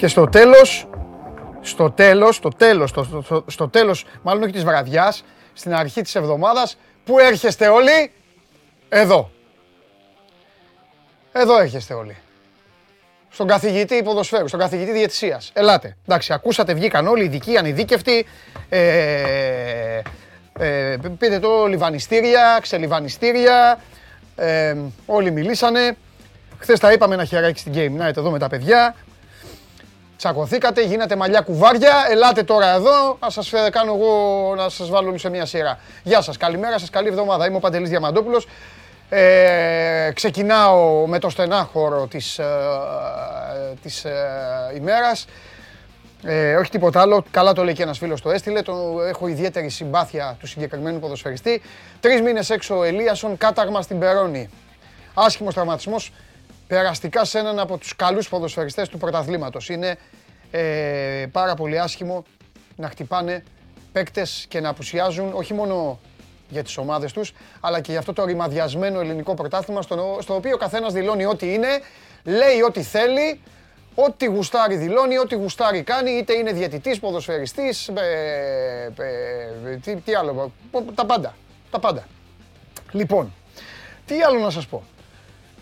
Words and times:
Και 0.00 0.08
στο 0.08 0.28
τέλος, 0.28 0.88
στο 1.60 1.90
τέλος, 1.90 2.36
στο 2.36 2.48
τέλος, 2.48 2.90
στο, 2.90 3.22
στο, 3.24 3.44
στο 3.46 3.68
τέλος, 3.68 4.04
μάλλον 4.22 4.42
όχι 4.42 4.52
της 4.52 4.64
βραδιάς, 4.64 5.24
στην 5.52 5.74
αρχή 5.74 6.02
της 6.02 6.14
εβδομάδας, 6.14 6.76
που 7.04 7.18
έρχεστε 7.18 7.68
όλοι, 7.68 8.12
εδώ. 8.88 9.30
Εδώ 11.32 11.60
έρχεστε 11.60 11.94
όλοι. 11.94 12.16
Στον 13.30 13.46
καθηγητή 13.46 14.02
ποδοσφαίρου, 14.02 14.48
στον 14.48 14.60
καθηγητή 14.60 14.92
διαιτησίας. 14.92 15.50
Ελάτε. 15.54 15.96
Εντάξει, 16.06 16.32
ακούσατε, 16.32 16.74
βγήκαν 16.74 17.06
όλοι, 17.06 17.24
ειδικοί, 17.24 17.56
ανειδίκευτοι. 17.56 18.26
Ε, 18.68 20.00
ε, 20.58 20.96
πείτε 21.18 21.38
το 21.38 21.66
λιβανιστήρια, 21.66 22.58
ξελιβανιστήρια. 22.62 23.80
Ε, 24.36 24.76
όλοι 25.06 25.30
μιλήσανε. 25.30 25.96
Χθες 26.58 26.78
τα 26.78 26.92
είπαμε 26.92 27.14
ένα 27.14 27.24
χεράκι 27.24 27.58
στην 27.58 27.72
Game 27.76 28.02
Night 28.02 28.16
εδώ 28.16 28.30
με 28.30 28.38
τα 28.38 28.48
παιδιά. 28.48 28.94
Τσακωθήκατε, 30.20 30.82
γίνατε 30.82 31.16
μαλλιά 31.16 31.40
κουβάρια. 31.40 32.06
Ελάτε 32.10 32.42
τώρα 32.42 32.74
εδώ, 32.74 33.18
να 33.20 33.30
σας 33.30 33.52
ε, 33.52 33.70
κάνω 33.70 33.94
εγώ 33.94 34.54
να 34.56 34.68
σας 34.68 34.90
βάλω 34.90 35.18
σε 35.18 35.28
μια 35.28 35.46
σειρά. 35.46 35.78
Γεια 36.02 36.20
σας, 36.20 36.36
καλημέρα 36.36 36.78
σας, 36.78 36.90
καλή 36.90 37.08
εβδομάδα. 37.08 37.46
Είμαι 37.46 37.56
ο 37.56 37.58
Παντελής 37.58 37.88
Διαμαντόπουλος. 37.88 38.46
Ε, 39.08 40.10
ξεκινάω 40.14 41.06
με 41.06 41.18
το 41.18 41.28
στενάχωρο 41.28 42.06
της, 42.06 42.38
ε, 42.38 42.44
της 43.82 44.04
ε, 44.04 44.12
ημέρας. 44.76 45.26
Ε, 46.24 46.56
όχι 46.56 46.70
τίποτα 46.70 47.00
άλλο. 47.00 47.24
Καλά 47.30 47.52
το 47.52 47.64
λέει 47.64 47.74
και 47.74 47.82
ένας 47.82 47.98
φίλος 47.98 48.20
το 48.20 48.30
έστειλε. 48.30 48.62
Το, 48.62 49.02
έχω 49.08 49.26
ιδιαίτερη 49.26 49.68
συμπάθεια 49.68 50.36
του 50.40 50.46
συγκεκριμένου 50.46 50.98
ποδοσφαιριστή. 50.98 51.62
Τρεις 52.00 52.20
μήνες 52.20 52.50
έξω 52.50 52.78
ο 52.78 52.82
Ελίασον, 52.82 53.36
κάταγμα 53.36 53.82
στην 53.82 53.98
Περόνη. 53.98 54.50
Άσχημος 55.14 55.54
τραυματισμός. 55.54 56.12
Περαστικά 56.66 57.24
σε 57.24 57.38
έναν 57.38 57.58
από 57.58 57.76
τους 57.76 57.96
καλούς 57.96 58.28
ποδοσφαιριστές 58.28 58.88
του 58.88 58.98
πρωταθλήματος. 58.98 59.68
Είναι 59.68 59.96
ε, 60.50 61.26
πάρα 61.32 61.54
πολύ 61.54 61.80
άσχημο 61.80 62.24
να 62.76 62.88
χτυπάνε 62.88 63.44
παίκτες 63.92 64.46
και 64.48 64.60
να 64.60 64.68
απουσιάζουν 64.68 65.32
όχι 65.34 65.54
μόνο 65.54 66.00
για 66.48 66.62
τις 66.62 66.76
ομάδες 66.76 67.12
τους, 67.12 67.32
αλλά 67.60 67.80
και 67.80 67.90
για 67.90 68.00
αυτό 68.00 68.12
το 68.12 68.24
ρημαδιασμένο 68.24 69.00
ελληνικό 69.00 69.34
πρωτάθλημα, 69.34 69.82
στο, 69.82 70.18
στο 70.20 70.34
οποίο 70.34 70.54
ο 70.54 70.58
καθένας 70.58 70.92
δηλώνει 70.92 71.24
ό,τι 71.24 71.52
είναι, 71.52 71.68
λέει 72.24 72.60
ό,τι 72.66 72.82
θέλει, 72.82 73.40
Ό,τι 73.94 74.26
γουστάρει 74.26 74.76
δηλώνει, 74.76 75.18
ό,τι 75.18 75.34
γουστάρει 75.34 75.82
κάνει, 75.82 76.10
είτε 76.10 76.32
είναι 76.32 76.52
διαιτητής, 76.52 77.00
ποδοσφαιριστής, 77.00 77.88
ε, 77.88 78.92
ε, 79.66 79.76
τι, 79.76 79.96
τι 79.96 80.14
άλλο, 80.14 80.52
τα 80.94 81.06
πάντα, 81.06 81.34
τα 81.70 81.78
πάντα. 81.78 82.06
Λοιπόν, 82.90 83.32
τι 84.06 84.22
άλλο 84.22 84.38
να 84.38 84.50
σας 84.50 84.66
πω. 84.66 84.82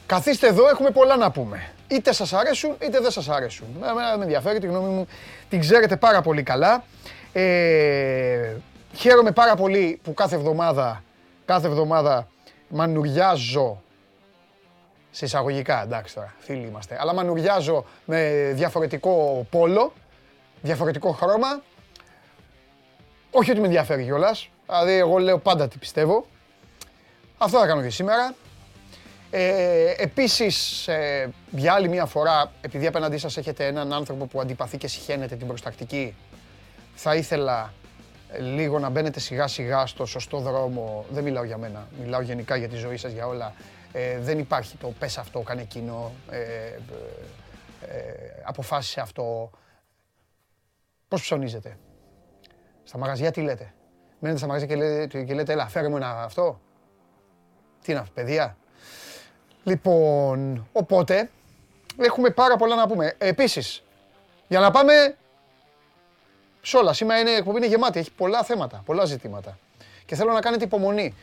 Καθίστε 0.06 0.47
εδώ, 0.47 0.69
έχουμε 0.69 0.91
πολλά 0.91 1.16
να 1.16 1.31
πούμε. 1.31 1.72
Είτε 1.89 2.12
σας 2.12 2.33
αρέσουν, 2.33 2.77
είτε 2.83 3.00
δεν 3.00 3.11
σας 3.11 3.28
αρέσουν. 3.28 3.67
Εμένα 3.91 4.17
με 4.17 4.22
ενδιαφέρει, 4.22 4.58
τη 4.58 4.67
γνώμη 4.67 4.89
μου 4.89 5.06
την 5.48 5.61
ξέρετε 5.61 5.97
πάρα 5.97 6.20
πολύ 6.22 6.42
καλά. 6.42 6.84
Ε, 7.33 8.55
χαίρομαι 8.94 9.31
πάρα 9.31 9.55
πολύ 9.55 10.00
που 10.03 10.14
κάθε 10.14 10.34
εβδομάδα, 10.34 11.04
κάθε 11.44 11.66
εβδομάδα 11.66 12.28
μανουριάζω 12.69 13.82
σε 15.10 15.25
εισαγωγικά, 15.25 15.82
εντάξει 15.82 16.15
τώρα, 16.15 16.34
φίλοι 16.38 16.66
είμαστε. 16.66 16.97
Αλλά 17.00 17.15
μανουριάζω 17.15 17.84
με 18.04 18.50
διαφορετικό 18.54 19.47
πόλο, 19.50 19.93
διαφορετικό 20.62 21.10
χρώμα. 21.10 21.62
Όχι 23.31 23.50
ότι 23.50 23.60
με 23.60 23.66
ενδιαφέρει 23.66 24.04
κιόλας. 24.04 24.48
Δηλαδή, 24.66 24.93
εγώ 24.93 25.19
λέω 25.19 25.38
πάντα 25.38 25.69
τι 25.69 25.78
πιστεύω. 25.78 26.27
Αυτό 27.38 27.59
θα 27.59 27.66
κάνω 27.66 27.82
και 27.82 27.91
σήμερα. 27.91 28.34
Ε, 29.31 29.94
επίσης, 29.97 30.89
ε, 30.89 31.31
για 31.50 31.72
άλλη 31.72 31.89
μια 31.89 32.06
φορά, 32.06 32.53
επειδή 32.61 32.87
απέναντί 32.87 33.19
σας 33.19 33.37
έχετε 33.37 33.66
έναν 33.66 33.93
άνθρωπο 33.93 34.27
που 34.27 34.41
αντιπαθεί 34.41 34.77
και 34.77 34.89
συχαίνεται 34.89 35.37
την 35.37 35.47
προστακτική, 35.47 36.15
θα 36.94 37.15
ήθελα 37.15 37.72
λίγο 38.39 38.78
να 38.78 38.89
μπαίνετε 38.89 39.21
σιγά 39.21 39.47
σιγά 39.47 39.87
στο 39.87 40.06
σωστό 40.06 40.39
δρόμο. 40.39 41.05
Δεν 41.11 41.25
μιλάω 41.25 41.44
για 41.44 41.59
μένα, 41.59 41.89
μιλάω 42.00 42.21
γενικά 42.21 42.56
για 42.56 42.69
τη 42.69 42.77
ζωή 42.77 42.97
σας, 42.97 43.12
για 43.12 43.27
όλα. 43.27 43.55
Ε, 43.93 44.19
δεν 44.19 44.39
υπάρχει 44.39 44.77
το 44.77 44.93
πες 44.99 45.19
αυτό, 45.19 45.41
κάνε 45.41 45.60
εκείνο, 45.60 46.12
ε, 46.31 46.39
ε, 46.39 46.78
αποφάσισε 48.45 49.00
αυτό. 49.00 49.50
Πώς 51.09 51.21
ψωνίζετε; 51.21 51.78
Στα 52.83 52.99
μαγαζιά 52.99 53.31
τι 53.31 53.41
λέτε; 53.41 53.75
Μένετε 54.19 54.39
στα 54.39 54.49
μαγαζιά 54.49 54.69
και 54.69 54.77
λέτε, 54.77 55.22
και 55.22 55.34
λέτε 55.34 55.53
έλα 55.53 55.69
φέρε 55.69 55.89
μου 55.89 55.97
ένα 55.97 56.22
αυτό. 56.22 56.60
Τι 57.83 57.93
είναι 57.93 58.00
αυτό, 58.00 58.12
παιδεία. 58.15 58.56
Λοιπόν, 59.68 60.66
οπότε 60.72 61.30
έχουμε 61.98 62.30
πάρα 62.30 62.56
πολλά 62.56 62.74
να 62.74 62.86
πούμε. 62.86 63.14
Επίσης, 63.18 63.82
για 64.48 64.60
να 64.60 64.70
πάμε 64.70 65.16
σε 66.62 66.76
όλα. 66.76 66.92
Σήμερα 66.92 67.20
είναι, 67.20 67.30
η 67.30 67.34
εκπομπή 67.34 67.56
είναι 67.56 67.66
γεμάτη, 67.66 67.98
έχει 67.98 68.12
πολλά 68.12 68.42
θέματα, 68.42 68.82
πολλά 68.84 69.04
ζητήματα. 69.04 69.58
Και 70.06 70.14
θέλω 70.14 70.32
να 70.32 70.40
κάνετε 70.40 70.64
υπομονή. 70.64 71.14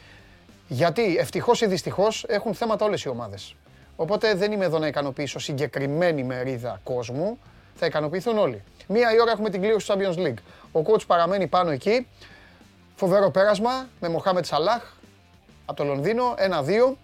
Γιατί 0.68 1.16
ευτυχώς 1.20 1.62
ή 1.62 1.66
δυστυχώς 1.66 2.26
έχουν 2.28 2.54
θέματα 2.54 2.86
όλες 2.86 3.04
οι 3.04 3.10
ομάδες. 3.10 3.56
Οπότε 3.96 4.34
δεν 4.34 4.52
είμαι 4.52 4.66
εδώ 4.66 4.80
να 4.80 4.88
ικανοποιήσω 4.88 5.40
συγκεκριμένη 5.40 6.24
μερίδα 6.24 6.80
κόσμου. 6.84 7.40
Θα 7.76 7.86
ικανοποιηθούν 7.86 8.38
όλοι. 8.38 8.64
Μία 8.88 9.14
η 9.14 9.22
ώρα 9.22 9.32
έχουμε 9.32 9.50
την 9.50 9.62
κλήρωση 9.62 9.88
του 9.88 9.94
Champions 9.94 10.18
League. 10.18 10.40
Ο 10.72 10.82
coach 10.88 11.06
παραμένει 11.08 11.48
πάνω 11.48 11.70
εκεί. 11.72 12.08
Φοβερό 12.96 13.30
πέρασμα 13.30 13.88
με 14.00 14.10
Μοχάμετ 14.10 14.46
Σαλάχ 14.46 14.94
από 15.66 15.78
το 15.78 15.84
Λονδίνο. 15.84 16.36
1-2. 16.38 16.96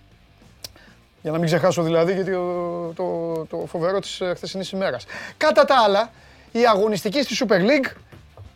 Για 1.22 1.32
να 1.32 1.38
μην 1.38 1.46
ξεχάσω 1.46 1.84
δηλαδή 1.84 2.14
γιατί 2.14 2.32
το, 2.32 2.94
το, 2.96 3.46
το 3.50 3.66
φοβερό 3.68 4.00
της 4.00 4.22
ε, 4.22 4.34
χθεσινής 4.36 4.72
ημέρας. 4.72 5.06
Κατά 5.38 5.66
τα 5.66 5.76
άλλα, 5.86 6.12
η 6.52 6.66
αγωνιστική 6.68 7.24
στη 7.24 7.46
Super 7.48 7.60
League 7.60 7.92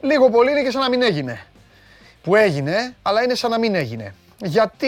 λίγο 0.01 0.29
πολύ 0.29 0.51
είναι 0.51 0.63
και 0.63 0.71
σαν 0.71 0.81
να 0.81 0.89
μην 0.89 1.01
έγινε. 1.01 1.45
Που 2.23 2.35
έγινε, 2.35 2.95
αλλά 3.01 3.23
είναι 3.23 3.35
σαν 3.35 3.49
να 3.51 3.59
μην 3.59 3.75
έγινε 3.75 4.13
γιατί 4.37 4.87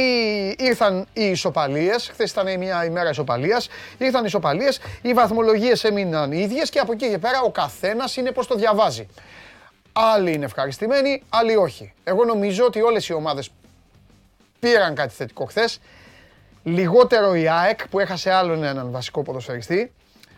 ήρθαν 0.60 1.08
οι 1.14 1.24
ισοπαλίες, 1.24 2.10
χθες 2.10 2.32
ήταν 2.32 2.58
μια 2.58 2.86
ημέρα 2.86 3.10
ισοπαλίας, 3.10 3.70
ήρθαν 3.98 4.22
οι 4.22 4.26
ισοπαλίες, 4.28 4.80
οι 5.02 5.14
βαθμολογίες 5.14 5.84
έμειναν 5.84 6.32
οι 6.32 6.40
ίδιες 6.40 6.70
και 6.70 6.80
από 6.80 6.92
εκεί 6.92 7.10
και 7.10 7.18
πέρα 7.18 7.42
ο 7.42 7.52
καθένας 7.52 8.16
είναι 8.16 8.32
πώς 8.32 8.48
το 8.48 8.56
διαβάζει. 8.56 9.08
Άλλοι 9.94 10.34
είναι 10.34 10.46
ευχαριστημένοι, 10.46 11.24
άλλοι 11.30 11.56
όχι. 11.56 11.94
Εγώ 12.04 12.26
νομίζω 12.26 12.66
ότι 12.66 12.82
όλες 12.82 13.08
οι 13.08 13.14
ομάδες 13.14 13.50
πήραν 14.60 14.96
κάτι 14.96 15.14
θετικό 15.14 15.46
χθες. 15.46 15.80
Λιγότερο 16.68 17.36
η 17.36 17.50
ΑΕΚ 17.50 17.88
που 17.88 18.00
έχασε 18.00 18.32
άλλον 18.32 18.64
έναν 18.64 18.92
βασικό 18.92 19.24
ποδοσφαιριστή. 19.24 19.92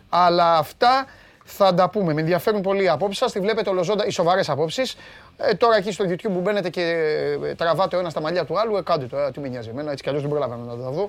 Αλλά 0.08 0.56
αυτά 0.56 1.06
θα 1.44 1.74
τα 1.74 1.90
πούμε. 1.90 2.12
Με 2.12 2.20
ενδιαφέρουν 2.20 2.60
πολύ 2.60 2.82
οι 2.82 2.88
απόψεις 2.88 3.18
σας. 3.18 3.32
Τη 3.32 3.40
βλέπετε 3.40 3.70
ολοζώντα 3.70 4.06
οι 4.06 4.10
σοβαρές 4.10 4.48
απόψεις. 4.48 4.96
Ε, 5.36 5.54
τώρα 5.54 5.76
εκεί 5.76 5.92
στο 5.92 6.04
YouTube 6.08 6.22
που 6.22 6.40
μπαίνετε 6.40 6.68
και 6.68 6.82
ε, 7.44 7.54
τραβάτε 7.54 7.96
ο 7.96 7.98
ένας 7.98 8.12
στα 8.12 8.20
μαλλιά 8.20 8.44
του 8.44 8.58
άλλου, 8.58 8.76
ε, 8.76 8.82
κάντε 8.82 9.06
το. 9.06 9.16
Ε, 9.16 9.30
τι 9.30 9.40
με 9.40 9.48
νοιάζει 9.48 9.68
εμένα, 9.68 9.90
έτσι 9.90 10.02
κι 10.02 10.08
αλλιώς 10.08 10.22
δεν 10.22 10.30
προλαβαίνω 10.30 10.64
να 10.64 10.84
το 10.84 10.90
δω. 10.90 11.08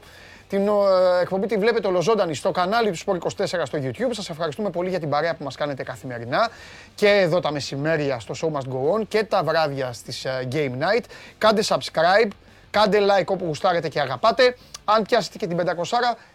Την 0.49 0.67
ε, 0.67 1.21
εκπομπή 1.21 1.47
τη 1.47 1.57
βλέπετε 1.57 1.87
ολοζώντανη 1.87 2.35
στο 2.35 2.51
κανάλι 2.51 2.91
του 2.91 2.97
Sport 2.97 3.43
24 3.43 3.45
στο 3.63 3.79
YouTube. 3.81 4.09
Σας 4.11 4.29
ευχαριστούμε 4.29 4.69
πολύ 4.69 4.89
για 4.89 4.99
την 4.99 5.09
παρέα 5.09 5.35
που 5.35 5.43
μας 5.43 5.55
κάνετε 5.55 5.83
καθημερινά 5.83 6.49
και 6.95 7.07
εδώ 7.07 7.39
τα 7.39 7.51
μεσημέρια 7.51 8.19
στο 8.19 8.33
Show 8.41 8.57
Must 8.57 8.73
Go 8.73 8.99
On 8.99 9.07
και 9.07 9.23
τα 9.23 9.43
βράδια 9.43 9.93
στις 9.93 10.25
ε, 10.25 10.47
Game 10.51 10.71
Night. 10.71 11.03
Κάντε 11.37 11.63
subscribe, 11.67 12.27
κάντε 12.71 12.99
like 12.99 13.25
όπου 13.25 13.45
γουστάρετε 13.45 13.87
και 13.87 13.99
αγαπάτε. 13.99 14.55
Αν 14.85 15.03
πιάσετε 15.03 15.37
και 15.37 15.47
την 15.47 15.57
500 15.57 15.63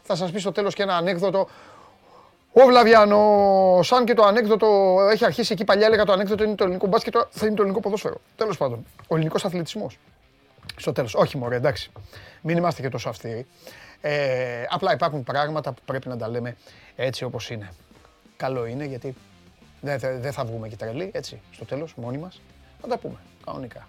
θα 0.02 0.14
σας 0.14 0.30
πει 0.30 0.38
στο 0.38 0.52
τέλος 0.52 0.74
και 0.74 0.82
ένα 0.82 0.96
ανέκδοτο 0.96 1.48
ο 2.62 2.66
Βλαβιανό, 2.66 3.80
σαν 3.82 4.04
και 4.04 4.14
το 4.14 4.22
ανέκδοτο, 4.22 4.96
έχει 5.12 5.24
αρχίσει 5.24 5.52
εκεί 5.52 5.64
παλιά, 5.64 5.86
έλεγα 5.86 6.04
το 6.04 6.12
ανέκδοτο 6.12 6.44
είναι 6.44 6.54
το 6.54 6.64
ελληνικό 6.64 6.86
μπάσκετ, 6.86 7.12
τώρα 7.12 7.28
θα 7.30 7.46
είναι 7.46 7.54
το 7.54 7.62
ελληνικό 7.62 7.80
ποδόσφαιρο. 7.80 8.20
Τέλος 8.36 8.56
πάντων, 8.56 8.86
ο 9.08 9.14
ελληνικός 9.14 9.44
αθλητισμός. 9.44 9.98
Στο 10.76 10.92
τέλος. 10.92 11.14
Όχι, 11.14 11.36
μωρέ, 11.36 11.56
εντάξει. 11.56 11.90
Μην 12.40 12.56
είμαστε 12.56 12.82
και 12.82 12.88
τόσο 12.88 13.08
αυστηροί. 13.08 13.46
Ε, 14.00 14.64
απλά 14.70 14.92
υπάρχουν 14.92 15.24
πράγματα 15.24 15.72
που 15.72 15.82
πρέπει 15.84 16.08
να 16.08 16.16
τα 16.16 16.28
λέμε 16.28 16.56
έτσι 16.96 17.24
όπως 17.24 17.50
είναι. 17.50 17.72
Καλό 18.36 18.66
είναι 18.66 18.84
γιατί 18.84 19.14
δεν 19.80 19.98
δε 20.20 20.30
θα 20.30 20.44
βγούμε 20.44 20.68
και 20.68 20.76
τρελοί, 20.76 21.10
έτσι, 21.14 21.40
στο 21.50 21.64
τέλος, 21.64 21.94
μόνοι 21.94 22.18
μας. 22.18 22.40
Θα 22.80 22.88
τα 22.88 22.98
πούμε, 22.98 23.16
κανονικά. 23.44 23.88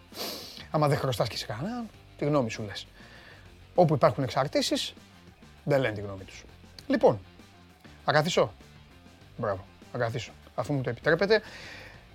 Άμα 0.72 0.88
δεν 0.88 0.98
χρωστάς 0.98 1.28
και 1.28 1.38
σε 1.38 1.46
κανέναν, 1.46 1.90
τη 2.18 2.26
γνώμη 2.26 2.50
σου 2.50 2.64
λες. 2.64 2.88
Όπου 3.80 3.94
υπάρχουν 3.94 4.24
εξαρτήσεις, 4.24 4.94
δεν 5.64 5.80
λένε 5.80 5.94
τη 5.94 6.02
γνώμη 6.02 6.24
τους. 6.24 6.44
Λοιπόν, 6.88 7.20
θα 8.06 8.12
καθίσω. 8.12 8.54
Μπράβο, 9.38 9.66
θα 9.92 9.98
καθίσω. 9.98 10.32
Αφού 10.56 10.74
μου 10.74 10.82
το 10.82 10.90
επιτρέπετε. 10.90 11.42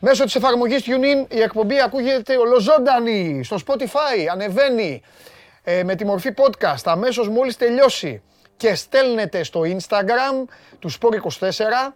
Μέσω 0.00 0.24
της 0.24 0.34
εφαρμογής 0.34 0.82
TuneIn 0.86 1.26
η 1.28 1.40
εκπομπή 1.40 1.80
ακούγεται 1.80 2.36
ολοζώντανη 2.36 3.44
στο 3.44 3.56
Spotify, 3.66 4.26
ανεβαίνει 4.32 5.02
ε, 5.62 5.82
με 5.82 5.94
τη 5.94 6.04
μορφή 6.04 6.30
podcast 6.36 6.82
αμέσως 6.84 7.28
μόλις 7.28 7.56
τελειώσει 7.56 8.22
και 8.56 8.74
στέλνετε 8.74 9.42
στο 9.42 9.60
Instagram 9.64 10.44
του 10.78 10.90
Sport24 10.90 11.92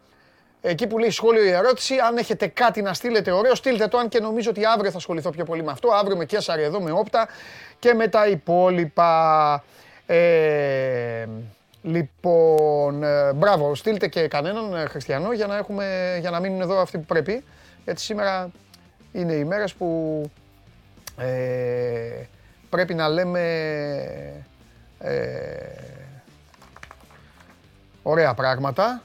εκεί 0.60 0.86
που 0.86 0.98
λέει 0.98 1.10
σχόλιο 1.10 1.44
η 1.44 1.50
ερώτηση, 1.50 1.94
αν 1.98 2.16
έχετε 2.16 2.46
κάτι 2.46 2.82
να 2.82 2.94
στείλετε 2.94 3.30
ωραίο, 3.30 3.54
στείλτε 3.54 3.86
το, 3.88 3.98
αν 3.98 4.08
και 4.08 4.20
νομίζω 4.20 4.50
ότι 4.50 4.64
αύριο 4.64 4.90
θα 4.90 4.96
ασχοληθώ 4.96 5.30
πιο 5.30 5.44
πολύ 5.44 5.62
με 5.62 5.70
αυτό, 5.70 5.88
αύριο 5.88 6.16
με 6.16 6.24
Κέσσαρη 6.24 6.62
εδώ, 6.62 6.80
με 6.80 6.90
Όπτα 6.90 7.28
και 7.78 7.94
με 7.94 8.08
τα 8.08 8.26
υπόλοιπα. 8.26 9.64
Ε, 10.06 11.26
Λοιπόν, 11.86 13.02
ε, 13.02 13.32
μπράβο, 13.32 13.74
στείλτε 13.74 14.08
και 14.08 14.28
κανέναν 14.28 14.74
ε, 14.74 14.86
χριστιανό 14.86 15.32
για 15.32 15.46
να, 15.46 15.56
έχουμε, 15.56 16.16
για 16.20 16.30
να 16.30 16.40
μείνουν 16.40 16.60
εδώ 16.60 16.80
αυτοί 16.80 16.98
που 16.98 17.04
πρέπει. 17.04 17.44
Γιατί 17.84 18.00
σήμερα 18.00 18.50
είναι 19.12 19.32
οι 19.32 19.44
μέρες 19.44 19.74
που 19.74 20.22
ε, 21.18 22.22
πρέπει 22.70 22.94
να 22.94 23.08
λέμε 23.08 23.40
ε, 24.98 25.14
ωραία 28.02 28.34
πράγματα. 28.34 29.02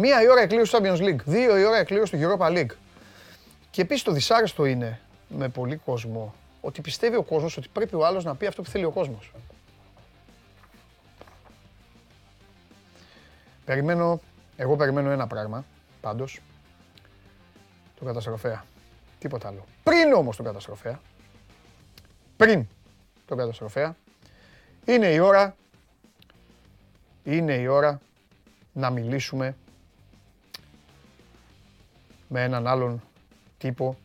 Μία 0.00 0.22
η 0.22 0.28
ώρα 0.28 0.40
εκλήρωση 0.40 0.72
του 0.72 0.78
Champions 0.82 0.98
League, 0.98 1.20
δύο 1.24 1.58
η 1.58 1.64
ώρα 1.64 1.76
εκλήρωση 1.76 2.16
του 2.16 2.18
Europa 2.22 2.46
League. 2.46 2.70
Και 3.70 3.82
επίσης 3.82 4.02
το 4.02 4.12
δυσάρεστο 4.12 4.64
είναι 4.64 5.00
με 5.28 5.48
πολύ 5.48 5.76
κόσμο 5.76 6.34
ότι 6.60 6.80
πιστεύει 6.80 7.16
ο 7.16 7.22
κόσμος 7.22 7.56
ότι 7.56 7.68
πρέπει 7.72 7.94
ο 7.94 8.06
άλλος 8.06 8.24
να 8.24 8.34
πει 8.34 8.46
αυτό 8.46 8.62
που 8.62 8.70
θέλει 8.70 8.84
ο 8.84 8.90
κόσμος. 8.90 9.32
Περιμένω, 13.64 14.20
εγώ 14.56 14.76
περιμένω 14.76 15.10
ένα 15.10 15.26
πράγμα, 15.26 15.64
πάντως, 16.00 16.40
τον 17.98 18.06
καταστροφέα. 18.06 18.64
Τίποτα 19.18 19.48
άλλο. 19.48 19.64
Πριν 19.82 20.12
όμως 20.12 20.36
τον 20.36 20.44
καταστροφέα, 20.44 21.00
πριν 22.36 22.66
τον 23.26 23.36
καταστροφέα, 23.36 23.96
είναι 24.84 25.06
η 25.06 25.18
ώρα, 25.18 25.56
είναι 27.24 27.54
η 27.54 27.66
ώρα 27.66 28.00
να 28.72 28.90
μιλήσουμε 28.90 29.56
με 32.28 32.42
έναν 32.42 32.66
άλλον 32.66 33.02
τύπο 33.58 33.96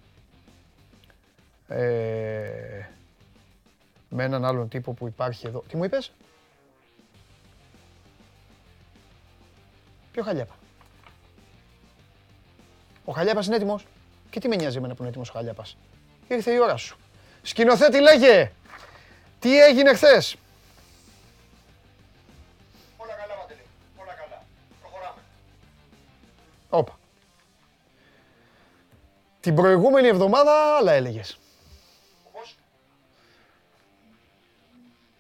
ε, 1.68 2.86
με 4.10 4.24
έναν 4.24 4.46
άλλον 4.46 4.70
τύπο 4.70 4.94
που 4.94 5.08
υπάρχει 5.08 5.48
εδώ. 5.48 5.64
Τι 5.68 5.78
μου 5.78 5.84
είπες; 5.84 6.12
Ποιο 10.12 10.24
Χαλιάπα; 10.24 10.56
Ο 13.06 13.12
Χαλιάπας 13.12 13.46
είναι 13.46 13.56
έτοιμος. 13.56 13.86
Και 14.30 14.40
τι 14.40 14.48
με 14.48 14.56
νοιάζει 14.56 14.78
εμένα 14.78 14.94
που 14.94 15.00
είναι 15.00 15.10
έτοιμος 15.10 15.30
ο 15.30 15.34
Χαλιάπας; 15.34 15.78
Ήρθε 16.28 16.52
η 16.52 16.60
ώρα 16.60 16.78
σου. 16.78 16.98
Σκηνοθέτη 17.42 18.00
λέγε. 18.02 18.52
Τι 19.40 19.60
έγινε 19.62 19.94
χθες; 19.94 20.36
Την 29.44 29.56
προηγούμενη 29.56 30.08
εβδομάδα 30.08 30.76
άλλα 30.78 30.92
έλεγες. 30.92 31.40
Όπως 32.28 32.56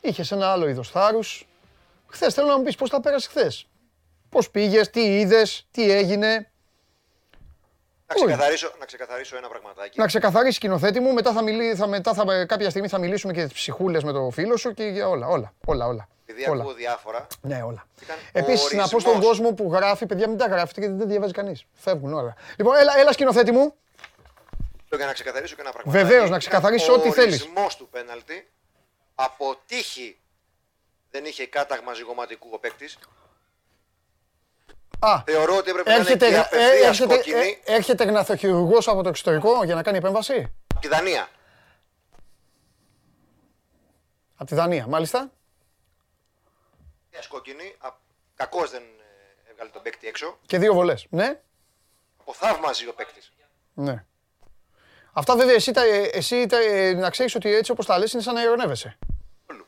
Είχες 0.02 0.32
ένα 0.32 0.52
άλλο 0.52 0.68
είδος 0.68 0.90
θάρρους. 0.90 1.48
Χθες 2.08 2.34
θέλω 2.34 2.48
να 2.48 2.58
μου 2.58 2.64
πεις 2.64 2.76
πώς 2.76 2.90
τα 2.90 3.02
πέρασες 3.02 3.28
χθες. 3.28 3.68
Πώς 4.30 4.50
πήγες, 4.50 4.90
τι 4.90 5.20
είδες, 5.20 5.68
τι 5.72 5.92
έγινε. 5.92 6.52
να 8.08 8.16
ξεκαθαρίσω, 8.16 8.72
να 8.80 8.86
ξεκαθαρίσω 8.86 9.38
ένα 9.38 9.48
πραγματάκι. 9.48 10.00
Να 10.00 10.06
ξεκαθαρίσει 10.06 10.56
σκηνοθέτη 10.56 11.00
μου, 11.00 11.14
μετά, 11.14 11.32
θα 11.32 11.42
μιλή, 11.42 11.76
θα, 11.76 11.88
μετά 11.88 12.14
θα, 12.14 12.46
κάποια 12.46 12.70
στιγμή 12.70 12.88
θα 12.88 12.98
μιλήσουμε 12.98 13.34
και 13.34 13.40
για 13.40 13.48
τις 13.48 13.58
ψυχούλες 13.58 14.04
με 14.04 14.12
το 14.12 14.30
φίλο 14.30 14.58
σου 14.58 14.74
και 14.74 14.84
για 14.84 15.08
όλα, 15.08 15.28
όλα, 15.28 15.54
όλα, 15.66 15.86
όλα. 15.86 16.08
Επειδή 16.26 16.50
όλα. 16.50 16.62
ακούω 16.62 16.74
διάφορα. 16.74 17.28
Ναι, 17.42 17.64
όλα. 17.64 17.88
Ήταν 18.02 18.16
Επίσης, 18.32 18.72
να 18.72 18.88
πω 18.88 19.00
στον 19.00 19.12
ορισμός. 19.12 19.26
κόσμο 19.26 19.54
που 19.54 19.70
γράφει, 19.74 20.06
παιδιά 20.06 20.28
μην 20.28 20.38
τα 20.38 20.48
γράφετε 20.48 20.80
γιατί 20.80 20.96
δεν 20.96 21.08
διαβάζει 21.08 21.34
κανείς. 21.34 21.66
Φεύγουν 21.74 22.14
όλα. 22.14 22.36
Λοιπόν, 22.58 22.76
έλα, 22.76 22.98
έλα 22.98 23.12
σκηνοθέτη 23.12 23.52
μου. 23.52 23.76
Το 24.94 25.00
για 25.00 25.08
να 25.08 25.14
ξεκαθαρίσω 25.14 25.56
και 25.56 25.62
ένα 25.62 25.72
πραγματάκι. 25.72 26.06
Βεβαίως, 26.06 26.30
να 26.30 26.38
ξεκαθαρίσεις 26.38 26.90
ό,τι 26.90 27.12
θέλεις. 27.12 27.42
Ο 27.42 27.44
ορισμός 27.44 27.78
του 27.78 27.88
πέναλτη 27.90 28.52
από 29.16 29.56
τύχη 29.66 30.20
δεν 31.12 31.26
είχε 31.26 31.48
κάταγμα 31.48 31.94
ζυγωματικού 31.94 32.50
ο 32.52 32.60
παίκτης. 32.60 32.98
Α, 35.00 35.22
Θεωρώ 35.26 35.56
ότι 35.58 35.70
έπρεπε 35.70 35.90
να 35.90 35.96
έρχεται, 35.96 36.28
είναι 36.28 36.36
ε, 36.38 36.40
και 36.42 36.46
απευθείας 36.56 36.88
έρχεται, 37.00 37.16
κόκκινη 37.16 37.62
ε, 37.64 37.76
έρχεται 37.76 38.04
γναθοχειρουργός 38.04 38.88
από 38.88 39.04
το 39.04 39.10
εξωτερικό 39.10 39.64
για 39.64 39.76
να 39.76 39.84
κάνει 39.84 39.98
επέμβαση; 39.98 40.54
από 40.74 40.82
τη 40.82 40.88
Δανία. 40.88 41.30
Από 44.36 44.50
τη 44.50 44.56
Δανία, 44.56 44.88
μάλιστα. 44.88 45.32
Απευθείας 47.00 47.28
κόκκινη. 47.28 47.76
Α- 47.80 48.02
Κακώς 48.36 48.70
δεν 48.72 48.82
ε, 48.82 49.50
έβγαλε 49.52 49.70
τον 49.70 49.82
παίκτη 49.82 50.08
έξω. 50.08 50.38
Και 50.46 50.58
δύο 50.58 50.74
βολές. 50.74 51.06
Ναι, 51.10 51.40
Αποθαύμαζε 52.20 52.88
ο 52.90 52.94
παίκτης. 52.94 53.34
ναι. 53.74 54.06
Αυτά 55.14 55.36
βέβαια 55.36 55.54
εσύ, 55.54 55.72
τα, 55.72 55.82
ε, 55.82 56.02
εσύ 56.02 56.46
τα, 56.46 56.58
ε, 56.58 56.94
να 56.94 57.10
ξέρεις 57.10 57.36
ότι 57.36 57.54
έτσι 57.54 57.72
όπως 57.72 57.86
τα 57.86 57.98
λες 57.98 58.14
είναι 58.14 58.22
σαν 58.22 58.34
να 58.34 58.42
ειρωνεύεσαι. 58.42 58.98
Όλου. 59.46 59.66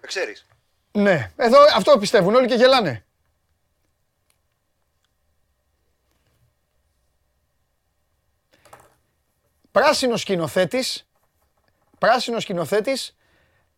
Με 0.00 0.06
ξέρεις. 0.06 0.46
Ναι, 0.92 1.32
εδώ 1.36 1.58
αυτό 1.76 1.98
πιστεύουν 1.98 2.34
όλοι 2.34 2.46
και 2.46 2.54
γελάνε. 2.54 3.04
Πράσινος 9.70 10.20
σκηνοθέτης, 10.20 11.08
πράσινος 11.98 12.42
σκηνοθέτης 12.42 13.16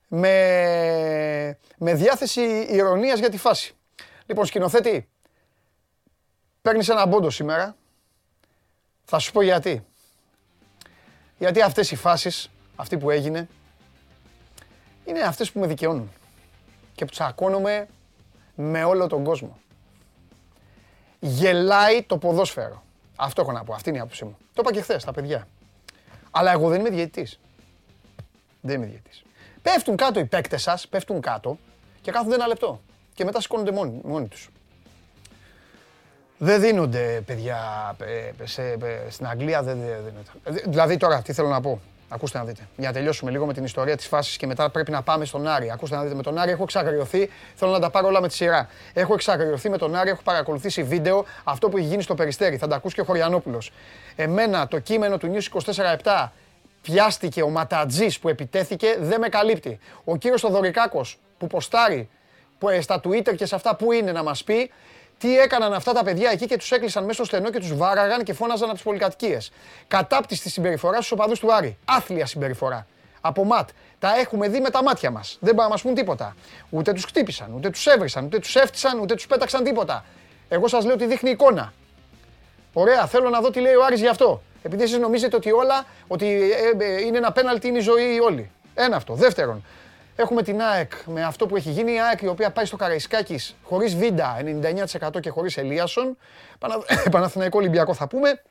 με, 0.09 1.59
με 1.77 1.95
διάθεση 1.95 2.41
ηρωνίας 2.71 3.19
για 3.19 3.29
τη 3.29 3.37
φάση. 3.37 3.75
Λοιπόν, 4.27 4.47
σκηνοθέτη, 4.47 5.09
παίρνεις 6.63 6.89
ένα 6.89 7.09
πόντο 7.09 7.31
σήμερα. 7.31 7.77
Θα 9.05 9.19
σου 9.19 9.33
πω 9.33 9.43
γιατί. 9.43 9.85
Γιατί 11.41 11.63
αυτές 11.63 11.91
οι 11.91 11.97
φάσεις, 11.97 12.51
αυτή 12.77 12.99
που 12.99 13.11
έγινε, 13.11 13.49
είναι 15.05 15.21
αυτές 15.21 15.53
που 15.53 15.61
με 15.61 15.67
δικαιώνουν 15.67 16.11
και 16.95 17.05
που 17.05 17.11
τσακώνομαι 17.11 17.89
με 18.55 18.85
όλο 18.85 19.07
τον 19.07 19.25
κόσμο. 19.25 19.59
Γελάει 21.21 22.03
το 22.03 22.19
ποδόσφαιρο. 22.19 22.83
Αυτό 23.17 23.43
έχω 23.43 23.53
να 23.53 23.65
πω. 23.65 23.75
Αυτή 23.75 23.89
είναι 23.89 23.99
η 23.99 24.01
άποψή 24.01 24.25
μου. 24.25 24.37
Το 24.55 24.63
είπα 24.63 24.73
και 24.73 24.81
χθες 24.81 25.03
στα 25.03 25.13
παιδιά. 25.13 25.49
Αλλά 26.31 26.53
εγώ 26.53 26.69
δεν 26.69 26.81
είμαι 26.81 26.91
διαιτητής. 26.91 27.41
Δεν 28.61 28.77
είμαι 28.77 28.87
διαιτητής. 28.87 29.23
Πέφτουν 29.63 29.97
κάτω 29.97 30.21
οι 30.21 30.25
παίκτες 30.25 30.63
σας, 30.63 30.89
πέφτουν 30.89 31.21
κάτω 31.21 31.59
και 32.01 32.11
κάθονται 32.11 32.35
ένα 32.35 32.47
λεπτό. 32.47 32.81
Και 33.15 33.25
μετά 33.25 33.41
σηκώνονται 33.41 33.73
μόνοι, 33.73 34.01
μόνοι 34.05 34.29
τους. 34.29 34.49
Δεν 36.43 36.61
δίνονται, 36.61 37.23
παιδιά, 37.27 37.59
ε, 38.41 38.47
σε, 38.47 38.63
ε, 38.63 38.77
στην 39.11 39.27
Αγγλία 39.27 39.63
δεν 39.63 39.79
δεν 39.79 39.89
δίνονται. 39.97 40.61
Ε, 40.61 40.71
Δηλαδή 40.71 40.97
τώρα, 40.97 41.23
τι 41.23 41.33
θέλω 41.33 41.49
να 41.49 41.61
πω. 41.61 41.81
Ακούστε 42.09 42.39
να 42.39 42.45
δείτε. 42.45 42.69
Για 42.77 42.89
να 42.89 42.95
τελειώσουμε 42.95 43.31
λίγο 43.31 43.47
με 43.47 43.53
την 43.53 43.65
ιστορία 43.65 43.97
της 43.97 44.07
φάσης 44.07 44.37
και 44.37 44.47
μετά 44.47 44.71
πρέπει 44.71 44.91
να 44.91 45.03
πάμε 45.03 45.25
στον 45.25 45.47
Άρη. 45.47 45.71
Ακούστε 45.71 45.97
να 45.97 46.03
δείτε. 46.03 46.15
Με 46.15 46.23
τον 46.23 46.39
Άρη 46.39 46.51
έχω 46.51 46.63
εξαγριωθεί. 46.63 47.31
Θέλω 47.55 47.71
να 47.71 47.79
τα 47.79 47.91
πάρω 47.91 48.07
όλα 48.07 48.21
με 48.21 48.29
τη 48.29 48.35
σειρά. 48.35 48.69
Έχω 48.93 49.15
εξαγριωθεί 49.15 49.69
με 49.69 49.79
τον 49.79 49.95
Άρη. 49.95 50.11
Έχω 50.11 50.23
παρακολουθήσει 50.23 50.83
βίντεο 50.83 51.25
αυτό 51.45 51.69
που 51.69 51.77
έχει 51.77 51.87
γίνει 51.87 52.03
στο 52.03 52.15
περιστέρι. 52.15 52.57
Θα 52.57 52.67
τα 52.67 52.77
ακούσει 52.77 52.95
και 52.95 53.01
ο 53.01 53.05
Χωριανόπουλος. 53.05 53.73
Εμένα 54.17 54.69
το 54.69 54.79
κείμενο 54.79 55.19
του 55.19 55.33
News 55.35 55.61
24-7 56.03 56.29
πιάστηκε 56.83 57.43
ο 57.43 57.49
Ματατζής 57.49 58.19
που 58.19 58.29
επιτέθηκε 58.29 58.97
δεν 59.01 59.21
με 59.21 59.29
καλύπτει. 59.29 59.79
Ο 60.05 60.17
κύριος 60.17 60.41
Θοδωρικάκος 60.41 61.19
που 61.39 61.47
ποστάρει 61.47 62.09
που, 62.59 62.69
ε, 62.69 62.81
στα 62.81 63.01
Twitter 63.05 63.35
και 63.37 63.47
σε 63.47 63.55
αυτά 63.55 63.77
που 63.77 63.93
είναι 63.93 64.13
να 64.13 64.23
μας 64.23 64.45
πει 64.45 64.71
τι 65.21 65.39
έκαναν 65.39 65.73
αυτά 65.73 65.93
τα 65.93 66.05
παιδιά 66.05 66.31
εκεί 66.31 66.47
και 66.47 66.57
τους 66.57 66.71
έκλεισαν 66.73 67.03
μέσα 67.03 67.15
στο 67.15 67.25
στενό 67.25 67.51
και 67.51 67.59
τους 67.59 67.77
βάραγαν 67.77 68.23
και 68.23 68.33
φώναζαν 68.33 68.65
από 68.65 68.75
τις 68.75 68.83
πολυκατοικίες. 68.83 69.53
Κατάπτυστη 69.89 70.51
συμπεριφορά 70.51 70.97
στους 70.97 71.13
οπαδούς 71.13 71.39
του 71.39 71.55
Άρη. 71.55 71.79
Άθλια 71.85 72.27
συμπεριφορά. 72.27 72.87
Από 73.21 73.45
ματ. 73.45 73.69
Τα 73.99 74.19
έχουμε 74.19 74.49
δει 74.49 74.61
με 74.61 74.71
τα 74.71 74.83
μάτια 74.83 75.11
μας. 75.11 75.37
Δεν 75.41 75.55
μπορούν 75.55 75.63
να 75.63 75.69
μας 75.69 75.83
πούν 75.83 75.95
τίποτα. 75.95 76.37
Ούτε 76.71 76.93
τους 76.93 77.05
χτύπησαν, 77.05 77.53
ούτε 77.55 77.71
τους 77.71 77.87
έβρισαν, 77.87 78.25
ούτε 78.25 78.39
τους 78.39 78.57
έφτισαν, 78.57 78.99
ούτε 78.99 79.15
τους 79.15 79.27
πέταξαν 79.27 79.65
τίποτα. 79.65 80.05
Εγώ 80.49 80.69
σας 80.69 80.85
λέω 80.85 80.95
ότι 80.95 81.07
δείχνει 81.07 81.31
εικόνα. 81.31 81.73
Ωραία, 82.73 83.07
θέλω 83.07 83.29
να 83.29 83.41
δω 83.41 83.51
τι 83.51 83.61
λέει 83.61 83.75
ο 83.75 83.85
Άρης 83.85 84.01
γι' 84.01 84.09
αυτό. 84.09 84.43
Επειδή 84.63 84.83
εσείς 84.83 84.99
νομίζετε 84.99 85.37
ότι 85.37 85.53
όλα, 85.53 85.87
ότι 86.07 86.27
ε, 86.53 86.85
ε, 86.85 87.03
είναι 87.03 87.17
ένα 87.17 87.33
πέναλτι, 87.33 87.69
είναι 87.69 87.79
η 87.79 87.81
ζωή 87.81 88.21
όλη. 88.21 88.51
Ένα 88.75 88.97
αυτό. 88.97 89.15
Δεύτερον, 89.15 89.65
έχουμε 90.21 90.43
την 90.43 90.63
ΑΕΚ 90.63 90.93
με 91.07 91.25
αυτό 91.25 91.47
που 91.47 91.57
έχει 91.57 91.71
γίνει. 91.71 91.93
Η 91.93 92.01
ΑΕΚ 92.01 92.21
η 92.21 92.27
οποία 92.27 92.51
πάει 92.51 92.65
στο 92.65 92.77
Καραϊσκάκης 92.77 93.57
χωρίς 93.63 93.97
Βίντα 93.97 94.37
99% 95.13 95.21
και 95.21 95.31
χωρίς 95.31 95.57
Ελίασον. 95.57 96.17
Πανα... 96.59 96.75
Παναθηναϊκό 97.11 97.59
Ολυμπιακό 97.59 97.95
θα 97.95 98.09
πούμε. 98.09 98.43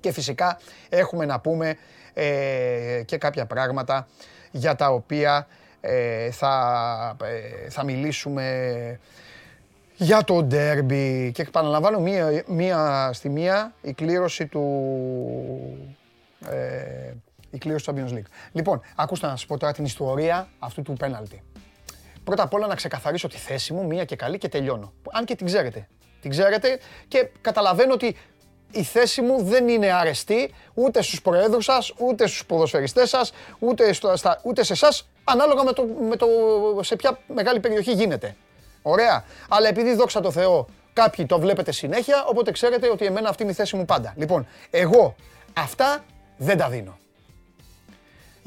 Και 0.00 0.12
φυσικά 0.12 0.58
έχουμε 0.88 1.24
να 1.24 1.40
πούμε 1.40 1.76
ε, 2.14 3.02
και 3.04 3.16
κάποια 3.16 3.46
πράγματα 3.46 4.06
για 4.50 4.74
τα 4.74 4.90
οποία 4.90 5.46
ε, 5.80 6.30
θα, 6.30 7.16
ε, 7.24 7.70
θα 7.70 7.84
μιλήσουμε 7.84 8.98
για 9.96 10.24
το 10.24 10.42
ντέρμπι 10.42 11.30
και 11.34 11.42
επαναλαμβάνω 11.42 12.00
μία, 12.00 12.42
μία 12.46 13.10
στη 13.12 13.28
μία 13.28 13.74
η 13.82 13.92
κλήρωση 13.92 14.46
του 14.46 14.64
ε, 16.50 17.12
η 17.50 17.58
κλήρωση 17.58 17.84
του 17.84 17.94
Champions 17.94 18.12
League. 18.12 18.30
Λοιπόν, 18.52 18.80
ακούστε 18.96 19.26
να 19.26 19.32
σας 19.32 19.46
πω 19.46 19.58
τώρα 19.58 19.72
την 19.72 19.84
ιστορία 19.84 20.48
αυτού 20.58 20.82
του 20.82 20.92
πέναλτι. 20.92 21.42
Πρώτα 22.24 22.42
απ' 22.42 22.54
όλα 22.54 22.66
να 22.66 22.74
ξεκαθαρίσω 22.74 23.28
τη 23.28 23.36
θέση 23.36 23.72
μου, 23.72 23.86
μία 23.86 24.04
και 24.04 24.16
καλή 24.16 24.38
και 24.38 24.48
τελειώνω. 24.48 24.92
Αν 25.12 25.24
και 25.24 25.34
την 25.34 25.46
ξέρετε. 25.46 25.88
Την 26.20 26.30
ξέρετε 26.30 26.78
και 27.08 27.30
καταλαβαίνω 27.40 27.92
ότι 27.92 28.16
η 28.70 28.82
θέση 28.82 29.22
μου 29.22 29.42
δεν 29.42 29.68
είναι 29.68 29.92
αρεστή 29.92 30.54
ούτε 30.74 31.02
στους 31.02 31.22
προέδρους 31.22 31.64
σας, 31.64 31.92
ούτε 31.98 32.26
στους 32.26 32.46
ποδοσφαιριστές 32.46 33.08
σας, 33.08 33.32
ούτε, 33.58 33.92
στο, 33.92 34.16
στα, 34.16 34.40
ούτε 34.44 34.62
σε 34.62 34.72
εσάς, 34.72 35.08
ανάλογα 35.24 35.64
με 35.64 35.72
το, 35.72 35.84
με 36.08 36.16
το 36.16 36.26
σε 36.80 36.96
ποια 36.96 37.18
μεγάλη 37.34 37.60
περιοχή 37.60 37.92
γίνεται. 37.92 38.36
Ωραία. 38.82 39.24
Αλλά 39.48 39.68
επειδή 39.68 39.94
δόξα 39.94 40.20
τω 40.20 40.30
Θεώ 40.30 40.66
κάποιοι 40.92 41.26
το 41.26 41.38
βλέπετε 41.38 41.72
συνέχεια, 41.72 42.24
οπότε 42.26 42.50
ξέρετε 42.50 42.88
ότι 42.88 43.04
εμένα 43.04 43.28
αυτή 43.28 43.42
είναι 43.42 43.52
η 43.52 43.54
θέση 43.54 43.76
μου 43.76 43.84
πάντα. 43.84 44.14
Λοιπόν, 44.16 44.46
εγώ 44.70 45.14
αυτά 45.52 46.04
δεν 46.36 46.58
τα 46.58 46.68
δίνω. 46.68 46.98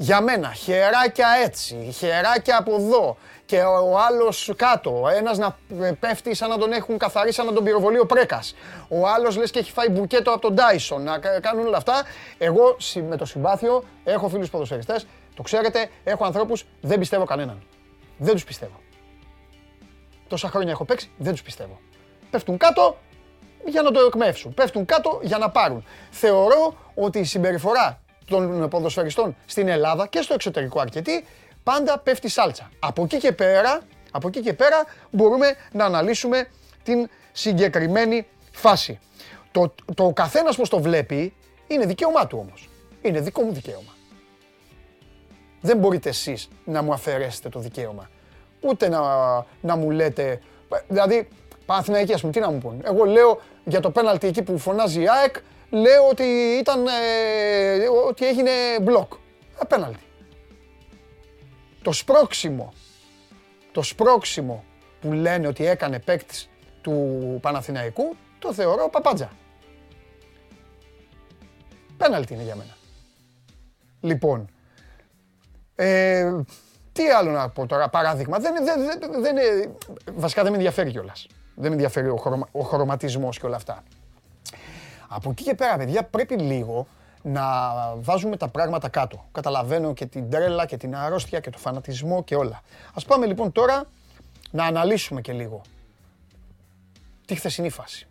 Για 0.02 0.20
μένα, 0.20 0.52
χεράκια 0.52 1.28
έτσι, 1.44 1.94
χεράκια 1.98 2.58
από 2.58 2.74
εδώ 2.74 3.16
και 3.46 3.60
ο 3.62 3.98
άλλος 3.98 4.52
κάτω, 4.56 5.08
ένας 5.16 5.38
να 5.38 5.56
πέφτει 6.00 6.34
σαν 6.34 6.48
να 6.48 6.58
τον 6.58 6.72
έχουν 6.72 6.98
καθαρίσει 6.98 7.34
σαν 7.34 7.46
να 7.46 7.52
τον 7.52 7.64
πυροβολεί 7.64 7.98
ο 7.98 8.06
Πρέκας. 8.06 8.54
Ο 8.88 9.08
άλλος 9.08 9.36
λες 9.36 9.50
και 9.50 9.58
έχει 9.58 9.72
φάει 9.72 9.88
μπουκέτο 9.88 10.30
από 10.30 10.40
τον 10.40 10.54
Τάισον, 10.54 11.02
να 11.02 11.18
κάνουν 11.18 11.66
όλα 11.66 11.76
αυτά. 11.76 12.02
Εγώ 12.38 12.76
με 13.08 13.16
το 13.16 13.24
συμπάθειο 13.24 13.84
έχω 14.04 14.28
φίλους 14.28 14.50
ποδοσφαιριστές, 14.50 15.06
το 15.34 15.42
ξέρετε, 15.42 15.90
έχω 16.04 16.24
ανθρώπους, 16.24 16.64
δεν 16.80 16.98
πιστεύω 16.98 17.24
κανέναν. 17.24 17.62
Δεν 18.18 18.32
τους 18.32 18.44
πιστεύω. 18.44 18.80
Τόσα 20.28 20.48
χρόνια 20.48 20.70
έχω 20.70 20.84
παίξει, 20.84 21.10
δεν 21.16 21.32
τους 21.32 21.42
πιστεύω. 21.42 21.80
Πέφτουν 22.30 22.56
κάτω 22.56 22.96
για 23.64 23.82
να 23.82 23.90
το 23.90 24.00
εκμεύσουν. 24.00 24.54
Πέφτουν 24.54 24.84
κάτω 24.84 25.20
για 25.22 25.38
να 25.38 25.50
πάρουν. 25.50 25.84
Θεωρώ 26.10 26.74
ότι 26.94 27.18
η 27.18 27.24
συμπεριφορά 27.24 28.01
των 28.26 28.68
ποδοσφαιριστών 28.68 29.36
στην 29.46 29.68
Ελλάδα 29.68 30.06
και 30.06 30.20
στο 30.20 30.34
εξωτερικό 30.34 30.80
αρκετή 30.80 31.24
πάντα 31.62 31.98
πέφτει 31.98 32.28
σάλτσα. 32.28 32.70
Από 32.78 33.02
εκεί 33.04 33.18
και 33.18 33.32
πέρα, 33.32 33.80
από 34.10 34.28
εκεί 34.28 34.40
και 34.40 34.52
πέρα 34.52 34.84
μπορούμε 35.10 35.54
να 35.72 35.84
αναλύσουμε 35.84 36.48
την 36.82 37.08
συγκεκριμένη 37.32 38.26
φάση. 38.52 38.98
Το, 39.50 39.74
το 39.94 40.12
καθένας 40.14 40.56
πως 40.56 40.68
το 40.68 40.80
βλέπει 40.80 41.34
είναι 41.66 41.86
δικαίωμά 41.86 42.26
του 42.26 42.38
όμως. 42.46 42.68
Είναι 43.02 43.20
δικό 43.20 43.42
μου 43.42 43.52
δικαίωμα. 43.52 43.92
Δεν 45.60 45.76
μπορείτε 45.76 46.08
εσείς 46.08 46.48
να 46.64 46.82
μου 46.82 46.92
αφαιρέσετε 46.92 47.48
το 47.48 47.58
δικαίωμα. 47.58 48.10
Ούτε 48.60 48.88
να, 48.88 49.00
να 49.60 49.76
μου 49.76 49.90
λέτε, 49.90 50.40
δηλαδή 50.88 51.28
Παναθηναϊκοί, 51.66 52.12
ας 52.12 52.20
πούμε, 52.20 52.32
τι 52.32 52.40
να 52.40 52.50
μου 52.50 52.58
πούν. 52.58 52.80
Εγώ 52.84 53.04
λέω 53.04 53.40
για 53.64 53.80
το 53.80 53.90
πέναλτι 53.90 54.26
εκεί 54.26 54.42
που 54.42 54.58
φωνάζει 54.58 55.00
η 55.00 55.08
ΑΕΚ, 55.08 55.36
λέω 55.72 56.08
ότι 56.10 56.22
ήταν, 56.60 56.86
ε, 56.86 57.88
ότι 58.08 58.26
έγινε 58.26 58.50
μπλοκ. 58.82 59.12
Ε, 59.62 59.64
πέναλτι. 59.68 60.02
Το 61.82 61.92
σπρώξιμο, 61.92 62.72
το 63.72 63.82
σπρώξιμο 63.82 64.64
που 65.00 65.12
λένε 65.12 65.46
ότι 65.46 65.66
έκανε 65.66 65.98
παίκτης 65.98 66.48
του 66.80 67.38
Παναθηναϊκού, 67.42 68.16
το 68.38 68.52
θεωρώ 68.52 68.88
παπάντζα. 68.88 69.30
Πέναλτι 71.96 72.34
είναι 72.34 72.42
για 72.42 72.56
μένα. 72.56 72.76
Λοιπόν, 74.00 74.48
ε, 75.74 76.32
τι 76.92 77.10
άλλο 77.10 77.30
να 77.30 77.48
πω 77.48 77.66
τώρα, 77.66 77.88
παράδειγμα, 77.88 78.38
δεν, 78.38 78.54
δεν, 78.64 78.98
δεν, 78.98 79.22
δεν, 79.22 79.36
βασικά 80.14 80.42
δεν 80.42 80.50
με 80.50 80.56
ενδιαφέρει 80.56 80.90
κιόλας. 80.90 81.26
Δεν 81.54 81.68
με 81.68 81.74
ενδιαφέρει 81.74 82.08
ο, 82.08 82.16
χρωμα, 82.16 82.48
ο 82.52 82.60
χρωματισμός 82.60 83.38
και 83.38 83.46
όλα 83.46 83.56
αυτά. 83.56 83.82
Από 85.14 85.30
εκεί 85.30 85.42
και 85.42 85.54
πέρα, 85.54 85.76
παιδιά, 85.76 86.04
πρέπει 86.04 86.34
λίγο 86.34 86.86
να 87.22 87.42
βάζουμε 87.96 88.36
τα 88.36 88.48
πράγματα 88.48 88.88
κάτω. 88.88 89.24
Καταλαβαίνω 89.32 89.92
και 89.92 90.06
την 90.06 90.30
τρέλα 90.30 90.66
και 90.66 90.76
την 90.76 90.96
αρρώστια 90.96 91.40
και 91.40 91.50
το 91.50 91.58
φανατισμό 91.58 92.24
και 92.24 92.34
όλα. 92.34 92.62
Ας 92.94 93.04
πάμε 93.04 93.26
λοιπόν 93.26 93.52
τώρα 93.52 93.84
να 94.50 94.64
αναλύσουμε 94.64 95.20
και 95.20 95.32
λίγο 95.32 95.60
τη 97.26 97.34
χθεσινή 97.34 97.70
φάση. 97.70 98.06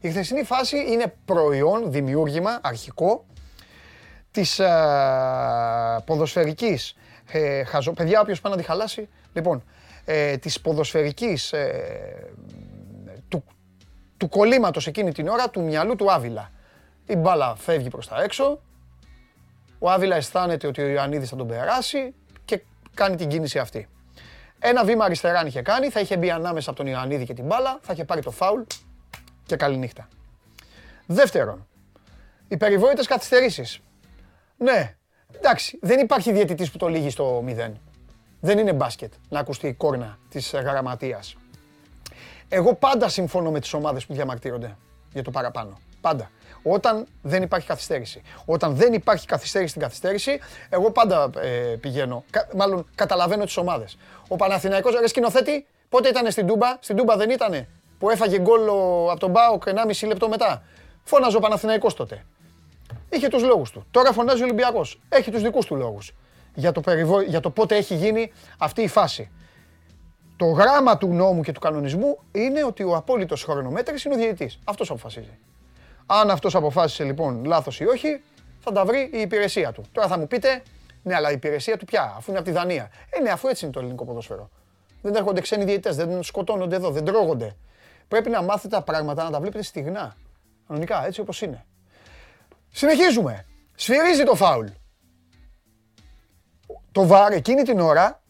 Η 0.00 0.10
χθεσινή 0.10 0.42
φάση 0.42 0.76
είναι 0.76 1.14
προϊόν, 1.24 1.92
δημιούργημα, 1.92 2.60
αρχικό 2.62 3.24
της 4.30 4.58
ε, 4.58 6.02
ποδοσφαιρικής 6.04 6.96
ε, 7.30 7.64
χαζο... 7.64 7.92
Παιδιά, 7.92 8.20
όποιος 8.20 8.40
πάει 8.40 8.52
να 8.52 8.58
τη 8.58 8.64
χαλάσει, 8.64 9.08
λοιπόν, 9.32 9.62
ε, 10.04 10.36
της 10.36 10.60
ποδοσφαιρικής 10.60 11.52
ε, 11.52 12.32
του, 13.28 13.44
του 14.22 14.28
κολλήματος 14.28 14.86
εκείνη 14.86 15.12
την 15.12 15.28
ώρα 15.28 15.50
του 15.50 15.62
μυαλού 15.62 15.96
του 15.96 16.12
Άβυλα. 16.12 16.50
Η 17.06 17.16
μπάλα 17.16 17.56
φεύγει 17.56 17.88
προς 17.88 18.08
τα 18.08 18.22
έξω, 18.22 18.60
ο 19.78 19.90
Άβυλα 19.90 20.16
αισθάνεται 20.16 20.66
ότι 20.66 20.82
ο 20.82 20.88
Ιωαννίδης 20.88 21.28
θα 21.28 21.36
τον 21.36 21.46
περάσει 21.46 22.14
και 22.44 22.62
κάνει 22.94 23.16
την 23.16 23.28
κίνηση 23.28 23.58
αυτή. 23.58 23.88
Ένα 24.58 24.84
βήμα 24.84 25.04
αριστερά 25.04 25.38
αν 25.38 25.46
είχε 25.46 25.62
κάνει, 25.62 25.88
θα 25.88 26.00
είχε 26.00 26.16
μπει 26.16 26.30
ανάμεσα 26.30 26.70
από 26.70 26.78
τον 26.78 26.88
Ιωαννίδη 26.92 27.24
και 27.24 27.34
την 27.34 27.44
μπάλα, 27.44 27.78
θα 27.82 27.92
είχε 27.92 28.04
πάρει 28.04 28.22
το 28.22 28.30
φάουλ 28.30 28.62
και 29.46 29.56
καληνύχτα. 29.56 30.08
Δεύτερον, 31.06 31.68
οι 32.48 32.56
περιβόητες 32.56 33.06
καθυστερήσεις. 33.06 33.80
Ναι, 34.56 34.96
εντάξει, 35.36 35.78
δεν 35.82 36.00
υπάρχει 36.00 36.32
διαιτητής 36.32 36.70
που 36.70 36.78
το 36.78 36.88
λύγει 36.88 37.10
στο 37.10 37.44
0. 37.46 37.72
Δεν 38.40 38.58
είναι 38.58 38.72
μπάσκετ 38.72 39.12
να 39.28 39.38
ακουστεί 39.40 39.66
η 39.66 39.74
κόρνα 39.74 40.18
της 40.28 40.50
γραμματείας. 40.52 41.36
Εγώ 42.54 42.74
πάντα 42.74 43.08
συμφωνώ 43.08 43.50
με 43.50 43.60
τις 43.60 43.72
ομάδες 43.72 44.06
που 44.06 44.14
διαμαρτύρονται 44.14 44.76
για 45.12 45.22
το 45.22 45.30
παραπάνω. 45.30 45.78
Πάντα. 46.00 46.30
Όταν 46.62 47.06
δεν 47.22 47.42
υπάρχει 47.42 47.66
καθυστέρηση. 47.66 48.22
Όταν 48.44 48.74
δεν 48.74 48.92
υπάρχει 48.92 49.26
καθυστέρηση 49.26 49.70
στην 49.70 49.82
καθυστέρηση, 49.82 50.40
εγώ 50.68 50.90
πάντα 50.90 51.30
ε, 51.40 51.48
πηγαίνω. 51.80 52.24
μάλλον 52.56 52.86
καταλαβαίνω 52.94 53.44
τις 53.44 53.56
ομάδες. 53.56 53.98
Ο 54.28 54.36
Παναθηναϊκός, 54.36 54.94
ρε 55.00 55.06
σκηνοθέτη, 55.06 55.66
πότε 55.88 56.08
ήταν 56.08 56.30
στην 56.30 56.46
Τούμπα, 56.46 56.76
στην 56.80 56.96
Τούμπα 56.96 57.16
δεν 57.16 57.30
ήτανε, 57.30 57.68
που 57.98 58.10
έφαγε 58.10 58.38
γκολ 58.38 58.68
από 59.10 59.20
τον 59.20 59.30
Μπάοκ 59.30 59.62
1,5 59.66 60.06
λεπτό 60.06 60.28
μετά. 60.28 60.62
Φώναζε 61.04 61.36
ο 61.36 61.40
Παναθηναϊκός 61.40 61.94
τότε. 61.94 62.24
Είχε 63.08 63.28
τους 63.28 63.42
λόγους 63.42 63.70
του. 63.70 63.86
Τώρα 63.90 64.12
φωνάζει 64.12 64.40
ο 64.40 64.44
Ολυμπιακός. 64.44 65.00
Έχει 65.08 65.30
τους 65.30 65.42
δικούς 65.42 65.66
του 65.66 65.76
λόγους 65.76 66.12
για 66.54 66.72
το, 66.72 66.80
περιβο... 66.80 67.20
για 67.20 67.40
το 67.40 67.50
πότε 67.50 67.76
έχει 67.76 67.94
γίνει 67.94 68.32
αυτή 68.58 68.82
η 68.82 68.88
φάση. 68.88 69.30
Το 70.42 70.48
γράμμα 70.48 70.96
του 70.98 71.08
νόμου 71.08 71.42
και 71.42 71.52
του 71.52 71.60
κανονισμού 71.60 72.18
είναι 72.32 72.64
ότι 72.64 72.82
ο 72.82 72.96
απόλυτος 72.96 73.44
χρονομέτρης 73.44 74.04
είναι 74.04 74.14
ο 74.14 74.16
διαιτητής. 74.16 74.58
Αυτός 74.64 74.90
αποφασίζει. 74.90 75.38
Αν 76.06 76.30
αυτός 76.30 76.54
αποφάσισε 76.54 77.04
λοιπόν 77.04 77.44
λάθος 77.44 77.80
ή 77.80 77.84
όχι, 77.84 78.22
θα 78.60 78.72
τα 78.72 78.84
βρει 78.84 79.10
η 79.12 79.20
υπηρεσία 79.20 79.72
του. 79.72 79.84
Τώρα 79.92 80.08
θα 80.08 80.18
μου 80.18 80.26
πείτε, 80.26 80.62
ναι, 81.02 81.14
αλλά 81.14 81.30
η 81.30 81.34
υπηρεσία 81.34 81.76
του 81.76 81.84
πια, 81.84 82.14
αφού 82.16 82.30
είναι 82.30 82.38
από 82.38 82.48
τη 82.48 82.54
Δανία. 82.54 82.90
Ε, 83.10 83.20
ναι, 83.20 83.30
αφού 83.30 83.48
έτσι 83.48 83.64
είναι 83.64 83.74
το 83.74 83.80
ελληνικό 83.80 84.04
ποδόσφαιρο. 84.04 84.50
Δεν 85.02 85.14
έρχονται 85.14 85.40
ξένοι 85.40 85.64
διαιτητές, 85.64 85.96
δεν 85.96 86.22
σκοτώνονται 86.22 86.76
εδώ, 86.76 86.90
δεν 86.90 87.04
τρώγονται. 87.04 87.56
Πρέπει 88.08 88.30
να 88.30 88.42
μάθετε 88.42 88.76
τα 88.76 88.82
πράγματα 88.82 89.24
να 89.24 89.30
τα 89.30 89.40
βλέπετε 89.40 89.62
στιγνά. 89.62 90.16
Κανονικά, 90.68 91.06
έτσι 91.06 91.20
όπως 91.20 91.42
είναι. 91.42 91.64
Συνεχίζουμε. 92.70 93.46
Σφυρίζει 93.74 94.24
το 94.24 94.34
φάουλ. 94.34 94.66
Το 96.92 97.06
βάρ 97.06 97.32
εκείνη 97.32 97.62
την 97.62 97.80
ώρα 97.80 98.22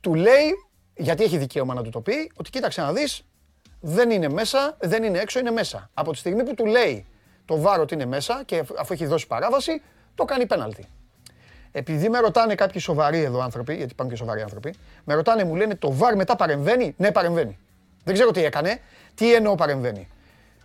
του 0.00 0.14
λέει, 0.14 0.50
γιατί 0.96 1.24
έχει 1.24 1.38
δικαίωμα 1.38 1.74
να 1.74 1.82
του 1.82 1.90
το 1.90 2.00
πει, 2.00 2.30
ότι 2.36 2.50
κοίταξε 2.50 2.80
να 2.80 2.92
δεις, 2.92 3.24
δεν 3.80 4.10
είναι 4.10 4.28
μέσα, 4.28 4.76
δεν 4.80 5.02
είναι 5.02 5.18
έξω, 5.18 5.38
είναι 5.38 5.50
μέσα. 5.50 5.90
Από 5.94 6.12
τη 6.12 6.18
στιγμή 6.18 6.42
που 6.42 6.54
του 6.54 6.66
λέει 6.66 7.06
το 7.44 7.60
βάρ 7.60 7.80
ότι 7.80 7.94
είναι 7.94 8.06
μέσα 8.06 8.42
και 8.44 8.64
αφού 8.78 8.92
έχει 8.92 9.06
δώσει 9.06 9.26
παράβαση, 9.26 9.82
το 10.14 10.24
κάνει 10.24 10.46
πέναλτι. 10.46 10.86
Επειδή 11.72 12.08
με 12.08 12.18
ρωτάνε 12.18 12.54
κάποιοι 12.54 12.80
σοβαροί 12.80 13.22
εδώ 13.22 13.40
άνθρωποι, 13.40 13.74
γιατί 13.74 13.92
υπάρχουν 13.92 14.16
και 14.16 14.22
σοβαροί 14.22 14.42
άνθρωποι, 14.42 14.74
με 15.04 15.14
ρωτάνε, 15.14 15.44
μου 15.44 15.54
λένε 15.54 15.74
το 15.74 15.92
βάρ 15.92 16.16
μετά 16.16 16.36
παρεμβαίνει; 16.36 16.94
Ναι, 16.96 17.12
παρεμβαίνει. 17.12 17.58
Δεν 18.04 18.14
ξέρω 18.14 18.30
τι 18.30 18.44
έκανε. 18.44 18.80
Τι 19.14 19.34
εννοώ 19.34 19.54
παρεμβαίνει. 19.54 20.08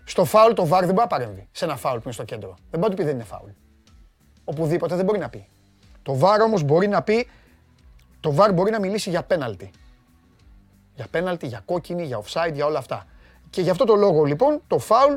Στο 0.04 0.26
φάουλ 0.26 0.54
το 0.54 0.66
βάρ 0.66 0.86
δεν 0.86 0.94
μπορεί 0.94 1.08
να 1.10 1.18
παρέμβει. 1.18 1.48
Σε 1.52 1.66
ένα 1.66 1.76
φάουλ 1.76 1.96
που 1.96 2.02
είναι 2.04 2.14
στο 2.14 2.24
κέντρο. 2.24 2.56
Δεν 2.72 2.80
μπορεί 2.80 2.92
να 2.92 2.98
πει 2.98 3.04
δεν 3.04 3.14
είναι 3.14 3.24
φάουλ. 3.24 3.50
Οπουδήποτε 4.44 4.96
δεν 4.96 5.06
μπορεί 5.06 5.20
να 5.20 5.30
πει. 5.30 5.48
Το 6.04 6.20
VAR 6.22 6.40
όμως 6.44 6.64
μπορεί 6.64 6.88
να 6.88 7.02
πει, 7.02 7.28
το 8.20 8.36
VAR 8.38 8.50
μπορεί 8.54 8.72
να 8.72 8.80
μιλήσει 8.80 9.10
για 9.10 9.24
πέναλτι. 9.24 9.72
Για 10.98 11.08
πέναλτι, 11.12 11.48
για 11.48 11.62
κόκκινη, 11.66 12.04
για 12.04 12.22
offside, 12.24 12.54
για 12.54 12.66
όλα 12.66 12.78
αυτά. 12.78 13.06
Και 13.50 13.62
γι' 13.62 13.70
αυτό 13.70 13.86
το 13.86 13.96
λόγο 13.96 14.24
λοιπόν 14.24 14.62
το 14.68 14.80
φάουλ 14.80 15.16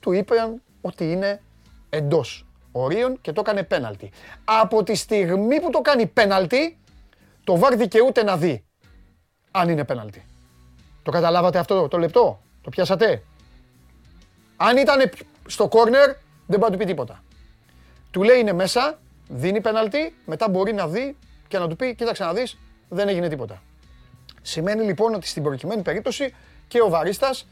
του 0.00 0.12
είπαν 0.12 0.62
ότι 0.80 1.12
είναι 1.12 1.42
εντός 1.90 2.46
ορίων 2.72 3.20
και 3.20 3.32
το 3.32 3.40
έκανε 3.40 3.62
πέναλτι. 3.62 4.10
Από 4.44 4.82
τη 4.82 4.94
στιγμή 4.94 5.60
που 5.60 5.70
το 5.70 5.80
κάνει 5.80 6.06
πέναλτι, 6.06 6.78
το 7.44 7.60
VAR 7.62 7.74
δικαιούται 7.76 8.22
να 8.22 8.36
δει 8.36 8.64
αν 9.50 9.68
είναι 9.68 9.84
πέναλτι. 9.84 10.24
Το 11.02 11.10
καταλάβατε 11.10 11.58
αυτό 11.58 11.88
το 11.88 11.98
λεπτό, 11.98 12.40
το 12.62 12.70
πιάσατε; 12.70 13.22
Αν 14.56 14.76
ήταν 14.76 15.10
στο 15.46 15.68
corner, 15.72 16.16
δεν 16.46 16.58
μπορεί 16.58 16.62
να 16.62 16.70
του 16.70 16.76
πει 16.76 16.84
τίποτα. 16.84 17.22
Του 18.10 18.22
λέει 18.22 18.40
είναι 18.40 18.52
μέσα, 18.52 18.98
δίνει 19.28 19.60
πέναλτι, 19.60 20.14
μετά 20.26 20.48
μπορεί 20.48 20.72
να 20.72 20.88
δει 20.88 21.16
και 21.48 21.58
να 21.58 21.68
του 21.68 21.76
πει: 21.76 21.94
Κοίταξε 21.94 22.24
να 22.24 22.32
δεις, 22.32 22.58
δεν 22.88 23.08
έγινε 23.08 23.28
τίποτα. 23.28 23.62
Σημαίνει 24.46 24.84
λοιπόν 24.84 25.14
ότι 25.14 25.26
στην 25.26 25.42
προκειμένη 25.42 25.82
περίπτωση 25.82 26.34
και 26.68 26.80
ο 26.80 26.88
Βαρίστας 26.88 27.46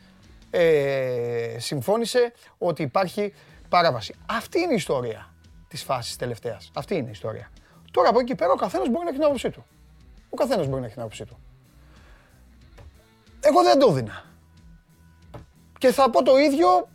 ε, 0.51 1.57
συμφώνησε 1.59 2.33
ότι 2.59 2.83
υπάρχει 2.83 3.33
παράβαση. 3.69 4.15
Αυτή 4.27 4.61
είναι 4.61 4.73
η 4.73 4.75
ιστορία 4.75 5.35
της 5.69 5.83
φάσης 5.83 6.17
τελευταίας. 6.17 6.71
Αυτή 6.75 6.95
είναι 6.95 7.09
η 7.09 7.11
ιστορία. 7.11 7.51
Τώρα 7.91 8.09
από 8.09 8.21
εκεί 8.21 8.35
πέρα 8.35 8.53
ο 8.53 8.57
καθένας 8.57 8.89
μπορεί 8.89 9.05
να 9.05 9.09
έχει 9.09 9.19
την 9.19 9.27
άποψή 9.27 9.51
του. 9.51 9.65
Ο 10.31 10.37
καθένας 10.37 10.67
μπορεί 10.67 10.81
να 10.81 10.85
έχει 10.87 10.95
την 10.95 11.03
άποψή 11.03 11.25
του. 11.25 11.39
Εγώ 13.41 13.63
δεν 13.63 13.79
το 13.79 13.87
έδινα. 13.91 14.25
Και 15.79 15.93
θα 15.93 16.11
πω 16.11 16.23
το 16.23 16.37
ίδιο 16.37 16.89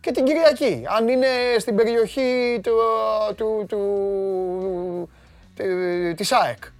και 0.00 0.10
την 0.10 0.24
Κυριακή. 0.24 0.84
Αν 0.96 1.08
είναι 1.08 1.26
στην 1.58 1.76
περιοχή 1.76 2.60
του, 2.62 2.74
του, 3.36 3.66
του, 3.68 5.08
της 6.16 6.32
ΑΕΚ. 6.32 6.74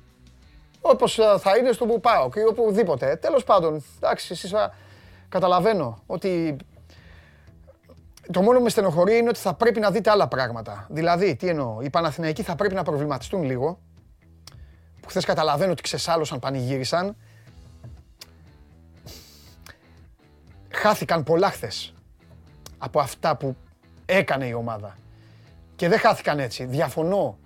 Όπως 0.91 1.15
θα 1.39 1.57
είναι 1.59 1.73
στο 1.73 1.87
που 1.87 2.01
πάω 2.01 2.31
και 2.31 2.45
οπουδήποτε. 2.49 3.17
Τέλος 3.17 3.45
πάντων, 3.45 3.85
εντάξει, 3.97 4.33
εσείς 4.33 4.55
καταλαβαίνω 5.29 6.03
ότι 6.07 6.57
το 8.33 8.43
μόνο 8.43 8.59
που 8.59 8.65
με 8.65 8.71
στενοχωρεί 8.71 9.17
είναι 9.17 9.29
ότι 9.29 9.39
θα 9.39 9.55
πρέπει 9.55 9.81
να 9.81 9.91
δείτε 9.91 10.11
άλλα 10.11 10.29
πράγματα. 10.29 10.87
Δηλαδή, 10.91 11.37
τι 11.37 11.49
εννοώ, 11.49 11.81
οι 11.81 11.91
Παναθηναϊκοί 11.91 12.43
θα 12.43 12.55
πρέπει 12.55 12.75
να 12.75 12.83
προβληματιστούν 12.83 13.43
λίγο. 13.43 13.81
Που 15.01 15.09
χθες 15.09 15.25
καταλαβαίνω 15.25 15.73
ότι 15.73 15.83
ξεσάλωσαν, 15.83 16.39
πανηγύρισαν. 16.39 17.17
Χάθηκαν 20.71 21.23
πολλά 21.23 21.51
χθες 21.51 21.95
από 22.79 23.01
αυτά 23.01 23.37
που 23.37 23.57
έκανε 24.07 24.47
η 24.47 24.53
ομάδα. 24.53 24.97
Και 25.77 25.89
δεν 25.89 25.99
χάθηκαν 25.99 26.39
έτσι. 26.39 26.65
Διαφωνώ. 26.65 27.39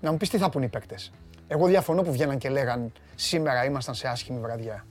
Να 0.00 0.10
μου 0.10 0.16
πεις 0.16 0.28
τι 0.28 0.38
θα 0.38 0.48
πούν 0.48 0.62
οι 0.62 0.68
παίκτες. 0.68 1.12
Εγώ 1.52 1.66
διαφωνώ 1.66 2.02
που 2.02 2.12
βγαίναν 2.12 2.38
και 2.38 2.48
λέγαν 2.48 2.92
σήμερα 3.14 3.64
ήμασταν 3.64 3.94
σε 3.94 4.08
άσχημη 4.08 4.40
βραδιά. 4.40 4.86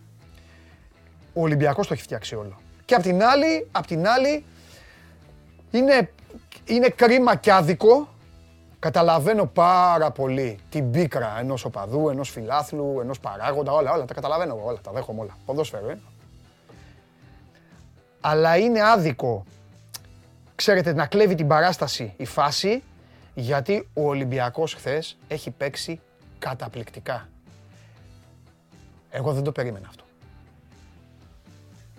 Ο 1.34 1.41
Ολυμπιακός 1.41 1.88
το 1.88 1.94
έχει 1.94 2.03
φτιάξει 2.03 2.36
όλο. 2.36 2.62
Και 2.86 2.96
απ' 2.96 3.01
την 3.01 3.24
άλλη, 3.24 3.68
απ' 3.72 3.86
την 3.86 4.08
άλλη 4.08 4.46
είναι, 5.72 6.10
είναι 6.65 6.89
κρίμα 6.89 7.36
και 7.36 7.51
άδικο. 7.51 8.08
Καταλαβαίνω 8.80 9.46
πάρα 9.46 10.12
πολύ 10.12 10.60
την 10.70 10.91
πίκρα 10.91 11.36
ενός 11.39 11.65
οπαδού, 11.65 12.10
ενός 12.10 12.30
φιλάθλου, 12.30 13.00
ενός 13.01 13.20
παράγοντα, 13.20 13.72
όλα, 13.72 13.91
όλα 13.91 14.06
τα 14.06 14.13
καταλαβαίνω 14.13 14.56
εγώ, 14.56 14.68
όλα 14.68 14.80
τα 14.82 14.91
δέχομαι 14.91 15.22
όλα. 15.22 15.38
Ποδόσφαιρο, 15.46 15.89
ε. 15.89 16.00
Αλλά 18.22 18.58
είναι 18.58 18.82
άδικο, 18.84 19.46
ξέρετε, 20.56 20.94
να 20.94 21.06
κλέβει 21.06 21.36
την 21.36 21.48
παράσταση 21.48 22.13
η 22.18 22.25
φάση, 22.25 22.84
γιατί 23.34 23.89
ο 23.94 24.08
Ολυμπιακός 24.08 24.74
χθες 24.74 25.18
έχει 25.27 25.51
παίξει 25.51 26.00
καταπληκτικά. 26.41 27.29
Εγώ 29.10 29.33
δεν 29.33 29.43
το 29.43 29.51
περίμενα 29.51 29.88
αυτό. 29.88 30.03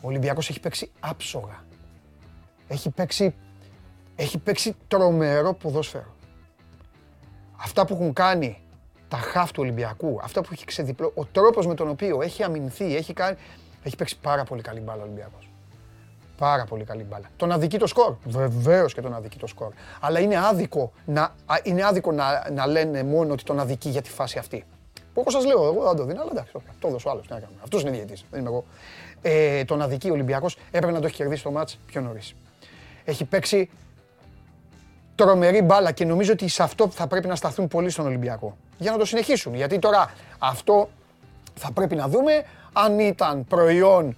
Ο 0.01 0.07
Ολυμπιακός 0.07 0.49
έχει 0.49 0.61
παίξει 0.61 0.91
άψογα. 1.01 1.65
Έχει 2.69 2.91
παίξει 2.91 3.35
έχει 4.17 4.39
παίξει 4.39 4.77
τρομερό 4.89 5.55
ποδόσφαιρο. 5.55 6.15
Αυτά 7.57 7.87
που 7.87 7.95
έχουν 7.95 8.13
κάνει 8.13 8.61
τα 9.09 9.17
χαφ 9.17 9.53
του 9.53 9.63
Ολυμπιακού, 9.63 10.19
αυτά 10.23 10.41
που 10.41 10.49
έχει 10.53 10.65
ξεδιπλώ, 10.65 11.13
ο 11.15 11.25
τρόπος 11.25 11.67
με 11.67 11.75
τον 11.75 11.89
οποίο 11.89 12.23
έχει 12.23 12.43
αμυνθεί, 12.43 12.97
έχει, 12.97 13.13
κάνει, 13.13 13.37
έχει 13.83 13.97
παίξει 13.97 14.19
πάρα 14.19 14.45
πολύ 14.45 14.63
καλή 14.63 14.81
μπάλα 14.81 15.01
ο 15.01 15.05
Ολυμπιακός. 15.05 15.52
Πάρα 16.39 16.65
πολύ 16.65 16.85
καλή 16.85 17.03
μπάλα. 17.03 17.31
Τον 17.37 17.53
αδικεί 17.53 17.79
το 17.79 17.87
σκορ. 17.87 18.17
Βεβαίως 18.25 18.95
και 18.95 19.01
τον 19.01 19.15
αδικεί 19.15 19.39
το 19.39 19.47
σκορ. 19.47 19.73
Αλλά 20.01 20.21
είναι 20.21 20.37
άδικο 20.37 20.93
να, 21.05 21.35
είναι 21.63 21.85
άδικο 21.85 22.13
να, 22.13 22.51
να 22.51 22.67
λένε 22.67 23.03
μόνο 23.03 23.33
ότι 23.33 23.45
τον 23.45 23.61
αδικεί 23.61 23.89
για 23.89 24.03
τη 24.03 24.11
φάση 24.11 24.39
αυτή. 24.39 24.65
Που 25.15 25.21
όπως 25.21 25.33
σας 25.33 25.45
λέω, 25.45 25.65
εγώ 25.65 25.83
δεν 25.87 25.97
το 25.97 26.05
δίνω, 26.05 26.21
αλλά 26.21 26.31
εντάξει, 26.33 26.53
το 26.81 26.89
έδωσε 26.89 27.09
ο 27.09 27.11
άλλος. 27.11 27.27
Αυτός 27.63 27.83
είναι 27.83 27.91
διαιτή, 27.91 28.19
δεν 28.31 28.41
είμαι 28.41 28.49
εγώ. 28.49 28.65
Ε, 29.23 29.65
τον 29.65 29.83
αδικεί 29.83 30.11
ο 30.11 30.13
Ολυμπιακός 30.13 30.57
έπρεπε 30.71 30.93
να 30.93 31.01
το 31.01 31.07
έχει 31.07 31.15
κερδίσει 31.15 31.43
το 31.43 31.51
μάτς 31.51 31.79
πιο 31.87 32.01
νωρίς. 32.01 32.35
Έχει 33.05 33.25
παίξει 33.25 33.71
τρομερή 35.15 35.63
μπάλα 35.63 35.93
και 35.93 36.05
νομίζω 36.05 36.33
ότι 36.33 36.49
σε 36.49 36.63
αυτό 36.63 36.89
θα 36.89 37.07
πρέπει 37.07 37.29
να 37.29 37.37
σταθούν 37.37 37.69
πολύ 37.69 37.91
στον 37.91 38.07
Ολυμπιακό. 38.07 38.57
Για 38.79 38.91
να 38.91 38.99
το 38.99 39.05
συνεχίσουν. 39.05 39.55
Γιατί 39.55 39.79
τώρα 39.79 40.11
αυτό 40.39 40.89
θα 41.55 41.73
πρέπει 41.73 41.95
να 41.95 42.09
δούμε 42.09 42.45
αν 42.73 42.99
ήταν 42.99 43.45
προϊόν 43.45 44.17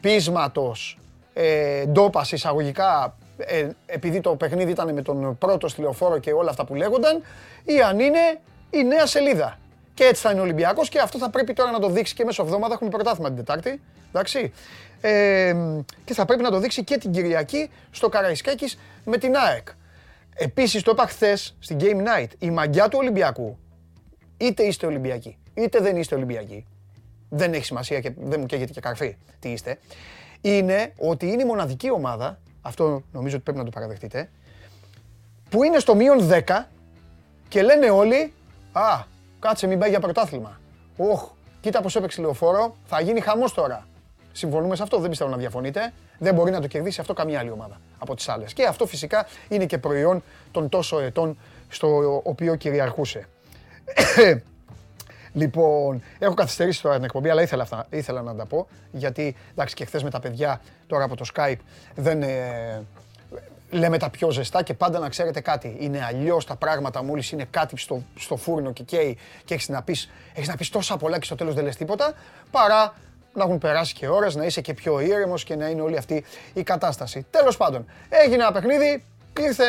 πείσματος, 0.00 0.98
ε, 1.38 1.84
ντόπας 1.86 2.32
εισαγωγικά, 2.32 3.16
ε, 3.36 3.68
επειδή 3.86 4.20
το 4.20 4.36
παιχνίδι 4.36 4.70
ήταν 4.70 4.94
με 4.94 5.02
τον 5.02 5.38
πρώτο 5.38 5.68
στυλοφόρο 5.68 6.18
και 6.18 6.32
όλα 6.32 6.50
αυτά 6.50 6.64
που 6.64 6.74
λέγονταν, 6.74 7.22
ή 7.64 7.80
αν 7.80 8.00
είναι 8.00 8.40
η 8.70 8.84
νέα 8.84 9.06
σελίδα. 9.06 9.58
Και 9.94 10.04
έτσι 10.04 10.22
θα 10.22 10.30
είναι 10.30 10.40
ο 10.40 10.42
Ολυμπιακός 10.42 10.88
και 10.88 10.98
αυτό 10.98 11.18
θα 11.18 11.30
πρέπει 11.30 11.52
τώρα 11.52 11.70
να 11.70 11.78
το 11.78 11.88
δείξει 11.88 12.14
και 12.14 12.24
μέσω 12.24 12.42
εβδομάδα. 12.42 12.74
Έχουμε 12.74 12.90
πρωτάθλημα 12.90 13.28
την 13.28 13.36
Τετάρτη. 13.36 13.80
Εντάξει. 14.08 14.52
Ε, 15.00 15.54
και 16.04 16.14
θα 16.14 16.24
πρέπει 16.24 16.42
να 16.42 16.50
το 16.50 16.58
δείξει 16.58 16.84
και 16.84 16.98
την 16.98 17.12
Κυριακή 17.12 17.70
στο 17.90 18.08
Καραϊσκάκης 18.08 18.78
με 19.04 19.18
την 19.18 19.36
ΑΕΚ. 19.36 19.68
Επίσης 20.34 20.82
το 20.82 20.90
είπα 20.90 21.06
χθες 21.06 21.56
στην 21.58 21.78
Game 21.80 22.00
Night, 22.00 22.28
η 22.38 22.50
μαγιά 22.50 22.88
του 22.88 22.98
Ολυμπιακού, 23.00 23.58
είτε 24.36 24.62
είστε 24.62 24.86
Ολυμπιακοί, 24.86 25.38
είτε 25.54 25.78
δεν 25.78 25.96
είστε 25.96 26.14
Ολυμπιακοί, 26.14 26.66
δεν 27.28 27.52
έχει 27.52 27.64
σημασία 27.64 28.00
και 28.00 28.12
δεν 28.16 28.40
μου 28.40 28.46
καίγεται 28.46 28.72
και 28.72 28.80
καρφί 28.80 29.16
τι 29.38 29.48
είστε, 29.48 29.78
είναι 30.40 30.92
ότι 30.98 31.26
είναι 31.26 31.42
η 31.42 31.46
μοναδική 31.46 31.90
ομάδα, 31.90 32.38
αυτό 32.62 33.02
νομίζω 33.12 33.34
ότι 33.34 33.44
πρέπει 33.44 33.58
να 33.58 33.64
το 33.64 33.70
παραδεχτείτε, 33.70 34.30
που 35.50 35.62
είναι 35.62 35.78
στο 35.78 35.94
μείον 35.94 36.28
10 36.46 36.64
και 37.48 37.62
λένε 37.62 37.90
όλοι, 37.90 38.32
α, 38.72 39.02
κάτσε 39.38 39.66
μην 39.66 39.78
πάει 39.78 39.90
για 39.90 40.00
πρωτάθλημα. 40.00 40.60
Όχ, 40.96 41.28
κοίτα 41.60 41.80
πως 41.82 41.96
έπαιξε 41.96 42.20
λεωφόρο, 42.20 42.76
θα 42.84 43.00
γίνει 43.00 43.20
χαμός 43.20 43.54
τώρα. 43.54 43.86
Συμφωνούμε 44.32 44.76
σε 44.76 44.82
αυτό, 44.82 44.98
δεν 44.98 45.08
πιστεύω 45.08 45.30
να 45.30 45.36
διαφωνείτε. 45.36 45.92
Δεν 46.18 46.34
μπορεί 46.34 46.50
να 46.50 46.60
το 46.60 46.66
κερδίσει 46.66 47.00
αυτό 47.00 47.12
καμία 47.12 47.38
άλλη 47.38 47.50
ομάδα 47.50 47.80
από 47.98 48.14
τις 48.14 48.28
άλλες. 48.28 48.52
Και 48.52 48.64
αυτό 48.64 48.86
φυσικά 48.86 49.26
είναι 49.48 49.66
και 49.66 49.78
προϊόν 49.78 50.22
των 50.50 50.68
τόσο 50.68 51.00
ετών 51.00 51.38
στο 51.68 52.20
οποίο 52.24 52.54
κυριαρχούσε. 52.54 53.28
Λοιπόν, 55.36 56.02
έχω 56.18 56.34
καθυστερήσει 56.34 56.82
τώρα 56.82 56.94
την 56.94 57.04
εκπομπή, 57.04 57.30
αλλά 57.30 57.42
ήθελα, 57.42 57.62
αυτά, 57.62 57.86
ήθελα 57.90 58.22
να 58.22 58.34
τα 58.34 58.46
πω. 58.46 58.66
Γιατί 58.90 59.36
εντάξει, 59.50 59.74
και 59.74 59.84
χθες 59.84 60.02
με 60.02 60.10
τα 60.10 60.20
παιδιά 60.20 60.60
τώρα 60.86 61.04
από 61.04 61.16
το 61.16 61.24
Skype 61.34 61.56
δεν 61.94 62.22
ε, 62.22 62.84
λέμε 63.70 63.98
τα 63.98 64.10
πιο 64.10 64.30
ζεστά 64.30 64.62
και 64.62 64.74
πάντα 64.74 64.98
να 64.98 65.08
ξέρετε 65.08 65.40
κάτι. 65.40 65.76
Είναι 65.80 66.04
αλλιώς 66.04 66.44
τα 66.44 66.56
πράγματα 66.56 67.02
μόλις 67.02 67.30
είναι 67.30 67.46
κάτι 67.50 67.76
στο, 67.76 68.02
στο 68.14 68.36
φούρνο 68.36 68.72
και 68.72 68.82
καίει 68.82 69.18
και 69.44 69.54
έχεις 69.54 69.68
να 69.68 69.82
πει 69.82 69.96
έχεις 70.34 70.48
να 70.48 70.56
πεις 70.56 70.68
τόσα 70.68 70.96
πολλά 70.96 71.18
και 71.18 71.24
στο 71.24 71.34
τέλος 71.34 71.54
δεν 71.54 71.64
λες 71.64 71.76
τίποτα. 71.76 72.12
Παρά 72.50 72.94
να 73.34 73.44
έχουν 73.44 73.58
περάσει 73.58 73.94
και 73.94 74.08
ώρες, 74.08 74.34
να 74.34 74.44
είσαι 74.44 74.60
και 74.60 74.74
πιο 74.74 75.00
ήρεμος 75.00 75.44
και 75.44 75.56
να 75.56 75.68
είναι 75.68 75.80
όλη 75.80 75.96
αυτή 75.96 76.24
η 76.52 76.62
κατάσταση. 76.62 77.26
Τέλος 77.30 77.56
πάντων, 77.56 77.86
έγινε 78.08 78.42
ένα 78.42 78.52
παιχνίδι, 78.52 79.04
ήρθε 79.40 79.64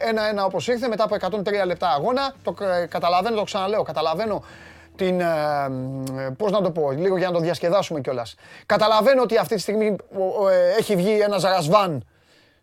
ένα-ένα 0.00 0.44
όπως 0.44 0.68
ήρθε 0.68 0.88
μετά 0.88 1.04
από 1.04 1.16
103 1.20 1.66
λεπτά 1.66 1.88
αγώνα. 1.88 2.34
Το 2.42 2.54
καταλαβαίνω, 2.88 3.36
το 3.36 3.44
ξαναλέω, 3.44 3.82
καταλαβαίνω 3.82 4.42
την, 5.04 5.20
ε, 5.20 6.30
πώς 6.36 6.52
να 6.52 6.60
το 6.60 6.70
πω, 6.70 6.90
λίγο 6.90 7.16
για 7.16 7.26
να 7.26 7.32
το 7.32 7.40
διασκεδάσουμε 7.40 8.00
κιόλας. 8.00 8.34
Καταλαβαίνω 8.66 9.22
ότι 9.22 9.36
αυτή 9.36 9.54
τη 9.54 9.60
στιγμή 9.60 9.86
ε, 10.50 10.78
έχει 10.78 10.96
βγει 10.96 11.20
ένα 11.20 11.38
ζαρασβάν 11.38 12.04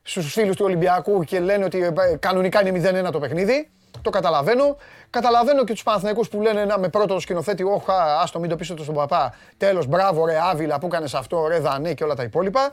στους 0.02 0.34
φίλους 0.34 0.56
του 0.56 0.66
Ολυμπιακού 0.66 1.24
και 1.24 1.40
λένε 1.40 1.66
ότι 1.66 1.84
ε, 1.84 2.16
κανονικά 2.20 2.68
είναι 2.68 3.08
0-1 3.08 3.12
το 3.12 3.20
παιχνίδι. 3.20 3.70
Το 4.02 4.10
καταλαβαίνω. 4.10 4.78
Καταλαβαίνω 5.10 5.64
και 5.64 5.74
τους 5.74 5.84
Παναθηναϊκούς 5.84 6.30
που 6.30 6.42
λένε 6.42 6.66
να 6.66 6.80
με 6.80 6.90
πρώτο 6.90 7.14
το 7.14 7.20
σκηνοθέτη, 7.20 7.64
Όχα, 7.64 8.20
άστο 8.22 8.40
μην 8.40 8.50
το 8.50 8.56
πίσω 8.56 8.78
στον 8.78 8.96
παπά. 8.96 9.34
Τέλος, 9.58 9.86
μπράβο, 9.86 10.26
ρε 10.26 10.38
Άβυλα 10.52 10.80
που 10.80 10.86
έκανε 10.86 11.08
αυτό, 11.14 11.48
ρε 11.48 11.60
Δανέ 11.60 11.94
και 11.94 12.04
όλα 12.04 12.16
τα 12.16 12.24
υπόλοιπα. 12.24 12.70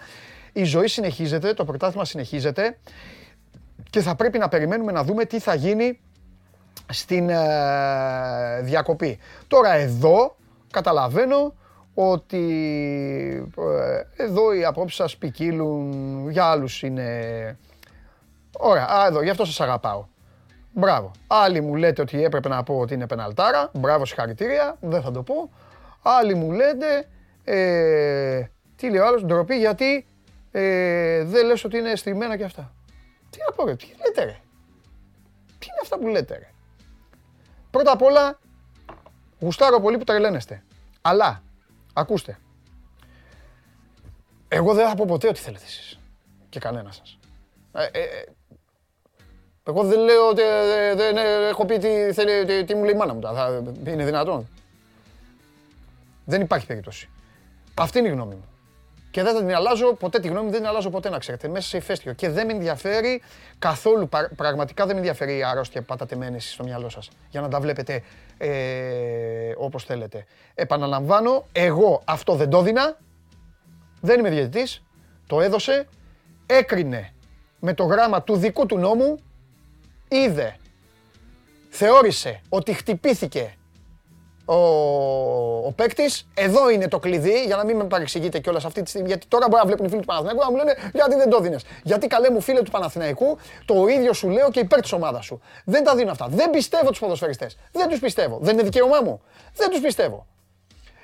Η 0.53 0.65
ζωή 0.65 0.89
συνεχίζεται, 0.89 1.55
το 1.55 1.65
πρωτάθλημα 1.65 2.05
συνεχίζεται 2.05 2.79
και 3.91 4.01
θα 4.01 4.15
πρέπει 4.15 4.39
να 4.39 4.49
περιμένουμε 4.49 4.93
να 4.93 5.05
δούμε 5.05 5.25
τι 5.25 5.39
θα 5.39 5.55
γίνει 5.55 6.01
στην 6.93 7.29
ε, 7.29 8.61
διακοπή. 8.63 9.19
Τώρα 9.47 9.73
εδώ 9.73 10.37
καταλαβαίνω 10.71 11.55
ότι 11.95 12.43
ε, 14.17 14.23
εδώ 14.23 14.55
οι 14.55 14.65
απόψεις 14.65 14.97
σας 14.97 15.17
ποικίλουν, 15.17 16.31
για 16.31 16.45
άλλους 16.45 16.83
είναι... 16.83 17.59
Ωραία, 18.59 18.87
α, 18.89 19.07
εδώ, 19.07 19.23
γι' 19.23 19.31
αυτό 19.31 19.45
σας 19.45 19.61
αγαπάω. 19.61 20.07
Μπράβο. 20.73 21.11
Άλλοι 21.27 21.61
μου 21.61 21.75
λέτε 21.75 22.03
ότι 22.03 22.25
έπρεπε 22.25 22.49
να 22.49 22.63
πω 22.63 22.79
ότι 22.79 22.95
είναι 22.95 23.07
πεναλτάρα. 23.07 23.71
Μπράβο, 23.75 24.05
συγχαρητήρια. 24.05 24.77
Δεν 24.81 25.03
θα 25.03 25.11
το 25.11 25.23
πω. 25.23 25.51
Άλλοι 26.03 26.35
μου 26.35 26.53
λέτε. 26.53 27.09
Ε, 27.45 28.45
τι 28.77 28.91
λέει 28.91 29.01
ο 29.01 29.07
άλλος, 29.07 29.25
ντροπή 29.25 29.55
γιατί 29.57 30.07
ε, 30.51 31.25
δεν 31.25 31.47
λες 31.47 31.65
ότι 31.65 31.79
είναι 31.79 31.97
στριμμένα 31.97 32.37
και 32.37 32.45
αυτά. 32.45 32.73
Τι 33.31 33.39
να 33.47 33.55
πω 33.55 33.65
ρε, 33.65 33.77
τι 33.77 33.87
λέτε 33.87 34.25
ρε. 34.25 34.37
Τι 35.59 35.67
είναι 35.67 35.81
αυτά 35.83 35.99
που 35.99 36.07
λέτε 36.07 36.35
ρε. 36.39 36.49
Πρώτα 37.75 37.93
απ' 37.93 38.03
όλα, 38.03 38.39
γουστάρω 39.41 39.81
πολύ 39.81 39.99
που 39.99 40.05
τρελαίνεστε. 40.05 40.63
Αλλά, 41.01 41.43
ακούστε. 41.93 42.39
Εγώ 44.49 44.75
δεν 44.75 44.89
θα 44.89 44.95
πω 44.95 45.05
ποτέ 45.05 45.29
ότι 45.29 45.41
θέλετε 45.41 45.65
εσείς. 45.65 45.99
Και 46.49 46.59
κανένα 46.59 46.93
σας. 46.93 47.19
Ε, 47.73 47.85
ε, 47.85 48.01
ε 48.01 48.25
εγώ 49.67 49.83
δεν 49.83 49.99
λέω 49.99 50.29
ότι 50.29 50.43
δεν 50.97 51.17
έχω 51.49 51.65
πει 51.65 51.79
τι, 51.79 52.13
θέλει, 52.13 52.65
τι, 52.65 52.75
μου 52.75 52.85
λέει 52.85 52.95
η 52.95 52.97
μάνα 52.97 53.15
μου. 53.15 53.21
Θα, 53.21 53.63
είναι 53.87 54.05
δυνατόν. 54.05 54.49
Δεν 56.25 56.41
υπάρχει 56.41 56.67
περίπτωση. 56.67 57.09
Αυτή 57.75 57.99
είναι 57.99 58.09
η 58.09 58.11
γνώμη 58.11 58.35
μου. 58.35 58.45
Και 59.15 59.23
δεν 59.23 59.35
θα 59.35 59.39
την 59.39 59.55
αλλάζω 59.55 59.95
ποτέ 59.95 60.21
τη 60.21 60.29
γνώμη, 60.29 60.51
δεν 60.51 60.59
την 60.59 60.69
αλλάζω 60.69 60.91
ποτέ 60.91 61.09
να 61.09 61.19
ξέρετε. 61.19 61.49
Μέσα 61.49 61.69
σε 61.69 61.77
ηφαίστειο. 61.77 62.13
Και 62.13 62.29
δεν 62.29 62.47
με 62.47 62.53
ενδιαφέρει 62.53 63.23
καθόλου, 63.59 64.09
πραγματικά 64.37 64.85
δεν 64.85 64.95
με 64.95 65.01
ενδιαφέρει 65.01 65.37
η 65.37 65.45
αρρώστια 65.45 65.81
που 65.81 65.87
πατάτε 65.87 66.17
μένες 66.17 66.53
στο 66.53 66.65
μυαλό 66.65 66.89
σας. 66.89 67.09
Για 67.31 67.41
να 67.41 67.49
τα 67.49 67.61
βλέπετε 67.61 68.03
ε, 68.39 68.49
όπως 69.57 69.85
θέλετε. 69.85 70.27
Επαναλαμβάνω, 70.55 71.47
εγώ 71.53 72.03
αυτό 72.05 72.35
δεν 72.35 72.51
το 72.51 72.63
δίνα. 72.63 72.97
Δεν 74.01 74.19
είμαι 74.19 74.31
διαιτητής. 74.31 74.83
Το 75.27 75.41
έδωσε. 75.41 75.87
Έκρινε 76.47 77.13
με 77.61 77.75
το 77.75 77.85
γράμμα 77.85 78.23
του 78.23 78.37
δικού 78.37 78.67
του 78.67 78.79
νόμου 78.79 79.19
είδε, 80.09 80.57
θεώρησε 81.71 82.41
ότι 82.49 82.73
χτυπήθηκε 82.73 83.55
ο, 84.45 84.55
ο 85.67 85.73
παίκτης. 85.77 86.27
Εδώ 86.35 86.71
είναι 86.71 86.89
το 86.89 86.99
κλειδί, 86.99 87.45
για 87.45 87.57
να 87.57 87.65
μην 87.65 87.77
με 87.77 87.85
παρεξηγείτε 87.85 88.39
κιόλας 88.39 88.65
αυτή 88.65 88.83
τη 88.83 88.89
στιγμή. 88.89 89.09
Γιατί 89.09 89.27
τώρα 89.27 89.47
μπορεί 89.49 89.61
να 89.61 89.67
βλέπουν 89.67 89.87
οι 89.87 89.89
φίλοι 89.89 90.01
του 90.01 90.07
Παναθηναϊκού 90.07 90.41
να 90.41 90.51
μου 90.51 90.57
λένε 90.57 90.75
Γιατί 90.93 91.15
δεν 91.15 91.31
το 91.31 91.41
δίνει. 91.41 91.57
Γιατί 91.83 92.07
καλέ 92.07 92.31
μου 92.31 92.41
φίλε 92.41 92.63
του 92.63 92.71
Παναθηναϊκού, 92.71 93.39
το 93.65 93.87
ίδιο 93.87 94.13
σου 94.13 94.29
λέω 94.29 94.51
και 94.51 94.61
υπέρ 94.61 94.81
της 94.81 94.93
ομάδας 94.93 95.25
σου. 95.25 95.41
Δεν 95.65 95.85
τα 95.85 95.95
δίνω 95.95 96.11
αυτά. 96.11 96.27
Δεν 96.31 96.51
πιστεύω 96.51 96.91
τους 96.91 96.99
ποδοσφαιριστές. 96.99 97.57
Δεν 97.73 97.89
τους 97.89 97.99
πιστεύω. 97.99 98.39
Δεν 98.41 98.55
είναι 98.55 98.63
δικαίωμά 98.63 99.01
μου. 99.01 99.23
Δεν 99.55 99.71
τους 99.71 99.81
πιστεύω. 99.81 100.27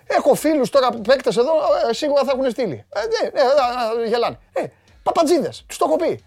Έχω 0.06 0.34
φίλους 0.34 0.70
τώρα 0.70 0.88
παίκτες 0.90 1.36
εδώ, 1.36 1.52
ε, 1.90 1.92
σίγουρα 1.92 2.24
θα 2.24 2.32
έχουν 2.34 2.50
στείλει. 2.50 2.84
Ε, 2.88 3.00
ναι, 3.00 3.28
ναι, 3.28 3.40
ε, 3.40 4.04
ε, 4.04 4.08
γελάνε. 4.08 4.38
Ε, 4.52 4.64
Παπατζίδες, 5.02 5.64
τους 5.66 5.76
το 5.76 5.84
έχω 5.88 5.96
πει. 5.96 6.24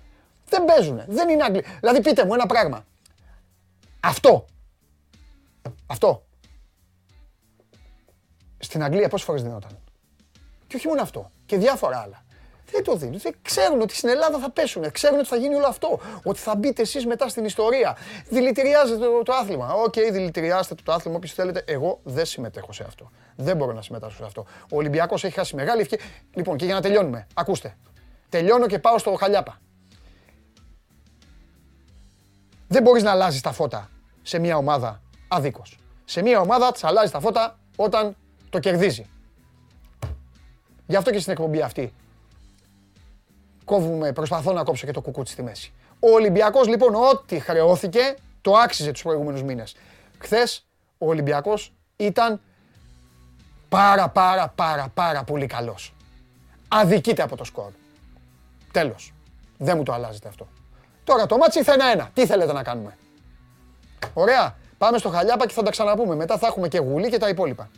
Δεν 0.49 0.65
παίζουν. 0.65 1.03
Δεν 1.07 1.29
είναι 1.29 1.43
Άγγλοι. 1.43 1.65
Δηλαδή 1.79 2.01
πείτε 2.01 2.25
μου 2.25 2.33
ένα 2.33 2.45
πράγμα. 2.45 2.85
Αυτό. 3.99 4.45
Αυτό. 5.87 6.23
Στην 8.63 8.83
Αγγλία 8.83 9.09
πόσες 9.09 9.25
φορές 9.25 9.43
δινόταν. 9.43 9.79
Και 10.67 10.75
όχι 10.75 10.87
μόνο 10.87 11.01
αυτό. 11.01 11.31
Και 11.45 11.57
διάφορα 11.57 11.97
άλλα. 11.97 12.23
Δεν 12.71 12.83
το 12.83 12.95
δίνουν. 12.95 13.21
Ξέρουν 13.41 13.81
ότι 13.81 13.95
στην 13.95 14.09
Ελλάδα 14.09 14.39
θα 14.39 14.49
πέσουν. 14.51 14.91
Ξέρουν 14.91 15.19
ότι 15.19 15.27
θα 15.27 15.35
γίνει 15.35 15.55
όλο 15.55 15.67
αυτό. 15.67 15.99
Ότι 16.23 16.39
θα 16.39 16.55
μπείτε 16.55 16.81
εσείς 16.81 17.05
μετά 17.05 17.27
στην 17.27 17.45
ιστορία. 17.45 17.97
Δηλητηριάζετε 18.29 19.05
το, 19.05 19.23
το 19.23 19.33
άθλημα. 19.33 19.73
OK, 19.73 19.93
okay, 19.93 20.11
δηλητηριάστε 20.11 20.75
το, 20.75 20.83
το 20.83 20.91
άθλημα 20.91 21.17
όποιος 21.17 21.33
θέλετε. 21.33 21.63
Εγώ 21.67 21.99
δεν 22.03 22.25
συμμετέχω 22.25 22.73
σε 22.73 22.83
αυτό. 22.83 23.11
Δεν 23.35 23.57
μπορώ 23.57 23.73
να 23.73 23.81
συμμετάσχω 23.81 24.17
σε 24.17 24.23
αυτό. 24.23 24.45
Ο 24.71 24.77
Ολυμπιακός 24.77 25.23
έχει 25.23 25.33
χάσει 25.33 25.55
μεγάλη 25.55 25.81
ευκαιρία. 25.81 26.05
Λοιπόν, 26.33 26.57
και 26.57 26.65
για 26.65 26.73
να 26.73 26.81
τελειώνουμε, 26.81 27.27
ακούστε. 27.33 27.77
Τελειώνω 28.29 28.67
και 28.67 28.79
πάω 28.79 28.97
στο 28.97 29.13
Χαλιάπα. 29.13 29.59
Δεν 32.67 32.81
μπορείς 32.81 33.03
να 33.03 33.11
αλλάζεις 33.11 33.41
τα 33.41 33.51
φώτα 33.51 33.89
σε 34.21 34.39
μια 34.39 34.57
ομάδα 34.57 35.01
αδίκως. 35.27 35.79
Σε 36.05 36.21
μια 36.21 36.39
ομάδα 36.39 36.71
τη 36.71 36.79
αλλάζεις 36.83 37.11
τα 37.11 37.19
φώτα 37.19 37.59
όταν 37.75 38.15
το 38.53 38.59
κερδίζει. 38.59 39.05
Γι' 40.87 40.95
αυτό 40.95 41.11
και 41.11 41.19
στην 41.19 41.31
εκπομπή 41.31 41.61
αυτή 41.61 41.93
κόβουμε, 43.65 44.11
προσπαθώ 44.13 44.53
να 44.53 44.63
κόψω 44.63 44.85
και 44.85 44.91
το 44.91 45.01
κουκούτσι 45.01 45.33
στη 45.33 45.43
μέση. 45.43 45.73
Ο 45.99 46.09
Ολυμπιακός 46.09 46.67
λοιπόν 46.67 46.95
ό,τι 46.95 47.39
χρεώθηκε 47.39 48.15
το 48.41 48.53
άξιζε 48.53 48.91
τους 48.91 49.01
προηγούμενους 49.01 49.43
μήνες. 49.43 49.75
Χθες 50.19 50.67
ο 50.97 51.07
Ολυμπιακός 51.07 51.73
ήταν 51.95 52.41
πάρα 53.69 54.09
πάρα 54.09 54.47
πάρα 54.55 54.87
πάρα 54.93 55.23
πολύ 55.23 55.45
καλός. 55.45 55.93
Αδικείται 56.67 57.21
από 57.21 57.35
το 57.35 57.43
σκορ. 57.43 57.71
Τέλος. 58.71 59.13
Δεν 59.57 59.77
μου 59.77 59.83
το 59.83 59.93
αλλάζετε 59.93 60.27
αυτό. 60.27 60.47
Τώρα 61.03 61.25
το 61.25 61.37
ματς 61.37 61.57
ήρθε 61.57 61.73
ένα-ένα. 61.73 62.09
Τι 62.13 62.25
θέλετε 62.25 62.53
να 62.53 62.63
κάνουμε; 62.63 62.97
Ωραία. 64.13 64.55
Πάμε 64.77 64.97
στο 64.97 65.09
Χαλιάπα 65.09 65.47
και 65.47 65.53
θα 65.53 65.63
τα 65.63 65.71
ξαναπούμε. 65.71 66.15
Μετά 66.15 66.37
θα 66.37 66.47
έχουμε 66.47 66.67
και 66.67 66.79
γουλή 66.79 67.09
και 67.09 67.17
τα 67.17 67.29
υπόλοιπα. 67.29 67.69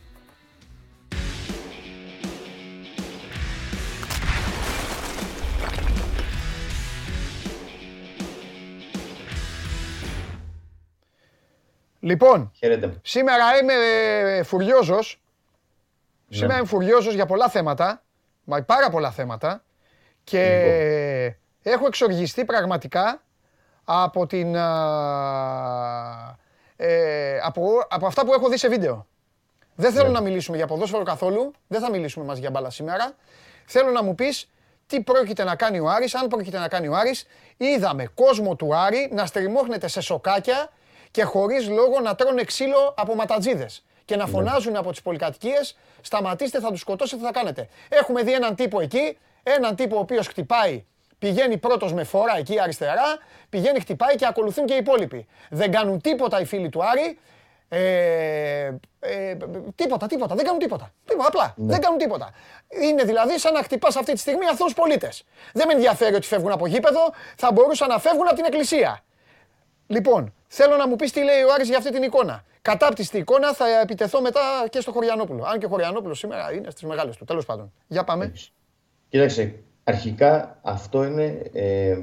Λοιπόν, 12.06 12.52
σήμερα 13.02 13.58
είμαι 13.62 13.74
ε, 14.38 14.44
φουριόζος. 14.44 15.22
Ναι. 16.28 16.38
Σήμερα 16.38 16.58
είμαι 16.58 16.68
φουριόζος 16.68 17.14
για 17.14 17.26
πολλά 17.26 17.50
θέματα. 17.50 18.04
Μα 18.44 18.62
πάρα 18.62 18.90
πολλά 18.90 19.12
θέματα. 19.12 19.64
Και 20.24 20.44
λοιπόν. 20.44 21.74
έχω 21.74 21.86
εξοργιστεί 21.86 22.46
πραγματικά 22.46 23.22
από 23.84 24.26
την... 24.28 24.56
Ε, 26.76 27.40
από, 27.44 27.86
από 27.90 28.06
αυτά 28.06 28.26
που 28.26 28.34
έχω 28.34 28.50
δει 28.50 28.58
σε 28.58 28.68
βίντεο. 28.68 29.08
Δεν 29.76 29.92
θέλω 29.92 30.08
ναι. 30.08 30.14
να 30.14 30.22
μιλήσουμε 30.22 30.58
για 30.58 30.68
ποδόσφαιρο 30.68 31.04
καθόλου. 31.04 31.52
Δεν 31.68 31.82
θα 31.82 31.90
μιλήσουμε 31.90 32.26
μαζί 32.26 32.40
για 32.40 32.50
μπάλα 32.50 32.70
σήμερα. 32.70 33.16
Θέλω 33.66 33.92
να 33.92 34.04
μου 34.04 34.16
πεις 34.16 34.50
τι 34.88 35.02
πρόκειται 35.02 35.44
να 35.44 35.56
κάνει 35.56 35.80
ο 35.80 35.90
Άρης, 35.90 36.16
αν 36.16 36.28
πρόκειται 36.28 36.60
να 36.60 36.68
κάνει 36.68 36.88
ο 36.88 36.96
Άρης. 36.96 37.28
Είδαμε 37.58 38.06
κόσμο 38.14 38.56
του 38.56 38.76
Άρη 38.76 39.10
να 39.14 39.26
στριμώχνεται 39.26 39.88
σε 39.88 40.02
σοκάκια 40.02 40.70
και 41.16 41.24
χωρίς 41.24 41.70
λόγο 41.70 42.00
να 42.00 42.16
τρώνε 42.16 42.44
ξύλο 42.44 42.94
από 42.98 43.16
ματατζίδες. 43.16 43.84
Και 44.06 44.16
να 44.16 44.26
ναι. 44.26 44.30
φωνάζουν 44.30 44.76
από 44.76 44.92
τις 44.92 45.02
πολυκατοικίες, 45.02 45.78
σταματήστε, 46.02 46.60
θα 46.60 46.70
τους 46.70 46.80
σκοτώσετε, 46.80 47.22
τι 47.22 47.26
θα 47.26 47.32
κάνετε. 47.32 47.68
Έχουμε 47.90 48.24
δει 48.24 48.34
έναν 48.34 48.56
τύπο 48.56 48.80
εκεί, 48.80 49.18
έναν 49.44 49.76
τύπο 49.76 49.96
ο 49.96 50.00
οποίος 50.00 50.28
χτυπάει, 50.28 50.86
πηγαίνει 51.20 51.58
πρώτος 51.58 51.94
με 51.94 52.04
φορά 52.04 52.38
εκεί 52.38 52.60
αριστερά, 52.60 53.18
πηγαίνει, 53.50 53.80
χτυπάει 53.80 54.16
και 54.16 54.26
ακολουθούν 54.26 54.66
και 54.66 54.74
οι 54.74 54.78
υπόλοιποι. 54.78 55.28
Δεν 55.50 55.72
κάνουν 55.72 56.02
τίποτα 56.02 56.42
οι 56.42 56.46
φίλοι 56.46 56.70
του 56.70 56.84
Άρη. 56.84 57.20
Ε, 57.70 58.72
ε, 59.00 59.38
τίποτα, 59.76 60.08
τίποτα. 60.08 60.36
Δεν 60.36 60.46
κάνουν 60.46 60.60
τίποτα. 60.60 60.92
τίποτα 61.06 61.28
απλά. 61.28 61.54
Ναι. 61.58 61.72
Δεν 61.72 61.82
κάνουν 61.82 61.98
τίποτα. 61.98 62.30
Είναι 62.82 63.04
δηλαδή 63.04 63.40
σαν 63.40 63.54
να 63.54 63.64
χτυπάς 63.64 63.96
αυτή 63.96 64.14
τη 64.14 64.20
στιγμή 64.20 64.46
αθώους 64.46 64.74
πολίτες. 64.74 65.24
Δεν 65.54 65.68
με 65.68 65.74
ενδιαφέρει 65.74 66.16
ότι 66.16 66.28
φεύγουν 66.28 66.52
από 66.52 66.68
γήπεδο, 66.68 67.14
θα 67.36 67.52
μπορούσαν 67.52 67.88
να 67.88 68.00
φεύγουν 68.00 68.28
από 68.28 68.36
την 68.36 68.46
εκκλησία. 68.46 69.04
Λοιπόν, 69.88 70.34
θέλω 70.58 70.76
να 70.76 70.88
μου 70.88 70.96
πεις 70.96 71.12
τι 71.12 71.24
λέει 71.24 71.42
ο 71.42 71.54
Άρης 71.54 71.68
για 71.68 71.78
αυτή 71.78 71.92
την 71.92 72.04
εικόνα. 72.04 72.44
Κατάπτυστη 72.62 73.18
εικόνα 73.18 73.54
θα 73.54 73.66
επιτεθώ 73.82 74.22
μετά 74.22 74.42
και 74.70 74.80
στο 74.80 74.92
Χωριανόπουλο. 74.92 75.44
Αν 75.52 75.60
και 75.60 75.66
ο 75.66 75.70
Χωριανόπουλος 75.70 76.18
σήμερα 76.18 76.54
είναι 76.54 76.70
στις 76.70 76.84
μεγάλες 76.84 77.18
του. 77.18 77.26
Τέλος 77.26 77.46
πάντων. 77.46 77.72
Για 77.88 78.04
πάμε. 78.04 78.34
Κοίταξε, 79.10 79.54
αρχικά 79.84 80.60
αυτό 80.62 81.04
είναι 81.04 81.42
ε, 81.54 81.98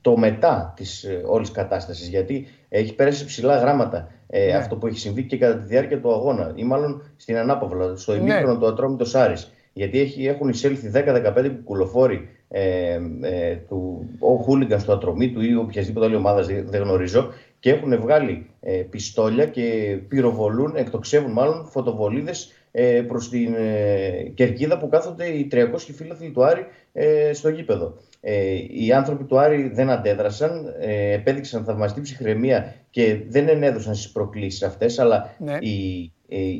το 0.00 0.16
μετά 0.16 0.72
της 0.76 1.04
ε, 1.04 1.22
όλης 1.26 1.50
κατάστασης 1.50 2.08
γιατί 2.08 2.48
έχει 2.68 2.94
πέρασει 2.94 3.24
ψηλά 3.24 3.56
γράμματα 3.56 4.10
ε, 4.28 4.46
ναι. 4.46 4.52
αυτό 4.52 4.76
που 4.76 4.86
έχει 4.86 4.98
συμβεί 4.98 5.24
και 5.24 5.38
κατά 5.38 5.56
τη 5.56 5.66
διάρκεια 5.66 6.00
του 6.00 6.12
αγώνα 6.12 6.52
ή 6.54 6.64
μάλλον 6.64 7.12
στην 7.16 7.36
ανάπαυλα, 7.36 7.96
στο 7.96 8.12
ναι. 8.12 8.18
ημίχρονο 8.18 8.58
του 8.58 8.66
Ατρόμητος 8.66 9.14
Άρης 9.14 9.52
γιατί 9.72 10.00
έχει, 10.00 10.26
έχουν 10.26 10.48
εισέλθει 10.48 10.90
10-15 10.94 11.50
κουκουλοφόροι 11.56 12.28
ε, 12.48 13.00
ε, 13.20 13.56
του 13.68 14.08
ο 14.18 14.34
Χούλιγκαν 14.34 14.80
στο 14.80 14.92
ατρομή 14.92 15.32
του 15.32 15.40
ή 15.40 15.56
οποιασδήποτε 15.56 16.06
άλλη 16.06 16.14
ομάδα, 16.14 16.42
δεν 16.42 16.82
γνωρίζω, 16.82 17.32
και 17.64 17.70
έχουν 17.70 18.00
βγάλει 18.00 18.46
ε, 18.60 18.72
πιστόλια 18.72 19.46
και 19.46 19.98
πυροβολούν, 20.08 20.76
εκτοξεύουν 20.76 21.32
μάλλον 21.32 21.66
φωτοβολίδες 21.66 22.52
ε, 22.70 23.02
προς 23.08 23.28
την 23.28 23.54
ε, 23.54 24.32
κερκίδα 24.34 24.78
που 24.78 24.88
κάθονται 24.88 25.26
οι 25.26 25.48
300 25.52 25.64
φίλαθλοι 25.94 26.30
του 26.30 26.44
Άρη 26.44 26.66
ε, 26.92 27.32
στο 27.32 27.48
γήπεδο. 27.48 27.96
Ε, 28.20 28.54
οι 28.70 28.92
άνθρωποι 28.92 29.24
του 29.24 29.38
Άρη 29.38 29.70
δεν 29.74 29.90
αντέδρασαν, 29.90 30.74
ε, 30.80 31.12
επέδειξαν 31.12 31.64
θαυμαστή 31.64 32.00
ψυχραιμία 32.00 32.74
και 32.90 33.20
δεν 33.28 33.48
ενέδωσαν 33.48 33.94
στις 33.94 34.12
προκλήσεις 34.12 34.62
αυτές, 34.62 34.98
αλλά 34.98 35.34
ναι. 35.38 35.58
η, 35.60 36.12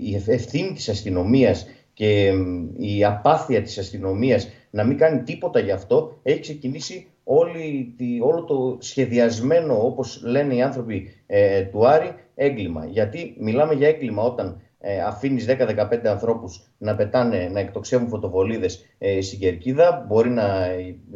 η 0.02 0.22
ευθύνη 0.26 0.72
της 0.72 0.88
αστυνομίας 0.88 1.66
και 1.92 2.32
η 2.76 3.04
απάθεια 3.04 3.62
της 3.62 3.78
αστυνομίας 3.78 4.48
να 4.70 4.84
μην 4.84 4.98
κάνει 4.98 5.22
τίποτα 5.22 5.60
γι' 5.60 5.70
αυτό 5.70 6.18
έχει 6.22 6.40
ξεκινήσει 6.40 7.06
όλη, 7.24 7.94
όλο 8.22 8.44
το 8.44 8.76
σχεδιασμένο 8.80 9.86
όπως 9.86 10.22
λένε 10.24 10.54
οι 10.54 10.62
άνθρωποι 10.62 11.22
ε, 11.26 11.62
του 11.62 11.86
Άρη 11.86 12.14
έγκλημα. 12.34 12.86
Γιατί 12.86 13.36
μιλάμε 13.38 13.74
για 13.74 13.88
έγκλημα 13.88 14.22
όταν 14.22 14.60
ε, 14.86 15.00
αφήνεις 15.00 15.46
10-15 15.48 16.00
ανθρώπους 16.04 16.62
να 16.78 16.94
πετάνε, 16.94 17.48
να 17.52 17.60
εκτοξεύουν 17.60 18.08
φωτοβολίδες 18.08 18.86
ε, 18.98 19.20
στην 19.20 19.38
κερκίδα, 19.38 20.04
μπορεί 20.08 20.30
να 20.30 20.68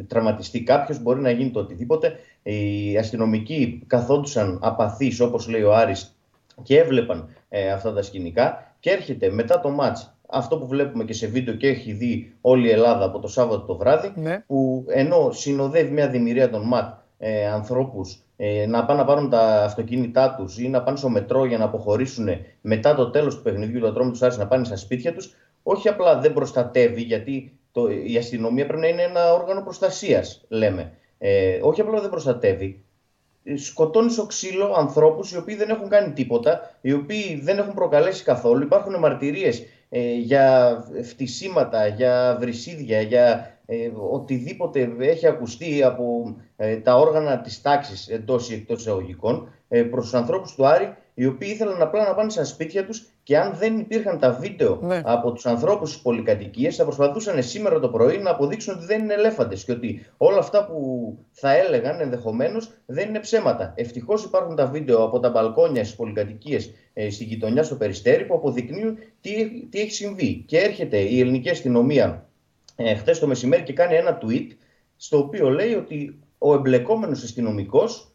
τραυματιστεί 0.07 0.63
κάποιος, 0.63 1.01
μπορεί 1.01 1.19
να 1.19 1.31
γίνει 1.31 1.51
το 1.51 1.59
οτιδήποτε. 1.59 2.19
Οι 2.43 2.97
αστυνομικοί 2.97 3.83
καθόντουσαν 3.87 4.59
απαθείς 4.61 5.19
όπως 5.19 5.47
λέει 5.47 5.61
ο 5.61 5.75
Άρης 5.75 6.19
και 6.63 6.79
έβλεπαν 6.79 7.35
ε, 7.49 7.71
αυτά 7.71 7.93
τα 7.93 8.01
σκηνικά 8.01 8.73
και 8.79 8.89
έρχεται 8.89 9.29
μετά 9.29 9.59
το 9.59 9.69
μάτς 9.69 10.18
αυτό 10.29 10.57
που 10.57 10.67
βλέπουμε 10.67 11.03
και 11.03 11.13
σε 11.13 11.27
βίντεο 11.27 11.53
και 11.53 11.67
έχει 11.67 11.91
δει 11.91 12.33
όλη 12.41 12.67
η 12.67 12.71
Ελλάδα 12.71 13.05
από 13.05 13.19
το 13.19 13.27
Σάββατο 13.27 13.61
το 13.61 13.75
βράδυ, 13.75 14.11
ναι. 14.15 14.43
που 14.47 14.85
ενώ 14.87 15.31
συνοδεύει 15.31 15.91
μια 15.91 16.09
δημιουργία 16.09 16.49
των 16.49 16.67
ΜΑΤ 16.67 16.93
ε, 17.17 17.47
ανθρώπους 17.47 18.23
ε, 18.37 18.65
να 18.65 18.85
πάνε 18.85 18.99
να 18.99 19.05
πάρουν 19.05 19.29
τα 19.29 19.63
αυτοκίνητά 19.63 20.35
τους 20.37 20.59
ή 20.59 20.69
να 20.69 20.83
πάνε 20.83 20.97
στο 20.97 21.09
μετρό 21.09 21.45
για 21.45 21.57
να 21.57 21.63
αποχωρήσουν 21.65 22.27
μετά 22.61 22.95
το 22.95 23.09
τέλος 23.09 23.35
του 23.35 23.41
παιχνιδιού, 23.41 23.79
το 23.79 23.91
δρόμο 23.91 24.11
τους 24.11 24.21
άρεσε 24.21 24.39
να 24.39 24.47
πάνε 24.47 24.63
στα 24.65 24.75
σπίτια 24.75 25.13
τους, 25.13 25.35
όχι 25.63 25.87
απλά 25.87 26.19
δεν 26.19 26.33
προστατεύει, 26.33 27.01
γιατί 27.01 27.59
το, 27.71 27.89
η 28.05 28.17
αστυνομία 28.17 28.65
πρέπει 28.65 28.81
να 28.81 28.87
είναι 28.87 29.01
ένα 29.01 29.33
όργανο 29.33 29.61
προστασίας, 29.61 30.45
λέμε. 30.47 30.91
Ε, 31.17 31.59
όχι 31.61 31.81
απλά 31.81 32.01
δεν 32.01 32.09
προστατεύει, 32.09 32.83
σκοτώνεις 33.55 34.13
στο 34.13 34.25
ξύλο 34.25 34.73
ανθρώπους 34.77 35.31
οι 35.31 35.37
οποίοι 35.37 35.55
δεν 35.55 35.69
έχουν 35.69 35.89
κάνει 35.89 36.13
τίποτα, 36.13 36.77
οι 36.81 36.93
οποίοι 36.93 37.39
δεν 37.43 37.57
έχουν 37.57 37.73
προκαλέσει 37.73 38.23
καθόλου. 38.23 38.63
Υπάρχουν 38.63 38.99
μαρτυρίες 38.99 39.59
ε, 39.59 39.65
για 40.17 40.77
φτισήματα, 41.03 41.87
για 41.87 42.37
βρυσίδια, 42.39 43.01
για 43.01 43.59
ε, 43.71 43.91
οτιδήποτε 44.11 44.95
έχει 44.99 45.27
ακουστεί 45.27 45.83
από 45.83 46.35
ε, 46.55 46.77
τα 46.77 46.95
όργανα 46.95 47.41
της 47.41 47.61
τάξης 47.61 48.07
εντός 48.07 48.51
ή 48.51 48.53
εκτός 48.53 48.79
εισαγωγικών 48.79 49.53
ε, 49.67 49.83
προς 49.83 50.03
τους 50.03 50.13
ανθρώπους 50.13 50.55
του 50.55 50.65
Άρη 50.65 50.95
οι 51.13 51.25
οποίοι 51.25 51.49
ήθελαν 51.53 51.81
απλά 51.81 52.07
να 52.07 52.15
πάνε 52.15 52.29
στα 52.29 52.43
σπίτια 52.43 52.85
τους 52.85 53.07
Και 53.29 53.37
αν 53.37 53.55
δεν 53.57 53.79
υπήρχαν 53.79 54.19
τα 54.19 54.31
βίντεο 54.31 54.79
Ναι. 54.81 55.01
από 55.05 55.31
τους 55.31 55.45
ανθρώπους 55.45 55.89
στις 55.89 56.01
πολυκατοικίες, 56.01 56.75
θα 56.75 56.83
προσπαθούσαν 56.83 57.43
σήμερα 57.43 57.79
το 57.79 57.89
πρωί 57.89 58.17
να 58.17 58.29
αποδείξουν 58.29 58.75
ότι 58.75 58.85
δεν 58.85 59.01
είναι 59.03 59.13
ελέφαντες 59.13 59.63
και 59.63 59.71
ότι 59.71 60.05
όλα 60.17 60.37
αυτά 60.37 60.65
που 60.65 61.17
θα 61.31 61.57
έλεγαν 61.57 61.99
ενδεχομένως 61.99 62.71
δεν 62.85 63.09
είναι 63.09 63.19
ψέματα. 63.19 63.73
Ευτυχώς 63.75 64.23
υπάρχουν 64.23 64.55
τα 64.55 64.65
βίντεο 64.65 65.03
από 65.03 65.19
τα 65.19 65.29
μπαλκόνια 65.29 65.83
στις 65.83 65.95
πολυκατοικίες 65.95 66.71
ε, 66.93 67.09
στη 67.09 67.23
γειτονιά 67.23 67.63
στο 67.63 67.75
Περιστέρι 67.75 68.25
που 68.25 68.33
αποδεικνύουν 68.33 68.97
τι, 69.21 69.31
τι 69.69 69.79
έχει 69.79 69.91
συμβεί. 69.91 70.43
Και 70.47 70.57
έρχεται 70.57 70.97
η 70.97 71.19
ελληνική 71.19 71.49
αστυνομία 71.49 72.29
ε, 72.75 72.95
χθες 72.95 73.19
το 73.19 73.27
μεσημέρι 73.27 73.63
και 73.63 73.73
κάνει 73.73 73.95
ένα 73.95 74.17
tweet 74.21 74.47
στο 74.95 75.17
οποίο 75.17 75.49
λέει 75.49 75.73
ότι 75.73 76.19
ο 76.37 76.53
εμπλεκόμενος 76.53 77.23
αστυνομικός 77.23 78.11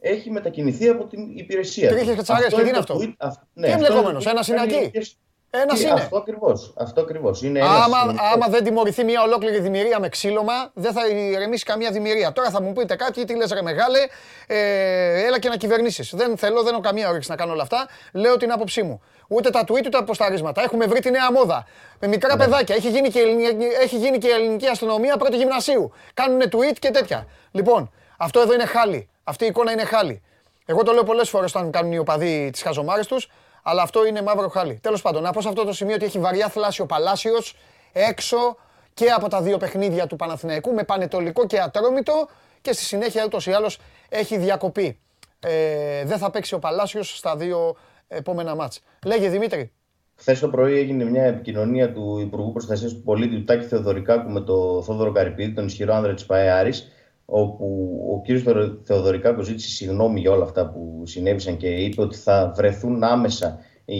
έχει 0.00 0.30
μετακινηθεί 0.30 0.88
από 0.88 1.04
την 1.04 1.20
υπηρεσία. 1.36 1.88
Τρίχες 1.88 2.08
του. 2.08 2.14
και 2.14 2.22
τσαρές, 2.22 2.44
Αυτό 2.46 2.56
και 2.56 2.62
τι 2.62 2.68
είναι 2.68 2.76
είναι 2.78 2.86
το 2.86 2.92
αυτό; 2.94 3.06
tweet, 3.06 3.14
αυ- 3.18 3.38
Τι 3.54 3.62
αυτό 3.70 3.72
εμπλεκόμενος, 3.84 4.24
το 4.24 4.30
tweet 4.30 4.32
ένας 4.32 4.46
που 4.46 4.52
είναι 4.52 4.60
κάνει 4.60 4.72
εκεί; 4.72 4.80
ελληνικές- 4.80 5.16
Ένας 5.50 5.78
Τι, 5.78 5.84
είναι. 5.84 5.92
Αυτό 5.92 6.16
ακριβώς. 6.16 6.72
Αυτό 6.78 7.00
ακριβώς. 7.00 7.42
Είναι 7.42 7.58
ένας 7.58 7.70
Άμα, 7.70 7.96
αστυνομικός. 7.96 8.30
άμα 8.34 8.46
δεν 8.48 8.64
τιμωρηθεί 8.64 9.04
μια 9.04 9.22
ολόκληρη 9.22 9.60
δημιουργία 9.60 10.00
με 10.00 10.08
ξύλωμα, 10.08 10.52
δεν 10.74 10.92
θα 10.92 11.06
ηρεμήσει 11.08 11.64
καμία 11.64 11.90
δημιουργία. 11.90 12.32
Τώρα 12.32 12.50
θα 12.50 12.62
μου 12.62 12.72
πείτε 12.72 12.96
κάποιοι, 12.96 13.24
τι 13.24 13.36
λες 13.36 13.50
ρε 13.52 13.62
μεγάλε, 13.62 13.98
ε, 14.46 15.24
έλα 15.26 15.38
και 15.38 15.48
να 15.48 15.56
κυβερνήσεις. 15.56 16.12
Δεν 16.14 16.36
θέλω, 16.36 16.62
δεν 16.62 16.72
έχω 16.72 16.80
καμία 16.82 17.08
όρεξη 17.08 17.30
να 17.30 17.36
κάνω 17.36 17.52
όλα 17.52 17.62
αυτά. 17.62 17.86
Λέω 18.12 18.36
την 18.36 18.52
άποψή 18.52 18.82
μου. 18.82 19.02
Ούτε 19.28 19.50
τα 19.50 19.60
tweet, 19.62 19.70
ούτε 19.70 19.88
τα 19.88 19.98
αποσταρίσματα. 19.98 20.62
Έχουμε 20.62 20.86
βρει 20.86 21.00
τη 21.00 21.10
νέα 21.10 21.32
μόδα. 21.32 21.66
Με 22.00 22.06
μικρά 22.08 22.36
παιδάκια. 22.36 22.74
Έχει 22.74 22.88
γίνει, 22.88 23.08
και 23.08 23.18
η 23.18 23.22
ελληνική, 23.22 23.64
έχει 23.82 23.96
γίνει 23.96 24.18
και 24.18 24.28
η 24.28 24.30
ελληνική 24.30 24.66
αστυνομία 24.66 25.16
πρώτη 25.16 25.36
γυμνασίου. 25.36 25.92
Κάνουν 26.14 26.40
tweet 26.42 26.76
και 26.78 26.90
τέτοια. 26.90 27.26
Λοιπόν, 27.50 27.90
αυτό 28.18 28.40
εδώ 28.40 28.54
είναι 28.54 28.64
χάλι. 28.64 29.08
Αυτή 29.28 29.44
η 29.44 29.46
εικόνα 29.46 29.72
είναι 29.72 29.84
χάλι. 29.84 30.22
Εγώ 30.66 30.82
το 30.82 30.92
λέω 30.92 31.02
πολλές 31.02 31.28
φορές 31.28 31.54
όταν 31.54 31.70
κάνουν 31.70 31.92
οι 31.92 31.98
οπαδοί 31.98 32.50
τις 32.50 32.62
χαζομάρες 32.62 33.06
τους, 33.06 33.28
αλλά 33.62 33.82
αυτό 33.82 34.06
είναι 34.06 34.22
μαύρο 34.22 34.48
χάλι. 34.48 34.78
Τέλος 34.82 35.02
πάντων, 35.02 35.22
να 35.22 35.30
πω 35.32 35.40
σε 35.40 35.48
αυτό 35.48 35.64
το 35.64 35.72
σημείο 35.72 35.94
ότι 35.94 36.04
έχει 36.04 36.18
βαριά 36.18 36.48
θλάσσιο 36.48 36.86
Παλάσιος 36.86 37.56
έξω 37.92 38.56
και 38.94 39.10
από 39.10 39.28
τα 39.28 39.42
δύο 39.42 39.56
παιχνίδια 39.56 40.06
του 40.06 40.16
Παναθηναϊκού 40.16 40.72
με 40.72 40.82
πανετολικό 40.82 41.46
και 41.46 41.60
ατρόμητο 41.60 42.28
και 42.60 42.72
στη 42.72 42.84
συνέχεια 42.84 43.24
ούτως 43.24 43.46
ή 43.46 43.52
άλλως 43.52 43.78
έχει 44.08 44.36
διακοπή. 44.38 44.98
Ε, 45.40 46.04
δεν 46.04 46.18
θα 46.18 46.30
παίξει 46.30 46.54
ο 46.54 46.58
Παλάσιος 46.58 47.16
στα 47.16 47.36
δύο 47.36 47.76
επόμενα 48.08 48.54
μάτς. 48.54 48.80
Λέγε 49.04 49.28
Δημήτρη. 49.28 49.72
Χθες 50.14 50.38
το 50.38 50.48
πρωί 50.48 50.78
έγινε 50.78 51.04
μια 51.04 51.24
επικοινωνία 51.24 51.92
του 51.92 52.18
Υπουργού 52.18 52.52
Προστασίας 52.52 52.92
του 52.92 53.02
Πολίτη 53.02 53.36
του 53.36 53.44
Τάκη 53.44 53.66
Θεοδωρικάκου 53.66 54.30
με 54.30 54.40
τον 54.40 54.82
Θόδωρο 54.82 55.12
Καρυπίδη, 55.12 55.52
τον 55.52 55.66
ισχυρό 55.66 55.94
άνδρα 55.94 56.14
της 56.14 56.26
ΠαΕ 56.26 56.50
Άρης, 56.50 56.92
όπου 57.30 57.98
ο 58.12 58.20
κ. 58.20 58.26
Θεοδωρικάκου 58.82 59.42
ζήτησε 59.42 59.68
συγγνώμη 59.68 60.20
για 60.20 60.30
όλα 60.30 60.44
αυτά 60.44 60.70
που 60.70 61.02
συνέβησαν 61.06 61.56
και 61.56 61.68
είπε 61.68 62.02
ότι 62.02 62.16
θα 62.16 62.52
βρεθούν 62.56 63.02
άμεσα 63.02 63.58
οι 63.84 63.98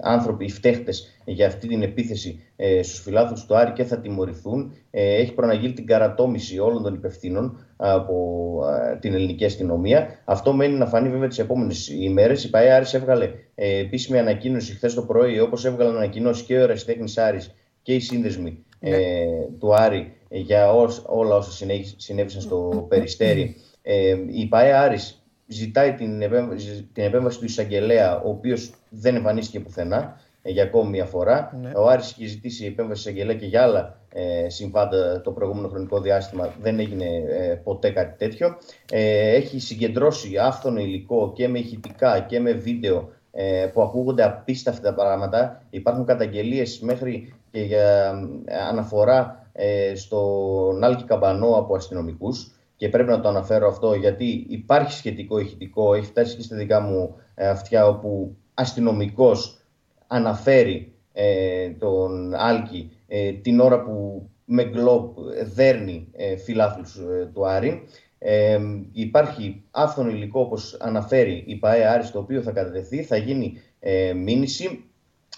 άνθρωποι, 0.00 0.44
οι 0.44 0.50
φταίχτες 0.50 1.20
για 1.24 1.46
αυτή 1.46 1.68
την 1.68 1.82
επίθεση 1.82 2.42
ε, 2.56 2.82
στους 2.82 3.00
φιλάθλους 3.00 3.46
του 3.46 3.56
Άρη 3.56 3.72
και 3.72 3.84
θα 3.84 3.98
τιμωρηθούν. 4.00 4.72
Ε, 4.90 5.14
έχει 5.14 5.32
προαναγγείλει 5.32 5.72
την 5.72 5.86
καρατόμηση 5.86 6.58
όλων 6.58 6.82
των 6.82 6.94
υπευθύνων 6.94 7.58
από 7.76 8.58
ε, 8.92 8.96
την 8.98 9.14
ελληνική 9.14 9.44
αστυνομία. 9.44 10.22
Αυτό 10.24 10.52
μένει 10.52 10.74
να 10.74 10.86
φανεί 10.86 11.08
βέβαια 11.08 11.28
τις 11.28 11.38
επόμενες 11.38 11.88
ημέρες. 11.88 12.44
Η 12.44 12.50
ΠαΕ 12.50 12.72
Άρης 12.72 12.94
έβγαλε 12.94 13.30
ε, 13.54 13.78
επίσημη 13.78 14.18
ανακοίνωση 14.18 14.74
χθες 14.74 14.94
το 14.94 15.02
πρωί, 15.02 15.40
όπως 15.40 15.64
έβγαλαν 15.64 15.96
ανακοινώσεις 15.96 16.46
και 16.46 16.58
ο 16.58 16.62
Ερασιτέχνης 16.62 17.18
Άρης 17.18 17.54
και 17.82 17.94
οι 17.94 18.00
σύνδεσμοι 18.00 18.64
ε, 18.80 19.26
του 19.58 19.74
Άρη 19.74 20.12
για 20.38 20.72
ως- 20.72 21.02
όλα 21.06 21.36
όσα 21.36 21.50
συνέ- 21.50 21.94
συνέβησαν 21.96 22.40
στο 22.40 22.86
Περιστέρι. 22.88 23.56
Ε, 23.82 24.16
η 24.32 24.46
ΠαΕ 24.46 24.72
Άρης 24.72 25.22
ζητάει 25.46 25.92
την 25.94 26.22
επέμβαση, 26.22 26.88
την 26.92 27.04
επέμβαση 27.04 27.38
του 27.38 27.44
εισαγγελέα, 27.44 28.20
ο 28.20 28.28
οποίος 28.28 28.72
δεν 28.88 29.14
εμφανίστηκε 29.14 29.60
πουθενά 29.60 30.20
ε, 30.42 30.50
για 30.50 30.62
ακόμη 30.62 30.90
μια 30.90 31.04
φορά. 31.04 31.58
Ναι. 31.62 31.70
Ο 31.76 31.88
Άρης 31.88 32.10
είχε 32.10 32.26
ζητήσει 32.26 32.64
επέμβαση 32.66 33.02
του 33.02 33.08
εισαγγελέα 33.08 33.36
και 33.36 33.46
για 33.46 33.62
άλλα 33.62 33.98
ε, 34.12 34.48
συμβάντα 34.48 35.20
το 35.20 35.30
προηγούμενο 35.30 35.68
χρονικό 35.68 36.00
διάστημα. 36.00 36.54
Δεν 36.62 36.78
έγινε 36.78 37.04
ε, 37.28 37.54
ποτέ 37.64 37.90
κάτι 37.90 38.18
τέτοιο. 38.18 38.56
Ε, 38.90 39.34
έχει 39.34 39.58
συγκεντρώσει 39.58 40.36
άφθονο 40.38 40.80
υλικό 40.80 41.32
και 41.34 41.48
με 41.48 41.58
ηχητικά 41.58 42.20
και 42.20 42.40
με 42.40 42.52
βίντεο 42.52 43.10
ε, 43.32 43.66
που 43.72 43.82
ακούγονται 43.82 44.24
απίστευτα 44.24 44.94
πράγματα. 44.94 45.62
Υπάρχουν 45.70 46.04
καταγγελίες 46.04 46.80
μέχρι 46.80 47.34
και 47.50 47.60
για 47.60 48.12
ε, 48.44 48.56
αναφορά 48.70 49.43
ε, 49.56 49.94
στον 49.94 50.84
Άλκη 50.84 51.04
Καμπανό 51.04 51.56
από 51.56 51.74
αστυνομικούς 51.74 52.50
και 52.76 52.88
πρέπει 52.88 53.10
να 53.10 53.20
το 53.20 53.28
αναφέρω 53.28 53.68
αυτό 53.68 53.94
γιατί 53.94 54.46
υπάρχει 54.48 54.92
σχετικό 54.92 55.38
ηχητικό, 55.38 55.94
έχει 55.94 56.06
φτάσει 56.06 56.36
και 56.36 56.42
στα 56.42 56.56
δικά 56.56 56.80
μου 56.80 57.16
ε, 57.34 57.48
αυτιά 57.48 57.86
όπου 57.86 58.36
αστυνομικός 58.54 59.58
αναφέρει 60.06 60.92
ε, 61.12 61.68
τον 61.68 62.34
Άλκη 62.34 62.90
ε, 63.06 63.32
την 63.32 63.60
ώρα 63.60 63.82
που 63.82 64.28
με 64.44 64.64
γκλόπ 64.64 65.18
δέρνει 65.54 66.08
ε, 66.12 66.36
φιλάθλους 66.36 66.96
ε, 66.96 67.30
του 67.34 67.46
Άρη. 67.46 67.82
Ε, 68.18 68.58
υπάρχει 68.92 69.62
άφθονο 69.70 70.10
υλικό 70.10 70.40
όπως 70.40 70.76
αναφέρει 70.80 71.44
η 71.46 71.56
ΠαΕ 71.56 71.86
Άρης 71.86 72.10
το 72.10 72.18
οποίο 72.18 72.42
θα 72.42 72.50
κατατεθεί, 72.50 73.02
θα 73.02 73.16
γίνει 73.16 73.60
ε, 73.80 74.12
μήνυση. 74.12 74.84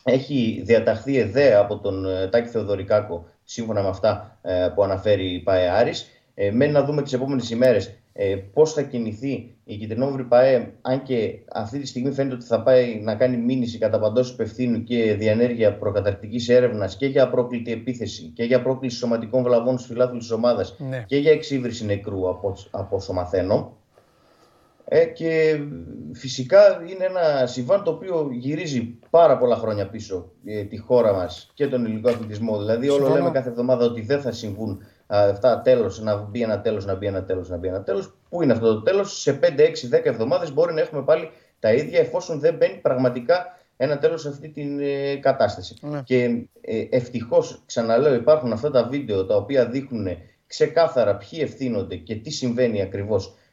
Έχει 0.05 0.63
διαταχθεί 0.65 1.19
ΕΔΕ 1.19 1.55
από 1.55 1.79
τον 1.79 2.07
ε, 2.07 2.29
Τάκη 2.29 2.49
Θεοδωρικάκο 2.49 3.27
σύμφωνα 3.47 3.83
με 3.83 3.89
αυτά 3.89 4.39
ε, 4.43 4.69
που 4.75 4.83
αναφέρει 4.83 5.35
η 5.35 5.39
ΠαΕ 5.39 5.69
Άρης. 5.69 6.11
Ε, 6.35 6.51
μένει 6.51 6.73
να 6.73 6.85
δούμε 6.85 7.03
τις 7.03 7.13
επόμενες 7.13 7.51
ημέρες 7.51 7.99
ε, 8.13 8.37
πώς 8.53 8.73
θα 8.73 8.83
κινηθεί 8.83 9.55
η 9.65 9.77
Κιτρινόμαυρη 9.77 10.25
ΠαΕ, 10.25 10.73
αν 10.83 11.03
και 11.03 11.39
αυτή 11.53 11.79
τη 11.79 11.87
στιγμή 11.87 12.13
φαίνεται 12.13 12.35
ότι 12.35 12.45
θα 12.45 12.63
πάει 12.63 13.01
να 13.03 13.15
κάνει 13.15 13.37
μήνυση 13.37 13.79
κατά 13.79 13.99
παντός 13.99 14.31
υπευθύνου 14.31 14.85
και 14.85 15.15
διανέργεια 15.15 15.79
προκαταρκτικής 15.79 16.49
έρευνας 16.49 16.97
και 16.97 17.07
για 17.07 17.23
απρόκλητη 17.23 17.73
επίθεση 17.73 18.23
και 18.35 18.45
για 18.45 18.63
πρόκληση 18.63 18.97
σωματικών 18.97 19.43
βλαβών 19.43 19.79
στους 19.79 19.91
φιλάθλους 19.91 20.23
της 20.23 20.31
ομάδας 20.31 20.77
Ναι. 20.79 21.05
και 21.07 21.17
για 21.17 21.33
εξύβριση 21.33 21.85
νεκρού 21.85 22.29
από, 22.29 22.57
από 22.71 22.97
όσο 22.97 23.13
μαθαίνω. 23.13 23.77
Ε, 24.89 25.05
και 25.05 25.61
φυσικά 26.13 26.83
είναι 26.91 27.05
ένα 27.05 27.47
συμβάν 27.47 27.83
το 27.85 27.91
οποίο 27.91 28.29
γυρίζει 28.33 28.99
πάρα 29.11 29.39
πολλά 29.39 29.57
χρόνια 29.57 29.89
πίσω 29.89 30.31
ε, 30.45 30.63
τη 30.65 30.77
χώρα 30.77 31.13
μας 31.13 31.51
και 31.55 31.67
τον 31.67 31.85
ελληνικό 31.85 32.09
αθλητισμό. 32.09 32.59
Δηλαδή 32.59 32.89
όλο 32.89 32.97
Συμφωνώ. 32.99 33.17
λέμε 33.19 33.31
κάθε 33.31 33.49
εβδομάδα 33.49 33.85
ότι 33.85 34.01
δεν 34.01 34.21
θα 34.21 34.33
συμβούν 34.33 34.83
α, 35.07 35.19
αυτά 35.19 35.61
τέλος, 35.61 36.01
να 36.01 36.17
μπει 36.17 36.43
ένα 36.43 36.61
τέλος, 36.61 36.85
να 36.87 36.95
μπει 36.95 37.07
ένα 37.07 37.25
τέλος, 37.25 37.49
να 37.49 37.57
μπει 37.57 37.69
ένα 37.69 37.83
τέλος. 37.83 38.15
Πού 38.29 38.43
είναι 38.43 38.53
αυτό 38.53 38.75
το 38.75 38.83
τέλος, 38.83 39.21
σε 39.21 39.39
5, 39.43 39.61
6, 39.61 39.89
10 39.89 40.05
εβδομάδες 40.05 40.53
μπορεί 40.53 40.75
να 40.75 40.81
έχουμε 40.81 41.03
πάλι 41.03 41.31
τα 41.59 41.73
ίδια 41.73 41.99
εφόσον 41.99 42.39
δεν 42.41 42.55
μπαίνει 42.55 42.79
πραγματικά 42.83 43.59
ένα 43.77 43.99
τέλος 43.99 44.21
σε 44.21 44.29
αυτή 44.29 44.49
την 44.49 44.81
ε, 44.81 45.17
κατάσταση. 45.17 45.75
Ναι. 45.81 46.01
Και 46.05 46.25
ε, 46.61 46.87
ευτυχώς, 46.91 47.63
ξαναλέω, 47.67 48.15
υπάρχουν 48.15 48.53
αυτά 48.53 48.71
τα 48.71 48.85
βίντεο 48.85 49.27
τα 49.27 49.37
οποία 49.37 49.67
δείχνουν 49.69 50.07
ξεκάθαρα 50.47 51.17
ποιοι 51.17 51.39
ευθύνονται 51.43 51.97
και 51.97 52.15
τι 52.15 52.31
συμβαίνει 52.31 52.83
ακριβώς 52.83 53.27
ε, 53.27 53.33
συγκ- 53.33 53.46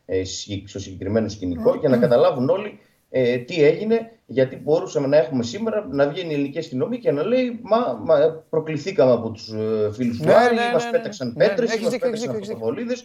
στο 0.65 0.79
συγκεκριμένο 0.79 1.29
σκηνικό 1.29 1.75
για 1.75 1.89
να 1.89 1.97
καταλάβουν 1.97 2.49
όλοι 2.49 2.79
ε, 3.09 3.37
τι 3.37 3.63
έγινε, 3.63 4.11
γιατί 4.25 4.55
μπορούσαμε 4.55 5.07
να 5.07 5.17
έχουμε 5.17 5.43
σήμερα 5.43 5.87
να 5.91 6.07
βγαίνει 6.07 6.31
η 6.31 6.33
ελληνική 6.33 6.57
αστυνομία 6.57 6.97
και 6.97 7.11
να 7.11 7.23
λέει 7.23 7.59
Μα, 7.61 7.99
μα 8.03 8.43
προκληθήκαμε 8.49 9.11
από 9.11 9.31
τους 9.31 9.49
ε, 9.49 9.91
φίλους 9.93 10.17
του 10.17 10.25
Ναι, 10.25 10.33
Άρη, 10.33 10.55
ναι, 10.55 10.61
μας 10.73 10.83
ναι, 10.83 10.89
ναι. 10.89 10.97
πέταξαν 10.97 11.33
Ναι, 11.37 11.47
πέτρες, 11.47 11.69
έχεις 11.69 11.83
μας 11.83 11.91
δίκιο, 11.91 12.09
πέταξαν 12.09 12.11
έχεις 12.11 12.21
δίκιο, 12.21 12.37
έχεις 12.37 12.49
αυτοβολίδε. 12.49 12.95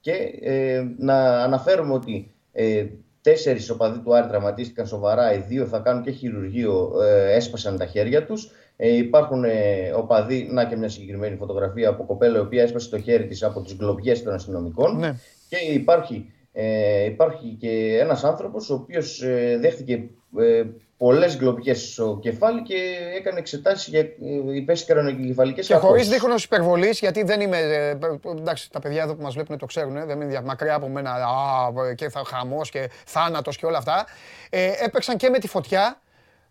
Και 0.00 0.12
ε, 0.40 0.84
να 0.98 1.42
αναφέρουμε 1.42 1.92
ότι 1.92 2.34
ε, 2.52 2.86
τέσσερις 3.22 3.70
οπαδοί 3.70 3.98
του 3.98 4.14
Άρη 4.14 4.28
τραυματίστηκαν 4.28 4.86
σοβαρά, 4.86 5.34
οι 5.34 5.38
δύο 5.48 5.66
θα 5.66 5.78
κάνουν 5.78 6.02
και 6.02 6.10
χειρουργείο, 6.10 6.92
ε, 7.02 7.34
έσπασαν 7.34 7.78
τα 7.78 7.86
χέρια 7.86 8.26
τους. 8.26 8.50
Ε, 8.76 8.96
υπάρχουν 8.96 9.44
ε, 9.44 9.90
οπαδοί, 9.96 10.48
να 10.50 10.64
και 10.64 10.76
μια 10.76 10.88
συγκεκριμένη 10.88 11.36
φωτογραφία 11.36 11.88
από 11.88 12.04
κοπέλα 12.04 12.38
η 12.38 12.40
οποία 12.40 12.62
έσπασε 12.62 12.90
το 12.90 12.98
χέρι 12.98 13.26
της 13.26 13.42
από 13.42 13.60
τις 13.60 13.74
γκλοπιές 13.74 14.22
των 14.22 14.34
αστυνομικών. 14.34 14.98
Ναι. 14.98 15.14
Και 15.48 15.56
υπάρχει, 15.56 16.32
ε, 16.52 17.04
υπάρχει 17.04 17.56
και 17.60 17.98
ένας 18.00 18.24
άνθρωπος 18.24 18.70
ο 18.70 18.74
οποίος 18.74 19.22
ε, 19.22 19.56
δέχτηκε 19.60 19.92
ε, 20.38 20.62
πολλές 20.96 21.36
γκλοπιές 21.36 21.92
στο 21.92 22.18
κεφάλι 22.22 22.62
και 22.62 22.74
έκανε 23.18 23.38
εξετάσεις 23.38 23.88
για 23.88 24.00
ε, 24.00 24.54
υπέστη 24.54 24.86
καρονοκεφαλικές 24.86 25.66
Και 25.66 25.74
χωρίς 25.74 25.88
απόσεις. 25.90 26.08
δίχρονος 26.08 26.44
υπερβολής, 26.44 26.98
γιατί 26.98 27.22
δεν 27.22 27.40
είμαι. 27.40 27.58
ε, 27.58 27.98
εντάξει, 28.38 28.70
τα 28.70 28.78
παιδιά 28.80 29.02
εδώ 29.02 29.14
που 29.14 29.22
μας 29.22 29.34
βλέπουν 29.34 29.58
το 29.58 29.66
ξέρουν, 29.66 29.96
ε, 29.96 30.04
δεν 30.04 30.16
είναι 30.20 30.26
δια- 30.30 30.42
μακριά 30.42 30.74
από 30.74 30.88
μένα. 30.88 31.10
Α, 31.10 31.94
και 31.94 32.08
θα 32.08 32.22
χαμός 32.26 32.70
και 32.70 32.90
θάνατος 33.06 33.56
και 33.56 33.66
όλα 33.66 33.78
αυτά. 33.78 34.06
Ε, 34.50 34.72
έπαιξαν 34.84 35.16
και 35.16 35.28
με 35.28 35.38
τη 35.38 35.48
φωτιά. 35.48 36.00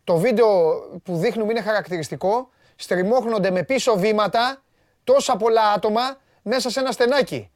Το 0.04 0.18
βίντεο 0.18 0.48
που 1.04 1.16
δείχνουν 1.18 1.50
είναι 1.50 1.62
χαρακτηριστικό. 1.62 2.50
Στριμώχνονται 2.76 3.52
με 3.52 3.64
πίσω 3.64 3.98
βήματα 3.98 4.62
τόσα 5.04 5.36
πολλά 5.38 5.62
άτομα 5.76 6.02
μέσα 6.42 6.70
σε 6.70 6.80
ένα 6.80 6.92
στενάκι. 6.92 7.50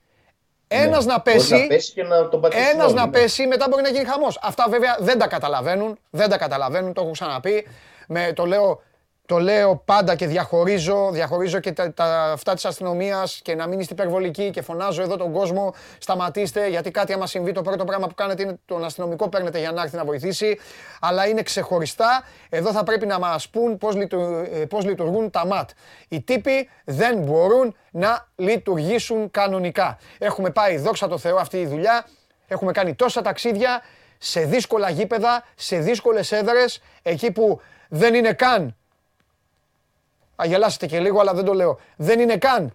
Ένας 0.68 1.06
να 1.06 1.20
Μπορεί 1.20 1.38
πέσει, 1.38 1.54
να 1.54 1.68
πέσει 1.68 1.94
και 1.94 2.04
να 2.04 2.30
τον 2.30 2.42
πατήσει 2.42 2.70
ένας 2.74 2.94
να 2.94 3.06
ναι. 3.06 3.12
πέσει, 3.12 3.48
μετά 3.48 3.68
μπορεί 3.70 3.82
να 3.82 3.90
γίνει 3.90 4.06
χαμός. 4.06 4.40
Αυτά 4.42 4.66
βέβαια 4.70 4.98
δεν 5.00 5.18
τα 5.18 5.28
καταλαβαίνουν. 5.28 5.98
Δεν 6.10 6.30
τα 6.30 6.38
καταλαβαίνουν, 6.38 6.94
το 6.94 7.02
έχω 7.02 7.12
ξαναπεί. 7.12 7.68
Με, 8.08 8.34
το 8.36 8.46
λέω 8.46 8.82
Το 9.26 9.38
λέω 9.38 9.76
πάντα 9.86 10.16
και 10.16 10.28
διαχωρίζω, 10.28 11.10
διαχωρίζω 11.12 11.60
και 11.60 11.72
τα, 11.72 11.94
τα 11.94 12.32
αυτά 12.32 12.54
της 12.54 12.66
αστυνομίας 12.66 13.40
και 13.44 13.56
να 13.56 13.68
μην 13.68 13.80
είστε 13.80 13.94
υπερβολικοί 13.94 14.50
και 14.50 14.62
φωνάζω 14.62 15.02
εδώ 15.02 15.18
τον 15.18 15.32
κόσμο, 15.32 15.74
σταματήστε 15.98 16.68
γιατί 16.68 16.92
κάτι 16.92 17.14
άμα 17.14 17.28
συμβεί 17.28 17.52
το 17.52 17.62
πρώτο 17.62 17.84
πράγμα 17.84 18.08
που 18.08 18.16
κάνετε 18.16 18.44
είναι 18.44 18.60
τον 18.66 18.84
αστυνομικό 18.84 19.30
παίρνετε 19.30 19.60
για 19.60 19.72
να 19.72 19.82
έρθει 19.82 19.96
να 19.96 20.06
βοηθήσει, 20.06 20.60
αλλά 21.00 21.28
είναι 21.28 21.42
ξεχωριστά. 21.42 22.24
Εδώ 22.50 22.72
θα 22.72 22.84
πρέπει 22.84 23.06
να 23.06 23.20
μας 23.20 23.50
πούν 23.50 23.78
πώς, 23.78 23.96
ε, 23.96 24.66
πώς 24.66 24.86
λειτουργούν 24.86 25.30
τα 25.30 25.46
ΜΑΤ. 25.46 25.70
Οι 26.08 26.22
τύποι 26.22 26.70
δεν 26.86 27.18
μπορούν 27.18 27.76
να 27.92 28.28
λειτουργήσουν 28.36 29.32
κανονικά. 29.32 29.98
Έχουμε 30.18 30.50
πάει, 30.50 30.78
δόξα 30.78 31.08
τω 31.08 31.18
Θεώ, 31.18 31.38
αυτή 31.38 31.58
η 31.58 31.66
δουλειά, 31.66 32.08
έχουμε 32.48 32.72
κάνει 32.72 32.94
τόσα 32.94 33.22
ταξίδια 33.22 33.82
σε 34.18 34.42
δύσκολα 34.42 34.90
γήπεδα, 34.90 35.44
σε 35.56 35.78
δύσκολες 35.78 36.32
έδρες, 36.32 36.82
εκεί 37.02 37.32
που 37.32 37.62
δεν 37.90 38.14
είναι 38.14 38.34
καν 38.34 38.76
αγελάσετε 40.36 40.86
και 40.86 41.00
λίγο, 41.00 41.20
αλλά 41.20 41.34
δεν 41.34 41.46
το 41.46 41.54
λέω. 41.54 41.80
Δεν 41.96 42.20
είναι 42.20 42.38
καν 42.38 42.74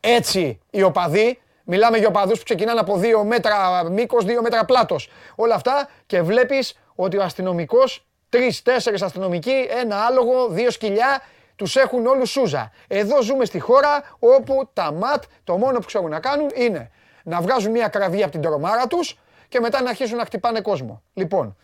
έτσι 0.00 0.60
οι 0.70 0.82
οπαδοί. 0.82 1.40
Μιλάμε 1.64 1.98
για 1.98 2.08
οπαδούς 2.08 2.38
που 2.38 2.44
ξεκινάνε 2.44 2.80
από 2.80 2.96
δύο 2.96 3.24
μέτρα 3.24 3.84
μήκος, 3.90 4.24
δύο 4.24 4.42
μέτρα 4.42 4.64
πλάτος. 4.64 5.10
Όλα 5.34 5.54
αυτά 5.54 5.88
και 6.06 6.22
βλέπεις 6.22 6.78
ότι 6.94 7.16
ο 7.16 7.22
αστυνομικός, 7.22 8.06
τρεις, 8.28 8.62
τέσσερις 8.62 9.02
αστυνομικοί, 9.02 9.66
ένα 9.80 9.96
άλογο, 10.04 10.48
δύο 10.48 10.70
σκυλιά, 10.70 11.22
τους 11.56 11.76
έχουν 11.76 12.06
όλους 12.06 12.30
σούζα. 12.30 12.72
Εδώ 12.88 13.22
ζούμε 13.22 13.44
στη 13.44 13.58
χώρα 13.58 14.02
όπου 14.18 14.68
τα 14.72 14.92
ΜΑΤ 14.92 15.22
το 15.44 15.56
μόνο 15.56 15.78
που 15.78 15.86
ξέρουν 15.86 16.10
να 16.10 16.20
κάνουν 16.20 16.50
είναι 16.54 16.90
να 17.22 17.40
βγάζουν 17.40 17.70
μια 17.70 17.88
κραβή 17.88 18.22
από 18.22 18.32
την 18.32 18.40
τρομάρα 18.40 18.86
τους 18.86 19.18
και 19.48 19.60
μετά 19.60 19.82
να 19.82 19.88
αρχίσουν 19.88 20.16
να 20.16 20.24
χτυπάνε 20.24 20.60
κόσμο. 20.60 21.02
Λοιπόν, 21.14 21.56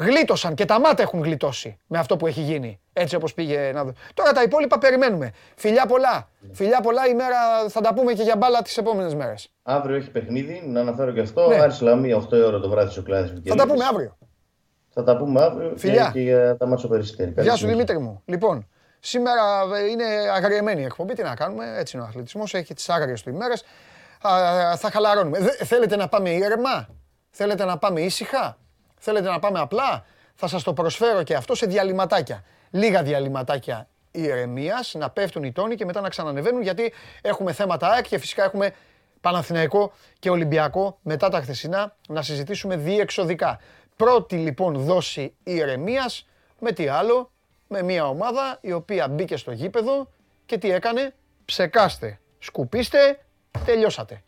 Γλίτωσαν 0.00 0.54
και 0.54 0.64
τα 0.64 0.80
μάτια 0.80 1.04
έχουν 1.04 1.22
γλιτώσει 1.22 1.78
με 1.86 1.98
αυτό 1.98 2.16
που 2.16 2.26
έχει 2.26 2.40
γίνει. 2.40 2.80
Έτσι 2.92 3.14
όπως 3.14 3.34
πήγε 3.34 3.70
να 3.74 3.84
δω. 3.84 3.92
Τώρα 4.14 4.32
τα 4.32 4.42
υπόλοιπα 4.42 4.78
περιμένουμε. 4.78 5.32
Φιλιά 5.56 5.86
πολλά. 5.86 6.28
Φιλιά 6.52 6.80
πολλά 6.80 7.06
ημέρα 7.06 7.38
θα 7.68 7.80
τα 7.80 7.94
πούμε 7.94 8.12
και 8.12 8.22
για 8.22 8.36
μπάλα 8.36 8.62
τις 8.62 8.76
επόμενες 8.76 9.14
μέρες. 9.14 9.48
Αύριο 9.62 9.96
έχει 9.96 10.10
παιχνίδι, 10.10 10.62
να 10.66 10.80
αναφέρω 10.80 11.12
και 11.12 11.20
αυτό. 11.20 11.48
Ναι. 11.48 11.56
Άρης 11.56 11.80
Λαμία 11.80 12.16
8 12.16 12.32
ώρα 12.46 12.60
το 12.60 12.68
βράδυ 12.68 12.90
στο 12.90 13.02
κλάδι. 13.02 13.42
Θα 13.44 13.54
τα 13.54 13.66
πούμε 13.66 13.84
αύριο. 13.84 14.18
Θα 14.88 15.02
τα 15.02 15.16
πούμε 15.16 15.42
αύριο 15.42 15.72
Φιλιά. 15.76 16.10
και 16.12 16.20
για 16.20 16.56
τα 16.56 16.66
μάτσο 16.66 16.88
περιστέρι. 16.88 17.34
Γεια 17.38 17.56
σου 17.56 17.66
Δημήτρη 17.66 17.98
μου. 17.98 18.22
Λοιπόν, 18.24 18.68
σήμερα 18.98 19.42
είναι 19.90 20.04
αγριεμένη 20.34 20.80
η 20.80 20.84
εκπομπή. 20.84 21.14
Τι 21.14 21.22
να 21.22 21.34
κάνουμε, 21.34 21.64
έτσι 21.76 21.96
είναι 21.96 22.04
ο 22.04 22.08
αθλητισμός. 22.08 22.54
Έχει 22.54 22.74
τις 22.74 22.88
άγριες 22.88 23.22
του 23.22 23.30
ημέρες. 23.30 23.64
Θα 24.76 24.90
χαλαρώνουμε. 24.92 25.38
Θέλετε 25.64 25.96
να 25.96 26.08
πάμε 26.08 26.30
ήρεμα; 26.30 26.88
Θέλετε 27.30 27.64
να 27.64 27.78
πάμε 27.78 28.00
ήσυχα; 28.00 28.58
Θέλετε 28.98 29.28
να 29.28 29.38
πάμε 29.38 29.58
απλά; 29.58 30.04
Θα 30.34 30.46
σας 30.46 30.62
το 30.62 30.72
προσφέρω 30.72 31.22
και 31.22 31.34
αυτό 31.34 31.54
σε 31.54 31.66
διαλυματάκια. 31.66 32.44
Λίγα 32.70 33.02
διαλυματάκια 33.02 33.88
ηρεμίας, 34.10 34.94
να 34.94 35.10
πέφτουν 35.10 35.42
οι 35.42 35.52
τόνοι 35.52 35.74
και 35.74 35.84
μετά 35.84 36.00
να 36.00 36.08
ξανανεβαίνουν 36.08 36.62
γιατί 36.62 36.92
έχουμε 37.22 37.52
θέματα 37.52 37.88
ΑΕΚ 37.88 38.08
και 38.08 38.18
φυσικά 38.18 38.44
έχουμε 38.44 38.74
Παναθηναϊκό 39.20 39.92
και 40.18 40.30
Ολυμπιακό 40.30 40.98
μετά 41.02 41.28
τα 41.28 41.40
χθεσινά 41.40 41.96
να 42.08 42.22
συζητήσουμε 42.22 42.76
διεξοδικά. 42.76 43.60
Πρώτη 43.96 44.36
λοιπόν 44.36 44.74
δόση 44.74 45.34
ηρεμίας 45.42 46.26
με 46.58 46.72
τι 46.72 46.88
άλλο, 46.88 47.30
με 47.68 47.82
μια 47.82 48.08
ομάδα 48.08 48.58
η 48.60 48.72
οποία 48.72 49.08
μπήκε 49.08 49.36
στο 49.36 49.52
γήπεδο 49.52 50.08
και 50.46 50.58
τι 50.58 50.70
έκανε, 50.70 51.14
ψεκάστε, 51.44 52.20
σκουπίστε, 52.38 53.18
τελειώσατε. 53.64 54.22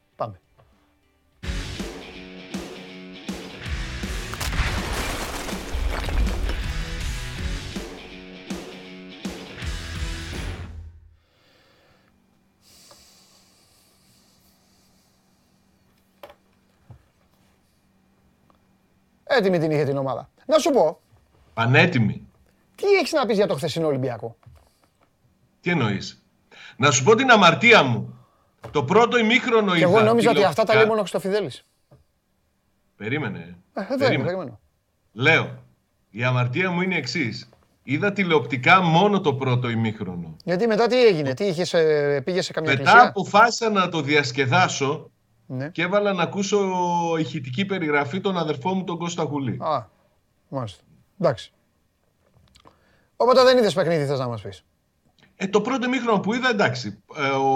Έτοιμη 19.39 19.59
την 19.59 19.71
είχε 19.71 19.85
την 19.85 19.97
ομάδα. 19.97 20.29
Να 20.47 20.59
σου 20.59 20.71
πω. 20.71 21.01
Πανέτοιμη. 21.55 22.27
Τι 22.75 22.87
έχεις 22.87 23.13
να 23.13 23.27
πεις 23.27 23.37
για 23.37 23.47
το 23.47 23.55
χθεσινό 23.55 23.87
Ολυμπιακό; 23.87 24.37
Τι 25.61 25.71
εννοείς; 25.71 26.23
Να 26.77 26.91
σου 26.91 27.05
πω 27.05 27.15
την 27.15 27.31
αμαρτία 27.31 27.83
μου. 27.83 28.15
Το 28.71 28.85
πρώτο 28.85 29.19
ημίχρονο 29.19 29.75
είδα. 29.75 29.87
εγώ 29.87 30.01
νόμιζα 30.01 30.31
ότι 30.31 30.45
αυτά 30.45 30.65
τα 30.65 30.75
λέει 30.75 30.87
μόνο 30.87 31.05
στο 31.05 31.21
Φιδέλης. 31.21 31.65
Περίμενε. 32.97 33.57
Ε, 33.75 33.81
εδώ 33.81 33.97
περίμενε. 33.97 34.59
Λέω. 35.13 35.63
Η 36.11 36.25
αμαρτία 36.25 36.71
μου 36.71 36.81
είναι 36.81 36.97
εξής. 36.97 37.49
Είδα 37.83 38.13
τηλεοπτικά 38.13 38.81
μόνο 38.81 39.21
το 39.21 39.35
πρώτο 39.35 39.69
ημίχρονο. 39.69 40.37
Γιατί 40.45 40.67
μετά 40.67 40.87
τι 40.87 41.07
έγινε, 41.07 41.35
τι 41.35 41.45
είχες, 41.45 41.73
ε, 41.73 42.21
πήγες 42.25 42.45
σε 42.45 42.53
καμιά 42.53 42.73
Μετά 42.77 43.07
αποφάσισα 43.07 43.71
να 43.71 43.89
το 43.89 44.01
διασκεδάσω 44.01 45.10
ναι. 45.51 45.69
και 45.69 45.83
έβαλα 45.83 46.13
να 46.13 46.23
ακούσω 46.23 46.59
ηχητική 47.19 47.65
περιγραφή 47.65 48.21
των 48.21 48.39
αδερφών 48.39 48.77
μου 48.77 48.85
τον 48.85 48.99
Κώστα 48.99 49.23
Γουλή. 49.23 49.59
Α, 49.61 49.87
μάλιστα. 50.49 50.85
Εντάξει. 51.21 51.53
Οπότε 53.17 53.43
δεν 53.43 53.59
είδες 53.59 53.75
παιχνίδι 53.75 54.05
θες 54.07 54.19
να 54.19 54.29
μας 54.29 54.43
πεις. 54.43 54.65
Ε, 55.37 55.47
το 55.47 55.61
πρώτο 55.61 55.89
μήχρονο 55.89 56.21
που 56.21 56.35
είδα, 56.35 56.49
εντάξει, 56.49 57.03
ε, 57.17 57.29
ο, 57.29 57.49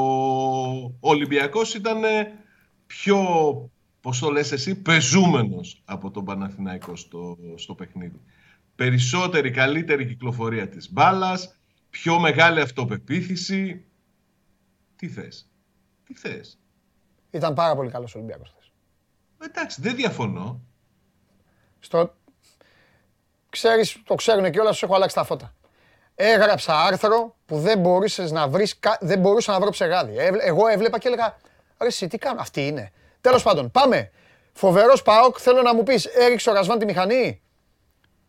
ο 0.82 1.08
Ολυμπιακός 1.08 1.74
ήταν 1.74 2.04
ε, 2.04 2.32
πιο, 2.86 3.18
πώς 4.00 4.18
το 4.18 4.30
λες 4.30 4.52
εσύ, 4.52 4.82
πεζούμενος 4.82 5.82
από 5.84 6.10
τον 6.10 6.24
Παναθηναϊκό 6.24 6.96
στο, 6.96 7.38
στο 7.54 7.74
παιχνίδι. 7.74 8.20
Περισσότερη, 8.74 9.50
καλύτερη 9.50 10.06
κυκλοφορία 10.06 10.68
της 10.68 10.92
μπάλας, 10.92 11.58
πιο 11.90 12.18
μεγάλη 12.18 12.60
αυτοπεποίθηση. 12.60 13.84
Τι 14.96 15.08
θες, 15.08 15.50
τι 16.04 16.14
θες; 16.14 16.58
Ήταν 17.34 17.54
πάρα 17.54 17.74
πολύ 17.74 17.90
καλός 17.90 18.14
ο 18.14 18.18
Ολυμπιακός 18.18 18.50
χθες. 18.50 18.72
Εντάξει, 19.48 19.80
δεν 19.80 19.96
διαφωνώ. 19.96 20.60
Στο... 21.78 22.14
Ξέρεις, 23.48 24.02
το 24.04 24.14
ξέρουν 24.14 24.50
και 24.50 24.60
όλα, 24.60 24.72
σου 24.72 24.84
έχω 24.84 24.94
αλλάξει 24.94 25.14
τα 25.14 25.24
φώτα. 25.24 25.54
Έγραψα 26.14 26.80
άρθρο 26.80 27.36
που 27.46 27.58
δεν 27.58 27.78
μπορούσες 27.78 28.30
να 28.30 28.48
βρεις, 28.48 28.78
δεν 29.00 29.18
μπορούσα 29.18 29.52
να 29.52 29.60
βρω 29.60 29.70
ψεγάδι. 29.70 30.16
Εγώ 30.40 30.66
έβλεπα 30.66 30.98
και 30.98 31.08
έλεγα, 31.08 31.36
ρε 31.80 31.86
εσύ 31.86 32.06
τι 32.06 32.18
κάνω, 32.18 32.40
αυτή 32.40 32.66
είναι. 32.66 32.92
Τέλος 33.20 33.42
πάντων, 33.42 33.70
πάμε. 33.70 34.10
Φοβερός 34.52 35.02
ΠΑΟΚ, 35.02 35.36
θέλω 35.40 35.62
να 35.62 35.74
μου 35.74 35.82
πεις, 35.82 36.04
έριξε 36.04 36.50
ο 36.50 36.52
Ρασβάν 36.52 36.78
τη 36.78 36.84
μηχανή. 36.84 37.42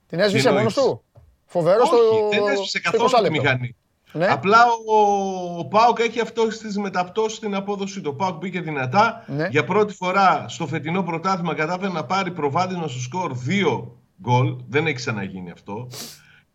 Την 0.07 0.19
έσβησε 0.19 0.51
μόνος 0.51 0.73
του; 0.73 1.03
Φοβερός 1.45 1.89
το... 1.89 2.29
δεν 2.29 2.47
έσβησε 2.47 2.79
καθόλου 2.79 3.23
τη 3.23 3.29
μηχανή. 3.29 3.75
Ναι. 4.15 4.25
Απλά 4.25 4.57
ο, 4.87 5.59
ο 5.59 5.65
Πάοκ 5.65 5.99
έχει 5.99 6.19
αυτό 6.21 6.51
στι 6.51 6.79
μεταπτώσεις 6.79 7.37
στην 7.37 7.55
απόδοση 7.55 8.01
του. 8.01 8.09
Ο 8.13 8.15
Πάοκ 8.15 8.37
μπήκε 8.37 8.61
δυνατά. 8.61 9.23
Ναι. 9.27 9.47
Για 9.51 9.63
πρώτη 9.63 9.93
φορά 9.93 10.45
στο 10.47 10.67
φετινό 10.67 11.03
πρωτάθλημα 11.03 11.53
κατάφερε 11.53 11.91
να 11.91 12.05
πάρει 12.05 12.31
προβάδισμα 12.31 12.87
στο 12.87 12.99
σκορ 12.99 13.31
2 13.47 13.87
γκολ. 14.21 14.55
Δεν 14.69 14.85
έχει 14.85 14.95
ξαναγίνει 14.95 15.51
αυτό. 15.51 15.87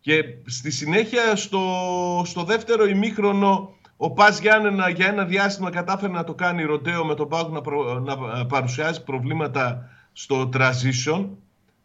Και 0.00 0.22
στη 0.46 0.70
συνέχεια 0.70 1.36
στο, 1.36 1.62
στο 2.24 2.42
δεύτερο 2.42 2.86
ημίχρονο 2.86 3.74
ο 3.96 4.10
Πας 4.10 4.40
Γιάννενα 4.40 4.88
για 4.88 5.06
ένα 5.06 5.24
διάστημα 5.24 5.70
κατάφερε 5.70 6.12
να 6.12 6.24
το 6.24 6.34
κάνει 6.34 6.62
ροντέο 6.62 7.04
με 7.04 7.14
τον 7.14 7.28
Πάοκ 7.28 7.52
να, 7.52 8.16
να 8.16 8.46
παρουσιάζει 8.46 9.04
προβλήματα 9.04 9.88
στο 10.12 10.48
transition 10.54 11.26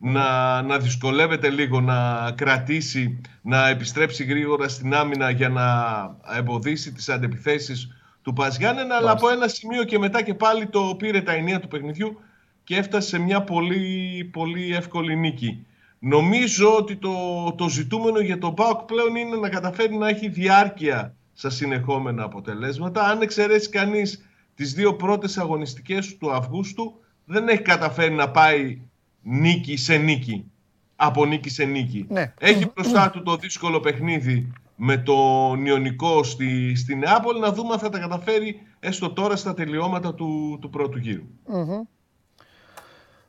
να, 0.05 0.61
να 0.61 0.77
δυσκολεύεται 0.77 1.49
λίγο 1.49 1.81
να 1.81 2.31
κρατήσει, 2.31 3.21
να 3.41 3.67
επιστρέψει 3.67 4.23
γρήγορα 4.23 4.67
στην 4.67 4.93
άμυνα 4.93 5.29
για 5.29 5.49
να 5.49 5.65
εμποδίσει 6.37 6.93
τις 6.93 7.09
αντεπιθέσεις 7.09 7.87
του 8.21 8.33
Παζιάννενα, 8.33 8.95
αλλά 8.95 9.11
από 9.11 9.29
ένα 9.29 9.47
σημείο 9.47 9.83
και 9.83 9.99
μετά 9.99 10.21
και 10.23 10.33
πάλι 10.33 10.67
το 10.67 10.95
πήρε 10.97 11.21
τα 11.21 11.31
ενία 11.31 11.59
του 11.59 11.67
παιχνιδιού 11.67 12.19
και 12.63 12.75
έφτασε 12.75 13.07
σε 13.07 13.19
μια 13.19 13.41
πολύ, 13.43 14.29
πολύ 14.33 14.75
εύκολη 14.75 15.15
νίκη. 15.15 15.65
Νομίζω 15.99 16.75
ότι 16.77 16.95
το, 16.95 17.13
το 17.57 17.69
ζητούμενο 17.69 18.19
για 18.19 18.37
τον 18.37 18.53
ΠΑΟΚ 18.53 18.81
πλέον 18.81 19.15
είναι 19.15 19.35
να 19.35 19.49
καταφέρει 19.49 19.95
να 19.95 20.07
έχει 20.07 20.29
διάρκεια 20.29 21.15
στα 21.33 21.49
συνεχόμενα 21.49 22.23
αποτελέσματα. 22.23 23.03
Αν 23.03 23.21
εξαιρέσει 23.21 23.69
κανείς 23.69 24.25
τις 24.55 24.73
δύο 24.73 24.95
πρώτες 24.95 25.37
αγωνιστικές 25.37 26.17
του 26.17 26.31
Αυγούστου, 26.31 26.93
δεν 27.25 27.47
έχει 27.47 27.61
καταφέρει 27.61 28.13
να 28.13 28.29
πάει 28.29 28.79
νίκη 29.25 29.77
σε 29.77 29.95
νίκη. 29.95 30.51
Από 30.95 31.25
νίκη 31.25 31.49
σε 31.49 31.63
νίκη. 31.63 32.05
Ναι. 32.09 32.33
Έχει 32.39 32.71
μπροστά 32.75 33.09
του 33.09 33.23
το 33.23 33.35
δύσκολο 33.35 33.79
παιχνίδι 33.79 34.51
με 34.75 34.97
το 34.97 35.13
Ιωνικό 35.63 36.23
στη, 36.23 36.75
στη 36.75 36.95
Νεάπολη. 36.95 37.39
Να 37.39 37.51
δούμε 37.51 37.73
αν 37.73 37.79
θα 37.79 37.89
τα 37.89 37.99
καταφέρει 37.99 38.61
έστω 38.79 39.13
τώρα 39.13 39.35
στα 39.35 39.53
τελειώματα 39.53 40.13
του, 40.13 40.57
του 40.61 40.69
πρώτου 40.69 40.99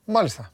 Μάλιστα. 0.05 0.53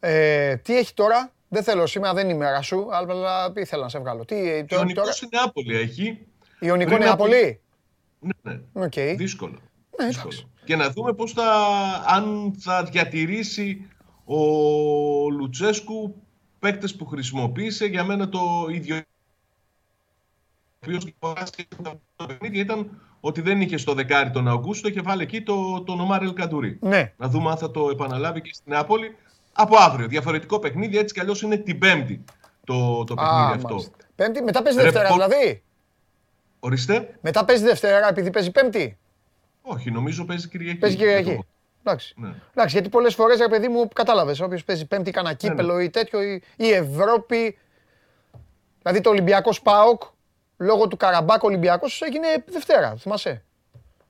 Ε, 0.00 0.56
τι 0.56 0.78
έχει 0.78 0.94
τώρα, 0.94 1.32
δεν 1.48 1.62
θέλω 1.62 1.86
σήμερα, 1.86 2.14
δεν 2.14 2.24
είναι 2.24 2.34
η 2.34 2.36
μέρα 2.36 2.62
σου, 2.62 2.88
αλλά 2.92 3.52
ήθελα 3.56 3.82
να 3.82 3.88
σε 3.88 3.98
βγάλω. 3.98 4.24
Τι, 4.24 4.36
Ιωνικό 4.70 5.00
τώρα... 5.00 5.12
στη 5.12 5.28
Νεάπολη 5.32 5.76
έχει. 5.76 6.26
Ιωνικό 6.58 6.98
Νεάπολη; 6.98 7.60
Ναι, 8.18 8.52
ναι. 8.52 8.86
Okay. 8.86 9.14
Δύσκολο. 9.16 9.58
Ναι, 9.98 10.06
δύσκολο 10.06 10.32
και 10.68 10.76
να 10.76 10.90
δούμε 10.90 11.12
πώς 11.12 11.32
θα, 11.32 11.44
αν 12.06 12.54
θα 12.58 12.82
διατηρήσει 12.82 13.88
ο 14.24 14.36
Λουτσέσκου 15.30 16.14
παίκτες 16.58 16.94
που 16.96 17.06
χρησιμοποίησε 17.06 17.86
για 17.86 18.04
μένα 18.04 18.28
το 18.28 18.66
ίδιο 18.70 19.02
ο 20.86 21.28
οποίο 21.28 21.50
ήταν 22.52 23.00
ότι 23.20 23.40
δεν 23.40 23.60
είχε 23.60 23.76
στο 23.76 23.94
δεκάρι 23.94 24.30
τον 24.30 24.48
Αυγούστο, 24.48 24.88
είχε 24.88 25.00
βάλει 25.00 25.22
εκεί 25.22 25.42
το, 25.42 25.82
τον 25.82 26.00
Ομάρ 26.00 26.32
Καντουρί. 26.32 26.78
Ναι. 26.80 27.12
Να 27.16 27.28
δούμε 27.28 27.50
αν 27.50 27.56
θα 27.56 27.70
το 27.70 27.88
επαναλάβει 27.90 28.40
και 28.40 28.50
στην 28.52 28.72
Νεάπολη 28.72 29.16
από 29.52 29.76
αύριο. 29.76 30.06
Διαφορετικό 30.08 30.58
παιχνίδι, 30.58 30.98
έτσι 30.98 31.14
κι 31.14 31.20
αλλιώς 31.20 31.42
είναι 31.42 31.56
την 31.56 31.78
Πέμπτη 31.78 32.24
το, 32.64 33.04
το 33.04 33.14
παιχνίδι 33.14 33.52
αυτό. 33.54 33.84
Πέμπτη, 34.14 34.42
μετά 34.42 34.62
παίζει 34.62 34.80
Δευτέρα 34.80 35.12
δηλαδή. 35.12 35.62
Ορίστε. 36.60 37.18
Μετά 37.20 37.44
παίζει 37.44 37.64
Δευτέρα 37.64 38.08
επειδή 38.08 38.30
παίζει 38.30 38.50
Πέμπτη. 38.50 38.98
Όχι, 39.70 39.90
νομίζω 39.90 40.24
παίζει 40.24 40.48
Κυριακή. 40.48 40.78
Παίζει 40.78 40.96
Κυριακή. 40.96 41.44
Εντάξει. 41.84 42.14
Ναι. 42.16 42.34
Εντάξει, 42.50 42.74
γιατί 42.74 42.88
πολλές 42.88 43.14
φορές, 43.14 43.38
ρε 43.38 43.48
παιδί 43.48 43.68
μου, 43.68 43.88
κατάλαβες. 43.88 44.40
Όποιος 44.40 44.64
παίζει 44.64 44.86
Πέμπτη, 44.86 45.10
κανένα 45.10 45.36
ναι, 45.42 45.48
ναι. 45.48 45.54
κύπελο 45.54 45.80
ή 45.80 45.90
τέτοιο, 45.90 46.22
ή, 46.22 46.42
η 46.56 46.70
Ευρώπη. 46.70 47.58
Δηλαδή 48.82 49.00
το 49.00 49.10
Ολυμπιακός 49.10 49.56
ΠΑΟΚ, 49.56 50.02
λόγω 50.56 50.88
του 50.88 50.96
Καραμπάκ 50.96 51.42
Ολυμπιακός, 51.42 52.00
έγινε 52.00 52.26
Δευτέρα. 52.46 52.96
Θυμάσαι. 52.96 53.44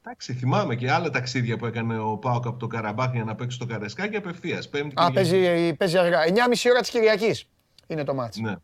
Εντάξει, 0.03 0.33
θυμάμαι 0.33 0.75
και 0.75 0.91
άλλα 0.91 1.11
ταξίδια 1.11 1.57
που 1.57 1.67
έκανε 1.67 1.99
ο 1.99 2.17
ΠΑΟΚ 2.17 2.47
από 2.47 2.59
το 2.59 2.67
Καραμπάκ 2.67 3.15
για 3.15 3.25
να 3.25 3.35
παίξει 3.35 3.57
στο 3.57 3.67
Καραϊσκάκη 3.67 4.17
απευθείας. 4.17 4.71
Α, 4.95 5.13
παίζει, 5.13 5.75
παίζει 5.75 5.99
αργά. 5.99 6.21
9.30 6.27 6.71
ώρα 6.71 6.81
της 6.81 6.91
Κυριακής 6.91 7.49
είναι 7.87 8.05
το 8.05 8.15
ματς. 8.15 8.43
Ναι. 8.43 8.55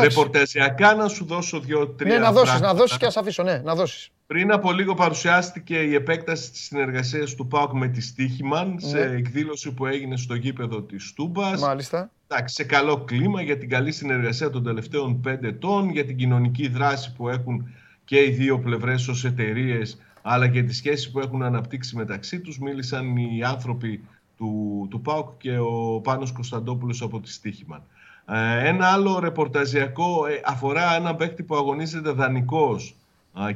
Ρεπορταζιακά 0.00 0.94
να 0.94 1.08
σου 1.08 1.24
δώσω 1.24 1.60
δύο-τρία. 1.60 2.14
Ναι, 2.14 2.20
να 2.20 2.32
δώσεις, 2.32 2.60
να 2.60 2.74
δώσεις 2.74 2.96
και 2.96 3.06
ας 3.06 3.16
αφήσω. 3.16 3.42
Ναι, 3.42 3.58
να 3.58 3.74
δώσεις. 3.74 4.10
Πριν 4.30 4.52
από 4.52 4.72
λίγο 4.72 4.94
παρουσιάστηκε 4.94 5.76
η 5.76 5.94
επέκταση 5.94 6.50
της 6.50 6.60
συνεργασίας 6.60 7.34
του 7.34 7.46
ΠΑΟΚ 7.46 7.72
με 7.72 7.88
τη 7.88 8.00
Στίχημαν 8.00 8.72
ναι. 8.72 8.80
σε 8.80 9.00
εκδήλωση 9.00 9.72
που 9.72 9.86
έγινε 9.86 10.16
στο 10.16 10.34
γήπεδο 10.34 10.82
της 10.82 11.12
Τούμπας. 11.12 11.60
Μάλιστα. 11.60 12.10
Εντάξει, 12.28 12.54
σε 12.54 12.64
καλό 12.64 13.04
κλίμα 13.04 13.42
για 13.42 13.58
την 13.58 13.68
καλή 13.68 13.92
συνεργασία 13.92 14.50
των 14.50 14.62
τελευταίων 14.64 15.20
πέντε 15.20 15.48
ετών, 15.48 15.90
για 15.90 16.04
την 16.04 16.16
κοινωνική 16.16 16.68
δράση 16.68 17.12
που 17.12 17.28
έχουν 17.28 17.68
και 18.04 18.24
οι 18.24 18.30
δύο 18.30 18.58
πλευρές 18.58 19.08
ως 19.08 19.24
εταιρείες, 19.24 19.98
αλλά 20.22 20.48
και 20.48 20.62
τις 20.62 20.76
σχέσεις 20.76 21.10
που 21.10 21.20
έχουν 21.20 21.42
αναπτύξει 21.42 21.96
μεταξύ 21.96 22.40
τους. 22.40 22.58
Μίλησαν 22.58 23.16
οι 23.16 23.42
άνθρωποι 23.44 24.04
του, 24.36 24.86
του 24.90 25.00
ΠΑΟΚ 25.00 25.28
και 25.38 25.58
ο 25.58 26.00
Πάνος 26.02 26.32
Κωνσταντόπουλος 26.32 27.02
από 27.02 27.20
τη 27.20 27.32
Στίχημαν. 27.32 27.82
Ε, 28.26 28.68
ένα 28.68 28.86
άλλο 28.86 29.18
ρεπορταζιακό 29.18 30.26
ε, 30.26 30.40
αφορά 30.44 30.94
έναν 30.94 31.16
παίκτη 31.16 31.42
που 31.42 31.56
αγωνίζεται 31.56 32.10
δανεικός 32.10 32.94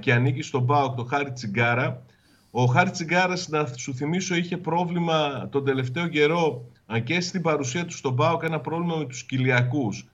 και 0.01 0.13
ανήκει 0.13 0.43
στον 0.43 0.67
ΠΑΟΚ, 0.67 0.97
το 0.97 1.05
Χάρη 1.05 1.33
Τσιγκάρα. 1.33 2.03
Ο 2.51 2.65
Χάρη 2.65 2.91
Τσιγκάρας, 2.91 3.49
να 3.49 3.67
σου 3.77 3.95
θυμίσω, 3.95 4.35
είχε 4.35 4.57
πρόβλημα 4.57 5.49
τον 5.51 5.65
τελευταίο 5.65 6.07
καιρό 6.07 6.65
και 7.05 7.21
στην 7.21 7.43
παρουσία 7.43 7.85
του 7.85 7.97
στον 7.97 8.17
ΠΑΟΚ 8.17 8.43
ένα 8.43 8.61
πρόβλημα 8.61 8.97
με 8.97 9.05
τους 9.05 9.25
κοιλιακούς. 9.25 10.07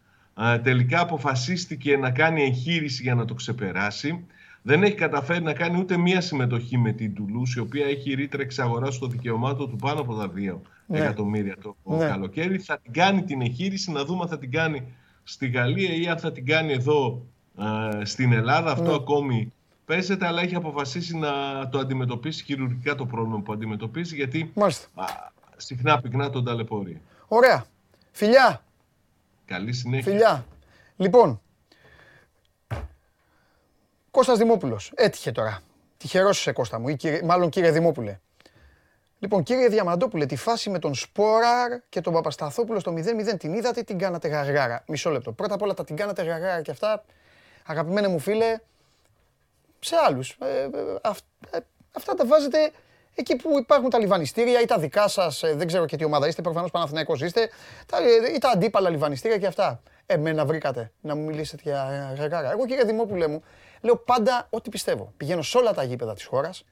Τελικά 0.63 1.01
αποφασίστηκε 1.01 1.97
να 1.97 2.11
κάνει 2.11 2.43
εγχείρηση 2.43 3.03
για 3.03 3.15
να 3.15 3.25
το 3.25 3.35
ξεπεράσει. 3.35 4.27
Δεν 4.63 4.83
έχει 4.83 4.95
καταφέρει 4.95 5.43
να 5.43 5.53
κάνει 5.53 5.79
ούτε 5.79 5.97
μία 5.97 6.21
συμμετοχή 6.21 6.79
με 6.79 6.93
την 6.93 7.15
Τουλούς, 7.15 7.55
η 7.55 7.61
οποία 7.61 7.87
έχει 7.87 8.15
ρήτρα 8.15 8.43
εξαγοράς 8.43 8.95
στο 8.95 9.07
δικαιωμάτο 9.07 9.67
του 9.67 9.77
πάνω 9.77 10.01
από 10.01 10.15
τα 10.15 10.33
2 10.37 10.59
ναι. 10.87 10.99
εκατομμύρια 10.99 11.57
το 11.63 11.77
ναι. 11.85 12.07
καλοκαίρι. 12.07 12.59
Θα 12.59 12.79
την 12.79 12.93
κάνει 12.93 13.23
την 13.23 13.41
εγχείρηση, 13.41 13.93
να 13.93 14.05
δούμε 14.05 14.23
αν 14.23 14.29
θα 14.29 14.39
την 14.39 14.51
κάνει 14.51 14.83
στη 15.23 15.49
Γαλλία 15.49 15.95
ή 15.95 16.07
αν 16.07 16.19
θα 16.19 16.33
την 16.33 16.47
κάνει 16.47 16.73
εδώ 16.73 17.27
στην 18.03 18.32
Ελλάδα. 18.32 18.70
Αυτό 18.70 18.90
ναι. 18.90 18.94
ακόμη 18.94 19.53
παίζεται, 19.84 20.26
αλλά 20.26 20.42
έχει 20.42 20.55
αποφασίσει 20.55 21.16
να 21.16 21.30
το 21.68 21.78
αντιμετωπίσει 21.78 22.44
χειρουργικά 22.44 22.94
το 22.94 23.07
πρόβλημα 23.07 23.40
που 23.40 23.53
αντιμετωπίζει, 23.53 24.14
γιατί 24.16 24.53
α, 24.94 25.05
συχνά 25.57 26.01
πυκνά 26.01 26.30
τον 26.30 26.44
ταλαιπωρεί. 26.44 27.01
Ωραία. 27.28 27.64
Φιλιά. 28.12 28.64
Καλή 29.44 29.72
συνέχεια. 29.72 30.12
Φιλιά. 30.12 30.46
Λοιπόν, 30.96 31.40
Κώστας 34.11 34.38
Δημόπουλος. 34.38 34.92
Έτυχε 34.94 35.32
τώρα. 35.32 35.61
Τυχερός 35.96 36.38
είσαι 36.38 36.53
Κώστα 36.53 36.78
μου, 36.78 36.88
ή 36.88 36.96
κύριε, 36.96 37.22
μάλλον 37.22 37.48
κύριε 37.48 37.70
Δημόπουλε. 37.70 38.20
Λοιπόν, 39.18 39.42
κύριε 39.42 39.68
Διαμαντόπουλε, 39.68 40.26
τη 40.26 40.36
φάση 40.36 40.70
με 40.70 40.78
τον 40.78 40.94
Σπόραρ 40.94 41.80
και 41.88 42.01
τον 42.01 42.12
Παπασταθόπουλο 42.12 42.80
στο 42.80 42.92
0-0 42.92 43.38
την 43.38 43.53
είδατε, 43.55 43.82
την 43.82 43.98
κάνατε 43.98 44.28
γαργάρα. 44.28 44.84
Μισό 44.86 45.11
λεπτό. 45.11 45.32
Πρώτα 45.32 45.55
απ' 45.55 45.62
όλα 45.62 45.74
τα 45.74 45.84
την 45.84 45.96
κάνατε 45.96 46.22
γαργάρα 46.22 46.62
και 46.62 46.70
αυτά, 46.70 47.05
αγαπημένε 47.71 48.09
μου 48.09 48.18
φίλε, 48.18 48.59
σε 49.81 49.97
άλλους. 50.07 50.37
Ε, 50.41 50.61
ε, 50.62 51.57
ε, 51.57 51.59
αυτά 51.93 52.14
τα 52.14 52.27
βάζετε 52.27 52.71
εκεί 53.14 53.37
που 53.37 53.59
υπάρχουν 53.59 53.91
τα 53.91 53.99
λιβανιστήρια 53.99 54.61
ή 54.61 54.64
τα 54.64 54.79
δικά 54.79 55.09
σας, 55.09 55.43
δεν 55.55 55.66
ξέρω 55.66 55.87
και 55.87 55.97
τι 55.97 56.05
ομάδα 56.05 56.27
είστε, 56.29 56.43
προφανώς 56.43 56.71
Παναθηναϊκός 56.71 57.21
είστε, 57.21 57.51
τα, 57.87 57.99
ή 58.35 58.39
τα 58.39 58.49
αντίπαλα 58.49 58.91
λιβανιστήρια 58.91 59.39
και 59.39 59.47
αυτά. 59.47 59.83
Εμένα 60.07 60.45
βρήκατε 60.45 60.93
να 61.01 61.14
μου 61.14 61.25
μιλήσετε 61.25 61.62
για 61.64 62.12
γαργάρα. 62.18 62.51
Εγώ 62.51 62.66
κύριε 62.66 62.85
Δημόπουλε 62.85 63.27
μου, 63.27 63.43
λέω 63.81 63.97
πάντα 63.97 64.47
ό,τι 64.51 64.71
πιστεύω. 64.71 65.12
Πηγαίνω 65.16 65.43
σε 65.43 65.59
όλα 65.59 65.75
τα 65.75 65.83
γήπεδα 65.83 66.14
της 66.14 66.25
χώρας 66.25 66.64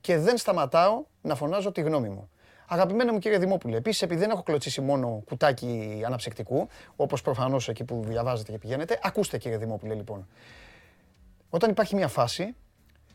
και 0.00 0.18
δεν 0.18 0.36
σταματάω 0.36 1.04
να 1.20 1.34
φωνάζω 1.34 1.72
τη 1.72 1.80
γνώμη 1.80 2.08
μου. 2.08 2.30
Αγαπημένο 2.66 3.12
μου 3.12 3.18
κύριε 3.18 3.38
Δημόπουλε, 3.38 3.76
επίσης 3.76 4.02
επειδή 4.02 4.20
δεν 4.20 4.30
έχω 4.30 4.42
κλωτσίσει 4.42 4.80
μόνο 4.80 5.22
κουτάκι 5.24 6.02
αναψυκτικού, 6.06 6.68
όπως 6.96 7.22
προφανώς 7.22 7.68
εκεί 7.68 7.84
που 7.84 8.02
διαβάζετε 8.06 8.52
και 8.52 8.58
πηγαίνετε, 8.58 9.00
ακούστε 9.02 9.38
κύριε 9.38 9.58
Δημόπουλε 9.58 9.94
λοιπόν. 9.94 10.26
Όταν 11.50 11.70
υπάρχει 11.70 11.94
μια 11.94 12.08
φάση, 12.08 12.54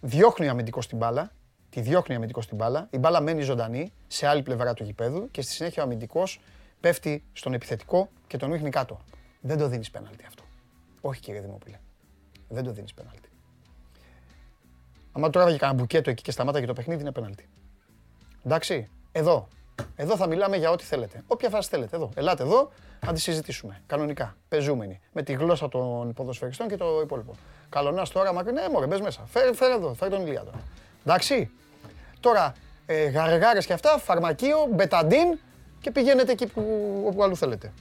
διώχνει 0.02 0.48
ο 0.48 0.50
αμυντικό 0.50 0.80
την 0.80 0.98
μπάλα, 0.98 1.32
τη 1.70 1.82
διώχνει 1.82 2.14
ο 2.14 2.18
αμυντικό 2.18 2.40
την 2.40 2.56
μπάλα, 2.56 2.88
η 2.92 2.98
μπάλα 2.98 3.22
μένει 3.22 3.42
ζωντανή 3.42 3.94
σε 4.08 4.28
άλλη 4.28 4.42
πλευρά 4.42 4.74
του 4.74 4.84
γηπέδου 4.84 5.32
και 5.32 5.42
στη 5.42 5.52
συνέχεια 5.52 5.84
ο 5.84 5.86
αμυντικός 5.86 6.42
πέφτει 6.80 7.24
στον 7.34 7.54
επιθετικό 7.54 8.10
και 8.28 8.38
τον 8.38 8.52
ρίχνει 8.52 8.70
κάτω. 8.70 9.00
Δεν 9.42 9.58
το 9.58 9.68
δίνεις 9.68 9.92
πέναλτι 9.92 10.24
αυτό. 10.28 10.44
Όχι 11.02 11.22
κύριε 11.22 11.42
Δημόπουλε. 11.42 11.80
Δεν 12.48 12.64
το 12.64 12.72
δίνεις 12.72 12.94
πέναλτι. 12.94 13.30
Αν 15.12 15.32
τώρα 15.32 15.50
για 15.50 15.58
κανένα 15.58 15.80
μπουκέτο 15.80 16.10
εκεί 16.10 16.24
και 16.24 16.32
σταμάτα 16.32 16.60
και 16.60 16.66
το 16.66 16.74
παιχνίδι 16.74 17.02
είναι 17.02 17.12
πέναλτι. 17.12 17.50
Εντάξει, 18.46 18.90
εδώ. 19.12 19.48
Εδώ 19.96 20.16
θα 20.16 20.28
μιλάμε 20.28 20.58
για 20.58 20.72
ό,τι 20.72 20.84
θέλετε. 20.84 21.24
Όποια 21.28 21.50
φάση 21.50 21.70
θέλετε. 21.70 21.96
Εδώ. 21.96 22.10
Ελάτε 22.16 22.44
εδώ 22.44 22.72
να 23.06 23.14
τη 23.14 23.20
συζητήσουμε. 23.20 23.82
Κανονικά. 23.88 24.36
Πεζούμενοι. 24.48 25.00
Με 25.14 25.24
τη 25.24 25.34
γλώσσα 25.34 25.70
των 25.70 26.14
ποδοσφαιριστών 26.14 26.68
και 26.68 26.78
το 26.78 27.02
υπόλοιπο. 27.04 27.36
Καλονά 27.70 28.06
τώρα 28.14 28.34
μακριά. 28.34 28.62
Ναι, 28.62 28.70
μωρέ, 28.70 28.86
μπες 28.88 29.02
μέσα. 29.02 29.26
Φέρε, 29.26 29.54
φέρε 29.54 29.74
εδώ, 29.74 29.94
φέρε 29.94 30.16
τον 30.16 30.26
Ηλία 30.26 30.44
τώρα. 30.44 30.60
Εντάξει. 31.04 31.52
Τώρα, 32.20 32.54
ε, 32.86 33.04
γαρεγάρες 33.04 33.66
και 33.66 33.74
αυτά, 33.74 33.98
φαρμακείο, 33.98 34.68
μπεταντίν 34.72 35.40
και 35.82 35.92
πηγαίνετε 35.92 36.32
εκεί 36.32 36.48
που, 36.48 36.64
όπου 37.08 37.24
αλλού 37.24 37.36
θέλετε. 37.36 37.74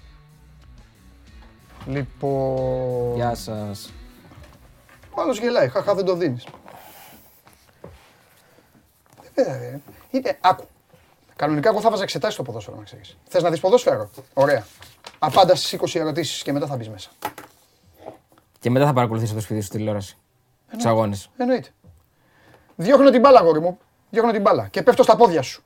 Λοιπόν... 1.86 3.14
Γεια 3.14 3.34
σας. 3.34 3.92
Ο 5.10 5.20
άλλος 5.20 5.38
γελάει, 5.38 5.68
χαχά 5.68 5.94
δεν 5.94 6.04
το 6.04 6.14
δίνεις. 6.14 6.46
Ε, 9.34 9.78
είναι, 10.10 10.38
άκου. 10.40 10.64
Κανονικά 11.38 11.68
εγώ 11.68 11.80
θα 11.80 11.90
βάζα 11.90 12.02
εξετάσεις 12.02 12.34
στο 12.34 12.42
ποδόσφαιρο 12.42 12.76
να 12.76 12.82
ξέρεις. 12.82 13.16
Θες 13.28 13.42
να 13.42 13.50
δεις 13.50 13.60
ποδόσφαιρο; 13.60 14.10
Ωραία. 14.34 14.66
Απάντα 15.18 15.54
στις 15.54 15.72
20 15.72 16.00
ερωτήσεις 16.00 16.42
και 16.42 16.52
μετά 16.52 16.66
θα 16.66 16.76
μπεις 16.76 16.88
μέσα. 16.88 17.10
Και 18.58 18.70
μετά 18.70 18.86
θα 18.86 18.92
παρακολουθήσει 18.92 19.34
το 19.34 19.40
σπίτι 19.40 19.60
σου 19.60 19.68
τηλεόραση. 19.68 20.16
Τους 20.70 20.84
αγώνες. 20.84 21.30
Εννοείται. 21.36 21.68
Διώχνω 22.76 23.10
την 23.10 23.20
μπάλα, 23.20 23.40
γόρι 23.40 23.60
μου. 23.60 23.78
Διώχνω 24.10 24.32
την 24.32 24.40
μπάλα 24.40 24.68
και 24.68 24.82
πέφτω 24.82 25.02
στα 25.02 25.16
πόδια 25.16 25.42
σου. 25.42 25.62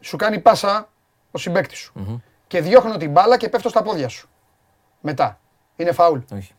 Σου 0.00 0.16
κάνει 0.16 0.38
πάσα 0.38 0.88
ο 1.30 1.38
συμπέκτη 1.38 1.74
σου. 1.74 1.92
Mm-hmm. 1.96 2.20
Και 2.46 2.60
διώχνω 2.60 2.96
την 2.96 3.10
μπάλα 3.10 3.36
και 3.36 3.48
πέφτω 3.48 3.68
στα 3.68 3.82
πόδια 3.82 4.08
σου. 4.08 4.28
Μετά. 5.00 5.40
Είναι 5.76 5.92
φάουλ. 5.92 6.18
Όχι. 6.32 6.54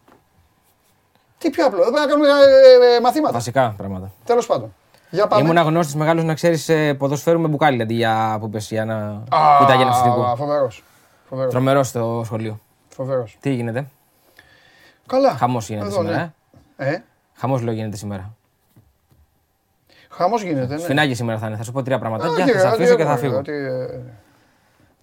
Τι 1.38 1.50
πιο 1.50 1.66
απλό. 1.66 1.84
Δεν 1.84 1.92
πρέπει 1.92 2.08
να 2.08 2.14
κάνουμε 2.14 2.28
ε, 2.30 2.96
ε, 2.96 3.00
μαθήματα. 3.00 3.34
Βασικά 3.34 3.74
πράγματα. 3.78 4.12
Τέλος 4.26 4.46
πάντων. 4.46 4.74
Για 5.10 5.28
πάμε. 5.28 5.44
Ήμουν 5.44 5.58
αγνώστης 5.58 5.96
μεγάλος 5.96 6.24
να 6.24 6.34
ξέρεις 6.34 6.70
ε, 6.70 6.94
ποδοσφαίρου 6.94 7.40
με 7.40 7.48
μπουκάλι 7.48 7.82
αντί 7.82 7.94
για 7.94 8.38
που 8.40 8.50
πες, 8.50 8.70
για 8.70 8.86
να 8.86 9.24
κοιτάει 9.60 9.82
ένα 9.82 9.94
φυσικό. 9.94 10.36
Φοβερός. 10.36 10.84
Τρομερός 11.50 11.88
στο 11.88 12.22
σχολείο. 12.26 12.60
Φοβερός. 12.90 13.38
Τι 13.40 13.50
γίνεται; 13.54 13.88
Καλά. 15.08 15.32
Χαμός 15.32 15.70
γίνεται 15.70 15.92
σήμερα. 15.92 16.34
Ναι. 16.78 16.88
Ε; 16.88 17.04
Χαμός 17.34 17.62
λέω 17.62 17.74
γίνεται 17.74 17.98
σήμερα. 17.98 18.34
Χαμός 20.10 20.42
γίνεται. 20.44 20.74
Ναι. 20.74 20.82
Σφινάκι 20.82 21.14
σήμερα 21.14 21.40
θα 21.40 21.48
είναι. 21.48 21.56
Θα 21.56 21.64
σου 21.64 21.72
πω 21.72 21.84
τρία 21.84 22.00
πραγματάκια. 22.00 22.46
Θα 22.46 22.60
σε 22.60 22.68
αφήσω 22.68 22.96
και 22.96 23.04
θα 23.04 23.18
φύγω. 23.18 23.42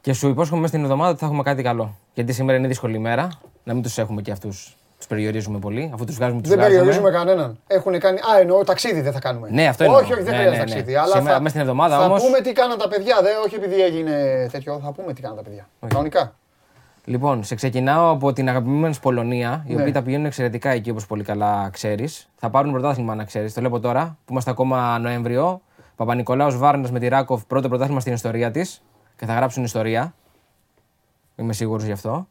Και 0.00 0.12
σου 0.12 0.28
υπόσχομαι 0.28 0.61
μέσα 0.61 0.72
στην 0.72 0.84
εβδομάδα 0.84 1.11
ότι 1.11 1.18
θα 1.18 1.26
έχουμε 1.26 1.42
κάτι 1.42 1.62
καλό. 1.62 1.96
Γιατί 2.14 2.32
σήμερα 2.32 2.59
είναι 2.59 2.68
δύσκολη 2.68 2.96
ημέρα. 2.96 3.28
Να 3.64 3.74
μην 3.74 3.82
τους 3.82 3.98
έχουμε 3.98 4.22
και 4.22 4.30
αυτούς 4.30 4.76
τους 4.97 5.07
περιορίζουμε 5.07 5.59
πολύ, 5.59 5.90
αφού 5.94 6.05
τους 6.05 6.14
βγάζουμε 6.16 6.40
τους 6.40 6.51
Δεν 6.51 6.59
περιορίζουμε 6.59 7.11
κανέναν. 7.11 7.59
Έχουν 7.66 7.99
κάνει. 7.99 8.18
Α, 8.18 8.40
εννοώ 8.40 8.64
ταξίδι 8.64 9.01
δεν 9.01 9.12
θα 9.12 9.18
κάνουμε. 9.18 9.49
Ναι, 9.51 9.66
αυτό 9.66 9.84
εννοώ. 9.84 9.99
Όχι, 9.99 10.12
όχι, 10.12 10.22
δεν 10.22 10.32
ναι, 10.32 10.38
χρειάζεται 10.38 10.64
ναι, 10.64 10.64
ναι. 10.64 10.70
ταξίδι. 10.70 10.97
Αλλά 10.97 11.14
Σήμερα, 11.14 11.34
θα, 11.34 11.40
μέσα 11.40 11.49
στην 11.49 11.61
εβδομάδα 11.61 11.99
θα 11.99 12.09
πούμε 12.09 12.40
τι 12.40 12.53
κάναν 12.53 12.78
τα 12.78 12.88
παιδιά. 12.88 13.16
Δε, 13.22 13.28
όχι 13.44 13.55
επειδή 13.55 13.82
έγινε 13.82 14.49
τέτοιο, 14.53 14.80
θα 14.84 14.92
πούμε 14.92 15.12
τι 15.12 15.20
κάναν 15.20 15.36
τα 15.36 15.42
παιδιά. 15.42 15.68
Κανονικά. 15.86 16.34
Λοιπόν, 17.05 17.44
σε 17.44 17.55
ξεκινάω 17.55 18.11
από 18.11 18.32
την 18.32 18.49
αγαπημένη 18.49 18.94
Πολωνία, 19.03 19.64
οι 19.66 19.74
ναι. 19.74 19.80
οποίοι 19.80 19.92
τα 19.92 20.03
πηγαίνουν 20.03 20.26
εξαιρετικά 20.26 20.70
εκεί 20.70 20.90
όπως 20.90 21.07
πολύ 21.07 21.24
καλά 21.24 21.68
ξέρεις. 21.72 22.28
Θα 22.36 22.51
πάρουν 22.51 22.72
πρωτάθλημα 22.72 23.14
να 23.14 23.24
ξέρεις. 23.24 23.55
Το 23.55 23.61
λέω 23.61 23.80
τώρα 23.80 24.16
που 24.24 24.32
είμαστε 24.32 24.51
ακόμα 24.51 24.99
Νοέμβριο. 24.99 25.61
Παπα-Νικολάου 25.97 26.59
Βάρνας 26.59 26.90
με 26.90 26.99
τη 26.99 27.09
Ράκοφ, 27.09 27.44
πρώτο 27.44 27.68
πρωτάθλημα 27.68 28.01
στην 28.01 28.12
ιστορία 28.12 28.51
της 28.51 28.82
και 29.16 29.26
θα 29.26 29.34
γράψουν 29.34 29.64
ιστορία. 29.64 30.14
Είμαι 31.36 31.53
σίγουρος 31.53 31.84
γι' 31.84 31.92
αυτό. 31.92 32.26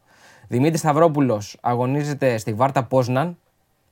Δημήτρης 0.48 0.80
Σταυρόπουλος 0.80 1.58
αγωνίζεται 1.62 2.38
στη 2.38 2.54
Βάρτα 2.54 2.84
Πόσναν. 2.84 3.38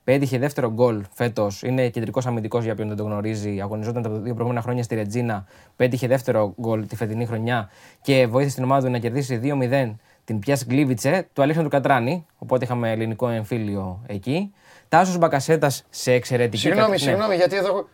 Πέτυχε 0.04 0.38
δεύτερο 0.38 0.72
γκολ 0.72 1.04
φέτος. 1.12 1.62
Είναι 1.62 1.88
κεντρικός 1.88 2.26
αμυντικός 2.26 2.64
για 2.64 2.74
ποιον 2.74 2.88
δεν 2.88 2.96
το 2.96 3.02
γνωρίζει. 3.02 3.60
Αγωνιζόταν 3.60 4.02
τα 4.02 4.10
δύο 4.10 4.34
προηγούμενα 4.34 4.60
χρόνια 4.62 4.82
στη 4.82 4.94
Ρετζίνα. 4.94 5.46
Πέτυχε 5.76 6.06
δεύτερο 6.06 6.54
γκολ 6.60 6.86
τη 6.86 6.96
φετινή 6.96 7.26
χρονιά 7.26 7.70
και 8.02 8.26
βοήθησε 8.26 8.54
την 8.54 8.64
ομάδα 8.64 8.86
του 8.86 8.92
να 8.92 8.98
κερδίσει 8.98 9.40
2-0 9.42 9.94
την 10.24 10.38
Πιάς 10.38 10.64
Γκλίβιτσε 10.66 11.28
του 11.32 11.42
Αλέξανδρου 11.42 11.72
Κατράνη. 11.72 12.26
Οπότε 12.38 12.64
είχαμε 12.64 12.90
ελληνικό 12.90 13.28
εμφύλιο 13.28 14.02
εκεί. 14.06 14.54
Τάσος 14.88 15.18
Μπακασέτας 15.18 15.84
σε 15.90 16.12
εξαιρετική 16.12 16.56
Συγγνώμη, 16.56 16.90
ναι. 16.90 16.96
συγγνώμη, 16.96 17.34
γιατί 17.34 17.56
εδώ. 17.56 17.88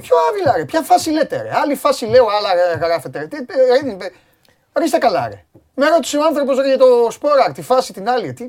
Ποιο 0.00 0.16
άβυλα, 0.30 0.56
ρε. 0.56 0.64
Ποια 0.64 0.82
φάση 0.82 1.10
λέτε, 1.10 1.42
ρε; 1.42 1.50
Άλλη 1.54 1.74
φάση 1.74 2.06
λέω, 2.06 2.26
άλλα 2.26 2.74
γράφετε. 2.86 3.28
Ορίστε 4.72 4.98
καλά, 4.98 5.28
ρε. 5.28 5.44
Με 5.74 5.88
ρώτησε 5.88 6.16
ο 6.16 6.24
άνθρωπος 6.24 6.56
για 6.66 6.78
το 6.78 7.10
σπόρα, 7.10 7.52
τη 7.52 7.62
φάση 7.62 7.92
την 7.92 8.08
άλλη. 8.08 8.32
Τι... 8.32 8.48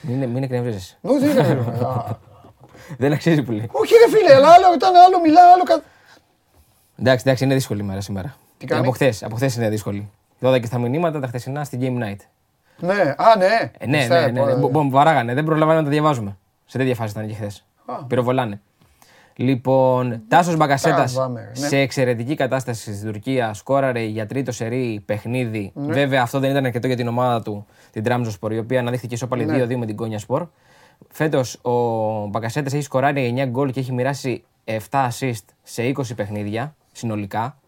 Μην, 0.00 0.28
μην 0.28 0.42
εκνευρίζεσαι. 0.42 0.98
δεν 1.00 1.18
Δεν 2.98 3.12
αξίζει 3.12 3.42
πολύ. 3.42 3.68
Όχι, 3.72 3.94
ρε 3.94 4.16
φίλε, 4.16 4.34
αλλά 4.34 4.48
άλλο 4.48 4.74
ήταν, 4.74 4.96
άλλο 4.96 5.20
μιλά, 5.20 5.40
άλλο. 5.52 5.82
Εντάξει, 6.98 7.24
εντάξει, 7.26 7.44
είναι 7.44 7.54
δύσκολη 7.54 7.80
ημέρα 7.80 8.00
σήμερα. 8.00 8.36
Τι 8.58 8.66
κάνεις; 8.66 8.84
Από 8.84 8.92
χθες 8.94 9.22
από 9.22 9.36
χθες 9.36 9.56
είναι 9.56 9.68
δύσκολη. 9.68 10.10
Δώδα 10.38 10.58
και 10.58 10.66
στα 10.66 10.78
μηνύματα 10.78 11.20
τα 11.20 11.26
χθεσινά 11.26 11.64
στην 11.64 11.80
Game 11.82 12.02
Night. 12.04 12.16
Ναι, 12.78 13.14
α, 13.16 13.36
ναι. 13.38 13.70
Ε, 13.78 13.86
ναι, 13.86 14.06
ναι, 14.06 14.26
ναι, 14.26 14.42
ναι. 14.42 14.54
Μου 14.54 14.90
βαράγανε, 14.90 15.34
δεν 15.34 15.44
προλαβαίνω 15.44 15.78
να 15.78 15.84
τα 15.84 15.90
διαβάζουμε. 15.90 16.36
Σε 16.64 16.78
τέτοια 16.78 16.94
φάση 16.94 17.10
ήταν 17.10 17.26
και 17.28 17.34
χθες. 17.34 17.64
Πυροβολάνε. 18.06 18.60
Λοιπόν, 19.36 20.22
Τάσος 20.28 20.56
Μπακασέτα 20.56 21.28
ναι. 21.28 21.50
σε 21.52 21.76
εξαιρετική 21.78 22.34
κατάσταση 22.34 22.94
στην 22.94 23.12
Τουρκία. 23.12 23.54
Σκόραρε 23.54 24.02
για 24.02 24.26
τρίτο 24.26 24.52
σερί 24.52 25.02
παιχνίδι. 25.06 25.72
Ναι. 25.74 25.92
Βέβαια, 25.92 26.22
αυτό 26.22 26.38
δεν 26.38 26.50
ήταν 26.50 26.64
αρκετό 26.64 26.86
για 26.86 26.96
την 26.96 27.08
ομάδα 27.08 27.42
του, 27.42 27.66
την 27.90 28.02
Τραμζοσπορ, 28.02 28.52
η 28.52 28.58
οποία 28.58 28.80
αναδείχθηκε 28.80 29.14
ισόπαλη 29.14 29.44
ναι. 29.44 29.64
2-2 29.64 29.76
με 29.76 29.86
την 29.86 29.96
Κόνια 29.96 30.18
Σπορ. 30.18 30.46
Φέτος 31.08 31.54
ο 31.62 31.70
Μπακασέτα 32.26 32.70
έχει 32.74 32.84
σκοράρει 32.84 33.34
9 33.36 33.46
γκολ 33.48 33.70
και 33.70 33.80
έχει 33.80 33.92
μοιράσει 33.92 34.44
7 34.64 34.78
assist 34.90 35.44
σε 35.62 35.92
20 35.96 36.02
παιχνίδια 36.16 36.74
συνολικά. 36.92 37.58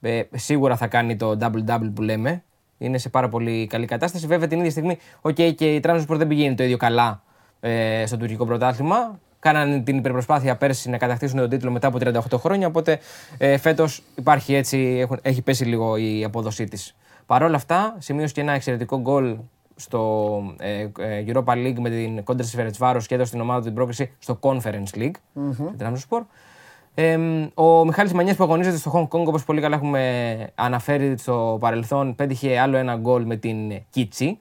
Ε, 0.00 0.22
σίγουρα 0.34 0.76
θα 0.76 0.86
κάνει 0.86 1.16
το 1.16 1.38
double-double 1.40 1.90
που 1.94 2.02
λέμε. 2.02 2.42
Είναι 2.78 2.98
σε 2.98 3.08
πάρα 3.08 3.28
πολύ 3.28 3.66
καλή 3.66 3.86
κατάσταση. 3.86 4.26
Βέβαια 4.26 4.48
την 4.48 4.58
ίδια 4.58 4.70
στιγμή, 4.70 4.98
okay, 5.22 5.54
και 5.54 5.74
η 5.74 5.80
Τραμζοσπορ 5.80 6.16
δεν 6.16 6.26
πηγαίνει 6.26 6.54
το 6.54 6.62
ίδιο 6.62 6.76
καλά 6.76 7.22
ε, 7.60 8.06
στο 8.06 8.16
τουρκικό 8.16 8.46
πρωτάθλημα 8.46 9.18
κάνανε 9.46 9.80
την 9.80 9.96
υπερπροσπάθεια 9.96 10.56
πέρσι 10.56 10.90
να 10.90 10.98
κατακτήσουν 10.98 11.38
τον 11.38 11.48
τίτλο 11.48 11.70
μετά 11.70 11.86
από 11.86 11.98
38 12.00 12.38
χρόνια. 12.38 12.66
Οπότε 12.66 12.98
ε, 13.38 13.56
φέτος 13.56 14.02
υπάρχει 14.16 14.54
έτσι, 14.54 15.08
έχει 15.22 15.42
πέσει 15.42 15.64
λίγο 15.64 15.96
η 15.96 16.24
απόδοσή 16.24 16.64
της. 16.64 16.94
Παρ' 17.26 17.42
όλα 17.42 17.56
αυτά, 17.56 17.96
σημείωσε 17.98 18.32
και 18.32 18.40
ένα 18.40 18.52
εξαιρετικό 18.52 19.00
γκολ 19.00 19.36
στο 19.76 20.42
ε, 20.58 20.88
ε, 20.98 21.24
Europa 21.26 21.52
League 21.52 21.78
με 21.78 21.90
την 21.90 22.24
Κόντρα 22.24 22.46
Φερετσβάρος 22.46 23.06
και 23.06 23.14
έδωσε 23.14 23.30
την 23.30 23.40
ομάδα 23.40 23.58
του 23.58 23.64
την 23.64 23.74
πρόκληση 23.74 24.10
στο 24.18 24.38
Conference 24.40 24.98
League. 24.98 25.10
Mm-hmm. 25.36 26.20
Ε, 26.94 27.18
ο 27.54 27.84
Μιχάλης 27.84 28.12
Μανιές 28.12 28.36
που 28.36 28.44
αγωνίζεται 28.44 28.76
στο 28.76 28.92
Hong 28.94 29.16
Kong, 29.16 29.24
όπως 29.24 29.44
πολύ 29.44 29.60
καλά 29.60 29.76
έχουμε 29.76 30.36
αναφέρει 30.54 31.18
στο 31.18 31.56
παρελθόν, 31.60 32.14
πέτυχε 32.14 32.58
άλλο 32.58 32.76
ένα 32.76 32.96
γκολ 32.96 33.24
με 33.24 33.36
την 33.36 33.82
Κίτσι. 33.90 34.38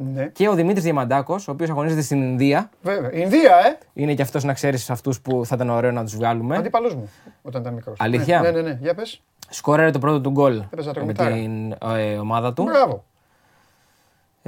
Ναι. 0.00 0.26
Και 0.26 0.48
ο 0.48 0.54
Δημήτρης 0.54 0.82
Διαμαντάκος, 0.84 1.48
ο 1.48 1.50
οποίος 1.50 1.70
αγωνίζεται 1.70 2.02
στην 2.02 2.22
Ινδία. 2.22 2.70
Βέβαια. 2.82 3.12
Ινδία, 3.12 3.56
ε! 3.56 3.78
Είναι 3.92 4.14
και 4.14 4.22
αυτός 4.22 4.44
να 4.44 4.52
ξέρεις 4.52 4.90
αυτούς 4.90 5.20
που 5.20 5.42
θα 5.44 5.54
ήταν 5.54 5.70
ωραίο 5.70 5.92
να 5.92 6.04
τους 6.04 6.16
βγάλουμε. 6.16 6.56
Αντίπαλό 6.56 6.94
μου 6.94 7.10
όταν 7.42 7.60
ήταν 7.60 7.74
μικρός. 7.74 7.96
Αλήθεια; 8.00 8.40
Ναι, 8.40 8.50
ναι, 8.50 8.60
ναι. 8.60 8.78
Για 8.80 8.94
πες. 8.94 9.22
Σκόραρε 9.48 9.90
το 9.90 9.98
πρώτο 9.98 10.20
του 10.20 10.30
γκολ 10.30 10.62
με 11.04 11.12
την 11.12 11.72
ε, 11.96 12.16
ομάδα 12.18 12.52
του. 12.52 12.62
Μπράβο. 12.62 13.04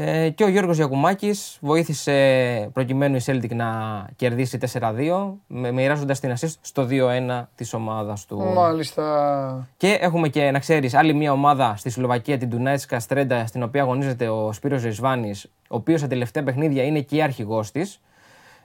Ε, 0.02 0.28
και 0.28 0.44
ο 0.44 0.48
Γιώργος 0.48 0.76
Γιακουμάκης 0.76 1.58
βοήθησε 1.60 2.70
προκειμένου 2.72 3.16
η 3.16 3.20
Celtic 3.26 3.54
να 3.54 3.66
κερδίσει 4.16 4.58
4-2 4.78 5.32
μοιράζοντας 5.46 6.20
την 6.20 6.34
assist 6.36 6.54
στο 6.60 6.86
2-1 6.90 7.48
της 7.54 7.74
ομάδας 7.74 8.26
του. 8.26 8.38
Μάλιστα. 8.38 9.68
Και 9.76 9.98
έχουμε 10.00 10.28
και 10.28 10.50
να 10.50 10.58
ξέρεις 10.58 10.94
άλλη 10.94 11.14
μια 11.14 11.32
ομάδα 11.32 11.74
στη 11.76 11.90
Σλοβακία 11.90 12.38
την 12.38 12.50
Τουνάιτσκα 12.50 13.00
Στρέντα 13.00 13.46
στην 13.46 13.62
οποία 13.62 13.82
αγωνίζεται 13.82 14.28
ο 14.28 14.52
Σπύρος 14.52 14.82
Ρισβάνης 14.82 15.44
ο 15.44 15.76
οποίος 15.76 15.98
στα 16.00 16.08
τελευταία 16.08 16.42
παιχνίδια 16.42 16.82
είναι 16.84 17.00
και 17.00 17.22
αρχηγός 17.22 17.70
της 17.70 18.00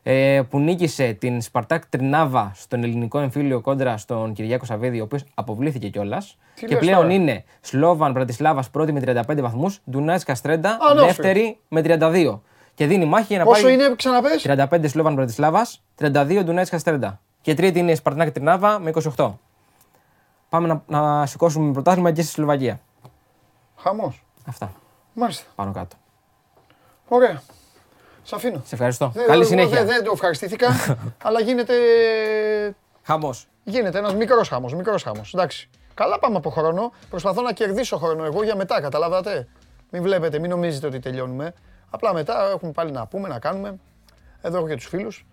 ε, 0.08 0.42
που 0.50 0.60
νίκησε 0.60 1.14
την 1.14 1.42
Σπαρτάκ 1.42 1.86
Τρινάβα 1.86 2.52
στον 2.56 2.84
ελληνικό 2.84 3.20
εμφύλιο 3.20 3.62
κόντρα 3.62 3.98
στον 3.98 4.34
Κυριάκο 4.34 4.66
Σαββίδη, 4.66 5.00
ο 5.00 5.04
οποίος 5.04 5.24
αποβλήθηκε 5.34 5.90
κιόλας. 5.90 6.38
Και 6.68 6.78
πλέον 6.78 7.10
είναι 7.10 7.44
Σλόβαν 7.62 8.14
Πρατισλάβας 8.14 8.70
πρώτη 8.70 8.92
με 8.92 9.00
35 9.00 9.42
βαθμούς, 9.42 9.82
Ντουνάτς 9.90 10.24
Καστρέντα 10.24 10.78
δεύτερη 10.96 11.60
με 11.68 11.82
32. 11.82 12.42
Και 12.74 12.86
δίνει 12.86 13.06
μάχη 13.06 13.26
για 13.28 13.38
να 13.38 13.44
Πόσο 13.44 13.64
πάει. 13.64 13.76
Πόσο 13.76 13.86
είναι, 13.86 13.96
ξαναπες; 13.96 14.42
35 14.42 14.88
Σλόβαν 14.88 15.16
Πρατισλάβας, 15.16 15.84
32 16.00 16.44
Ντουνάτς 16.44 16.70
Καστρέντα. 16.70 17.20
Και 17.42 17.54
τρίτη 17.54 17.80
είναι 17.80 17.92
η 17.92 17.96
Σπαρτάκ 17.96 18.32
Τρινάβα 18.32 18.80
με 18.80 18.92
28. 19.16 19.32
Πάμε 20.50 20.68
να, 20.68 20.84
να 21.00 21.26
σηκώσουμε 21.26 21.72
πρωτάθλημα 21.72 22.12
και 22.12 22.22
στη 22.22 22.32
Σλοβακία. 22.32 22.80
Χαμός. 23.78 24.24
Αυτά. 24.46 24.72
Μάλιστα. 25.14 25.46
Πάνω 25.56 25.72
κάτω. 25.72 25.96
Ωραία. 27.08 27.42
Σε 28.26 28.36
αφήνω. 28.36 28.62
Σε 28.66 28.76
ευχαριστώ. 28.76 29.14
Καλή 29.28 29.46
συνέχεια. 29.46 29.86
Δεν, 29.86 30.04
το 30.04 30.12
ευχαριστήθηκα, 30.14 30.68
αλλά 31.28 31.40
γίνεται. 31.40 31.74
Χαμός. 33.04 33.48
Γίνεται 33.64 33.98
ένας 33.98 34.16
μικρός 34.16 34.48
χαμός. 34.48 34.74
Μικρός 34.74 35.04
χαμός. 35.04 35.34
Εντάξει. 35.34 35.70
Καλά 35.94 36.20
πάμε 36.20 36.36
από 36.36 36.50
χρόνο. 36.50 36.92
Προσπαθώ 37.10 37.42
να 37.42 37.54
κερδίσω 37.54 37.98
χρόνο 37.98 38.26
εγώ 38.26 38.44
για 38.44 38.56
μετά, 38.56 38.82
καταλάβατε; 38.82 39.48
Μην 39.90 40.02
βλέπετε, 40.02 40.40
μην 40.40 40.50
νομίζετε 40.50 40.88
ότι 40.88 41.00
τελειώνουμε. 41.00 41.54
Απλά 41.90 42.14
μετά 42.14 42.50
έχουμε 42.52 42.72
πάλι 42.72 42.92
να 42.92 43.08
πούμε, 43.08 43.28
να 43.28 43.40
κάνουμε. 43.40 43.80
Εδώ 44.42 44.58
έχω 44.58 44.68
και 44.68 44.76
τους 44.76 44.86
φίλους. 44.88 45.26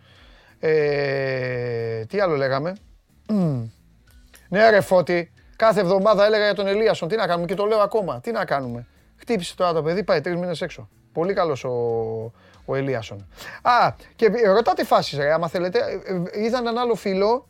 Ε, 0.61 2.05
τι 2.05 2.21
άλλο 2.21 2.37
λέγαμε; 2.37 2.73
Ναι 4.49 4.71
ρε 4.71 4.81
Φώτη, 4.81 5.33
κάθε 5.57 5.81
εβδομάδα 5.81 6.25
έλεγα 6.25 6.45
για 6.45 6.55
τον 6.55 6.67
Ελίασον. 6.67 7.09
Τι 7.09 7.17
να 7.17 7.27
κάνουμε; 7.27 7.47
Και 7.47 7.55
το 7.55 7.65
λέω 7.65 7.79
ακόμα. 7.79 8.21
Τι 8.21 8.31
να 8.31 8.45
κάνουμε; 8.45 8.87
Χτύπησε 9.17 9.57
τώρα 9.57 9.73
το 9.73 9.83
παιδί, 9.83 10.05
πάει 10.05 10.21
τρεις 10.21 10.37
μήνες 10.37 10.61
έξω. 10.61 10.89
Πολύ 11.13 11.33
καλός 11.35 11.65
ο, 11.65 11.71
ο 12.65 12.75
Ελίασον. 12.75 13.27
Α, 13.63 13.93
και 14.17 14.31
ρωτάτε 14.47 14.85
φάσεις 14.85 15.19
ρε, 15.19 15.33
άμα 15.33 15.49
θέλετε. 15.49 15.79
Ε, 15.79 16.39
ε, 16.39 16.45
είδα 16.45 16.59
έναν 16.59 16.79
άλλο 16.79 16.95
φίλο, 16.95 17.49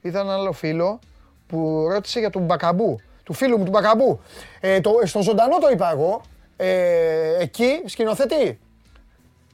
είδα 0.00 0.20
έναν 0.20 0.34
άλλο 0.34 0.52
φίλο 0.52 0.98
που 1.46 1.86
ρώτησε 1.90 2.18
για 2.18 2.30
τον 2.30 2.42
Μπακαμπού. 2.42 3.00
Του 3.22 3.32
φίλου 3.32 3.58
μου 3.58 3.64
του 3.64 3.70
Μπακαμπού. 3.70 4.20
Ε, 4.60 4.80
το, 4.80 4.90
στον 5.04 5.22
ζωντανό 5.22 5.58
το 5.58 5.68
είπα 5.68 5.90
εγώ. 5.90 6.20
Ε, 6.56 7.38
εκεί 7.38 7.82
σκηνοθετεί. 7.84 8.58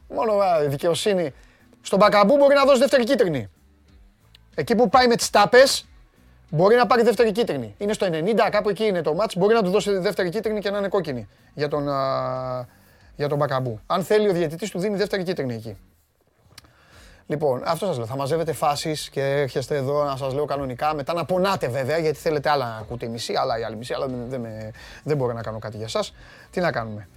Μόνο 0.09 0.32
α, 0.32 0.68
δικαιοσύνη. 0.68 1.34
Στον 1.82 1.98
Μπακαμπού 1.98 2.36
μπορεί 2.36 2.55
να 2.55 2.64
δώσει 2.64 2.78
δεύτερη 2.78 3.05
κίτρινη. 3.05 3.50
Εκεί 4.55 4.74
που 4.74 4.88
πάει 4.88 5.07
με 5.07 5.16
τις 5.16 5.30
τάπες, 5.30 5.86
μπορεί 6.50 6.76
να 6.76 6.86
πάρει 6.86 7.02
δεύτερη 7.02 7.32
κίτρινη. 7.32 7.74
Είναι 7.78 7.92
στο 7.92 8.07
90, 8.11 8.48
κάπου 8.50 8.68
εκεί 8.68 8.84
είναι 8.84 9.02
το 9.02 9.14
μάτς, 9.14 9.36
μπορεί 9.36 9.55
να 9.55 9.62
του 9.62 9.70
δώσει 9.70 9.98
δεύτερη 9.98 10.28
κίτρινη 10.28 10.61
και 10.61 10.70
να 10.70 10.78
είναι 10.78 10.88
κόκκινη 10.88 11.28
για 11.55 11.68
τον, 11.68 11.88
για 13.17 13.29
τον 13.29 13.39
Μπακαμπού. 13.39 13.81
Αν 13.87 14.05
θέλει 14.05 14.29
ο 14.29 14.33
διαιτητής 14.33 14.71
του 14.71 14.79
δίνει 14.79 14.97
δεύτερη 14.97 15.23
κίτρινη 15.23 15.55
εκεί. 15.55 15.77
Λοιπόν, 17.27 17.62
αυτό 17.65 17.87
σας 17.87 17.97
λέω. 17.97 18.07
Θα 18.07 18.17
μαζεύετε 18.17 18.53
φάσεις 18.53 19.11
και 19.11 19.23
έρχεστε 19.23 19.77
εδώ 19.77 20.05
να 20.05 20.17
σας 20.17 20.35
λέω 20.35 20.45
κανονικά. 20.45 20.95
Μετά 20.95 21.12
να 21.12 21.25
πονάτε 21.25 21.69
βέβαια, 21.69 21.99
γιατί 21.99 22.19
θέλετε 22.19 22.51
άλλα 22.51 22.69
να 22.69 22.77
ακούτε 22.77 23.07
η 23.07 23.09
μισή, 23.09 23.35
άλλα 23.37 23.59
η 23.59 23.65
άλλη 23.65 23.77
μισή, 23.77 23.95
αλλά 23.95 24.07
δεν, 24.07 24.29
δεν, 24.29 24.47
δεν 25.03 25.17
μπορώ 25.17 25.33
να 25.33 25.43
κάνω 25.43 25.59
κάτι 25.59 25.77
για 25.77 25.87
εσά. 25.87 26.05
Τι 26.51 26.61
να 26.61 26.73
κάνουμε. 26.73 27.09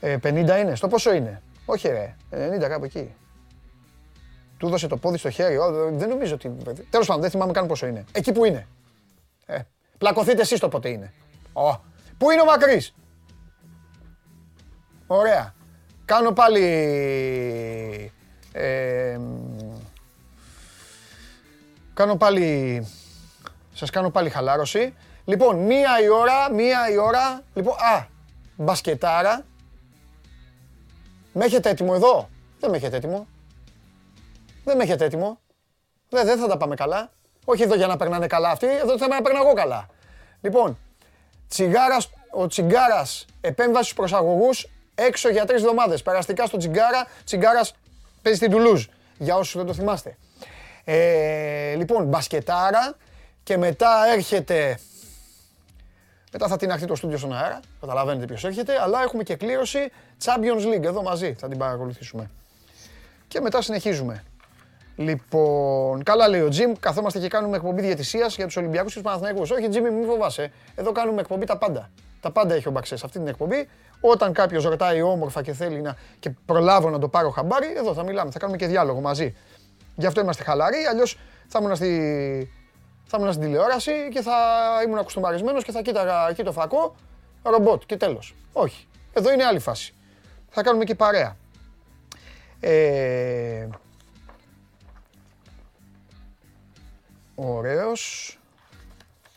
Ε, 0.00 0.16
50 0.22 0.34
είναι, 0.34 0.74
στο 0.74 0.88
πόσο 0.88 1.12
είναι; 1.12 1.42
Όχι 1.64 1.88
ρε, 1.88 2.16
90 2.30 2.68
κάπου 2.68 2.84
εκεί. 2.84 3.14
Του 4.58 4.68
δώσε 4.68 4.86
το 4.86 4.96
πόδι 4.96 5.18
στο 5.18 5.30
χέρι. 5.30 5.56
δεν 5.92 6.08
νομίζω 6.08 6.34
ότι. 6.34 6.56
Τέλος 6.90 7.06
πάντων, 7.06 7.22
δεν 7.22 7.30
θυμάμαι 7.30 7.52
καν 7.52 7.66
πόσο 7.66 7.86
είναι. 7.86 8.04
Εκεί 8.12 8.32
που 8.32 8.44
είναι. 8.44 8.66
Ε, 9.46 9.58
πλακωθείτε 9.98 10.40
εσείς 10.40 10.60
το 10.60 10.68
πότε 10.68 10.88
είναι. 10.88 11.12
Oh. 11.52 11.78
Πού 12.18 12.30
είναι 12.30 12.40
ο 12.40 12.44
Μακρύς; 12.44 12.94
Ωραία. 15.10 15.54
Κάνω 16.04 16.32
πάλι... 16.32 16.62
Ε, 18.52 19.18
κάνω 21.94 22.16
πάλι... 22.16 22.86
Σας 23.74 23.90
κάνω 23.90 24.10
πάλι 24.10 24.30
χαλάρωση. 24.30 24.94
Λοιπόν, 25.24 25.56
μία 25.56 26.02
η 26.02 26.08
ώρα, 26.08 26.52
μία 26.52 26.90
η 26.90 26.96
ώρα... 26.96 27.42
Λοιπόν, 27.54 27.74
α, 27.74 28.06
μπασκετάρα. 28.56 29.44
Με 31.32 31.44
έχετε 31.44 31.68
έτοιμο 31.68 31.92
εδώ; 31.94 32.28
Δεν 32.60 32.70
με 32.70 32.76
έχετε 32.76 32.96
έτοιμο. 32.96 33.26
Δεν 34.64 34.76
με 34.76 34.82
έχετε 34.82 35.04
έτοιμο. 35.04 35.40
Δεν, 36.08 36.26
δεν 36.26 36.38
θα 36.38 36.46
τα 36.46 36.56
πάμε 36.56 36.74
καλά. 36.74 37.10
Όχι 37.44 37.62
εδώ 37.62 37.74
για 37.74 37.86
να 37.86 37.96
περνάνε 37.96 38.26
καλά 38.26 38.50
αυτοί, 38.50 38.66
εδώ 38.66 38.98
θα 38.98 39.08
να 39.08 39.22
περνάω 39.22 39.42
εγώ 39.44 39.52
καλά. 39.52 39.86
Λοιπόν, 40.40 40.78
τσιγάρας, 41.48 42.10
ο 42.30 42.46
τσιγκάρας 42.46 43.26
επέμβασης 43.40 43.86
στους 43.86 43.98
προσαγωγούς 43.98 44.66
έξω 44.98 45.28
για 45.28 45.44
τρεις 45.44 45.60
εβδομάδες. 45.60 46.02
Περαστικά 46.02 46.46
στο 46.46 46.56
Τσιγκάρα. 46.56 47.06
Τσιγκάρας 47.24 47.74
παίζει 48.22 48.38
στην 48.38 48.50
Τουλούζ. 48.50 48.86
Για 49.18 49.36
όσους 49.36 49.56
δεν 49.56 49.66
το 49.66 49.74
θυμάστε. 49.74 50.16
Ε, 50.84 51.74
λοιπόν, 51.74 52.04
μπασκετάρα 52.04 52.96
και 53.42 53.56
μετά 53.56 54.12
έρχεται 54.14 54.78
Μετά 56.32 56.48
θα 56.48 56.56
την 56.56 56.86
το 56.86 56.94
στούντιο 56.94 57.18
στον 57.18 57.32
αέρα. 57.32 57.60
Καταλαβαίνετε 57.80 58.26
ποιος 58.26 58.44
έρχεται. 58.44 58.80
Αλλά 58.82 59.02
έχουμε 59.02 59.22
και 59.22 59.36
κλήρωση 59.36 59.90
Champions 60.24 60.74
League 60.74 60.84
εδώ 60.84 61.02
μαζί. 61.02 61.34
Θα 61.38 61.48
την 61.48 61.58
παρακολουθήσουμε. 61.58 62.30
Και 63.28 63.40
μετά 63.40 63.62
συνεχίζουμε. 63.62 64.24
Λοιπόν, 64.98 66.02
καλά 66.02 66.28
λέει 66.28 66.40
ο 66.40 66.48
Τζιμ, 66.48 66.72
καθόμαστε 66.80 67.18
και 67.18 67.28
κάνουμε 67.28 67.56
εκπομπή 67.56 67.80
διαιτησίας 67.82 68.36
για 68.36 68.46
τους 68.46 68.56
Ολυμπιακούς 68.56 68.92
και 68.92 69.00
τους 69.00 69.08
Παναθηναϊκούς. 69.08 69.50
Όχι, 69.50 69.68
Τζιμ, 69.68 69.82
μην 69.82 70.06
φοβάσαι. 70.06 70.52
Εδώ 70.74 70.92
κάνουμε 70.92 71.20
εκπομπή 71.20 71.46
τα 71.46 71.56
πάντα. 71.56 71.90
Τα 72.20 72.30
πάντα 72.30 72.54
έχει 72.54 72.68
ο 72.68 72.70
Μπαξές 72.70 72.98
σε 72.98 73.06
αυτή 73.06 73.18
την 73.18 73.28
εκπομπή. 73.28 73.68
Όταν 74.00 74.32
κάποιος 74.32 74.64
ρωτάει 74.64 75.02
όμορφα 75.02 75.42
και 75.42 75.52
θέλει 75.52 75.80
να 75.80 75.96
και 76.18 76.30
προλάβω 76.46 76.90
να 76.90 76.98
το 76.98 77.08
πάρω 77.08 77.30
χαμπάρι, 77.30 77.72
εδώ 77.76 77.94
θα 77.94 78.02
μιλάμε, 78.02 78.30
θα 78.30 78.38
κάνουμε 78.38 78.58
και 78.58 78.66
διάλογο 78.66 79.00
μαζί. 79.00 79.36
Γι' 79.96 80.06
αυτό 80.06 80.20
είμαστε 80.20 80.42
χαλαροί, 80.42 80.84
αλλιώς 80.90 81.18
θα 81.48 81.58
ήμουν 81.62 81.76
στη, 81.76 82.52
θα 83.06 83.16
ήμουν 83.20 83.32
στην 83.32 83.44
τηλεόραση 83.44 83.92
και 84.12 84.20
θα 84.20 84.36
ήμουν 84.84 84.98
ακουστομαρισμένος 84.98 85.64
και 85.64 85.72
θα 85.72 85.82
κοίταγα 85.82 86.28
εκεί 86.28 86.42
το 86.42 86.52
φακό, 86.52 86.94
ρομπότ 87.42 87.82
και 87.86 87.96
τέλος. 87.96 88.34
Όχι. 88.52 88.86
Εδώ 89.12 89.32
είναι 89.32 89.44
άλλη 89.44 89.58
φάση. 89.58 89.94
Θα 90.48 90.62
κάνουμε 90.62 90.84
και 90.84 90.94
παρέα. 90.94 91.36
Ε, 92.60 93.68
ωραίος. 97.46 98.32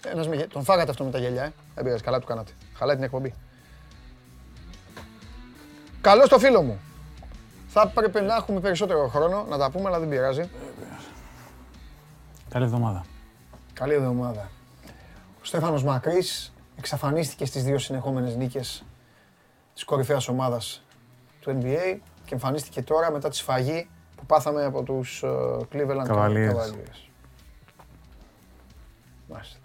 Ένας 0.05 0.27
με... 0.27 0.35
Τον 0.35 0.63
φάγατε 0.63 0.91
αυτό 0.91 1.03
με 1.03 1.11
τα 1.11 1.17
γελιά, 1.17 1.43
ε. 1.43 1.53
Δεν 1.75 1.83
πειράζει, 1.83 2.03
καλά 2.03 2.19
του 2.19 2.25
κάνατε. 2.25 2.51
Χαλάει 2.75 2.95
την 2.95 3.03
εκπομπή. 3.03 3.33
Καλό 6.01 6.25
στο 6.25 6.39
φίλο 6.39 6.61
μου. 6.61 6.79
Θα 7.67 7.91
έπρεπε 7.95 8.21
να 8.21 8.35
έχουμε 8.35 8.59
περισσότερο 8.59 9.07
χρόνο 9.07 9.45
να 9.49 9.57
τα 9.57 9.71
πούμε, 9.71 9.87
αλλά 9.87 9.99
δεν 9.99 10.09
πειράζει. 10.09 10.49
Καλή 12.49 12.65
εβδομάδα. 12.65 13.05
Καλή 13.73 13.93
εβδομάδα. 13.93 14.49
Ο 15.41 15.45
Στέφανος 15.45 15.83
Μακρύς 15.83 16.53
εξαφανίστηκε 16.77 17.45
στις 17.45 17.63
δύο 17.63 17.77
συνεχόμενες 17.77 18.35
νίκες 18.35 18.83
της 19.73 19.83
κορυφαίας 19.83 20.27
ομάδας 20.27 20.83
του 21.39 21.57
NBA 21.61 21.97
και 22.25 22.33
εμφανίστηκε 22.33 22.81
τώρα 22.81 23.11
μετά 23.11 23.29
τη 23.29 23.35
σφαγή 23.35 23.89
που 24.15 24.25
πάθαμε 24.25 24.63
από 24.63 24.83
τους 24.83 25.23
uh, 25.25 25.59
Cleveland 25.73 26.07
Cavaliers. 26.07 27.10
Μάλιστα. 29.31 29.57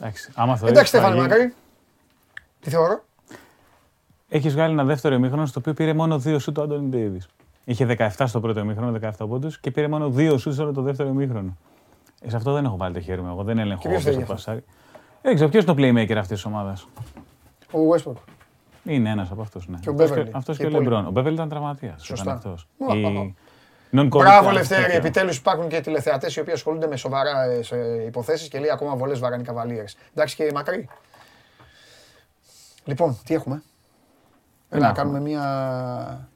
Εντάξει, 0.00 0.30
άμα 0.34 0.58
Εντάξει, 0.62 0.86
Στέφανο 0.86 1.16
Μακρύ. 1.16 1.54
Τι 2.60 2.70
θεωρώ. 2.70 3.04
Έχεις 4.28 4.52
βγάλει 4.52 4.72
ένα 4.72 4.84
δεύτερο 4.84 5.14
ημίχρονο 5.14 5.46
στο 5.46 5.60
οποίο 5.60 5.74
πήρε 5.74 5.92
μόνο 5.92 6.18
δύο 6.18 6.38
σουτ 6.38 6.58
ο 6.58 6.62
Άντωνι 6.62 6.88
Ντέιβις. 6.88 7.28
Είχε 7.64 7.96
17 7.98 8.24
στο 8.26 8.40
πρώτο 8.40 8.60
ημίχρονο, 8.60 8.98
17 9.02 9.10
πόντους 9.28 9.60
και 9.60 9.70
πήρε 9.70 9.88
μόνο 9.88 10.10
δύο 10.10 10.38
σουτ 10.38 10.58
όλο 10.58 10.72
το 10.72 10.82
δεύτερο 10.82 11.08
ημίχρονο. 11.08 11.56
Ε, 12.20 12.30
σε 12.30 12.36
αυτό 12.36 12.52
δεν 12.52 12.64
έχω 12.64 12.76
βάλει 12.76 12.94
το 12.94 13.00
χέρι 13.00 13.20
μου. 13.20 13.28
Εγώ 13.28 13.42
δεν 13.42 13.58
έλεγχο 13.58 13.88
πώ 13.88 14.10
το 14.10 14.20
πασάρι. 14.20 14.64
Δεν 15.22 15.34
ξέρω 15.34 15.50
ποιος 15.50 15.64
είναι 15.64 15.74
το 15.74 15.82
playmaker 15.82 16.14
αυτής 16.16 16.28
της 16.28 16.44
ομάδας; 16.44 16.88
Ο 17.70 17.78
Westbrook. 17.94 18.16
Είναι 18.84 19.10
ένας 19.10 19.30
από 19.30 19.42
αυτούς. 19.42 19.68
Ναι. 19.68 19.78
Και 19.78 19.90
ο 19.90 19.92
Μπέβελ. 19.92 20.28
Αυτός 20.32 20.56
και, 20.56 20.66
ο 20.66 20.70
Λεμπρόν. 20.70 21.06
Ο 21.06 21.10
Μπέβελ 21.10 21.32
ήταν 21.32 21.48
τραυματίας. 21.48 22.04
Σωστά. 22.04 22.32
Αυτός. 22.32 22.66
Η... 22.78 23.34
Μπράβο, 23.92 24.50
Λευτέρη. 24.50 24.94
Επιτέλους 24.94 25.36
υπάρχουν 25.36 25.68
και 25.68 25.80
τηλεθεατές 25.80 26.36
οι 26.36 26.40
οποίοι 26.40 26.52
ασχολούνται 26.52 26.86
με 26.86 26.96
σοβαρά 26.96 27.42
ε, 27.70 28.04
υποθέσεις 28.06 28.48
και 28.48 28.58
λέει 28.58 28.70
ακόμα 28.70 28.96
βολές 28.96 29.18
βαράνι 29.18 29.42
καβαλίε. 29.42 29.84
Εντάξει 30.14 30.36
και 30.36 30.50
μακρύ. 30.54 30.88
Λοιπόν, 32.84 33.18
τι 33.24 33.34
έχουμε; 33.34 33.62
Έλα, 34.68 34.86
να 34.86 34.92
κάνουμε 34.92 35.20
μια. 35.20 36.30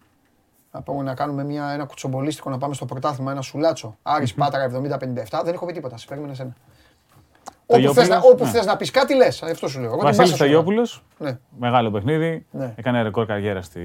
Να 0.72 0.82
πούμε 0.82 1.02
να 1.02 1.14
κάνουμε 1.14 1.44
μια, 1.44 1.68
ένα 1.68 1.84
κουτσομπολίστικο 1.84 2.50
να 2.50 2.58
πάμε 2.58 2.74
στο 2.74 2.84
πρωτάθλημα, 2.84 3.30
ένα 3.30 3.40
σουλάτσο. 3.40 3.96
Άρης 4.02 4.34
Πάτρα 4.34 4.70
70-57. 4.70 5.40
Δεν 5.44 5.54
έχω 5.54 5.66
πει 5.66 5.72
τίποτα. 5.72 5.96
Σε 5.96 6.06
περίμενε 6.08 6.34
ένα. 6.38 6.54
Όπου 7.66 7.94
θες, 7.94 8.08
να, 8.08 8.16
όπου 8.16 8.44
ναι. 8.44 8.50
θες 8.50 8.66
να 8.66 8.76
πεις 8.76 8.90
κάτι 8.90 9.14
λες, 9.14 9.42
αυτό 9.42 9.68
σου 9.68 9.80
λέω. 9.80 9.96
Βασίλης 9.96 10.30
Σταγιόπουλος, 10.30 11.04
ναι. 11.18 11.38
μεγάλο 11.58 11.90
παιχνίδι, 11.90 12.46
ναι. 12.50 12.74
έκανε 12.76 13.02
ρεκόρ 13.02 13.26
καριέρα 13.26 13.62
στη... 13.62 13.80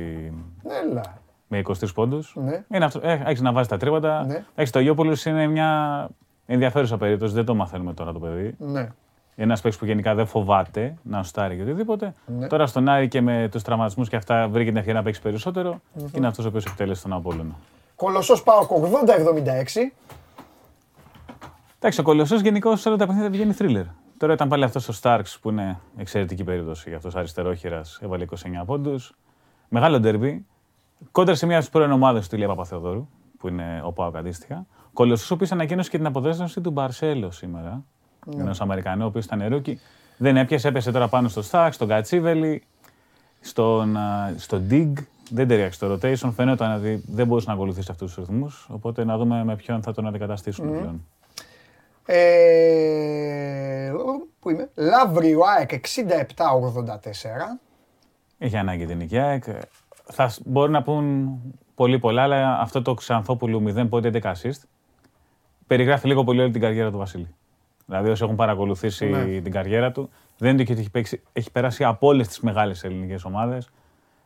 Έλα 0.84 1.21
με 1.52 1.62
23 1.68 1.94
πόντους. 1.94 2.36
Ναι. 2.36 2.64
Ε, 3.02 3.22
έχεις 3.26 3.42
να 3.42 3.52
βάζεις 3.52 3.68
τα 3.70 3.78
τρίποτα. 3.78 4.26
Ναι. 4.26 4.44
Έχεις 4.56 4.72
το 4.72 4.80
Γιώπολο, 4.80 5.18
είναι 5.26 5.48
μια 5.48 6.10
ενδιαφέρουσα 6.46 6.98
περίπτωση. 6.98 7.34
Δεν 7.34 7.46
το 7.46 7.56
μαθαίνουμε 7.56 7.94
τώρα 7.94 8.14
το 8.14 8.20
παιδί. 8.20 8.56
Ναι. 8.58 8.90
Ένας 9.36 9.62
παίκτης 9.62 9.80
που 9.80 9.86
γενικά 9.86 10.16
δεν 10.16 10.26
φοβάται 10.26 10.96
να 11.04 11.24
στάρει 11.24 11.56
και 11.56 11.62
οτιδήποτε. 11.62 12.14
Ναι. 12.26 12.48
Τώρα 12.48 12.68
στον 12.68 12.90
Άρη 12.90 13.08
και 13.08 13.22
με 13.22 13.48
τους 13.52 13.62
τραυματισμούς 13.62 14.10
και 14.10 14.16
αυτά 14.16 14.48
βρήκε 14.48 14.70
την 14.70 14.78
ευκαιρία 14.78 15.00
να 15.00 15.06
παίξει 15.06 15.22
περισσότερο. 15.22 15.74
Mm-hmm. 15.74 16.04
Και 16.12 16.18
είναι 16.18 16.28
αυτός 16.28 16.46
ο 16.46 16.48
οποίος 16.48 16.66
εκτέλεσε 16.66 17.02
τον 17.02 17.14
Απόλυτο. 17.14 17.56
Κολοσσός 17.96 18.44
πάω 18.44 18.68
80-76. 18.70 19.92
Εντάξει, 21.78 22.00
ο 22.00 22.04
Κολοσσός 22.04 22.42
γενικώ 22.42 22.76
σε 22.76 22.88
όλα 22.88 22.98
τα 22.98 23.06
παιχνίδια 23.06 23.30
βγαίνει 23.30 23.54
θρίλερ. 23.54 23.86
Τώρα 24.18 24.34
ήταν 24.34 24.48
πάλι 24.48 24.64
αυτός 24.64 24.88
ο 24.88 24.92
Στάρξ 24.92 25.40
που 25.40 25.50
είναι 25.50 25.80
εξαιρετική 25.98 26.44
περίπτωση 26.44 26.90
για 26.90 26.98
αυτός 26.98 27.16
αριστερόχειρας. 27.16 28.00
Έβαλε 28.02 28.24
29 28.24 28.36
πόντους. 28.66 29.16
Μεγάλο 29.68 30.00
ντερμπι. 30.00 30.46
Κόντρα 31.12 31.36
σε 31.36 31.46
μια 31.46 31.56
από 31.56 31.64
τις 31.66 31.74
πρώην 31.74 31.92
ομάδες 31.92 32.28
του 32.28 32.36
Ηλία 32.36 32.48
Παπαθεοδόρου, 32.48 33.08
που 33.38 33.48
είναι 33.48 33.82
ο 33.84 33.92
Πάοκ 33.92 34.16
αντίστοιχα. 34.16 34.66
Κολοσσός, 34.94 35.32
ο 35.32 35.34
οποίος 35.34 35.52
ανακοίνωσε 35.52 35.90
και 35.90 35.98
την 35.98 36.06
αποδέσμευση 36.06 36.62
του 36.62 36.72
Μπαρσέλο 36.72 37.32
σήμερα. 37.32 37.84
Ναι. 38.26 38.42
Ενός 38.42 38.62
Αμερικανού, 38.62 39.04
ο 39.04 39.08
οποίος 39.08 39.26
ήταν 39.26 39.48
rookie. 39.48 39.80
Δεν 40.18 40.38
έπιασε, 40.38 40.68
έπεσε 40.68 40.92
τώρα 40.92 41.08
πάνω 41.08 41.28
στο 41.28 41.42
Στάξ, 41.42 41.76
στον 41.76 41.88
Κατσίβελη, 41.88 42.64
στον, 43.40 43.98
στο 44.38 44.62
Dig. 44.70 44.94
Δεν 45.30 45.48
ταιριάξει 45.48 45.80
το 45.80 45.94
rotation. 45.94 46.32
Φαίνεται 46.36 46.74
ότι 46.74 47.04
δεν 47.08 47.28
μπορούσε 47.28 47.48
να 47.48 47.54
ακολουθήσει 47.54 47.88
αυτούς 47.92 48.14
τους 48.14 48.26
ρυθμούς. 48.26 48.68
Οπότε 48.72 49.04
να 49.04 49.18
δούμε 49.18 49.44
με 49.44 49.56
ποιον 49.56 49.82
θα 49.82 49.94
τον 49.94 50.08
αντικαταστήσουν 50.08 50.70
mm. 50.70 50.72
πλέον. 50.72 51.06
Ε, 52.06 53.92
πού 54.40 54.50
είμαι, 54.50 54.70
Λαύριο 54.76 55.42
ΑΕΚ 55.58 55.70
67-84. 55.72 55.80
Έχει 58.38 58.58
ανάγκη 58.58 58.86
την 58.86 59.20
ΑΕΚ 59.20 59.44
θα 60.12 60.34
μπορεί 60.46 60.72
να 60.72 60.82
πούν 60.82 61.38
πολύ 61.76 62.00
πολλά, 62.00 62.24
αλλά 62.24 62.60
αυτό 62.60 62.82
το 62.82 62.94
Ξανθόπουλου 62.94 63.74
0 63.76 63.90
πόντι 63.90 64.10
11 64.14 64.22
assist 64.22 64.62
περιγράφει 65.68 66.08
λίγο 66.08 66.24
πολύ 66.24 66.42
όλη 66.42 66.52
την 66.52 66.62
καριέρα 66.62 66.92
του 66.92 66.98
Βασίλη. 66.98 67.36
Δηλαδή, 67.86 68.10
όσοι 68.10 68.24
έχουν 68.24 68.36
παρακολουθήσει 68.36 69.06
ναι. 69.06 69.40
την 69.40 69.52
καριέρα 69.52 69.92
του, 69.92 70.10
δεν 70.38 70.54
είναι 70.54 70.62
ότι 70.62 70.80
έχει, 70.80 70.90
παίξει, 70.90 71.22
έχει 71.34 71.52
περάσει 71.52 71.84
από 71.84 72.08
όλες 72.08 72.28
τις 72.28 72.40
μεγάλες 72.40 72.84
ελληνικές 72.84 73.24
ομάδες. 73.24 73.70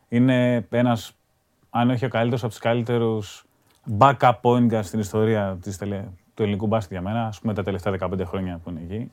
Είναι 0.08 0.66
ένας, 0.70 1.12
αν 1.70 1.90
όχι 1.90 2.04
ο 2.04 2.08
καλύτερος, 2.08 2.42
από 2.42 2.52
τους 2.52 2.60
καλύτερους 2.60 3.44
backup 3.98 4.32
point 4.40 4.78
στην 4.82 4.98
ιστορία 4.98 5.58
της, 5.62 5.78
του 6.34 6.42
ελληνικού 6.42 6.66
μπάσκετ 6.66 6.92
για 6.92 7.00
μένα, 7.00 7.26
ας 7.26 7.40
πούμε 7.40 7.54
τα 7.54 7.62
τελευταία 7.62 7.92
15 7.92 8.24
χρόνια 8.24 8.60
που 8.64 8.70
είναι 8.70 8.80
εκεί. 8.82 9.10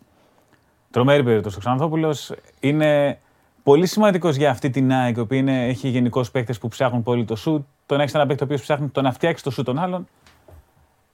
Τρομερή 0.91 1.23
περίπτωση. 1.23 1.55
Ο 1.57 1.59
Ξανθόπουλος 1.59 2.33
είναι 2.59 3.19
Πολύ 3.63 3.85
σημαντικός 3.85 4.35
για 4.35 4.49
αυτή 4.49 4.69
την 4.69 4.91
ΑΕΚ, 4.93 5.15
η 5.15 5.19
οποία 5.19 5.37
είναι, 5.37 5.67
έχει 5.67 5.87
γενικώς 5.87 6.31
παίκτες 6.31 6.57
που 6.57 6.67
ψάχνουν 6.67 7.03
πολύ 7.03 7.25
το 7.25 7.35
σουτ. 7.35 7.65
Τον 7.85 7.99
έχεις 7.99 8.13
ένα 8.13 8.25
παίκτη 8.25 8.43
ο 8.43 8.45
οποίος 8.45 8.61
ψάχνει 8.61 8.87
το 8.87 9.01
να 9.01 9.11
φτιάξει 9.11 9.43
το 9.43 9.51
σουτ 9.51 9.65
των 9.65 9.79
άλλων. 9.79 10.07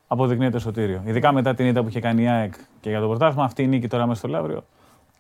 Αποδεικνύεται 0.08 0.60
σωτήριο. 0.60 1.02
Ειδικά 1.06 1.32
μετά 1.32 1.54
την 1.54 1.66
ήττα 1.66 1.82
που 1.82 1.88
είχε 1.88 2.00
κάνει 2.00 2.24
η 2.24 2.28
ΑΕΚ 2.28 2.54
και 2.82 2.90
για 2.90 3.00
το 3.00 3.08
πρωτάθλημα, 3.08 3.44
αυτή 3.44 3.64
η 3.64 3.68
νίκη 3.68 3.88
τώρα 3.88 4.06
μέσα 4.08 4.20
στο 4.20 4.28
Λαύριο 4.28 4.64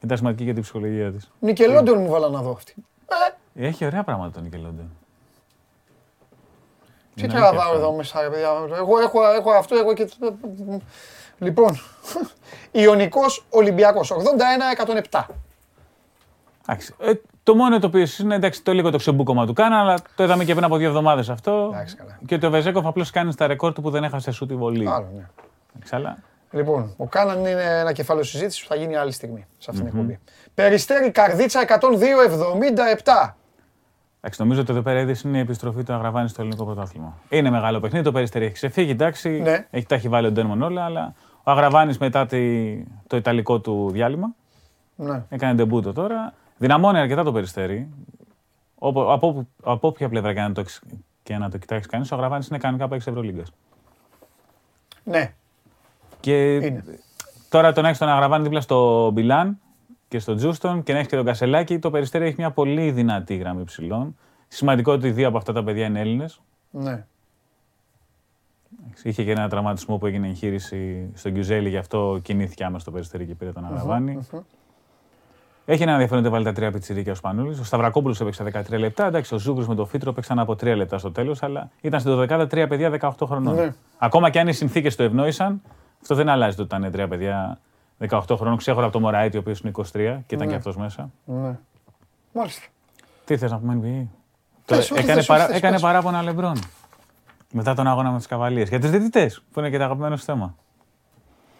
ήταν 0.02 0.18
σημαντική 0.18 0.44
για 0.44 0.54
την 0.54 0.62
ψυχολογία 0.62 1.12
της. 1.12 1.32
Νικελόντιον 1.40 2.02
μου 2.02 2.10
βάλα 2.10 2.30
να 2.30 2.42
δω 2.42 2.52
αυτή. 2.52 2.76
Έχει 3.56 3.86
ωραία 3.86 4.04
πράγματα 4.04 4.32
το 4.32 4.42
Νικελόντιον. 4.42 4.90
Τι 7.16 7.28
τραβάω 7.28 7.76
εδώ 7.76 7.94
μέσα, 7.94 8.20
παιδιά. 8.20 8.50
Εγώ 8.78 9.00
έχω, 9.00 9.32
έχω 9.34 9.52
αυτό, 9.52 9.76
εγώ 9.76 9.94
και. 9.94 10.10
Λοιπόν, 11.40 11.80
Ιωνικός 12.72 13.46
Ολυμπιακός 13.50 14.12
81-107. 15.12 15.26
Ε, 16.98 17.12
το 17.44 17.56
μόνο 17.56 17.80
το 17.80 17.88
οποίο 17.88 18.06
είναι 18.22 18.36
εντάξει, 18.36 18.64
το 18.64 18.74
λίγο 18.74 18.92
το 18.92 18.98
ξεμπούκομα 18.98 19.46
του 19.46 19.54
κάνα, 19.54 19.80
αλλά 19.80 19.98
το 20.16 20.24
είδαμε 20.24 20.44
και 20.44 20.54
πριν 20.54 20.66
από 20.66 20.78
δύο 20.78 20.88
εβδομάδες 20.88 21.30
αυτό. 21.30 21.70
Εντάξει, 21.74 21.96
καλά. 21.96 22.20
Και 22.26 22.36
ότι 22.36 22.46
ο 22.46 22.50
Βεζέκοφ 22.50 22.86
απλώς 22.86 23.10
κάνει 23.10 23.32
στα 23.32 23.48
ρεκόρ 23.48 23.74
του 23.74 23.82
που 23.82 23.90
δεν 23.90 24.04
έχασε 24.04 24.32
σου 24.32 24.46
τη 24.46 24.56
βολή. 24.56 24.88
Άλλο, 24.90 25.08
ναι. 25.16 25.26
αλλά... 25.92 26.18
Λοιπόν, 26.52 26.94
ο 26.98 27.06
Κάναν 27.06 27.40
είναι 27.40 27.80
ένα 27.80 27.92
κεφάλαιο 27.92 28.24
συζήτησης 28.24 28.62
που 28.62 28.68
θα 28.68 28.76
γίνει 28.76 28.96
άλλη 28.96 29.12
στιγμή 29.12 29.46
σε 29.58 29.70
αυτήν 29.72 29.86
την 29.86 29.96
εκπομπή. 29.96 30.20
Περιστέρη 30.54 31.12
Καρδίτσα 31.12 31.66
102-77. 31.68 33.34
Εντάξει, 34.22 34.42
νομίζω 34.42 34.62
ότι 34.62 34.72
εδώ 34.72 34.82
πέρα 34.82 35.00
είναι 35.00 35.38
η 35.38 35.40
επιστροφή 35.40 35.84
του 35.84 35.94
Αγραβάνη 35.94 36.30
στο 36.30 36.42
ελληνικό 36.42 36.66
πρωτάθλημα. 36.66 37.18
Είναι 37.30 37.50
μεγάλο 37.50 37.80
παιχνίδι, 37.80 38.04
το 38.04 38.12
περιστέρι 38.12 38.46
έχει 38.46 38.54
ξεφύγει, 38.54 38.92
εντάξει. 38.92 39.30
Ναι. 39.30 39.68
Έχει, 39.70 39.86
τα 39.86 39.96
έχει 39.96 40.08
βάλει 40.08 40.28
ο 40.28 40.32
Ντένμον 40.32 40.62
όλα, 40.62 40.86
αλλά 40.86 41.14
ο 41.44 41.52
Αγραβάνης 41.52 41.98
μετά 41.98 42.26
τη, 42.26 42.40
το 43.08 43.18
ιταλικό 43.18 43.60
του 43.60 43.90
διάλειμμα. 43.92 44.36
Ναι. 44.96 45.24
Έκανε 45.30 45.54
ντεμπούτο 45.54 45.94
τώρα. 45.94 46.34
Δυναμώνει 46.60 46.98
αρκετά 46.98 47.24
το 47.24 47.32
περιστέρι. 47.32 47.90
Από, 48.80 49.14
από, 49.14 49.48
από 49.64 49.88
όποια 49.88 50.10
πλευρά 50.10 50.34
και 50.34 50.40
να 50.40 50.52
το, 50.52 50.64
και 51.24 51.38
να 51.38 51.50
το 51.50 51.58
κοιτάξεις 51.58 51.88
κανείς, 51.88 52.12
ο 52.12 52.16
Αγραβάνης 52.16 52.48
είναι 52.48 52.58
κανονικά 52.58 52.86
από 52.86 52.96
6 52.96 52.98
Ευρωλίγκας. 52.98 53.52
Ναι. 55.04 55.34
Και 56.20 56.56
είναι. 56.56 56.84
τώρα 57.50 57.74
τον 57.74 57.86
έχεις 57.86 57.98
τον 57.98 58.08
Αγραβάνη 58.08 58.44
δίπλα 58.44 58.62
στο 58.62 59.10
Μπιλάν 59.14 59.60
και 60.08 60.20
στο 60.20 60.36
Τζούστον 60.36 60.84
και 60.84 60.92
να 60.92 60.98
έχεις 60.98 61.10
και 61.10 61.16
τον 61.16 61.26
Κασελάκη. 61.26 61.80
Το 61.80 61.90
περιστέρι 61.90 62.26
έχει 62.26 62.36
μια 62.38 62.52
πολύ 62.52 62.92
δυνατή 62.92 63.36
γραμμή 63.36 63.64
ψηλών. 63.64 64.18
Σημαντικό 64.48 64.92
ότι 64.92 65.12
δύο 65.12 65.28
από 65.28 65.38
αυτά 65.38 65.54
τα 65.54 65.64
παιδιά 65.64 65.86
είναι 65.86 66.00
Έλληνες. 66.00 66.42
Ναι. 66.72 67.06
Είχε 69.04 69.24
και 69.24 69.32
ένα 69.32 69.50
τραυματισμό 69.50 69.98
που 69.98 70.06
έγινε 70.06 70.28
εγχείρηση 70.28 71.10
στον 71.14 71.34
Κιουζέλη, 71.34 71.70
γι' 71.70 71.78
αυτό 71.78 72.20
κινήθηκε 72.22 72.64
άμεσα 72.64 72.82
στο 72.82 72.92
περιστέρι 72.92 73.26
και 73.26 73.36
πήρε 73.36 73.52
τον 73.52 73.66
αγραβανη 73.66 74.28
Έχει 75.72 75.84
ένα 75.84 75.92
ενδιαφέρον 75.92 76.24
ότι 76.24 76.34
βάλει 76.34 76.46
τα 76.46 76.54
τρία 76.54 76.72
πιτσιρίκια 76.72 77.12
ο 77.12 77.16
Σπανούλη. 77.16 77.60
Ο 77.60 77.64
Σταυρακόπουλος 77.64 78.22
έπαιξε 78.22 78.44
13 78.70 78.78
λεπτά. 78.78 79.06
Εντάξει, 79.06 79.36
ο 79.36 79.38
Ζούγκρου 79.38 79.66
με 79.68 79.76
το 79.76 79.86
Φίτρο 79.86 80.10
έπαιξαν 80.10 80.40
από 80.40 80.54
3 80.54 80.76
λεπτά 80.76 80.98
στο 80.98 81.12
τέλος, 81.12 81.44
αλλά 81.44 81.70
ήταν 81.82 82.00
στην 82.00 82.12
12 82.30 82.50
τρία 82.50 82.68
παιδιά 82.68 83.00
18 83.00 83.12
χρονών. 83.26 83.56
Ναι. 83.56 83.74
Ακόμα 83.98 84.30
και 84.30 84.40
αν 84.40 84.48
οι 84.48 84.54
συνθήκες 84.54 84.96
το 84.96 85.04
ευνόησαν, 85.04 85.62
αυτό 86.02 86.16
δεν 86.16 86.30
αλλάζει 86.30 86.56
το 86.56 86.62
ότι 86.62 86.76
ήταν 86.76 86.92
τρία 86.92 87.08
παιδιά 87.08 87.60
18 88.10 88.20
χρονών. 88.36 88.58
Ξέχωρα 88.58 88.86
από 88.86 88.94
το 88.94 89.00
Μωράιτι, 89.00 89.38
ο 89.38 89.40
οποίος 89.40 89.60
είναι 89.60 89.72
23 89.76 89.84
και 89.92 90.36
ήταν 90.36 90.38
ναι. 90.38 90.46
και 90.46 90.56
αυτός 90.56 90.78
μέσα. 90.78 91.12
Ναι. 91.26 91.58
Μάλιστα. 92.34 92.66
Τι 93.26 93.38
θες 93.38 93.52
να 93.52 93.60
πούμε, 93.60 93.80
NBA. 93.84 94.78
έκανε, 94.96 95.24
παρά, 95.24 95.56
έκανε 95.56 95.80
παράπονα 95.80 96.22
Λεμπρόν. 96.22 96.60
Μετά 97.52 97.74
τον 97.74 97.88
αγώνα 97.88 98.12
με 98.12 98.20
τους 98.20 98.26
Καβαλίερς. 98.30 98.70
Για 98.70 98.80
τους 98.80 98.90
διαιτητές, 98.90 99.44
που 99.52 99.60
είναι 99.60 99.70
και 99.70 99.78
το 99.78 99.84
αγαπημένο 99.84 100.18
θέμα. 100.18 100.56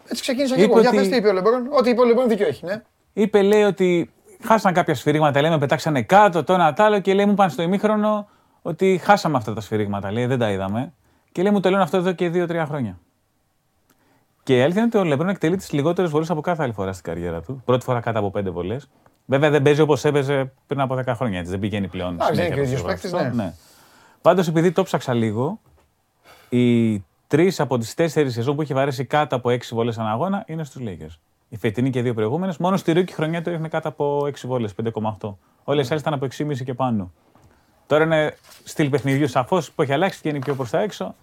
Έτσι 0.08 0.22
ξεκίνησα 0.22 0.56
και 0.56 0.64
εγώ. 0.64 0.80
Για 0.80 0.92
πες 0.92 1.08
τι 1.08 1.16
είπε 1.16 1.28
ο 1.28 1.34
Λεμπρόν. 1.34 1.68
Ό,τι 1.72 1.90
είπε 1.90 2.02
ο 2.02 2.06
Λεμπρόν 2.06 2.28
δίκιο 2.28 2.48
έχει, 2.48 2.66
ναι. 2.66 2.82
Είπε, 3.14 3.42
λέει, 3.42 3.64
ότι 3.64 4.14
χάσαν 4.44 4.74
κάποια 4.74 4.96
σφυρίγματα, 4.96 5.42
λέει, 5.42 5.50
με 5.50 5.58
πετάξανε 5.58 6.02
κάτω, 6.02 6.44
το 6.44 6.54
ένα 6.54 6.74
τ' 6.74 6.80
άλλο 6.80 7.00
και 7.00 7.14
λέει, 7.14 7.26
μου 7.26 7.34
πάνε 7.34 7.52
στο 7.52 7.62
ημίχρονο 7.62 8.28
ότι 8.62 9.00
χάσαμε 9.04 9.38
αυτά 9.38 9.54
τα 9.54 9.62
σφυρίγματα, 9.62 10.12
λέει, 10.12 10.26
δεν 10.26 10.40
τα 10.40 10.52
είδαμε. 10.52 10.94
Και 11.32 11.42
λέει, 11.42 11.52
μου 11.52 11.60
το 11.60 11.70
λένε 11.70 11.84
αυτό 11.84 11.98
εδώ 11.98 12.12
και 12.12 12.30
δύο-τρία 12.30 12.66
χρόνια. 12.66 13.00
Και 14.44 14.58
η 14.58 14.62
αλήθεια 14.62 14.82
είναι 14.82 14.90
ότι 14.94 15.06
ο 15.06 15.10
Λεμπρόν 15.10 15.30
εκτελεί 15.30 15.56
τις 15.56 15.72
λιγότερες 15.72 16.12
βολές 16.12 16.30
από 16.30 16.42
κάθε 16.42 16.64
άλλη 16.64 16.74
φορά 16.74 16.94
στην 16.94 17.04
καριέρα 17.04 17.42
του. 17.42 17.62
Πρώτη 17.66 17.84
φορά 17.86 18.00
κάτω 18.00 18.20
από 18.20 18.32
πέντε 18.32 18.50
βολές. 18.50 18.90
Βέβαια 19.26 19.50
δεν 19.50 19.62
παίζει 19.62 19.82
όπως 19.82 20.06
έπαιζε 20.06 20.52
πριν 20.68 20.80
από 20.80 20.96
10 20.96 21.04
χρόνια. 21.16 21.40
Έτσι. 21.40 21.52
Δεν 21.52 21.60
πηγαίνει 21.60 21.88
πλέον. 21.88 22.14
Εντάξει, 22.14 22.42
είναι 22.42 22.54
και 22.54 22.60
ο 22.60 22.64
ίδιος 22.64 22.82
παίκτης, 22.82 23.12
ναι. 23.12 23.32
ναι. 23.34 23.54
Πάντως 24.22 24.48
επειδή 24.48 24.72
το 24.72 24.84
ψάξα 24.84 25.14
λίγο, 25.14 25.60
οι 26.50 26.98
τρεις 27.28 27.60
από 27.60 27.78
τις 27.78 27.94
τέσσερις 27.94 28.34
σεζόν 28.34 28.56
που 28.56 28.62
έχει 28.62 28.74
βαρέσει 28.74 29.06
κάτω 29.06 29.36
από 29.36 29.50
έξι 29.50 29.76
βολές 29.76 29.98
ανά 29.98 30.12
αγώνα 30.12 30.44
είναι 30.48 30.64
στους 30.64 30.82
Lakers. 30.86 31.18
Η 31.50 31.58
φετινή 31.58 31.90
και 31.90 32.02
δύο 32.02 32.14
προηγούμενες. 32.14 32.58
Μόνο 32.58 32.78
στη 32.78 32.92
ρούκη 32.92 33.14
χρονιά 33.14 33.42
του 33.42 33.50
έχουν 33.50 33.70
κάτω 33.70 33.88
από 33.88 34.26
6 34.26 34.48
βόλες, 34.48 34.74
5,8. 34.84 35.38
Όλες 35.64 35.86
οι 35.86 35.90
άλλες 35.90 36.02
ήταν 36.02 36.14
από 36.14 36.26
6,5 36.26 36.64
και 36.64 36.74
πάνω. 36.74 37.12
Τώρα 37.88 38.04
είναι 38.04 38.36
στυλ 38.64 38.90
παιχνιδιού 38.90 39.28
σαφώς 39.28 39.72
που 39.72 39.82
έχει 39.82 39.94
αλλάξει 39.94 40.22
και 40.22 40.30
είναι 40.30 40.40
πιο 40.40 40.56
προς 40.56 40.70
τα 40.70 40.82
έξω. 40.82 41.16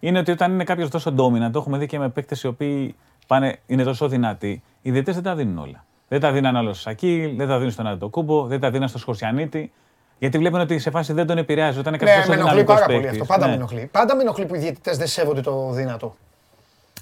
Είναι 0.00 0.18
ότι 0.18 0.30
όταν 0.30 0.52
είναι 0.52 0.64
κάποιος 0.64 0.90
τόσο 0.90 1.12
ντόμινα, 1.12 1.50
το 1.50 1.58
έχουμε 1.58 1.78
δει 1.78 1.86
και 1.86 1.98
με 1.98 2.08
παίκτες 2.08 2.42
οι 2.42 2.46
οποίοι 2.46 2.94
πάνε, 3.26 3.58
είναι 3.66 3.84
τόσο 3.84 4.08
δυνατοί, 4.08 4.62
οι 4.82 4.90
διαιτέ 4.90 5.12
δεν 5.12 5.22
τα 5.22 5.34
δίνουν 5.34 5.58
όλα. 5.58 5.84
Δεν 6.08 6.20
τα 6.20 6.32
δίνουν 6.32 6.56
όλο 6.56 6.72
στο 6.72 6.82
Σακίλ, 6.82 7.36
δεν 7.36 7.48
τα 7.48 7.56
δίνουν 7.56 7.72
στον 7.72 7.86
Αντοκούμπο, 7.86 8.46
δεν 8.46 8.60
τα 8.60 8.70
δίνουν 8.70 8.88
στο 8.88 8.98
Σκορσιανίτη. 8.98 9.72
Γιατί 10.18 10.38
βλέπουν 10.38 10.60
ότι 10.60 10.78
σε 10.78 10.90
φάση 10.90 11.12
δεν 11.12 11.26
τον 11.26 11.38
επηρεάζει. 11.38 11.78
Όταν 11.78 11.94
είναι 11.94 12.04
κάποιος 12.04 12.28
ναι, 12.28 12.34
με 12.34 12.40
ενοχλεί 12.40 12.64
πάρα 12.64 12.86
πολύ 12.86 13.08
αυτό. 13.08 13.24
Πάντα 13.24 13.44
ναι. 13.44 13.50
με 13.50 13.56
ενοχλεί. 13.56 13.88
Πάντα 13.92 14.16
με 14.16 14.22
ενοχλεί 14.22 14.46
που 14.46 14.54
οι 14.54 14.58
διαιτητές 14.58 14.96
δεν 14.96 15.06
σέβονται 15.06 15.40
το 15.40 15.70
δυνατό. 15.70 16.14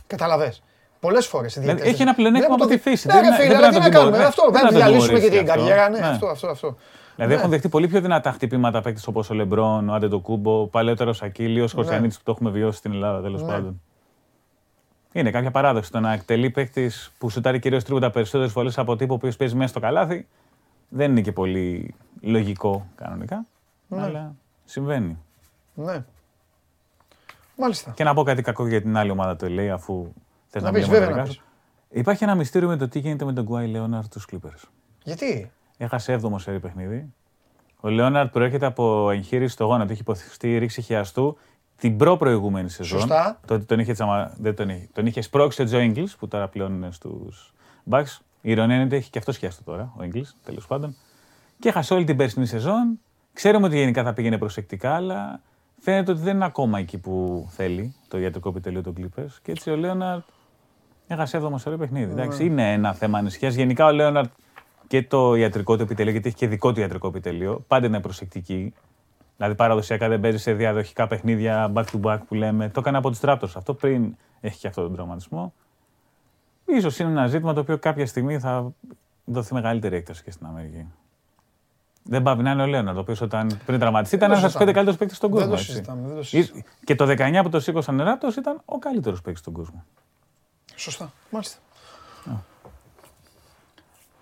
Καταλαβέ. 0.07 0.55
Πολλές 1.03 1.27
φορές. 1.27 1.57
Έχει 1.57 2.03
ένα 2.03 2.15
πλεονέκτημα 2.15 2.55
από 2.55 2.67
τη 2.67 2.79
φύση. 2.79 3.07
Ναι, 3.07 3.21
δεν 3.21 3.35
φίλε, 3.35 3.69
τι 3.69 3.79
να 3.79 3.89
κάνουμε; 3.89 4.19
Αυτό. 4.19 4.51
Δεν 4.51 4.69
διαλύσουμε 4.69 5.21
και 5.21 5.29
την 5.29 5.47
καριέρα. 5.47 5.89
Ναι, 5.89 5.99
αυτό, 5.99 6.27
αυτό, 6.27 6.47
αυτό. 6.47 6.77
Δηλαδή 7.17 7.35
έχουν 7.35 7.51
δεχτεί 7.51 7.69
πολύ 7.69 7.89
πιο 7.89 8.01
δυνατά 8.01 8.33
χτυπήματα 8.33 8.81
παίκτες 8.81 9.07
όπως 9.07 9.31
ο 9.31 9.35
Λεμπρόν, 9.35 9.89
ο 9.89 9.95
Άντε 9.95 10.17
Κούμπο, 10.17 10.67
παλαιότερος 10.67 11.17
Σακίλη, 11.17 11.61
ο 11.61 11.67
Σκορσιανίτη 11.67 12.15
που 12.17 12.23
το 12.25 12.31
έχουμε 12.31 12.51
βιώσει 12.51 12.79
στην 12.79 12.93
Ελλάδα 12.93 13.23
τέλος 13.23 13.43
πάντων. 13.43 13.81
Είναι 15.13 15.31
κάποια 15.31 15.51
παράδοση 15.51 15.91
το 15.91 16.01
να 16.01 16.13
εκτελεί 16.13 16.51
παίκτης 16.51 17.13
που 17.19 17.31
σουτάρει 17.31 17.59
κυρίως 17.59 17.85
τρίποτα 17.85 18.11
περισσότερες 18.11 18.53
φορές 18.53 18.79
από 18.79 18.97
τύπο 18.97 19.19
που 19.19 19.29
παίζει 19.39 19.55
μέσα 19.55 19.69
στο 19.69 19.81
καλάθι. 19.81 20.27
Δεν 20.89 21.11
είναι 21.11 21.21
και 21.21 21.33
πολύ 21.33 21.95
λογικό 22.21 22.87
κανονικά. 22.95 23.47
Αλλά 23.97 24.35
συμβαίνει. 24.65 25.19
Ναι. 25.75 26.05
Μάλιστα. 27.57 27.91
Και 27.91 28.05
να 28.05 28.15
πω 28.15 28.23
κάτι 28.23 28.43
κακό 28.43 28.69
για 28.69 28.83
την 28.83 28.97
άλλη 28.97 29.11
ομάδα 29.11 29.37
του 29.37 29.47
LA, 29.47 29.67
αφού 29.73 30.13
θες 30.53 30.63
να, 30.63 30.71
να 30.71 30.79
πεις 30.79 30.89
βέβαια. 30.89 31.27
Υπάρχει 31.91 32.25
ένα 32.25 32.35
μυστήριο 32.35 32.69
με 32.69 32.77
το 32.77 32.89
τι 32.89 32.99
γίνεται 32.99 33.25
με 33.25 33.33
τον 33.33 33.45
Γκουάι 33.45 33.67
Λέοναρ 33.67 34.09
του 34.09 34.21
Clippers. 34.21 34.63
Γιατί; 35.03 35.51
Έχασε 35.77 36.13
έβδομο 36.13 36.39
σε 36.39 36.59
παιχνίδι. 36.59 37.13
Ο 37.81 37.89
Λέοναρντ 37.89 38.31
προέρχεται 38.31 38.67
από 38.67 39.11
εγχείρηση 39.11 39.53
στο 39.53 39.65
γόνατο. 39.65 39.93
Έχει 39.93 40.01
υποθυστεί 40.01 40.59
ρήξη 40.59 40.83
χιαστού 40.83 41.39
την 41.77 41.97
προ-προηγούμενη 41.97 42.71
σεζόν. 42.71 42.99
Σωστά. 42.99 43.41
Τότε 43.47 43.65
τον 43.65 43.79
είχε, 43.79 43.93
τσαμα... 43.93 44.33
δεν 44.39 44.55
τον 44.55 44.69
είχε. 44.69 44.89
Τον 44.93 45.07
είχε 45.07 45.21
σπρώξει 45.21 45.63
ο 45.63 45.65
Τζο 45.65 45.79
Ίγκλ, 45.79 46.05
που 46.19 46.29
τώρα 46.29 46.49
πλέον 46.49 46.75
είναι 46.75 46.91
στους 46.91 47.53
Bucks. 47.91 48.19
Η 48.41 48.51
ηρωνία 48.51 48.75
είναι 48.75 48.85
ότι 48.85 48.97
έχει 48.97 49.11
και 49.11 49.19
αυτός 49.19 49.37
χιαστό 49.37 49.63
τώρα, 49.63 49.93
ο 49.97 50.05
Ίγκλ, 50.05 50.21
τέλος 50.45 50.67
πάντων. 50.67 50.97
Και 51.59 51.69
έχασε 51.69 51.95
όλη 51.95 52.05
την 52.05 52.17
περσινή 52.17 52.47
σεζόν. 52.47 53.01
Ξέρουμε 53.33 53.67
ότι 53.67 53.77
γενικά 53.77 54.03
θα 54.03 54.13
πήγαινε 54.13 54.39
προσεκτικά, 54.39 54.95
αλλά 54.95 55.41
φαίνεται 55.79 56.13
ότι 56.13 56.21
δεν 56.21 56.35
είναι 56.35 56.45
ακόμα 56.45 56.79
εκεί 56.79 56.99
που 56.99 57.47
θέλει 57.51 57.95
το 58.09 58.19
ιατρικό 58.19 58.49
επιτελείο 58.49 58.83
των 58.83 58.95
Clippers. 58.99 59.37
Και 59.43 59.51
έτσι 59.51 59.71
ο 59.71 59.77
Λέοναρτ 59.77 60.25
έχασε 61.07 61.37
έβδομο 61.37 61.59
σε 61.59 61.71
παιχνίδι. 61.71 62.13
Εντάξει, 62.13 62.45
είναι 62.45 62.73
ένα 62.73 62.93
θέμα 62.93 63.19
ανησυχίας. 63.19 63.55
Γενικά 63.55 63.87
ο 63.87 63.93
Λέοναρτ 63.93 64.31
και 64.87 65.03
το 65.03 65.35
ιατρικό 65.35 65.77
του 65.77 65.83
επιτελείο, 65.83 66.13
γιατί 66.13 66.29
έχει 66.29 66.37
και 66.37 66.47
δικό 66.47 66.73
του 66.73 66.81
ιατρικό 66.81 67.07
επιτελείο, 67.07 67.65
πάντα 67.67 67.87
είναι 67.87 68.01
προσεκτική. 68.01 68.75
Δηλαδή 69.37 69.55
παραδοσιακά 69.55 70.09
δεν 70.09 70.21
παίζει 70.21 70.39
σε 70.39 70.53
διαδοχικά 70.53 71.07
παιχνίδια 71.07 71.73
back 71.75 71.85
to 71.85 72.01
back 72.03 72.19
που 72.29 72.35
λέμε. 72.35 72.69
Το 72.69 72.81
έκανε 72.81 72.99
από 72.99 73.11
τους 73.11 73.21
Raptors 73.23 73.53
αυτό 73.55 73.75
πριν 73.75 74.17
έχει 74.41 74.59
και 74.59 74.67
αυτό 74.67 74.83
τον 74.83 74.95
τραυματισμό. 74.95 75.53
Ίσως 76.65 76.99
είναι 76.99 77.11
ένα 77.11 77.27
ζήτημα 77.27 77.53
το 77.53 77.61
οποίο 77.61 77.79
κάποια 77.79 78.07
στιγμή 78.07 78.39
θα 78.39 78.73
δοθεί 79.25 79.55
μεγαλύτερη 79.55 79.97
έκταση 79.97 80.23
και 80.23 80.31
στην 80.31 80.47
Αμερική. 80.47 80.87
Δεν 82.03 82.23
πάει 82.23 82.37
να 82.37 82.51
είναι 82.51 82.63
ο 82.63 82.67
Λέοναρντ, 82.67 82.97
ο 82.97 83.01
οποίος 83.01 83.21
όταν 83.21 83.59
πριν 83.67 83.79
τραυματιστεί 83.79 84.17
ήταν 84.17 84.31
ένας 84.31 84.43
από 84.43 84.51
τους 84.51 84.59
πέντε 84.59 84.73
καλύτερους 84.73 84.99
παίκτες 84.99 85.17
στον 85.17 85.31
κόσμο. 85.31 85.47
Δεν 85.47 85.57
το 85.57 85.63
συζητάμε, 85.63 86.09
δεν 86.09 86.65
Και 86.85 86.95
το 86.95 87.07
19 87.09 87.41
που 87.43 87.49
το 87.49 87.61
σήκωσαν 87.61 87.99
οι 87.99 88.03
Raptors 88.07 88.37
ήταν 88.37 88.61
ο 88.65 88.79
καλύτερος 88.79 89.21
παίκτης 89.21 89.41
στον 89.41 89.53
κόσμο. 89.53 89.85
Σωστά. 90.77 91.13
Μάλιστα. 91.31 91.57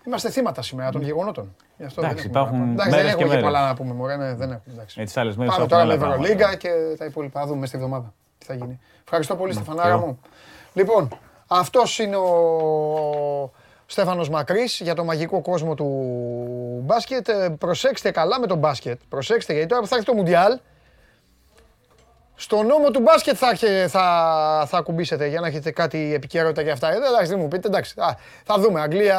Είμαστε 0.07 0.31
θύματα 0.31 0.63
σήμερα 0.63 0.91
των 0.91 1.03
γεγονότων. 1.03 1.57
Εντάξει, 1.79 2.27
υπάρχουν 2.27 2.71
εντάξει, 2.71 2.97
δεν 2.97 3.07
έχουμε 3.07 3.35
και 3.35 3.41
πολλά 3.41 3.67
να 3.67 3.75
πούμε. 3.75 3.95
Μωρέ, 3.95 4.17
ναι, 4.17 4.35
δεν 4.35 4.51
έχουμε. 4.51 4.75
Εντάξει. 4.75 5.01
Έτσι, 5.01 5.21
άλλες 5.21 5.37
μέρες 5.37 5.55
Πάμε 5.55 5.67
τώρα 5.67 5.85
με 5.85 5.95
Ευρωλίγκα 5.95 6.57
και 6.57 6.69
τα 6.99 7.05
υπόλοιπα. 7.05 7.41
Θα 7.41 7.47
δούμε 7.47 7.67
στη 7.67 7.77
εβδομάδα 7.77 8.13
τι 8.39 8.47
θα 8.47 8.55
γίνει. 8.55 8.81
Ευχαριστώ 9.03 9.37
πολύ, 9.37 9.53
Στεφανάρα 9.53 9.99
μου. 9.99 10.21
Λοιπόν, 10.73 11.09
αυτός 11.47 11.99
είναι 11.99 12.17
ο 12.17 13.53
Στέφανος 13.87 14.29
Μακρύς 14.29 14.81
για 14.81 14.95
το 14.95 15.05
μαγικό 15.05 15.41
κόσμο 15.41 15.75
του 15.75 15.87
μπάσκετ. 16.85 17.29
Ε, 17.29 17.49
προσέξτε 17.59 18.11
καλά 18.11 18.41
με 18.41 18.47
τον 18.47 18.59
μπάσκετ. 18.59 19.01
Προσέξτε 19.09 19.53
γιατί 19.53 19.69
τώρα 19.69 19.81
που 19.81 19.87
θα 19.89 19.97
έρθει 19.97 20.07
το 20.07 20.15
Μουντιάλ 20.15 20.59
στο 22.41 22.63
νόμο 22.63 22.91
του 22.91 23.01
μπάσκετ 23.01 23.37
θα, 23.39 23.55
θα, 23.89 24.67
θα 24.69 24.79
ακουμπήσετε 24.79 25.27
για 25.27 25.41
να 25.41 25.47
έχετε 25.47 25.71
κάτι 25.71 26.15
επικαιρότητα 26.15 26.63
για 26.63 26.73
αυτά. 26.73 26.93
Ε, 26.93 26.97
εντάξει, 26.97 27.31
δεν 27.31 27.39
μου 27.39 27.49
πείτε, 27.49 27.69
εντάξει. 27.69 28.01
Α, 28.01 28.17
θα 28.45 28.59
δούμε. 28.59 28.81
Αγγλία, 28.81 29.19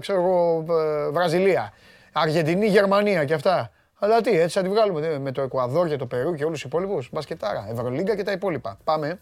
ξέρω 0.00 0.18
εγώ, 0.18 0.64
ε, 0.68 1.10
Βραζιλία, 1.10 1.72
Αργεντινή, 2.12 2.66
Γερμανία 2.66 3.24
και 3.24 3.34
αυτά. 3.34 3.70
Αλλά 3.98 4.20
τι, 4.20 4.30
έτσι 4.40 4.58
θα 4.58 4.64
τη 4.64 4.68
βγάλουμε 4.68 5.18
με 5.18 5.32
το 5.32 5.42
Εκουαδόρ 5.42 5.88
και 5.88 5.96
το 5.96 6.06
Περού 6.06 6.34
και 6.34 6.44
όλους 6.44 6.60
τους 6.60 6.66
υπόλοιπους. 6.66 7.08
Μπασκετάρα, 7.12 7.66
Ευρωλίγκα 7.70 8.16
και 8.16 8.22
τα 8.22 8.32
υπόλοιπα. 8.32 8.78
Πάμε. 8.84 9.18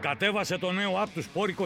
Κατέβασε 0.00 0.58
το 0.58 0.70
νέο 0.70 0.90
app 1.04 1.08
του 1.14 1.22
Sport 1.22 1.62
24 1.62 1.64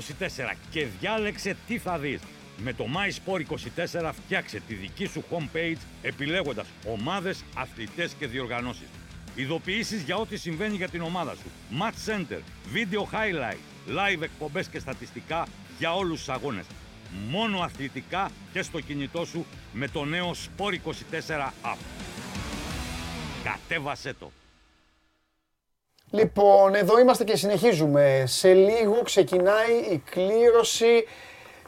και 0.70 0.86
διάλεξε 1.00 1.56
τι 1.66 1.78
θα 1.78 1.98
δεις. 1.98 2.20
Με 2.56 2.72
το 2.72 2.84
MySport24 2.84 4.10
φτιάξε 4.12 4.60
τη 4.66 4.74
δική 4.74 5.06
σου 5.06 5.24
homepage 5.30 5.80
επιλέγοντας 6.02 6.66
ομάδες, 6.86 7.44
αθλητές 7.54 8.12
και 8.18 8.26
διοργανώσεις. 8.26 8.88
Ειδοποιήσεις 9.34 10.02
για 10.02 10.16
ό,τι 10.16 10.36
συμβαίνει 10.36 10.76
για 10.76 10.88
την 10.88 11.02
ομάδα 11.02 11.34
σου. 11.34 11.50
Match 11.80 12.10
Center, 12.10 12.40
Video 12.74 13.00
Highlight, 13.00 13.58
Live 13.88 14.22
εκπομπές 14.22 14.68
και 14.68 14.78
στατιστικά 14.78 15.46
για 15.78 15.94
όλους 15.94 16.18
τους 16.18 16.28
αγώνες. 16.28 16.64
Μόνο 17.30 17.60
αθλητικά 17.60 18.30
και 18.52 18.62
στο 18.62 18.80
κινητό 18.80 19.24
σου 19.24 19.46
με 19.72 19.88
το 19.88 20.04
νέο 20.04 20.30
Sport24 20.30 21.50
app. 21.62 21.78
Κατέβασέ 23.44 24.14
το! 24.18 24.30
Λοιπόν, 26.10 26.74
εδώ 26.74 26.98
είμαστε 26.98 27.24
και 27.24 27.36
συνεχίζουμε. 27.36 28.24
Σε 28.26 28.52
λίγο 28.52 29.02
ξεκινάει 29.02 29.76
η 29.90 30.02
κλήρωση 30.10 31.04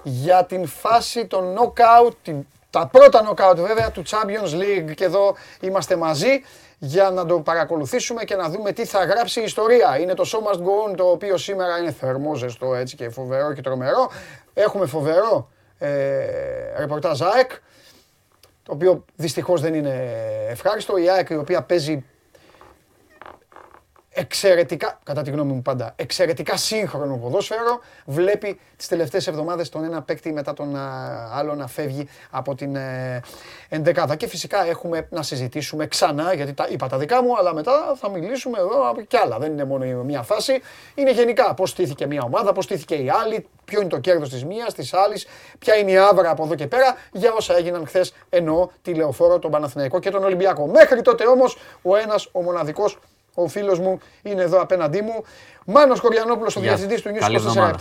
για 0.03 0.45
την 0.45 0.67
φάση 0.67 1.27
των 1.27 1.57
knockout, 1.57 2.35
τα 2.71 2.87
πρώτα 2.87 3.29
knockout 3.29 3.57
βέβαια 3.57 3.91
του 3.91 4.03
Champions 4.07 4.61
League 4.61 4.95
και 4.95 5.05
εδώ 5.05 5.37
είμαστε 5.61 5.97
μαζί 5.97 6.43
για 6.85 7.11
να 7.11 7.27
το 7.27 7.41
παρακολουθήσουμε 7.41 8.25
και 8.25 8.37
να 8.37 8.49
δούμε 8.49 8.73
τι 8.73 8.85
θα 8.85 9.05
γράψει 9.05 9.41
η 9.41 9.43
ιστορία. 9.43 9.99
Είναι 9.99 10.15
το 10.15 10.25
Show 10.27 10.53
Must 10.53 10.59
Go 10.59 10.91
On 10.91 10.97
το 10.97 11.05
οποίο 11.05 11.37
σήμερα 11.37 11.79
είναι 11.79 11.93
θερμό, 11.93 12.35
ζεστό 12.35 12.75
έτσι 12.75 12.97
και 12.97 13.09
φοβερό 13.09 13.53
και 13.53 13.61
τρομερό. 13.61 14.11
Έχουμε 14.55 14.87
φοβερό 14.87 15.51
ε, 15.79 15.89
ρεπορτάζ 16.79 17.23
ΑΕΚ, 17.23 17.51
το 18.63 18.73
οποίο 18.73 19.05
δυστυχώς 19.17 19.61
δεν 19.61 19.75
είναι 19.75 20.11
ευχάριστο. 20.49 20.97
Η 20.97 21.09
ΑΕΚ 21.11 21.31
η 21.31 21.37
οποία 21.37 21.63
παίζει 21.63 22.05
εξαιρετικά, 24.15 24.99
κατά 25.03 25.23
τη 25.23 25.31
γνώμη 25.31 25.53
μου 25.53 25.63
πάντα, 25.63 25.93
εξαιρετικά 25.97 26.57
σύγχρονο 26.57 27.17
ποδόσφαιρο, 27.17 27.81
βλέπει 28.05 28.61
τις 28.77 28.89
τελευταίες 28.89 29.27
εβδομάδες 29.27 29.69
τον 29.69 29.85
ένα 29.85 30.03
παίκτη 30.03 30.33
μετά 30.33 30.53
τον 30.53 30.77
άλλο 31.33 31.55
να 31.55 31.67
φεύγει 31.67 32.09
από 32.31 32.55
την 32.55 32.77
ε, 32.77 33.21
ενδεκάδα. 33.69 34.17
Και 34.17 34.27
φυσικά 34.27 34.67
έχουμε 34.67 35.09
να 35.11 35.23
συζητήσουμε 35.23 35.87
ξανά, 35.87 36.35
γιατί 36.35 36.53
τα 36.53 36.67
είπα 36.71 36.89
τα 36.89 36.99
δικά 36.99 37.23
μου, 37.23 37.37
αλλά 37.39 37.55
μετά 37.55 37.95
θα 37.97 38.11
μιλήσουμε 38.11 38.59
εδώ 38.59 39.03
και 39.09 39.19
άλλα. 39.23 39.39
Δεν 39.39 39.53
είναι 39.53 39.65
μόνο 39.65 40.03
μια 40.03 40.23
φάση, 40.23 40.61
είναι 40.95 41.13
γενικά 41.13 41.55
πώς 41.55 41.71
στήθηκε 41.71 42.07
μια 42.07 42.23
ομάδα, 42.23 42.53
πώς 42.53 42.65
στήθηκε 42.65 42.95
η 42.95 43.11
άλλη, 43.23 43.47
ποιο 43.65 43.81
είναι 43.81 43.89
το 43.89 43.99
κέρδος 43.99 44.29
της 44.29 44.45
μίας, 44.45 44.75
της 44.75 44.95
άλλης, 44.95 45.27
ποια 45.59 45.77
είναι 45.77 45.91
η 45.91 45.97
άβρα 45.97 46.31
από 46.31 46.45
εδώ 46.45 46.55
και 46.55 46.67
πέρα, 46.67 46.97
για 47.13 47.33
όσα 47.33 47.57
έγιναν 47.57 47.87
χθες 47.87 48.15
εννοώ 48.29 48.69
τη 48.83 48.95
Λεωφόρο, 48.95 49.39
τον 49.39 49.51
Παναθηναϊκό 49.51 49.99
και 49.99 50.11
τον 50.11 50.25
Ολυμπιακό. 50.25 50.67
Μέχρι 50.67 51.03
τότε 51.03 51.27
όμως 51.27 51.59
ο 51.83 51.97
ένας, 51.97 52.29
ο 52.33 52.43
μοναδικός 52.43 52.99
ο 53.35 53.49
φίλος 53.49 53.79
μου 53.79 53.99
είναι 54.23 54.43
εδώ 54.43 54.61
απέναντί 54.61 55.01
μου. 55.01 55.25
Μάνος 55.67 56.01
Κοριανόπουλος, 56.01 56.57
ο 56.57 56.61
διευθυντής 56.61 57.03
του 57.03 57.11
News 57.15 57.31
24 57.55 57.73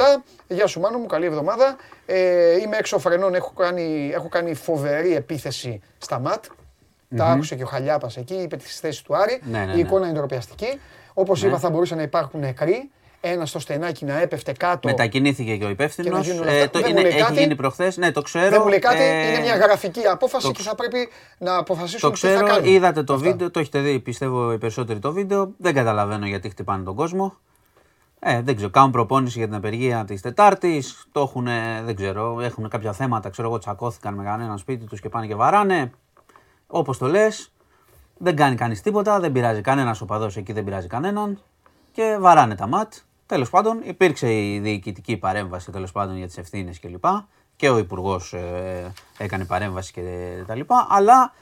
Γεια 0.48 0.68
σου 0.68 0.80
Μάνο 0.80 0.98
μου, 0.98 1.06
καλή 1.06 1.26
εβδομάδα. 1.26 1.76
Ε, 2.06 2.58
είμαι 2.58 2.78
έξω 2.78 3.00
φρενών, 3.00 3.36
έχω 3.36 3.52
κάνει, 3.56 4.12
έχω 4.14 4.30
κάνει 4.30 4.54
φοβερή 4.54 5.16
επίθεση 5.16 5.82
στα 5.98 6.20
ΜΑΤ. 6.20 6.44
Mm-hmm. 6.46 7.18
Τα 7.18 7.26
άκουσε 7.26 7.56
και 7.56 7.64
ο 7.64 7.68
Χαλιάπας 7.68 8.18
εκεί, 8.18 8.34
είπε 8.34 8.56
τις 8.56 8.80
θέσεις 8.80 9.02
του 9.02 9.16
Άρη. 9.16 9.42
Ναι, 9.44 9.60
ναι, 9.60 9.66
ναι. 9.66 9.74
Η 9.74 9.80
εικόνα 9.80 10.06
είναι 10.06 10.18
ντροπιαστική. 10.18 10.80
Όπως 11.14 11.42
ναι. 11.42 11.48
είπα 11.48 11.58
θα 11.58 11.70
μπορούσαν 11.70 11.98
να 11.98 12.04
υπάρχουν 12.04 12.40
νεκροί 12.40 12.92
ένας 13.26 13.50
στο 13.50 13.60
στενάκι 13.60 14.06
να 14.06 14.22
έπεφτε 14.22 14.52
κάτω. 14.52 14.88
Μετακινήθηκε 14.88 15.58
και 15.58 15.66
ο 15.66 15.70
υπεύθυνος. 15.70 16.28
Ε, 16.28 16.68
το, 16.68 16.80
είναι, 16.80 17.02
έχει 17.02 17.18
κάτι. 17.18 17.40
γίνει 17.40 17.56
προχθές. 17.56 17.98
Ναι, 17.98 18.12
το 18.12 18.22
ξέρω. 18.22 18.50
Δεν 18.50 18.60
μου 18.64 18.68
λέει 18.68 18.80
κάτι. 18.80 19.02
Ε, 19.02 19.28
είναι 19.30 19.40
μια 19.40 19.56
γραφική 19.56 20.08
απόφαση 20.08 20.52
και 20.52 20.62
θα 20.62 20.76
πρέπει 20.76 21.10
να 21.38 21.58
αποφασίσουμε 21.58 22.00
το 22.00 22.12
ξέρω, 22.12 22.40
τι 22.40 22.46
θα 22.46 22.52
κάνουμε. 22.52 22.72
Είδατε 22.72 23.04
το 23.04 23.18
βίντεο, 23.18 23.52
το 23.52 23.60
έχετε 23.60 23.80
δει, 23.80 24.00
πιστεύω 24.00 24.54
οι 24.54 24.58
περισσότεροι 24.58 25.00
το 25.00 25.12
βίντεο. 25.12 25.54
Δεν 25.58 25.74
καταλαβαίνω 25.74 26.26
γιατί 26.26 26.50
χτυπάνε 26.50 26.84
τον 26.84 26.96
κόσμο. 26.96 27.38
Ε, 28.20 28.42
δεν 28.42 28.56
ξέρω, 28.56 28.70
κάνουν 28.72 28.92
προπόνηση 28.92 29.38
για 29.38 29.48
την 29.48 29.56
απεργία 29.56 30.06
της 30.06 30.22
Τετάρτης. 30.22 31.08
Το 31.12 31.22
έχουν, 31.22 31.48
δεν 31.86 31.96
ξέρω, 31.96 32.42
έχουν 32.42 32.70
κάποια 32.70 32.94
θέματα. 32.94 33.30
Ξέρω 33.30 33.48
εγώ, 33.48 33.58
τσακώθηκαν 33.58 34.14
με 34.14 34.24
κανέναν 34.24 34.58
σπίτι 34.58 34.86
τους 34.86 35.00
και 35.00 35.10
πάνε 35.10 35.28
και 35.28 35.36
βαράνε. 35.36 35.92
Όπως 36.68 36.98
το 36.98 37.08
λες, 37.08 37.52
δεν 38.18 38.36
κάνει 38.36 38.56
κανείς 38.56 38.82
τίποτα, 38.82 39.20
δεν 39.20 39.32
πειράζει 39.32 39.62
κανένας 39.62 40.02
οπαδό 40.02 40.30
εκεί, 40.36 40.54
δεν 40.54 40.64
πειράζει 40.64 40.88
κανέναν. 40.88 41.42
Και 41.92 42.18
βαράνε 42.20 42.56
τα 42.56 42.68
ματ. 42.68 42.94
Τέλος 43.26 43.50
πάντων, 43.50 43.80
υπήρξε 43.84 44.34
η 44.34 44.60
διοικητική 44.60 45.18
παρέμβαση 45.18 45.72
τέλος 45.72 45.92
πάντων 45.92 46.18
για 46.18 46.28
τις 46.28 46.38
ευθύνες 46.38 46.80
κλπ. 46.80 47.06
Και 47.56 47.70
ο 47.70 47.78
Υπουργός 47.78 48.34
ε, 48.34 48.94
έκανε 49.18 49.46
παρέμβαση 49.46 49.92
και 49.92 50.02
τα 50.48 50.56
λοιπά. 50.56 50.88
Αλλά 50.90 51.34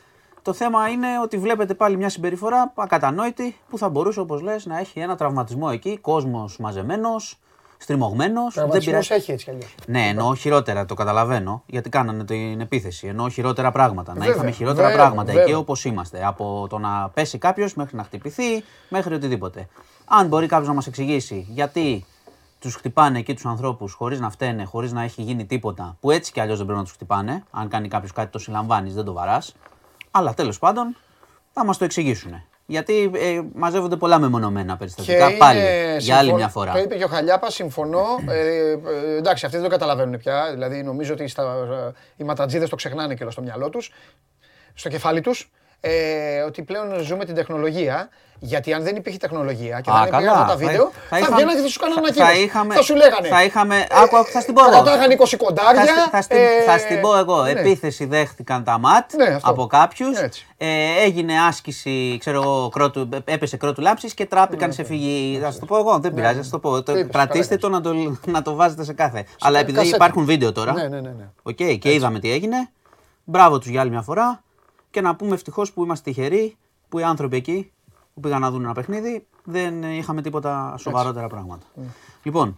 το 0.42 0.54
θέμα 0.54 0.88
είναι 0.88 1.08
ότι 1.24 1.38
βλέπετε 1.38 1.74
πάλι 1.74 1.98
μια 1.98 2.10
συμπεριφορά 2.10 2.74
ακατανόητη 2.76 3.58
που 3.70 3.78
θα 3.78 3.90
μπορούσε, 3.90 4.20
όπως 4.20 4.42
λες, 4.42 4.66
να 4.66 4.80
έχει 4.80 5.00
ένα 5.00 5.16
τραυματισμό 5.16 5.70
εκεί, 5.72 5.98
κόσμος 5.98 6.58
μαζεμένος, 6.58 7.38
στριμωγμένος. 7.78 8.54
Τραυματισμός 8.54 9.08
πειρά... 9.08 9.20
έχει 9.20 9.32
έτσι 9.32 9.46
κι 9.46 9.52
αλλιώς. 9.52 9.76
Ναι, 9.88 10.08
εννοώ 10.08 10.36
χειρότερα, 10.36 10.86
το 10.86 10.94
καταλαβαίνω, 10.94 11.64
γιατί 11.66 11.90
κάνανε 11.90 12.26
την 12.26 12.62
επίθεση. 12.62 13.08
Εννοώ 13.08 13.30
χειρότερα 13.30 13.72
πράγματα. 13.72 14.14
Βέβαια, 14.14 14.28
να 14.28 14.34
είχαμε 14.34 14.52
χειρότερα 14.52 14.88
βέβαια, 14.88 15.02
πράγματα 15.02 15.26
βέβαια. 15.26 15.44
εκεί 15.44 15.54
όπως 15.54 15.86
είμαστε. 15.86 16.26
Από 16.26 16.68
το 16.70 16.78
να 16.78 17.10
πέσει 17.10 17.38
κάποιος 17.38 17.74
μέχρι 17.74 17.98
να 17.98 18.04
χτυπηθεί, 18.04 18.64
μέχρι 18.90 19.14
οτιδήποτε. 19.14 19.68
Αν 20.14 20.28
μπορεί 20.28 20.48
κάποιος 20.48 20.68
να 20.68 20.74
μας 20.74 20.88
εξηγήσει 20.88 21.48
γιατί 21.50 22.06
τους 22.60 22.76
χτυπάνε 22.76 23.20
εκεί 23.20 23.34
τους 23.34 23.46
ανθρώπους 23.46 23.94
χωρίς 23.94 24.20
να 24.20 24.30
φταίνε, 24.30 24.64
χωρίς 24.64 24.92
να 24.92 25.04
έχει 25.04 25.22
γίνει 25.22 25.46
τίποτα, 25.46 25.98
που 26.00 26.12
έτσι 26.12 26.32
κι 26.32 26.40
αλλιώς 26.40 26.58
δεν 26.58 26.66
πρέπει 26.66 26.82
να 26.82 26.86
τους 26.86 26.96
χτυπάνε. 26.96 27.44
Αν 27.52 27.68
κάνει 27.68 27.88
κάποιος 27.88 28.12
κάτι, 28.12 28.32
το 28.32 28.40
συλλαμβάνεις, 28.40 28.94
δεν 28.94 29.06
το 29.06 29.14
βαράς. 29.14 29.56
Αλλά 30.12 30.34
τέλος 30.34 30.60
πάντων 30.60 30.96
θα 31.52 31.66
μας 31.66 31.78
το 31.78 31.84
εξηγήσουν. 31.84 32.44
Γιατί 32.66 33.12
ε, 33.14 33.42
μαζεύονται 33.54 33.96
πολλά 33.96 34.20
μεμονωμένα 34.20 34.78
περιστατικά 34.78 35.38
πάλι 35.38 35.60
για 36.00 36.18
άλλη 36.18 36.34
μια 36.34 36.48
φορά. 36.48 36.72
Το 36.72 36.80
είπε 36.80 36.96
και 36.96 37.04
ο 37.04 37.08
Χαλιάπας, 37.08 37.54
συμφωνώ. 37.54 38.06
Ε, 38.30 38.70
ε, 38.70 38.78
εντάξει, 39.18 39.46
αυτοί 39.46 39.58
δεν 39.58 39.66
το 39.66 39.72
καταλαβαίνουν 39.72 40.18
πια. 40.18 40.50
Δηλαδή 40.52 40.84
νομίζω 40.84 41.14
ότι 41.14 41.28
στα, 41.28 41.68
οι 42.16 42.24
ματατζίδες 42.24 42.70
το 42.70 42.76
ξεχνάνε 42.76 43.14
και 43.16 43.26
στο 43.30 43.42
μυαλό 43.42 43.70
τους, 43.70 43.92
στο 44.74 44.90
κεφάλι 44.90 45.22
τους. 45.22 45.52
Ε, 45.84 46.42
ότι 46.42 46.62
πλέον 46.64 47.00
ζούμε 47.00 47.26
την 47.26 47.36
τεχνολογία 47.36 48.10
γιατί 48.44 48.74
αν 48.74 48.84
δεν 48.84 48.96
υπήρχε 48.96 49.18
τεχνολογία 49.18 49.82
και 49.82 49.92
δεν 49.92 50.02
υπήρχαν 50.02 50.28
αυτά 50.28 50.46
τα 50.46 50.56
βίντεο, 50.56 50.92
θα, 51.10 51.18
θα, 51.18 51.26
θα 51.26 51.36
βγαίνανε 51.36 51.56
και 51.56 51.62
θα 51.62 51.68
σου 51.68 51.80
κάνανε 51.80 52.00
ανακοίνωση. 52.00 52.48
Θα, 52.48 52.66
θα 52.74 52.82
σου 52.82 52.96
λέγανε. 52.96 53.28
Θα 53.28 53.44
είχαμε. 53.44 53.88
Άκου, 53.92 54.26
θα 54.26 54.42
στην 54.42 54.54
πω 54.54 54.62
εγώ. 54.66 54.86
Θα 54.86 55.34
20 55.34 55.36
κοντάρια. 55.38 55.86
Θα, 56.12 56.22
θα, 56.22 56.36
ε, 56.36 56.64
θα 56.66 56.78
στην 56.78 57.02
πω 57.02 57.18
εγώ. 57.18 57.44
Ναι. 57.44 57.50
Επίθεση 57.50 58.06
δέχτηκαν 58.06 58.64
τα 58.64 58.80
ματ 58.80 59.14
ναι, 59.14 59.38
από 59.42 59.68
κάποιους. 59.68 60.18
Ε, 60.58 60.68
έγινε 61.04 61.34
άσκηση, 61.48 62.18
ξέρω 62.20 62.42
εγώ, 62.42 62.70
κρότου, 62.70 63.10
έπεσε 63.26 63.58
κρότου 63.58 63.82
λάμψης 63.82 64.14
και 64.14 64.26
τράπηκαν 64.26 64.68
ναι, 64.68 64.74
σε 64.74 64.84
φυγή. 64.84 65.40
Θα 65.42 65.52
σου 65.52 65.60
το 65.60 65.66
πω 65.66 65.78
εγώ. 65.78 66.00
Δεν 66.00 66.14
πειράζει, 66.14 66.42
θα 66.42 66.50
το 66.50 66.60
πω. 66.60 66.84
Κρατήστε 67.12 67.58
το 67.58 67.70
να, 67.70 67.82
το 67.82 68.18
να 68.26 68.42
το 68.42 68.56
βάζετε 68.56 68.84
σε 68.84 68.94
κάθε. 68.94 69.26
Αλλά 69.42 69.60
επειδή 69.60 69.88
υπάρχουν 69.88 70.26
βίντεο 70.26 70.52
τώρα. 70.52 70.74
Ναι, 70.74 70.88
ναι, 70.88 71.00
ναι. 71.00 71.30
Okay, 71.44 71.78
και 71.80 71.94
είδαμε 71.94 72.20
τι 72.20 72.32
έγινε. 72.32 72.70
Μπράβο 73.24 73.60
τους 73.60 73.70
για 73.70 73.82
άλλη 73.82 73.90
μια 73.90 74.02
φορά. 74.02 74.44
Και 74.92 75.02
να 75.02 75.16
πούμε 75.16 75.34
ευτυχώς 75.34 75.74
που 75.74 75.84
είμαστε 75.84 76.10
τυχεροί 76.10 76.58
που 76.90 77.00
οι 77.00 77.04
άνθρωποι 77.04 77.36
εκεί 77.36 77.72
που 78.14 78.20
πήγαν 78.20 78.42
να 78.42 78.52
δουν 78.52 78.64
ένα 78.64 78.74
παιχνίδι, 78.74 79.28
δεν 79.44 79.84
είχαμε 79.84 80.22
τίποτα 80.22 80.76
σοβαρότερα 80.78 81.28
πράγματα. 81.28 81.66
Mm. 81.76 81.82
Λοιπόν, 82.24 82.58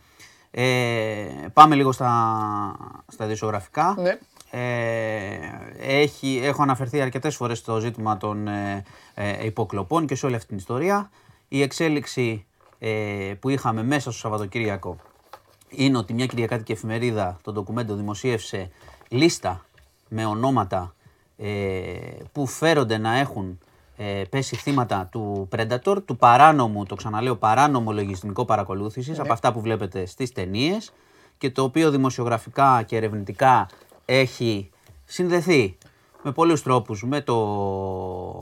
ε, 0.52 1.26
πάμε 1.54 1.76
λίγο 1.76 1.92
στα, 1.92 2.76
στα 3.08 3.26
δισογραφικά. 3.26 3.96
Ναι. 3.98 4.18
Ε, 4.56 5.40
έχει, 5.80 6.40
έχω 6.44 6.62
αναφερθεί 6.62 7.02
αρκετές 7.02 7.36
φορές 7.36 7.58
στο 7.58 7.80
ζήτημα 7.80 8.18
των 8.18 8.48
ε, 8.48 8.84
ε, 9.14 9.46
υποκλοπών 9.46 10.06
και 10.06 10.16
σε 10.16 10.26
όλη 10.26 10.36
αυτή 10.36 10.48
την 10.48 10.58
ιστορία. 10.58 11.10
Η 11.48 11.62
εξέλιξη 11.62 12.46
ε, 12.80 13.34
που 13.40 13.50
είχαμε 13.50 13.84
μέσα 13.84 14.12
στο 14.12 14.20
Σαββατοκύριακο 14.20 14.98
είναι 15.70 15.98
ότι 15.98 16.14
μια 16.14 16.26
κυριακάτικη 16.26 16.72
εφημερίδα, 16.72 17.40
το 17.42 17.52
ντοκουμέντο, 17.52 17.96
δημοσίευσε 17.96 18.72
λίστα 19.08 19.66
με 20.10 20.26
ονόματα 20.26 20.96
που 22.32 22.48
φέρονται 22.48 22.98
να 22.98 23.18
έχουν 23.18 23.60
ε, 23.98 24.24
πέσει 24.30 24.56
θύματα 24.56 25.08
του 25.12 25.48
Predator, 25.56 25.98
του 26.06 26.18
παράνομου, 26.18 26.86
το 26.86 26.96
ξαναλέω, 26.96 27.36
παράνομο 27.36 27.92
λογιστικό 27.92 28.46
παρακολούθησης, 28.46 29.20
από 29.20 29.34
αυτά 29.34 29.54
που 29.54 29.62
βλέπετε 29.62 30.06
στις 30.06 30.32
ταινίες 30.32 30.94
και 31.38 31.52
το 31.52 31.64
οποίο 31.64 31.92
δημοσιογραφικά 31.92 32.84
και 32.84 32.96
ερευνητικά 32.96 33.70
έχει 34.06 34.70
συνδεθεί 35.06 35.78
με 36.24 36.32
πολλούς 36.32 36.64
τρόπους 36.64 37.04
με 37.04 37.22
το 37.22 37.36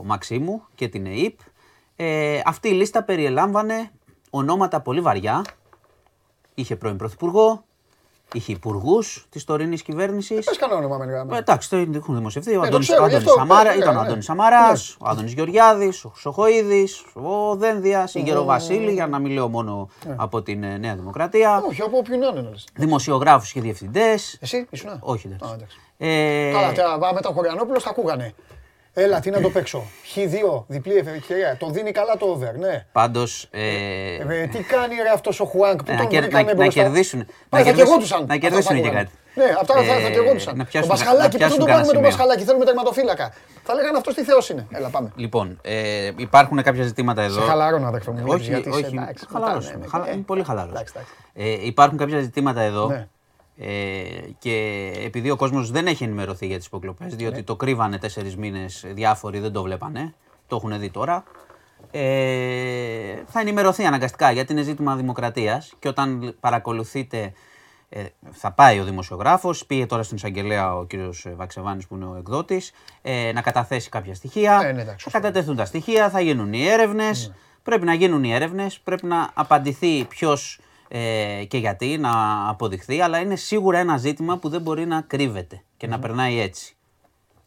Μαξίμου 0.04 0.62
και 0.74 0.88
την 0.88 1.06
ΕΕΠ. 1.06 1.38
Ε, 1.96 2.40
αυτή 2.44 2.68
η 2.68 2.72
λίστα 2.72 3.02
περιελάμβανε 3.02 3.90
ονόματα 4.30 4.80
πολύ 4.80 5.00
βαριά. 5.00 5.44
Είχε 6.54 6.76
πρώην 6.76 6.96
Πρωθυπουργό, 6.96 7.64
είχε 8.32 8.52
υπουργούς 8.52 9.26
της 9.30 9.44
τωρινής 9.44 9.82
κυβέρνησης. 9.82 10.44
Πες 10.44 10.58
κανένα 10.58 10.78
όνομα 10.78 11.24
με 11.24 11.36
ε, 11.36 11.38
Εντάξει, 11.38 11.70
το 11.70 11.76
έχουν 11.94 12.14
δημοσιευθεί. 12.14 12.56
Ο 12.56 12.62
ε, 12.64 12.66
Αντώνη 12.66 12.84
Σαμάρα, 13.24 13.76
ήταν 13.76 13.96
ο 13.96 14.00
Αντώνης 14.00 14.24
Σαμαρά, 14.24 14.72
ο 14.98 15.08
Αντώνης 15.08 15.32
Γεωργιάδης, 15.32 16.04
ο 16.04 16.12
Σοχοίδης, 16.16 17.04
ο 17.14 17.56
Δένδιας, 17.56 18.14
η 18.14 18.20
Γεροβασίλη, 18.20 18.92
για 18.92 19.06
να 19.06 19.18
μην 19.18 19.32
λέω 19.32 19.48
μόνο 19.48 19.88
από 20.16 20.42
την 20.42 20.62
ε, 20.62 20.78
Νέα 20.78 20.94
Δημοκρατία. 20.94 21.62
Όχι, 21.68 21.82
από 21.82 21.96
όποιον 21.96 22.22
είναι. 22.22 22.50
Δημοσιογράφους 22.74 23.52
και 23.52 23.60
διευθυντές. 23.60 24.38
Εσύ 24.40 24.66
ήσουν. 24.70 24.90
Όχι, 25.00 25.28
δεν. 25.28 25.38
Καλά, 26.52 27.12
με 27.14 27.20
τον 27.20 27.32
Χωριανόπουλο 27.32 27.80
τα 27.80 27.90
ακούγανε. 27.90 28.34
Έλα, 28.94 29.20
τι 29.20 29.30
να 29.30 29.40
το 29.40 29.50
παίξω. 29.50 29.84
Χ2, 30.14 30.64
διπλή 30.66 30.96
ευκαιρία. 30.96 31.56
Το 31.58 31.70
δίνει 31.70 31.92
καλά 31.92 32.16
το 32.16 32.26
over, 32.26 32.58
ναι. 32.58 32.86
Πάντως. 32.92 33.48
Ε... 33.50 34.14
Ε, 34.28 34.46
τι 34.46 34.62
κάνει 34.62 34.94
ρε 34.94 35.08
αυτός 35.14 35.40
ο 35.40 35.44
Χουάνκ 35.44 35.82
που 35.82 35.94
τον 35.96 36.08
κερ, 36.08 36.32
να, 36.32 36.54
να, 36.54 36.66
κερδίσουν. 36.66 37.26
Να, 37.48 37.58
θα 37.58 37.64
κερδίσουν, 37.64 38.26
να 38.26 38.36
κερδίσουν 38.36 38.82
και 38.82 38.90
κάτι. 38.90 39.10
Ναι, 39.34 39.44
αυτά 39.60 39.74
θα, 39.74 39.82
θα 39.82 40.10
κερδίσουν. 40.10 40.66
Το 40.80 40.86
Πασχαλάκι, 40.86 41.38
που 41.38 41.56
τον 41.56 41.66
πάρουμε 41.66 41.92
τον 41.92 42.02
Πασχαλάκι, 42.02 42.44
θέλουμε 42.44 42.64
τερματοφύλακα. 42.64 43.32
Θα 43.62 43.74
λέγανε 43.74 43.96
αυτός 43.96 44.14
τι 44.14 44.22
θεός 44.22 44.48
είναι. 44.48 44.66
Έλα, 44.70 44.88
πάμε. 44.88 45.12
Λοιπόν, 45.16 45.58
ε, 45.62 46.10
υπάρχουν 46.16 46.62
κάποια 46.62 46.82
ζητήματα 46.82 47.22
εδώ. 47.22 47.40
Σε 47.40 47.46
χαλαρό 47.46 47.86
αδερφό 47.86 48.12
μου. 48.12 48.24
Όχι, 48.26 48.54
όχι. 48.54 48.94
Πολύ 50.26 50.44
χαλαρός. 50.44 50.82
Υπάρχουν 51.62 51.98
κάποια 51.98 52.20
ζητήματα 52.20 52.60
εδώ 52.60 52.86
ναι. 52.86 53.08
Ε, 53.64 54.04
και 54.38 54.90
επειδή 55.04 55.30
ο 55.30 55.36
κόσμος 55.36 55.70
δεν 55.70 55.86
έχει 55.86 56.04
ενημερωθεί 56.04 56.46
για 56.46 56.56
τις 56.56 56.66
υποκλοπές, 56.66 57.14
διότι 57.14 57.36
ναι. 57.36 57.42
το 57.42 57.56
κρύβανε 57.56 57.98
τέσσερις 57.98 58.36
μήνες 58.36 58.84
διάφοροι, 58.86 59.38
δεν 59.38 59.52
το 59.52 59.62
βλέπανε, 59.62 60.14
το 60.46 60.56
έχουν 60.56 60.80
δει 60.80 60.90
τώρα, 60.90 61.24
ε, 61.90 63.22
θα 63.26 63.40
ενημερωθεί 63.40 63.84
αναγκαστικά 63.84 64.30
γιατί 64.30 64.52
είναι 64.52 64.62
ζήτημα 64.62 64.96
δημοκρατίας 64.96 65.72
και 65.78 65.88
όταν 65.88 66.36
παρακολουθείτε 66.40 67.32
ε, 67.88 68.04
θα 68.30 68.52
πάει 68.52 68.80
ο 68.80 68.84
δημοσιογράφος, 68.84 69.66
πήγε 69.66 69.86
τώρα 69.86 70.02
στην 70.02 70.16
εισαγγελέα 70.16 70.76
ο 70.76 70.84
κύριος 70.84 71.26
Βαξεβάνης 71.34 71.86
που 71.86 71.94
είναι 71.94 72.04
ο 72.04 72.16
εκδότης, 72.18 72.72
ε, 73.02 73.32
να 73.34 73.42
καταθέσει 73.42 73.88
κάποια 73.88 74.14
στοιχεία, 74.14 74.60
ε, 74.64 74.72
ναι, 74.72 74.84
θα 74.84 75.10
κατατεθούν 75.10 75.56
τα 75.56 75.64
στοιχεία, 75.64 76.10
θα 76.10 76.20
γίνουν 76.20 76.52
οι 76.52 76.66
έρευνες, 76.66 77.28
ναι. 77.28 77.34
πρέπει 77.62 77.84
να 77.84 77.94
γίνουν 77.94 78.24
οι 78.24 78.32
έρευνες, 78.34 78.80
πρέπει 78.80 79.06
να 79.06 79.30
απαντηθεί 79.34 80.04
ποιος 80.04 80.60
ε, 80.94 81.44
και 81.48 81.58
γιατί 81.58 81.98
να 81.98 82.10
αποδειχθεί, 82.48 83.00
αλλά 83.00 83.18
είναι 83.18 83.36
σίγουρα 83.36 83.78
ένα 83.78 83.96
ζήτημα 83.96 84.38
που 84.38 84.48
δεν 84.48 84.60
μπορεί 84.60 84.86
να 84.86 85.00
κρύβεται 85.00 85.62
και 85.76 85.86
να 85.86 85.98
περνάει 85.98 86.40
έτσι. 86.40 86.76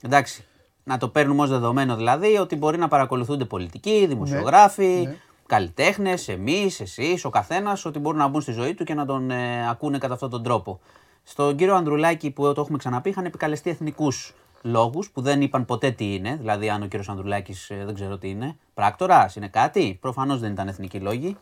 Εντάξει, 0.02 0.46
να 0.84 0.98
το 0.98 1.10
παίρνουμε 1.10 1.42
ως 1.42 1.50
δεδομένο 1.50 1.96
δηλαδή 1.96 2.38
ότι 2.38 2.56
μπορεί 2.56 2.78
να 2.78 2.88
παρακολουθούνται 2.88 3.46
πολιτικοί, 3.46 4.06
δημοσιογράφοι, 4.08 4.84
ναι, 4.86 5.10
ναι. 5.10 5.16
καλλιτέχνες, 5.46 6.28
εμείς, 6.28 6.80
εσείς, 6.80 7.26
ο 7.26 7.30
καθένας, 7.30 7.86
ότι 7.86 8.00
μπορούν 8.00 8.20
να 8.20 8.28
μπουν 8.28 8.42
στη 8.42 8.52
ζωή 8.52 8.74
του 8.74 8.84
και 8.84 8.94
να 8.94 9.06
τον 9.06 9.32
ε, 9.32 9.70
ακούνε 9.70 9.98
κατά 9.98 10.14
αυτόν 10.14 10.30
τον 10.30 10.44
τρόπο. 10.44 10.80
Στον 11.24 11.56
κύριο 11.56 11.76
Ανδρουλάκη, 11.76 12.32
που 12.32 12.54
το 12.54 12.62
έχουμε 12.62 12.78
ξαναπεί, 12.78 13.10
είχαν 13.10 13.26
επικαλεστεί 13.26 13.70
εθνικούς 13.70 14.34
λόγους 14.62 15.10
που 15.10 15.22
δεν 15.22 15.42
είπαν 15.42 15.66
ποτέ 15.66 15.92
τι 15.92 16.14
είναι. 16.14 16.36
Δηλαδή, 16.36 16.70
αν 16.70 16.82
ο 16.82 16.86
κύριος 16.86 17.10
Ανδρουλάκης 17.10 17.70
ε, 17.70 17.84
δεν 17.86 17.94
ξέρω 17.94 18.18
τι 18.18 18.30
είναι. 18.30 18.58
Πράκτορας, 18.74 19.36
είναι 19.36 19.48
κάτι. 19.48 19.98
Προφανώς 20.02 20.40
δεν 20.40 20.52
ήταν 20.52 20.68
εθνικοί 20.68 21.00
λόγοι. 21.00 21.38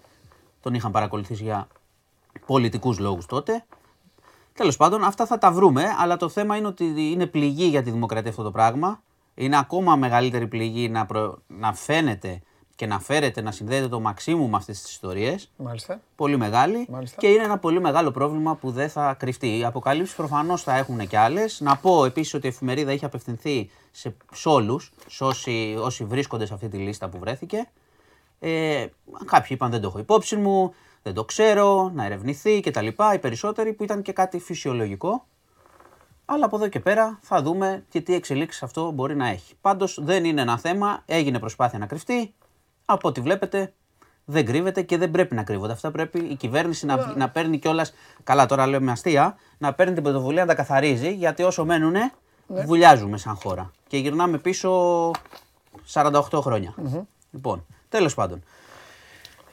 Τον 0.62 0.74
είχαν 0.74 0.92
παρακολουθήσει 0.92 1.44
για 1.44 1.68
πολιτικούς 2.46 3.00
λόγους 3.00 3.26
τότε. 3.26 3.66
Τέλος 4.54 4.78
πάντων, 4.78 5.04
αυτά 5.04 5.26
θα 5.26 5.38
τα 5.38 5.52
βρούμε, 5.52 5.84
αλλά 5.98 6.18
το 6.18 6.30
θέμα 6.30 6.58
είναι 6.58 6.68
ότι 6.68 7.12
είναι 7.12 7.26
πληγή 7.26 7.66
για 7.66 7.84
τη 7.84 7.92
δημοκρατία 7.92 8.30
αυτό 8.30 8.44
το 8.44 8.52
πράγμα. 8.52 9.02
Είναι 9.36 9.58
ακόμα 9.58 9.96
μεγαλύτερη 9.96 10.48
πληγή 10.48 10.90
να, 10.90 11.08
να 11.48 11.74
φαίνεται 11.74 12.42
και 12.76 12.86
να 12.86 13.00
φέρετε 13.00 13.42
να 13.42 13.52
συνδέεται 13.52 13.88
το 13.88 14.00
μαξίμου 14.00 14.50
με 14.50 14.58
αυτές 14.58 14.82
τις 14.82 14.92
ιστορίες. 14.92 15.52
Μάλιστα. 15.58 16.02
Πολύ 16.16 16.38
μεγάλη. 16.38 16.88
Μάλιστα. 16.90 17.18
Και 17.20 17.28
είναι 17.28 17.44
ένα 17.44 17.58
πολύ 17.58 17.82
μεγάλο 17.82 18.12
πρόβλημα 18.12 18.56
που 18.56 18.72
δεν 18.72 18.90
θα 18.90 19.14
κρυφτεί. 19.14 19.58
Οι 19.58 19.66
αποκαλύψεις 19.66 20.16
προφανώς 20.16 20.64
θα 20.64 20.78
έχουν 20.78 21.08
και 21.08 21.18
άλλες. 21.18 21.60
Να 21.60 21.78
πω 21.78 22.06
επίσης 22.06 22.34
ότι 22.34 22.46
η 22.46 22.50
εφημερίδα 22.50 22.92
έχει 22.92 23.06
απευθυνθεί 23.06 23.70
σε, 23.92 24.16
σε 24.34 24.50
όλους, 24.50 24.92
όσοι, 25.20 25.76
όσοι 25.80 26.04
βρίσκονται 26.04 26.46
σε 26.46 26.54
αυτή 26.54 26.68
τη 26.68 26.78
λίστα 26.78 27.10
που 27.10 27.20
βρέθηκε. 27.20 27.70
Ε, 28.40 28.86
κάποιοι 29.26 29.50
είπαν 29.50 29.72
δεν 29.72 29.82
το 29.82 29.88
έχω 29.88 30.00
υπόψη 30.00 30.36
μου, 30.36 30.74
δεν 31.04 31.14
το 31.14 31.26
ξέρω, 31.26 31.92
να 31.94 32.06
ερευνηθεί 32.06 32.60
κτλ. 32.60 32.88
Οι 32.88 33.20
περισσότεροι 33.20 33.74
που 33.74 33.84
ήταν 33.84 34.02
και 34.02 34.14
κάτι 34.14 34.40
φυσιολογικό. 34.40 35.26
Αλλά 36.26 36.46
από 36.46 36.56
εδώ 36.56 36.68
και 36.68 36.80
πέρα 36.80 37.20
θα 37.22 37.42
δούμε 37.42 37.86
και 37.90 38.02
τι 38.02 38.14
εξελίξεις 38.14 38.64
αυτό 38.64 38.92
μπορεί 38.92 39.16
να 39.16 39.28
έχει. 39.28 39.54
Πάντως 39.62 40.00
δεν 40.02 40.26
είναι 40.26 40.42
ένα 40.42 40.58
θέμα, 40.58 41.04
έγινε 41.06 41.40
προσπάθεια 41.40 41.80
να 41.80 41.86
κρυφτεί. 41.86 42.34
Από 42.86 43.08
ό,τι 43.08 43.22
βλέπετε 43.22 43.74
δεν 44.26 44.46
κρύβεται 44.46 44.82
και 44.82 44.98
δεν 44.98 45.12
πρέπει 45.12 45.36
να 45.36 45.44
κρύβονται. 45.44 45.72
Αυτά 45.72 45.92
πρέπει 45.92 46.20
η 46.20 46.36
κυβέρνηση 46.36 46.86
να, 46.86 47.14
να 47.16 47.30
παίρνει 47.30 47.60
κιόλας. 47.60 47.94
Καλά, 48.24 48.46
τώρα 48.46 48.68
λέω 48.68 48.82
με 48.82 48.92
αστεία, 48.92 49.36
να 49.58 49.74
παίρνει 49.74 49.94
την 49.94 50.04
πρωτοβουλία 50.04 50.42
να 50.42 50.48
τα 50.48 50.56
καθαρίζει 50.56 51.14
γιατί 51.14 51.44
όσο 51.44 51.66
μένουνε 51.66 52.12
ναι. 52.48 52.64
βουλιάζουμε 52.64 53.18
σαν 53.18 53.36
χώρα. 53.36 53.72
Και 53.88 53.98
γυρνάμε 53.98 54.38
πίσω 54.38 55.12
48 55.94 56.22
χρόνια. 56.32 56.74
Λοιπόν, 57.32 57.66
τέλος 57.90 58.14
πάντων. 58.14 58.44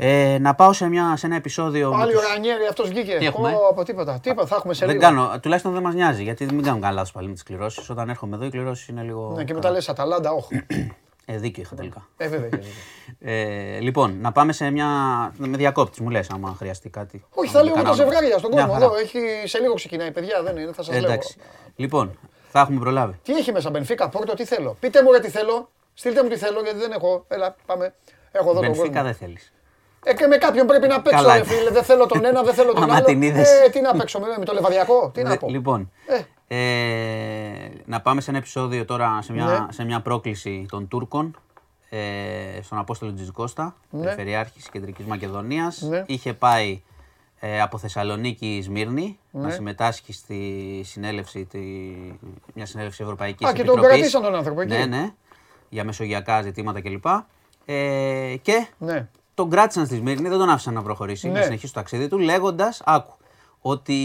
Ε, 0.02 0.38
να 0.40 0.54
πάω 0.54 0.72
σε, 0.72 0.88
μια, 0.88 1.16
σε 1.16 1.26
ένα 1.26 1.36
επεισόδιο. 1.36 1.90
Πάλι 1.90 2.16
ο 2.16 2.20
Ρανιέρη, 2.20 2.66
αυτός 2.66 2.88
βγήκε. 2.88 3.16
Τι 3.18 3.26
έχουμε; 3.26 3.52
Oh, 3.54 3.70
από 3.70 3.82
τίποτα. 3.82 4.18
Τίποτα, 4.22 4.46
θα 4.46 4.56
έχουμε 4.56 4.74
σε 4.74 4.86
δεν 4.86 4.94
λίγο. 4.94 5.08
Κάνω, 5.08 5.38
τουλάχιστον 5.40 5.72
δεν 5.72 5.82
μας 5.82 5.94
νοιάζει 5.94 6.22
γιατί 6.22 6.44
μην 6.44 6.62
κάνουν 6.62 6.80
καλά 6.80 7.06
πάλι 7.12 7.26
με 7.26 7.32
τις 7.32 7.42
κληρώσεις. 7.42 7.90
Όταν 7.90 8.08
έρχομαι 8.08 8.36
εδώ, 8.36 8.44
οι 8.44 8.50
κληρώσεις 8.50 8.88
είναι 8.88 9.02
λίγο. 9.02 9.32
Ναι, 9.36 9.44
και 9.44 9.54
μετά 9.54 9.70
λες 9.70 9.88
Αταλάντα, 9.88 10.32
όχι. 10.32 10.64
Ε, 11.24 11.36
δίκιο 11.36 11.62
είχα 11.62 11.74
τελικά. 11.74 12.08
Ε, 12.16 12.28
βέβαια. 12.28 12.48
ε, 13.20 13.78
λοιπόν, 13.80 14.18
να 14.20 14.32
πάμε 14.32 14.52
σε 14.52 14.70
μια. 14.70 14.86
Με 15.36 15.56
διακόπτη, 15.56 16.02
μου 16.02 16.10
λες, 16.10 16.30
άμα 16.30 16.54
χρειαστεί 16.58 16.88
κάτι. 16.88 17.24
Όχι, 17.34 17.50
θα 17.50 17.62
λέω 17.62 17.76
με 17.76 17.82
τα 17.82 17.92
ζευγάρια 17.92 18.38
στον 18.38 18.50
κόσμο. 18.50 18.72
Εδώ 18.76 18.94
έχει, 18.94 19.18
σε 19.44 19.58
λίγο 19.58 19.74
ξεκινάει, 19.74 20.10
παιδιά, 20.10 20.42
δεν 20.42 20.56
είναι, 20.56 20.72
θα 20.72 20.82
σας 20.82 21.00
λέω. 21.00 21.18
Λοιπόν, 21.76 22.18
θα 22.50 22.60
έχουμε 22.60 22.80
προλάβει. 22.80 23.18
Τι 23.22 23.32
έχει 23.32 23.52
μέσα, 23.52 23.70
Μπενφίκα, 23.70 24.08
Πόρτο, 24.08 24.34
τι 24.34 24.44
θέλω. 24.44 24.76
Πείτε 24.80 25.02
μου 25.02 25.10
γιατί 25.10 25.30
θέλω. 25.30 25.70
Στείλτε 25.94 26.22
μου 26.22 26.28
τι 26.28 26.36
θέλω, 26.36 26.60
γιατί 26.60 26.78
δεν 26.78 26.92
έχω. 26.92 27.24
Έλα, 27.28 27.56
πάμε. 27.66 27.94
Έχω 28.32 28.50
εδώ 28.50 28.60
τον 28.60 28.76
κόσμο. 28.76 29.02
δεν 29.02 29.14
θέλεις. 29.14 29.52
Ε, 30.04 30.14
και 30.14 30.26
με 30.26 30.36
κάποιον 30.36 30.66
πρέπει 30.66 30.86
να 30.86 31.00
παίξω, 31.00 31.32
ρε 31.32 31.44
φίλε. 31.44 31.70
Δεν 31.70 31.82
θέλω 31.82 32.06
τον 32.06 32.24
ένα, 32.24 32.42
δεν 32.42 32.54
θέλω 32.54 32.72
τον 32.72 32.90
άλλο. 32.90 33.04
Την 33.04 33.22
ε, 33.22 33.44
τι 33.72 33.80
να 33.80 33.92
παίξω, 33.92 34.18
με, 34.18 34.26
με 34.38 34.44
το 34.44 34.52
λεβαδιακό, 34.52 35.10
τι 35.14 35.22
να 35.22 35.36
πω. 35.36 35.48
Λοιπόν, 35.48 35.90
ε. 36.06 36.20
Ε, 36.52 37.70
να 37.84 38.00
πάμε 38.00 38.20
σε 38.20 38.30
ένα 38.30 38.38
επεισόδιο 38.38 38.84
τώρα, 38.84 39.18
σε 39.22 39.32
μια, 39.32 39.44
ναι. 39.44 39.72
σε 39.72 39.84
μια 39.84 40.00
πρόκληση 40.00 40.66
των 40.70 40.88
Τούρκων. 40.88 41.36
Ε, 41.92 42.62
στον 42.62 42.78
Απόστολο 42.78 43.14
Τζιτζικώστα, 43.14 43.76
ναι. 43.90 44.02
Περιφερειάρχης 44.02 44.68
Κεντρικής 44.68 45.06
Μακεδονίας. 45.06 45.80
Ναι. 45.80 46.04
Είχε 46.06 46.32
πάει 46.32 46.82
ε, 47.40 47.60
από 47.60 47.78
Θεσσαλονίκη 47.78 48.60
Σμύρνη 48.64 49.18
ναι. 49.30 49.42
να 49.42 49.50
συμμετάσχει 49.50 50.12
στη 50.12 50.80
συνέλευση, 50.84 51.44
τη, 51.44 51.58
μια 52.54 52.66
συνέλευση 52.66 53.02
Ευρωπαϊκής 53.02 53.46
Α, 53.46 53.50
Επιτροπής. 53.50 53.82
και 53.82 53.88
τον 53.88 53.90
κρατήσαν 53.90 54.22
τον 54.22 54.34
άνθρωπο 54.34 54.60
εκεί. 54.60 54.72
Ναι, 54.72 54.84
ναι, 54.84 55.12
για 55.68 55.84
μεσογειακά 55.84 56.42
ζητήματα 56.42 56.80
κλπ. 56.80 57.06
Ε, 57.64 58.34
και 58.42 58.66
ναι 58.78 59.08
τον 59.40 59.50
κράτησαν 59.50 59.86
στη 59.86 59.96
Σμύρνη, 59.96 60.28
δεν 60.28 60.38
τον 60.38 60.50
άφησαν 60.50 60.74
να 60.74 60.82
προχωρήσει 60.82 61.28
ναι. 61.28 61.38
να 61.38 61.44
συνεχίσει 61.44 61.72
το 61.72 61.78
ταξίδι 61.78 62.08
του, 62.08 62.18
λέγοντας, 62.18 62.82
άκου, 62.84 63.14
ότι 63.60 63.98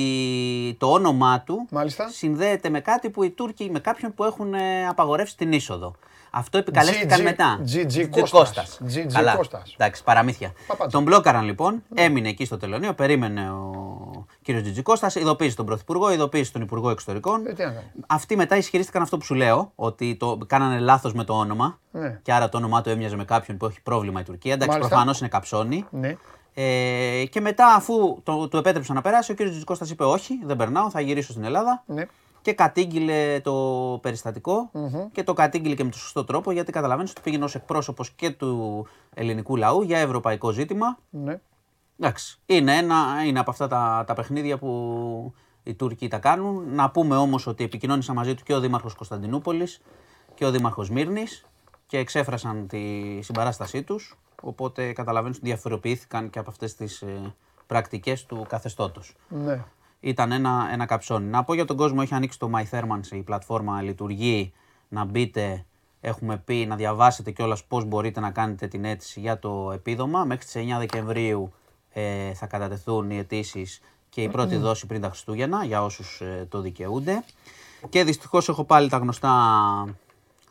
το 0.79 0.91
όνομά 0.91 1.41
του 1.41 1.67
Μάλιστα. 1.71 2.09
συνδέεται 2.09 2.69
με 2.69 2.79
κάτι 2.79 3.09
που 3.09 3.23
οι 3.23 3.29
Τούρκοι, 3.29 3.69
με 3.71 3.79
κάποιον 3.79 4.13
που 4.13 4.23
έχουν 4.23 4.53
ε, 4.53 4.87
απαγορεύσει 4.87 5.37
την 5.37 5.51
είσοδο. 5.51 5.95
Αυτό 6.37 6.57
επικαλέστηκαν 6.57 7.21
μετά. 7.21 7.59
GG 7.73 8.07
Κώστας. 8.29 8.79
Καλά, 9.13 9.39
εντάξει, 9.73 10.03
παραμύθια. 10.03 10.53
Τον 10.91 11.03
μπλόκαραν 11.03 11.45
λοιπόν, 11.45 11.83
έμεινε 11.93 12.29
εκεί 12.29 12.45
στο 12.45 12.57
τελωνίο, 12.57 12.93
περίμενε 12.93 13.51
ο 13.51 14.25
κύριος 14.41 14.63
Τζιτζι 14.63 14.81
Κώστας, 14.81 15.15
ειδοποίησε 15.15 15.55
τον 15.55 15.65
Πρωθυπουργό, 15.65 16.11
ειδοποίησε 16.11 16.51
τον 16.51 16.61
Υπουργό 16.61 16.89
Εξωτερικών. 16.89 17.47
Ε, 17.47 17.53
Αυτοί 18.07 18.35
μετά 18.35 18.57
ισχυρίστηκαν 18.57 19.01
αυτό 19.01 19.17
που 19.17 19.25
σου 19.25 19.33
λέω, 19.33 19.71
ότι 19.75 20.15
το 20.15 20.37
κάνανε 20.47 20.79
λάθος 20.79 21.13
με 21.13 21.23
το 21.23 21.33
όνομα. 21.33 21.79
Ναι. 21.91 22.19
Και 22.21 22.33
άρα 22.33 22.49
το 22.49 22.57
όνομά 22.57 22.81
του 22.81 22.89
έμοιαζε 22.89 23.15
με 23.15 23.25
κάποιον 23.25 23.57
που 23.57 23.65
έχει 23.65 23.81
πρόβλημα 23.81 24.19
η 24.19 24.23
Τουρκία. 24.23 24.53
Εντάξει, 24.53 24.79
προφανώς 24.79 25.19
είναι 25.19 25.29
καψόνι. 25.29 25.85
Ναι. 25.89 26.15
Ε, 26.53 27.25
και 27.29 27.41
μετά, 27.41 27.67
αφού 27.67 28.21
το, 28.23 28.47
του 28.47 28.57
επέτρεψαν 28.57 28.95
να 28.95 29.01
περάσει, 29.01 29.31
ο 29.31 29.35
κ. 29.35 29.37
Τζιτζικώστα 29.37 29.85
είπε: 29.89 30.03
Όχι, 30.03 30.39
δεν 30.45 30.55
περνάω, 30.55 30.89
θα 30.89 31.01
γυρίσω 31.01 31.31
στην 31.31 31.43
Ελλάδα. 31.43 31.83
Ναι 31.85 32.05
και 32.45 32.53
κατήγγειλε 32.53 33.39
το 33.43 33.53
περιστατικο 34.01 34.71
και 35.11 35.23
το 35.23 35.33
κατήγγειλε 35.33 35.75
και 35.75 35.83
με 35.83 35.89
τον 35.89 35.99
σωστό 35.99 36.23
τρόπο 36.23 36.51
γιατί 36.51 36.71
καταλαβαίνεις 36.71 37.11
ότι 37.11 37.21
πήγαινε 37.21 37.43
ως 37.43 37.55
εκπρόσωπος 37.55 38.11
και 38.11 38.29
του 38.29 38.87
ελληνικού 39.13 39.55
λαού 39.55 39.81
για 39.81 39.97
ευρωπαϊκό 39.97 40.51
ζήτημα. 40.51 40.97
Ναι. 41.09 41.39
Εντάξει. 41.99 42.39
Είναι 42.45 42.77
ένα 42.77 43.23
είναι 43.25 43.39
από 43.39 43.51
αυτά 43.51 43.67
τα, 43.67 44.03
τα 44.07 44.13
παιχνίδια 44.13 44.57
που 44.57 45.33
οι 45.63 45.73
Τούρκοι 45.73 46.07
τα 46.07 46.17
κάνουν. 46.17 46.75
Να 46.75 46.89
πούμε 46.91 47.15
όμως 47.15 47.47
ότι 47.47 47.63
επικοινώνησα 47.63 48.13
μαζί 48.13 48.35
του 48.35 48.43
και 48.43 48.53
ο 48.53 48.59
Δήμαρχος 48.59 48.93
Κωνσταντινούπολης 48.93 49.81
και 50.33 50.45
ο 50.45 50.51
Δήμαρχος 50.51 50.89
Μύρνης 50.89 51.45
και 51.85 51.97
εξέφρασαν 51.97 52.67
τη 52.67 53.19
συμπαράστασή 53.21 53.83
τους. 53.83 54.17
Οπότε 54.41 54.93
καταλαβαίνεις 54.93 55.37
ότι 55.37 55.45
διαφοροποιήθηκαν 55.45 56.29
και 56.29 56.39
από 56.39 56.49
αυτές 56.49 56.75
τις 56.75 57.01
ε, 57.01 57.33
πρακτικές 57.67 58.25
του 58.25 58.45
καθεστώτος. 58.49 59.15
Ναι 59.29 59.63
ήταν 60.05 60.31
ένα, 60.31 60.69
ένα 60.71 60.85
καψόνι. 60.85 61.25
Να 61.25 61.43
πω 61.43 61.53
για 61.53 61.65
τον 61.65 61.77
κόσμο, 61.77 61.99
έχει 62.01 62.13
ανοίξει 62.13 62.39
το 62.39 62.49
MyThermance, 62.55 63.11
η 63.11 63.21
πλατφόρμα 63.21 63.81
λειτουργεί, 63.81 64.53
να 64.87 65.05
μπείτε, 65.05 65.65
έχουμε 66.01 66.37
πει, 66.37 66.65
να 66.65 66.75
διαβάσετε 66.75 67.31
κιόλας 67.31 67.63
πώς 67.63 67.85
μπορείτε 67.85 68.19
να 68.19 68.31
κάνετε 68.31 68.67
την 68.67 68.85
αίτηση 68.85 69.19
για 69.19 69.39
το 69.39 69.71
επίδομα. 69.73 70.23
Μέχρι 70.23 70.45
τις 70.45 70.55
9 70.55 70.77
Δεκεμβρίου 70.79 71.53
ε, 71.93 72.33
θα 72.33 72.45
κατατεθούν 72.45 73.09
οι 73.09 73.17
αιτήσεις 73.17 73.81
και 74.09 74.21
η 74.21 74.29
πρώτη 74.29 74.55
δόση 74.55 74.85
πριν 74.85 75.01
τα 75.01 75.07
Χριστούγεννα 75.07 75.65
για 75.65 75.83
όσους 75.83 76.21
ε, 76.21 76.47
το 76.49 76.61
δικαιούνται. 76.61 77.23
Και 77.89 78.03
δυστυχώς 78.03 78.49
έχω 78.49 78.63
πάλι 78.63 78.89
τα 78.89 78.97
γνωστά 78.97 79.31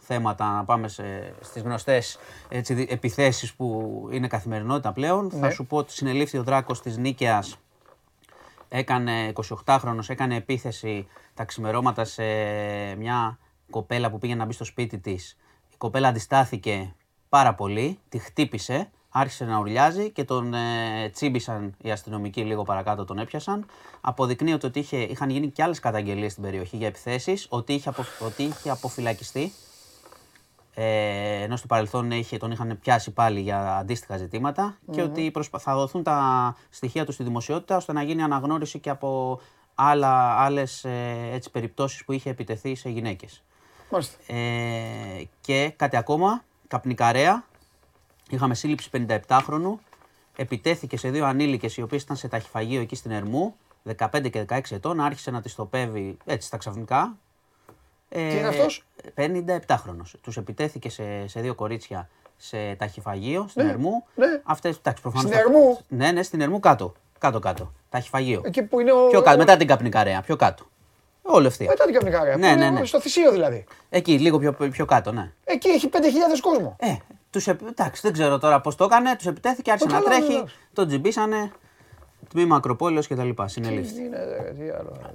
θέματα, 0.00 0.52
να 0.52 0.64
πάμε 0.64 0.88
σε, 0.88 1.34
στις 1.40 1.62
γνωστές 1.62 2.18
έτσι, 2.48 2.86
επιθέσεις 2.88 3.54
που 3.54 4.08
είναι 4.10 4.26
καθημερινότητα 4.26 4.92
πλέον. 4.92 5.30
Θα 5.30 5.38
ναι. 5.38 5.50
σου 5.50 5.66
πω 5.66 5.76
ότι 5.76 5.92
συνελήφθη 5.92 6.38
ο 6.38 6.42
Δράκος 6.42 6.82
της 6.82 6.96
Νίκαιας 6.96 7.58
έκανε 8.68 9.32
28χρονος, 9.64 10.08
έκανε 10.08 10.36
επίθεση 10.36 11.06
τα 11.34 11.44
ξημερώματα 11.44 12.04
σε 12.04 12.24
μια 12.94 13.38
κοπέλα 13.70 14.10
που 14.10 14.18
πήγε 14.18 14.34
να 14.34 14.44
μπει 14.44 14.52
στο 14.52 14.64
σπίτι 14.64 14.98
της. 14.98 15.36
Η 15.72 15.76
κοπέλα 15.78 16.08
αντιστάθηκε 16.08 16.94
πάρα 17.28 17.54
πολύ, 17.54 17.98
τη 18.08 18.18
χτύπησε, 18.18 18.90
άρχισε 19.08 19.44
να 19.44 19.58
ουρλιάζει 19.58 20.10
και 20.10 20.24
τον 20.24 20.54
ε, 20.54 21.08
τσίμπησαν 21.12 21.74
οι 21.82 21.90
αστυνομικοί 21.90 22.40
λίγο 22.40 22.62
παρακάτω, 22.62 23.04
τον 23.04 23.18
έπιασαν. 23.18 23.66
Αποδεικνύεται 24.00 24.66
ότι 24.66 24.78
είχε, 24.78 24.96
είχαν 24.96 25.30
γίνει 25.30 25.50
και 25.50 25.62
άλλες 25.62 25.80
καταγγελίες 25.80 26.30
στην 26.30 26.42
περιοχή 26.42 26.76
για 26.76 26.86
επιθέσεις, 26.86 27.46
ότι 27.48 27.72
είχε, 27.72 27.88
απο, 27.88 28.04
ότι 28.18 28.42
είχε 28.42 28.70
αποφυλακιστεί 28.70 29.52
ε, 30.74 31.42
ενώ 31.42 31.56
στο 31.56 31.66
παρελθόν 31.66 32.10
είχε, 32.10 32.36
τον 32.36 32.50
είχαν 32.50 32.78
πιάσει 32.80 33.10
πάλι 33.10 33.40
για 33.40 33.76
αντίστοιχα 33.76 34.28
και 34.90 35.02
ότι 35.02 35.30
προσπα... 35.30 35.58
θα 35.58 35.74
δοθούν 35.74 36.02
τα 36.02 36.56
στοιχεία 36.70 37.04
του 37.04 37.12
στη 37.12 37.22
δημοσιότητα 37.22 37.76
ώστε 37.76 37.92
να 37.92 38.02
γίνει 38.02 38.22
αναγνώριση 38.22 38.78
και 38.78 38.90
από 38.90 39.40
άλλα, 39.74 40.40
άλλες 40.40 40.84
ε, 40.84 41.28
έτσι, 41.32 41.50
περιπτώσεις 41.50 42.04
που 42.04 42.12
είχε 42.12 42.30
επιτεθεί 42.30 42.74
σε 42.74 42.88
γυναίκες. 42.88 43.42
Ε, 44.26 45.22
και 45.40 45.72
κάτι 45.76 45.96
ακόμα, 45.96 46.44
καπνικαρέα, 46.68 47.44
είχαμε 48.30 48.54
σύλληψη 48.54 48.90
57χρονου, 48.92 49.74
επιτέθηκε 50.36 50.96
σε 50.96 51.10
δύο 51.10 51.26
ανήλικες 51.26 51.76
οι 51.76 51.82
οποίες 51.82 52.02
ήταν 52.02 52.16
σε 52.16 52.28
ταχυφαγείο 52.28 52.80
εκεί 52.80 52.96
στην 52.96 53.10
Ερμού, 53.10 53.54
15 53.96 54.30
και 54.30 54.44
16 54.48 54.60
ετών, 54.70 55.00
άρχισε 55.00 55.30
να 55.30 55.40
τις 55.40 55.54
τοπεύει 55.54 56.16
έτσι 56.24 56.46
στα 56.46 56.56
ξαφνικά, 56.56 57.16
τι 58.18 58.36
είναι 58.36 58.48
αυτός; 58.48 58.84
57χρονο. 59.16 60.02
Τους 60.20 60.36
επιτέθηκε 60.36 60.90
σε, 60.90 61.26
σε 61.26 61.40
δύο 61.40 61.54
κορίτσια 61.54 62.08
σε 62.36 62.74
ταχυφαγείο 62.74 63.46
στην 63.48 63.64
ναι, 63.64 63.70
Ερμού. 63.70 64.04
Ναι. 64.14 64.26
Αυτές, 64.44 64.76
εντάξει, 64.76 65.02
προφανώς, 65.02 65.30
στην 65.30 65.40
Ερμού; 65.40 65.78
Ναι, 65.88 66.12
ναι, 66.12 66.22
στην 66.22 66.40
Ερμού 66.40 66.60
κάτω. 66.60 66.92
Κάτω, 67.18 67.38
κάτω. 67.38 67.72
Ταχυφαγείο. 67.88 68.40
Εκεί 68.44 68.62
που 68.62 68.80
είναι 68.80 68.92
ο... 68.92 69.06
Πιο 69.06 69.22
κάτω, 69.22 69.38
μετά 69.38 69.56
την 69.56 69.66
καπνικαρέα. 69.66 70.20
Πιο 70.20 70.36
κάτω. 70.36 70.64
Όλο 71.22 71.46
ευθεία. 71.46 71.66
Μετά 71.68 71.84
την 71.84 71.94
καπνικαρέα. 71.94 72.36
Ναι, 72.36 72.54
ναι, 72.54 72.70
ναι. 72.70 72.84
Στο 72.84 73.00
θυσίο 73.00 73.30
δηλαδή. 73.30 73.64
Εκεί, 73.88 74.18
λίγο 74.18 74.38
πιο, 74.38 74.52
πιο 74.52 74.84
κάτω, 74.84 75.12
ναι. 75.12 75.32
Εκεί 75.44 75.68
έχει 75.68 75.88
5.000 75.92 75.98
κόσμο. 76.40 76.76
Ε, 76.80 76.96
Τους, 77.30 77.46
εντάξει, 77.46 78.00
δεν 78.02 78.12
ξέρω 78.12 78.38
τώρα 78.38 78.60
πώς 78.60 78.76
το 78.76 78.84
έκανε. 78.84 79.16
Τους 79.16 79.26
επιτέθηκε, 79.26 79.70
άρχισε 79.70 79.94
να 79.94 80.02
τρέχει. 80.02 80.44
Τον 80.72 80.86
τζιμπήσανε. 80.86 81.50
Τμήμα 82.34 82.56
Ακροπόλεως 82.56 83.06
και 83.06 83.14
τα 83.14 83.24
λοιπά. 83.24 83.48
Συνελήφθη. 83.48 84.02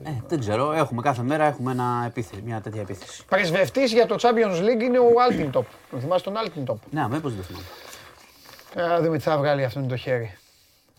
Ε, 0.04 0.22
δεν 0.28 0.40
ξέρω, 0.40 0.72
έχουμε 0.72 1.02
κάθε 1.02 1.22
μέρα 1.22 1.46
έχουμε 1.46 1.72
ένα 1.72 2.04
επίθεση, 2.06 2.42
μια 2.46 2.62
τέτοια 2.62 2.82
επίθεση. 2.82 3.26
Πρεσβευτής 3.26 3.92
για 3.94 4.06
το 4.06 4.16
Champions 4.20 4.60
League 4.64 4.82
είναι 4.82 5.00
ο 5.00 5.10
Altintop. 5.30 5.64
Θυμάσαι 6.00 6.24
τον 6.24 6.34
Altintop. 6.34 6.76
Ναι, 6.92 7.08
με 7.08 7.20
πώς 7.20 7.36
δεν 7.36 7.44
θυμάμαι. 7.44 8.94
Α 8.94 9.02
δούμε 9.02 9.18
τι 9.18 9.24
θα 9.24 9.38
βγάλει 9.38 9.64
αυτό 9.64 9.82
το 9.82 9.96
χέρι 9.96 10.38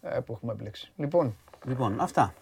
ε, 0.01 0.19
που 0.27 0.33
έχουμε 0.33 0.55
μπλέξει. 0.55 0.93
Λοιπόν. 0.97 1.37
Λοιπόν, 1.65 2.01
αυτά. 2.01 2.35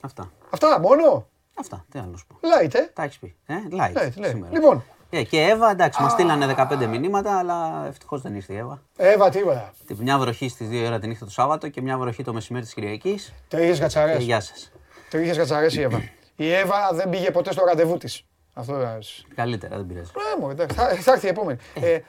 Αυτά. 0.00 0.32
Αυτά 0.50 0.80
μόνο; 0.80 1.26
Αυτά. 1.54 1.84
Τι 1.90 1.98
άλλο 1.98 2.10
να 2.10 2.16
σου 2.16 2.26
πω. 2.26 2.36
Light, 2.40 2.74
ε. 2.74 2.90
Τα 2.94 3.02
έχεις 3.02 3.18
πει. 3.18 3.36
Ε, 3.46 3.54
light. 3.70 3.96
light, 3.96 4.24
light. 4.24 4.50
Λοιπόν, 4.50 4.84
ε, 5.10 5.22
και 5.22 5.40
Εύα, 5.40 5.70
εντάξει, 5.70 6.02
μας 6.02 6.12
στείλανε 6.12 6.54
15 6.56 6.86
μηνύματα, 6.86 7.38
αλλά 7.38 7.86
ευτυχώς 7.88 8.20
δεν 8.20 8.34
ήρθε 8.34 8.52
η 8.52 8.56
Εύα. 8.56 8.82
Εύα, 8.96 9.28
τίποτα. 9.28 9.72
Μια 9.96 10.18
βροχή 10.18 10.48
στις 10.48 10.68
2 10.68 10.86
ώρα 10.86 10.98
τη 10.98 11.06
νύχτα 11.06 11.24
το 11.24 11.30
Σάββατο 11.30 11.68
και 11.68 11.80
μια 11.80 11.98
βροχή 11.98 12.24
το 12.24 12.32
μεσημέρι 12.32 12.64
της 12.64 12.74
Κυριακής. 12.74 13.32
Τρίγε 13.48 13.78
κατσαρέ. 13.78 14.16
Γεια 14.16 14.40
σας. 14.40 14.72
Τρίγε 15.10 15.34
κατσαρέ 15.34 15.66
η 15.70 15.80
Εύα. 15.80 16.02
η 16.36 16.52
Εύα 16.52 16.90
δεν 16.92 17.08
πήγε 17.10 17.30
ποτέ 17.30 17.52
στο 17.52 17.64
ραντεβού 17.64 17.96
της. 17.96 18.24
Αυτό 18.54 18.98
Καλύτερα, 19.34 19.76
δεν 19.76 19.86
πειράζει. 19.86 20.10
Ε, 20.36 20.40
μου, 20.40 20.54
θα, 20.74 20.88
θα 20.88 21.12
έρθει 21.12 21.26
η 21.26 21.28
επόμενη. 21.28 21.58
Ε, 21.74 21.92
ε, 21.92 22.02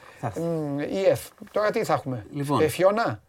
η 0.90 1.04
Εφ. 1.04 1.20
Τώρα 1.50 1.70
τι 1.70 1.84
θα 1.84 1.92
έχουμε; 1.92 2.26
Λοιπόν, 2.32 2.60
ε, 2.60 2.68
Φιώνα; 2.68 3.20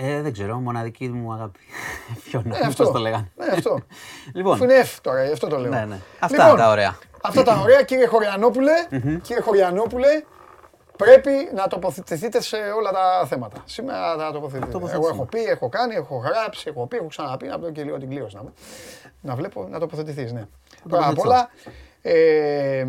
Ε, 0.00 0.20
δεν 0.20 0.32
ξέρω, 0.32 0.58
μοναδική 0.58 1.08
μου 1.08 1.32
αγάπη. 1.32 1.58
Φιώνα, 2.24 2.56
ε, 2.58 2.66
αυτό 2.66 2.90
το 2.90 2.98
λέγανε. 2.98 3.30
Ναι, 3.36 3.46
αυτό. 3.52 3.80
λοιπόν. 4.34 4.58
είναι 4.62 4.74
Εφ 4.74 5.00
τώρα, 5.00 5.22
αυτό 5.22 5.46
το 5.46 5.58
λέω. 5.58 5.70
Ναι, 5.70 5.84
ναι. 5.84 5.98
Αυτά 6.18 6.42
λοιπόν, 6.42 6.58
τα 6.58 6.70
ωραία. 6.70 6.98
Αυτά 7.22 7.42
τα 7.42 7.60
ωραία, 7.60 7.82
κύριε 7.82 8.06
Χωριανόπουλε. 8.06 8.72
κύριε 9.22 9.42
Χωριανόπουλε, 9.42 10.22
πρέπει 10.96 11.30
να 11.54 11.66
τοποθετηθείτε 11.66 12.40
σε 12.40 12.56
όλα 12.56 12.90
τα 12.90 13.26
θέματα. 13.26 13.62
Σήμερα 13.64 14.16
θα 14.16 14.32
τοποθετηθείτε. 14.32 14.94
Εγώ 14.94 15.08
έχω 15.08 15.24
πει, 15.24 15.42
έχω 15.44 15.68
κάνει, 15.68 15.94
έχω 15.94 16.16
γράψει, 16.16 16.64
έχω 16.68 16.86
πει, 16.86 16.96
έχω 16.96 17.06
ξαναπεί, 17.06 17.46
να 17.46 17.58
πω 17.58 17.70
και 17.70 17.82
λίγο 17.82 17.98
την 17.98 18.08
κλήρωση 18.08 18.36
να, 18.36 18.42
να 19.20 19.34
βλέπω, 19.34 19.66
να 19.68 19.78
τοποθετηθείς, 19.78 20.32
ναι. 20.32 20.46
Πρώτα 20.88 21.08
απ' 21.08 21.18
όλα, 21.18 21.50
ε, 22.02 22.86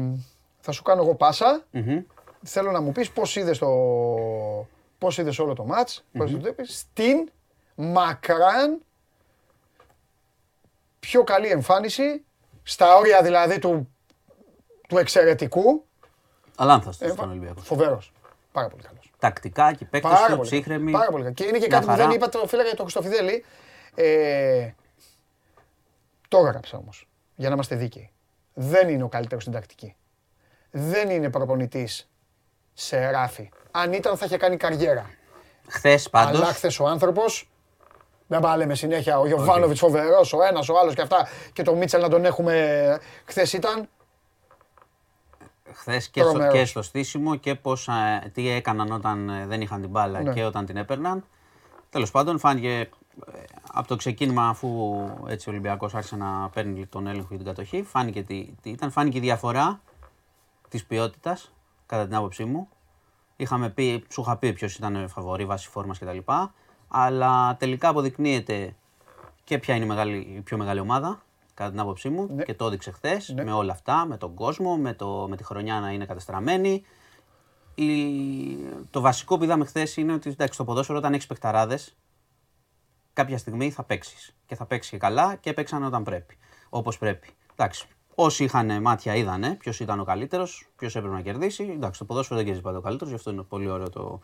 θα 0.59 0.71
σου 0.71 0.83
κάνω 0.83 1.01
εγώ 1.01 1.15
πάσα. 1.15 1.63
Θέλω 2.43 2.71
να 2.71 2.81
μου 2.81 2.91
πεις 2.91 3.11
πώς 3.11 3.35
είδες, 3.35 3.57
το, 3.57 3.67
πώς 4.97 5.17
είδες 5.17 5.39
όλο 5.39 5.53
το 5.53 5.65
μάτς, 5.65 6.03
πώς 6.17 6.31
το 6.31 6.53
στην 6.63 7.29
μακράν 7.75 8.81
πιο 10.99 11.23
καλή 11.23 11.47
εμφάνιση, 11.47 12.23
στα 12.63 12.95
όρια 12.95 13.21
δηλαδή 13.21 13.59
του 13.59 13.90
του 14.91 14.97
εξαιρετικού. 14.97 15.85
Αλάνθαστο 16.55 17.05
ε, 17.05 17.09
στον 17.09 17.29
Ολυμπιακός. 17.29 17.65
Φοβερός. 17.65 18.11
Πάρα 18.51 18.67
πολύ 18.67 18.83
καλός. 18.83 19.11
Τακτικά 19.19 19.73
και 19.73 19.85
παίκτες 19.85 20.19
του, 20.29 20.39
ψύχρεμοι. 20.39 20.91
Πάρα 20.91 21.11
πολύ 21.11 21.23
καλός. 21.23 21.37
Και 21.37 21.45
είναι 21.45 21.57
και 21.57 21.67
κάτι 21.67 21.85
που 21.85 21.95
δεν 21.95 22.11
είπα 22.11 22.29
το 22.29 22.47
φίλα 22.47 22.63
για 22.63 22.75
τον 22.75 22.81
Χρυστοφιδέλη. 22.85 23.45
Ε, 23.95 24.69
το 26.27 26.37
έγραψα 26.37 26.77
όμως. 26.77 27.07
Για 27.35 27.47
να 27.47 27.53
είμαστε 27.53 27.75
δίκαιοι. 27.75 28.11
Δεν 28.53 28.89
είναι 28.89 29.03
ο 29.03 29.07
καλύτερος 29.07 29.43
στην 29.43 29.53
τακτική. 29.53 29.95
Δεν 30.71 31.09
είναι 31.09 31.29
προπονητής 31.29 32.09
σε 32.73 33.09
ράφι. 33.09 33.49
Αν 33.71 33.93
ήταν 33.93 34.17
θα 34.17 34.25
είχε 34.25 34.37
κάνει 34.37 34.57
καριέρα. 34.57 35.09
Χθες 35.67 36.09
πάντως. 36.09 36.41
Αλλά 36.41 36.53
χθες 36.53 36.79
ο 36.79 36.87
άνθρωπος. 36.87 37.49
Δεν 38.27 38.67
με 38.67 38.75
συνέχεια 38.75 39.19
ο 39.19 39.27
Γιωβάνοβιτς 39.27 39.79
φοβερός, 39.79 40.33
ο 40.33 40.43
ένας, 40.43 40.69
ο 40.69 40.79
άλλος 40.79 40.95
και 40.95 41.01
αυτά. 41.01 41.27
Και 41.53 41.63
τον 41.63 41.77
Μίτσελ 41.77 42.01
να 42.01 42.09
τον 42.09 42.25
έχουμε. 42.25 42.99
Χθες 43.25 43.53
ήταν 43.53 43.89
χθες 45.73 46.09
και, 46.09 46.21
στο, 46.21 46.47
και 46.51 46.65
στο 46.65 46.81
στήσιμο 46.81 47.35
και 47.35 47.55
πώς, 47.55 47.89
τι 48.33 48.49
έκαναν 48.49 48.91
όταν 48.91 49.29
ε, 49.29 49.45
δεν 49.47 49.61
είχαν 49.61 49.81
την 49.81 49.89
μπάλα 49.89 50.21
ναι. 50.21 50.33
και 50.33 50.43
όταν 50.43 50.65
την 50.65 50.77
έπαιρναν. 50.77 51.23
Τέλος 51.89 52.11
πάντων, 52.11 52.39
φάνηκε 52.39 52.79
ε, 52.79 52.89
από 53.71 53.87
το 53.87 53.95
ξεκίνημα, 53.95 54.47
αφού 54.47 54.99
έτσι 55.27 55.49
ο 55.49 55.51
Ολυμπιακός 55.51 55.95
άρχισε 55.95 56.15
να 56.15 56.49
παίρνει 56.49 56.85
τον 56.85 57.07
έλεγχο 57.07 57.27
για 57.29 57.37
την 57.37 57.45
κατοχή, 57.45 57.83
φάνηκε, 57.83 58.23
τι, 58.23 58.53
τι 58.61 58.69
ήταν, 58.69 58.91
φάνηκε 58.91 59.17
η 59.17 59.21
διαφορά 59.21 59.81
της 60.69 60.85
ποιότητας, 60.85 61.53
κατά 61.85 62.05
την 62.05 62.15
άποψή 62.15 62.45
μου. 62.45 62.69
Είχαμε 63.35 63.69
πει, 63.69 64.05
σου 64.09 64.21
είχα 64.21 64.37
πει 64.37 64.53
ποιος 64.53 64.75
ήταν 64.75 65.09
φαβορή 65.09 65.45
βάση 65.45 65.69
φόρμας 65.69 65.99
κτλ. 65.99 66.17
Αλλά 66.87 67.55
τελικά 67.59 67.87
αποδεικνύεται 67.87 68.75
και 69.43 69.57
ποια 69.57 69.75
είναι 69.75 69.85
η, 69.85 69.87
μεγάλη, 69.87 70.17
η 70.17 70.41
πιο 70.41 70.57
μεγάλη 70.57 70.79
ομάδα 70.79 71.21
κατά 71.53 71.69
την 71.69 71.79
άποψή 71.79 72.09
μου, 72.09 72.27
ναι. 72.35 72.43
και 72.43 72.53
το 72.53 72.65
έδειξε 72.65 72.91
χθες 72.91 73.29
ναι. 73.29 73.43
με 73.43 73.51
όλα 73.51 73.71
αυτά, 73.71 74.05
με 74.05 74.17
τον 74.17 74.33
κόσμο, 74.33 74.77
με, 74.77 74.93
το, 74.93 75.25
με 75.29 75.35
τη 75.35 75.43
χρονιά 75.43 75.79
να 75.79 75.91
είναι 75.91 76.05
κατεστραμμένη. 76.05 76.83
Η... 77.75 77.87
Το 78.89 79.01
βασικό 79.01 79.37
που 79.37 79.43
είδαμε 79.43 79.65
χθες 79.65 79.97
είναι 79.97 80.13
ότι 80.13 80.29
εντάξει, 80.29 80.57
το 80.57 80.63
ποδόσφαιρο 80.63 80.97
όταν 80.97 81.13
έχεις 81.13 81.27
παιχταράδες, 81.27 81.97
κάποια 83.13 83.37
στιγμή 83.37 83.71
θα 83.71 83.83
παίξεις. 83.83 84.35
Και 84.45 84.55
θα 84.55 84.65
παίξεις 84.65 84.91
και 84.91 84.97
καλά 84.97 85.35
και 85.35 85.49
έπαιξαν 85.49 85.83
όταν 85.83 86.03
πρέπει. 86.03 86.37
Όπως 86.69 86.97
πρέπει. 86.97 87.27
Εντάξει, 87.51 87.87
Όσοι 88.15 88.43
είχαν 88.43 88.81
μάτια 88.81 89.15
είδανε 89.15 89.55
ποιος 89.55 89.79
ήταν 89.79 89.99
ο 89.99 90.03
καλύτερος, 90.03 90.69
ποιος 90.75 90.95
έπρεπε 90.95 91.15
να 91.15 91.21
κερδίσει. 91.21 91.71
Εντάξει, 91.75 91.99
το 91.99 92.05
ποδόσφαιρο 92.05 92.35
δεν 92.35 92.45
κερδίζει 92.45 92.65
πάντα 92.65 92.77
ο 92.77 92.81
καλύτερος, 92.81 93.09
γι' 93.09 93.17
αυτό 93.17 93.31
είναι 93.31 93.41
πολύ 93.41 93.69
ωραίο 93.69 93.89
το, 93.89 94.19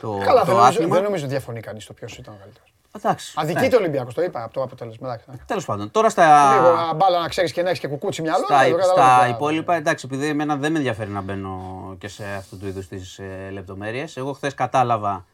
το, 0.00 0.18
Καλά, 0.18 0.44
το 0.44 0.46
δεν, 0.46 0.56
νομίζω, 0.56 0.88
δεν 0.88 1.02
νομίζω 1.02 1.24
ότι 1.24 1.32
διαφωνεί 1.32 1.60
κανείς 1.60 1.86
το 1.86 1.92
ποιος 1.92 2.18
ήταν 2.18 2.34
ο 2.34 2.36
καλύτερος. 2.40 2.72
Εντάξει. 2.96 3.32
Αδικείται 3.36 3.68
ναι. 3.68 3.74
ο 3.74 3.78
Ολυμπιακός, 3.78 4.14
το 4.14 4.22
είπα 4.22 4.42
από 4.42 4.52
το 4.52 4.62
αποτέλεσμα. 4.62 5.18
Τέλος 5.46 5.64
πάντων. 5.64 5.90
Τώρα 5.90 6.08
στα. 6.08 6.54
Λίγο 6.54 6.96
μπάλα 6.96 7.20
να 7.20 7.28
ξέρεις 7.28 7.52
και 7.52 7.62
να 7.62 7.68
έχεις 7.68 7.80
και 7.80 7.88
κουκούτσι 7.88 8.22
μυαλό. 8.22 8.44
Στα, 8.44 8.82
στα 8.82 9.28
υπόλοιπα, 9.28 9.74
εντάξει, 9.74 10.06
επειδή 10.10 10.26
εμένα 10.26 10.56
δεν 10.56 10.72
με 10.72 10.78
ενδιαφέρει 10.78 11.10
να 11.10 11.20
μπαίνω 11.20 11.94
και 11.98 12.08
σε 12.08 12.24
αυτού 12.24 12.58
του 12.58 12.66
είδους 12.66 12.88
τις 12.88 13.18
ε, 13.18 13.48
λεπτομέρειες. 13.52 14.16
Εγώ 14.16 14.32
χθες 14.32 14.54
κατάλαβα 14.54 15.26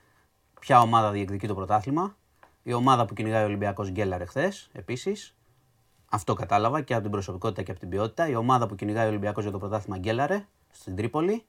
ποια 0.60 0.80
ομάδα 0.80 1.10
διεκδικεί 1.10 1.46
το 1.46 1.54
πρωτάθλημα. 1.54 2.16
Η 2.62 2.72
ομάδα 2.72 3.04
που 3.04 3.14
κυνηγάει 3.14 3.42
ο 3.42 3.46
Ολυμπιακός 3.46 3.90
γκέλαρε 3.90 4.24
χθε 4.24 4.52
επίσης. 4.72 5.34
Αυτό 6.10 6.34
κατάλαβα 6.34 6.80
και 6.80 6.92
από 6.92 7.02
την 7.02 7.10
προσωπικότητα 7.10 7.62
και 7.62 7.70
από 7.70 7.80
την 7.80 7.88
ποιότητα. 7.88 8.28
Η 8.28 8.34
ομάδα 8.34 8.66
που 8.66 8.74
κυνηγάει 8.74 9.04
ο 9.04 9.08
Ολυμπιακός 9.08 9.42
για 9.42 9.52
το 9.52 9.58
πρωτάθλημα 9.58 9.98
γκέλαρε 9.98 10.46
στην 10.70 10.96
Τρίπολη. 10.96 11.44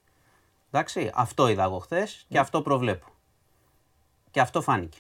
Εντάξει, 0.71 1.11
αυτό 1.13 1.47
είδα 1.47 1.63
εγώ 1.63 1.79
χθες 1.79 2.25
και 2.29 2.39
αυτό 2.39 2.61
προβλέπω. 2.61 3.05
Και 4.31 4.39
αυτό 4.39 4.61
φάνηκε. 4.61 4.97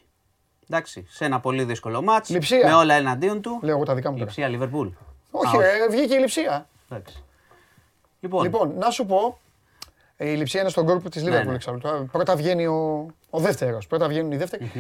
Εντάξει, 0.69 1.05
σε 1.09 1.25
ένα 1.25 1.39
πολύ 1.39 1.63
δύσκολο 1.63 2.01
μάτς, 2.01 2.29
με 2.63 2.73
όλα 2.73 2.93
εναντίον 2.93 3.41
του. 3.41 3.59
Λέω 3.61 3.75
εγώ 3.75 3.85
τα 3.85 3.95
δικά 3.95 4.11
μου. 4.11 4.17
Λειψία 4.17 4.47
Λιβερπούλ. 4.47 4.87
Όχι, 5.31 5.57
ρε, 5.57 5.87
βγήκε 5.89 6.15
η 6.15 6.19
Λειψία. 6.19 6.67
Εντάξει. 6.89 7.23
Λοιπόν. 8.19 8.43
λοιπόν, 8.43 8.73
να 8.77 8.89
σου 8.89 9.05
πω, 9.05 9.39
η 10.17 10.25
Λειψία 10.25 10.61
είναι 10.61 10.69
στον 10.69 10.85
κόρπο 10.85 11.09
της 11.09 11.23
Λίβερπουλ 11.23 11.53
εξάλλου. 11.53 12.09
Πρώτα 12.11 12.35
βγαίνει 12.35 12.65
ο, 12.65 13.05
ο 13.29 13.39
δεύτερος. 13.39 13.87
Πρώτα 13.87 14.07
βγαίνουν 14.07 14.31
οι 14.31 14.37
δεύτεροι. 14.37 14.71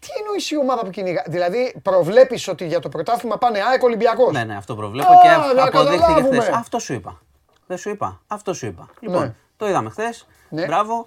Τι 0.00 0.08
εννοείς 0.18 0.50
η 0.50 0.58
ομάδα 0.58 0.84
που 0.84 0.90
κυνηγά. 0.90 1.24
Δηλαδή, 1.26 1.74
προβλέπεις 1.82 2.48
ότι 2.48 2.66
για 2.66 2.80
το 2.80 2.88
πρωτάθλημα 2.88 3.38
πάνε 3.38 3.58
ΑΕΚ 3.58 3.82
Ολυμπιακός; 3.82 4.32
Ναι, 4.32 4.44
ναι, 4.44 4.56
αυτό 4.56 4.74
προβλέπω 4.76 5.12
και 5.22 5.60
αποδείχθηκε 5.60 6.22
χθες. 6.22 6.48
Αυτό 6.48 6.78
σου 6.78 6.92
είπα. 6.92 7.20
Δεν 7.66 7.78
σου 7.78 7.90
είπα. 7.90 8.20
Αυτό 8.26 8.54
σου 8.54 8.66
είπα. 8.66 8.88
Λοιπόν, 9.00 9.22
ναι. 9.22 9.34
το 9.56 9.68
είδαμε 9.68 9.90
χθες. 9.90 10.26
Ναι. 10.48 10.66
Μπράβο. 10.66 11.06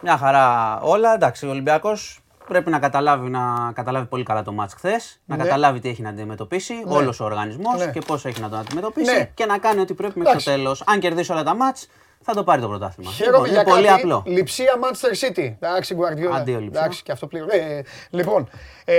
Μια 0.00 0.16
χαρά 0.16 0.78
όλα. 0.80 1.14
Εντάξει, 1.14 1.46
ο 1.46 1.50
Ολυμπιακός 1.50 2.20
πρέπει 2.50 2.70
να 2.70 2.78
καταλάβει, 2.78 3.28
να 3.28 3.72
καταλάβει 3.74 4.06
πολύ 4.06 4.22
καλά 4.22 4.42
το 4.42 4.52
μάτς 4.52 4.74
χθες, 4.74 5.20
να 5.24 5.36
ναι. 5.36 5.42
καταλάβει 5.42 5.78
τι 5.80 5.88
έχει 5.88 6.02
να 6.02 6.08
αντιμετωπίσει 6.08 6.74
ναι. 6.74 6.94
όλος 6.94 7.20
ο 7.20 7.24
οργανισμός 7.24 7.78
ναι. 7.78 7.90
και 7.90 8.00
πώς 8.06 8.24
έχει 8.24 8.40
να 8.40 8.48
τον 8.48 8.58
αντιμετωπίσει 8.58 9.12
ναι. 9.12 9.30
και 9.34 9.46
να 9.46 9.58
κάνει 9.58 9.80
ό,τι 9.80 9.94
πρέπει 9.94 10.18
μέχρι 10.18 10.36
το 10.36 10.44
τέλος. 10.44 10.82
Αν 10.86 11.00
κερδίσει 11.00 11.32
όλα 11.32 11.42
τα 11.42 11.54
μάτς, 11.54 11.88
θα 12.22 12.34
το 12.34 12.44
πάρει 12.44 12.60
το 12.60 12.68
πρωτάθλημα. 12.68 13.10
Χαίρομαι 13.10 13.48
λοιπόν, 13.48 13.62
για 13.64 13.72
πολύ 13.72 13.86
κάτι. 13.86 14.00
απλό. 14.00 14.22
Λειψία 14.26 14.72
Manchester 14.82 15.26
City. 15.26 15.54
Εντάξει, 15.60 15.96
Guardiola. 15.98 16.32
Αντίο 16.32 16.60
λειψία. 16.60 16.80
Εντάξει, 16.80 17.02
και 17.02 17.12
αυτό 17.12 17.26
πλήρω. 17.26 17.46
Ε, 17.48 17.82
λοιπόν, 18.10 18.48
ε, 18.84 18.94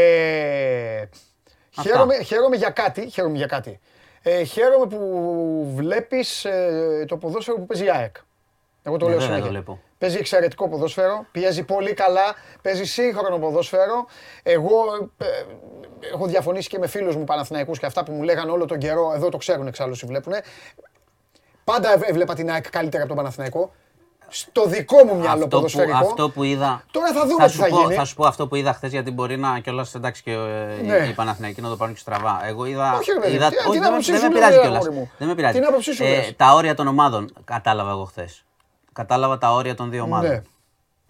χαίρομαι, 1.81 2.23
χαίρομαι, 2.23 2.55
για 2.55 2.69
κάτι. 2.69 3.09
Χαίρομαι 3.09 3.37
για 3.37 3.47
κάτι. 3.47 3.79
Ε, 4.21 4.43
χαίρομαι 4.43 4.85
που 4.85 5.73
βλέπεις 5.75 6.45
ε, 6.45 7.05
το 7.07 7.17
ποδόσφαιρο 7.17 7.57
που 7.57 7.65
παίζει 7.65 7.85
η 7.85 7.89
ΑΕΚ. 7.89 8.15
Εγώ 8.83 8.97
το 8.97 9.05
ναι, 9.05 9.11
λέω 9.11 9.19
συνέχεια. 9.19 9.63
Παίζει 10.01 10.17
εξαιρετικό 10.17 10.69
ποδόσφαιρο, 10.69 11.25
πιέζει 11.31 11.63
πολύ 11.63 11.93
καλά, 11.93 12.35
παίζει 12.61 12.85
σύγχρονο 12.85 13.37
ποδόσφαιρο. 13.37 14.05
Εγώ 14.43 14.73
ε, 15.17 15.25
έχω 16.13 16.25
διαφωνήσει 16.25 16.69
και 16.69 16.77
με 16.79 16.87
φίλους 16.87 17.15
μου 17.15 17.23
Παναθηναϊκούς 17.23 17.79
και 17.79 17.85
αυτά 17.85 18.03
που 18.03 18.11
μου 18.11 18.23
λέγανε 18.23 18.51
όλο 18.51 18.65
τον 18.65 18.77
καιρό, 18.77 19.11
εδώ 19.15 19.29
το 19.29 19.37
ξέρουν 19.37 19.67
εξάλλου 19.67 19.91
όσοι 19.93 20.05
βλέπουν. 20.05 20.33
Πάντα 21.63 21.99
έβλεπα 22.05 22.33
την 22.33 22.51
ΑΕΚ 22.51 22.69
καλύτερα 22.69 23.03
από 23.03 23.13
τον 23.13 23.23
Παναθηναϊκό. 23.23 23.71
Στο 24.27 24.65
δικό 24.65 25.05
μου 25.05 25.15
μυαλό 25.15 25.43
αυτό 25.43 25.47
ποδοσφαιρικό. 25.47 25.97
Που, 25.97 26.05
αυτό 26.05 26.29
που 26.29 26.43
είδα. 26.43 26.83
Τώρα 26.91 27.13
θα 27.13 27.25
δούμε 27.25 27.41
θα 27.41 27.47
τι 27.47 27.57
θα 27.57 27.67
πω, 27.67 27.79
γίνει. 27.79 27.93
Θα 27.93 28.05
σου 28.05 28.15
πω 28.15 28.25
αυτό 28.25 28.47
που 28.47 28.55
είδα 28.55 28.73
χθες, 28.73 28.91
γιατί 28.91 29.11
μπορεί 29.11 29.37
να 29.37 29.59
κιόλας 29.59 29.95
εντάξει 29.95 30.23
και 30.23 30.31
ε, 30.31 30.81
ναι. 30.85 31.07
οι 31.09 31.13
Παναθηναϊκοί 31.13 31.61
να 31.61 31.69
το 31.69 31.75
πάρουν 31.75 31.93
και 31.93 31.99
στραβά. 31.99 32.41
Εγώ 32.45 32.65
είδα. 32.65 32.97
Όχι, 32.97 33.11
ρε, 33.21 33.33
είδα, 33.33 33.47
όχι, 33.67 33.79
δεν, 33.79 34.21
με 34.21 34.29
πειράζει 34.33 34.59
κιόλας. 34.59 34.85
Δεν 35.17 35.27
με 35.27 35.35
πειράζει. 35.35 35.59
Ε, 35.99 36.31
τα 36.31 36.53
όρια 36.53 36.75
των 36.75 36.87
ομάδων 36.87 37.33
κατάλαβα 37.45 37.89
εγώ 37.89 38.03
χθες. 38.03 38.45
Κατάλαβα 38.93 39.37
τα 39.37 39.53
όρια 39.53 39.75
των 39.75 39.89
δύο 39.89 40.03
ομάδων. 40.03 40.29
Ναι. 40.29 40.41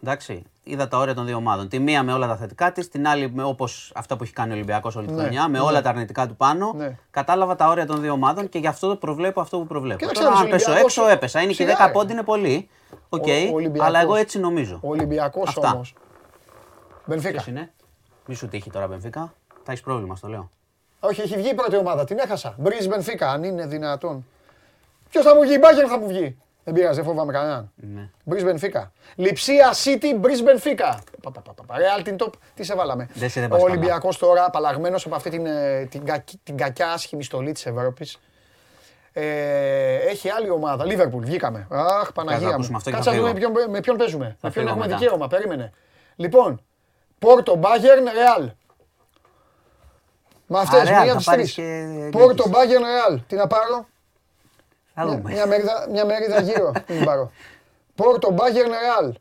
Εντάξει, 0.04 0.44
είδα 0.64 0.88
τα 0.88 0.98
όρια 0.98 1.14
των 1.14 1.26
δύο 1.26 1.36
ομάδων. 1.36 1.68
Τη 1.68 1.80
μία 1.80 2.04
με 2.04 2.14
όλα 2.14 2.28
τα 2.28 2.36
θετικά 2.36 2.72
της, 2.72 2.90
την 2.90 3.08
άλλη 3.08 3.34
όπως 3.42 3.92
αυτά 3.96 4.18
που 4.18 4.24
έχει 4.24 4.34
κάνει 4.34 4.52
ο 4.52 4.54
Ολυμπιακός 4.56 4.96
όλη 4.96 5.08
τη 5.08 5.14
ναι, 5.14 5.22
χρονιά, 5.22 5.48
με 5.48 5.58
ναι. 5.58 5.64
όλα 5.64 5.82
τα 5.82 5.90
αρνητικά 5.90 6.28
του 6.28 6.36
πάνω. 6.36 6.74
Ναι. 6.76 6.98
Κατάλαβα 7.12 7.56
τα 7.56 7.68
όρια 7.68 7.86
των 7.86 8.02
δύο 8.02 8.12
ομάδων 8.12 8.50
και 8.50 8.60
γι' 8.60 8.68
αυτό 8.68 8.88
το 8.88 8.96
προβλέπω 8.96 9.42
αυτό 9.42 9.58
που 9.58 9.68
προβλέπω. 9.68 10.12
Τώρα, 10.12 10.30
αν 10.30 10.50
πέσω 10.50 10.72
έξω, 10.72 11.08
έπεσα. 11.08 11.42
Είναι 11.42 11.54
και 11.54 11.76
10 11.88 11.92
πόντι, 11.92 12.12
είναι 12.12 12.24
πολύ. 12.24 12.70
OK, 13.10 13.24
okay, 13.26 13.78
αλλά 13.80 14.02
εγώ 14.02 14.16
έτσι 14.16 14.40
νομίζω. 14.40 14.80
Ο 14.82 14.90
Ολυμπιακός 14.90 15.58
όμως. 15.58 15.94
Μπενφίκα. 17.06 17.44
είναι; 17.48 17.72
Μη 18.26 18.36
σου 18.36 18.48
τύχει 18.48 18.70
τώρα, 18.70 18.88
Μπενφίκα. 18.88 19.34
Θα 19.64 19.72
έχεις 19.72 19.84
πρόβλημα, 19.84 20.16
στο 20.16 20.28
λέω. 20.28 20.50
Όχι, 21.00 21.22
έχει 21.22 21.36
βγει 21.36 21.50
η 21.50 21.54
πρώτη 21.54 21.76
ομάδα, 21.76 22.04
την 22.04 22.18
έχασα. 22.18 22.56
Μπρίζ 22.58 22.88
Μπενφίκα, 22.88 23.32
αν 23.32 23.44
είναι 23.44 23.66
δυνατόν. 23.66 24.26
Ποιος 25.10 25.24
θα 25.24 25.36
μου 25.36 25.42
βγει, 25.42 25.54
η 25.54 25.58
Μπάγκερ 25.62 25.86
θα 25.90 26.00
μου 26.00 26.08
βγει. 26.08 26.38
Δεν 26.64 26.74
πειράζει, 26.74 26.96
δεν 26.96 27.04
φοβάμαι 27.04 27.32
κανέναν. 27.32 27.72
Ναι. 27.76 28.10
Μπρις 28.24 28.44
Μπενφίκα. 28.44 28.92
Λιψία 29.16 29.74
City, 29.84 30.16
Μπρις 30.18 30.44
Μπενφίκα. 30.44 31.04
Ρεάλ 31.78 32.04
την 32.04 32.16
top, 32.20 32.34
τι 32.56 32.64
σε 32.64 32.76
βάλαμε. 32.76 33.10
Ο 33.50 33.58
Ολυμπιακός 33.58 34.18
τώρα, 34.18 34.46
απαλλαγμένος 34.46 35.06
από 35.06 35.16
αυτή 35.16 35.30
την, 35.30 35.46
ε, 35.46 35.86
την, 35.86 36.04
την 36.44 36.58
κακιά 36.58 36.92
άσχημη 36.92 37.24
στολή 37.24 37.52
της 37.52 37.66
Ευρώπης. 37.66 38.20
Ε, 39.14 39.96
έχει 39.96 40.30
άλλη 40.30 40.50
ομάδα. 40.50 40.86
Λίβερπουλ, 40.86 41.24
βγήκαμε. 41.24 41.68
Αχ, 41.70 42.12
Παναγία 42.12 42.58
μου. 42.58 42.82
Κάτσε 42.92 43.10
να 43.10 43.16
δούμε 43.16 43.34
με 43.70 43.80
ποιον 43.80 43.98
παίζουμε. 43.98 44.38
Με 44.42 44.52
ποιον 44.52 44.68
έχουμε 44.68 44.88
δικαίωμα. 44.88 45.28
Περίμενε. 45.28 45.72
Λοιπόν, 46.16 46.62
Πόρτο, 47.20 47.56
Μπάγερν, 47.56 48.04
Ρεάλ. 48.04 48.52
Με 50.48 50.60
αυτές 50.60 50.90
μία 50.90 51.02
από 51.02 51.16
τις 51.16 51.26
τρεις. 51.26 51.60
Πόρτο, 52.12 52.50
Μπάγερν, 52.50 52.84
Ρεάλ. 52.84 53.22
Τι 53.28 53.36
να 53.36 53.48
πάρω; 53.48 53.86
Μια 55.06 55.46
μερίδα, 55.48 55.88
μια 55.92 56.06
μερίδα 56.06 56.42
γύρω 56.42 56.72
την 56.88 57.06
πάρω. 57.06 57.32
Πόρτο, 57.96 58.32
Μπάγερν, 58.32 58.70
Ρεάλ. 58.70 59.14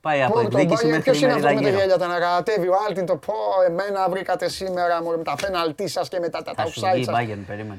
Πάει 0.00 0.22
από 0.22 0.40
εκδίκηση 0.40 0.86
μέχρι 0.86 1.02
Ποιος 1.02 1.20
είναι 1.20 1.32
αυτός 1.32 1.52
με 1.54 1.60
τα 1.60 1.68
γέλια, 1.70 1.98
τα 1.98 2.04
ανακατεύει 2.04 2.68
ο 2.68 2.74
Άλτιν 2.88 3.06
το 3.06 3.16
πω, 3.16 3.34
εμένα 3.66 4.08
βρήκατε 4.08 4.48
σήμερα 4.48 5.02
με 5.02 5.22
τα 5.22 5.34
πέναλτί 5.40 5.88
σας 5.88 6.08
και 6.08 6.18
μετά 6.18 6.42
τα 6.42 6.52
offside 6.56 7.02
σας. 7.04 7.06
Μπάγερν, 7.06 7.44
περίμενε. 7.46 7.78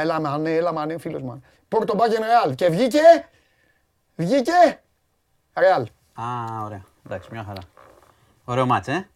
Έλα 0.00 0.20
μανέ, 0.20 0.50
έλα 0.50 0.72
μανέ, 0.72 0.98
φίλος 0.98 1.22
μου. 1.22 1.44
Πόρτο, 1.68 1.94
Μπάγερν, 1.94 2.22
Ρεάλ. 2.24 2.54
Και 2.54 2.68
βγήκε, 2.68 3.00
βγήκε, 4.16 4.80
Ρεάλ. 5.54 5.82
Α, 6.14 6.24
ωραία. 6.64 6.84
Εντάξει, 7.06 7.28
μια 7.32 7.44
χαρά. 7.46 7.60
Ωραίο 8.44 8.66
μάτς, 8.66 8.88
ε. 8.88 9.08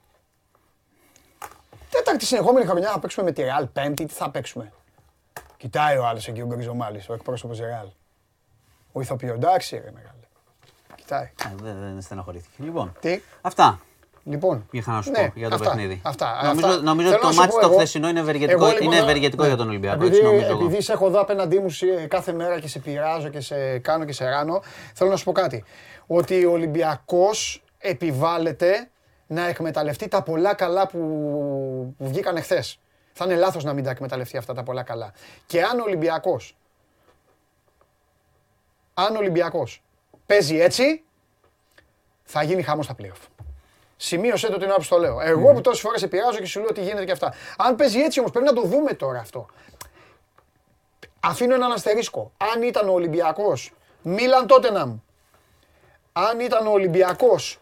Τέταρτη 1.91 2.27
συνεχόμενη 2.27 2.67
χρονιά 2.67 2.91
θα 2.91 2.99
παίξουμε 2.99 3.25
με 3.27 3.33
τη 3.33 3.43
Ρεάλ 3.43 3.67
πέμπτη, 3.67 4.05
τι 4.05 4.15
θα 4.15 4.31
παίξουμε. 4.31 4.73
Κοιτάει 5.59 5.97
ο 5.97 6.07
άλλος 6.07 6.29
εκεί 6.29 6.41
ο 6.41 6.47
Γκριζομάλη, 6.47 7.03
ο 7.09 7.15
εκπρόσωπος 7.15 7.59
Ρεάλ. 7.59 7.87
Ο 8.93 9.01
ηθοποιός, 9.01 9.35
εντάξει, 9.35 9.77
ρε 9.77 9.91
μεγάλε. 9.95 10.13
Κοιτάει. 10.95 11.31
Δεν, 11.63 11.77
δεν 11.81 12.01
στεναχωρήθηκε. 12.01 12.63
Λοιπόν. 12.63 12.93
Τι; 13.01 13.21
Αυτά. 13.41 13.81
Λοιπόν. 14.25 14.67
Είχα 14.71 14.93
να 14.93 15.03
σου 15.03 15.11
ναι, 15.11 15.29
πω 15.29 15.33
για 15.35 15.49
το 15.49 15.55
αυτά, 15.55 15.69
παιχνίδι. 15.69 16.01
Αυτά, 16.05 16.41
νομίζω 16.45 16.67
αυτά. 16.67 16.83
νομίζω 16.83 17.09
ότι 17.09 17.21
το 17.21 17.33
μάτι 17.33 17.61
το 17.61 17.69
χθεσινό 17.69 18.09
είναι 18.09 18.21
ευεργετικό, 18.21 18.65
εγώ, 18.65 18.73
λοιπόν, 18.73 18.93
είναι 18.93 19.03
ευεργετικό 19.03 19.43
ναι, 19.43 19.49
για 19.49 19.57
τον 19.57 19.69
Ολυμπιακό. 19.69 20.05
Επειδή, 20.05 20.27
έτσι, 20.27 20.51
επειδή 20.51 20.83
σε 20.83 20.93
έχω 20.93 21.07
εδώ 21.07 21.21
απέναντί 21.21 21.59
μου 21.59 21.69
κάθε 22.09 22.33
μέρα 22.33 22.61
και 22.61 22.69
σε 22.69 22.79
πειράζω 22.79 23.29
και 23.29 23.41
σε 23.41 23.79
κάνω 23.79 24.05
και 24.05 24.13
σε 24.13 24.29
ράνω, 24.29 24.63
θέλω 24.95 25.11
να 25.11 25.17
σου 25.17 25.25
πω 25.25 25.33
κάτι. 25.33 25.65
Ότι 26.07 26.45
ο 26.45 26.51
Ολυμπιακός 26.51 27.63
επιβάλλεται 27.79 28.91
να 29.27 29.47
εκμεταλλευτεί 29.47 30.09
τα 30.09 30.23
πολλά 30.23 30.55
καλά 30.55 30.87
που, 30.87 30.99
που 31.99 32.09
βγήκαν 32.09 32.37
εχθέ. 32.37 32.65
Θα 33.21 33.25
είναι 33.25 33.37
λάθος 33.37 33.65
να 33.65 33.73
μην 33.73 33.85
τα 33.85 33.91
εκμεταλλευτεί 33.91 34.37
αυτά 34.37 34.55
τα 34.55 34.63
πολλά 34.63 34.83
καλά. 34.83 35.13
Και 35.47 35.63
αν 35.63 35.81
ο 35.81 35.83
Ολυμπιακός, 35.83 36.57
αν 38.95 39.15
ο 39.15 39.19
Ολυμπιακός 39.19 39.83
παίζει 40.27 40.61
έτσι, 40.61 41.05
θα 42.23 42.43
γίνει 42.43 42.63
χάμος 42.63 42.85
στα 42.85 42.95
playoff. 42.99 43.27
Σημείωσέ 43.97 44.49
το 44.49 44.59
την 44.59 44.69
ώρα 44.69 44.77
που 44.77 44.87
το 44.89 44.99
λέω. 44.99 45.21
Εγώ 45.21 45.53
που 45.53 45.61
τόσες 45.61 45.81
φορές 45.81 46.03
επηρεάζω 46.03 46.39
και 46.39 46.47
σου 46.47 46.59
λέω 46.59 46.69
ότι 46.71 46.83
γίνεται 46.83 47.05
και 47.05 47.13
αυτά. 47.13 47.35
Αν 47.57 47.77
παίζει 47.77 48.01
έτσι 48.01 48.19
όμως 48.19 48.31
πρέπει 48.33 48.47
να 48.47 48.53
το 48.53 48.63
δούμε 48.63 48.93
τώρα 48.93 49.19
αυτό. 49.19 49.47
Αφήνω 51.21 51.55
έναν 51.55 51.73
αστερίσκο. 51.73 52.33
Αν 52.55 52.63
ήταν 52.63 52.89
ο 52.89 52.93
Ολυμπιακός, 52.93 53.73
Μίλαν 54.03 54.47
Τότεναμ, 54.47 54.99
αν 56.13 56.41
ήταν 56.41 56.67
ο 56.67 56.71
Ολυμπιακός 56.71 57.61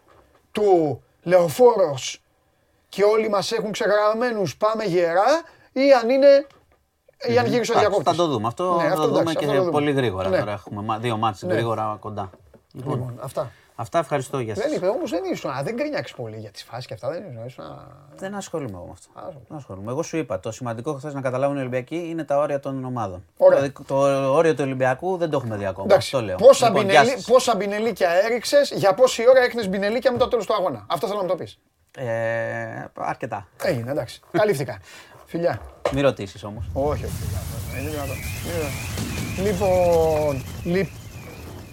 του 0.51 1.01
Λεωφόρος 1.23 2.21
και 2.89 3.03
όλοι 3.03 3.29
μας 3.29 3.51
έχουν 3.51 3.71
ξεγραμμένους 3.71 4.57
πάμε 4.57 4.83
γερά 4.83 5.41
ή 5.71 5.93
αν 5.93 6.09
είναι 6.09 6.47
ή 7.27 7.37
αν 7.37 7.45
γύρισε 7.45 7.73
ο 7.73 7.79
διακόπτης. 7.79 8.05
Θα 8.05 8.15
το 8.15 8.27
δούμε. 8.27 8.47
Αυτό 8.47 8.75
ναι, 8.75 8.87
θα 8.87 8.95
το 8.95 9.07
δούμε 9.07 9.33
και 9.33 9.47
πολύ 9.71 9.91
γρήγορα. 9.91 10.29
Ναι. 10.29 10.39
Τώρα 10.39 10.51
έχουμε 10.51 10.97
δύο 10.99 11.17
μάτς 11.17 11.41
ναι. 11.41 11.53
γρήγορα 11.53 11.97
κοντά. 11.99 12.29
Λοιπόν, 12.71 12.93
λοιπόν, 12.93 13.19
αυτά. 13.21 13.51
Αυτά 13.79 13.99
ευχαριστώ 13.99 14.39
για 14.39 14.55
σας. 14.55 14.63
Δεν 14.63 14.75
είπε 14.75 14.87
όμως 14.87 15.09
δεν 15.09 15.23
ήσουν, 15.31 15.51
δεν 15.63 15.77
κρίνιαξε 15.77 16.13
πολύ 16.15 16.37
για 16.37 16.51
τις 16.51 16.63
φάσεις 16.63 16.85
και 16.85 16.93
αυτά. 16.93 17.09
Δεν, 17.09 17.23
ήσουν, 17.45 17.63
δεν 18.15 18.35
ασχολούμαι 18.35 18.71
εγώ 18.73 18.85
με 18.85 18.91
αυτό. 18.91 19.09
Δεν 19.47 19.57
ασχολούμαι. 19.57 19.91
Εγώ 19.91 20.03
σου 20.03 20.17
είπα, 20.17 20.39
το 20.39 20.51
σημαντικό 20.51 20.93
χθες 20.93 21.13
να 21.13 21.21
καταλάβουν 21.21 21.55
οι 21.57 21.59
Ολυμπιακοί 21.59 22.07
είναι 22.09 22.23
τα 22.23 22.37
όρια 22.37 22.59
των 22.59 22.85
ομάδων. 22.85 23.25
Ωραία. 23.37 23.71
Το, 23.71 23.83
το 23.87 23.95
όριο 24.33 24.55
του 24.55 24.63
Ολυμπιακού 24.63 25.17
δεν 25.17 25.29
το 25.29 25.37
έχουμε 25.37 25.57
δει 25.57 25.65
ακόμα. 25.65 25.85
Εντάξει, 25.85 26.15
αυτό 26.15 26.27
λέω. 26.27 26.35
Πόσα, 26.35 26.67
λοιπόν, 26.67 26.85
μπινελί, 26.85 27.23
πόσα 27.27 27.55
μπινελίκια 27.55 28.09
έριξες, 28.09 28.71
για 28.71 28.93
πόση 28.93 29.29
ώρα 29.29 29.39
έχνες 29.39 29.69
μπινελίκια 29.69 30.11
μετά 30.11 30.23
το 30.23 30.29
τέλος 30.29 30.45
του 30.45 30.53
αγώνα. 30.53 30.85
Αυτό 30.87 31.07
θέλω 31.07 31.19
να 31.19 31.25
μου 31.25 31.29
το 31.29 31.35
πεις. 31.35 31.59
Ε, 31.99 32.85
αρκετά. 32.93 33.47
Έγινε, 33.63 33.91
εντάξει. 33.91 34.19
Καλύφθηκα. 34.31 34.79
Φιλιά. 35.25 35.61
Μην 35.93 36.03
ρωτήσεις 36.03 36.43
όμως. 36.43 36.69
Όχι, 36.73 37.05
όχι. 37.05 37.15
Λοιπόν, 39.43 40.43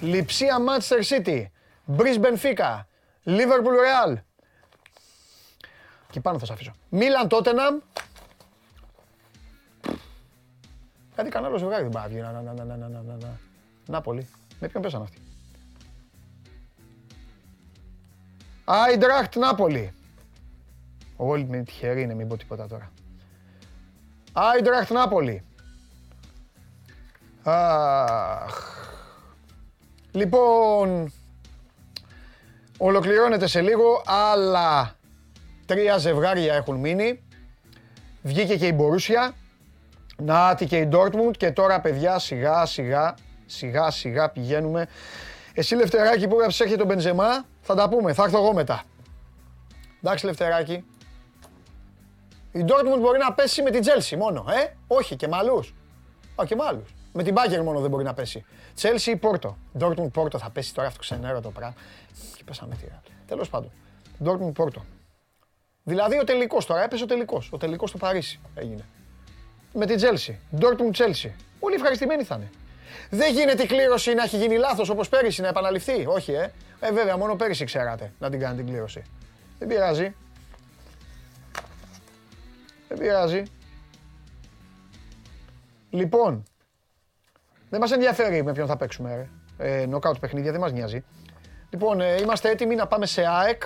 Λιψία 0.01 0.57
Manchester 0.59 1.17
City, 1.17 1.45
Brisbane 1.97 2.39
Fica, 2.43 2.81
Liverpool 3.25 3.77
Real. 3.85 4.15
Και 6.11 6.21
πάνω 6.21 6.39
θα 6.39 6.47
σας 6.47 6.55
αφήσω. 6.55 6.73
Μίλαν 6.89 7.29
Τότεναμ. 7.29 7.79
Κάτι 11.15 11.29
κανένα 11.29 11.51
άλλο 11.51 11.59
ζευγάρι 11.59 11.83
δεν 11.83 11.93
πάει 11.93 12.13
να, 12.13 12.33
να, 12.33 12.43
να, 12.43 12.65
να, 12.65 12.77
να, 12.77 12.89
να, 12.89 13.03
να, 13.03 13.39
Νάπολη. 13.87 14.29
Με 14.61 14.69
ποιον 14.69 14.83
πέσαν 14.83 15.03
αυτοί; 15.03 15.19
Άιντραχτ 18.65 19.37
Νάπολη. 19.37 19.94
Όλοι 21.17 21.47
με 21.47 21.63
τυχεροί 21.63 22.03
είναι, 22.03 22.15
μην 22.15 22.29
πω 22.29 22.37
τίποτα 22.37 22.67
τώρα. 22.67 22.91
Άιντραχτ 24.33 24.91
Νάπολη. 24.91 25.45
Αχ. 27.43 28.73
Λοιπόν, 30.13 31.13
ολοκληρώνεται 32.79 33.47
σε 33.47 33.61
λίγο, 33.61 34.03
αλλά 34.07 34.97
τρία 35.67 35.97
ζευγάρια 35.97 36.55
έχουν 36.55 36.77
μείνει. 36.77 37.23
Βγήκε 38.23 38.57
και 38.57 38.67
η 38.67 38.73
Μπορούσια, 38.75 39.35
Νάτι 40.17 40.67
και 40.67 40.77
η 40.77 40.87
Ντόρτμουντ 40.87 41.35
και 41.35 41.51
τώρα 41.51 41.81
παιδιά 41.81 42.19
σιγά 42.19 42.67
σιγά, 42.67 43.15
σιγά 43.47 43.91
σιγά 43.91 44.31
πηγαίνουμε. 44.31 44.89
Εσύ 45.55 45.75
Λευτεράκη 45.75 46.29
που 46.29 46.35
έγραψες 46.35 46.61
έρχεται 46.61 46.79
τον 46.79 46.87
Μπενζεμά, 46.87 47.45
θα 47.61 47.75
τα 47.75 47.89
πούμε, 47.89 48.13
θα 48.13 48.23
έρθω 48.23 48.39
εγώ 48.39 48.53
μετά. 48.55 48.83
Εντάξει 50.03 50.27
Λευτεράκη. 50.27 50.85
Η 52.55 52.65
Dortmund 52.69 53.01
μπορεί 53.01 53.19
να 53.19 53.33
πέσει 53.33 53.63
με 53.63 53.71
την 53.71 53.83
Chelsea 53.85 54.17
μόνο, 54.17 54.45
ε; 54.49 54.77
Όχι, 54.87 55.17
και 55.17 55.29
με 55.29 55.37
άλλους. 55.37 55.75
Α, 56.41 56.45
και 56.47 56.55
με 56.55 56.65
άλλους. 56.65 56.95
Με 57.13 57.23
την 57.23 57.35
Bayern 57.37 57.63
μόνο 57.65 57.81
δεν 57.81 57.91
μπορεί 57.91 58.05
να 58.05 58.15
πέσει. 58.15 58.45
Chelsea 58.81 59.07
ή 59.07 59.17
Πόρτο. 59.17 59.57
Dortmund 59.79 60.11
Πόρτο 60.13 60.39
θα 60.39 60.51
πέσει 60.51 60.75
τώρα 60.75 60.89
αυτό 60.89 61.01
ξενέρο 61.01 61.41
το 61.41 61.51
πράγμα. 61.51 61.75
Και 62.37 62.45
πέσαμε 62.45 62.75
τη 62.75 62.85
Τέλος 63.27 63.49
πάντων. 63.49 63.71
Dortmund 64.25 64.53
Πόρτο. 64.55 64.85
Δηλαδή 65.83 66.19
ο 66.19 66.25
τελικός 66.25 66.67
τώρα 66.67 66.83
έπεσε 66.83 67.03
ο 67.03 67.07
τελικός. 67.07 67.49
Ο 67.53 67.57
τελικός 67.57 67.89
στο 67.89 67.99
Παρίσι 67.99 68.41
έγινε. 68.55 68.85
Με 69.73 69.87
την 69.87 69.99
Chelsea. 70.01 70.61
Dortmund 70.61 70.97
Chelsea. 70.97 71.31
Όλοι 71.61 71.75
ευχαριστημένοι 71.75 72.25
θα 72.25 72.35
είναι. 72.35 72.51
Δεν 73.11 73.33
γίνεται 73.33 73.63
η 73.63 73.67
κλήρωση 73.67 74.15
να 74.15 74.23
έχει 74.23 74.37
γίνει 74.37 74.57
λάθος 74.57 74.89
όπως 74.89 75.09
πέρυσι 75.09 75.41
να 75.41 75.49
επαναληφθεί. 75.49 76.07
Όχι, 76.07 76.33
ε. 76.33 76.53
Ε, 76.81 76.93
βέβαια, 76.93 77.17
μόνο 77.17 77.37
πέρυσι 77.37 77.65
ξέρατε 77.65 78.13
να 78.19 78.31
την 78.31 78.41
κάνετε 78.41 78.63
την 78.63 78.71
κλήρωση. 78.71 79.03
Δεν 79.59 79.69
πειράζει. 79.69 80.15
Δεν 82.95 83.07
πειράζει. 83.07 83.43
Λοιπόν, 85.91 86.43
δεν 87.71 87.81
μας 87.81 87.93
ενδιαφέρει 87.93 88.43
με 88.43 88.53
ποιον 88.53 88.67
θα 88.67 88.77
παίξουμε, 88.77 89.15
ρε. 89.15 89.29
Ε, 89.81 89.87
νοκάουτ 89.87 90.19
παιχνίδια, 90.19 90.51
δεν 90.51 90.61
μας 90.61 90.73
νοιάζει. 90.73 91.05
Λοιπόν, 91.71 92.01
ε, 92.01 92.17
είμαστε 92.21 92.51
έτοιμοι 92.51 92.75
να 92.75 92.87
πάμε 92.87 93.07
σε 93.07 93.27
ΑΕΚ. 93.27 93.63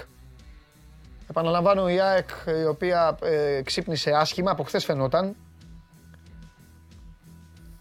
Επαναλαμβάνω 1.31 1.89
η 1.89 2.01
ΑΕΚ 2.01 2.29
η 2.63 2.65
οποία 2.65 3.19
ε, 3.23 3.63
ξύπνησε 3.63 4.11
άσχημα, 4.11 4.51
από 4.51 4.63
χθες 4.63 4.85
φαινόταν. 4.85 5.37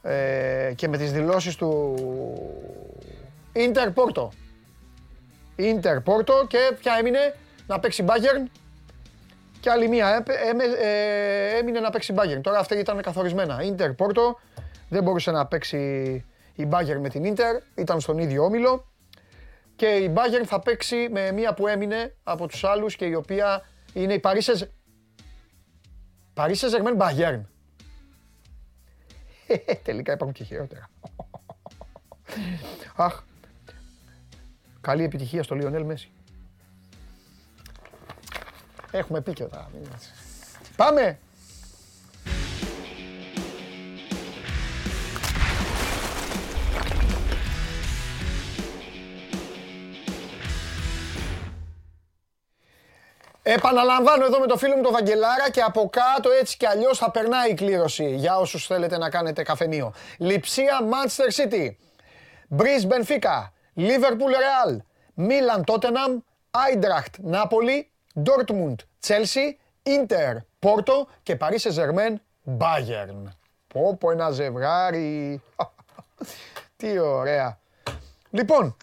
Ε, 0.02 0.74
και 0.76 0.88
με 0.88 0.98
τις 0.98 1.12
δηλώσεις 1.12 1.56
του 1.56 1.96
Ίντερ 3.54 3.92
Πόρτο. 3.92 4.32
Ίντερ 5.56 6.02
Πόρτο 6.02 6.46
και 6.48 6.76
ποια 6.80 6.96
έμεινε 7.00 7.36
να 7.68 7.80
παίξει 7.80 8.06
Bayern 8.08 8.48
και 9.68 9.74
άλλη 9.74 9.88
μία 9.88 10.24
ε, 10.80 11.58
έμεινε 11.58 11.80
να 11.80 11.90
παίξει 11.90 12.14
Bayern. 12.18 12.40
Τώρα 12.42 12.60
αυτά 12.60 12.80
ήταν 12.80 13.02
καθορισμένα. 13.02 13.64
Ίντερ 13.64 13.94
Πόρτο, 13.94 14.40
δεν 14.90 15.04
μπορούσε 15.04 15.32
να 15.32 15.46
παίξει 15.48 15.78
η 16.56 16.68
Bayern 16.72 16.98
με 17.02 17.10
την 17.10 17.24
Ίντερ, 17.24 17.62
ήταν 17.76 18.00
στον 18.00 18.18
ίδιο 18.18 18.44
όμιλο. 18.44 18.92
και 19.76 19.86
η 19.88 20.14
Bayern 20.16 20.46
θα 20.46 20.60
παίξει 20.60 21.08
με 21.12 21.32
μία 21.32 21.54
που 21.54 21.68
έμεινε 21.68 22.16
από 22.24 22.48
τους 22.48 22.64
άλλους 22.64 22.96
και 22.96 23.06
η 23.06 23.14
οποία 23.14 23.62
είναι 23.94 24.14
η 24.14 24.20
Paris 24.24 24.42
Saint- 24.42 24.68
Paris 26.34 26.56
Saint-Germain 26.56 26.98
Bayern. 26.98 27.42
Τελικά 29.84 30.14
υπάρχουν 30.14 30.32
και 30.34 30.44
χειρότερα. 30.44 30.90
Αχ. 32.96 33.22
Καλή 34.82 35.04
επιτυχία 35.04 35.44
στο 35.44 35.56
Λιονέλ 35.56 35.84
Μέση. 35.84 36.12
Έχουμε 38.92 39.22
πει 39.22 39.34
και 39.34 39.44
τα. 39.44 39.70
Πάμε! 40.76 41.20
Επαναλαμβάνω 53.50 54.26
εδώ 54.26 54.40
με 54.40 54.48
το 54.48 54.58
φίλο 54.58 54.76
μου 54.76 54.82
τον 54.82 54.92
Βαγγελάρα 54.92 55.50
και 55.52 55.62
από 55.62 55.90
κάτω 55.90 56.30
έτσι 56.30 56.58
κι 56.58 56.66
αλλιώς 56.66 56.98
θα 56.98 57.12
περνάει 57.12 57.50
η 57.50 57.54
κλήρωση 57.54 58.16
για 58.16 58.38
όσους 58.38 58.66
θέλετε 58.66 58.98
να 58.98 59.10
κάνετε 59.10 59.44
καφενείο. 59.44 59.94
Λιψία 60.18 60.80
Manchester 60.82 61.42
City, 61.42 61.70
Μπρις 62.48 62.88
Benfica, 62.90 63.52
Liverpool 63.78 64.34
Real, 64.34 64.78
Milan 65.18 65.62
Tottenham, 65.64 66.24
Eintracht 66.52 67.32
Napoli, 67.32 67.92
Dortmund 68.24 68.76
Chelsea, 69.08 69.56
Inter 69.84 70.38
Porto 70.60 71.08
και 71.24 71.38
Paris 71.40 71.58
Saint-Germain 71.58 72.16
Bayern. 72.58 73.24
Πω 73.68 73.96
πω 74.00 74.12
ένα 74.12 74.30
ζευγάρι. 74.30 75.42
Τι 76.78 77.00
ωραία. 77.00 77.60
Λοιπόν, 78.30 78.76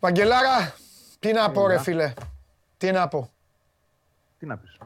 Βαγγελάρα, 0.00 0.74
τι 1.18 1.32
να 1.32 1.50
πω 1.50 1.66
ρε 1.66 1.78
φίλε. 1.78 2.12
Τι 2.78 2.90
να 2.90 3.08
πω. 3.08 3.30
Τι 4.38 4.46
να 4.46 4.58
πεις. 4.58 4.78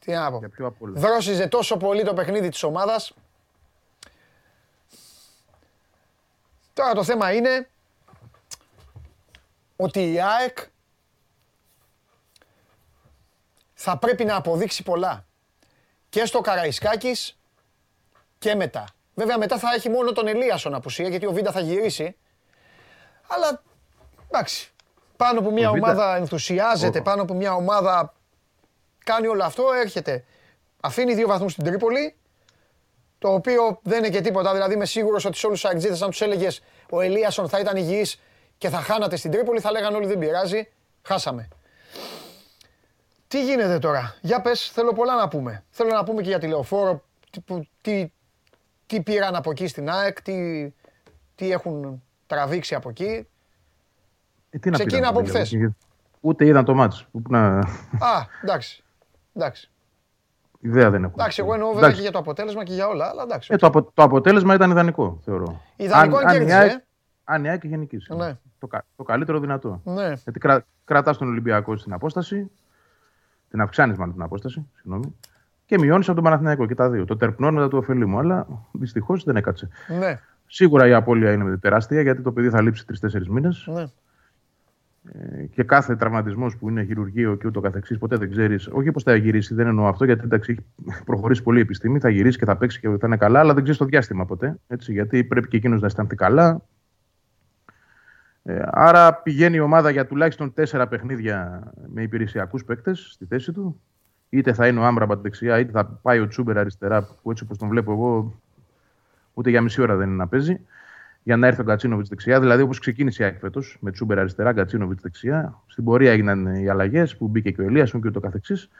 Τι 0.00 0.12
να 0.12 0.30
πω. 0.30 0.40
Δρόσιζε 0.80 1.46
τόσο 1.46 1.76
πολύ 1.76 2.04
το 2.04 2.14
παιχνίδι 2.14 2.48
της 2.48 2.62
ομάδας. 2.62 3.12
Τώρα 6.72 6.92
το 6.92 7.04
θέμα 7.04 7.32
είναι 7.32 7.68
ότι 9.76 10.12
η 10.12 10.20
ΑΕΚ 10.20 10.58
θα 13.90 13.96
πρέπει 13.98 14.24
να 14.24 14.36
αποδείξει 14.36 14.82
πολλά. 14.82 15.26
Και 16.08 16.24
στο 16.24 16.40
Καραϊσκάκης 16.40 17.38
και 18.38 18.54
μετά. 18.54 18.84
Βέβαια 19.14 19.38
μετά 19.38 19.58
θα 19.58 19.68
έχει 19.74 19.88
μόνο 19.88 20.12
τον 20.12 20.26
Ελίασον 20.26 20.74
απουσία 20.74 21.08
γιατί 21.08 21.26
ο 21.26 21.32
Βίντα 21.32 21.52
θα 21.52 21.60
γυρίσει. 21.60 22.16
Αλλά 23.28 23.62
εντάξει. 24.30 24.72
Πάνω 25.16 25.40
που 25.40 25.52
μια 25.52 25.70
ομάδα 25.70 26.16
ενθουσιάζεται, 26.16 27.00
πάνω 27.00 27.24
που 27.24 27.34
μια 27.34 27.54
ομάδα 27.54 28.14
κάνει 29.04 29.26
όλο 29.26 29.44
αυτό, 29.44 29.72
έρχεται. 29.72 30.24
Αφήνει 30.80 31.14
δύο 31.14 31.26
βαθμούς 31.26 31.52
στην 31.52 31.64
Τρίπολη, 31.64 32.16
το 33.18 33.32
οποίο 33.32 33.80
δεν 33.82 33.98
είναι 33.98 34.08
και 34.08 34.20
τίποτα. 34.20 34.52
Δηλαδή 34.52 34.74
είμαι 34.74 34.86
σίγουρος 34.86 35.24
ότι 35.24 35.36
σε 35.36 35.46
όλους 35.46 35.60
τους 35.60 35.70
αεξίδες, 35.70 36.02
αν 36.02 36.10
τους 36.10 36.20
έλεγες 36.20 36.62
ο 36.90 37.00
Ελίασον 37.00 37.48
θα 37.48 37.58
ήταν 37.58 37.76
υγιής 37.76 38.20
και 38.58 38.68
θα 38.68 38.78
χάνατε 38.78 39.16
στην 39.16 39.30
Τρίπολη, 39.30 39.60
θα 39.60 39.70
λέγανε 39.70 39.96
όλοι 39.96 40.06
δεν 40.06 40.18
πειράζει, 40.18 40.68
χάσαμε. 41.02 41.48
Τι 43.28 43.44
γίνεται 43.44 43.78
τώρα, 43.78 44.14
για 44.20 44.40
πες, 44.40 44.70
θέλω 44.70 44.92
πολλά 44.92 45.16
να 45.16 45.28
πούμε. 45.28 45.64
Θέλω 45.70 45.90
να 45.90 46.04
πούμε 46.04 46.22
και 46.22 46.28
για 46.28 46.38
τηλεοφόρο, 46.38 47.04
τι, 47.30 47.68
τι, 47.80 48.12
τι 48.86 49.02
πήραν 49.02 49.34
από 49.34 49.50
εκεί 49.50 49.66
στην 49.66 49.90
ΑΕΚ, 49.90 50.22
τι, 50.22 50.68
τι 51.34 51.52
έχουν 51.52 52.02
τραβήξει 52.26 52.74
από 52.74 52.88
εκεί. 52.88 53.26
Ε, 54.50 54.58
τι 54.58 54.70
Ξεκίνα 54.70 55.08
από 55.08 55.24
χθε. 55.24 55.46
Ούτε 56.20 56.46
είδαν 56.46 56.64
το 56.64 56.74
μάτς. 56.74 57.06
Να... 57.28 57.58
Α, 57.58 58.26
εντάξει. 58.42 58.84
εντάξει. 59.34 59.70
Ιδέα 60.60 60.90
δεν 60.90 61.04
έχω. 61.04 61.12
Εντάξει, 61.16 61.40
εγώ 61.42 61.54
εννοώ 61.54 61.72
βέβαια 61.72 61.92
και 61.92 62.00
για 62.00 62.10
το 62.10 62.18
αποτέλεσμα 62.18 62.64
και 62.64 62.72
για 62.72 62.88
όλα. 62.88 63.08
Αλλά 63.08 63.22
εντάξει, 63.22 63.48
ε, 63.52 63.56
το, 63.56 63.66
απο, 63.66 63.82
το 63.82 64.02
αποτέλεσμα 64.02 64.54
ήταν 64.54 64.70
ιδανικό, 64.70 65.20
θεωρώ. 65.24 65.62
Ιδανικό 65.76 66.16
αν, 66.16 66.26
αν, 66.26 66.32
κέρδισε, 66.32 66.86
αν 67.24 67.44
η 67.44 67.48
ΑΕΚ 67.48 67.64
γενική. 67.64 67.96
Ναι. 68.16 68.36
Το, 68.58 68.68
το 68.96 69.02
καλύτερο 69.02 69.38
δυνατό. 69.40 69.80
Ναι. 69.84 70.12
Γιατί 70.12 70.38
κρα, 70.38 70.64
κρατάς 70.84 71.18
τον 71.18 71.28
Ολυμπιακό 71.28 71.76
στην 71.76 71.92
απόσταση. 71.92 72.50
Την 73.50 73.60
αυξάνεις 73.60 73.98
μάλλον 73.98 74.14
την 74.14 74.22
απόσταση. 74.22 74.66
Συγγνώμη. 74.74 75.14
Και 75.64 75.78
μειώνεις 75.78 76.06
από 76.06 76.14
τον 76.14 76.24
Παναθηναϊκό 76.24 76.66
και 76.66 76.74
τα 76.74 76.90
δύο. 76.90 77.04
Το 77.04 77.16
τερπνών 77.16 77.54
μετά 77.54 77.68
του 77.68 77.78
ωφελήμου. 77.78 78.18
Αλλά 78.18 78.46
δυστυχώς 78.72 79.24
δεν 79.24 79.36
έκατσε. 79.36 79.68
Ναι. 79.98 80.20
Σίγουρα 80.46 80.86
η 80.86 80.92
απώλεια 80.92 81.32
είναι 81.32 81.56
τεράστια 81.56 82.02
γιατί 82.02 82.22
το 82.22 82.32
παιδί 82.32 82.48
θα 82.48 82.62
λείψει 82.62 82.86
τρει-τέσσερι 82.86 83.30
μήνες. 83.30 83.68
Ναι. 83.74 83.84
Ε, 85.12 85.44
και 85.44 85.62
κάθε 85.62 85.96
τραυματισμός 85.96 86.56
που 86.56 86.68
είναι 86.68 86.84
χειρουργείο 86.84 87.34
και 87.34 87.46
ούτω 87.46 87.60
καθεξής, 87.60 87.98
ποτέ 87.98 88.16
δεν 88.16 88.30
ξέρεις. 88.30 88.68
Όχι 88.72 88.92
πώς 88.92 89.02
θα 89.02 89.14
γυρίσει, 89.14 89.54
δεν 89.54 89.66
εννοώ 89.66 89.86
αυτό, 89.86 90.04
γιατί 90.04 90.24
εντάξει, 90.24 90.64
έχει 90.88 91.04
προχωρήσει 91.04 91.42
πολύ 91.42 91.58
η 91.58 91.62
επιστήμη. 91.62 91.98
Θα 91.98 92.08
γυρίσει 92.08 92.38
και 92.38 92.44
θα 92.44 92.56
παίξει 92.56 92.80
και 92.80 92.88
θα 92.88 93.06
είναι 93.06 93.16
καλά, 93.16 93.38
αλλά 93.38 93.54
δεν 93.54 93.62
ξέρεις 93.62 93.80
το 93.80 93.84
διάστημα 93.84 94.24
ποτέ. 94.24 94.56
Έτσι, 94.66 94.92
γιατί 94.92 95.24
πρέπει 95.24 95.48
και 95.48 95.56
εκείνος 95.56 95.80
να 95.80 95.86
αισθανθεί 95.86 96.14
καλά. 96.14 96.62
Ε, 98.48 98.62
άρα 98.70 99.14
πηγαίνει 99.14 99.56
η 99.56 99.60
ομάδα 99.60 99.90
για 99.90 100.06
τουλάχιστον 100.06 100.52
τέσσερα 100.52 100.88
παιχνίδια 100.88 101.62
με 101.86 102.02
υπηρεσιακούς 102.02 102.64
παίκτες 102.64 103.08
στη 103.12 103.24
θέση 103.24 103.52
του. 103.52 103.80
Είτε 104.28 104.52
θα 104.52 104.66
είναι 104.66 104.80
ο 104.80 104.84
Άμπραμπατ 104.84 105.20
δεξιά, 105.20 105.58
είτε 105.58 105.70
θα 105.70 105.84
πάει 105.84 106.18
ο 106.18 106.26
Τσούμπερ 106.26 106.58
αριστερά, 106.58 107.08
που 107.22 107.30
έτσι 107.30 107.44
όπως 107.44 107.58
τον 107.58 107.68
βλέπω 107.68 107.92
εγώ, 107.92 108.40
ούτε 109.34 109.50
για 109.50 109.60
μισή 109.60 109.82
ώρα 109.82 109.96
δεν 109.96 110.08
είναι 110.08 110.16
να 110.16 110.28
παίζει 110.28 110.60
για 111.22 111.36
να 111.36 111.46
έρθει 111.46 111.60
ο 111.60 111.64
Γκατσίνοβιτ 111.64 112.06
δεξιά. 112.08 112.40
Δηλαδή, 112.40 112.62
όπως 112.62 112.78
ξεκίνησε 112.78 113.22
η 113.22 113.26
ΑΕΚ 113.26 113.38
φέτος 113.38 113.76
με 113.80 113.90
Τσούμπερ 113.90 114.18
αριστερά, 114.18 114.52
Γκατσίνοβιτ 114.52 115.00
δεξιά. 115.00 115.62
Στην 115.66 115.84
πορεία 115.84 116.12
έγιναν 116.12 116.46
οι 116.46 116.68
αλλαγές 116.68 117.16
που 117.16 117.28
μπήκε 117.28 117.50
και 117.50 117.60
ο 117.60 117.64
Ελίασον 117.64 118.00
και 118.00 118.08
ούτω 118.08 118.20
καθεξής. 118.20 118.70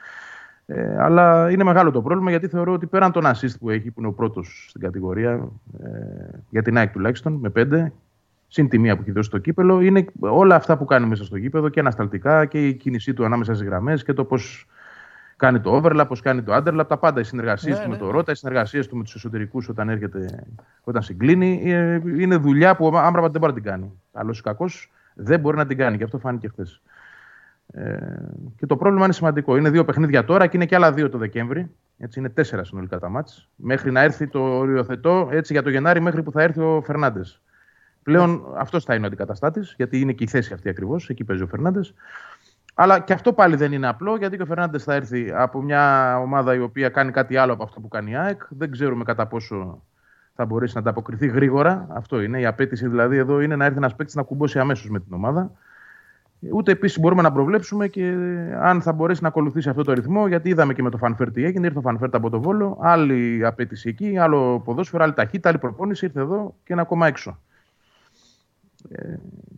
Ε, 0.67 0.97
αλλά 0.99 1.51
είναι 1.51 1.65
μεγάλο 1.65 1.91
το 1.91 2.03
πρόβλημα 2.03 2.31
γιατί 2.31 2.49
θεωρώ 2.49 2.73
ότι 2.73 2.87
πέραν 2.87 3.13
τον 3.13 3.25
assist 3.27 3.59
που 3.61 3.71
έχει, 3.71 3.91
που 3.91 4.01
είναι 4.01 4.09
ο 4.09 4.13
πρώτος 4.13 4.67
στην 4.69 4.81
κατηγορία, 4.81 5.49
ε, 5.83 5.89
για 6.51 6.63
την 6.63 6.77
ΑΕΚ 6.77 6.93
τουλάχιστον, 6.93 7.33
με 7.33 7.51
πέντε, 7.51 7.93
συν 8.49 8.69
τη 8.69 8.79
μία 8.79 8.97
που 8.97 9.03
έχει 9.03 9.11
δώσει 9.11 9.31
το 9.31 9.39
κύπελο, 9.39 9.81
είναι 9.81 10.05
όλα 10.19 10.55
αυτά 10.55 10.77
που 10.77 10.85
κάνει 10.85 11.07
μέσα 11.07 11.25
στο 11.25 11.37
γήπεδο 11.37 11.69
και 11.69 11.81
ανασταλτικά 11.81 12.47
και 12.47 12.67
η 12.67 12.75
κίνησή 12.75 13.15
του 13.15 13.25
ανάμεσα 13.25 13.55
στις 13.55 13.67
γραμμές 13.67 14.05
και 14.05 14.13
το 14.13 14.25
πώς 14.25 14.67
κάνει 15.37 15.61
το 15.61 15.81
overlap, 15.83 16.05
πώς 16.09 16.21
κάνει 16.21 16.43
το 16.43 16.55
underlap, 16.57 16.85
τα 16.89 16.99
πάντα. 16.99 17.21
Οι 17.21 17.25
συνεργασίες 17.25 17.77
ναι, 17.77 17.83
του 17.85 17.91
ναι. 17.91 17.97
με 17.97 18.01
το 18.01 18.11
Ρότα, 18.11 18.33
οι 18.33 18.35
συνεργασίες 18.35 18.87
του 18.87 18.97
με 18.97 19.03
τους 19.03 19.15
εσωτερικούς 19.15 19.69
όταν, 19.69 19.89
έρχεται, 19.89 20.45
όταν 20.85 21.03
συγκλίνει. 21.03 21.63
Ε, 21.65 22.01
είναι 22.19 22.37
δουλειά 22.37 22.77
που 22.77 22.87
ο 22.87 22.99
Άμπραμπατ 22.99 23.33
δεν 23.33 23.41
μπορεί 23.41 23.53
να 23.53 23.61
την 23.61 23.71
κάνει. 23.71 23.93
Καλό 24.13 24.35
ή 24.39 24.41
κακός 24.41 24.91
δεν 25.15 25.41
μπορεί 25.41 25.57
να 25.57 25.67
την 25.67 25.77
κάνει 25.77 25.97
και 25.97 26.05
αυτό 26.05 26.19
φάνηκε 26.19 26.49
χθες. 26.49 26.83
Ε, 27.73 27.97
και 28.57 28.67
το 28.67 28.77
πρόβλημα 28.77 29.05
είναι 29.05 29.15
σημαντικό. 29.15 29.57
Είναι 29.57 29.71
δύο 29.71 29.85
παιχνίδια 29.85 30.25
τώρα 30.25 30.47
και 30.47 30.57
είναι 30.57 30.67
και 30.67 30.75
άλλα 30.75 30.93
δύο 30.93 31.09
το 31.09 31.19
Δεκέμβρη. 31.19 31.71
Έτσι 31.99 32.19
είναι 32.19 32.29
τέσσερα 32.29 32.65
συνολικά 32.65 32.99
τα 32.99 33.09
μάτς. 33.09 33.49
Μέχρι 33.57 33.91
να 33.91 34.01
έρθει 34.01 34.27
το 34.27 34.41
οριοθετό, 34.41 35.29
έτσι 35.33 35.53
για 35.53 35.63
το 35.63 35.71
Γενάρη, 35.71 36.01
μέχρι 36.01 36.23
που 36.23 36.31
θα 36.31 36.43
έρθει 36.43 36.61
ο 36.61 36.83
Φερνάντες. 36.85 37.43
Πλέον 38.09 38.31
ναι. 38.31 38.59
αυτός 38.59 38.85
θα 38.85 38.95
είναι 38.95 39.05
ο 39.05 39.07
αντικαταστάτης, 39.07 39.75
γιατί 39.77 40.01
είναι 40.01 40.13
και 40.13 40.25
η 40.25 40.27
θέση 40.27 40.53
αυτή 40.53 40.69
ακριβώς. 40.69 41.09
Εκεί 41.09 41.25
παίζει 41.25 41.43
ο 41.43 41.47
Φερνάντες. 41.47 41.95
Αλλά 42.75 43.01
και 43.01 43.13
αυτό 43.13 43.33
πάλι 43.33 43.57
δεν 43.57 43.73
είναι 43.73 43.89
απλό, 43.89 44.17
γιατί 44.17 44.37
και 44.37 44.43
ο 44.43 44.47
Φερνάντες 44.47 44.85
θα 44.85 44.95
έρθει 44.95 45.33
από 45.35 45.63
μια 45.63 46.17
ομάδα 46.19 46.55
η 46.55 46.61
οποία 46.61 46.89
κάνει 46.89 47.11
κάτι 47.11 47.37
άλλο 47.37 47.53
από 47.53 47.63
αυτό 47.63 47.81
που 47.81 47.89
κάνει 47.89 48.11
η 48.11 48.17
ΑΕΚ. 48.17 48.43
Δεν 48.49 48.71
ξέρουμε 48.71 49.05
κατά 49.05 49.27
πόσο 49.27 49.83
θα 50.35 50.45
μπορέσει 50.45 50.75
να 50.75 50.81
ανταποκριθεί 50.81 51.27
γρήγορα. 51.27 51.87
Αυτό 51.91 52.21
είναι. 52.21 52.41
Η 52.41 52.47
απέτηση 52.47 52.89
δηλαδή 52.89 53.17
εδώ 53.17 53.41
είναι 53.41 53.57
να 53.57 53.65
έρθει 53.65 53.77
ένας 53.77 53.95
παίκτης 53.95 54.15
να 54.15 54.23
κουμπώσει 54.23 54.59
αμέσως 54.59 54.91
με 54.91 55.01
την 55.01 55.13
ομάδα. 55.13 55.51
Ούτε 56.53 56.73
επίσης 56.73 56.99
μπορούμε 57.01 57.23
να 57.23 57.33
προβλέψουμε 57.33 57.89
και 57.89 58.15
αν 58.61 58.83
θα 58.83 58.93
μπορέσει 58.93 59.23
να 59.23 59.29
ακολουθήσει 59.29 59.69
αυτό 59.69 59.83
το 59.83 59.93
ρυθμό, 59.93 60.29
γιατί 60.29 60.49
είδαμε 60.49 60.75
και 60.75 60.83
με 60.83 60.91
το 60.91 60.97
Φανφέρ 60.97 61.33
τι 61.33 61.45
έγινε. 61.45 61.67
Ήρθε 61.67 61.79
ο 61.79 61.83
Φανφέρ 61.83 62.09
από 62.13 62.31
το 62.31 62.41
Βόλο, 62.41 62.79
άλλη 62.81 63.47
απέτηση 63.47 63.89
εκεί, 63.89 64.19
άλλο 64.19 64.61
ποδόσφαιρο, 64.65 65.05
άλλη 65.05 65.13
ταχύτητα, 65.13 65.49
άλλη 65.49 65.59
προπόνηση. 65.59 66.05
Ήρθε 66.05 66.21
εδώ 66.21 66.55
και 66.65 66.73
είναι 66.73 66.83
ακόμα 66.83 67.07
έξω. 67.07 67.39
Ε, 68.91 69.15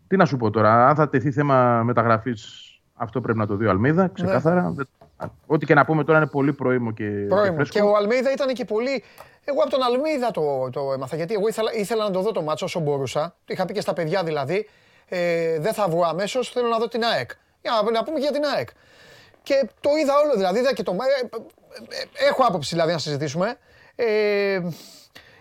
τι 0.08 0.16
να 0.16 0.24
σου 0.24 0.36
πω 0.36 0.50
τώρα, 0.50 0.88
αν 0.88 0.94
θα 0.94 1.08
τεθεί 1.08 1.30
θέμα 1.30 1.82
μεταγραφής 1.82 2.70
αυτό 3.02 3.20
πρέπει 3.20 3.38
να 3.38 3.46
το 3.46 3.56
δει 3.56 3.66
ο 3.66 3.70
Αλμίδα, 3.70 4.08
ξεκάθαρα. 4.08 4.72
Ναι. 4.76 4.84
Ό,τι 5.46 5.66
και 5.66 5.74
να 5.74 5.84
πούμε 5.84 6.04
τώρα 6.04 6.18
είναι 6.18 6.26
πολύ 6.26 6.52
πρόημο 6.52 6.92
και. 6.92 7.04
Πρόημο. 7.04 7.62
Και, 7.62 7.80
ο 7.80 7.96
Αλμίδα 7.96 8.32
ήταν 8.32 8.54
και 8.54 8.64
πολύ. 8.64 9.04
Εγώ 9.44 9.60
από 9.60 9.70
τον 9.70 9.82
Αλμίδα 9.82 10.30
το, 10.30 10.70
το 10.70 10.92
έμαθα 10.92 11.16
γιατί 11.16 11.34
εγώ 11.34 11.48
ήθελα, 11.48 11.72
ήθελα 11.74 12.04
να 12.04 12.10
το 12.10 12.20
δω 12.20 12.32
το 12.32 12.42
μάτσο 12.42 12.64
όσο 12.64 12.80
μπορούσα. 12.80 13.34
Το 13.44 13.52
είχα 13.52 13.64
πει 13.64 13.72
και 13.72 13.80
στα 13.80 13.92
παιδιά 13.92 14.24
δηλαδή. 14.24 14.68
Ε, 15.08 15.58
δεν 15.58 15.72
θα 15.72 15.88
βγω 15.88 16.04
αμέσως, 16.04 16.50
θέλω 16.50 16.68
να 16.68 16.78
δω 16.78 16.88
την 16.88 17.02
ΑΕΚ. 17.04 17.30
Για 17.62 17.70
να, 17.84 17.90
να 17.90 18.04
πούμε 18.04 18.18
για 18.18 18.32
την 18.32 18.42
ΑΕΚ. 18.56 18.68
Και 19.42 19.68
το 19.80 19.90
είδα 20.02 20.12
όλο 20.24 20.32
δηλαδή. 20.34 20.58
Είδα 20.58 20.72
και 20.72 20.82
το, 20.82 20.92
ε, 20.92 21.26
ε, 22.24 22.28
έχω 22.28 22.44
άποψη 22.44 22.74
δηλαδή 22.74 22.92
να 22.92 22.98
συζητήσουμε. 22.98 23.56
Ε, 23.94 24.60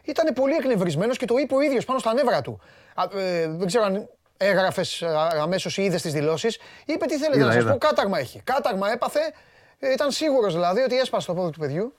ήταν 0.03 0.34
πολύ 0.34 0.53
εκνευρισμένος 0.53 1.18
και 1.18 1.26
το 1.26 1.38
είπε 1.38 1.56
ο 1.56 1.61
ίδιος 1.61 1.85
πάνω 1.85 1.99
στα 1.99 2.14
νεύρα 2.14 2.41
του. 2.41 2.60
Ε, 3.15 3.47
δεν 3.47 3.67
ξέρω 3.67 3.84
αν 3.84 4.09
έγραφες 4.38 5.03
αμέσως 5.41 5.77
ή 5.77 5.84
είδες 5.84 6.01
τις 6.01 6.13
δηλώσεις. 6.13 6.59
Είπε 6.85 7.05
τι 7.05 7.17
θέλετε 7.17 7.43
να 7.43 7.51
σας 7.51 7.63
πω, 7.63 7.77
κάταγμα 7.77 8.19
έχει. 8.19 8.41
Κάταγμα 8.43 8.91
έπαθε. 8.91 9.19
Ε, 9.80 9.91
ήταν 9.91 10.11
σίγουρος 10.11 10.53
δηλαδή 10.53 10.81
ότι 10.81 10.97
έσπασε 10.97 11.27
το 11.27 11.34
πόδι 11.34 11.51
του 11.51 11.59
παιδιού. 11.59 11.93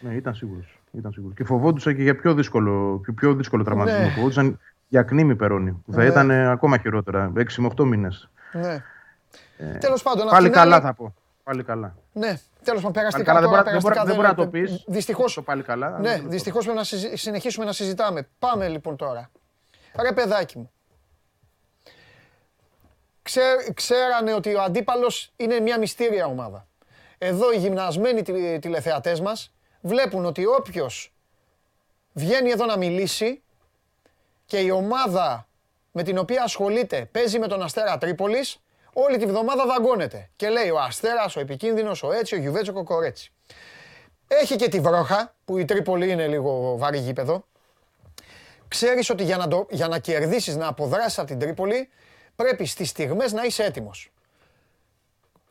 Ναι, 0.00 0.14
ήταν 0.14 0.34
σίγουρος. 0.34 0.80
Ήταν 0.90 1.12
σίγουρος. 1.12 1.36
Και 1.36 1.44
φοβόντουσαν 1.44 1.96
και 1.96 2.02
για 2.02 2.16
πιο 2.16 2.34
δύσκολο, 2.34 3.00
πιο, 3.02 3.12
πιο 3.12 3.34
δύσκολο 3.34 3.64
τραυματισμό. 3.64 4.00
Ναι. 4.00 4.08
Φοβόντουσαν 4.10 4.60
για 4.88 5.02
κνήμη 5.02 5.36
Περόνι. 5.36 5.82
Που 5.86 5.92
θα 5.92 6.02
ναι. 6.02 6.06
ήταν 6.06 6.30
ακόμα 6.30 6.78
χειρότερα. 6.78 7.32
6 7.36 7.42
με 7.56 7.70
8 7.76 7.84
μήνες. 7.84 8.28
Ναι. 8.52 8.82
Ε, 9.58 9.78
Τέλος 9.78 10.02
πάντων, 10.02 10.28
πάλι 10.28 10.50
καλά 10.50 10.80
θα 10.80 10.94
πω. 10.94 11.14
Πάλι 11.42 11.62
καλά. 11.62 11.94
Ναι, 12.12 12.38
τέλος 12.64 12.80
πάντων, 12.80 12.92
περαστικά 12.92 13.32
καλά, 13.32 13.46
τώρα, 13.46 13.62
δεν, 13.62 13.80
μπορεί, 13.80 13.94
δεν 14.04 14.14
μπορεί 14.14 14.26
να 14.26 14.34
το 14.34 14.46
πεις. 14.46 14.84
Δυστυχώ. 14.86 15.24
πάλι 15.44 15.62
καλά. 15.62 15.98
Ναι, 15.98 16.22
δυστυχώς 16.26 16.64
πρέπει 16.64 16.78
να 16.78 16.84
συνεχίσουμε 17.16 17.64
να 17.64 17.72
συζητάμε. 17.72 18.28
Πάμε 18.38 18.68
λοιπόν 18.68 18.96
τώρα. 18.96 19.30
Ρε 20.00 20.12
παιδάκι 20.12 20.58
μου. 20.58 20.70
Ξέ, 23.22 23.42
ξέρανε 23.74 24.34
ότι 24.34 24.54
ο 24.54 24.62
αντίπαλος 24.62 25.32
είναι 25.36 25.60
μια 25.60 25.78
μυστήρια 25.78 26.26
ομάδα. 26.26 26.66
Εδώ 27.18 27.52
οι 27.52 27.56
γυμνασμένοι 27.56 28.22
τηλεθεατές 28.58 29.20
μας 29.20 29.54
βλέπουν 29.80 30.24
ότι 30.24 30.46
όποιος 30.46 31.14
βγαίνει 32.12 32.50
εδώ 32.50 32.64
να 32.64 32.76
μιλήσει 32.76 33.42
και 34.46 34.58
η 34.58 34.70
ομάδα 34.70 35.48
με 35.92 36.02
την 36.02 36.18
οποία 36.18 36.42
ασχολείται 36.42 37.08
παίζει 37.12 37.38
με 37.38 37.46
τον 37.46 37.62
Αστέρα 37.62 37.98
Τρίπολης, 37.98 38.60
όλη 38.92 39.16
τη 39.16 39.26
βδομάδα 39.26 39.66
δαγκώνεται. 39.66 40.30
Και 40.36 40.48
λέει 40.48 40.70
ο 40.70 40.78
Αστέρας, 40.78 41.36
ο 41.36 41.40
Επικίνδυνος, 41.40 42.02
ο 42.02 42.12
Έτσι, 42.12 42.34
ο 42.34 42.38
Γιουβέτσο, 42.38 42.72
ο 42.76 42.84
Κορέτσι. 42.84 43.32
Έχει 44.28 44.56
και 44.56 44.68
τη 44.68 44.80
βρόχα, 44.80 45.34
που 45.44 45.58
η 45.58 45.64
Τρίπολη 45.64 46.10
είναι 46.10 46.26
λίγο 46.26 46.76
βαρύ 46.76 46.98
γήπεδο. 46.98 47.44
Ξέρεις 48.68 49.10
ότι 49.10 49.24
για 49.24 49.36
να, 49.36 49.48
το, 49.48 49.66
για 49.70 49.88
να 49.88 49.98
κερδίσεις, 49.98 50.56
να 50.56 50.66
αποδράσεις 50.66 51.18
από 51.18 51.26
την 51.26 51.38
Τρίπολη, 51.38 51.88
πρέπει 52.36 52.66
στις 52.66 52.88
στιγμές 52.88 53.32
να 53.32 53.42
είσαι 53.44 53.64
έτοιμος. 53.64 54.10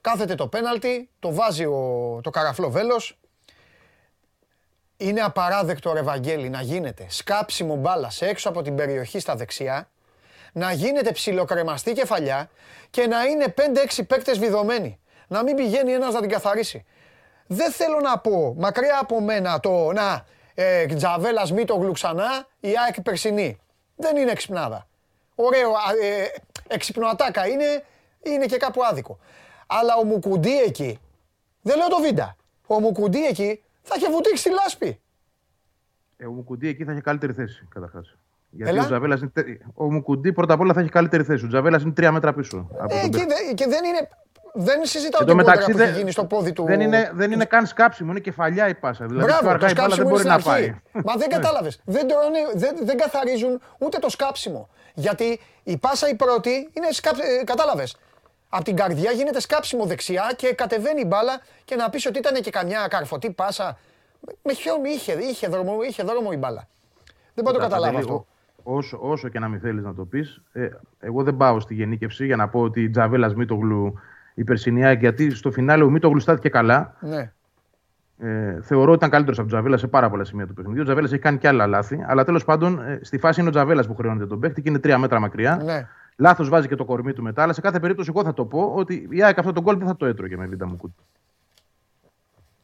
Κάθεται 0.01 0.35
το 0.35 0.47
πέναλτι, 0.47 1.09
το 1.19 1.33
βάζει 1.33 1.65
ο, 1.65 2.19
το 2.23 2.29
καραφλό 2.29 2.69
βέλος. 2.69 3.17
Είναι 4.97 5.21
απαράδεκτο, 5.21 5.93
ρε 5.93 6.01
Βαγγέλη, 6.01 6.49
να 6.49 6.61
γίνεται 6.61 7.05
σκάψιμο 7.09 7.75
μπάλας 7.75 8.21
έξω 8.21 8.49
από 8.49 8.61
την 8.61 8.75
περιοχή 8.75 9.19
στα 9.19 9.35
δεξιά, 9.35 9.89
να 10.51 10.71
γίνεται 10.71 11.11
ψιλοκρεμαστή 11.11 11.93
κεφαλιά 11.93 12.49
και 12.89 13.07
να 13.07 13.23
είναι 13.23 13.53
5-6 13.97 14.07
παίκτες 14.07 14.39
βιδωμένοι. 14.39 14.99
Να 15.27 15.43
μην 15.43 15.55
πηγαίνει 15.55 15.91
ένας 15.91 16.13
να 16.13 16.19
την 16.19 16.29
καθαρίσει. 16.29 16.85
Δεν 17.47 17.71
θέλω 17.71 17.99
να 17.99 18.19
πω, 18.19 18.55
μακριά 18.57 18.99
από 19.01 19.21
μένα 19.21 19.59
το 19.59 19.91
να 19.91 20.25
ε, 20.55 20.85
Τζαβέλας 20.85 21.53
το 21.65 21.91
ξανά, 21.91 22.47
η 22.59 22.69
ΑΕΚ 22.85 23.01
περσινή. 23.01 23.57
Δεν 23.95 24.17
είναι 24.17 24.31
εξυπνάδα. 24.31 24.87
Ωραίο, 25.35 25.69
ε, 26.01 26.25
εξυπνοατάκα 26.67 27.47
είναι, 27.47 27.83
είναι 28.21 28.45
και 28.45 28.57
κάπου 28.57 28.83
άδικο. 28.83 29.19
Αλλά 29.67 29.95
ο 29.95 30.03
Μουκουντή 30.03 30.61
εκεί, 30.61 30.99
δεν 31.61 31.77
λέω 31.77 31.87
το 31.87 32.01
Βίντα, 32.01 32.35
ο 32.67 32.79
Μουκουντή 32.79 33.25
εκεί 33.25 33.63
θα 33.81 33.95
είχε 33.97 34.09
βουτήξει 34.09 34.43
τη 34.43 34.49
λάσπη. 34.49 34.99
Ε, 36.17 36.25
ο 36.25 36.31
Μουκουντή 36.31 36.67
εκεί 36.67 36.83
θα 36.83 36.91
είχε 36.91 37.01
καλύτερη 37.01 37.33
θέση, 37.33 37.67
καταρχάς. 37.69 38.15
Γιατί 38.49 38.71
Έλα. 38.71 38.83
ο 38.83 38.85
Τζαβέλας 38.85 39.21
είναι. 39.21 39.31
Ο 39.73 39.91
Μουκουντή 39.91 40.33
πρώτα 40.33 40.53
απ' 40.53 40.59
όλα 40.59 40.73
θα 40.73 40.79
έχει 40.79 40.89
καλύτερη 40.89 41.23
θέση. 41.23 41.45
Ο 41.45 41.47
Τζαβέλας 41.47 41.81
είναι 41.83 41.91
τρία 41.91 42.11
μέτρα 42.11 42.33
πίσω. 42.33 42.69
Ε, 42.89 43.07
και, 43.07 43.25
δε, 43.25 43.53
και 43.53 43.67
δεν 43.67 43.83
είναι. 43.83 44.09
Δεν 44.57 44.85
συζητάω 44.85 45.25
την 45.25 45.35
μεταξύ, 45.35 45.71
που 45.71 45.79
έχει 45.79 45.97
γίνει 45.97 46.11
στο 46.11 46.25
πόδι 46.25 46.53
του. 46.53 46.63
Δεν 46.63 46.79
είναι, 46.79 47.11
δεν 47.13 47.31
είναι 47.31 47.45
καν 47.45 47.65
σκάψιμο, 47.65 48.11
είναι 48.11 48.19
κεφαλιά 48.19 48.67
η 48.67 48.75
πάσα. 48.75 49.05
Δηλαδή, 49.05 49.25
Μπράβο, 49.25 49.49
αργά 49.49 49.69
η 49.69 49.73
μπάλα 49.73 49.95
δεν 49.95 50.07
μπορεί 50.07 50.23
να 50.23 50.39
πάει. 50.39 50.75
Μα 50.91 51.15
δεν 51.15 51.27
ναι. 51.29 51.35
κατάλαβες. 51.35 51.81
δεν, 51.85 52.07
δεν, 52.53 52.75
δεν 52.81 52.97
καθαρίζουν 52.97 53.61
ούτε 53.77 53.99
το 53.99 54.09
σκάψιμο. 54.09 54.69
Γιατί 54.93 55.39
η 55.63 55.77
πάσα 55.77 56.09
η 56.09 56.15
πρώτη 56.15 56.69
είναι 56.73 56.87
σκάψιμο. 56.91 57.27
Κατάλαβες. 57.43 57.97
Από 58.49 58.63
την 58.63 58.75
καρδιά 58.75 59.11
γίνεται 59.11 59.39
σκάψιμο 59.39 59.85
δεξιά 59.85 60.33
και 60.35 60.53
κατεβαίνει 60.53 61.01
η 61.01 61.05
μπάλα 61.07 61.41
και 61.65 61.75
να 61.75 61.89
πεις 61.89 62.05
ότι 62.05 62.19
ήταν 62.19 62.41
και 62.41 62.49
καμιά 62.49 62.87
καρφωτή 62.89 63.31
πάσα. 63.31 63.77
Με 64.43 64.53
χιόνι 64.53 64.89
είχε, 64.89 65.13
είχε, 65.13 65.47
δρόμο, 65.47 65.81
είχε 65.89 66.03
δρόμο 66.03 66.29
η 66.33 66.37
μπάλα. 66.37 66.67
Δεν 67.33 67.43
μπορώ 67.43 67.57
να 67.57 67.63
το 67.63 67.69
καταλάβω 67.69 67.97
αυτό. 67.97 68.25
Όσο, 68.63 68.97
όσο 69.01 69.29
και 69.29 69.39
να 69.39 69.47
μην 69.47 69.59
θέλεις 69.59 69.83
να 69.83 69.93
το 69.93 70.05
πεις, 70.05 70.41
ε, 70.53 70.69
εγώ 70.99 71.23
δεν 71.23 71.37
πάω 71.37 71.59
στη 71.59 71.73
γενίκευση 71.73 72.25
για 72.25 72.35
να 72.35 72.47
πω 72.47 72.59
ότι 72.59 72.81
η 72.81 72.89
Τζαβέλα 72.89 73.35
Μίτογλου 73.35 73.99
η 74.35 74.43
περσινιά, 74.43 74.91
γιατί 74.91 75.29
στο 75.29 75.51
φινάλε 75.51 75.83
ο 75.83 75.89
Μίτογλου 75.89 76.19
στάθηκε 76.19 76.49
καλά. 76.49 76.95
Ναι. 76.99 77.31
Ε, 78.17 78.61
θεωρώ 78.61 78.87
ότι 78.87 78.95
ήταν 78.95 79.09
καλύτερος 79.09 79.39
από 79.39 79.47
τον 79.47 79.57
Τζαβέλα 79.57 79.77
σε 79.77 79.87
πάρα 79.87 80.09
πολλά 80.09 80.23
σημεία 80.23 80.47
του 80.47 80.53
παιχνιδιού. 80.53 80.81
Ο 80.81 80.83
Τζαβέλας 80.83 81.11
έχει 81.11 81.21
κάνει 81.21 81.37
και 81.37 81.47
άλλα 81.47 81.67
λάθη. 81.67 82.03
Αλλά 82.07 82.23
τέλος 82.23 82.45
πάντων 82.45 82.79
ε, 82.79 82.99
στη 83.01 83.17
φάση 83.17 83.39
είναι 83.39 83.49
ο 83.49 83.51
Τζαβέλας 83.51 83.87
που 83.87 83.95
χρεώνεται 83.95 84.27
τον 84.27 84.39
παίχτη 84.39 84.61
και 84.61 84.69
είναι 84.69 84.79
τρία 84.79 84.97
μέτρα 84.97 85.19
μακριά. 85.19 85.61
Ναι. 85.63 85.87
Λάθος 86.17 86.49
βάζει 86.49 86.67
και 86.67 86.75
το 86.75 86.85
κορμί 86.85 87.13
του 87.13 87.23
μετά. 87.23 87.43
Αλλά 87.43 87.53
σε 87.53 87.61
κάθε 87.61 87.79
περίπτωση, 87.79 88.11
εγώ 88.15 88.23
θα 88.23 88.33
το 88.33 88.45
πω 88.45 88.73
ότι 88.75 89.07
η 89.11 89.23
ΑΕΚ 89.23 89.39
αυτό 89.39 89.51
το 89.51 89.61
γκολ 89.61 89.77
δεν 89.77 89.87
θα 89.87 89.95
το 89.95 90.05
έτρωγε 90.05 90.37
με 90.37 90.45
βίντεο 90.45 90.67
μου 90.67 90.75
κούτι. 90.75 91.03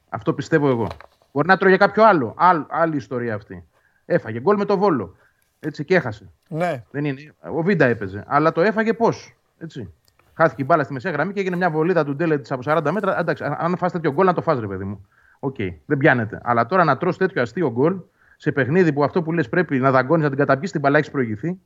Αυτό 0.09 0.33
πιστεύω 0.33 0.69
εγώ. 0.69 0.87
Μπορεί 1.31 1.47
να 1.47 1.57
τρώγε 1.57 1.77
κάποιο 1.77 2.03
άλλο. 2.03 2.33
Άλλη, 2.37 2.65
άλλη 2.69 2.95
ιστορία 2.95 3.35
αυτή. 3.35 3.67
Έφαγε 4.05 4.39
γκολ 4.39 4.57
με 4.57 4.65
το 4.65 4.77
βόλο. 4.77 5.15
Έτσι 5.59 5.85
και 5.85 5.95
έχασε. 5.95 6.29
Ναι. 6.49 6.83
Δεν 6.91 7.05
είναι. 7.05 7.33
Ο 7.51 7.61
Βίντα 7.61 7.85
έπαιζε. 7.85 8.23
Αλλά 8.27 8.51
το 8.51 8.61
έφαγε 8.61 8.93
πώς. 8.93 9.35
Έτσι. 9.57 9.93
Χάθηκε 10.41 10.61
η 10.61 10.65
μπάλα 10.67 10.83
στη 10.83 10.93
μεσαία 10.93 11.11
γραμμή 11.11 11.33
και 11.33 11.39
έγινε 11.39 11.55
μια 11.55 11.69
βολίδα 11.69 12.05
του 12.05 12.15
Ντέλετ 12.15 12.51
από 12.51 12.61
40 12.65 12.91
μέτρα. 12.91 13.19
Εντάξει, 13.19 13.43
αν 13.57 13.77
φας 13.77 13.91
τέτοιο 13.91 14.11
γκολ, 14.11 14.25
να 14.25 14.33
το 14.33 14.41
φας, 14.41 14.59
ρε 14.59 14.67
παιδί 14.67 14.83
μου. 14.83 15.07
OK, 15.39 15.55
okay, 15.57 15.69
δεν 15.85 15.97
πιάνεται. 15.97 16.39
Αλλά 16.43 16.65
τώρα 16.65 16.83
να 16.83 16.97
τρως 16.97 17.17
τέτοιο 17.17 17.41
αστείο 17.41 17.71
γκολ 17.71 17.99
σε 18.37 18.51
παιχνίδι 18.51 18.93
που 18.93 19.03
αυτό 19.03 19.23
που 19.23 19.31
λες 19.31 19.49
πρέπει 19.49 19.79
να 19.79 19.91
δαγκώνεις, 19.91 20.23
να 20.23 20.29
την 20.29 20.37
καταπιείς 20.37 20.71
την 20.71 20.79
μπαλά, 20.79 20.97
έχεις 20.97 21.11
προηγηθεί. 21.11 21.59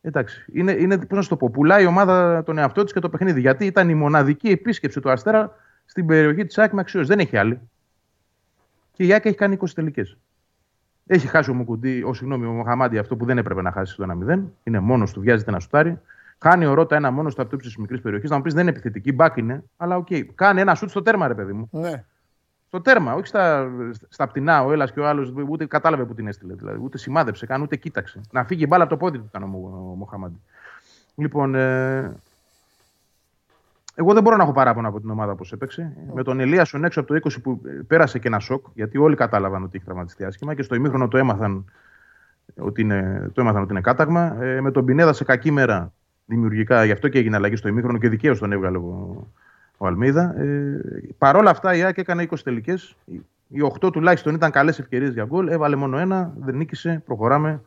Εντάξει, 0.00 0.44
είναι, 0.52 0.72
είναι 0.72 0.98
πώς 0.98 1.18
να 1.18 1.28
το 1.28 1.36
πω, 1.36 1.50
πουλάει 1.50 1.82
η 1.82 1.86
ομάδα 1.86 2.42
τον 2.42 2.58
εαυτό 2.58 2.84
της 2.84 2.92
και 2.92 3.00
το 3.00 3.08
παιχνίδι. 3.08 3.40
Γιατί 3.40 3.66
ήταν 3.66 3.88
η 3.88 3.94
μοναδική 3.94 4.48
επίσκεψη 4.48 5.00
του 5.00 5.10
Αστέρα 5.10 5.56
στην 5.84 6.06
περιοχή 6.06 6.44
της 6.46 6.58
ΑΕΚ 6.58 6.72
με 6.72 6.80
αξιώσεις. 6.80 7.08
Δεν 7.08 7.18
έχει 7.18 7.36
άλλη. 7.36 7.60
Και 8.92 9.04
η 9.04 9.12
ΑΕΚ 9.12 9.24
έχει 9.24 9.36
κάνει 9.36 9.58
20 9.60 9.64
τελικές. 9.74 10.16
Έχει 11.06 11.26
χάσει 11.26 11.50
ο 11.50 11.54
Μουκουντή, 11.54 12.02
ο, 12.02 12.14
συγγνώμη, 12.14 12.46
ο 12.46 12.50
Μοχαμάντι 12.50 12.98
αυτό 12.98 13.16
που 13.16 13.24
δεν 13.24 13.38
έπρεπε 13.38 13.62
να 13.62 13.72
χάσει 13.72 13.96
το 13.96 14.06
1-0. 14.28 14.40
Είναι 14.62 14.80
μόνος 14.80 15.12
του, 15.12 15.20
βιάζεται 15.20 15.50
να 15.50 15.60
σουτάρει. 15.60 15.98
Χάνει 16.38 16.66
ο 16.66 16.74
Ρότα 16.74 16.96
ένα 16.96 17.10
μόνος 17.10 17.32
στο 17.32 17.42
απ' 17.42 17.49
το 17.49 17.54
ύψος 17.54 17.66
της 17.66 17.76
μικρής 17.76 18.00
περιοχής. 18.00 18.30
Να 18.30 18.36
μου 18.36 18.42
πεις 18.42 18.52
δεν 18.52 18.62
είναι 18.62 18.70
επιθετική, 18.70 19.12
μπακ 19.12 19.36
είναι, 19.36 19.64
αλλά 19.76 19.96
OK. 19.96 20.06
Okay. 20.10 20.22
Κάνει 20.34 20.60
ένα 20.60 20.74
σουτ 20.74 20.90
στο 20.90 21.02
τέρμα, 21.02 21.28
ρε 21.28 21.34
παιδί 21.34 21.52
μου. 21.52 21.68
Ναι. 21.72 22.04
Στο 22.66 22.80
τέρμα, 22.80 23.14
όχι 23.14 23.26
στα, 23.26 23.70
στα 24.08 24.26
πτηνά. 24.26 24.64
Ο 24.64 24.72
ένας 24.72 24.92
και 24.92 25.00
ο 25.00 25.08
άλλος 25.08 25.32
ούτε 25.48 25.66
κατάλαβε 25.66 26.04
που 26.04 26.14
την 26.14 26.26
έστειλε. 26.26 26.54
Δηλαδή, 26.54 26.78
ούτε 26.82 26.98
σημάδεψε 26.98 27.46
καν, 27.46 27.62
ούτε 27.62 27.76
κοίταξε. 27.76 28.20
Να 28.30 28.44
φύγει 28.44 28.62
η 28.62 28.66
μπάλα 28.68 28.82
από 28.82 28.92
το 28.92 28.98
πόδι 28.98 29.18
του 29.18 29.24
ήταν 29.28 29.42
ο, 29.42 29.46
ο 29.92 29.94
Μοχαμάντι. 29.94 30.40
Λοιπόν, 31.14 31.54
ε, 31.54 32.16
εγώ 33.94 34.12
δεν 34.12 34.22
μπορώ 34.22 34.36
να 34.36 34.42
έχω 34.42 34.52
παράπονα 34.52 34.88
από 34.88 35.00
την 35.00 35.10
ομάδα 35.10 35.34
που 35.34 35.44
έπαιξε. 35.52 35.92
Mm. 35.96 36.12
Με 36.14 36.22
τον 36.22 36.40
Ελίασον 36.40 36.84
έξω 36.84 37.00
από 37.00 37.14
το 37.14 37.28
20 37.28 37.42
που 37.42 37.60
πέρασε 37.86 38.18
και 38.18 38.28
ένα 38.28 38.38
σοκ, 38.38 38.66
γιατί 38.74 38.98
όλοι 38.98 39.16
κατάλαβαν 39.16 39.62
ότι 39.62 39.76
έχει 39.76 39.84
τραυματιστεί 39.84 40.24
άσχημα 40.24 40.54
και 40.54 40.62
στο 40.62 40.74
ημίχρονο 40.74 41.08
το 41.08 41.18
έμαθαν 41.18 41.64
ότι 42.58 42.80
είναι, 42.80 43.30
το 43.34 43.40
έμαθαν 43.40 43.62
ότι 43.62 43.72
είναι 43.72 43.80
κάταγμα. 43.80 44.42
Ε, 44.42 44.60
με 44.60 44.70
τον 44.70 44.84
Πινέδα 44.84 45.12
σε 45.12 45.24
κακή 45.24 45.50
μέρα 45.50 45.92
δημιουργικά, 46.28 46.84
γι' 46.84 46.92
αυτό 46.92 47.08
και 47.08 47.18
έγινε 47.18 47.36
αλλαγή 47.36 47.56
στο 47.56 47.68
ημίχρονο 47.68 47.98
και 47.98 48.08
δικαίως 48.08 48.38
τον 48.38 48.52
έβγαλε 48.52 48.76
ο, 48.76 49.26
ο 49.76 49.86
Αλμίδα. 49.86 50.40
Ε, 50.40 50.80
Παρ' 51.18 51.36
όλα 51.36 51.50
αυτά 51.50 51.74
η 51.74 51.82
ΑΕΚ 51.82 51.98
έκανε 51.98 52.26
20 52.30 52.34
τελικές. 52.44 52.96
Οι 53.48 53.72
8 53.80 53.92
τουλάχιστον 53.92 54.34
ήταν 54.34 54.50
καλές 54.50 54.78
ευκαιρίες 54.78 55.12
για 55.12 55.24
γκολ. 55.24 55.48
Έβαλε 55.48 55.76
μόνο 55.76 55.98
ένα, 55.98 56.32
δεν 56.40 56.56
νίκησε, 56.56 57.02
προχωράμε. 57.06 57.62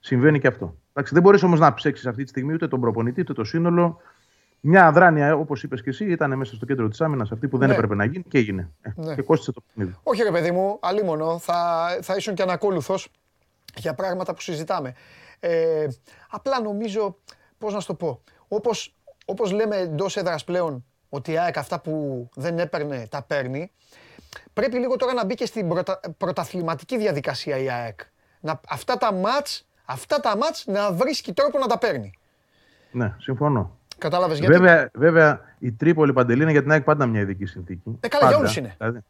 Συμβαίνει 0.00 0.40
και 0.40 0.46
αυτό. 0.46 0.76
Εντάξει, 0.90 1.14
δεν 1.14 1.22
μπορείς 1.22 1.42
όμως 1.42 1.60
να 1.60 1.74
ψέξεις 1.74 2.06
αυτή 2.06 2.22
τη 2.22 2.28
στιγμή 2.28 2.52
ούτε 2.52 2.68
τον 2.68 2.80
προπονητή 2.80 3.20
ούτε 3.20 3.32
το 3.32 3.44
σύνολο. 3.44 4.00
Μια 4.60 4.86
αδράνεια, 4.86 5.34
όπως 5.34 5.62
είπες 5.62 5.82
και 5.82 5.90
εσύ, 5.90 6.04
ήταν 6.04 6.36
μέσα 6.36 6.54
στο 6.54 6.66
κέντρο 6.66 6.88
της 6.88 7.00
άμυνας 7.00 7.32
αυτή 7.32 7.48
που 7.48 7.58
δεν 7.58 7.68
ναι. 7.68 7.74
έπρεπε 7.74 7.94
να 7.94 8.04
γίνει 8.04 8.24
και 8.28 8.38
έγινε. 8.38 8.70
Ε, 8.82 8.90
ναι. 8.96 9.14
Και 9.14 9.22
κόστησε 9.22 9.52
το 9.52 9.60
παιχνίδι. 9.66 9.96
Όχι, 10.02 10.22
ρε 10.22 10.30
παιδί 10.30 10.50
μου, 10.50 10.78
αλίμονο. 10.80 11.38
Θα, 11.38 11.88
θα 12.02 12.14
ήσουν 12.16 12.34
και 12.34 12.42
ανακόλουθος 12.42 13.08
για 13.76 13.94
πράγματα 13.94 14.34
που 14.34 14.40
συζητάμε. 14.40 14.94
Ε, 15.40 15.86
απλά 16.30 16.60
νομίζω 16.60 17.16
πώς 17.58 17.74
να 17.74 17.80
σου 17.80 17.86
το 17.86 17.94
πω, 17.94 18.22
όπως, 18.48 18.94
όπως 19.24 19.52
λέμε 19.52 19.76
εντός 19.76 20.16
έδρας 20.16 20.44
πλέον 20.44 20.84
ότι 21.08 21.32
η 21.32 21.38
ΑΕΚ 21.38 21.56
αυτά 21.56 21.80
που 21.80 22.28
δεν 22.34 22.58
έπαιρνε 22.58 23.06
τα 23.10 23.22
παίρνει, 23.22 23.70
πρέπει 24.52 24.78
λίγο 24.78 24.96
τώρα 24.96 25.12
να 25.12 25.24
μπει 25.24 25.34
και 25.34 25.46
στην 25.46 25.68
πρωτα, 25.68 26.00
πρωταθληματική 26.18 26.98
διαδικασία 26.98 27.58
η 27.58 27.70
ΑΕΚ. 27.70 28.00
Να, 28.40 28.60
αυτά 28.68 28.96
τα 28.96 29.12
μάτς, 29.12 29.68
αυτά 29.84 30.20
τα 30.20 30.36
μάτς 30.36 30.66
να 30.66 30.92
βρίσκει 30.92 31.32
τρόπο 31.32 31.58
να 31.58 31.66
τα 31.66 31.78
παίρνει. 31.78 32.10
Ναι, 32.90 33.14
συμφωνώ. 33.18 33.78
Κατάλαβες 33.98 34.38
γιατί; 34.38 34.52
Βέβαια, 34.52 34.90
βέβαια 34.94 35.40
η 35.58 35.72
Τρίπολη 35.72 36.12
Παντελή 36.12 36.42
είναι 36.42 36.50
για 36.50 36.62
την 36.62 36.70
ΑΕΚ 36.70 36.82
πάντα 36.82 37.06
μια 37.06 37.20
ειδική 37.20 37.46
συνθήκη. 37.46 37.98
Ε, 38.00 38.08
καλά, 38.08 38.28
για 38.28 38.36
όλους 38.36 38.56
είναι. 38.56 38.74
Δηλαδή, 38.78 39.04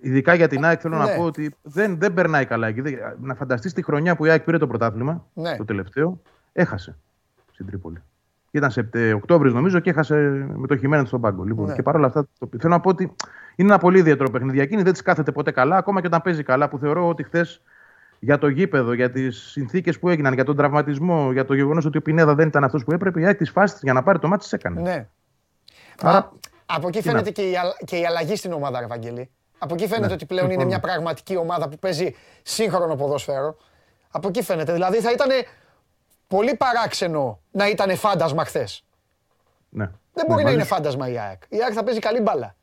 ειδικά 0.00 0.34
για 0.34 0.48
την 0.48 0.64
ΑΕΚ 0.64 0.78
θέλω 0.82 0.96
ναι. 0.96 1.04
να 1.04 1.16
πω 1.16 1.22
ότι 1.22 1.54
δεν, 1.62 1.98
δεν 1.98 2.14
περνάει 2.14 2.44
καλά. 2.44 2.74
Να 3.20 3.34
φανταστείς 3.34 3.72
τη 3.72 3.82
χρονιά 3.82 4.16
που 4.16 4.24
η 4.24 4.30
ΑΕΚ 4.30 4.42
πήρε 4.42 4.58
το 4.58 4.66
πρωτάθλημα, 4.66 5.26
ναι. 5.34 5.56
το 5.56 5.64
τελευταίο, 5.64 6.20
έχασε 6.52 6.96
στην 7.56 7.66
Τρίπολη. 7.66 8.02
Ήταν 8.50 8.70
σε 8.70 8.88
Οκτώβριος 9.14 9.54
νομίζω 9.54 9.80
και 9.80 9.90
έχασε 9.90 10.14
με 10.56 10.66
το 10.66 10.76
χειμώνα 10.76 11.04
στον 11.04 11.20
πάγκο. 11.20 11.42
Λοιπόν, 11.42 11.66
ναι. 11.66 11.74
Και 11.74 11.82
παρόλα 11.82 12.06
αυτά 12.06 12.28
το... 12.38 12.48
θέλω 12.58 12.72
να 12.72 12.80
πω 12.80 12.88
ότι 12.88 13.14
είναι 13.56 13.68
ένα 13.68 13.78
πολύ 13.78 13.98
ιδιαίτερο 13.98 14.30
παιχνίδι. 14.30 14.60
Εκείνη 14.60 14.82
δεν 14.82 14.92
της 14.92 15.02
κάθεται 15.02 15.32
ποτέ 15.32 15.50
καλά, 15.50 15.76
ακόμα 15.76 16.00
και 16.00 16.06
όταν 16.06 16.22
παίζει 16.22 16.42
καλά. 16.42 16.68
Που 16.68 16.78
θεωρώ 16.78 17.08
ότι 17.08 17.22
χθες 17.22 17.62
για 18.18 18.38
το 18.38 18.48
γήπεδο, 18.48 18.92
για 18.92 19.10
τις 19.10 19.38
συνθήκες 19.38 19.98
που 19.98 20.08
έγιναν, 20.08 20.34
για 20.34 20.44
τον 20.44 20.56
τραυματισμό, 20.56 21.32
για 21.32 21.44
το 21.44 21.54
γεγονός 21.54 21.84
ότι 21.84 21.98
ο 21.98 22.02
Πινέδα 22.02 22.34
δεν 22.34 22.48
ήταν 22.48 22.64
αυτός 22.64 22.84
που 22.84 22.92
έπρεπε, 22.92 23.30
η 23.30 23.34
της 23.34 23.50
φάσης 23.50 23.80
για 23.82 23.92
να 23.92 24.02
πάρει 24.02 24.18
το 24.18 24.28
μάτι 24.28 24.48
έκανε. 24.50 24.80
Ναι. 24.80 25.08
Άρα, 26.02 26.32
από 26.66 26.88
εκεί 26.88 27.02
φαίνεται 27.02 27.30
και 27.30 27.42
η, 27.42 27.54
και 27.84 27.96
η 27.96 28.06
αλλαγή 28.06 28.36
στην 28.36 28.52
ομάδα, 28.52 28.82
Ευαγγελή. 28.82 29.30
Από 29.58 29.74
εκεί 29.74 29.86
φαίνεται 29.86 30.06
ναι. 30.06 30.12
ότι 30.12 30.26
πλέον 30.26 30.50
είναι 30.50 30.64
μια 30.64 30.80
πραγματική 30.80 31.36
ομάδα 31.36 31.68
που 31.68 31.78
παίζει 31.78 32.14
σύγχρονο 32.42 32.96
ποδόσφαιρο. 32.96 33.56
Από 34.10 34.28
εκεί 34.28 34.42
φαίνεται. 34.42 34.72
Δηλαδή 34.72 35.00
θα 35.00 35.10
ήταν 35.10 35.28
πολύ 36.26 36.54
παράξενο 36.54 37.40
να 37.50 37.68
ήταν 37.68 37.96
φάντασμα 37.96 38.44
χθες. 38.44 38.84
Ναι. 39.68 39.90
Δεν 40.12 40.24
μπορεί 40.28 40.42
ναι, 40.42 40.48
να 40.48 40.54
είναι 40.54 40.64
φάντασμα 40.64 41.08
η 41.08 41.18
ΑΕΚ. 41.18 41.42
Η 41.48 41.62
ΑΕΚ 41.62 41.72
θα 41.74 41.84
παίζει 41.84 42.00
καλή 42.00 42.20
μπάλα. 42.20 42.56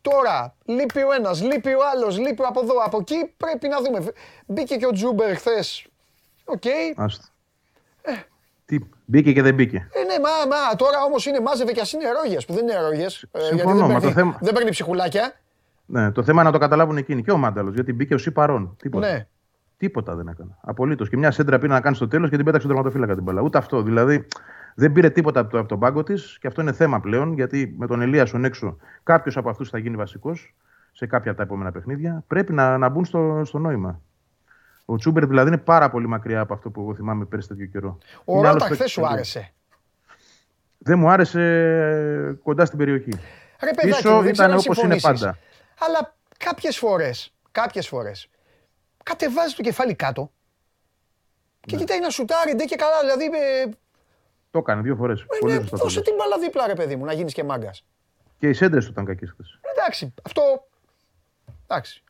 Τώρα 0.00 0.56
λείπει 0.64 1.02
ο 1.02 1.12
ένας, 1.12 1.42
λείπει 1.42 1.74
ο 1.74 1.80
άλλος, 1.94 2.18
λείπει 2.18 2.42
από 2.42 2.60
εδώ, 2.60 2.74
από 2.84 2.98
εκεί. 3.00 3.34
Πρέπει 3.36 3.68
να 3.68 3.80
δούμε. 3.80 4.12
Μπήκε 4.46 4.76
και 4.76 4.86
ο 4.86 4.90
Τζούμπερ 4.90 5.36
χθες. 5.36 5.86
OK. 6.44 6.62
Okay. 6.62 7.06
Ε. 8.02 8.12
Τι, 8.64 8.78
μπήκε 9.04 9.32
και 9.32 9.42
δεν 9.42 9.54
μπήκε. 9.54 9.88
Ε, 9.92 10.02
ναι, 10.04 10.18
μα, 10.18 10.56
μα 10.56 10.76
τώρα 10.76 11.02
όμως 11.02 11.26
είναι 11.26 11.40
μάζευε 11.40 11.72
και 11.72 11.80
ας 11.80 11.92
είναι 11.92 12.04
ερόγε 12.08 12.36
που 12.46 12.52
δεν 12.52 12.62
είναι 12.62 12.72
ερόγε. 12.72 13.04
Ε, 13.30 13.40
Συμφωνώ, 13.40 13.86
δεν, 13.86 13.96
παίρνει, 13.96 14.12
θέμα... 14.12 14.38
δεν 14.40 14.54
παίρνει 14.54 14.70
ψυχουλάκια. 14.70 15.32
Ναι, 15.86 16.10
το 16.12 16.22
θέμα 16.22 16.40
είναι 16.40 16.50
να 16.50 16.56
το 16.56 16.58
καταλάβουν 16.58 16.96
εκείνοι 16.96 17.22
και 17.22 17.30
ο 17.30 17.36
Μάνταλος. 17.36 17.74
Γιατί 17.74 17.92
μπήκε 17.92 18.14
ο 18.14 18.18
Σι 18.18 18.30
παρόν. 18.30 18.76
Τίποτα. 18.78 19.12
Ναι. 19.12 19.26
Τίποτα 19.82 20.14
δεν 20.14 20.28
έκανε. 20.28 20.56
Απολύτως. 20.60 21.08
Και 21.08 21.16
μια 21.16 21.30
σέντρα 21.30 21.58
πήρε 21.58 21.72
να 21.72 21.80
κάνει 21.80 21.96
στο 21.96 22.08
τέλος 22.08 22.30
και 22.30 22.36
την 22.36 22.44
πέταξε 22.44 22.66
τον 22.66 22.76
τερματοφύλακα 22.76 23.14
την 23.14 23.22
μπαλά. 23.22 23.40
Ούτε 23.40 23.58
αυτό. 23.58 23.82
Δηλαδή 23.82 24.26
δεν 24.74 24.92
πήρε 24.92 25.10
τίποτα 25.10 25.40
από, 25.40 25.50
το, 25.50 25.58
από 25.58 25.68
τον 25.68 25.78
πάγκο 25.78 26.02
της 26.02 26.38
και 26.40 26.46
αυτό 26.46 26.60
είναι 26.60 26.72
θέμα 26.72 27.00
πλέον 27.00 27.32
γιατί 27.32 27.74
με 27.78 27.86
τον 27.86 28.00
Ελίασον 28.00 28.44
έξω 28.44 28.76
κάποιος 29.02 29.36
από 29.36 29.50
αυτούς 29.50 29.68
θα 29.68 29.78
γίνει 29.78 29.96
βασικός 29.96 30.54
σε 30.92 31.06
κάποια 31.06 31.30
από 31.30 31.40
τα 31.40 31.46
επόμενα 31.46 31.72
παιχνίδια. 31.72 32.24
Πρέπει 32.26 32.52
να, 32.52 32.78
να 32.78 32.88
μπουν 32.88 33.04
στο, 33.04 33.42
στο 33.44 33.58
νόημα. 33.58 34.00
Ο 34.84 34.96
Τσούμπερ 34.96 35.26
δηλαδή 35.26 35.48
είναι 35.48 35.58
πάρα 35.58 35.90
πολύ 35.90 36.06
μακριά 36.06 36.40
από 36.40 36.54
αυτό 36.54 36.70
που 36.70 36.80
εγώ 36.80 36.94
θυμάμαι 36.94 37.24
πέρυσι 37.24 37.48
τέτοιο 37.48 37.66
καιρό. 37.66 37.98
Ο 38.24 38.42
Ρώτα 38.42 38.64
χθες 38.64 38.90
σου 38.90 39.06
άρεσε. 39.06 39.52
Δεν 40.78 40.98
μου 40.98 41.10
άρεσε 41.10 41.40
ε, 41.40 42.32
κοντά 42.42 42.64
στην 42.64 42.78
περιοχή. 42.78 43.10
Ρε 43.62 43.70
παιδάκι, 43.70 44.02
Πίσω 44.02 44.24
ήταν 44.24 44.52
όπως 44.52 44.82
είναι 44.82 45.00
πάντα. 45.00 45.38
Αλλά 45.78 46.14
κάποιες 46.36 46.78
φορές, 46.78 47.34
κάποιες 47.52 47.88
φορές, 47.88 48.30
κατεβάζει 49.02 49.54
το 49.54 49.62
κεφάλι 49.62 49.94
κάτω 49.94 50.30
και 51.60 51.74
ναι. 51.74 51.80
κοιτάει 51.80 52.00
να 52.00 52.10
σουτάρει 52.10 52.54
ντε 52.54 52.64
και 52.64 52.76
καλά. 52.76 53.00
Δηλαδή. 53.00 53.24
Ε... 53.24 53.68
Το 54.50 54.58
έκανε 54.58 54.82
δύο 54.82 54.96
φορές. 54.96 55.20
Ε, 55.20 55.46
ναι, 55.46 55.58
δώσε 55.58 56.02
την 56.02 56.14
μπάλα 56.14 56.38
δίπλα, 56.38 56.66
ρε 56.66 56.74
παιδί 56.74 56.96
μου, 56.96 57.04
να 57.04 57.12
γίνεις 57.12 57.32
και 57.32 57.44
μάγκας. 57.44 57.84
Και 58.38 58.48
οι 58.48 58.52
σέντρες 58.52 58.84
του 58.84 58.90
ήταν 58.90 59.04
κακές 59.04 59.30
χθες. 59.30 59.58
Εντάξει, 59.76 60.14
αυτό. 60.22 60.42
Εντάξει. 61.62 62.02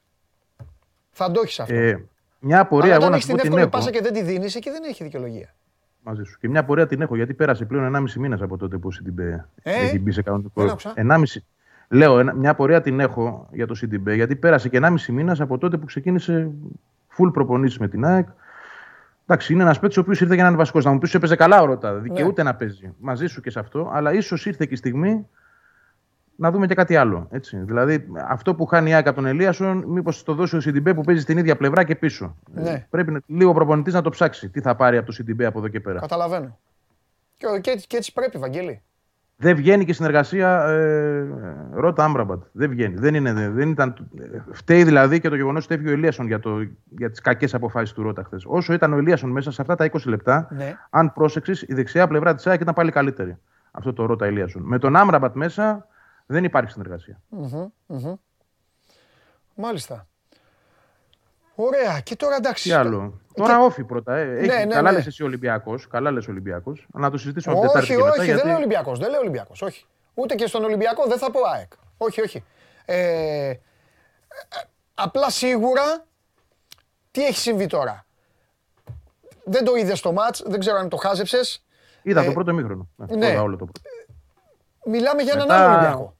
Θα 1.10 1.31
το 1.31 1.40
έχεις 1.44 1.60
αυτό. 1.60 1.74
Ε, 1.74 2.05
μια 2.39 2.60
απορία 2.60 2.94
εγώ 2.94 3.09
να 3.09 3.19
σου 3.19 3.27
πω 3.27 3.36
την 3.36 3.56
έχω. 3.56 3.69
πάσα 3.69 3.90
και 3.90 4.01
δεν 4.01 4.12
τη 4.12 4.23
δίνεις 4.23 4.55
και 4.55 4.70
δεν 4.70 4.82
έχει 4.85 5.02
δικαιολογία. 5.05 5.55
Μαζί 6.02 6.23
σου. 6.23 6.39
Και 6.39 6.48
μια 6.48 6.60
απορία 6.60 6.86
την 6.86 7.01
έχω 7.01 7.16
γιατί 7.16 7.35
πέρασε 7.35 7.64
πλέον 7.64 7.97
1,5 7.97 8.12
μήνα 8.12 8.44
από 8.44 8.56
τότε 8.56 8.77
που 8.77 8.89
την 8.89 9.19
ε, 9.19 9.47
έχει 9.62 9.98
μπει 9.98 10.12
σε 10.12 10.23
κανονικό. 10.23 10.77
1,5. 10.94 11.23
Λέω, 11.93 12.35
μια 12.35 12.51
απορία 12.51 12.81
την 12.81 13.01
έχω 13.01 13.48
για 13.52 13.66
το 13.66 13.74
CDB, 13.81 14.14
γιατί 14.14 14.36
πέρασε 14.36 14.69
και 14.69 14.78
1,5 14.82 15.06
μήνας 15.09 15.40
από 15.40 15.59
τότε 15.59 15.77
που 15.77 15.86
ξεκίνησε 15.86 16.51
full 17.19 17.32
προπονήσεις 17.32 17.78
με 17.78 17.89
την 17.89 18.05
ΑΕΚ. 18.05 18.28
Εντάξει, 19.27 19.52
είναι 19.52 19.62
ένας 19.62 19.78
παίκτης 19.78 19.98
ο 19.98 20.01
οποίος 20.01 20.20
ήρθε 20.20 20.35
για 20.35 20.43
να 20.43 20.48
είναι 20.48 20.59
βασικός. 20.59 20.85
Να 20.85 20.93
μου 20.93 20.98
πεις: 20.98 21.14
Έπαιζε 21.14 21.36
καλά 21.36 21.62
ο 21.62 21.64
Ρώτα. 21.64 21.94
Δικαιούται 21.94 22.43
ναι. 22.43 22.51
να 22.51 22.56
παίζει. 22.56 22.94
Μαζί 22.98 23.27
σου 23.27 23.40
και 23.40 23.51
σε 23.51 23.59
αυτό. 23.59 23.90
Αλλά 23.93 24.12
ίσως 24.12 24.47
ήρθε 24.47 24.66
και 24.66 24.74
η 24.74 24.77
στιγμή 24.77 25.27
να 26.36 26.51
δούμε 26.51 26.66
και 26.66 26.74
κάτι 26.74 26.97
άλλο. 26.97 27.27
Έτσι. 27.31 27.56
Δηλαδή, 27.56 28.06
αυτό 28.28 28.55
που 28.55 28.66
χάνει 28.66 28.90
η 28.90 28.94
ΑΕΚ 28.94 29.06
από 29.06 29.16
τον 29.16 29.27
Ελίασον, 29.27 29.85
μήπως 29.86 30.23
το 30.23 30.35
δώσει 30.35 30.56
ο 30.56 30.60
CDB 30.64 30.94
που 30.94 31.01
παίζει 31.01 31.23
στην 31.23 31.39
ίδια 31.39 31.56
πλευρά 31.56 31.85
και 31.85 31.97
πίσω. 31.97 32.36
Ναι. 32.55 32.86
Πρέπει 32.90 33.23
λίγο 33.27 33.52
προπονητής 33.52 33.94
να 33.94 34.02
το 34.02 34.10
ψάξει. 34.10 34.48
Τι 34.48 34.60
θα 34.60 34.74
πάρει 34.74 34.97
από 34.97 35.12
το 35.12 35.16
CDB 35.19 35.43
από 35.43 35.59
εδώ 35.59 35.69
και 35.69 35.81
πέρα. 35.81 36.01
Καταλαβαίνω. 36.01 36.59
Και, 37.36 37.47
και, 37.60 37.82
και 37.86 37.97
έτσι 37.97 38.12
πρέπει, 38.12 38.39
Βαγγέλη. 38.39 38.82
Δεν 39.36 39.56
βγαίνει 39.56 39.84
και 39.84 39.92
συνεργασία 39.92 40.64
ε, 40.68 41.28
Ρώτα 41.72 42.04
Άμπραμπατ. 42.04 42.42
Δεν 42.52 42.70
βγαίνει. 42.70 42.94
Δεν, 42.94 43.14
είναι, 43.14 43.32
δεν 43.48 43.70
ήταν, 43.70 44.10
φταίει 44.52 44.84
δηλαδή 44.84 45.20
και 45.20 45.28
το 45.28 45.34
γεγονός 45.34 45.64
ότι 45.64 45.74
έφυγε 45.74 45.90
ο 45.90 45.92
Ελίασον 45.92 46.26
για, 46.26 46.40
το, 46.40 46.59
για 46.88 47.10
τις 47.10 47.20
κακές 47.20 47.54
αποφάσεις 47.54 47.92
του 47.92 48.02
Ρώτα 48.02 48.22
χθες. 48.24 48.44
Όσο 48.46 48.72
ήταν 48.72 48.92
ο 48.92 48.96
Ελίασον 48.96 49.30
μέσα 49.30 49.50
σε 49.50 49.62
αυτά 49.62 49.74
τα 49.74 49.90
20 49.92 49.98
λεπτά, 50.04 50.48
ναι. 50.50 50.76
αν 50.90 51.12
πρόσεξε, 51.12 51.66
η 51.68 51.74
δεξιά 51.74 52.06
πλευρά 52.06 52.34
της 52.34 52.46
ΑΕΚ 52.46 52.60
ήταν 52.60 52.74
πάλι 52.74 52.90
καλύτερη. 52.90 53.38
Αυτό 53.70 53.92
το 53.92 54.06
Ρώτα 54.06 54.26
Ελίασον. 54.26 54.62
Με 54.62 54.78
τον 54.78 54.96
Άμπραμπατ 54.96 55.34
μέσα 55.34 55.86
δεν 56.26 56.44
υπάρχει 56.44 56.72
Μάλιστα. 59.54 60.06
Ωραία. 61.66 62.01
Και 62.01 62.16
τώρα 62.16 62.36
εντάξει. 62.36 62.68
Τι 62.68 62.74
άλλο; 62.74 63.20
Τώρα 63.34 63.59
όφη 63.59 63.84
πρώτα. 63.84 64.16
Ε. 64.16 64.39
Έχει, 64.39 64.47
ναι, 64.47 64.64
ναι, 64.64 64.74
καλά 64.74 64.90
ναι. 64.90 64.97
λες 64.97 65.06
εσύ 65.06 65.22
Ολυμπιακός. 65.22 65.89
Καλά 65.89 66.10
λες 66.10 66.28
Ολυμπιακός. 66.28 66.86
Να 66.93 67.10
το 67.10 67.18
συζητήσουμε 67.18 67.55
όχι, 67.55 67.66
Τετάρτη 67.66 67.94
όχι, 67.94 68.02
και 68.02 68.20
όχι, 68.20 68.32
δεν 68.32 68.47
λέω 68.47 68.56
Ολυμπιακός. 68.56 68.98
Δεν 68.98 69.10
λέω 69.10 69.20
Ολυμπιακός. 69.20 69.62
Όχι. 69.62 69.86
Ούτε 70.14 70.34
και 70.34 70.47
στον 70.47 70.64
Ολυμπιακό 70.64 71.06
δεν 71.06 71.18
θα 71.18 71.30
πω 71.30 71.40
ΑΕΚ. 71.55 71.72
Όχι, 71.97 72.20
όχι. 72.20 72.44
Ε, 72.84 73.52
απλά 74.94 75.30
σίγουρα 75.30 76.05
τι 77.10 77.26
έχει 77.26 77.39
συμβεί 77.39 77.66
τώρα; 77.66 78.06
Δεν 79.44 79.64
το 79.64 79.74
είδες 79.74 79.98
στο 79.98 80.12
μάτς, 80.12 80.43
δεν 80.47 80.60
ξέρω 80.60 80.78
αν 80.78 80.89
το 80.89 80.97
χάζεψες. 80.97 81.64
Είδα 82.02 82.22
ε, 82.22 82.26
το 82.26 82.32
πρώτο 82.32 82.52
μήχρονο. 82.52 82.89
Ναι. 82.97 83.39
Όλο 83.39 83.56
το 83.56 83.64
πρώτο. 83.64 83.80
Μιλάμε 84.84 85.22
για 85.22 85.32
έναν 85.32 85.51
άλλο 85.51 85.72
Ολυμπιακό. 85.72 86.16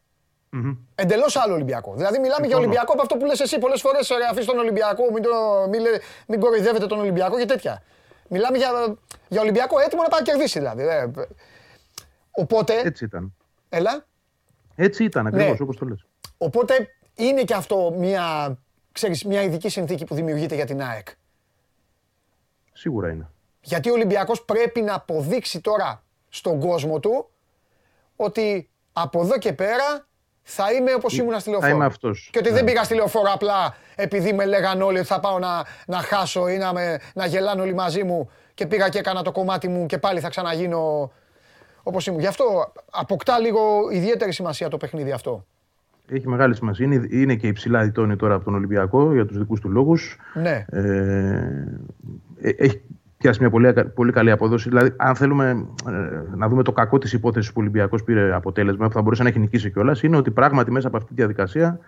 Mm-hmm. 0.57 0.77
Εντελώς 0.95 1.37
άλλο 1.37 1.55
Ολυμπιακό. 1.55 1.95
Δηλαδή, 1.95 2.19
μιλάμε 2.19 2.47
για 2.47 2.57
Ολυμπιακό 2.57 2.93
από 2.93 3.03
αυτό 3.03 3.17
που 3.17 3.25
λες 3.25 3.41
εσύ 3.41 3.59
πολλές 3.59 3.81
φορές. 3.81 4.11
Αφήσεις 4.31 4.47
τον 4.47 4.59
Ολυμπιακό, 4.59 5.13
μην, 5.13 5.23
το, 5.23 5.31
μην, 5.71 5.83
μην 6.27 6.41
κοροϊδεύετε 6.41 6.87
τον 6.87 6.99
Ολυμπιακό 6.99 7.39
και 7.39 7.45
τέτοια. 7.45 7.83
Μιλάμε 8.29 8.57
για, 8.57 8.97
για 9.29 9.41
Ολυμπιακό 9.41 9.79
έτοιμο 9.79 10.03
να 10.03 10.09
πάει 10.09 10.23
κερδίσει 10.23 10.59
δηλαδή. 10.59 10.83
Ε, 10.83 11.11
οπότε. 12.31 12.81
Έτσι 12.85 13.05
ήταν. 13.05 13.35
Έλα. 13.69 14.07
Έτσι 14.75 15.05
ήταν 15.05 15.27
ακριβώς 15.27 15.59
ναι. 15.59 15.65
όπως 15.65 15.77
το 15.77 15.85
λες. 15.87 16.07
Οπότε 16.39 16.89
είναι 17.15 17.43
και 17.43 17.55
αυτό 17.55 17.95
μια, 17.97 18.57
ξέρεις, 18.93 19.25
μια 19.25 19.43
ειδική 19.43 19.69
συνθήκη 19.69 20.05
που 20.05 20.15
δημιουργείται 20.15 20.55
για 20.55 20.67
την 20.67 20.83
ΑΕΚ. 20.83 21.09
Σίγουρα 22.73 23.11
είναι. 23.11 23.31
Γιατί 23.61 23.91
ο 23.91 23.93
Ολυμπιακός 23.93 24.45
πρέπει 24.45 24.81
να 24.81 24.95
αποδείξει 24.95 25.61
τώρα 25.61 26.05
στον 26.29 26.61
κόσμο 26.61 27.01
του 27.01 27.31
ότι 28.17 28.71
από 28.93 29.21
εδώ 29.21 29.39
και 29.39 29.53
πέρα 29.53 30.07
θα 30.43 30.73
είμαι 30.73 30.95
όπως 30.95 31.19
ήμουν 31.19 31.41
στη 31.41 31.51
λεωφόρο. 31.51 31.71
Θα 31.71 31.77
είμαι 31.77 31.87
αυτός. 31.87 32.29
Και 32.33 32.39
ότι 32.39 32.51
δεν 32.51 32.65
ναι. 32.65 32.71
πήγα 32.71 32.83
στη 32.85 32.95
λεωφόρο 32.95 33.31
απλά 33.33 33.75
επειδή 33.95 34.33
με 34.33 34.45
λέγαν 34.45 34.83
όλοι 34.83 34.99
ότι 34.99 35.07
θα 35.07 35.21
πάω 35.21 35.39
να, 35.39 35.65
να 35.87 35.97
χάσω 35.99 36.49
ή 36.49 36.57
να, 36.57 36.73
με, 36.73 36.99
να 37.15 37.27
γελάνε 37.27 37.61
όλοι 37.61 37.75
μαζί 37.75 38.03
μου 38.03 38.31
και 38.55 38.67
πήγα 38.67 38.89
και 38.89 38.99
έκανα 38.99 39.23
το 39.23 39.33
κομμάτι 39.33 39.69
μου 39.69 39.87
και 39.87 39.99
πάλι 39.99 40.21
θα 40.21 40.29
ξαναγίνω 40.29 41.13
όπως 41.83 42.07
ήμουν. 42.07 42.21
Γι' 42.21 42.27
αυτό 42.27 42.73
αποκτά 42.91 43.39
λίγο 43.39 43.61
ιδιαίτερη 43.93 44.33
σημασία 44.33 44.69
το 44.69 44.77
παιχνίδι 44.77 45.11
αυτό. 45.13 45.47
Έχει 46.09 46.29
μεγάλη 46.29 46.55
σημασία. 46.55 46.87
Είναι, 46.87 47.07
είναι 47.11 47.35
και 47.35 47.47
υψηλά 47.47 47.85
η 47.85 47.91
τώρα 47.91 48.35
από 48.35 48.45
τον 48.45 48.55
Ολυμπιακό 48.55 49.13
για 49.13 49.27
τους 49.27 49.39
δικούς 49.39 49.61
του 49.61 49.71
λόγους. 49.71 50.17
Ναι. 50.35 50.65
Ε, 50.69 50.83
ε 52.41 52.51
έχει 52.57 52.83
πιάσει 53.23 53.41
μια 53.41 53.51
πολύ, 53.51 53.73
πολύ 53.95 54.13
καλή 54.13 54.31
απόδοση. 54.31 54.69
Δηλαδή, 54.69 54.93
αν 54.97 55.15
θέλουμε 55.17 55.67
ε, 55.87 55.91
να 56.37 56.49
δούμε 56.49 56.63
το 56.63 56.73
κακό 56.73 56.99
της 56.99 57.13
υπόθεσης 57.13 57.53
που 57.53 57.55
ο 57.59 57.61
Ολυμπιακός 57.61 58.05
πήρε 58.05 58.35
αποτέλεσμα, 58.35 58.87
που 58.87 58.93
θα 58.93 59.03
μπορούσε 59.03 59.23
να 59.23 59.29
έχει 59.29 59.39
νικήσει 59.39 59.71
κιόλας, 59.71 60.03
είναι 60.03 60.17
ότι 60.17 60.31
πράγματι 60.31 60.71
μέσα 60.71 60.87
από 60.87 60.97
αυτή 60.97 61.09
τη 61.09 61.15
διαδικασία, 61.15 61.79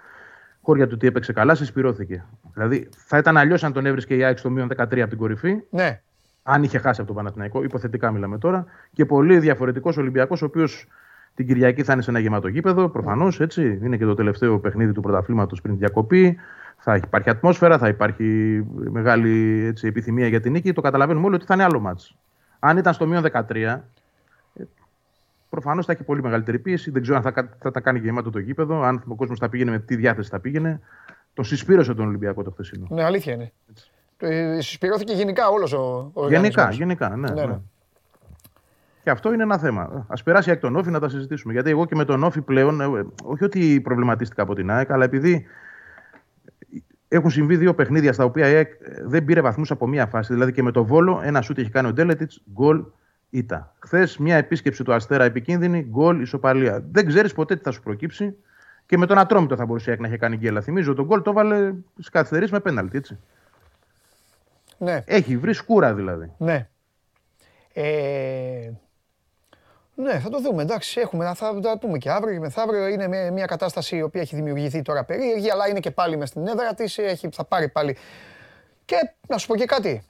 χώρια 0.62 0.86
του 0.86 0.92
ότι 0.94 1.06
έπαιξε 1.06 1.32
καλά, 1.32 1.54
συσπηρώθηκε. 1.54 2.24
Δηλαδή, 2.52 2.88
θα 2.96 3.18
ήταν 3.18 3.36
αλλιώς 3.36 3.64
αν 3.64 3.72
τον 3.72 3.86
έβρισκε 3.86 4.16
η 4.16 4.24
ΑΕΚ 4.24 4.38
στο 4.38 4.50
μείον 4.50 4.68
13 4.76 4.98
από 4.98 5.08
την 5.08 5.18
κορυφή. 5.18 5.56
Ναι. 5.70 6.00
Αν 6.42 6.62
είχε 6.62 6.78
χάσει 6.78 7.00
από 7.00 7.06
τον 7.06 7.16
Παναθηναϊκό, 7.16 7.62
υποθετικά 7.62 8.10
μιλάμε 8.10 8.38
τώρα. 8.38 8.64
Και 8.92 9.04
πολύ 9.04 9.38
διαφορετικός 9.38 9.96
Ολυμπιακός, 9.96 10.42
ο 10.42 10.44
οποίος 10.44 10.86
την 11.34 11.46
Κυριακή 11.46 11.82
θα 11.82 11.92
είναι 11.92 12.02
σε 12.02 12.10
ένα 12.10 12.18
γεμάτο 12.18 12.48
γήπεδο, 12.48 12.88
προφανώς 12.88 13.40
έτσι. 13.40 13.80
Είναι 13.82 13.96
και 13.96 14.04
το 14.04 14.14
τελευταίο 14.14 14.58
παιχνίδι 14.58 14.92
του 14.92 15.00
πρωταθλήματος 15.00 15.60
πριν 15.60 15.76
διακοπή 15.78 16.36
θα 16.78 16.96
υπάρχει 16.96 17.30
ατμόσφαιρα, 17.30 17.78
θα 17.78 17.88
υπάρχει 17.88 18.24
μεγάλη 18.74 19.64
έτσι, 19.64 19.86
επιθυμία 19.86 20.26
για 20.26 20.40
την 20.40 20.52
νίκη. 20.52 20.72
Το 20.72 20.80
καταλαβαίνουμε 20.80 21.26
όλοι 21.26 21.34
ότι 21.34 21.44
θα 21.44 21.54
είναι 21.54 21.62
άλλο 21.62 21.80
μάτς. 21.80 22.16
Αν 22.58 22.76
ήταν 22.76 22.94
στο 22.94 23.06
μείον 23.06 23.24
13, 23.48 23.80
προφανώς 25.48 25.86
θα 25.86 25.92
έχει 25.92 26.02
πολύ 26.02 26.22
μεγαλύτερη 26.22 26.58
πίεση. 26.58 26.90
Δεν 26.90 27.02
ξέρω 27.02 27.16
αν 27.16 27.22
θα, 27.22 27.48
θα 27.58 27.70
τα 27.70 27.80
κάνει 27.80 27.98
γεμάτο 27.98 28.30
το 28.30 28.38
γήπεδο, 28.38 28.82
αν 28.82 29.02
ο 29.06 29.14
κόσμος 29.14 29.38
θα 29.38 29.48
πήγαινε 29.48 29.70
με 29.70 29.78
τι 29.78 29.96
διάθεση 29.96 30.28
θα 30.28 30.40
πήγαινε. 30.40 30.80
Το 31.34 31.42
συσπήρωσε 31.42 31.94
τον 31.94 32.06
Ολυμπιακό 32.06 32.42
το 32.42 32.50
χθεσινό. 32.50 32.86
Ναι, 32.90 33.04
αλήθεια 33.04 33.32
είναι. 33.32 33.52
Ε, 34.18 34.60
συσπηρώθηκε 34.60 35.12
γενικά 35.12 35.48
όλος 35.48 35.72
ο, 35.72 36.10
ο 36.14 36.28
Γενικά, 36.28 36.70
γενικά, 36.70 37.08
ναι, 37.08 37.16
ναι, 37.16 37.40
ναι. 37.40 37.46
ναι. 37.46 37.58
Και 39.02 39.10
αυτό 39.10 39.32
είναι 39.32 39.42
ένα 39.42 39.58
θέμα. 39.58 40.06
Α 40.08 40.22
περάσει 40.24 40.50
εκ 40.50 40.60
τον 40.60 40.76
Όφη 40.76 40.90
να 40.90 41.00
τα 41.00 41.08
συζητήσουμε. 41.08 41.52
Γιατί 41.52 41.70
εγώ 41.70 41.86
και 41.86 41.94
με 41.94 42.04
τον 42.04 42.24
Όφη 42.24 42.40
πλέον, 42.40 42.80
ε, 42.80 42.86
όχι 43.24 43.44
ότι 43.44 43.80
προβληματίστηκα 43.80 44.42
από 44.42 44.54
την 44.54 44.70
ΑΕΚ, 44.70 44.90
αλλά 44.90 45.04
επειδή 45.04 45.46
έχουν 47.14 47.30
συμβεί 47.30 47.56
δύο 47.56 47.74
παιχνίδια 47.74 48.12
στα 48.12 48.24
οποία 48.24 48.48
η 48.48 48.54
ΑΕΚ 48.54 48.72
δεν 49.04 49.24
πήρε 49.24 49.40
βαθμούς 49.40 49.70
από 49.70 49.86
μία 49.86 50.06
φάση. 50.06 50.32
Δηλαδή 50.32 50.52
και 50.52 50.62
με 50.62 50.70
το 50.70 50.84
Βόλο, 50.84 51.20
ένα 51.24 51.42
σούτ 51.42 51.58
έχει 51.58 51.70
κάνει 51.70 51.88
ο 51.88 51.92
Ντέλετιτς, 51.92 52.42
γκολ 52.52 52.84
ήττα. 53.30 53.74
Χθες 53.78 54.18
μια 54.18 54.36
επίσκεψη 54.36 54.84
του 54.84 54.92
Αστέρα 54.92 55.24
επικίνδυνη, 55.24 55.86
γκολ 55.90 56.20
ισοπαλία. 56.20 56.84
Δεν 56.90 57.06
ξέρεις 57.06 57.32
ποτέ 57.32 57.56
τι 57.56 57.62
θα 57.62 57.70
σου 57.70 57.82
προκύψει. 57.82 58.36
Και 58.86 58.98
με 58.98 59.06
τον 59.06 59.18
Ατρόμητο 59.18 59.56
θα 59.56 59.66
μπορούσε 59.66 59.96
να 59.98 60.06
έχει 60.06 60.16
κάνει 60.16 60.36
γκέλα. 60.36 60.60
Θυμίζω 60.60 60.94
τον 60.94 61.04
γκολ 61.04 61.22
το 61.22 61.30
έβαλε 61.30 61.72
στι 61.98 62.10
καθυστερήσει 62.10 62.52
με 62.52 62.60
πέναλτι, 62.60 62.96
έτσι. 62.96 63.18
Ναι. 64.78 65.02
Έχει 65.04 65.36
βρει 65.36 65.52
σκούρα 65.52 65.94
δηλαδή. 65.94 66.32
Ναι. 66.38 66.68
Ε, 67.72 68.70
ναι, 69.94 70.18
θα 70.18 70.28
το 70.28 70.40
δούμε. 70.40 70.62
Εντάξει, 70.62 71.00
έχουμε, 71.00 71.24
θα, 71.24 71.34
θα 71.62 71.78
πούμε 71.78 71.98
και 71.98 72.10
αύριο 72.10 72.32
και 72.32 72.40
μεθαύριο. 72.40 72.86
Είναι 72.86 73.30
μια 73.30 73.46
κατάσταση 73.46 73.96
η 73.96 74.02
οποία 74.02 74.20
έχει 74.20 74.36
δημιουργηθεί 74.36 74.82
τώρα 74.82 75.04
περίεργη, 75.04 75.50
αλλά 75.50 75.68
είναι 75.68 75.80
και 75.80 75.90
πάλι 75.90 76.16
μες 76.16 76.28
στην 76.28 76.46
έδρα 76.46 76.74
της. 76.74 76.98
Θα 77.30 77.44
πάρει 77.44 77.68
πάλι. 77.68 77.96
Και 78.84 78.96
να 79.28 79.38
σου 79.38 79.46
πω 79.46 79.56
και 79.56 79.64
κάτι. 79.64 80.04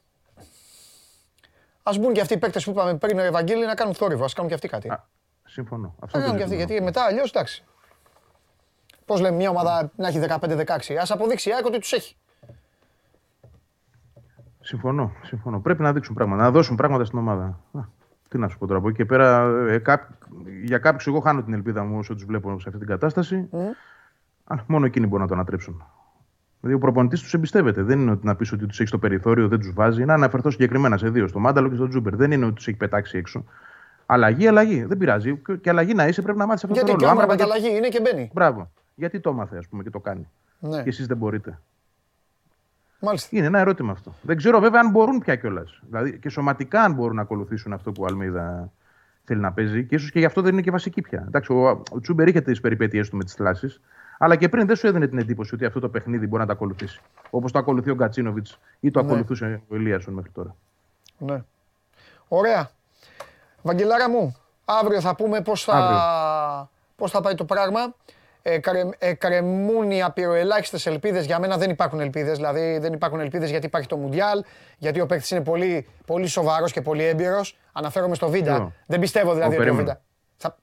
Α 1.82 1.93
μπουν 1.98 2.12
και 2.12 2.20
αυτοί 2.20 2.35
οι 2.35 2.39
παίκτες 2.39 2.65
που 2.65 2.70
είπαμε 2.70 2.94
πριν, 2.94 3.19
Ευαγγέλη, 3.19 3.66
να 3.66 3.74
κάνουν 3.74 3.94
θόρυβο. 3.94 4.24
Α 4.24 4.28
κάνουν 4.35 4.48
και 4.48 4.55
αυτοί 4.55 4.69
κάτι. 4.69 4.89
Α, 4.89 5.06
συμφωνώ. 5.44 5.94
Αυτό 6.01 6.19
κάνουν 6.19 6.36
και 6.36 6.43
αυτοί, 6.43 6.56
γιατί 6.56 6.82
μετά 6.82 7.05
αλλιώς 7.05 7.31
εντάξει. 7.31 7.65
Πώς 9.05 9.20
λέμε, 9.20 9.36
μια 9.36 9.51
ομάδα 9.51 9.90
να 9.97 10.09
έχει 10.09 10.20
15-16. 10.28 10.66
Α 10.94 11.05
αποδείξει 11.09 11.48
η 11.48 11.52
ΑΕΚ 11.52 11.65
ότι 11.65 11.78
τους 11.78 11.93
έχει. 11.93 12.16
Συμφωνώ, 14.61 15.12
συμφωνώ. 15.23 15.61
Πρέπει 15.61 15.82
να 15.82 15.93
δείξουν 15.93 16.15
πράγματα, 16.15 16.43
να 16.43 16.51
δώσουν 16.51 16.77
πράγματα 16.77 17.05
στην 17.05 17.19
ομάδα. 17.19 17.61
Τι 18.35 18.40
να 18.40 18.48
σου 18.48 18.59
πω 18.59 18.66
τώρα 18.66 18.78
από 18.78 18.89
εκεί 18.89 18.97
και 18.97 19.05
πέρα. 19.05 19.56
Ε, 19.69 19.78
κά... 19.78 20.09
Για 20.65 20.78
κάποιους, 20.78 21.06
εγώ 21.06 21.20
χάνω 21.20 21.43
την 21.43 21.52
ελπίδα 21.52 21.85
μου 21.85 21.98
όσο 21.98 22.15
τους 22.15 22.24
βλέπω 22.24 22.61
σε 22.61 22.65
αυτή 22.66 22.78
την 22.78 22.89
κατάσταση. 22.89 23.48
Mm. 23.52 23.56
Αλλά 24.44 24.65
μόνο 24.66 24.86
εκείνοι 24.86 25.06
μπορούν 25.06 25.23
να 25.23 25.28
το 25.28 25.35
ανατρέψουν. 25.35 25.85
Δηλαδή, 26.61 26.77
ο 26.77 26.78
προπονητής 26.78 27.20
τους 27.20 27.35
εμπιστεύεται. 27.35 27.82
Δεν 27.82 27.98
είναι 27.98 28.11
ότι 28.11 28.27
να 28.27 28.35
πεις 28.36 28.52
ότι 28.52 28.66
τους 28.66 28.81
έχει 28.81 28.89
στο 28.89 28.98
περιθώριο, 28.98 29.48
δεν 29.48 29.59
τους 29.59 29.73
βάζει. 29.73 30.05
Να 30.05 30.15
αναφερθώ 30.15 30.51
συγκεκριμένα 30.51 30.97
σε 30.97 31.09
δύο, 31.09 31.28
στο 31.28 31.39
Μάνταλο 31.39 31.69
και 31.69 31.74
στο 31.74 31.89
Τζούμπερ. 31.89 32.16
Δεν 32.16 32.31
είναι 32.31 32.44
ότι 32.44 32.55
τους 32.55 32.69
έχει 32.69 32.77
πετάξει 32.77 33.19
έξω. 33.19 33.44
Αλλαγή, 34.06 34.47
αλλαγή. 34.48 34.85
Δεν 34.85 34.98
πειράζει. 34.98 35.43
Και 35.61 35.70
αλλαγή 35.70 35.94
να 35.94 36.06
είσαι 36.06 36.23
πρέπει 36.23 36.39
να 36.39 36.47
μάθεις 36.47 36.65
αυτό 36.65 36.74
Γιατί 36.74 36.90
το 36.97 37.06
ρόλο. 37.06 37.19
Γιατί 37.19 37.36
και 37.36 37.43
αλλαγή 37.43 37.77
είναι 37.77 37.89
και 37.89 38.01
μπαίνει. 38.01 38.31
Μπράβο. 38.35 38.70
Γιατί 38.94 39.20
το 39.20 39.31
έμαθε, 39.31 39.56
ας 39.56 39.69
πούμε, 39.69 39.82
και 39.82 39.90
το 39.90 40.01
κάνει. 40.01 40.28
Ναι. 40.59 40.82
Και 40.82 40.89
εσείς 40.89 41.06
δεν 41.06 41.16
μπορείτε. 41.16 41.59
Μάλιστα. 43.05 43.29
Είναι 43.31 43.47
ένα 43.47 43.59
ερώτημα 43.59 43.93
αυτό. 43.93 44.15
Δεν 44.23 44.37
ξέρω 44.37 44.61
βέβαια 44.61 44.81
αν 44.81 44.91
μπορούν 44.91 45.19
πια 45.19 45.37
κιόλας. 45.37 45.81
Δηλαδή 45.83 46.19
και 46.19 46.29
σωματικά 46.29 46.83
αν 46.83 46.93
μπορούν 46.93 47.17
να 47.17 47.23
ακολουθήσουν 47.23 47.73
αυτό 47.73 47.93
που 47.93 48.03
ο 48.03 48.07
Αλμίδα 48.07 48.71
θέλει 49.25 49.41
να 49.41 49.53
παίζει. 49.53 49.85
Και 49.85 49.95
ίσως 49.95 50.11
και 50.11 50.19
γι' 50.19 50.25
αυτό 50.25 50.43
δεν 50.43 50.53
είναι 50.53 50.63
και 50.63 50.71
βασική 50.71 51.01
πια. 51.01 51.25
Εντάξει, 51.27 51.53
ο, 51.53 51.83
ο 51.91 52.01
Τσούμπερ 52.01 52.29
είχε 52.29 52.41
τις 52.41 52.61
περιπέτειές 52.61 53.09
του 53.11 53.17
με 53.17 53.25
τις 53.25 53.35
θλάσεις. 53.35 53.81
Αλλά 54.19 54.37
και 54.37 54.49
πριν 54.49 54.67
δεν 54.67 54.77
σου 54.77 54.87
έδινε 54.87 55.07
την 55.07 55.19
εντύπωση 55.19 55.55
ότι 55.55 55.65
αυτό 55.65 55.81
το 55.81 55.89
παιχνίδι 55.89 56.27
μπορεί 56.27 56.41
να 56.41 56.47
το 56.47 56.53
ακολουθήσει. 56.53 57.01
Όπως 57.31 57.53
το 57.53 57.59
ακολουθεί 57.59 57.91
ο 57.91 57.95
Γκατσίνοβιτς 57.95 58.59
ή 58.81 58.91
το 58.91 59.03
ναι. 59.03 59.07
ακολουθούσε 59.07 59.63
ο 59.69 59.77
Ηλίασον 59.77 60.15
μέχρι 60.15 60.31
τώρα. 60.31 60.57
Ναι. 61.19 61.43
Ωραία. 62.29 62.71
Βαγγελάρα 63.63 64.11
μου, 64.11 64.37
αύριο 64.65 65.01
θα 65.01 65.15
πούμε 65.15 65.41
πώς 65.41 65.65
θα, 65.65 66.71
πώς 66.97 67.11
θα 67.11 67.21
πάει 67.21 67.35
το 67.35 67.45
πράγμα. 67.45 67.95
Εκρεμούν 68.99 69.91
οι 69.91 70.03
απειροελάχιστε 70.03 70.91
ελπίδες. 70.91 71.27
Για 71.27 71.39
μένα 71.39 71.57
δεν 71.57 71.71
υπάρχουν 71.71 72.01
ελπίδες. 72.01 72.37
Δηλαδή 72.37 72.79
δεν 72.79 72.93
υπάρχουν 72.93 73.21
ελπίδες 73.21 73.51
γιατί 73.51 73.66
υπάρχει 73.66 73.89
το 73.89 73.97
Μουντιάλ, 73.97 74.45
γιατί 74.79 75.01
ο 75.01 75.07
παίκτης 75.07 75.31
είναι 75.31 75.41
πολύ, 75.41 75.89
πολύ 76.07 76.27
σοβαρός 76.27 76.73
και 76.73 76.81
πολύ 76.81 77.05
έμπειρος. 77.05 77.59
Αναφέρομαι 77.73 78.15
στο 78.15 78.29
Βίντα. 78.29 78.73
Δεν 78.87 79.01
πιστεύω 79.01 79.35
δηλαδή 79.35 79.57
ότι 79.59 79.69
ο 79.69 79.75
Βίντα. 79.75 80.01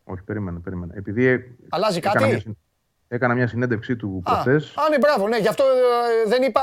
Όχι, 0.03 0.23
περίμενε, 0.23 0.59
περίμενε. 0.59 0.93
Επειδή 0.97 1.55
Αλλάζει 1.69 1.99
κάτι; 1.99 2.55
Έκανα 3.13 3.33
μια 3.33 3.47
συνέντευξή 3.47 3.95
του 3.95 4.21
προχθές. 4.23 4.73
Α, 4.75 4.89
ναι, 4.89 4.97
μπράβο, 4.97 5.27
ναι. 5.27 5.37
Γι' 5.37 5.47
αυτό 5.47 5.63
ε, 5.63 6.29
δεν 6.29 6.43
είπα, 6.43 6.61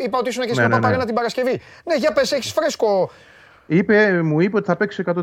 ε, 0.00 0.04
είπα 0.04 0.18
ότι 0.18 0.28
ήσουν 0.28 0.44
και 0.44 0.52
στην 0.54 0.68
ναι, 0.68 0.78
ναι, 0.78 0.96
ναι. 0.96 1.04
την 1.04 1.14
Παρασκευή. 1.14 1.60
Ναι, 1.84 1.94
για 1.94 2.12
πες, 2.12 2.32
έχεις 2.32 2.52
φρέσκο. 2.52 3.10
Είπε, 3.70 4.22
μου 4.22 4.40
είπε 4.40 4.56
ότι 4.56 4.66
θα 4.66 4.76
παίξει 4.76 5.02
100%. 5.06 5.22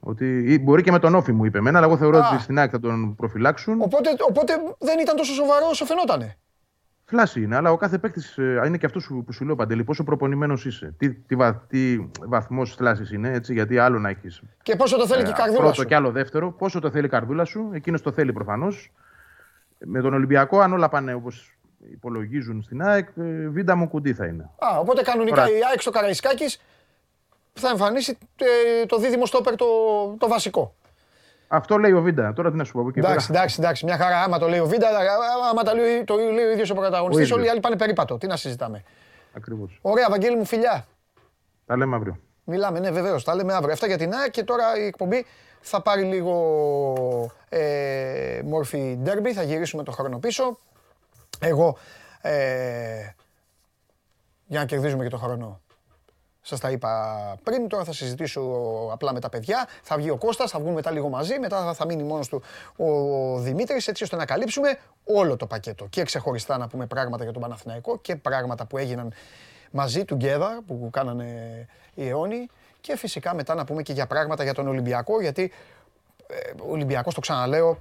Ότι, 0.00 0.58
μπορεί 0.62 0.82
και 0.82 0.90
με 0.90 0.98
τον 0.98 1.14
Όφη 1.14 1.32
μου 1.32 1.44
είπε 1.44 1.58
εμένα, 1.58 1.78
αλλά 1.78 1.86
εγώ 1.86 1.96
θεωρώ 1.96 2.18
ότι 2.18 2.42
στην 2.42 2.58
ΑΕΚ 2.58 2.68
θα 2.72 2.80
τον 2.80 3.14
προφυλάξουν. 3.16 3.80
Οπότε, 3.80 4.08
οπότε 4.28 4.52
δεν 4.78 4.98
ήταν 4.98 5.16
τόσο 5.16 5.32
σοβαρό 5.32 5.66
όσο 5.70 5.84
φαινότανε. 5.84 6.36
Φλάση 7.04 7.42
είναι, 7.42 7.56
αλλά 7.56 7.70
ο 7.70 7.76
κάθε 7.76 7.98
παίκτης 7.98 8.38
ε, 8.38 8.62
είναι 8.66 8.76
και 8.76 8.86
αυτός 8.86 9.06
που 9.26 9.32
σου 9.32 9.44
λέω 9.44 9.56
παντελή. 9.56 9.84
Πόσο 9.84 10.04
προπονημένος 10.04 10.64
είσαι. 10.64 10.94
Τι, 10.98 11.12
τι, 11.14 11.36
βα, 11.36 11.54
τι 11.68 11.98
βαθμός 12.26 12.74
θλάση 12.74 13.14
είναι, 13.14 13.32
έτσι, 13.32 13.52
γιατί 13.52 13.78
άλλο 13.78 13.98
να 13.98 14.08
έχεις. 14.08 14.42
Και 14.62 14.76
πόσο 14.76 14.96
το 14.96 15.06
θέλει 15.06 15.20
ε, 15.20 15.24
και 15.24 15.30
η 15.30 15.34
καρδούλα 15.34 15.58
πρώτο 15.58 15.74
σου. 15.74 15.84
και 15.84 15.94
άλλο 15.94 16.10
δεύτερο. 16.10 16.52
Πόσο 16.52 16.80
το 16.80 16.90
θέλει 16.90 17.06
η 17.06 17.08
καρδούλα 17.08 17.44
σου. 17.44 17.70
Εκείνος 17.72 18.02
το 18.02 18.12
θέλει 18.12 18.32
προφανώς. 18.32 18.92
Με 19.78 20.00
τον 20.00 20.14
Ολυμπιακό, 20.14 20.58
αν 20.60 20.72
όλα 20.72 20.88
πάνε 20.88 21.14
όπως 21.14 21.56
υπολογίζουν 21.92 22.62
στην 22.62 22.82
ΑΕΚ, 22.82 23.08
ε, 23.16 23.48
βίντα 23.48 23.76
μου 23.76 23.88
κουντί 23.88 24.14
θα 24.14 24.26
είναι. 24.26 24.42
Α, 24.42 24.78
οπότε 24.78 25.02
κανονικά 25.02 25.42
η 25.48 25.60
ΑΕΚ 25.70 25.80
στο 25.80 25.90
Καραϊσκάκης 25.90 26.60
θα 27.52 27.68
εμφανίσει 27.68 28.18
ε, 28.36 28.86
το 28.86 28.98
δίδυμο 28.98 29.26
στόπερ 29.26 29.56
το, 29.56 29.66
το 30.18 30.28
βασικό. 30.28 30.74
Αυτό 31.48 31.78
λέει 31.78 31.92
ο 31.92 32.00
Βίντα. 32.00 32.32
Τώρα 32.32 32.50
τι 32.50 32.56
να 32.56 32.64
σου 32.64 32.72
πω. 32.72 32.90
Εντάξει, 32.94 33.26
εντάξει, 33.30 33.56
εντάξει. 33.60 33.84
Μια 33.84 33.96
χαρά. 33.96 34.22
Άμα 34.22 34.38
το 34.38 34.48
λέει 34.48 34.58
ο 34.58 34.66
Βίντα, 34.66 34.88
άμα 35.50 35.62
το 35.62 35.74
λέει, 35.74 36.04
το 36.04 36.16
λέει 36.16 36.44
ο 36.44 36.50
ίδιος 36.50 36.70
ο 36.70 36.74
πρωταγωνιστής, 36.74 37.32
όλοι 37.32 37.44
οι 37.44 37.48
άλλοι 37.48 37.60
πάνε 37.60 37.76
περίπατο. 37.76 38.18
Τι 38.18 38.26
να 38.26 38.36
συζητάμε. 38.36 38.82
Ακριβώς. 39.36 39.78
Ωραία, 39.82 40.06
Βαγγέλη 40.10 40.36
μου, 40.36 40.44
φιλιά. 40.44 40.86
Τα 41.66 41.76
λέμε 41.76 41.96
αύριο. 41.96 42.18
Μιλάμε, 42.44 42.78
ναι, 42.78 42.90
βεβαίως. 42.90 43.24
Τα 43.24 43.34
λέμε 43.34 43.54
αύριο. 43.54 43.72
Αυτά 43.72 43.86
για 43.86 43.98
την 43.98 44.14
ΑΕΚ 44.14 44.30
και 44.30 44.42
τώρα 44.42 44.78
η 44.78 44.86
εκπομπή 44.86 45.26
θα 45.60 45.82
πάρει 45.82 46.02
λίγο 46.02 47.30
ε, 47.48 48.40
μόρφη 48.44 48.96
ντέρμπι. 49.02 49.32
Θα 49.32 49.42
γυρίσουμε 49.42 49.82
το 49.82 49.90
χρόνο 49.90 50.18
πίσω. 50.18 50.58
Εγώ. 51.40 51.76
Ε, 52.20 53.14
για 54.46 54.60
να 54.60 54.66
κερδίζουμε 54.66 55.04
και 55.04 55.10
το 55.10 55.16
χρόνο. 55.16 55.60
Σας 56.42 56.60
τα 56.60 56.70
είπα 56.70 57.16
πριν, 57.42 57.68
τώρα 57.68 57.84
θα 57.84 57.92
συζητήσω 57.92 58.40
απλά 58.92 59.12
με 59.12 59.20
τα 59.20 59.28
παιδιά. 59.28 59.68
Θα 59.82 59.96
βγει 59.96 60.10
ο 60.10 60.16
Κώστας, 60.16 60.50
θα 60.50 60.58
βγουν 60.58 60.72
μετά 60.72 60.90
λίγο 60.90 61.08
μαζί, 61.08 61.38
μετά 61.38 61.74
θα 61.74 61.86
μείνει 61.86 62.02
μόνος 62.02 62.28
του 62.28 62.42
ο 62.76 63.38
Δημήτρης, 63.38 63.88
έτσι 63.88 64.02
ώστε 64.02 64.16
να 64.16 64.24
καλύψουμε 64.24 64.78
όλο 65.04 65.36
το 65.36 65.46
πακέτο. 65.46 65.86
Και 65.86 66.02
ξεχωριστά 66.02 66.58
να 66.58 66.68
πούμε 66.68 66.86
πράγματα 66.86 67.22
για 67.22 67.32
τον 67.32 67.42
Παναθηναϊκό 67.42 67.98
και 67.98 68.16
πράγματα 68.16 68.64
που 68.64 68.78
έγιναν 68.78 69.12
μαζί, 69.70 70.04
together, 70.08 70.58
που 70.66 70.88
κάνανε 70.92 71.26
οι 71.94 72.08
αιώνιοι. 72.08 72.50
Και 72.80 72.96
φυσικά 72.96 73.34
μετά 73.34 73.54
να 73.54 73.64
πούμε 73.64 73.82
και 73.82 73.92
για 73.92 74.06
πράγματα 74.06 74.42
για 74.42 74.54
τον 74.54 74.68
Ολυμπιακό, 74.68 75.20
γιατί 75.20 75.52
ε, 76.26 76.50
ο 76.62 76.70
Ολυμπιακός, 76.70 77.14
το 77.14 77.20
ξαναλέω, 77.20 77.78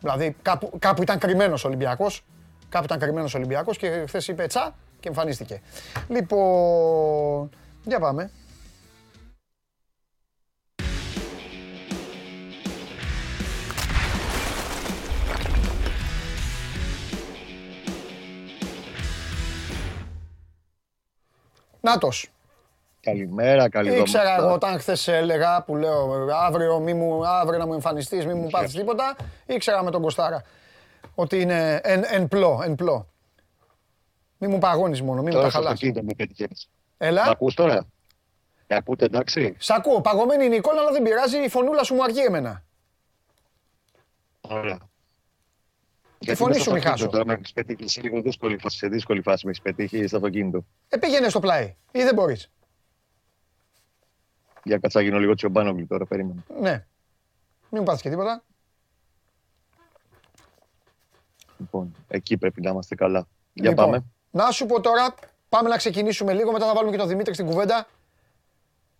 δηλαδή 0.00 0.36
κάπου, 0.42 0.72
κάπου 0.78 1.02
ήταν 1.02 1.18
κρυμμένος 1.18 1.64
ο 1.64 1.68
Ολυμπιακός, 1.68 2.24
κάπου 2.68 2.84
ήταν 2.84 2.98
κρυμμένος 2.98 3.34
ο 3.34 3.38
Ολυμπιακός 3.38 3.76
και 3.76 4.04
χθες 4.06 4.28
είπε 4.28 4.46
τσα, 4.46 4.74
και 5.00 5.08
εμφανίστηκε. 5.08 5.60
Λοιπόν, 6.08 7.50
για 7.84 7.98
πάμε. 7.98 8.30
Νάτος. 21.80 22.30
Καλημέρα, 23.00 23.68
καλή 23.68 23.98
Ήξερα 23.98 24.36
εγώ 24.36 24.52
όταν 24.52 24.78
χθες 24.78 25.08
έλεγα 25.08 25.62
που 25.62 25.76
λέω 25.76 26.26
αύριο, 26.46 26.78
μη 26.78 26.94
μου, 26.94 27.26
αύριο 27.26 27.58
να 27.58 27.66
μου 27.66 27.72
εμφανιστείς, 27.72 28.26
μη 28.26 28.34
μου 28.34 28.48
πάθεις 28.50 28.72
τίποτα. 28.72 29.16
Ήξερα 29.46 29.82
με 29.82 29.90
τον 29.90 30.02
Κωστάρα 30.02 30.42
ότι 31.14 31.40
είναι 31.40 31.80
εν, 31.82 32.02
εν 32.10 32.28
πλώ, 32.28 32.60
εν 32.64 32.74
πλώ. 32.74 33.09
Μη 34.42 34.48
μου 34.48 34.58
παγώνεις 34.58 35.02
μόνο, 35.02 35.22
μη 35.22 35.30
μου 35.30 35.40
τα 35.40 35.50
χαλάς. 35.50 35.80
με 35.82 36.14
Έλα. 36.98 37.26
Μ' 37.26 37.28
ακούς 37.28 37.54
τώρα; 37.54 37.86
Με 38.66 38.76
ακούτε 38.76 39.04
εντάξει. 39.04 39.54
Σ' 39.58 39.70
ακούω. 39.70 40.00
Παγωμένη 40.00 40.44
είναι 40.44 40.54
η 40.54 40.56
εικόνα, 40.56 40.80
αλλά 40.80 40.92
δεν 40.92 41.02
πειράζει. 41.02 41.44
Η 41.44 41.48
φωνούλα 41.48 41.82
σου 41.82 41.94
μου 41.94 42.02
αρκεί 42.02 42.20
εμένα. 42.20 42.64
Ωραία. 44.40 44.78
Η 46.18 46.34
φωνή 46.34 46.58
σου 46.58 46.72
μη 46.72 46.80
χάσω. 46.80 47.08
Τώρα 47.08 47.26
με 47.26 47.32
έχεις 47.32 47.52
πετύχει 47.52 47.88
σε 47.88 48.00
λίγο 48.00 48.22
δύσκολη 48.22 48.58
φάση, 48.58 48.76
σε 48.76 48.88
δύσκολη 48.88 49.22
φάση 49.22 49.44
με 49.44 49.50
έχεις 49.50 49.62
πετύχει 49.62 50.06
στο 50.06 50.16
αυτοκίνητο. 50.16 50.64
Ε, 50.88 50.96
πήγαινε 50.96 51.28
στο 51.28 51.40
πλάι 51.40 51.76
ή 51.92 52.02
δεν 52.02 52.14
μπορείς. 52.14 52.50
Για 54.64 54.78
κάτσα 54.78 55.00
γίνω 55.00 55.18
λίγο 55.18 55.34
τσιομπάνογκλου 55.34 55.86
τώρα, 55.86 56.06
περίμενα. 56.06 56.44
Ναι. 56.60 56.86
Μην 57.70 57.80
μου 57.80 57.82
πάθεις 57.82 58.02
και 58.02 58.10
τίποτα. 58.10 58.44
Λοιπόν, 61.58 61.94
εκεί 62.08 62.36
πρέπει 62.36 62.60
να 62.60 62.70
είμαστε 62.70 62.94
καλά. 62.94 63.26
Για 63.52 63.70
λοιπόν, 63.70 63.84
πάμε. 63.84 64.04
Να 64.30 64.50
σου 64.50 64.66
πω 64.66 64.80
τώρα, 64.80 65.14
πάμε 65.48 65.68
να 65.68 65.76
ξεκινήσουμε 65.76 66.32
λίγο, 66.32 66.52
μετά 66.52 66.66
θα 66.66 66.72
βάλουμε 66.74 66.92
και 66.92 66.98
τον 66.98 67.08
Δημήτρη 67.08 67.34
στην 67.34 67.46
κουβέντα. 67.46 67.86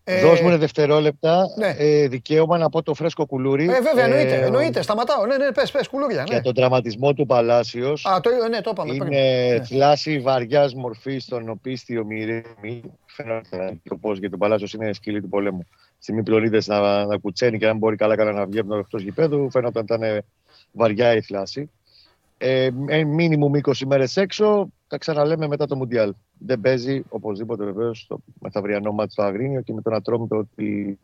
Ε, 0.05 0.21
Δώσ' 0.21 0.41
μου 0.41 0.59
δευτερόλεπτα 0.59 1.47
ναι. 1.57 1.75
ε, 1.79 2.09
δικαίωμα 2.09 2.59
να 2.59 2.69
πω 2.69 2.83
το 2.83 2.95
φρέσκο 2.95 3.27
κουλούρι. 3.27 3.65
Ε, 3.65 3.81
βέβαια, 3.81 4.05
εννοείται, 4.05 4.35
ε, 4.35 4.45
εννοείται. 4.45 4.83
Σταματάω. 4.83 5.27
Ναι, 5.27 5.37
ναι, 5.37 5.53
πες, 5.53 5.71
πες, 5.71 5.89
κουλούρια. 5.89 6.23
Ναι. 6.23 6.25
Για 6.29 6.43
τον 6.43 6.55
τραυματισμό 6.55 7.15
του 7.15 7.27
Παλάσιος. 7.27 8.07
Α, 8.07 8.21
το, 8.21 8.31
ναι, 8.49 8.61
το 8.61 8.71
είπαμε. 8.73 8.95
Είναι 8.95 9.05
πριν. 9.05 9.65
θλάση 9.65 10.13
ναι. 10.13 10.21
βαριάς 10.21 10.75
μορφής 10.75 11.23
στον 11.25 11.49
οπίστιο 11.49 12.05
μυρίμι. 12.05 12.83
Φαίνεται 13.07 13.81
πώ 14.01 14.13
για 14.13 14.31
τον 14.31 14.39
Παλάσιος 14.39 14.73
είναι 14.73 14.93
σκυλή 14.93 15.21
του 15.21 15.29
πολέμου. 15.29 15.67
Στη 15.99 16.13
μη 16.13 16.23
να, 16.67 17.07
να 17.07 17.17
κουτσένει 17.17 17.59
και 17.59 17.67
αν 17.67 17.77
μπορεί 17.77 17.97
καλά, 17.97 18.17
καλά 18.17 18.33
να 18.33 18.47
βγει 18.47 18.59
από 18.59 18.69
το 18.69 18.77
εκτό 18.77 18.99
γηπέδου. 18.99 19.51
Φαίνεται 19.51 19.79
ότι 19.79 19.95
ήταν 19.95 20.25
βαριά 20.73 21.15
η 21.15 21.21
θλάση. 21.21 21.71
Ε, 22.43 22.71
μήνυμου 23.05 23.51
20 23.63 23.73
μέρες 23.87 24.17
έξω, 24.17 24.69
τα 24.89 24.99
ξαναλέμε 24.99 25.47
μετά 25.47 25.67
το 25.67 25.77
Μουντιάλ. 25.77 26.15
Δεν 26.39 26.61
παίζει 26.61 27.03
οπωσδήποτε 27.09 27.65
βεβαίως 27.65 28.01
στο 28.01 28.21
μεθαυριανό 28.41 28.93
μάτι 28.93 29.13
στο 29.13 29.23
Αγρίνιο 29.23 29.61
και 29.61 29.73
με 29.73 29.83
τον 29.83 29.95
Ατρόμητο 29.95 30.37
ότι 30.37 30.99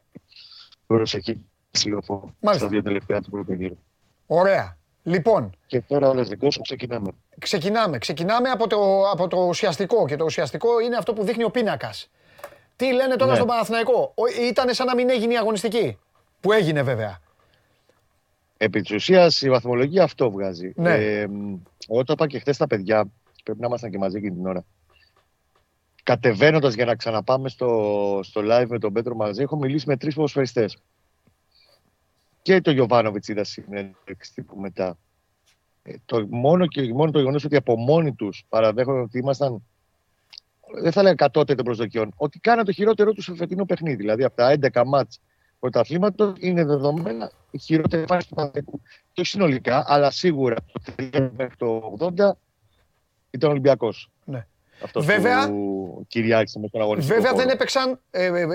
προσεχεί 0.86 1.44
συλλογό 1.70 2.34
στα 2.52 2.68
δύο 2.68 2.82
τελευταία 2.82 3.20
του 3.20 3.30
πρώτου 3.30 3.78
Ωραία. 4.26 4.76
Λοιπόν. 5.02 5.56
Και 5.66 5.80
τώρα 5.80 6.08
όλε 6.08 6.22
δικό 6.22 6.50
σου 6.50 6.60
ξεκινάμε. 6.60 7.10
Ξεκινάμε. 7.38 7.98
Ξεκινάμε 7.98 8.48
από 8.48 8.66
το, 8.66 9.10
από 9.10 9.28
το 9.28 9.36
ουσιαστικό. 9.36 10.06
Και 10.06 10.16
το 10.16 10.24
ουσιαστικό 10.24 10.80
είναι 10.80 10.96
αυτό 10.96 11.12
που 11.12 11.24
δείχνει 11.24 11.44
ο 11.44 11.50
πίνακας. 11.50 12.10
Τι 12.76 12.92
λένε 12.92 13.16
τώρα 13.16 13.30
ναι. 13.30 13.36
στον 13.36 13.48
Παναθηναϊκό; 13.48 14.14
Ήταν 14.48 14.74
σαν 14.74 14.86
να 14.86 14.94
μην 14.94 15.10
έγινε 15.10 15.32
η 15.32 15.36
αγωνιστική. 15.36 15.98
Που 16.40 16.52
έγινε 16.52 16.82
βέβαια. 16.82 17.18
Επί 18.56 18.80
της 18.80 18.90
ουσίας 18.90 19.42
η 19.42 19.50
βαθμολογία 19.50 20.02
αυτό 20.02 20.30
βγάζει. 20.30 20.72
Ναι. 20.76 20.94
Ε, 20.94 21.28
όταν 21.88 22.14
είπα 22.14 22.26
και 22.26 22.38
χθες 22.38 22.56
τα 22.56 22.66
παιδιά, 22.66 23.10
πρέπει 23.44 23.60
να 23.60 23.66
ήμασταν 23.66 23.90
και 23.90 23.98
μαζί 23.98 24.16
εκείνη 24.16 24.36
την 24.36 24.46
ώρα. 24.46 24.64
κατεβαίνοντας 26.02 26.74
για 26.74 26.84
να 26.84 26.94
ξαναπάμε 26.94 27.48
στο, 27.48 28.20
στο 28.22 28.40
live 28.44 28.66
με 28.68 28.78
τον 28.78 28.92
Πέτρο 28.92 29.14
μαζί, 29.14 29.42
έχω 29.42 29.56
μιλήσει 29.56 29.88
με 29.88 29.96
τρεις 29.96 30.14
ποδοσφαιριστές. 30.14 30.78
Και 32.42 32.60
το 32.60 32.70
Γιωβάνοβιτς 32.70 33.28
είδα 33.28 33.44
συνέντευξη 33.44 34.34
τύπου 34.34 34.60
μετά. 34.60 34.98
Ε, 35.82 35.94
το 36.04 36.26
μόνο 36.30 36.66
και 36.66 36.92
μόνο 36.92 37.10
το 37.10 37.18
γεγονός 37.18 37.44
ότι 37.44 37.56
από 37.56 37.76
μόνοι 37.76 38.14
τους 38.14 38.44
παραδέχονται 38.48 39.00
ότι 39.00 39.18
ήμασταν. 39.18 39.62
Δεν 40.82 40.92
θα 40.92 41.02
λέω 41.02 41.14
κατώτερο 41.14 41.56
των 41.56 41.64
προσδοκιών. 41.64 42.12
Ότι 42.16 42.38
κάναν 42.38 42.64
το 42.64 42.72
χειρότερό 42.72 43.12
τους 43.12 43.24
στο 43.24 43.34
φετινό 43.34 43.64
παιχνίδι. 43.64 43.96
Δηλαδή 43.96 44.24
από 44.24 44.36
τα 44.36 44.56
11 44.72 44.82
μάτς 44.86 45.20
πρωταθλήματο 45.70 46.32
είναι 46.38 46.64
δεδομένα 46.64 47.30
η 47.51 47.59
χειρότερη 47.59 48.05
φάση 48.06 48.28
του 48.28 48.34
Παναθηναϊκού. 48.34 48.80
Και 49.12 49.20
όχι 49.20 49.30
συνολικά, 49.30 49.84
αλλά 49.86 50.10
σίγουρα 50.10 50.56
το 50.72 50.93
3 50.98 51.30
μέχρι 51.36 51.56
το 51.56 51.97
80 51.98 52.30
ήταν 53.30 53.51
Ολυμπιακός. 53.51 54.10
Ναι. 54.24 54.47
Αυτό 54.82 55.02
βέβαια, 55.02 55.48
που 55.48 56.05
κυριάρχησε 56.09 56.59
με 56.59 56.68
τον 56.68 56.80
αγωνιστικό 56.80 57.20
Βέβαια 57.20 57.32
δεν 57.32 57.48
έπαιξαν, 57.48 58.01
ε, 58.10 58.24
ε, 58.24 58.43
ε, 58.43 58.47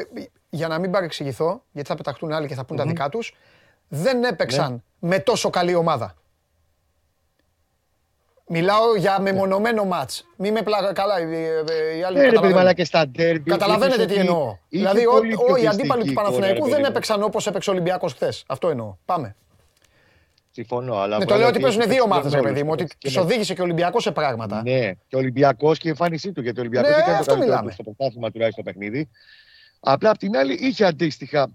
για 0.49 0.67
να 0.67 0.79
μην 0.79 0.91
παρεξηγηθώ, 0.91 1.63
γιατί 1.71 1.89
θα 1.89 1.95
πεταχτούν 1.95 2.31
άλλοι 2.31 2.47
και 2.47 2.55
θα 2.55 2.65
πούν 2.65 2.77
τα 2.77 2.85
δικά 2.85 3.09
τους, 3.09 3.35
δεν 3.87 4.23
έπαιξαν 4.23 4.71
ναι. 4.71 5.09
με 5.09 5.19
τόσο 5.19 5.49
καλή 5.49 5.75
ομάδα. 5.75 6.15
Μιλάω 8.53 8.95
για 8.95 9.19
μεμονωμένο 9.19 9.85
μάτς. 9.85 10.27
Μη 10.35 10.51
με 10.51 10.61
πλάκα 10.61 10.93
καλά, 10.93 11.19
οι 11.19 12.03
άλλοι 12.03 12.19
καταλαβαίνουν. 12.19 12.73
και 12.73 12.83
στα 12.83 13.11
Καταλαβαίνετε 13.43 14.05
τι 14.05 14.13
εννοώ. 14.13 14.57
Δηλαδή, 14.69 15.01
οι 15.61 15.67
αντίπαλοι 15.67 16.05
του 16.05 16.13
Παναθηναϊκού 16.13 16.69
δεν 16.69 16.83
έπαιξαν 16.83 17.23
όπως 17.23 17.47
έπαιξε 17.47 17.69
ο 17.69 17.73
Ολυμπιακός 17.73 18.13
χθες. 18.13 18.43
Αυτό 18.47 18.69
εννοώ. 18.69 18.95
Πάμε. 19.05 19.35
Συμφωνώ. 20.51 20.95
Αλλά 20.95 21.17
ναι, 21.17 21.25
το 21.25 21.35
λέω 21.35 21.47
ότι 21.47 21.59
παίζουν 21.59 21.81
δύο 21.87 22.03
ομάδε, 22.03 22.29
ρε 22.29 22.41
παιδί 22.41 22.63
μου, 22.63 22.69
ότι 22.71 22.87
τους 22.97 23.17
οδήγησε 23.17 23.53
και 23.53 23.61
ο 23.61 23.63
Ολυμπιακός 23.63 24.03
σε 24.03 24.11
πράγματα. 24.11 24.61
Ναι, 24.61 24.91
και 25.07 25.15
ο 25.15 25.17
Ολυμπιακός 25.17 25.77
και 25.77 25.87
η 25.87 25.89
εμφάνισή 25.89 26.31
του. 26.31 26.41
Γιατί 26.41 26.59
ο 26.59 26.61
Ολυμπιακός 26.61 26.89
ναι, 26.89 26.95
δεν 26.95 27.05
κάνει 27.05 27.25
το 27.25 27.33
καλύτερο 27.35 27.71
στο 27.71 27.83
πρωτάθλημα 27.83 28.31
τουλάχιστον 28.31 28.63
το 28.63 28.71
παιχνίδι. 28.71 29.09
Απλά 29.79 30.09
απ' 30.09 30.17
την 30.17 30.37
άλλη 30.37 30.53
είχε 30.53 30.85
αντίστοιχα 30.85 31.49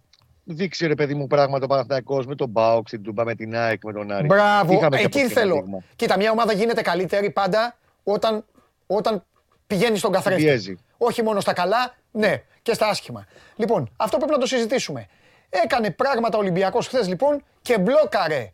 δείξει 0.47 0.87
ρε 0.87 0.95
παιδί 0.95 1.15
μου 1.15 1.27
πράγματα 1.27 1.65
ο 1.65 1.69
Παναθυναϊκό 1.69 2.23
με 2.27 2.35
τον 2.35 2.49
Μπάουξ, 2.49 2.91
την 2.91 3.03
Τούμπα, 3.03 3.25
με 3.25 3.35
την 3.35 3.57
ΑΕΚ, 3.57 3.85
με 3.85 3.93
τον 3.93 4.13
Άρη. 4.13 4.27
Μπράβο, 4.27 4.73
Είχαμε 4.73 5.01
εκεί 5.01 5.29
θέλω. 5.29 5.83
Κοίτα, 5.97 6.17
μια 6.17 6.31
ομάδα 6.31 6.53
γίνεται 6.53 6.83
καλύτερη 6.83 7.31
πάντα 7.31 7.77
όταν, 8.03 8.45
όταν 8.87 9.25
πηγαίνει 9.67 9.97
στον 9.99 10.13
καθρέφτη. 10.13 10.79
Όχι 10.99 11.23
μόνο 11.23 11.41
στα 11.41 11.53
καλά, 11.53 11.95
ναι, 12.11 12.43
και 12.63 12.75
στα 12.75 12.87
άσχημα. 12.87 13.27
Λοιπόν, 13.57 13.91
αυτό 13.97 14.17
πρέπει 14.17 14.33
να 14.33 14.39
το 14.39 14.47
συζητήσουμε. 14.47 15.07
Έκανε 15.49 15.91
πράγματα 15.91 16.37
ο 16.37 16.41
Ολυμπιακός 16.41 16.87
χθες 16.87 17.09
λοιπόν 17.09 17.43
και 17.63 17.79
μπλόκαρε 17.79 18.53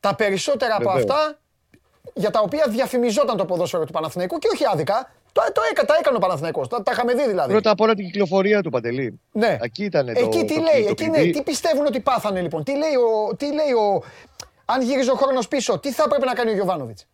τα 0.00 0.14
περισσότερα 0.14 0.76
από 0.76 0.90
αυτά 0.90 1.38
για 2.14 2.30
τα 2.30 2.40
οποία 2.40 2.66
διαφημιζόταν 2.68 3.36
το 3.36 3.44
ποδόσφαιρο 3.44 3.84
του 3.84 3.92
Παναθηναϊκού 3.92 4.38
και 4.38 4.48
όχι 4.52 4.64
άδικα. 4.72 5.10
Το, 5.36 5.42
το, 5.52 5.84
τα 5.86 5.94
έκανε 6.00 6.16
ο 6.16 6.20
Παναθηναϊκός, 6.20 6.68
τα, 6.68 6.82
τα 6.82 6.92
είχαμε 6.92 7.14
δει 7.14 7.26
δηλαδή. 7.28 7.52
Πρώτα 7.52 7.70
απ' 7.70 7.80
όλα 7.80 7.94
την 7.94 8.04
κυκλοφορία 8.04 8.62
του 8.62 8.70
Παντελή. 8.70 9.20
Ναι. 9.32 9.56
Εκεί 9.60 9.84
ήταν 9.84 10.08
Εκεί 10.08 10.44
τι 10.44 10.54
λέει, 10.54 10.86
εκεί 10.88 11.08
ναι, 11.08 11.30
τι 11.30 11.42
πιστεύουν 11.42 11.86
ότι 11.86 12.00
πάθανε 12.00 12.40
λοιπόν. 12.40 12.64
Τι 12.64 12.70
λέει 12.70 12.94
ο, 12.94 13.36
τι 13.36 13.46
λέει 13.46 13.72
ο, 13.72 14.02
αν 14.64 14.82
γύριζε 14.82 15.10
ο 15.10 15.14
χρόνος 15.14 15.48
πίσω, 15.48 15.78
τι 15.78 15.92
θα 15.92 16.02
έπρεπε 16.06 16.24
να 16.24 16.32
κάνει 16.32 16.50
ο 16.50 16.54
Γιωβάνοβιτς; 16.54 17.06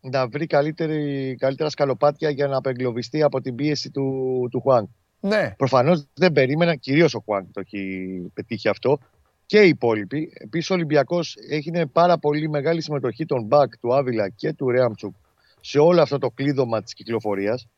Να 0.00 0.26
βρει 0.26 0.46
καλύτερη, 0.46 1.36
καλύτερα 1.38 1.68
σκαλοπάτια 1.68 2.30
για 2.30 2.46
να 2.46 2.56
απεγκλωβιστεί 2.56 3.22
από 3.22 3.40
την 3.40 3.54
πίεση 3.54 3.90
του, 3.90 4.48
του 4.50 4.60
Χουάν. 4.60 4.88
Ναι. 5.20 5.54
Προφανώς 5.56 6.06
δεν 6.14 6.32
περίμενα, 6.32 6.74
κυρίως 6.74 7.14
ο 7.14 7.22
Χουάν 7.24 7.50
το 7.52 7.60
έχει 7.60 8.30
πετύχει 8.34 8.68
αυτό 8.68 8.98
και 9.46 9.60
οι 9.60 9.68
υπόλοιποι. 9.68 10.32
Επίσης, 10.34 10.70
ο 10.70 10.74
Ολυμπιακός 10.74 11.36
έχει 11.50 11.86
πάρα 11.92 12.18
πολύ 12.18 12.48
μεγάλη 12.48 12.82
συμμετοχή 12.82 13.26
των 13.26 13.42
Μπακ, 13.42 13.78
του 13.78 13.94
Άβυλα 13.94 14.28
και 14.28 14.52
του 14.52 14.70
Ρέαμτσουκ 14.70 15.14
σε 15.60 15.78
όλο 15.78 16.02
αυτό 16.02 16.18
το 16.18 16.30
κλείδωμα 16.30 16.82
της 16.82 16.94
κυκλοφορίας. 16.94 17.68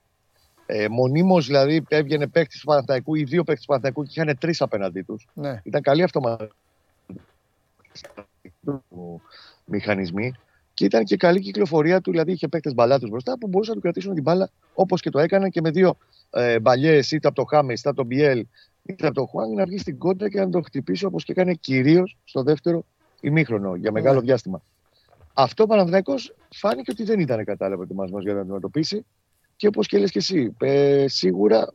Ε, 0.67 0.89
Μονίμως 0.89 1.47
δηλαδή 1.47 1.85
έβγαινε 1.89 2.27
παίκτης 2.27 2.61
του 2.61 2.67
Παναθηναϊκού 2.67 3.15
ή 3.15 3.25
δύο 3.25 3.45
παίκτες 3.45 3.61
του 3.61 3.67
Παναθηναϊκού 3.67 4.03
και 4.03 4.21
είχαν 4.21 4.39
τρεις 4.39 4.61
απέναντί 4.61 5.03
τους. 5.03 5.29
Ναι. 5.35 5.61
Ήταν 5.63 5.83
καλή 5.83 6.03
αυτοματική 6.03 6.55
μηχανισμοί 9.65 10.35
και 10.75 10.85
ήταν 10.85 11.05
και 11.05 11.17
καλή 11.17 11.41
κυκλοφορία 11.41 12.01
του. 12.01 12.11
Δηλαδή 12.11 12.33
είχε 12.33 12.49
παίκτες 12.49 12.75
μπαλάτους 12.75 13.11
μπροστά 13.11 13.39
που 13.39 13.49
μπορούσαν 13.49 13.75
να 13.75 13.81
του 13.81 13.87
κρατήσουν 13.87 14.15
την 14.15 14.23
μπάλα 14.23 14.51
όπως 14.75 15.01
και 15.01 15.11
το 15.11 15.19
έκαναν 15.19 15.51
και 15.51 15.61
με 15.61 15.71
δύο 15.71 15.97
ε, 16.31 16.61
μπαλιές 16.61 17.11
είτε 17.11 17.29
από 17.29 17.37
το 17.37 17.45
Χάμες 17.45 17.81
είτε 17.81 17.89
από 17.89 17.99
τον 17.99 18.07
Μπιέλ 18.07 18.47
είτε 18.83 19.07
από 19.07 19.15
τον 19.15 19.27
Χουάνγκ 19.27 19.57
να 19.57 19.65
βγει 19.65 19.79
στην 19.79 19.99
κόντρα 19.99 20.29
και 20.29 20.39
να 20.39 20.49
τον 20.49 20.65
χτυπήσει 20.65 21.05
όπως 21.05 21.25
και 21.25 21.33
έκανε 21.33 21.55
κυρίως 21.55 22.17
στο 22.25 22.43
δεύτερο 22.43 22.85
ημίχρονο 23.21 23.75
για 23.75 23.93
μεγάλο 23.93 24.19
ναι. 24.19 24.25
διάστημα. 24.25 24.63
Αυτό 25.43 25.63
ο 25.63 25.67
Παναθυναϊκό 25.67 26.15
φάνηκε 26.55 26.91
ότι 26.91 27.05
δεν 27.05 27.21
ήταν 27.21 27.45
κατάλληλο 27.45 27.83
ετοιμασμός 27.83 28.23
για 28.23 28.35
να 28.35 28.41
αντιμετωπίσει 28.41 29.07
και 29.57 29.67
όπως 29.67 29.87
και 29.87 29.99
λες 29.99 30.11
και 30.11 30.19
εσύ, 30.19 30.57
ε, 30.59 31.05
σίγουρα 31.09 31.73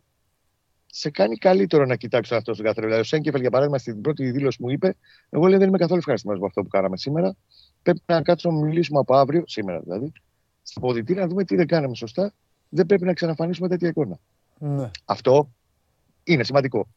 σε 0.85 1.09
κάνει 1.09 1.35
καλύτερο 1.35 1.85
να 1.85 1.95
κοιτάξεις 1.95 2.37
αυτό 2.37 2.53
στον 2.53 2.65
καθένα. 2.65 2.85
Δηλαδή, 2.85 3.01
ο 3.01 3.05
Σέγκεφελ, 3.05 3.41
για 3.41 3.49
παράδειγμα, 3.49 3.77
στην 3.77 4.01
πρώτη 4.01 4.31
δήλωση 4.31 4.57
μου 4.61 4.69
είπε: 4.69 4.95
Εγώ 5.29 5.47
λέει, 5.47 5.57
δεν 5.57 5.67
είμαι 5.67 5.77
καθόλου 5.77 5.99
ευχαριστημένο 5.99 6.39
με 6.39 6.45
αυτό 6.45 6.61
που 6.61 6.67
κάναμε 6.67 6.97
σήμερα. 6.97 7.35
Πρέπει 7.83 8.01
να 8.05 8.21
κάτσουμε 8.21 8.59
να 8.59 8.65
μιλήσουμε 8.65 8.99
από 8.99 9.15
αύριο, 9.15 9.43
σήμερα 9.45 9.79
δηλαδή, 9.79 10.11
στην 10.63 10.81
ποδητήρια 10.81 11.21
να 11.21 11.27
δούμε 11.27 11.43
τι 11.43 11.55
δεν 11.55 11.67
κάναμε 11.67 11.95
σωστά. 11.95 12.33
Δεν 12.69 12.85
πρέπει 12.85 13.05
να 13.05 13.13
ξαναφανίσουμε 13.13 13.67
τέτοια 13.67 13.87
εικόνα. 13.87 14.17
Ναι. 14.59 14.91
Αυτό 15.05 15.49
είναι 16.23 16.43
σημαντικό. 16.43 16.87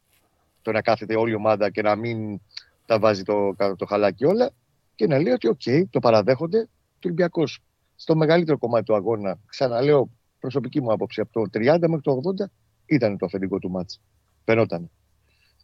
Το 0.62 0.73
να 0.73 0.82
κάθεται 0.82 1.16
όλη 1.16 1.32
η 1.32 1.35
ομάδα 1.35 1.70
και 1.70 1.82
να 1.82 1.97
μην 1.97 2.40
τα 2.86 2.99
βάζει 2.99 3.23
το, 3.23 3.55
το 3.77 3.86
χαλάκι 3.86 4.24
όλα 4.24 4.51
και 4.99 5.07
να 5.07 5.19
λέει 5.19 5.33
ότι, 5.33 5.57
OK, 5.59 5.83
το 5.91 5.99
παραδέχονται 5.99 6.69
το 6.99 7.01
Ολυμπιακός. 7.05 7.62
Στο 7.97 8.16
μεγαλύτερο 8.16 8.59
κομμάτι 8.59 8.85
του 8.85 8.95
αγώνα, 8.95 9.39
ξαναλέω 9.47 10.09
προσωπική 10.41 10.81
μου 10.81 10.93
άποψη, 10.93 11.20
από 11.20 11.33
το 11.33 11.59
30 11.59 11.61
μέχρι 11.62 12.01
το 12.01 12.20
80 12.41 12.45
ήταν 12.87 13.19
το 13.19 13.27
αφεντικό 13.27 13.59
του 13.59 13.70
μάτς. 13.70 14.01
Φαινόταν. 14.45 14.91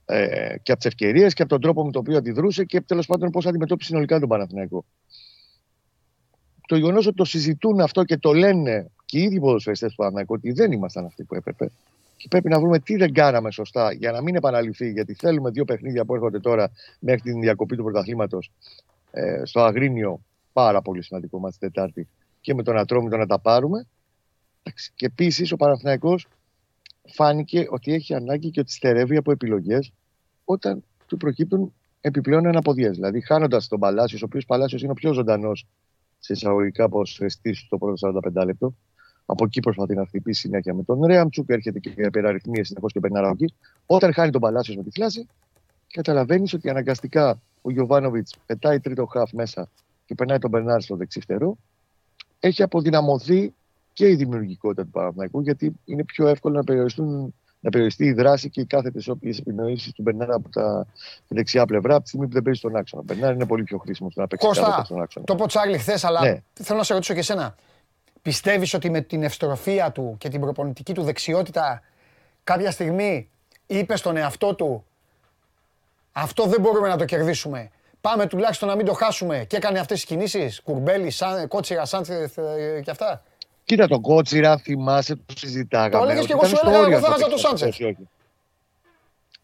Ε, 0.05 0.56
και 0.62 0.73
από 0.73 0.81
τις 0.81 0.90
ευκαιρίες 0.90 1.35
και 1.35 1.43
από 1.43 1.51
τον 1.51 1.61
τρόπο 1.61 1.85
με 1.85 1.90
τον 1.90 2.01
οποίο 2.01 2.16
αντιδρούσε 2.16 2.65
και 2.65 2.81
τέλος 2.81 3.06
πάντων 3.06 3.31
πώς 3.31 3.47
αντιμετώπισε 3.47 3.89
συνολικά 3.89 4.19
τον 4.20 4.28
Παναθηναϊκό. 4.28 4.85
Το 6.66 6.77
γεγονός 6.77 7.06
ότι 7.06 7.16
το 7.16 7.24
συζητούν 7.24 7.81
αυτό 7.81 8.05
και 8.05 8.16
το 8.16 8.32
λένε 8.32 8.90
και 9.05 9.19
οι 9.19 9.23
ίδιοι 9.23 9.40
ποδοσφαιριστές 9.40 9.90
του 9.90 9.97
Παναθηναϊκού 9.97 10.35
ότι 10.35 10.52
δεν 10.52 10.73
ήμασταν 10.73 11.05
αυτοί 11.05 11.24
που 11.24 11.35
έπρεπε 11.35 11.70
και 12.16 12.28
πρέπει 12.28 12.48
να 12.48 12.61
βρούμε 12.61 12.78
τι 12.78 12.97
δεν 12.97 13.12
κάναμε 13.12 13.51
σωστά 13.51 13.93
για 13.93 14.12
να 14.12 14.23
μην 14.23 14.35
επαναληφθεί. 14.35 14.90
Γιατί 14.90 15.15
θέλουμε 15.15 15.51
δύο 15.51 15.65
παιχνίδια 15.65 16.05
που 16.05 16.15
έρχονται 16.15 16.40
τώρα 16.40 16.70
μέχρι 16.98 17.20
την 17.20 17.40
διακοπή 17.40 17.77
του 17.77 17.82
πρωταθλήματος 17.82 18.51
ε, 19.14 19.44
στο 19.44 19.60
Αγρίνιο. 19.60 20.20
Πάρα 20.52 20.82
πολύ 20.82 21.02
σημαντικό 21.02 21.38
μα 21.38 21.50
την 21.50 21.58
Τετάρτη. 21.58 22.08
Και 22.40 22.54
με 22.54 22.62
τον 22.62 22.78
Ατρόμητο 22.78 23.16
να 23.16 23.26
τα 23.26 23.38
πάρουμε. 23.38 23.86
Και 24.94 25.06
επίσης 25.06 25.52
ο 25.52 25.56
Παναθηναϊκός 25.56 26.26
φάνηκε 27.08 27.66
ότι 27.70 27.92
έχει 27.92 28.14
ανάγκη 28.14 28.50
και 28.50 28.60
ότι 28.60 28.72
στερεύει 28.72 29.16
από 29.16 29.30
επιλογές 29.30 29.92
όταν 30.44 30.84
του 31.06 31.16
προκύπτουν 31.16 31.74
επιπλέον 32.00 32.46
αναποδιές. 32.46 32.94
Δηλαδή, 32.94 33.20
χάνοντας 33.20 33.68
τον 33.68 33.78
Παλάσιος, 33.80 34.22
ο 34.22 34.24
οποίος 34.24 34.44
Παλάσιος 34.44 34.82
είναι 34.82 34.90
ο 34.90 34.94
πιο 34.94 35.12
ζωντανός 35.12 35.66
σε 36.18 36.32
εισαγωγικά 36.32 36.88
ποσοστή 36.88 37.54
στο 37.54 37.78
πρώτο 37.78 38.20
45 38.34 38.44
λεπτό. 38.44 38.74
Από 39.26 39.44
εκεί 39.44 39.60
προσπαθεί 39.60 39.94
να 39.94 40.06
χτυπήσει 40.06 40.40
συνέχεια 40.40 40.74
με 40.74 40.82
τον 40.82 41.04
Ρέαμτσουκ, 41.04 41.50
έρχεται 41.50 41.78
και 41.78 41.92
υπεραριθμίες 41.96 42.66
συνεχώς 42.66 42.92
και 42.92 43.00
περνά 43.00 43.28
εκεί. 43.28 43.54
Όταν 43.86 44.12
χάνει 44.12 44.30
τον 44.30 44.40
Παλάσιος 44.40 44.76
με 44.76 44.82
τη 44.82 44.90
φλάση, 44.90 45.26
καταλαβαίνεις 45.86 46.52
ότι 46.52 46.68
αναγκαστικά 46.68 47.40
ο 47.66 47.70
Γιωβάνοβιτς 47.70 48.34
πετάει 48.46 48.80
τρίτο 48.80 49.06
χαφ 49.06 49.32
μέσα 49.32 49.68
και 50.04 50.14
περνάει 50.14 50.38
τον 50.38 50.50
Μπερνάρ 50.50 50.82
στο 50.82 50.96
δεξιφτερό. 50.96 51.56
Έχει 52.40 52.62
αποδυναμωθεί 52.62 53.54
και 53.92 54.08
η 54.08 54.14
δημιουργικότητα 54.14 54.82
του 54.82 54.90
Παναθηναϊκού, 54.90 55.40
γιατί 55.40 55.72
είναι 55.84 56.04
πιο 56.04 56.26
εύκολο 56.26 56.56
να, 56.56 56.64
περιοριστούν, 56.64 57.34
να 57.60 57.70
περιοριστεί 57.70 58.04
η 58.04 58.12
δράση 58.12 58.50
και 58.50 58.60
οι 58.60 58.64
κάθετες 58.64 59.08
όποιες 59.08 59.38
επινοήσεις 59.38 59.92
του 59.92 60.02
Μπερνάρ 60.02 60.32
από 60.32 60.48
τα 60.48 60.86
δεξιά 61.28 61.66
πλευρά, 61.66 61.94
από 61.94 62.02
τη 62.02 62.08
στιγμή 62.08 62.26
που 62.26 62.32
δεν 62.32 62.42
παίζει 62.42 62.58
στον 62.58 62.76
άξονα. 62.76 63.02
Ο 63.02 63.04
Μπερνάρ 63.04 63.34
είναι 63.34 63.46
πολύ 63.46 63.62
πιο 63.62 63.78
χρήσιμο 63.78 64.10
στο 64.10 64.20
να 64.20 64.26
παίξει 64.26 64.46
Κώστα, 64.46 64.84
στον 64.84 65.02
άξονα. 65.02 65.26
Το 65.26 65.34
πω 65.34 65.46
Τσάρλι 65.46 65.78
χθες, 65.78 66.04
αλλά 66.04 66.20
ναι. 66.20 66.42
θέλω 66.52 66.78
να 66.78 66.84
σε 66.84 66.92
ρωτήσω 66.92 67.12
και 67.12 67.20
εσένα. 67.20 67.54
Πιστεύεις 68.22 68.74
ότι 68.74 68.90
με 68.90 69.00
την 69.00 69.22
ευστροφία 69.22 69.92
του 69.92 70.14
και 70.18 70.28
την 70.28 70.40
προπονητική 70.40 70.92
του 70.92 71.02
δεξιότητα 71.02 71.82
κάποια 72.44 72.70
στιγμή 72.70 73.28
είπες 73.66 73.98
στον 73.98 74.16
εαυτό 74.16 74.54
του 74.54 74.84
αυτό 76.16 76.46
δεν 76.46 76.60
μπορούμε 76.60 76.88
να 76.88 76.96
το 76.96 77.04
κερδίσουμε. 77.04 77.70
Πάμε 78.00 78.26
τουλάχιστον 78.26 78.68
να 78.68 78.76
μην 78.76 78.86
το 78.86 78.92
χάσουμε 78.92 79.44
και 79.48 79.56
έκανε 79.56 79.78
αυτές 79.78 79.96
τις 79.96 80.06
κινήσεις, 80.06 80.60
Κουρμπέλη, 80.60 81.10
σαν, 81.10 81.48
Κότσιρα, 81.48 81.84
Σάντσεθ 81.84 82.38
ε, 82.38 82.80
και 82.84 82.90
αυτά. 82.90 83.22
Κοίτα 83.64 83.88
τον 83.88 84.00
Κότσιρα, 84.00 84.58
θυμάσαι, 84.58 85.14
το 85.14 85.34
συζητάγαμε. 85.36 86.04
Το 86.04 86.10
έλεγες 86.10 86.26
και 86.26 86.32
εγώ 86.32 86.44
σου 86.44 86.56
έλεγα, 86.64 86.86
εγώ 86.86 86.98
θα 87.00 87.10
βάζα 87.10 87.26
το 87.26 87.36
Σάντσεθ. 87.38 87.80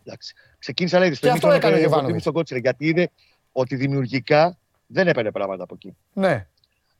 Εντάξει. 0.05 0.35
Ξεκίνησα 0.59 0.99
λέει 0.99 1.19
και 1.19 1.31
αυτό 1.31 1.51
έκανε 1.51 1.77
ο 1.77 1.79
Γιωβάνοβιτς. 1.79 2.51
γιατί 2.51 2.87
είδε 2.87 3.11
ότι 3.53 3.77
δημιουργικά 3.77 4.57
δεν 4.87 5.09
έπαιρνε 5.09 5.31
πράγματα 5.31 5.63
από 5.63 5.75
εκεί. 5.75 5.97
Ναι. 6.13 6.47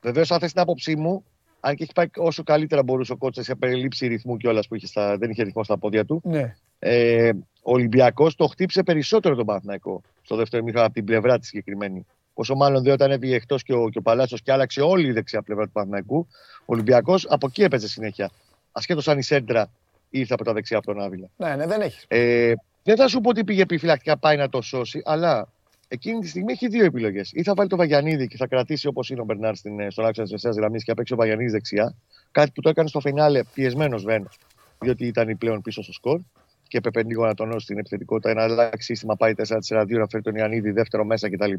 Βεβαίως, 0.01 0.31
αν 0.31 0.39
θες 0.39 0.53
την 0.53 0.61
άποψή 0.61 0.97
μου, 0.97 1.25
αν 1.61 1.75
και 1.75 1.83
έχει 1.83 1.93
πάει 1.93 2.07
όσο 2.17 2.43
καλύτερα 2.43 2.83
μπορούσε 2.83 3.13
ο 3.13 3.17
Κότσα 3.17 3.43
σε 3.43 3.55
περιλήψη 3.55 4.07
ρυθμού 4.07 4.37
κιόλας 4.37 4.69
που 4.69 4.75
είχε 4.75 4.87
στα, 4.87 5.17
δεν 5.17 5.31
είχε 5.31 5.43
ρυθμό 5.43 5.65
στα 5.65 5.79
πόδια 5.79 6.05
του. 6.05 6.21
Ναι. 6.25 6.57
Ε, 6.79 7.31
ο 7.63 7.73
Ολυμπιακός 7.73 8.35
το 8.35 8.47
χτύπησε 8.47 8.83
περισσότερο 8.83 9.35
τον 9.35 9.47
Παναθναϊκό 9.47 10.03
στο 10.23 10.37
δεύτερο 10.37 10.63
μήχα 10.63 10.85
από 10.85 10.93
την 10.93 11.05
πλευρά 11.05 11.39
της 11.39 11.49
συγκεκριμένη. 11.49 12.07
Όσο 12.35 12.55
μάλλον 12.55 12.83
δεν 12.83 12.93
όταν 12.93 13.11
έβγαινε 13.11 13.37
εκτός 13.37 13.63
και 13.63 13.73
ο, 13.73 13.89
και 13.89 13.99
ο 13.99 14.03
Παλάσιο 14.03 14.39
και 14.43 14.53
άλλαξε 14.53 14.81
όλη 14.81 15.09
η 15.09 15.13
δεξιά 15.13 15.43
πλευρά 15.43 15.65
του 15.65 15.73
Παναθναϊκού, 15.73 16.27
ο 16.61 16.65
Ολυμπιακός 16.65 17.27
από 17.29 17.47
εκεί 17.47 17.63
έπαιζε 17.63 17.89
συνέχεια 17.89 18.31
Ασχέτως 18.73 19.09
αν 19.09 19.19
η 19.19 19.23
Σέντρα 19.23 19.71
ήρθε 20.11 20.35
από 20.35 20.45
τα 20.45 20.53
δεξιά 20.53 20.77
από 20.77 20.87
τον 20.87 21.01
Άβυλα. 21.01 21.29
Ναι, 21.37 21.57
ναι, 21.57 21.67
δεν 21.67 21.81
έχεις. 21.81 22.05
Ε, 22.09 22.53
δεν 22.83 22.97
θα 22.97 23.09
σου 23.09 23.21
πω 23.21 23.29
ότι 23.29 23.45
πήγε 23.45 23.63
επιφυλακτικά 23.63 24.19
πάει 24.19 24.37
να 24.37 24.49
το 24.49 24.61
σώσει, 24.61 25.03
αλλά 25.05 25.49
εκείνη 25.89 26.21
τη 26.21 26.29
στιγμή 26.29 26.53
έχει 26.53 26.69
δύο 26.69 26.85
επιλογές. 26.85 27.31
Ή 27.33 27.43
θα 27.43 27.55
βάλει 27.55 27.69
το 27.69 27.77
Βαγιανίδη 27.77 28.27
και 28.27 28.37
θα 28.37 28.47
κρατήσει 28.47 28.87
όπως 28.87 29.11
είναι 29.11 29.21
ο 29.21 29.25
Μπερνάρ 29.25 29.57
στον 29.57 29.81
άξονα 29.81 30.13
της 30.13 30.31
μεσαίας 30.33 30.57
γραμμής 30.57 30.85
και 30.85 30.91
απέξει 30.91 31.13
ο 31.13 31.17
Βαγιανίδης 31.17 31.53
δεξιά. 31.53 31.95
Κάτι 32.31 32.51
που 32.55 32.61
το 32.61 32.69
έκανε 32.69 32.89
στο 32.89 33.01
φινάλε 33.01 33.45
πιεσμένος 33.55 34.03
Βεν, 34.03 34.29
διότι 34.79 35.07
ήταν 35.07 35.39
πλέον 35.39 35.63
πίσω 35.63 35.83
στο 35.83 35.93
σκορ 35.93 36.21
και 36.71 36.77
έπρεπε 36.77 37.03
λίγο 37.03 37.27
να 37.27 37.35
τονώσει 37.35 37.67
την 37.67 37.79
επιθετικότητα, 37.79 38.35
να 38.35 38.43
αλλάξει 38.43 38.87
σύστημα, 38.87 39.17
πάει 39.17 39.33
4-4-2, 39.37 39.87
να 39.89 40.07
φέρει 40.07 40.23
τον 40.23 40.35
Ιαννίδη 40.35 40.71
δεύτερο 40.71 41.05
μέσα 41.05 41.31
κτλ. 41.31 41.53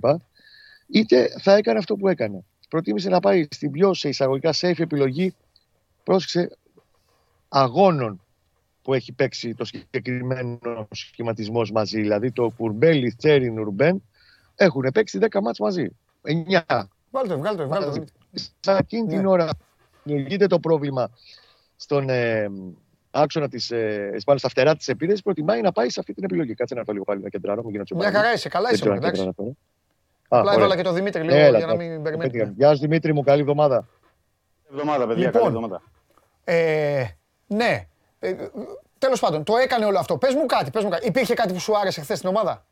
Είτε 0.88 1.30
θα 1.40 1.56
έκανε 1.56 1.78
αυτό 1.78 1.96
που 1.96 2.08
έκανε. 2.08 2.44
Προτίμησε 2.70 3.10
να 3.10 3.20
πάει 3.20 3.48
στην 3.52 3.72
πιο 3.72 3.94
σε 3.94 4.10
εισαγωγικά 4.10 4.54
safe 4.54 4.80
επιλογή, 4.80 5.36
πρόσεξε, 6.04 6.58
αγώνων 7.50 8.22
που 8.82 8.94
έχει 8.94 9.12
παίξει 9.12 9.54
το 9.54 9.66
συγκεκριμένο 9.66 10.88
σχηματισμός 10.92 11.72
μαζί. 11.72 12.02
Δηλαδή 12.02 12.32
το 12.32 12.54
Κουρμπέλι, 12.58 13.14
Τσέρι, 13.14 13.52
Νουρμπέν 13.52 14.04
έχουν 14.56 14.90
παίξει 14.94 15.20
10 15.22 15.42
μάτς 15.42 15.60
μαζί. 15.60 15.88
9. 16.70 16.84
Βάλτε, 17.10 17.36
βγάλτε, 17.36 17.64
βγάλτε. 17.64 18.06
Σε 18.34 18.72
εκείνη 18.72 19.08
την 19.08 19.22
ναι. 19.22 19.28
ώρα 19.28 19.50
δημιουργείται 20.04 20.48
το 20.48 20.60
πρόβλημα 20.60 21.10
στον 21.76 22.10
ε, 22.10 22.50
άξονα 23.12 23.50
της. 23.50 23.72
Ε, 23.72 24.18
πάνω 24.26 24.40
στα 24.40 24.50
φτερά 24.50 24.76
της 24.76 24.88
επίθεση, 24.88 25.22
προτιμάει 25.22 25.62
να 25.62 25.72
πάει 25.72 25.90
σε 25.90 26.00
αυτή 26.00 26.14
την 26.14 26.24
επιλογή. 26.24 26.54
Κάτσε 26.54 26.76
να 26.76 26.86
το 26.86 26.92
λίγο 26.92 27.04
πάλι 27.04 27.22
να 27.22 27.30
κεντράρω. 27.30 27.64
Μια 27.96 28.12
χαρά 28.12 28.34
είσαι, 28.34 28.50
καλά 28.50 28.72
είσαι. 28.72 28.90
Εντάξει. 28.90 29.36
Απλά 30.28 30.54
έβαλα 30.54 30.76
και 30.76 30.82
το 30.82 30.92
Δημήτρη 30.92 31.22
λίγο 31.22 31.36
Έλα, 31.36 31.58
για 31.58 31.68
να 31.68 31.76
μην 31.76 32.02
περιμένεις. 32.02 32.52
Γεια 32.56 32.74
σου 32.74 32.80
Δημήτρη 32.80 33.14
μου, 33.14 33.24
καλή 33.24 33.42
εβδομάδα. 33.42 33.88
Εβδομάδα, 34.72 35.08
παιδιά, 35.08 35.26
λοιπόν, 35.26 35.42
καλή 35.42 35.56
εβδομάδα. 35.56 35.82
Ε, 36.44 37.06
ναι, 37.48 37.88
ε, 38.20 38.36
Τέλος 38.98 39.20
πάντων, 39.20 39.44
το 39.44 39.58
έκανε 39.58 39.86
όλο 39.86 40.00
αυτό. 40.00 40.18
Πες 40.18 40.34
μου 40.34 40.46
κάτι, 40.46 40.72
πες 40.72 40.84
μου 40.84 40.90
κάτι. 40.90 41.08
Υπήρχε 41.08 41.34
κάτι 41.34 41.54
που 41.54 41.60
σου 41.60 41.78
άρεσε 41.78 42.02
χθες 42.02 42.18
στην 42.18 42.30
ομάδα; 42.30 42.66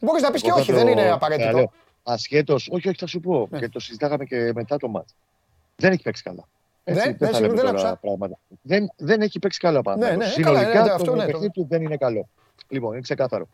Μπορείς 0.00 0.22
να 0.22 0.30
πεις 0.30 0.42
και 0.42 0.50
όχι, 0.50 0.72
δεν 0.72 0.88
είναι 0.88 1.10
απαραίτητο. 1.10 1.72
Ασχέτως, 2.02 2.68
όχι, 2.70 2.88
όχι, 2.88 2.98
θα 2.98 3.06
σου 3.06 3.20
πω. 3.20 3.48
Ναι. 3.50 3.58
Και 3.58 3.68
το 3.68 3.80
συζητάγαμε 3.80 4.24
και 4.24 4.52
μετά 4.54 4.76
το 4.76 4.88
μάτς. 4.88 5.14
Δεν 5.76 5.92
έχει 5.92 6.02
παίξει 6.02 6.22
καλά. 6.22 6.48
Έτσι, 6.84 7.08
ναι, 7.08 7.16
δεν, 7.18 7.32
δεν, 7.40 7.54
δεν, 7.54 7.98
πράγματα. 8.00 8.38
δεν, 8.62 8.92
δεν 8.96 9.20
έχει 9.20 9.38
παίξει 9.38 9.58
καλά 9.58 9.82
πάντα. 9.82 10.08
Ναι, 10.08 10.16
ναι, 10.16 10.24
Συνολικά 10.24 10.72
καλά, 10.72 10.84
ναι, 10.84 10.90
αυτό, 10.90 11.04
το 11.04 11.16
ναι, 11.16 11.24
παιχνίδι 11.24 11.50
του 11.50 11.66
δεν 11.68 11.82
είναι 11.82 11.96
καλό. 11.96 12.28
Λοιπόν, 12.68 12.92
είναι 12.92 13.00
ξεκάθαρο. 13.00 13.48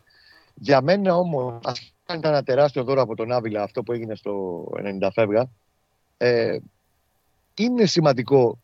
Για 0.54 0.80
μένα 0.80 1.16
όμως, 1.16 1.58
ας 1.64 1.92
ήταν 2.04 2.32
ένα 2.32 2.42
τεράστιο 2.42 2.84
δώρο 2.84 3.02
από 3.02 3.14
τον 3.14 3.32
Άβυλα 3.32 3.62
αυτό 3.62 3.82
που 3.82 3.92
έγινε 3.92 4.14
στο 4.14 4.64
90 5.00 5.08
φεύγα, 5.12 5.50
ε, 6.16 6.58
είναι 7.54 7.86
σημαντικό 7.86 8.58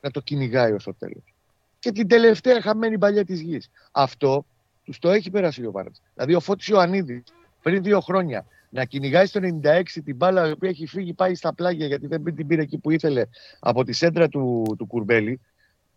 να 0.00 0.10
το 0.10 0.20
κυνηγάει 0.20 0.72
ως 0.72 0.84
το 0.84 0.94
τέλος. 0.94 1.34
Και 1.78 1.92
την 1.92 2.08
τελευταία 2.08 2.60
χαμένη 2.60 2.98
παλιά 2.98 3.24
της 3.24 3.40
γης. 3.40 3.70
Αυτό 3.92 4.44
τους 4.84 4.98
το 4.98 5.10
έχει 5.10 5.30
περάσει 5.30 5.66
ο 5.66 5.70
Βάρετς. 5.70 6.02
Δηλαδή 6.14 6.34
ο 6.34 6.40
Φώτης 6.40 6.66
Ιωαννίδης 6.66 7.22
πριν 7.62 7.82
δύο 7.82 8.00
χρόνια 8.00 8.46
να 8.70 8.84
κυνηγάει 8.84 9.26
στο 9.26 9.40
96 9.62 9.82
την 10.04 10.16
μπάλα 10.16 10.48
η 10.48 10.50
οποία 10.50 10.68
έχει 10.68 10.86
φύγει 10.86 11.12
πάει 11.12 11.34
στα 11.34 11.54
πλάγια 11.54 11.86
γιατί 11.86 12.06
δεν 12.06 12.34
την 12.34 12.46
πήρε 12.46 12.62
εκεί 12.62 12.78
που 12.78 12.90
ήθελε 12.90 13.24
από 13.58 13.84
τη 13.84 13.92
σέντρα 13.92 14.28
του, 14.28 14.74
του 14.78 14.86
Κουρμπέλη. 14.86 15.40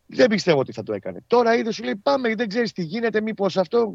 Δεν 0.08 0.28
πιστεύω 0.28 0.60
ότι 0.60 0.72
θα 0.72 0.84
το 0.84 0.94
έκανε. 0.94 1.24
Τώρα 1.28 1.56
είδε, 1.56 1.72
σου 1.72 1.84
λέει: 1.84 1.96
Πάμε, 1.96 2.36
δεν 2.36 2.48
ξέρεις 2.48 2.72
τι 2.72 2.84
γίνεται. 2.84 3.22
Μήπως 3.22 3.58
αυτό. 3.58 3.94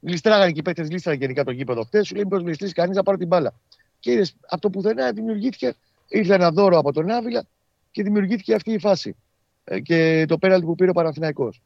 Γλιστράγανε 0.00 0.52
και 0.52 0.58
οι 0.58 0.62
παίκτες, 0.62 0.88
γλίστραγαν 0.88 1.20
γενικά 1.20 1.44
το 1.44 1.50
γήπεδο 1.50 1.82
χτε. 1.82 2.04
Σου 2.04 2.14
λέει: 2.14 2.24
Μήπως 2.24 2.42
γλιστρήσει 2.42 2.72
κανείς 2.72 2.96
να 2.96 3.02
πάρει 3.02 3.18
την 3.18 3.26
μπάλα. 3.26 3.54
Και 3.98 4.12
είδες, 4.12 4.36
από 4.46 4.60
το 4.60 4.70
πουθενά 4.70 5.12
δημιουργήθηκε, 5.12 5.74
ήρθε 6.08 6.34
ένα 6.34 6.50
δώρο 6.50 6.78
από 6.78 6.92
τον 6.92 7.10
Άβυλα 7.10 7.44
και 7.90 8.02
δημιουργήθηκε 8.02 8.54
αυτή 8.54 8.72
η 8.72 8.78
φάση. 8.78 9.16
Ε, 9.64 9.80
και 9.80 10.24
το 10.28 10.38
πέναλτι 10.38 10.66
που 10.66 10.74
πήρε 10.74 10.90
ο 10.90 10.92
Παναθηναϊκός. 10.92 11.62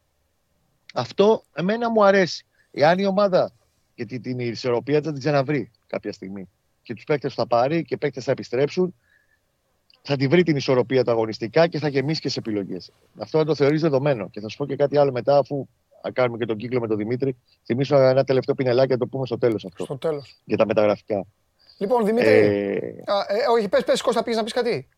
Αυτό 0.95 1.45
εμένα 1.55 1.91
μου 1.91 2.05
αρέσει. 2.05 2.47
Εάν 2.71 2.99
η 2.99 3.07
ομάδα, 3.07 3.53
γιατί 3.95 4.21
την 4.21 4.39
ισορροπία 4.39 5.01
θα 5.01 5.11
την 5.11 5.21
ξαναβρει 5.21 5.71
κάποια 5.87 6.13
στιγμή 6.13 6.49
και 6.85 6.95
τους 6.95 7.05
παίκτες 7.05 7.35
θα 7.35 7.47
πάρει 7.47 7.85
και 7.85 7.95
οι 7.95 7.97
παίκτες 7.97 8.25
θα 8.25 8.31
επιστρέψουν, 8.31 8.95
θα 10.03 10.17
τη 10.17 10.27
βρει 10.27 10.43
την 10.43 10.57
ισορροπία 10.57 11.05
τα 11.05 11.13
αγωνιστικά 11.13 11.67
και 11.67 11.79
θα 11.79 11.89
γεμίσει 11.89 12.21
και 12.21 12.29
σε 12.29 12.39
επιλογές. 12.39 12.93
Αυτό 13.19 13.39
θα 13.39 13.45
το 13.45 13.55
θεωρείς 13.55 13.81
δεδομένο. 13.81 14.29
Και 14.29 14.41
θα 14.41 14.49
σου 14.49 14.57
πω 14.57 14.67
και 14.67 14.77
κάτι 14.77 14.99
άλλο 14.99 15.13
μετά, 15.13 15.39
αφού 15.39 15.69
κάνουμε 16.13 16.39
και 16.39 16.47
τον 16.47 16.57
κύκλο 16.57 16.81
με 16.81 16.87
τον 16.87 16.97
Δημήτρη. 16.97 17.37
Θυμίσω 17.65 17.97
ένα 17.97 18.25
τελευταίο 18.25 18.55
πινελάκι 18.55 18.93
να 18.93 18.99
το 18.99 19.07
πούμε 19.07 19.27
στο 19.27 19.39
τέλος 19.39 19.65
αυτό. 19.65 19.85
Στο 19.85 19.99
τέλος. 19.99 20.41
Για 20.45 20.57
τα 20.57 20.67
μεταγραφικά. 20.67 21.27
Λοιπόν, 21.79 22.05
Δημήτρη. 22.05 22.29
Ε... 22.29 23.13
Α, 23.13 23.19
ε, 23.29 23.37
όχι, 23.57 23.69
πες, 23.69 23.85
πες, 23.85 24.03
Κώστα, 24.03 24.23
πήγε 24.23 24.37
να 24.37 24.43
πεις 24.43 24.53
κάτι. 24.53 24.89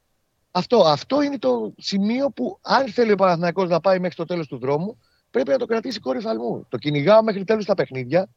Αυτό, 0.50 0.80
αυτό 0.80 1.22
είναι 1.22 1.38
το 1.38 1.72
σημείο 1.78 2.30
που 2.30 2.58
αν 2.62 2.88
θέλει 2.88 3.12
ο 3.12 3.16
Παναθηναϊκός 3.16 3.68
να 3.68 3.80
πάει 3.80 3.98
μέχρι 3.98 4.16
το 4.16 4.24
τέλος 4.24 4.46
του 4.46 4.58
δρόμου, 4.58 4.98
πρέπει 5.30 5.50
να 5.50 5.58
το 5.58 5.66
κρατήσει 5.66 6.00
κόρη 6.00 6.20
φαλμού. 6.20 6.66
Το 6.68 6.76
κυνηγάω 6.76 7.22
μέχρι 7.22 7.44
τέλος 7.44 7.64
τα 7.64 7.74
παιχνίδια, 7.74 8.28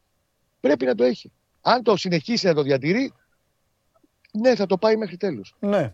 πρέπει 0.59 0.85
να 0.85 0.95
το 0.95 1.03
έχει. 1.03 1.31
Αν 1.61 1.83
το 1.83 1.97
συνεχίσει 1.97 2.45
να 2.47 2.53
το 2.53 2.61
διατηρεί, 2.61 3.13
ναι, 4.31 4.55
θα 4.55 4.65
το 4.65 4.77
πάει 4.77 4.95
μέχρι 4.95 5.17
τέλους. 5.17 5.55
Ναι. 5.59 5.93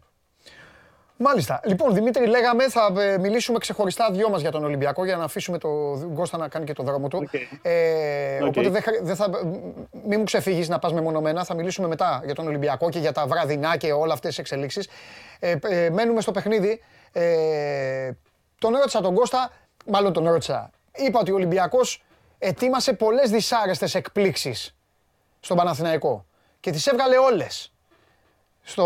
Μάλιστα. 1.18 1.60
Λοιπόν, 1.66 1.94
Δημήτρη, 1.94 2.26
λέγαμε 2.26 2.70
θα 2.70 2.94
ε, 2.98 3.18
μιλήσουμε 3.18 3.58
ξεχωριστά 3.58 4.12
δυο 4.12 4.30
μας 4.30 4.42
για 4.42 4.52
τον 4.52 4.64
Ολυμπιακό 4.64 5.06
για 5.06 5.18
να 5.18 5.24
αφήσουμε 5.24 5.58
τον 5.58 6.14
Κώστα 6.14 6.38
να 6.38 6.48
κάνει 6.48 6.66
και 6.66 6.74
το 6.74 6.84
δρόμο 6.84 7.08
του. 7.08 7.30
Okay. 7.32 7.58
Ε, 7.62 8.38
okay. 8.42 8.48
Οπότε 8.48 8.82
δεν 9.02 9.16
θα, 9.16 9.30
μην 10.08 10.20
μου 10.20 10.24
ξεφύγεις 10.24 10.70
να 10.70 10.80
πας 10.80 10.94
μεμονωμένα. 10.94 11.44
Θα 11.44 11.54
μιλήσουμε 11.54 11.88
μετά 11.88 12.22
για 12.26 12.36
τον 12.36 12.48
Ολυμπιακό 12.48 12.90
και 12.90 13.00
για 13.00 13.12
τα 13.12 13.28
βραδινά 13.28 13.78
και 13.78 13.92
όλα 13.92 14.14
αυτές 14.14 14.30
τις 14.30 14.38
εξελίξεις. 14.38 14.90
Ε, 15.40 15.56
ε, 15.62 15.90
μένουμε 15.90 16.22
στο 16.22 16.32
παιχνίδι. 16.32 16.82
Ε, 17.12 18.12
τον 18.60 18.74
ρώτησα 18.74 19.02
τον 19.02 19.14
Κώστα, 19.14 19.52
μάλλον 19.86 20.14
τον 20.14 20.28
ρώτησα. 20.28 20.70
Είπα 20.96 21.20
ότι 21.20 21.32
ο 21.32 21.36
Ολυμπιακός 21.36 22.04
ετοίμασε 22.46 22.94
πολλές 22.94 23.30
δυσάρεστες 23.30 23.96
εκπλήξεις 23.96 24.76
στον 25.40 25.58
Παναθηναϊκό 25.58 26.26
και 26.60 26.72
τις 26.72 26.88
έβγαλε 26.88 27.18
όλες 27.18 27.74
στο 28.64 28.84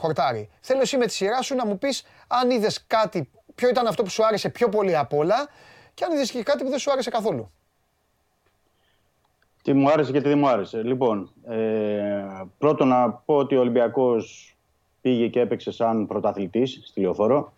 χορτάρι. 0.00 0.48
Θέλω 0.60 0.80
εσύ 0.80 0.96
με 0.96 1.06
τη 1.06 1.12
σειρά 1.12 1.42
σου 1.42 1.54
να 1.54 1.66
μου 1.66 1.78
πεις 1.78 2.04
αν 2.26 2.50
είδες 2.50 2.84
κάτι, 2.86 3.30
ποιο 3.54 3.68
ήταν 3.68 3.86
αυτό 3.86 4.02
που 4.02 4.10
σου 4.10 4.24
άρεσε 4.24 4.48
πιο 4.48 4.68
πολύ 4.68 4.96
απ' 4.96 5.12
όλα 5.12 5.48
και 5.94 6.04
αν 6.04 6.12
είδες 6.12 6.30
και 6.30 6.42
κάτι 6.42 6.64
που 6.64 6.70
δεν 6.70 6.78
σου 6.78 6.92
άρεσε 6.92 7.10
καθόλου. 7.10 7.50
Τι 9.62 9.72
μου 9.72 9.90
άρεσε 9.90 10.12
και 10.12 10.20
τι 10.20 10.28
δεν 10.28 10.38
μου 10.38 10.48
άρεσε. 10.48 10.82
Λοιπόν, 10.82 11.32
ε, 11.48 12.24
πρώτον 12.58 12.88
να 12.88 13.10
πω 13.10 13.36
ότι 13.36 13.56
ο 13.56 13.60
Ολυμπιακός 13.60 14.56
πήγε 15.00 15.28
και 15.28 15.40
έπαιξε 15.40 15.70
σαν 15.70 16.06
πρωταθλητής 16.06 16.80
στη 16.84 17.00
Λεωφόρο. 17.00 17.52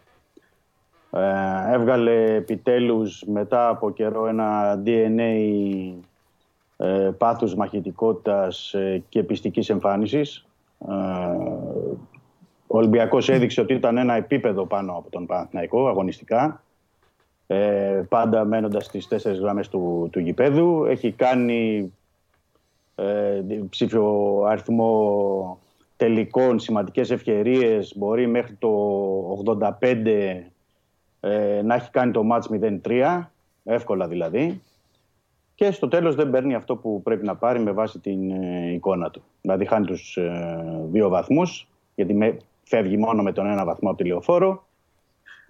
Ε, 1.11 1.73
έβγαλε 1.73 2.35
επιτέλους 2.35 3.25
μετά 3.27 3.69
από 3.69 3.91
καιρό 3.91 4.27
ένα 4.27 4.83
DNA 4.87 5.93
ε, 6.77 7.11
πάθους 7.19 7.55
μαχητικότητας 7.55 8.75
ε, 8.75 9.03
και 9.09 9.23
πιστικής 9.23 9.69
εμφάνισης. 9.69 10.47
Ε, 10.89 10.93
ο 12.67 12.79
Ολυμπιακός 12.79 13.29
έδειξε 13.29 13.61
ότι 13.61 13.75
ήταν 13.75 13.97
ένα 13.97 14.15
επίπεδο 14.15 14.67
πάνω 14.67 14.93
από 14.93 15.11
τον 15.11 15.27
Παναθηναϊκό 15.27 15.89
αγωνιστικά. 15.89 16.63
Ε, 17.47 18.03
πάντα 18.09 18.45
μένοντας 18.45 18.85
στις 18.85 19.09
τέσσερις 19.09 19.39
γραμμές 19.39 19.69
του, 19.69 20.09
του 20.13 20.21
γηπέδου. 20.21 20.85
Έχει 20.85 21.13
κάνει 21.13 21.93
ε, 22.95 23.43
ψήφιο 23.69 24.43
αριθμό 24.47 25.59
τελικών, 25.97 26.59
σημαντικές 26.59 27.11
ευκαιρίες. 27.11 27.93
Μπορεί 27.97 28.27
μέχρι 28.27 28.55
το 28.55 28.71
85 29.81 30.43
ε, 31.27 31.63
να 31.63 31.75
έχει 31.75 31.91
κάνει 31.91 32.13
το 32.13 32.23
μάτς 32.23 32.49
0-3, 32.53 33.23
εύκολα 33.65 34.09
δηλαδή 34.09 34.61
και 35.57 35.71
στο 35.71 35.89
τέλος 35.89 36.15
δεν 36.15 36.31
παίρνει 36.31 36.55
αυτό 36.55 36.77
που 36.77 37.03
πρέπει 37.03 37.25
να 37.25 37.37
πάρει 37.37 37.59
με 37.59 37.73
βάση 37.73 37.99
την 37.99 38.31
ε, 38.31 38.73
εικόνα 38.73 39.11
του. 39.11 39.23
Δηλαδή 39.41 39.65
χάνει 39.65 39.87
τους 39.87 40.17
ε, 40.17 40.87
δύο 40.91 41.09
βαθμούς, 41.09 41.69
γιατί 41.95 42.15
με, 42.15 42.37
φεύγει 42.63 42.97
μόνο 42.97 43.23
με 43.23 43.33
τον 43.33 43.47
ένα 43.47 43.65
βαθμό 43.65 43.89
από 43.89 44.03
τη 44.03 44.09
λεωφόρο. 44.09 44.67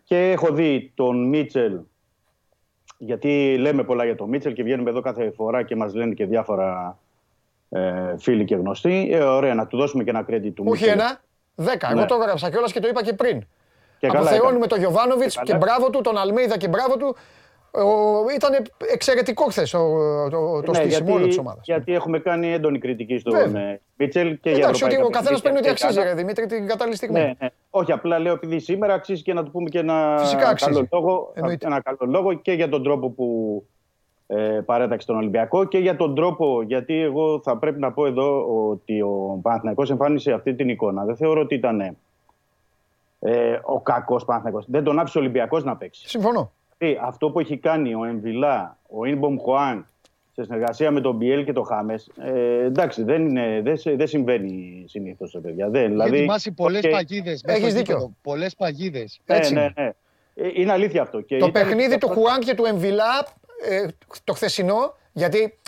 Και 0.04 0.30
έχω 0.30 0.52
δει 0.52 0.92
τον 0.94 1.28
Μίτσελ, 1.28 1.78
γιατί 2.98 3.56
λέμε 3.58 3.84
πολλά 3.84 4.04
για 4.04 4.16
τον 4.16 4.28
Μίτσελ 4.28 4.52
και 4.52 4.62
βγαίνουμε 4.62 4.90
εδώ 4.90 5.00
κάθε 5.00 5.30
φορά 5.30 5.62
και 5.62 5.76
μας 5.76 5.94
λένε 5.94 6.14
και 6.14 6.26
διάφορα 6.26 6.98
ε, 7.68 8.14
φίλοι 8.18 8.44
και 8.44 8.54
γνωστοί. 8.54 9.08
Ε, 9.12 9.22
ωραία, 9.22 9.54
να 9.54 9.66
του 9.66 9.76
δώσουμε 9.76 10.04
και 10.04 10.10
ένα 10.10 10.26
credit 10.28 10.52
του 10.54 10.64
Όχι 10.66 10.84
ένα, 10.84 11.20
δέκα. 11.54 11.94
Ναι. 11.94 12.00
Εγώ 12.00 12.08
το 12.08 12.14
έγραψα 12.14 12.50
κιόλας 12.50 12.72
και 12.72 12.80
το 12.80 12.88
είπα 12.88 13.02
και 13.02 13.12
πριν. 13.12 13.46
Και 13.98 14.06
Αποθεώνουμε 14.06 14.66
τον 14.66 14.78
Γιωβάνοβιτς 14.78 15.40
και 15.42 15.56
μπράβο 15.56 15.90
του, 15.90 16.00
τον 16.00 16.18
Αλμίδα 16.18 16.56
και 16.56 16.68
μπράβο 16.68 16.96
του. 16.96 17.16
Ήταν 18.34 18.66
εξαιρετικό 18.92 19.44
χθες 19.44 19.70
το, 19.70 19.78
το, 20.30 20.62
το 20.62 20.72
ναι, 20.72 20.78
στήσιμο 20.78 21.14
όλης 21.14 21.26
της 21.26 21.38
ομάδας. 21.38 21.60
Γιατί 21.64 21.94
έχουμε 21.94 22.18
κάνει 22.18 22.52
έντονη 22.52 22.78
κριτική 22.78 23.18
στον 23.18 23.56
ε, 23.56 23.80
Μίτσελ 23.96 24.38
και 24.40 24.50
για 24.50 24.58
Εντάξει, 24.58 24.84
ότι 24.84 24.96
ο 25.02 25.08
καθένας 25.08 25.40
παίρνει 25.42 25.58
ότι 25.58 25.68
αξίζει, 25.68 26.02
ρε 26.02 26.14
Δημήτρη, 26.14 26.46
την 26.46 26.66
κατάλληλη 26.66 26.96
στιγμή. 26.96 27.20
Ναι, 27.20 27.32
ναι. 27.38 27.48
Όχι, 27.70 27.92
απλά 27.92 28.18
λέω 28.18 28.32
επειδή 28.32 28.58
σήμερα 28.58 28.94
αξίζει 28.94 29.22
και 29.22 29.32
να 29.32 29.44
του 29.44 29.50
πούμε 29.50 29.68
και 29.68 29.78
ένα, 29.78 30.22
καλό 30.54 30.86
λόγο, 30.92 31.32
ένα 31.58 31.80
καλό 31.80 31.98
λόγο 32.12 32.32
και 32.32 32.52
για 32.52 32.68
τον 32.68 32.82
τρόπο 32.82 33.10
που 33.10 33.26
ε, 34.26 34.60
παρέταξε 34.64 35.06
τον 35.06 35.16
Ολυμπιακό 35.16 35.64
και 35.64 35.78
για 35.78 35.96
τον 35.96 36.14
τρόπο, 36.14 36.62
γιατί 36.62 37.00
εγώ 37.00 37.40
θα 37.44 37.56
πρέπει 37.56 37.80
να 37.80 37.92
πω 37.92 38.06
εδώ 38.06 38.46
ότι 38.70 39.00
ο 39.00 39.38
Παναθηναϊκός 39.42 39.90
εμφάνισε 39.90 40.32
αυτή 40.32 40.54
την 40.54 40.68
εικόνα. 40.68 41.04
Δεν 41.04 41.16
θεωρώ 41.16 41.40
ότι 41.40 41.54
ήταν 41.54 41.96
ε, 43.26 43.60
ο 43.62 43.80
κακός 43.80 44.24
Παναθηναϊκός. 44.24 44.64
Δεν 44.68 44.84
τον 44.84 44.98
άφησε 44.98 45.18
ο 45.18 45.20
Ολυμπιακός 45.20 45.64
να 45.64 45.76
παίξει. 45.76 46.08
Συμφωνώ. 46.08 46.52
Ε, 46.78 46.94
αυτό 47.02 47.30
που 47.30 47.40
έχει 47.40 47.56
κάνει 47.56 47.94
ο 47.94 48.04
Εμβιλά, 48.04 48.78
ο 48.88 49.04
Ινμπομ 49.04 49.36
Χουάν 49.38 49.86
σε 50.32 50.44
συνεργασία 50.44 50.90
με 50.90 51.00
τον 51.00 51.16
Μπιέλ 51.16 51.44
και 51.44 51.52
τον 51.52 51.64
Χάμες. 51.64 52.10
Ε, 52.20 52.64
εντάξει, 52.64 53.02
δεν, 53.02 53.28
είναι, 53.28 53.60
δεν, 53.64 53.96
δεν 53.96 54.06
συμβαίνει 54.06 54.84
συνήθως, 54.88 55.38
παιδιά. 55.42 55.68
Δεν, 55.68 55.90
δηλαδή, 55.90 56.10
έχει 56.10 56.18
ετοιμάσει 56.18 56.52
πολλές 56.52 56.82
okay. 56.84 56.90
παγίδες. 56.90 57.42
Έχεις 57.46 57.74
δίκιο. 57.74 58.14
Πολλές 58.22 58.54
παγίδες. 58.54 59.20
Ναι, 59.26 59.38
ναι, 59.38 59.72
ναι. 59.76 59.90
Ε, 60.34 60.50
είναι 60.54 60.72
αλήθεια 60.72 61.02
αυτό. 61.02 61.20
Και 61.20 61.38
το 61.38 61.50
παιχνίδι 61.50 61.98
του 61.98 62.08
Χουάν 62.08 62.40
και 62.40 62.54
του 62.54 62.64
Εμβιλά, 62.64 63.26
ε, 63.68 63.86
το 64.24 64.32
χθεσινό, 64.32 64.96
γιατί 65.12 65.58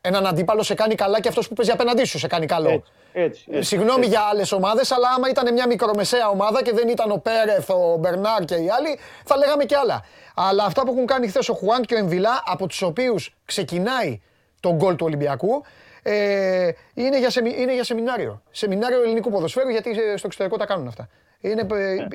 έναν 0.00 0.26
αντίπαλο 0.26 0.62
σε 0.62 0.74
κάνει 0.74 0.94
καλά 0.94 1.20
και 1.20 1.28
αυτός 1.28 1.48
που 1.48 1.54
παίζει 1.54 1.70
απέναντί 1.70 2.04
σου 2.04 2.18
σε 2.18 2.26
κάνει 2.26 2.46
καλό. 2.46 2.70
Έτσι, 2.70 2.92
έτσι, 3.12 3.44
έτσι 3.50 3.68
Συγγνώμη 3.68 4.06
για 4.06 4.20
άλλες 4.20 4.52
ομάδες, 4.52 4.90
αλλά 4.90 5.08
άμα 5.16 5.28
ήταν 5.28 5.52
μια 5.52 5.66
μικρομεσαία 5.66 6.28
ομάδα 6.28 6.62
και 6.62 6.72
δεν 6.72 6.88
ήταν 6.88 7.10
ο 7.10 7.16
Πέρεθ, 7.16 7.70
ο 7.70 7.96
Μπερνάρ 7.96 8.44
και 8.44 8.54
οι 8.54 8.68
άλλοι, 8.70 8.98
θα 9.24 9.36
λέγαμε 9.36 9.64
και 9.64 9.76
άλλα. 9.76 10.04
Αλλά 10.34 10.64
αυτά 10.64 10.82
που 10.82 10.92
έχουν 10.92 11.06
κάνει 11.06 11.28
χθες 11.28 11.48
ο 11.48 11.54
Χουάν 11.54 11.82
και 11.82 11.94
ο 11.94 11.98
Εμβιλά, 11.98 12.42
από 12.46 12.66
τους 12.66 12.82
οποίους 12.82 13.34
ξεκινάει 13.44 14.20
το 14.60 14.74
γκολ 14.74 14.96
του 14.96 15.06
Ολυμπιακού, 15.06 15.64
ε, 16.02 16.70
είναι, 16.94 17.18
για 17.18 17.30
σεμι, 17.30 17.54
είναι 17.58 17.74
για 17.74 17.84
σεμινάριο. 17.84 18.42
Σεμινάριο 18.50 19.02
ελληνικού 19.02 19.30
ποδοσφαίρου, 19.30 19.68
γιατί 19.68 19.94
στο 19.94 20.26
εξωτερικό 20.26 20.56
τα 20.56 20.66
κάνουν 20.66 20.86
αυτά. 20.86 21.08
Είναι, 21.40 21.66
ε, 21.72 22.06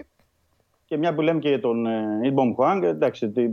και 0.87 0.97
μια 0.97 1.13
που 1.13 1.21
λέμε 1.21 1.39
και 1.39 1.49
για 1.49 1.59
τον 1.59 1.85
Ιμπομ 2.23 2.53
Χουάνγκ, 2.53 2.83
εντάξει, 2.83 3.29
τι, 3.29 3.49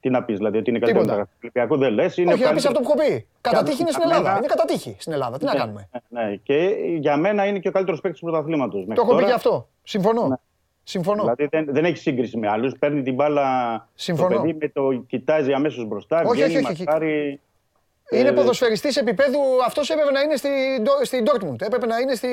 τι 0.00 0.10
να 0.10 0.22
πεις, 0.24 0.36
δηλαδή 0.36 0.58
ότι 0.58 0.70
είναι 0.70 0.78
καλύτερο 0.78 1.04
του 1.04 1.28
Ολυμπιακού, 1.42 1.76
δεν 1.76 1.92
λες. 1.92 2.18
Όχι, 2.18 2.24
να 2.24 2.52
πεις 2.52 2.66
αυτό 2.66 2.80
που 2.80 2.88
έχω 2.88 2.98
πει. 2.98 3.26
Κατά 3.40 3.62
τύχη 3.62 3.80
είναι 3.80 3.90
στην 3.90 4.02
Ελλάδα. 4.02 4.36
Είναι 4.36 4.46
κατά 4.46 4.64
τύχη 4.64 4.96
στην 4.98 5.12
Ελλάδα. 5.12 5.38
Τι 5.38 5.44
να 5.44 5.52
ναι, 5.52 5.58
κάνουμε. 5.58 5.88
Ναι, 6.08 6.22
ναι. 6.22 6.36
Και 6.36 6.74
για 6.98 7.16
μένα 7.16 7.46
είναι 7.46 7.58
και 7.58 7.68
ο 7.68 7.70
καλύτερος 7.70 8.00
παίκτης 8.00 8.20
του 8.20 8.26
πρωταθλήματος. 8.26 8.84
Το 8.86 9.02
έχω 9.02 9.16
πει 9.16 9.24
και 9.24 9.32
αυτό. 9.32 9.68
Συμφωνώ. 9.82 10.26
Ναι. 10.26 10.36
Συμφωνώ. 10.82 11.22
Δηλαδή 11.22 11.46
δεν, 11.50 11.66
δεν 11.68 11.84
έχει 11.84 11.96
σύγκριση 11.96 12.36
με 12.36 12.48
άλλους. 12.48 12.78
Παίρνει 12.78 13.02
την 13.02 13.14
μπάλα 13.14 13.88
Συμφωνώ. 13.94 14.34
το 14.34 14.40
παιδί 14.40 14.56
με 14.60 14.68
το 14.68 14.92
κοιτάζει 14.92 15.52
αμέσως 15.52 15.86
μπροστά. 15.86 16.22
Όχι, 16.26 16.42
βγαίνει, 16.42 16.56
όχι, 16.56 16.72
όχι. 16.72 16.84
Μακάρι, 16.86 17.40
είναι 18.10 18.28
ε, 18.28 18.32
ποδοσφαιριστής 18.32 18.96
επίπεδου. 18.96 19.38
Αυτός 19.66 19.90
έπρεπε 19.90 20.10
να 20.10 20.20
είναι 20.20 20.36
στην 21.02 21.24
Dortmund. 21.24 21.62
Έπρεπε 21.62 21.86
να 21.86 21.98
είναι 21.98 22.14
στη, 22.14 22.28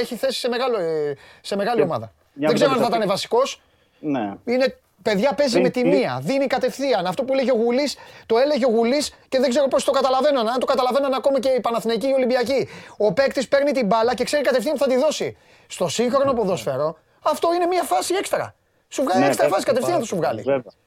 έχει 0.00 0.14
θέση 0.14 0.38
σε, 0.38 0.48
μεγάλο, 0.48 0.78
ε, 0.78 1.16
σε 1.40 1.56
μεγάλη 1.56 1.82
ομάδα. 1.82 2.12
Δεν 2.32 2.54
ξέρω 2.54 2.72
αν 2.72 2.78
θα 2.78 2.86
ήταν 2.96 3.08
βασικός. 3.08 3.60
Ναι. 4.00 4.34
Είναι 4.44 4.74
Παιδιά 5.02 5.34
παίζει 5.34 5.60
με 5.60 5.68
τη 5.68 5.84
μία, 5.84 6.20
δίνει 6.22 6.46
κατευθείαν. 6.46 7.06
Αυτό 7.06 7.24
που 7.24 7.34
λέγει 7.34 7.50
ο 7.50 7.54
Γουλής, 7.54 7.96
το 8.26 8.38
έλεγε 8.38 8.66
ο 8.66 8.68
Γουλής 8.68 9.14
και 9.28 9.38
δεν 9.38 9.48
ξέρω 9.48 9.68
πώς 9.68 9.84
το 9.84 9.90
καταλαβαίνω. 9.90 10.40
Αν 10.40 10.58
το 10.58 10.66
καταλαβαίναν 10.66 11.14
ακόμα 11.14 11.40
και 11.40 11.48
οι 11.48 11.60
Παναθηναϊκοί 11.60 12.08
οι 12.08 12.12
Ολυμπιακοί. 12.12 12.68
Ο 12.96 13.12
παίκτης 13.12 13.48
παίρνει 13.48 13.72
την 13.72 13.86
μπάλα 13.86 14.14
και 14.14 14.24
ξέρει 14.24 14.42
κατευθείαν 14.42 14.74
που 14.74 14.80
θα 14.80 14.88
τη 14.88 14.96
δώσει. 14.96 15.36
Στο 15.66 15.88
σύγχρονο 15.88 16.32
ποδόσφαιρο 16.32 16.98
αυτό 17.22 17.54
είναι 17.54 17.66
μια 17.66 17.82
φάση 17.82 18.14
έξτρα. 18.14 18.54
Σου 18.88 19.02
βγάλει 19.02 19.20
ναι, 19.20 19.26
έξτρα 19.26 19.48
φάση 19.48 19.64
κατευθείαν 19.64 19.98
θα 19.98 20.04
σου 20.04 20.16
βγάλει. 20.16 20.42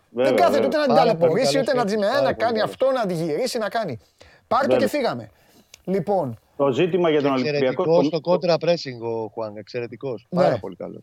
δεν 0.09 0.35
κάθεται 0.35 0.65
ούτε 0.65 0.77
να 0.77 0.85
την 0.85 0.95
ταλαιπωρήσει, 0.95 1.59
ούτε 1.59 1.73
να 1.73 1.85
τη 1.85 1.97
να 1.97 2.33
κάνει 2.33 2.61
αυτό, 2.61 2.91
να 2.91 3.05
τη 3.05 3.13
γυρίσει, 3.13 3.57
να 3.57 3.69
κάνει. 3.69 3.99
Πάρ 4.47 4.67
το 4.67 4.75
και 4.75 4.87
φύγαμε. 4.87 5.29
Λοιπόν. 5.83 6.39
Το 6.57 6.71
ζήτημα 6.71 7.09
για 7.09 7.21
τον 7.21 7.31
Ολυμπιακό. 7.31 7.57
Εξαιρετικό 7.57 8.03
στο 8.03 8.21
κόντρα 8.21 8.55
pressing 8.61 8.99
ο 9.01 9.27
Χουάν. 9.27 9.57
Εξαιρετικός. 9.57 10.27
Πάρα 10.29 10.57
πολύ 10.59 10.75
καλός. 10.75 11.01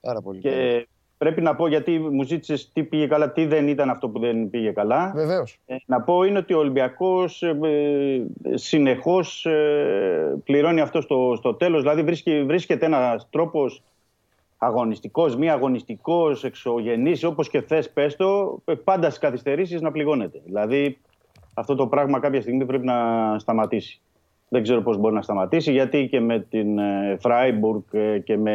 Πάρα 0.00 0.20
πολύ 0.20 0.40
καλός. 0.40 0.86
Πρέπει 1.20 1.40
να 1.40 1.54
πω 1.54 1.66
γιατί 1.66 1.98
μου 1.98 2.22
ζήτησες 2.22 2.70
τι 2.72 2.84
πήγε 2.84 3.06
καλά, 3.06 3.32
τι 3.32 3.46
δεν 3.46 3.68
ήταν 3.68 3.90
αυτό 3.90 4.08
που 4.08 4.18
δεν 4.18 4.50
πήγε 4.50 4.70
καλά. 4.70 5.12
Βεβαίως. 5.14 5.58
Ε, 5.66 5.76
να 5.86 6.00
πω 6.00 6.22
είναι 6.22 6.38
ότι 6.38 6.54
ο 6.54 6.58
Ολυμπιακός 6.58 7.42
ε, 7.42 7.56
συνεχώς 8.54 9.46
ε, 9.46 10.38
πληρώνει 10.44 10.80
αυτό 10.80 11.00
στο, 11.00 11.34
στο 11.36 11.54
τέλος. 11.54 11.80
Δηλαδή 11.80 12.02
βρίσκει, 12.02 12.44
βρίσκεται 12.44 12.86
ένας 12.86 13.28
τρόπος 13.30 13.82
αγωνιστικός, 14.58 15.36
μη 15.36 15.50
αγωνιστικός, 15.50 16.44
εξωγενής, 16.44 17.24
όπως 17.24 17.48
και 17.48 17.60
θες, 17.60 17.90
πες 17.90 18.16
το, 18.16 18.60
ε, 18.64 18.74
πάντα 18.74 19.06
στις 19.06 19.18
καθυστερήσεις 19.20 19.80
να 19.80 19.90
πληγώνεται. 19.90 20.40
Δηλαδή 20.44 20.98
αυτό 21.54 21.74
το 21.74 21.86
πράγμα 21.86 22.20
κάποια 22.20 22.40
στιγμή 22.40 22.64
πρέπει 22.64 22.84
να 22.84 23.38
σταματήσει. 23.38 24.00
Δεν 24.52 24.62
ξέρω 24.62 24.82
πώς 24.82 24.96
μπορεί 24.96 25.14
να 25.14 25.22
σταματήσει, 25.22 25.72
γιατί 25.72 26.08
και 26.08 26.20
με 26.20 26.46
την 26.50 26.78
Φράιμπουργκ 27.18 27.82
ε, 27.92 28.18
και 28.18 28.36
με... 28.36 28.52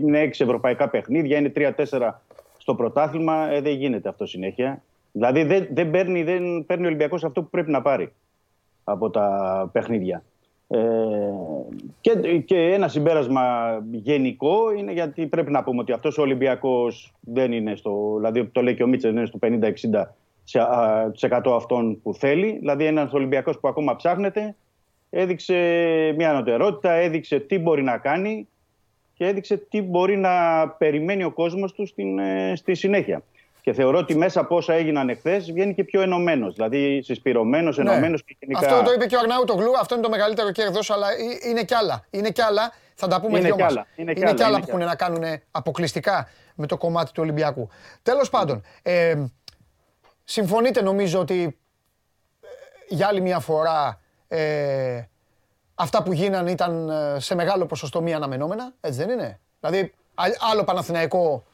είναι 0.00 0.18
έξι 0.18 0.44
ευρωπαϊκά 0.44 0.88
παιχνίδια, 0.88 1.38
είναι 1.38 1.48
τρία-τέσσερα 1.48 2.22
στο 2.58 2.74
πρωτάθλημα, 2.74 3.50
ε, 3.50 3.60
δεν 3.60 3.72
γίνεται 3.72 4.08
αυτό 4.08 4.26
συνέχεια. 4.26 4.82
Δηλαδή 5.12 5.42
δεν, 5.42 5.66
δεν, 5.70 5.90
παίρνει, 5.90 6.22
δεν 6.22 6.64
παίρνει 6.66 6.84
ο 6.84 6.86
Ολυμπιακός 6.86 7.24
αυτό 7.24 7.42
που 7.42 7.50
πρέπει 7.50 7.70
να 7.70 7.82
πάρει 7.82 8.12
από 8.84 9.10
τα 9.10 9.68
παιχνίδια. 9.72 10.22
Ε, 10.68 10.78
και, 12.00 12.38
και 12.38 12.56
ένα 12.56 12.88
συμπέρασμα 12.88 13.42
γενικό 13.90 14.72
είναι 14.72 14.92
γιατί 14.92 15.26
πρέπει 15.26 15.50
να 15.50 15.62
πούμε 15.62 15.80
ότι 15.80 15.92
αυτός 15.92 16.18
ο 16.18 16.22
Ολυμπιακός 16.22 17.14
δεν 17.20 17.52
είναι 17.52 17.76
στο, 17.76 18.14
δηλαδή 18.16 18.44
το 18.44 18.62
λέει 18.62 18.74
και 18.74 18.82
ο 18.82 18.86
Μίτσελ, 18.86 19.10
είναι 19.10 19.26
στο 19.26 19.38
50-60% 19.42 19.48
αυτών 21.56 22.00
που 22.02 22.14
θέλει. 22.14 22.58
Δηλαδή 22.58 22.84
ένας 22.84 23.12
Ολυμπιακός 23.12 23.58
που 23.58 23.68
ακόμα 23.68 23.96
ψάχνεται 23.96 24.54
έδειξε 25.14 25.54
μια 26.16 26.30
ανωτερότητα, 26.30 26.92
έδειξε 26.92 27.40
τι 27.40 27.58
μπορεί 27.58 27.82
να 27.82 27.98
κάνει 27.98 28.48
και 29.14 29.26
έδειξε 29.26 29.56
τι 29.56 29.82
μπορεί 29.82 30.16
να 30.16 30.68
περιμένει 30.68 31.24
ο 31.24 31.30
κόσμος 31.30 31.72
του 31.72 31.86
στην, 31.86 32.18
ε, 32.18 32.52
στη 32.56 32.74
συνέχεια. 32.74 33.22
Και 33.60 33.72
θεωρώ 33.72 33.98
ότι 33.98 34.16
μέσα 34.16 34.40
από 34.40 34.56
όσα 34.56 34.72
έγιναν 34.74 35.08
εχθές 35.08 35.52
βγαίνει 35.52 35.74
και 35.74 35.84
πιο 35.84 36.00
ενωμένος. 36.00 36.54
Δηλαδή 36.54 37.02
συσπηρωμένος, 37.02 37.76
ναι. 37.76 37.90
ενωμένος 37.90 38.24
και 38.24 38.36
γενικά. 38.38 38.66
Αυτό 38.66 38.82
το 38.82 38.92
είπε 38.92 39.06
και 39.06 39.16
ο 39.16 39.18
Αρνάου 39.18 39.44
το 39.44 39.54
γλου, 39.54 39.78
αυτό 39.80 39.94
είναι 39.94 40.02
το 40.02 40.10
μεγαλύτερο 40.10 40.50
κέρδος, 40.50 40.90
αλλά 40.90 41.06
είναι 41.48 41.64
κι 41.64 41.74
άλλα. 41.74 42.06
Είναι 42.10 42.30
κι 42.30 42.42
άλλα, 42.42 42.72
θα 42.94 43.08
τα 43.08 43.20
πούμε 43.20 43.38
είναι 43.38 43.46
δυο 43.46 43.56
κι 43.56 43.62
άλλα, 43.62 43.86
Είναι, 43.96 44.12
είναι 44.16 44.34
κι 44.34 44.42
άλλα, 44.42 44.58
που 44.58 44.64
έχουν 44.68 44.80
να 44.80 44.94
κάνουν 44.94 45.22
αποκλειστικά 45.50 46.28
με 46.54 46.66
το 46.66 46.76
κομμάτι 46.76 47.12
του 47.12 47.22
Ολυμπιακού. 47.22 47.68
Τέλος 48.02 48.30
πάντων, 48.30 48.62
ε, 48.82 49.24
συμφωνείτε 50.24 50.82
νομίζω 50.82 51.20
ότι 51.20 51.42
ε, 51.42 52.46
για 52.88 53.06
άλλη 53.06 53.20
μια 53.20 53.38
φορά 53.38 53.98
ε, 54.28 55.02
αυτά 55.74 56.02
που 56.02 56.12
γίνανε 56.12 56.50
ήταν 56.50 56.88
ε, 56.88 57.20
σε 57.20 57.34
μεγάλο 57.34 57.66
ποσοστό 57.66 58.02
μη 58.02 58.14
αναμενόμενα, 58.14 58.72
έτσι 58.80 58.98
δεν 58.98 59.10
είναι; 59.10 59.40
Δηλαδή, 59.60 59.92
άλλο 60.50 60.64
Παναθηναϊκό 60.64 61.44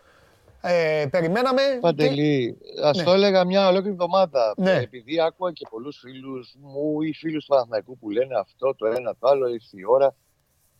ε, 0.60 1.06
περιμέναμε. 1.10 1.62
Παντελή, 1.80 2.58
και... 2.60 2.80
ας 2.82 2.96
ναι. 2.96 3.02
το 3.02 3.12
έλεγα 3.12 3.44
μια 3.44 3.68
ολόκληρη 3.68 3.92
εβδομάδα. 3.92 4.54
Ναι. 4.56 4.76
Επειδή 4.76 5.20
άκουγα 5.20 5.52
και 5.52 5.66
πολλούς 5.70 5.98
φίλους 5.98 6.54
μου 6.60 7.02
ή 7.02 7.12
φίλους 7.12 7.44
του 7.44 7.50
Παναθηναϊκού 7.50 7.98
που 7.98 8.10
λένε 8.10 8.38
αυτό, 8.38 8.74
το 8.74 8.86
ένα, 8.86 9.16
το 9.18 9.28
άλλο, 9.28 9.48
ήρθε 9.48 9.76
η 9.76 9.84
ώρα. 9.86 10.14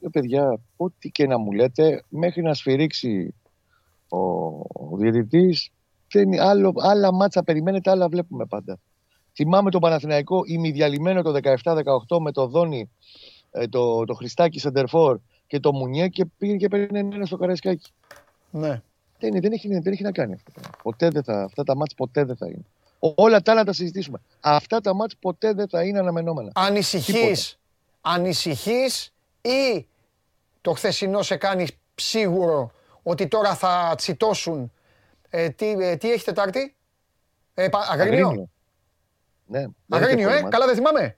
Ε, 0.00 0.08
παιδιά, 0.12 0.60
ό,τι 0.76 1.10
και 1.10 1.26
να 1.26 1.38
μου 1.38 1.52
λέτε, 1.52 2.02
μέχρι 2.08 2.42
να 2.42 2.54
σφυρίξει 2.54 3.34
ο, 4.08 4.18
ο 4.58 4.96
διαιτητής, 4.96 5.70
άλλο, 6.40 6.72
άλλα 6.76 7.12
μάτσα 7.12 7.42
περιμένετε, 7.42 7.90
άλλα 7.90 8.08
βλέπουμε 8.08 8.46
πάντα. 8.46 8.78
Θυμάμαι 9.34 9.70
τον 9.70 9.80
Παναθηναϊκό 9.80 10.42
ημιδιαλυμένο 10.46 11.22
το 11.22 11.38
17-18 12.08 12.18
με 12.20 12.32
το 12.32 12.46
Δόνι, 12.46 12.90
ε, 13.50 13.66
το, 13.68 14.04
το 14.04 14.14
Χριστάκι 14.14 14.58
Σεντερφόρ 14.58 15.18
και 15.46 15.60
το 15.60 15.72
Μουνιέ 15.72 16.08
και 16.08 16.24
πήγε 16.38 16.56
και 16.56 16.68
παίρνει 16.68 16.98
ένα 16.98 17.26
στο 17.26 17.36
Καραϊσκάκι. 17.36 17.90
Ναι. 18.50 18.82
Δεν, 19.18 19.40
δεν, 19.40 19.52
έχει, 19.52 19.68
δεν 19.68 19.92
έχει 19.92 20.02
να 20.02 20.12
κάνει 20.12 20.34
αυτό. 20.34 20.70
Ποτέ 20.82 21.08
δεν 21.08 21.22
θα, 21.22 21.42
αυτά 21.42 21.62
τα 21.62 21.76
μάτς 21.76 21.94
ποτέ 21.94 22.24
δεν 22.24 22.36
θα 22.36 22.46
είναι. 22.46 22.64
Όλα 22.98 23.42
τα 23.42 23.52
άλλα 23.52 23.64
τα 23.64 23.72
συζητήσουμε. 23.72 24.20
Αυτά 24.40 24.80
τα 24.80 24.94
μάτς 24.94 25.16
ποτέ 25.16 25.52
δεν 25.52 25.68
θα 25.68 25.84
είναι 25.84 25.98
αναμενόμενα. 25.98 26.50
Ανησυχείς, 26.54 27.58
ανησυχείς 28.00 29.12
ή 29.40 29.86
το 30.60 30.72
χθεσινό 30.72 31.22
σε 31.22 31.36
κάνει 31.36 31.66
σίγουρο 31.94 32.70
ότι 33.02 33.28
τώρα 33.28 33.54
θα 33.54 33.94
τσιτώσουν. 33.96 34.72
Ε, 35.30 35.48
τι, 35.48 35.70
ε, 35.70 35.96
τι 35.96 36.12
έχει 36.12 36.24
Τετάρτη, 36.24 36.74
ε, 37.54 37.68
Αγρίνιο. 37.90 38.48
Ναι, 39.50 39.64
Αγρίνιο, 39.88 40.30
ε, 40.30 40.42
καλά 40.48 40.66
δεν 40.66 40.74
θυμάμαι. 40.74 41.16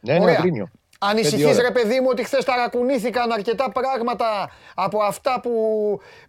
Ναι, 0.00 0.18
ναι, 0.18 0.30
Αγρίνιο. 0.30 0.70
Ανησυχείς 1.02 1.58
ρε 1.58 1.70
παιδί 1.70 2.00
μου 2.00 2.06
ότι 2.10 2.24
χθες 2.24 2.44
ταρακουνήθηκαν 2.44 3.32
αρκετά 3.32 3.70
πράγματα 3.70 4.50
από 4.74 5.02
αυτά 5.02 5.40
που, 5.40 5.50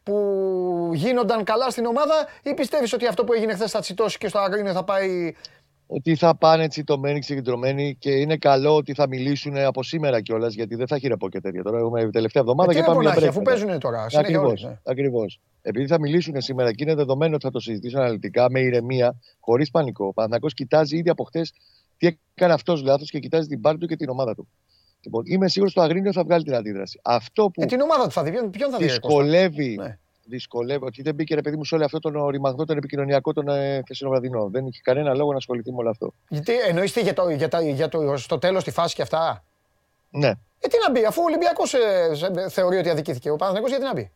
που 0.03 0.89
γίνονταν 0.93 1.43
καλά 1.43 1.69
στην 1.69 1.85
ομάδα 1.85 2.27
ή 2.43 2.53
πιστεύεις 2.53 2.93
ότι 2.93 3.07
αυτό 3.07 3.23
που 3.23 3.33
έγινε 3.33 3.53
χθες 3.53 3.71
θα 3.71 3.79
τσιτώσει 3.79 4.17
και 4.17 4.27
στο 4.27 4.39
Αγρίνιο 4.39 4.73
θα 4.73 4.83
πάει... 4.83 5.35
Ότι 5.93 6.15
θα 6.15 6.35
πάνε 6.35 6.67
τσιτωμένοι, 6.67 7.19
ξεκεντρωμένοι 7.19 7.95
και 7.99 8.11
είναι 8.11 8.37
καλό 8.37 8.75
ότι 8.75 8.93
θα 8.93 9.07
μιλήσουν 9.07 9.57
από 9.57 9.83
σήμερα 9.83 10.21
κιόλας 10.21 10.53
γιατί 10.53 10.75
δεν 10.75 10.87
θα 10.87 10.95
έχει 10.95 11.07
ρεπό 11.07 11.29
και 11.29 11.39
τέτοια. 11.39 11.63
Τώρα 11.63 11.77
έχουμε 11.77 12.09
τελευταία 12.09 12.41
εβδομάδα 12.41 12.71
ε, 12.71 12.75
και 12.75 12.83
πάμε 12.83 13.13
για 13.17 13.29
αφού 13.29 13.41
παίζουν 13.41 13.79
τώρα. 13.79 14.05
Ακριβώς, 14.13 14.63
ναι. 14.63 14.79
ακριβώς. 14.83 15.39
Επειδή 15.61 15.87
θα 15.87 15.99
μιλήσουν 15.99 16.41
σήμερα 16.41 16.73
και 16.73 16.83
είναι 16.83 16.95
δεδομένο 16.95 17.35
ότι 17.35 17.45
θα 17.45 17.51
το 17.51 17.59
συζητήσουν 17.59 17.99
αναλυτικά 17.99 18.49
με 18.49 18.59
ηρεμία, 18.59 19.15
χωρίς 19.39 19.71
πανικό. 19.71 20.05
Ο 20.05 20.13
Παναγό 20.13 20.47
κοιτάζει 20.47 20.97
ήδη 20.97 21.09
από 21.09 21.23
χτε 21.23 21.41
τι 21.97 22.17
έκανε 22.33 22.53
αυτός 22.53 22.83
λάθος 22.83 23.09
και 23.09 23.19
κοιτάζει 23.19 23.47
την 23.47 23.61
πάρτη 23.61 23.79
του 23.79 23.87
και 23.87 23.95
την 23.95 24.09
ομάδα 24.09 24.35
του. 24.35 24.47
Λοιπόν, 25.01 25.23
είμαι 25.25 25.49
σίγουρος 25.49 25.75
ότι 25.75 25.85
το 25.85 25.91
Αγρίνιο 25.91 26.13
θα 26.13 26.23
βγάλει 26.23 26.43
την 26.43 26.55
αντίδραση. 26.55 26.99
Αυτό 27.03 27.49
που. 27.49 27.61
Ε, 27.61 27.65
την 27.65 27.81
ομάδα 27.81 28.03
του 28.03 28.11
θα 28.11 28.23
δει, 28.23 28.31
ποιον 28.31 28.71
θα 28.71 28.77
δει. 28.77 28.83
Δυσκολεύει. 28.83 29.75
Ναι. 29.79 29.99
Δυσκολεύει 30.31 30.85
ότι 30.85 31.01
δεν 31.01 31.15
μπήκε 31.15 31.35
ρε 31.35 31.41
παιδί 31.41 31.55
μου 31.55 31.65
σε 31.65 31.75
όλο 31.75 31.85
αυτό 31.85 31.99
τον 31.99 32.27
ρημαγδό, 32.27 32.65
τον 32.65 32.77
επικοινωνιακό, 32.77 33.33
τον 33.33 33.47
ε, 33.47 33.81
χθεσινοβραδινό. 33.83 34.49
Δεν 34.49 34.65
είχε 34.65 34.79
κανένα 34.83 35.13
λόγο 35.13 35.31
να 35.31 35.37
ασχοληθεί 35.37 35.71
με 35.71 35.77
όλο 35.77 35.89
αυτό. 35.89 36.13
Γιατί 36.29 36.53
εννοείστε 36.67 37.01
για 37.01 37.13
το, 37.13 37.29
για, 37.29 37.47
τα, 37.47 37.61
για 37.61 37.89
το, 37.89 38.17
στο 38.17 38.37
τέλος 38.37 38.63
τη 38.63 38.71
φάση 38.71 38.95
και 38.95 39.01
αυτά; 39.01 39.43
Ναι. 40.09 40.27
Ε, 40.59 40.67
τι 40.67 40.77
να 40.87 40.91
μπει, 40.91 41.05
αφού 41.05 41.21
ο 41.21 41.25
Ολυμπιακός 41.25 41.73
ε, 41.73 42.49
θεωρεί 42.49 42.77
ότι 42.77 42.89
αδικήθηκε. 42.89 43.29
Ο 43.29 43.35
Παναγενικό 43.35 43.69
γιατί 43.69 43.83
να 43.83 43.93
μπει; 43.93 44.11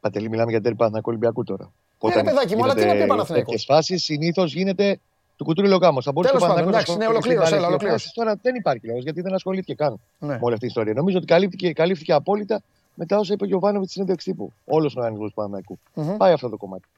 Πατελή, 0.00 0.28
μιλάμε 0.28 0.50
για 0.50 0.60
τέρπα 0.60 0.76
Παναθηναϊκού 0.76 1.08
Ολυμπιακού 1.10 1.44
τώρα. 1.44 1.72
Ναι, 2.02 2.14
ρε 2.14 2.22
παιδάκι 2.22 2.56
μου, 2.56 2.64
αλλά 2.64 2.74
τι 2.74 2.84
να 2.84 2.92
πει 2.92 3.06
Παναθηναϊκός; 3.06 3.60
Σε 3.60 3.66
φάσεις 3.66 4.04
συνήθως 4.04 4.54
γίνεται 4.54 4.98
του 5.36 5.44
κουτρούλι 5.44 5.72
ο 5.72 5.76
γάμο. 5.76 6.02
Θα 6.02 6.12
μπορούσε 6.12 6.32
Τέλος 6.32 6.48
πάντων, 6.48 6.68
εντάξει, 6.68 6.96
ναι, 6.96 7.06
ολοκλήρωσε. 7.06 7.54
ολοκλήρωσε. 7.54 8.10
Τώρα 8.14 8.38
δεν 8.42 8.54
υπάρχει 8.54 8.86
λόγος 8.86 9.02
γιατί 9.02 9.20
δεν 9.20 9.34
ασχολήθηκε 9.34 9.74
καν 9.74 10.00
ναι. 10.18 10.28
με 10.28 10.38
όλη 10.40 10.54
αυτή 10.54 10.64
η 10.64 10.68
ιστορία. 10.68 10.92
Νομίζω 10.92 11.16
ότι 11.16 11.26
καλύφθηκε, 11.26 11.72
καλύφθηκε 11.72 12.12
απόλυτα 12.12 12.62
μετά 12.94 13.18
όσα 13.18 13.32
είπε 13.32 13.44
ο 13.44 13.46
Γιωβάνοβιτς 13.46 13.90
στην 13.90 14.02
συνέντευξη 14.02 14.30
τύπου. 14.30 14.52
Όλος 14.64 14.96
ο 14.96 14.98
οργανισμό 14.98 15.26
του 15.26 15.34
Παναθηναϊκού. 15.34 15.78
Mm-hmm. 15.94 16.16
Πάει 16.18 16.32
αυτό 16.32 16.48
το 16.48 16.56
κομμάτι. 16.56 16.88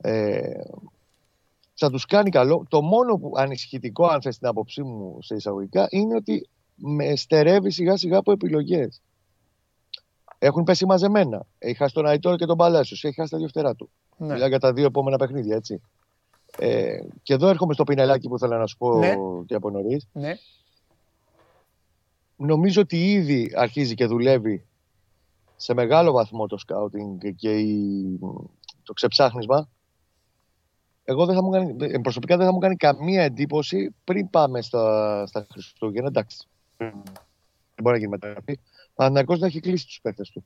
Ε, 0.00 0.60
θα 1.74 1.90
τους 1.90 2.04
κάνει 2.06 2.30
καλό. 2.30 2.66
Το 2.68 2.82
μόνο 2.82 3.16
που 3.16 3.32
ανησυχητικό, 3.36 4.06
αν 4.06 4.22
θες 4.22 4.38
την 4.38 4.48
άποψή 4.48 4.82
μου 4.82 5.18
σε 5.22 5.34
εισαγωγικά, 5.34 5.86
είναι 5.90 6.14
ότι 6.14 6.48
με 6.74 7.16
στερεύει 7.16 7.70
σιγά 7.70 7.96
σιγά 7.96 8.18
από 8.18 8.32
επιλογές. 8.32 9.00
Έχουν 10.38 10.64
πέσει 10.64 10.86
μαζεμένα. 10.86 11.46
Έχει 11.58 11.74
χάσει 11.74 11.94
τον 11.94 12.06
Αϊτόρ 12.06 12.36
και 12.36 12.46
τον 12.46 12.56
Παλάσιος. 12.56 13.04
Έχει 13.04 13.14
χάσει 13.14 13.30
τα 13.30 13.38
δύο 13.38 13.48
φτερά 13.48 13.74
του. 13.74 13.90
Ναι. 14.16 14.32
Μιλάω 14.32 14.48
για 14.48 14.58
τα 14.58 14.72
δύο 14.72 14.84
επόμενα 14.84 15.16
παιχνίδια, 15.16 15.56
έτσι. 15.56 15.80
Ε, 16.58 16.98
και 17.22 17.34
εδώ 17.34 17.48
έρχομαι 17.48 17.74
στο 17.74 17.84
πινελάκι 17.84 18.28
που 18.28 18.34
ήθελα 18.34 18.58
να 18.58 18.66
σου 18.66 18.76
πω 18.76 18.98
ναι. 18.98 19.14
και 19.46 19.54
από 19.54 19.70
νωρίς. 19.70 20.08
Ναι. 20.12 20.34
Νομίζω 22.36 22.80
ότι 22.80 23.12
ήδη 23.12 23.52
αρχίζει 23.54 23.94
και 23.94 24.06
δουλεύει 24.06 24.64
σε 25.60 25.74
μεγάλο 25.74 26.12
βαθμό 26.12 26.46
το 26.46 26.58
σκάουτινγκ 26.58 27.20
και 27.36 27.58
η, 27.58 28.18
το 28.82 28.92
ξεψάχνισμα. 28.92 29.68
Εγώ 31.04 31.26
δεν 31.26 31.34
θα 31.34 31.42
μου 31.42 31.50
κάνει, 31.50 31.76
ε, 31.80 31.98
προσωπικά 31.98 32.36
δεν 32.36 32.46
θα 32.46 32.52
μου 32.52 32.58
κάνει 32.58 32.76
καμία 32.76 33.22
εντύπωση 33.22 33.94
πριν 34.04 34.30
πάμε 34.30 34.62
στα, 34.62 35.26
στα 35.26 35.46
Χριστούγεννα. 35.50 36.08
Εντάξει, 36.08 36.46
δεν 36.76 36.92
μπορεί 37.82 37.92
να 37.92 37.96
γίνει 37.96 38.10
μεταγραφή. 38.10 38.58
Ο 38.94 39.08
να 39.08 39.46
έχει 39.46 39.60
κλείσει 39.60 39.86
τους 39.86 40.00
παίχτε 40.02 40.22
του 40.32 40.44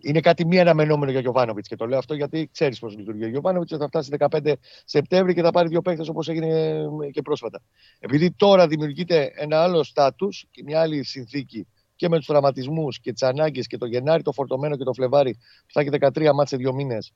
είναι 0.00 0.20
κάτι 0.20 0.46
μη 0.46 0.60
αναμενόμενο 0.60 1.10
για 1.10 1.20
Γιωβάνοβιτς. 1.20 1.68
Και 1.68 1.76
το 1.76 1.86
λέω 1.86 1.98
αυτό 1.98 2.14
γιατί 2.14 2.48
ξέρεις 2.52 2.78
πώς 2.78 2.96
λειτουργεί 2.96 3.24
ο 3.24 3.28
Γιωβάνοβιτς. 3.28 3.76
Θα 3.76 3.86
φτάσει 3.86 4.16
15 4.18 4.52
Σεπτέμβρη 4.84 5.34
και 5.34 5.42
θα 5.42 5.50
πάρει 5.50 5.68
δύο 5.68 5.82
παίχτε 5.82 6.04
όπως 6.10 6.28
έγινε 6.28 6.80
και 7.12 7.22
πρόσφατα. 7.22 7.62
Επειδή 7.98 8.30
τώρα 8.30 8.66
δημιουργείται 8.66 9.32
ένα 9.34 9.62
άλλο 9.62 9.82
στάτου 9.82 10.28
και 10.50 10.62
μια 10.64 10.80
άλλη 10.80 11.04
συνθήκη 11.04 11.66
και 11.96 12.08
με 12.08 12.16
τους 12.16 12.26
τραυματισμούς 12.26 13.00
και 13.00 13.12
τις 13.12 13.22
ανάγκες 13.22 13.66
και 13.66 13.76
το 13.76 13.86
Γενάρη, 13.86 14.22
το 14.22 14.32
φορτωμένο 14.32 14.76
και 14.76 14.84
το 14.84 14.92
Φλεβάρι 14.92 15.32
που 15.34 15.72
θα 15.72 15.80
έχει 15.80 15.90
13 15.92 16.32
μάτσε 16.34 16.56
δύο 16.56 16.72
μήνες, 16.72 17.12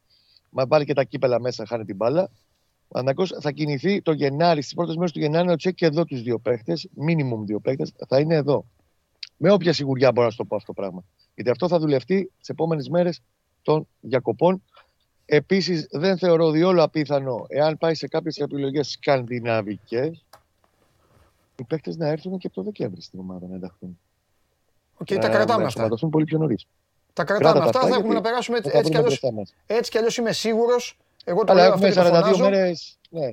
μα 0.51 0.67
βάλει 0.67 0.85
και 0.85 0.95
τα 0.95 1.05
κύπελα 1.05 1.41
μέσα, 1.41 1.67
χάνει 1.67 1.85
την 1.85 1.97
μπάλα. 1.97 2.31
Ο 2.89 2.99
Ανακό 2.99 3.27
θα 3.27 3.51
κινηθεί 3.51 4.03
το 4.03 4.13
Γενάρη, 4.13 4.63
στις 4.63 4.75
πρώτες 4.75 4.97
μέρες 4.97 5.13
του 5.13 5.19
Γενάρη, 5.19 5.47
να 5.47 5.57
τσέκει 5.57 5.75
και 5.75 5.87
εδώ 5.87 6.05
τους 6.05 6.23
δύο 6.23 6.39
παίχτε, 6.39 6.77
μίνιμουμ 6.95 7.45
δύο 7.45 7.61
παίχτε, 7.61 7.87
θα 8.09 8.21
είναι 8.21 8.35
εδώ. 8.35 8.67
Με 9.37 9.53
όποια 9.53 9.73
σιγουριά 9.73 10.13
μπορώ 10.13 10.27
να 10.27 10.31
σου 10.31 10.37
το 10.37 10.45
πω 10.45 10.57
αυτό 10.57 10.73
το 10.73 10.81
πράγμα. 10.81 11.05
Γιατί 11.35 11.51
αυτό 11.51 11.69
θα 11.69 11.79
δουλευτεί 11.79 12.31
τις 12.39 12.49
επόμενες 12.49 12.89
μέρες 12.89 13.21
των 13.63 13.89
διακοπών. 14.01 14.63
Επίσης, 15.25 15.87
δεν 15.91 16.19
θεωρώ 16.19 16.51
διόλου 16.51 16.83
απίθανο, 16.83 17.45
εάν 17.49 17.79
πάει 17.79 17.95
σε 17.95 18.09
κάποιες 18.09 18.37
επιλογές 18.37 18.89
σκανδιναβικές, 18.89 20.25
οι 21.57 21.65
παίκτες 21.65 21.97
να 21.97 22.09
έρθουν 22.09 22.39
και 22.39 22.47
από 22.47 22.57
το 22.57 22.63
Δεκέμβρη 22.63 23.01
στην 23.01 23.19
ομάδα 23.21 23.47
να 23.47 23.55
ενταχθούν. 23.55 23.99
Okay, 25.03 25.19
τα 25.21 25.29
κρατάμε 25.29 25.65
αυτά. 25.65 25.89
Να 26.01 26.09
πολύ 26.09 26.25
πιο 26.25 26.39
νωρίς. 26.39 26.67
Τα 27.13 27.25
κρατάμε 27.25 27.65
αυτά, 27.65 27.81
θα 27.81 27.97
έχουμε 27.97 28.15
να 28.15 28.21
περάσουμε 28.21 28.57
έτσι, 28.57 28.71
έτσι 29.67 29.91
κι 29.91 29.99
αλλιώ. 29.99 30.11
είμαι 30.19 30.33
σίγουρος. 30.33 30.99
Εγώ 31.25 31.45
το 31.45 31.53
Αλλά 31.53 31.63
λέω 31.63 31.73
αυτό 31.73 31.89
42 31.89 32.37
μέρες, 32.39 32.99
ναι. 33.11 33.31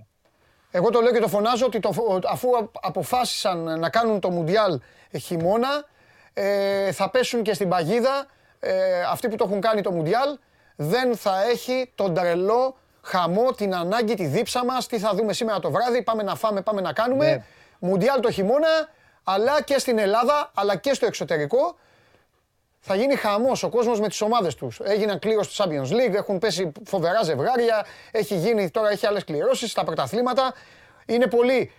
Εγώ 0.72 0.90
το 0.90 1.02
λέω 1.02 1.12
και 1.12 1.20
το 1.20 1.28
φωνάζω 1.28 1.66
ότι 1.66 1.80
το, 1.80 2.20
αφού 2.30 2.50
αποφάσισαν 2.82 3.80
να 3.80 3.90
κάνουν 3.90 4.20
το 4.20 4.30
Μουντιάλ 4.30 4.80
χειμώνα, 5.20 5.86
ε, 6.34 6.92
θα 6.92 7.10
πέσουν 7.10 7.44
και 7.44 7.54
στην 7.54 7.70
παγίδα. 7.70 8.26
Ε, 8.60 9.02
αυτοί 9.02 9.28
που 9.28 9.36
το 9.36 9.46
έχουν 9.48 9.62
κάνει 9.62 9.82
το 9.82 9.92
Μουντιάλ 9.92 10.38
δεν 10.76 11.16
θα 11.16 11.44
έχει 11.44 11.92
τον 11.96 12.14
τρελό 12.14 12.78
χαμό, 13.02 13.52
την 13.52 13.76
ανάγκη, 13.76 14.14
τη 14.14 14.26
δίψα 14.26 14.66
μας, 14.66 14.88
τι 14.88 15.00
θα 15.00 15.14
δούμε 15.16 15.34
σήμερα 15.34 15.60
το 15.60 15.72
βράδυ, 15.72 16.04
πάμε 16.04 16.24
να 16.24 16.36
φάμε, 16.36 16.62
πάμε 16.62 16.82
να 16.82 16.94
κάνουμε. 16.94 17.26
Ναι. 17.26 17.44
Μουντιάλ 17.80 18.20
το 18.20 18.32
χειμώνα, 18.32 18.90
αλλά 19.30 19.62
και 19.62 19.78
στην 19.78 19.98
Ελλάδα, 19.98 20.52
αλλά 20.54 20.76
και 20.76 20.94
στο 20.94 21.06
εξωτερικό. 21.06 21.76
Θα 22.80 22.96
γίνει 22.96 23.16
χαμός 23.16 23.64
ο 23.64 23.70
κόσμος 23.70 24.00
με 24.00 24.08
τις 24.08 24.22
ομάδες 24.22 24.56
τους. 24.56 24.80
Έγιναν 24.84 25.20
κλήρω 25.20 25.44
στο 25.44 25.64
Champions 25.64 25.92
League, 25.92 26.14
έχουν 26.14 26.40
πέσει 26.40 26.72
φοβερά 26.86 27.24
ζευγάρια, 27.24 27.86
έχει 28.12 28.36
γίνει, 28.36 28.70
τώρα 28.70 28.90
έχει 28.90 29.06
άλλες 29.06 29.24
κληρώσεις 29.24 29.72
στα 29.72 29.84
πρωταθλήματα. 29.84 30.54
Είναι 31.06 31.28
πολύ. 31.28 31.72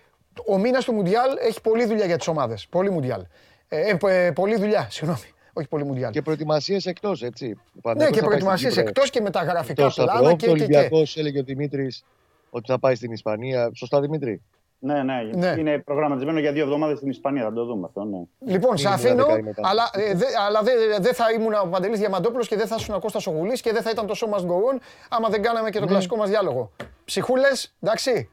Ο 0.46 0.58
μήνας 0.58 0.84
του 0.84 0.92
Μουντιάλ 0.92 1.36
έχει 1.38 1.60
πολλή 1.60 1.84
δουλειά 1.84 2.06
για 2.06 2.16
τις 2.16 2.26
ομάδες. 2.28 2.66
Πολύ 2.70 2.90
Μουντιάλ. 2.90 3.24
Ε, 3.68 3.96
ε, 4.00 4.30
πολλή 4.30 4.56
δουλειά, 4.56 4.88
συγγνώμη. 4.90 5.32
Όχι 5.52 5.68
πολύ 5.68 5.84
μουντιάλ. 5.84 6.12
Και 6.12 6.22
προετοιμασίες 6.22 6.86
εκτός, 6.86 7.22
έτσι. 7.22 7.60
Ναι, 7.96 8.10
και 8.10 8.20
προετοιμασίες 8.20 8.76
εκτός 8.76 9.10
και 9.10 9.20
με 9.20 9.30
τα 9.30 9.42
γραφικά 9.42 9.92
πλάνα. 9.94 10.34
Και, 10.34 10.48
ο 10.48 10.50
Ολυμπιακός 10.50 11.16
έλεγε 11.16 11.38
ο 11.38 11.42
Δημήτρης 11.42 12.04
ότι 12.50 12.70
θα 12.70 12.78
πάει 12.78 12.94
στην 12.94 13.12
Ισπανία. 13.12 13.70
Σωστά, 13.74 14.00
Δημήτρη; 14.00 14.42
Ναι, 14.80 15.02
ναι, 15.02 15.22
ναι. 15.34 15.54
Είναι 15.58 15.78
προγραμματισμένο 15.78 16.38
για 16.38 16.52
δύο 16.52 16.62
εβδομάδες 16.62 16.96
στην 16.96 17.10
Ισπανία. 17.10 17.44
Θα 17.44 17.52
το 17.52 17.64
δούμε 17.64 17.86
αυτό. 17.86 18.04
Ναι. 18.04 18.52
Λοιπόν, 18.52 18.76
σε 18.76 18.88
αφήνω, 18.88 19.26
αλλά, 19.56 19.90
ε, 19.92 20.14
δε, 20.14 20.24
αλλά 20.46 20.62
δεν 20.62 20.74
δε 21.00 21.12
θα 21.12 21.32
ήμουν 21.32 21.52
ο 21.52 21.68
Παντελής 21.70 21.98
Διαμαντόπουλος 21.98 22.48
και 22.48 22.56
δεν 22.56 22.66
θα 22.66 22.76
ήσουν 22.78 22.94
ο 22.94 22.98
Κώστας 22.98 23.26
Ογουλής 23.26 23.60
και 23.60 23.72
δεν 23.72 23.82
θα 23.82 23.90
ήταν 23.90 24.06
το 24.06 24.14
σώμα 24.14 24.38
Γκογόν 24.40 24.80
άμα 25.08 25.28
δεν 25.28 25.42
κάναμε 25.42 25.70
και 25.70 25.78
το 25.78 25.84
ναι. 25.84 25.90
κλασικό 25.90 26.16
μας 26.16 26.28
διάλογο. 26.28 26.70
Ψυχούλες, 27.04 27.74
εντάξει. 27.80 28.30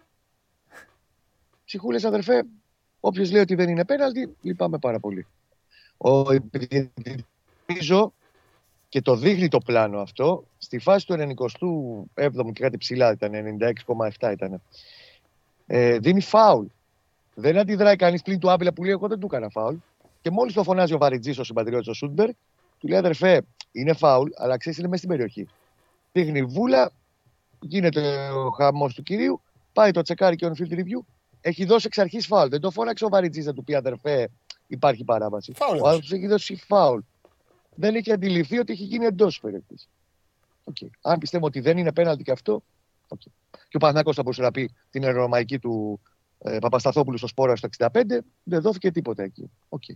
Ψυχούλες, 1.65 2.05
αδερφέ, 2.05 2.43
όποιος 2.99 3.31
λέει 3.31 3.41
ότι 3.41 3.55
δεν 3.55 3.69
είναι 3.69 3.85
πέναλτι, 3.85 4.35
λυπάμαι 4.41 4.77
πάρα 4.77 4.99
πολύ. 4.99 5.27
Ο 5.97 6.23
νομίζω 7.67 8.13
και 8.89 9.01
το 9.01 9.15
δείχνει 9.15 9.47
το 9.47 9.59
πλάνο 9.65 9.99
αυτό 9.99 10.43
στη 10.57 10.79
φάση 10.79 11.07
του 11.07 11.35
97ου 12.15 12.51
και 12.53 12.61
κάτι 12.61 12.77
ψηλά 12.77 13.11
ήταν, 13.11 13.31
96,7 14.19 14.31
ήταν. 14.31 14.61
Ε, 15.67 15.97
δίνει 15.99 16.21
φάουλ. 16.21 16.65
Δεν 17.35 17.57
αντιδράει 17.57 17.95
κανείς 17.95 18.21
πλην 18.21 18.39
του 18.39 18.51
Άβυλα 18.51 18.73
που 18.73 18.83
λέει: 18.83 18.91
Εγώ 18.91 19.07
δεν 19.07 19.19
του 19.19 19.25
έκανα 19.25 19.49
φάουλ. 19.49 19.75
Και 20.21 20.31
μόλις 20.31 20.53
το 20.53 20.63
φωνάζει 20.63 20.93
ο 20.93 20.97
Βαριτζής, 20.97 21.37
ο 21.37 21.43
συμπατριώτης 21.43 21.87
ο 21.87 21.93
Σούντμπερ, 21.93 22.29
του 22.79 22.87
λέει: 22.87 22.97
Αδερφέ, 22.97 23.41
είναι 23.71 23.93
φάουλ, 23.93 24.29
αλλά 24.35 24.57
ξέρεις 24.57 24.77
είναι 24.77 24.87
μέσα 24.87 25.03
στην 25.03 25.09
περιοχή. 25.09 25.47
Δείχνει 26.11 26.43
βούλα, 26.43 26.91
γίνεται 27.59 28.29
ο 28.29 28.49
χαμός 28.49 28.93
του 28.93 29.03
κυρίου, 29.03 29.41
πάει 29.73 29.91
το 29.91 30.01
τσεκάρι 30.01 30.35
και 30.35 30.45
ο 30.45 30.51
field 30.57 30.73
review, 30.73 31.05
έχει 31.41 31.65
δώσει 31.65 31.85
εξ 31.87 31.97
αρχής 31.97 32.25
φάουλ. 32.25 32.49
Δεν 32.49 32.61
το 32.61 32.71
φώναξε 32.71 33.05
ο 33.05 33.09
Βαριτζής 33.09 33.45
να 33.45 33.53
του 33.53 33.63
πει: 33.63 33.75
Αδερφέ, 33.75 34.29
υπάρχει 34.67 35.03
παράβαση. 35.03 35.53
Φάουλ. 35.55 35.79
Ο 35.79 35.87
άνθρωπος 35.87 36.11
έχει 36.11 36.27
δώσει 36.27 36.55
φάουλ. 36.55 36.99
Δεν 37.75 37.95
έχει 37.95 38.11
αντιληφθεί 38.11 38.59
ότι 38.59 38.73
έχει 38.73 38.83
γίνει 38.83 39.05
εντός 39.05 39.39
περιοχής. 39.39 39.87
Okay. 40.71 40.87
Αν 41.01 41.19
πιστεύω 41.19 41.45
ότι 41.45 41.59
δεν 41.59 41.77
είναι 41.77 41.91
πέναλτι 41.91 42.23
και 42.23 42.31
αυτό. 42.31 42.63
Okay. 43.07 43.31
Και 43.75 43.83
ο 43.83 43.87
Πανάκο 43.87 44.13
θα 44.13 44.21
μπορούσε 44.21 44.41
να 44.41 44.51
πει 44.51 44.75
την 44.89 45.05
αερομαϊκή 45.05 45.59
του 45.59 46.01
ε, 46.39 46.57
Παπασταθόπουλου 46.59 47.17
στο 47.17 47.27
σπόρο 47.27 47.55
στο 47.55 47.69
65. 47.77 47.87
Δεν 48.43 48.61
δόθηκε 48.61 48.91
τίποτα 48.91 49.23
εκεί. 49.23 49.51
Okay. 49.69 49.95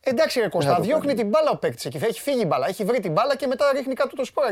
Εντάξει, 0.00 0.40
ρε 0.40 0.48
Κώστα, 0.48 0.80
διώχνει 0.80 1.14
την 1.14 1.28
μπάλα 1.28 1.50
ο 1.50 1.56
παίκτης 1.56 1.84
εκεί. 1.84 1.96
Έχει 1.96 2.20
φύγει 2.20 2.40
η 2.40 2.44
μπάλα. 2.46 2.68
Έχει 2.68 2.84
βρει 2.84 3.00
την 3.00 3.12
μπάλα 3.12 3.36
και 3.36 3.46
μετά 3.46 3.72
ρίχνει 3.72 3.94
κάτω 3.94 4.16
το 4.16 4.24
σπόρο. 4.24 4.48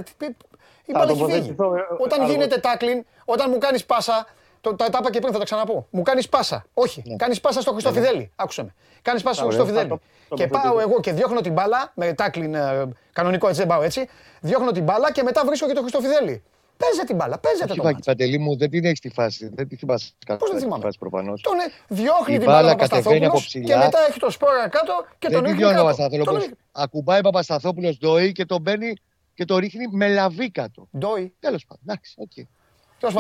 Η 0.85 0.93
μπάλα 0.93 1.11
έχει 1.13 1.25
φύγει. 1.25 1.55
Όταν 1.99 2.31
γίνεται 2.31 2.59
τάκλιν, 2.59 3.05
όταν 3.25 3.51
μου 3.51 3.59
κάνεις 3.59 3.85
πάσα, 3.85 4.27
το, 4.61 4.75
τα, 4.75 4.89
τα 4.89 4.99
είπα 5.01 5.11
και 5.11 5.19
πριν, 5.19 5.33
θα 5.33 5.39
τα 5.39 5.45
ξαναπώ. 5.45 5.87
Μου 5.91 6.03
κάνεις 6.03 6.29
πάσα. 6.29 6.65
Όχι, 6.75 7.03
ναι. 7.07 7.17
κάνεις 7.17 7.41
πάσα 7.41 7.61
στο 7.61 7.73
Χριστόφιδέλη. 7.73 8.19
Ναι. 8.19 8.29
Άκουσε 8.37 8.63
με. 8.63 8.75
Κάνεις 9.03 9.23
πάσα 9.23 9.35
στο 9.35 9.47
Χριστόφιδέλη. 9.47 10.01
Και 10.35 10.47
πάω 10.47 10.81
εγώ 10.81 11.01
και 11.01 11.13
διώχνω 11.13 11.41
την 11.41 11.53
μπάλα 11.53 11.93
με 11.95 12.13
τάκλιν 12.13 12.55
ε, 12.55 12.89
κανονικό 13.13 13.49
έτσι, 13.49 13.61
δεν 13.61 13.69
πάω 13.69 13.83
έτσι. 13.83 14.09
Διώχνω 14.41 14.71
την 14.71 14.83
μπάλα 14.83 15.13
και 15.13 15.23
μετά 15.23 15.45
βρίσκω 15.45 15.67
και 15.67 15.73
το 15.75 15.81
Χριστόφιδέλη. 15.81 16.43
Παίζε 16.85 17.05
την 17.07 17.17
μπάλα, 17.17 17.39
παίζε 17.39 17.67
το 17.67 17.83
μάτι. 17.83 18.03
Παντελή 18.05 18.39
μου, 18.39 18.57
δεν 18.57 18.71
την 18.71 18.85
έχει 18.85 19.01
τη 19.01 19.09
φάση. 19.09 19.51
Δεν 19.55 19.69
τη 19.69 19.77
θυμάσαι 19.77 20.13
Πώς 20.27 20.51
δεν 20.51 20.61
θυμάμαι; 20.61 20.83
Φάση, 20.83 20.99
προφανώς. 20.99 21.41
Τον 21.41 21.55
διώχνει 21.89 22.39
την 22.39 22.47
μπάλα 22.47 22.71
Παπασταθόπουλος 22.71 23.47
και 23.47 23.77
μετά 23.77 23.99
έχει 24.09 24.19
το 24.19 24.31
σπόρα 24.31 24.69
κάτω 24.69 25.07
και 25.19 25.29
τον 25.29 25.43
ρίχνει 25.43 25.63
κάτω. 25.63 26.41
Ακουμπάει 26.73 27.19
ο 27.19 27.23
Παπασταθόπουλος 27.23 27.99
ντοή 27.99 28.33
και 28.33 28.45
τον 28.45 28.61
μπαίνει 28.61 28.93
και 29.35 29.45
το 29.45 29.59
ρίχνει 29.59 29.87
με 29.91 30.09
λαβή 30.09 30.51
κάτω. 30.51 30.89
Ντοή. 30.99 31.35
Τέλος 31.41 31.67
πάντων, 31.67 31.85
εντάξει, 31.87 32.15
οκ. 32.19 32.37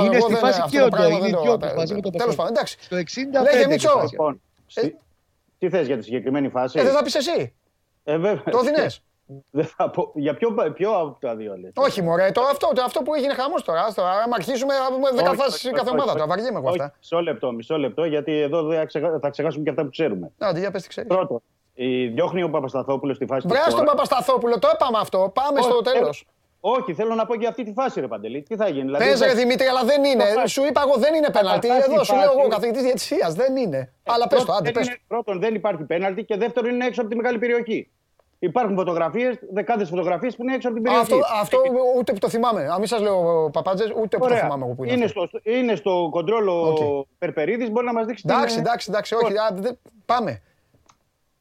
Είναι 0.05 0.20
στη 0.20 0.34
φάση 0.34 0.62
και 0.70 0.82
ο 0.82 0.89
Ντοή, 0.89 1.12
είναι 1.12 1.26
δυο 1.26 1.59
μαζί 1.76 1.94
με 1.94 2.01
το 2.01 2.10
Τέλος 2.10 2.34
πάντων, 2.34 2.52
εντάξει. 2.52 2.76
Στο 2.80 2.97
65 2.97 3.01
Λέγε 3.52 3.66
Μίτσο. 3.66 4.06
Λοιπόν, 4.10 4.40
ε, 4.74 4.89
τι 5.59 5.68
θες 5.68 5.86
για 5.86 5.97
τη 5.97 6.05
συγκεκριμένη 6.05 6.48
φάση; 6.48 6.78
Ε, 6.78 6.82
δεν 6.82 6.93
θα 6.93 7.02
πεις 7.02 7.14
εσύ. 7.14 7.55
Ε, 8.05 8.16
βέβαια. 8.16 8.43
Το 8.51 8.59
δίνες. 9.51 9.75
Για 10.15 10.35
ποιο, 10.35 10.55
ποιο 10.75 10.91
από 10.93 11.17
τα 11.21 11.37
δύο 11.37 11.57
λες. 11.57 11.73
Όχι, 11.75 12.03
μωρέ, 12.03 12.31
το, 12.31 12.41
αυτό, 12.41 12.71
το, 12.75 12.83
αυτό 12.83 13.03
που 13.03 13.15
έγινε 13.15 13.35
χαμός 13.35 13.65
τώρα. 13.65 13.81
Άμα 14.25 14.35
αρχίσουμε, 14.35 14.75
θα 14.75 14.93
πούμε 14.93 15.31
10 15.31 15.35
φάσει 15.37 15.71
κάθε 15.71 15.91
ομάδα. 15.91 16.15
Το 16.15 16.27
βαριέμαι 16.27 16.59
εγώ 16.59 16.69
αυτά. 16.69 16.95
Μισό 16.99 17.21
λεπτό, 17.21 17.53
μισό 17.53 17.77
λεπτό, 17.77 18.05
γιατί 18.05 18.41
εδώ 18.41 18.73
θα 19.21 19.31
ξεχάσουμε 19.31 19.65
και 19.65 19.71
αυτά 19.71 19.83
που 19.83 19.91
ξέρουμε. 19.91 20.31
Να, 20.39 20.59
για 20.59 20.71
πες 20.71 20.83
τι 20.83 20.89
ξέρεις. 20.89 21.09
Πρώτον, 21.09 21.43
διώχνει 22.15 22.43
ο 22.43 22.51
Παπασταθόπουλος 22.51 23.17
στη 23.17 23.27
φάση 23.27 23.47
του. 23.47 23.55
Βρά 23.55 23.77
τον 23.77 23.85
Παπασταθόπουλο, 23.85 24.59
το 24.59 24.71
είπαμε 24.75 24.99
αυτό. 25.01 25.31
Πάμε 25.35 25.61
στο 25.61 25.81
τέλος. 25.81 26.27
Όχι, 26.65 26.95
θέλω 26.95 27.15
να 27.15 27.27
πω 27.27 27.35
για 27.35 27.49
αυτή 27.49 27.63
τη 27.63 27.73
φάση, 27.73 28.01
ρε 28.01 28.07
Παντελή. 28.07 28.43
Τι 28.43 28.57
θα 28.57 28.69
γίνει. 28.69 28.85
Δηλαδή, 28.85 29.05
Πες, 29.05 29.21
ρε 29.21 29.33
Δημήτρη, 29.33 29.67
αλλά 29.67 29.85
δεν 29.85 30.05
είναι. 30.05 30.25
Σου 30.47 30.65
είπα 30.65 30.83
εγώ 30.87 30.97
δεν 30.99 31.15
είναι 31.15 31.31
πέναλτι. 31.31 31.69
Εδώ 31.69 32.05
σου 32.05 32.15
λέω 32.17 32.33
εγώ 32.39 32.49
καθηγητής 32.49 32.83
διαιτησίας. 32.83 33.35
Δεν 33.35 33.57
είναι. 33.57 33.93
Αλλά 34.03 34.29
πες 34.29 34.45
το, 34.45 34.53
άντε 34.53 34.71
πες. 34.71 34.97
Πρώτον, 35.09 35.41
δεν 35.41 35.55
υπάρχει 35.55 35.83
πέναλτι 35.83 36.25
και 36.25 36.37
δεύτερον 36.37 36.71
είναι 36.71 36.87
έξω 36.87 37.01
από 37.01 37.11
τη 37.11 37.17
μεγάλη 37.17 37.39
περιοχή. 37.39 37.91
Υπάρχουν 38.43 38.77
φωτογραφίες, 38.77 39.39
δεκάδες 39.52 39.89
φωτογραφίες 39.89 40.36
που 40.36 40.43
είναι 40.43 40.55
έξω 40.55 40.69
από 40.69 40.77
την 40.77 40.85
περιοχή. 40.85 41.12
Αυτό, 41.12 41.20
αυτό 41.40 41.59
ούτε 41.98 42.12
που 42.12 42.19
το 42.19 42.28
θυμάμαι. 42.28 42.62
Αν 42.62 42.78
μην 42.78 42.86
σας 42.86 43.01
λέω 43.01 43.51
παπάντζες, 43.52 43.93
ούτε 43.97 44.19
που 44.19 44.28
το 44.28 44.35
θυμάμαι 44.35 44.64
εγώ 44.64 44.74
που 44.74 44.85
είναι. 44.85 44.93
Είναι, 44.93 45.06
στο, 45.06 45.28
είναι 45.43 45.74
στο 45.74 46.09
κοντρόλ 46.11 46.73
ο 46.73 46.83
κ. 46.83 47.05
Περπερίδης, 47.19 47.70
μπορεί 47.70 47.86
να 47.86 47.93
μας 47.93 48.06
δείξει. 48.06 48.24
Εντάξει, 48.28 48.59
εντάξει, 48.59 48.90
εντάξει, 48.90 49.14
όχι. 49.14 49.32
Α, 49.36 49.77
πάμε. 50.06 50.43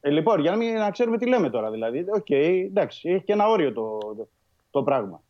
Ε, 0.00 0.10
λοιπόν, 0.10 0.40
για 0.40 0.50
να, 0.50 0.56
μην, 0.56 0.74
να 0.74 0.90
ξέρουμε 0.90 1.18
τι 1.18 1.26
λέμε 1.26 1.50
τώρα 1.50 1.70
δηλαδή. 1.70 1.98
OK, 1.98 2.26
okay, 2.28 2.62
εντάξει, 2.66 3.08
έχει 3.08 3.24
και 3.24 3.32
ένα 3.32 3.48
όριο 3.48 3.72
το, 3.72 3.98
το, 3.98 4.28
το 4.70 4.82
πράγμα. 4.82 5.22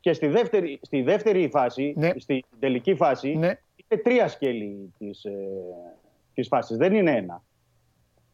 Και 0.00 0.12
στη 0.12 0.26
δεύτερη, 0.26 0.78
στη 0.82 1.02
δεύτερη 1.02 1.48
φάση, 1.48 1.94
ναι. 1.96 2.10
στη 2.16 2.44
τελική 2.58 2.94
φάση, 2.94 3.34
ναι. 3.36 3.58
είναι 3.86 4.02
τρία 4.02 4.28
σκέλη 4.28 4.92
της, 4.98 5.24
ε, 5.24 5.32
της 6.34 6.48
φάσης, 6.48 6.76
δεν 6.76 6.94
είναι 6.94 7.10
ένα. 7.10 7.42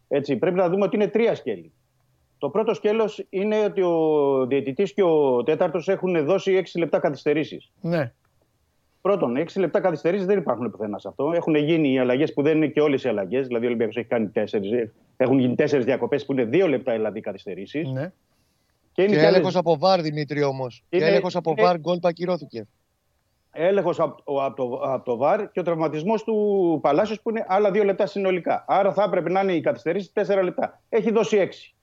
Έτσι, 0.08 0.36
πρέπει 0.36 0.56
να 0.56 0.68
δούμε 0.68 0.84
ότι 0.84 0.96
είναι 0.96 1.08
τρία 1.08 1.34
σκέλη. 1.34 1.72
Το 2.40 2.48
πρώτο 2.48 2.74
σκέλος 2.74 3.26
είναι 3.30 3.64
ότι 3.64 3.82
ο 3.82 4.46
διαιτητής 4.46 4.92
και 4.92 5.02
ο 5.02 5.42
τέταρτος 5.42 5.88
έχουν 5.88 6.24
δώσει 6.24 6.54
έξι 6.54 6.78
λεπτά 6.78 6.98
καθυστερήσεις. 6.98 7.70
Ναι. 7.80 8.12
Πρώτον, 9.00 9.36
έξι 9.36 9.58
λεπτά 9.58 9.80
καθυστερήσεις 9.80 10.26
δεν 10.26 10.38
υπάρχουν 10.38 10.70
πουθενά 10.70 10.98
σε 10.98 11.08
αυτό. 11.08 11.32
Έχουν 11.34 11.54
γίνει 11.54 11.92
οι 11.92 11.98
αλλαγές 11.98 12.32
που 12.32 12.42
δεν 12.42 12.56
είναι 12.56 12.66
και 12.66 12.80
όλες 12.80 13.04
οι 13.04 13.08
αλλαγές. 13.08 13.46
Δηλαδή, 13.46 13.64
ο 13.64 13.68
Ολυμπιακός 13.68 13.96
έχει 13.96 14.06
κάνει 14.06 14.28
τέσσερις. 14.28 14.90
Έχουν 15.16 15.38
γίνει 15.38 15.54
τέσσερις 15.54 15.84
διακοπές 15.84 16.26
που 16.26 16.32
είναι 16.32 16.44
δύο 16.44 16.68
λεπτά 16.68 16.92
δηλαδή 16.92 17.20
καθυστερήσεις. 17.20 17.90
Ναι. 17.90 18.12
Και, 18.92 19.06
και 19.06 19.18
έλεγχος 19.18 19.56
από 19.56 19.78
βάρ, 19.78 20.00
Δημήτρη 20.00 20.42
όμως. 20.42 20.84
Και 20.88 21.04
έλεγχος 21.04 21.36
από 21.36 21.54
βάρ, 21.54 21.78
γκολ 21.78 21.98
που 21.98 22.08
ακυρώθηκε. 22.08 22.66
Έλεγχο 23.52 23.90
από, 23.96 24.44
από, 24.44 24.56
το, 24.56 24.80
από 24.82 25.04
το 25.04 25.16
βάρ 25.16 25.50
και 25.50 25.60
ο 25.60 25.62
τραυματισμός 25.62 26.24
του 26.24 26.78
Παλάσιος 26.82 27.20
που 27.20 27.30
είναι 27.30 27.44
άλλα 27.48 27.70
δύο 27.70 27.84
λεπτά 27.84 28.06
συνολικά. 28.06 28.64
Άρα 28.68 28.92
θα 28.92 29.02
έπρεπε 29.02 29.30
να 29.30 29.40
είναι 29.40 29.52
η 29.52 29.60
καθυστερήσεις 29.60 30.12
τέσσερα 30.12 30.42
λεπτά. 30.42 30.80
Έχει 30.88 31.12
δώσει 31.12 31.36
έξι. 31.36 31.74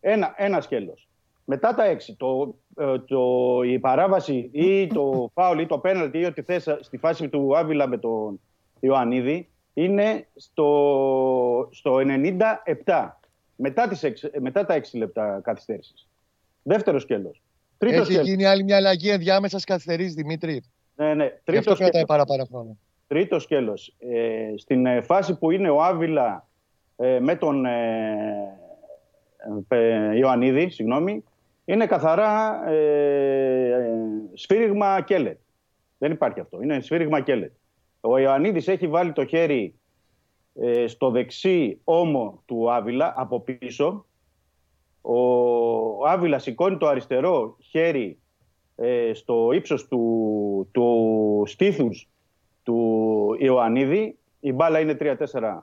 Ένα, 0.00 0.34
ένα 0.36 0.60
σκέλος. 0.60 1.08
Μετά 1.44 1.74
τα 1.74 1.84
έξι, 1.84 2.16
το, 2.16 2.54
ε, 2.76 2.98
το, 2.98 3.60
η 3.64 3.78
παράβαση 3.78 4.50
ή 4.52 4.86
το 4.86 5.30
φάουλ 5.34 5.60
ή 5.60 5.66
το 5.66 5.78
πέναλτι 5.78 6.18
ή 6.18 6.24
ό,τι 6.24 6.42
θες 6.42 6.76
στη 6.80 6.96
φάση 6.96 7.28
του 7.28 7.56
Άβυλα 7.56 7.86
με 7.88 7.98
τον 7.98 8.40
Ιωαννίδη 8.80 9.48
είναι 9.74 10.26
στο, 10.34 11.68
στο 11.72 11.96
97 11.96 13.10
μετά, 13.56 13.88
τις 13.88 14.04
6, 14.04 14.40
μετά 14.40 14.66
τα 14.66 14.80
6 14.80 14.82
λεπτά 14.92 15.40
καθυστέρησης. 15.44 16.08
Δεύτερος 16.62 17.02
σκέλος. 17.02 17.42
Τρίτος 17.78 18.00
Έχει 18.00 18.10
σκέλος. 18.10 18.28
γίνει 18.28 18.44
άλλη 18.44 18.64
μια 18.64 18.76
αλλαγή 18.76 19.10
ενδιάμεσα 19.10 19.58
στις 19.58 19.64
καθυστερήσεις, 19.64 20.14
Δημήτρη. 20.14 20.62
Ναι, 20.96 21.14
ναι. 21.14 21.28
Τρίτο 21.44 21.58
αυτό 21.58 21.74
κρατάει 21.74 22.06
παραπάνω 22.06 22.44
χρόνο. 22.44 22.78
Τρίτος 23.06 23.42
σκέλος. 23.42 23.94
Ε, 23.98 24.56
στην 24.56 24.86
ε, 24.86 25.00
φάση 25.00 25.38
που 25.38 25.50
είναι 25.50 25.70
ο 25.70 25.82
Άβυλα 25.82 26.48
ε, 26.96 27.18
με 27.20 27.36
τον 27.36 27.64
ε, 27.64 27.70
ε, 27.70 28.59
Ιωαννίδη, 30.14 30.68
συγγνώμη, 30.68 31.24
είναι 31.64 31.86
καθαρά 31.86 32.64
ε, 32.70 33.92
σφύριγμα 34.34 35.00
κέλετ. 35.00 35.38
Δεν 35.98 36.12
υπάρχει 36.12 36.40
αυτό. 36.40 36.62
Είναι 36.62 36.80
σφύριγμα 36.80 37.20
κέλετ. 37.20 37.52
Ο 38.00 38.18
Ιωαννίδης 38.18 38.68
έχει 38.68 38.88
βάλει 38.88 39.12
το 39.12 39.24
χέρι 39.24 39.74
ε, 40.54 40.86
στο 40.86 41.10
δεξί 41.10 41.80
ώμο 41.84 42.42
του 42.46 42.72
Άβυλα 42.72 43.14
από 43.16 43.40
πίσω. 43.40 44.06
Ο 45.00 46.06
Άβυλα 46.06 46.38
σηκώνει 46.38 46.76
το 46.76 46.86
αριστερό 46.86 47.56
χέρι 47.60 48.18
ε, 48.76 49.10
στο 49.14 49.52
ύψος 49.52 49.88
του, 49.88 50.68
του 50.72 51.42
στήθους 51.46 52.08
του 52.62 53.36
Ιωαννίδη. 53.38 54.18
Η 54.40 54.52
μπάλα 54.52 54.80
είναι 54.80 54.96
3-4 55.00 55.62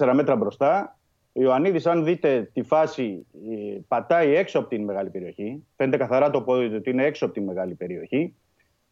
ε, 0.00 0.12
μέτρα 0.12 0.36
μπροστά. 0.36 0.98
Ο 1.32 1.42
Ιωαννίδης, 1.42 1.86
αν 1.86 2.04
δείτε 2.04 2.50
τη 2.52 2.62
φάση, 2.62 3.26
ε, 3.32 3.78
πατάει 3.88 4.34
έξω 4.34 4.58
από 4.58 4.68
την 4.68 4.84
μεγάλη 4.84 5.10
περιοχή. 5.10 5.66
Φαίνεται 5.76 5.96
καθαρά 5.96 6.30
το 6.30 6.42
πόδι 6.42 6.68
του 6.68 6.74
ότι 6.78 6.90
είναι 6.90 7.04
έξω 7.04 7.24
από 7.24 7.34
την 7.34 7.44
μεγάλη 7.44 7.74
περιοχή. 7.74 8.34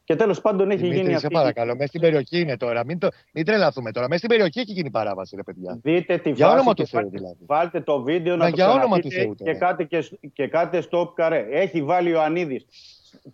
Και 0.04 0.16
τέλος 0.16 0.40
πάντων 0.40 0.70
έχει 0.70 0.82
Δημήτρη, 0.82 1.02
γίνει. 1.02 1.18
Σε 1.18 1.28
παρακαλώ, 1.28 1.72
μέσα 1.74 1.86
στην 1.86 2.00
περιοχή 2.00 2.40
είναι 2.40 2.56
τώρα. 2.56 2.84
Μην, 2.84 2.98
το, 2.98 3.08
μην 3.32 3.44
τρελαθούμε 3.44 3.92
τώρα. 3.92 4.06
Μέσα 4.06 4.18
στην 4.18 4.30
περιοχή 4.30 4.60
έχει 4.60 4.72
γίνει 4.72 4.90
παράβαση, 4.90 5.36
ρε 5.36 5.42
παιδιά. 5.42 5.78
Δείτε 5.82 6.18
τη 6.18 6.30
για 6.30 6.50
όνομα 6.50 6.74
του 6.74 6.86
Θεού, 6.86 7.10
δηλαδή. 7.10 7.36
Βάλτε 7.46 7.80
το 7.80 8.02
βίντεο 8.02 8.36
να, 8.36 8.44
να 8.44 8.50
το 8.50 8.56
για 8.56 8.70
όνομα 8.70 8.98
του 8.98 9.10
Θεού. 9.10 9.34
Και 9.34 9.54
κάτε, 9.54 9.84
και, 9.84 10.10
και 10.32 10.46
κάτε 10.46 10.80
στο 10.80 11.12
καρέ. 11.16 11.46
Έχει 11.50 11.82
βάλει 11.82 12.14
ο 12.14 12.22
Ανίδη 12.22 12.66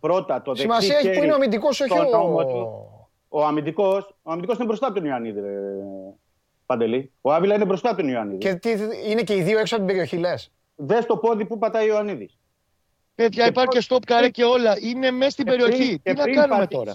πρώτα 0.00 0.42
το 0.42 0.50
δεξί 0.50 0.62
Σημασία 0.62 0.98
έχει 0.98 1.18
που 1.18 1.22
είναι 1.22 1.32
ο 1.32 1.34
αμυντικός, 1.34 1.80
όχι 1.80 1.98
ο. 1.98 3.04
Ο 3.28 3.44
αμυντικός 3.44 4.14
είναι 4.56 4.64
μπροστά 4.64 4.86
από 4.86 4.94
τον 4.94 5.04
Ιωαννίδη. 5.04 5.40
Παντελή. 6.66 7.12
Ο 7.20 7.32
Άβυλα 7.32 7.54
είναι 7.54 7.64
μπροστά 7.64 7.88
από 7.88 7.96
τον 8.00 8.08
Ιωαννίδη. 8.08 8.38
Και 8.38 8.54
τι, 8.54 8.70
είναι 9.10 9.22
και 9.22 9.34
οι 9.34 9.42
δύο 9.42 9.58
έξω 9.58 9.76
από 9.76 9.84
την 9.84 9.94
περιοχή, 9.94 10.16
λες; 10.16 10.52
Δες 10.76 11.06
το 11.06 11.16
πόδι 11.16 11.44
που 11.44 11.58
πατάει 11.58 11.84
ο 11.84 11.92
Ιωαννίδη. 11.92 12.30
Παιδιά, 13.14 13.46
υπάρχει 13.46 13.78
και 13.78 13.84
stop 13.88 14.02
καρέ 14.06 14.28
και 14.28 14.44
όλα. 14.44 14.76
Είναι 14.80 15.10
μέσα 15.10 15.30
στην 15.30 15.44
περιοχή. 15.44 16.00
τι 16.02 16.12
να 16.12 16.24
κάνουμε 16.24 16.66
τώρα; 16.66 16.92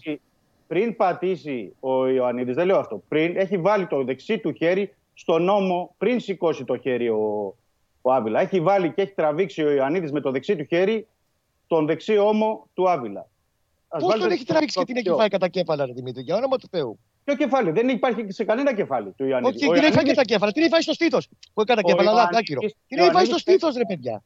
Πριν 0.68 0.96
πατήσει 0.96 1.76
ο 1.80 2.08
Ιωαννίδη, 2.08 2.52
δεν 2.52 2.66
λέω 2.66 2.78
αυτό. 2.78 3.04
Πριν 3.08 3.38
έχει 3.38 3.58
βάλει 3.58 3.88
το 3.88 4.04
δεξί 4.04 4.38
του 4.38 4.52
χέρι 4.52 4.94
στον 5.14 5.44
νόμο, 5.44 5.96
πριν 5.98 6.20
σηκώσει 6.20 6.64
το 6.64 6.78
χέρι 6.78 7.10
ο, 7.10 7.56
ο 8.02 8.14
Άβυλα. 8.14 8.40
Έχει 8.40 8.62
βάλει 8.62 8.94
και 8.94 9.02
έχει 9.02 9.14
τραβήξει 9.14 9.64
ο 9.64 9.72
Ιωαννίδη 9.72 10.12
με 10.12 10.22
το 10.22 10.32
δεξί 10.32 10.56
του 10.56 10.64
χέρι 10.64 11.08
τον 11.68 11.86
δεξί 11.86 12.18
ώμο 12.18 12.68
του 12.74 12.90
Άβυλα. 12.90 13.28
Πώς 14.00 14.20
τον 14.20 14.32
έχει 14.32 14.46
τραβήξει 14.46 14.80
και 14.80 14.86
την 14.86 14.96
έχει 14.96 15.10
φάει 15.10 15.28
κατά 15.28 15.48
κέφαλα, 15.48 15.86
Δημήτρη, 15.86 16.22
για 16.22 16.36
όνομα 16.36 16.58
του 16.58 16.68
Θεού; 16.72 17.00
Ποιο 17.36 17.48
κεφάλι, 17.48 17.72
δεν 17.72 17.90
υπάρχει 17.90 18.26
σε 18.28 18.44
κανένα 18.44 18.74
κεφάλι 18.74 19.12
του 19.12 19.26
Ιωαννίδη. 19.26 19.56
Όχι, 19.56 19.74
δεν 19.74 19.84
έχει 19.84 19.94
φάει 19.94 20.04
και 20.04 20.14
τα 20.14 20.24
κέφαλα. 20.24 20.52
Τι 20.52 20.60
έχει 20.60 20.70
φάει 20.70 20.82
στο 20.82 20.94
στήθος. 20.94 21.30
Που 21.54 21.62
έκανε 21.62 21.82
κέφαλα, 21.82 22.10
αλλά 22.10 22.30
άκυρο. 22.34 22.60
Τι 22.60 22.96
έχει 23.02 23.12
φάει 23.12 23.26
στο 23.26 23.38
στήθος, 23.38 23.76
ρε 23.76 23.86
παιδιά. 23.88 24.24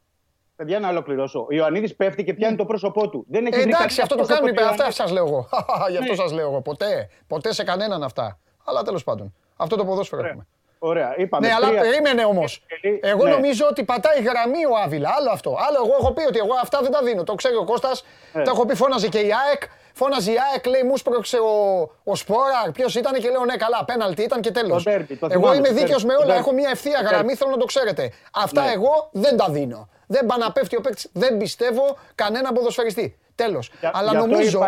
Παιδιά, 0.55 0.79
να 0.79 0.89
ολοκληρώσω. 0.89 1.45
Ο 1.49 1.53
Ιωαννίδης 1.53 1.95
πέφτει 1.95 2.23
και 2.23 2.33
πιάνει 2.33 2.55
το 2.55 2.65
πρόσωπό 2.65 3.09
του. 3.09 3.25
Δεν 3.29 3.45
έχει 3.45 3.59
Εντάξει, 3.59 4.01
αυτό 4.01 4.15
το 4.15 4.25
κάνουν. 4.25 4.57
Αυτά 4.69 4.91
σας 4.91 5.11
λέω 5.11 5.25
εγώ. 5.25 5.49
Γι' 5.91 5.97
αυτό 5.97 6.11
ναι. 6.11 6.17
σας 6.17 6.31
λέω 6.31 6.47
εγώ. 6.47 6.61
Ποτέ. 6.61 7.09
Ποτέ 7.27 7.53
σε 7.53 7.63
κανέναν 7.63 8.03
αυτά. 8.03 8.39
Αλλά 8.63 8.81
τέλος 8.83 9.03
πάντων. 9.03 9.33
Αυτό 9.55 9.75
το 9.75 9.85
ποδόσφαιρο 9.85 10.25
έχουμε. 10.25 10.47
Ωραία, 10.79 11.13
είπαμε. 11.17 11.47
Ναι, 11.47 11.53
αλλά 11.53 11.69
περίμενε 11.69 12.25
όμως. 12.25 12.63
Εγώ 13.01 13.23
ναι. 13.23 13.31
νομίζω 13.31 13.67
ότι 13.69 13.83
πατάει 13.83 14.21
γραμμή 14.21 14.65
ο 14.65 14.75
Άβυλα. 14.83 15.09
Άλλο 15.17 15.29
αυτό. 15.31 15.57
Άλλο 15.67 15.77
εγώ 15.85 15.95
έχω 15.99 16.13
πει 16.13 16.25
ότι 16.27 16.37
εγώ 16.37 16.53
αυτά 16.61 16.81
δεν 16.81 16.91
τα 16.91 17.03
δίνω. 17.03 17.23
Το 17.23 17.35
ξέρει 17.35 17.55
ο 17.55 17.63
Κώστας. 17.63 18.05
Ναι. 18.33 18.43
Το 18.43 18.51
έχω 18.53 18.65
πει, 18.65 18.75
φώναζε 18.75 19.07
και 19.07 19.19
η 19.19 19.29
ΑΕΚ. 19.47 19.63
Φώναζε 19.93 20.31
η 20.31 20.35
ΑΕΚ, 20.51 20.65
λέει 20.65 20.83
μους 20.83 20.99
σπρώξε 20.99 21.37
ο, 21.37 21.81
ο 22.03 22.15
Σπόρα. 22.15 22.71
Ποιος 22.73 22.95
ήταν 22.95 23.13
και 23.13 23.29
λέω 23.29 23.45
ναι, 23.45 23.55
καλά, 23.55 23.85
πέναλτι 23.85 24.23
ήταν 24.23 24.41
και 24.41 24.51
τέλος. 24.51 24.87
Εγώ 25.27 25.53
είμαι 25.53 25.71
δίκαιος 25.71 26.03
με 26.03 26.13
όλα. 26.13 26.35
Έχω 26.35 26.51
μια 26.51 26.69
ευθεία 26.69 27.01
γραμμή, 27.01 27.35
θέλω 27.35 27.51
να 27.51 27.57
το 27.57 27.65
ξέρετε. 27.65 28.11
Αυτά 28.33 28.63
ναι. 28.63 28.71
εγώ 28.71 29.09
δεν 29.11 29.37
τα 29.37 29.49
δίνω. 29.49 29.89
Δεν 30.07 30.25
παναπέφτει 30.25 30.75
ο 30.75 30.81
παίκτης, 30.81 31.09
δεν 31.13 31.37
πιστεύω 31.37 31.97
κανένα 32.15 32.53
ποδοσφαιριστή. 32.53 33.17
Τέλος. 33.35 33.71
Αλλά 33.81 34.13
νομίζω, 34.13 34.59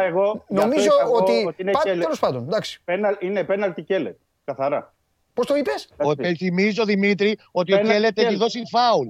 νομίζω 0.47 0.91
ότι. 1.13 1.55
Τέλος 1.83 2.19
πάντων, 2.19 2.43
εντάξει. 2.43 2.81
Είναι 3.19 3.43
πέναλτι 3.43 3.81
κέλετ. 3.83 4.15
Καθαρά. 4.43 4.93
Πώς 5.33 5.45
το 5.45 5.55
είπες, 5.55 5.89
Θυμίζω 6.37 6.85
Δημήτρη 6.85 7.39
ότι 7.51 7.73
ο 7.73 7.77
Κέλετ 7.77 8.19
έχει 8.19 8.35
δώσει 8.35 8.61
φάουλ. 8.71 9.07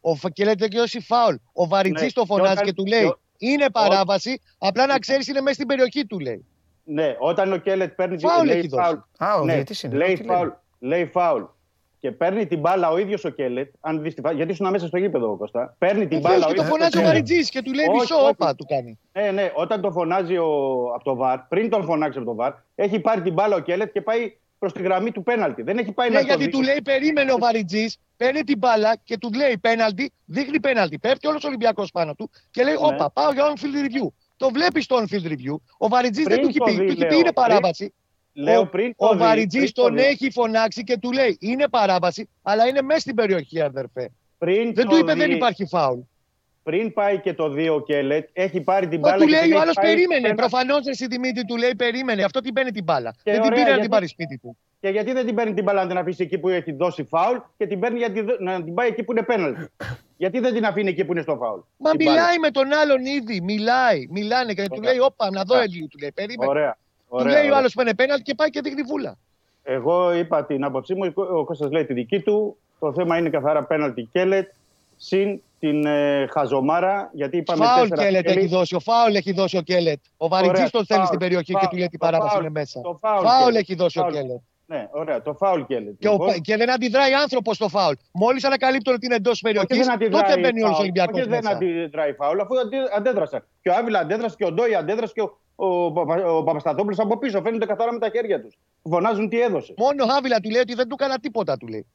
Ο 0.00 0.28
Κέλετ 0.28 0.62
έχει 0.62 0.76
δώσει 0.76 1.00
φάουλ. 1.00 1.34
Ο 1.52 1.66
Βαριτζή 1.66 2.04
ναι. 2.04 2.10
το 2.10 2.24
φωνάζει 2.24 2.62
και 2.62 2.72
του 2.72 2.86
λέει 2.86 3.16
είναι 3.52 3.70
παράβαση. 3.70 4.40
Απλά 4.58 4.86
να 4.86 4.98
ξέρεις 4.98 5.28
είναι 5.28 5.40
μέσα 5.40 5.54
στην 5.54 5.66
περιοχή 5.66 6.06
του 6.06 6.18
λέει. 6.18 6.44
Ναι, 6.84 7.16
όταν 7.18 7.52
ο 7.52 7.56
Κέλετ 7.56 7.92
παίρνει 7.92 8.18
φάουλ. 8.18 8.46
Λέει 8.46 8.68
φάουλ. 8.68 8.96
Α, 9.18 9.34
ο 9.34 9.44
ναι, 9.44 9.62
είναι. 9.82 9.96
Λέει 9.96 10.22
φάουλ. 10.26 10.48
Λέει 10.78 11.06
φάουλ. 11.06 11.42
Και 11.98 12.12
παίρνει 12.12 12.46
την 12.46 12.60
μπάλα 12.60 12.90
ο 12.90 12.98
ίδιος 12.98 13.24
ο 13.24 13.28
Κέλετ. 13.28 13.72
Αν 13.80 14.02
δεις 14.02 14.14
γιατί 14.34 14.52
ήσουν 14.52 14.70
μέσα 14.70 14.86
στο 14.86 14.98
γήπεδο, 14.98 15.36
Κώστα. 15.36 15.74
Παίρνει 15.78 16.06
την 16.08 16.20
μπάλα. 16.20 16.46
Και 16.46 16.54
το 16.54 16.62
φωνάζει 16.62 16.98
ο 16.98 17.02
Βαριτζή 17.02 17.42
και 17.48 17.62
του 17.62 17.72
λέει 17.72 17.88
μισό, 17.88 18.26
όπα 18.26 18.54
του 18.54 18.64
κάνει. 18.68 18.98
Ναι, 19.12 19.30
ναι, 19.30 19.52
όταν 19.54 19.80
το 19.80 19.90
φωνάζει 19.90 20.36
ο, 20.36 20.46
από 20.94 21.04
το 21.04 21.14
βαρ, 21.14 21.38
πριν 21.38 21.70
τον 21.70 21.84
φωνάξει 21.84 22.18
από 22.18 22.26
το 22.26 22.34
βαρ, 22.34 22.52
έχει 22.74 23.00
πάρει 23.00 23.22
την 23.22 23.32
μπάλα 23.32 23.56
ο 23.56 23.60
Κέλετ 23.60 23.92
και 23.92 24.00
πάει 24.00 24.36
προς 24.64 24.76
τη 24.76 24.82
γραμμή 24.82 25.10
του 25.12 25.22
πέναλτη. 25.22 25.62
Δεν 25.62 25.78
έχει 25.78 25.92
πάει 25.92 26.08
ναι, 26.08 26.14
να 26.14 26.20
γιατί 26.20 26.48
του 26.48 26.62
λέει 26.62 26.82
περίμενε 26.84 27.32
ο 27.32 27.38
Βαριτζής, 27.38 27.96
παίρνει 28.16 28.42
την 28.42 28.58
μπάλα 28.58 28.96
και 29.04 29.18
του 29.18 29.30
λέει 29.32 29.58
πέναλτη, 29.58 30.12
δείχνει 30.24 30.60
πέναλτη. 30.60 30.98
Πέφτει 30.98 31.26
όλος 31.26 31.44
ο 31.44 31.46
Ολυμπιακός 31.46 31.90
πάνω 31.90 32.14
του 32.14 32.30
και 32.50 32.62
λέει: 32.62 32.74
ναι. 32.74 32.86
Όπα, 32.86 33.10
πάω 33.10 33.32
για 33.32 33.52
on-field 33.52 33.86
review. 33.86 34.08
Το 34.36 34.50
βλέπεις 34.50 34.84
στο 34.84 34.96
on-field 34.96 35.26
review. 35.26 35.56
Ο 35.78 35.88
Βαριτζής 35.88 36.24
δεν 36.24 36.40
του 36.40 36.48
έχει 36.48 36.58
πει, 36.58 36.76
του 36.76 36.82
έχει 36.82 37.06
πει 37.06 37.16
είναι 37.16 37.32
παράβαση. 37.32 37.94
Λέω 38.32 38.66
πριν 38.66 38.92
ο 38.96 39.16
Βαριτζής 39.16 39.72
τον 39.72 39.98
έχει 39.98 40.30
φωνάξει 40.30 40.84
και 40.84 40.98
του 40.98 41.12
λέει: 41.12 41.36
Είναι 41.40 41.68
παράβαση, 41.68 42.28
αλλά 42.42 42.66
είναι 42.66 42.82
μέσα 42.82 43.00
στην 43.00 43.14
περιοχή, 43.14 43.60
αδερφέ. 43.60 44.10
Πριν 44.38 44.74
δεν 44.74 44.88
του 44.88 44.96
είπε: 44.96 45.14
Δεν 45.14 45.30
υπάρχει 45.30 45.66
φάουλ 45.66 45.98
πριν 46.64 46.92
πάει 46.92 47.20
και 47.20 47.34
το 47.34 47.54
2 47.78 47.84
και 47.86 48.02
λέει, 48.02 48.28
έχει 48.32 48.60
πάρει 48.60 48.88
την 48.88 48.98
μπάλα. 48.98 49.16
Μα 49.18 49.24
του 49.24 49.28
λέει 49.28 49.52
ο 49.52 49.60
άλλος 49.60 49.74
περίμενε. 49.80 50.26
Ένα... 50.26 50.34
Προφανώς 50.34 50.86
εσύ 50.86 51.06
Δημήτρη 51.06 51.44
του 51.44 51.56
λέει 51.56 51.74
περίμενε. 51.74 52.22
Αυτό 52.22 52.40
την 52.40 52.52
παίρνει 52.52 52.70
την 52.70 52.84
μπάλα. 52.84 53.14
Και 53.22 53.30
δεν 53.30 53.40
ωραία, 53.40 53.42
την 53.42 53.50
πήρε 53.50 53.64
γιατί... 53.64 53.76
να 53.76 53.80
την 53.80 53.90
πάρει 53.90 54.06
σπίτι 54.06 54.38
του. 54.38 54.56
Και 54.80 54.88
γιατί 54.88 55.12
δεν 55.12 55.26
την 55.26 55.34
παίρνει 55.34 55.54
την 55.54 55.64
μπάλα 55.64 55.82
να 55.82 55.88
την 55.88 55.98
αφήσει 55.98 56.22
εκεί 56.22 56.38
που 56.38 56.48
έχει 56.48 56.72
δώσει 56.72 57.04
φάουλ 57.04 57.36
και 57.56 57.66
την 57.66 57.80
παίρνει 57.80 57.98
γιατί, 57.98 58.24
να 58.38 58.62
την 58.62 58.74
πάει 58.74 58.88
εκεί 58.88 59.02
που 59.02 59.12
είναι 59.12 59.22
πέναλ. 59.22 59.54
γιατί 60.22 60.40
δεν 60.40 60.54
την 60.54 60.66
αφήνει 60.66 60.88
εκεί 60.88 61.04
που 61.04 61.12
είναι 61.12 61.22
στο 61.22 61.36
φάουλ. 61.36 61.60
Μα 61.76 61.90
μιλάει 61.98 62.14
μπάλα. 62.14 62.38
με 62.40 62.50
τον 62.50 62.72
άλλον 62.72 63.04
ήδη. 63.04 63.40
Μιλάει. 63.40 64.06
Μιλάνε 64.10 64.52
και 64.52 64.60
ωραία. 64.60 64.76
του 64.76 64.82
λέει 64.82 64.98
Όπα, 64.98 65.30
να 65.30 65.42
δω 65.42 65.54
λίγο. 65.70 65.86
Του 65.86 65.98
λέει 66.00 66.12
περίμενε. 66.14 66.50
Ωραία. 66.50 66.76
Του 67.18 67.26
λέει 67.26 67.48
ο 67.48 67.56
άλλος 67.56 67.72
που 67.72 67.80
είναι 67.80 67.94
πέναλ 67.94 68.22
και 68.22 68.34
πάει 68.34 68.50
και 68.50 68.60
δείχνει 68.60 68.82
βούλα. 68.82 69.18
Εγώ 69.62 70.14
είπα 70.14 70.44
την 70.44 70.64
άποψή 70.64 70.94
μου, 70.94 71.12
ο 71.14 71.44
Κώστας 71.44 71.70
λέει 71.70 71.84
τη 71.84 71.92
δική 71.92 72.20
του. 72.20 72.56
Το 72.78 72.92
θέμα 72.92 73.18
είναι 73.18 73.30
καθαρά 73.30 73.64
πέναλτι 73.64 74.08
Κέλετ 74.12 74.50
συν 74.96 75.40
την 75.58 75.86
ε, 75.86 76.26
Χαζομάρα. 76.30 77.10
Γιατί 77.12 77.36
είπαμε 77.36 77.64
φάουλ 77.64 77.88
Κέλετ 77.88 78.28
έχει 78.28 78.46
δώσει. 78.46 78.74
Ο 78.74 78.80
φάουλ 78.80 79.14
έχει 79.14 79.32
δώσει 79.32 79.56
ο 79.56 79.62
Κέλετ. 79.62 80.00
Ο 80.16 80.28
Βαριτζή 80.28 80.70
τον 80.70 80.84
στέλνει 80.84 81.06
στην 81.06 81.18
περιοχή 81.18 81.52
φάουλ, 81.52 81.64
και 81.64 81.70
του 81.70 81.76
λέει 81.76 81.88
την 81.88 81.98
παράβαση 81.98 82.38
είναι 82.38 82.50
μέσα. 82.50 82.80
Το 82.80 82.98
φάουλ, 83.00 83.26
φάουλ 83.26 83.54
έχει 83.54 83.74
δώσει 83.74 83.98
φάουλ. 83.98 84.12
ο 84.12 84.16
Κέλετ. 84.16 84.40
Ναι, 84.66 84.88
ωραία, 84.92 85.22
το 85.22 85.34
φάουλ 85.34 85.62
Κέλετ. 85.62 85.94
Και, 85.98 86.08
λοιπόν. 86.08 86.40
και 86.40 86.56
δεν 86.56 86.70
αντιδράει 86.70 87.12
άνθρωπος 87.12 87.56
στο 87.56 87.68
φάουλ. 87.68 87.94
Μόλις 88.12 88.44
ανακαλύπτουν 88.44 88.94
ότι 88.94 89.06
είναι 89.06 89.14
εντός 89.14 89.40
περιοχής, 89.40 89.86
τότε 90.10 90.38
μπαίνει 90.38 90.62
ο 90.62 90.76
Ολυμπιακός. 90.78 91.20
Και 91.20 91.28
δεν 91.28 91.48
αντιδράει 91.48 92.12
φάουλ, 92.12 92.40
αφού 92.40 92.54
αντέδρασαν. 92.96 93.44
Και 93.62 93.68
ο 93.68 93.74
Άβυλα 93.74 93.98
αντέδρασε 93.98 94.34
και 94.38 94.44
ο 94.44 94.52
Ντόι 94.52 94.74
αντέδρασε 94.74 95.12
και 95.12 95.22
ο, 95.22 95.36
ο, 95.54 95.84
ο 96.36 96.42
Παπασταθόπουλος 96.42 96.98
από 96.98 97.18
πίσω. 97.18 97.42
Φαίνονται 97.42 97.66
καθαρά 97.66 97.92
με 97.92 97.98
τα 97.98 98.08
χέρια 98.12 98.40
τους. 98.40 98.58
Φωνάζουν 98.82 99.28
τι 99.28 99.40
έδωσε. 99.40 99.74
Μόνο 99.76 100.04
ο 100.04 100.06
Άβυλα 100.16 100.40
του 100.40 100.50
λέει 100.50 100.60
ότι 100.60 100.74
δεν 100.74 100.88
του 100.88 100.96
έκανα 100.98 101.18
τίποτα, 101.18 101.56
του 101.56 101.66
λέει. 101.66 101.86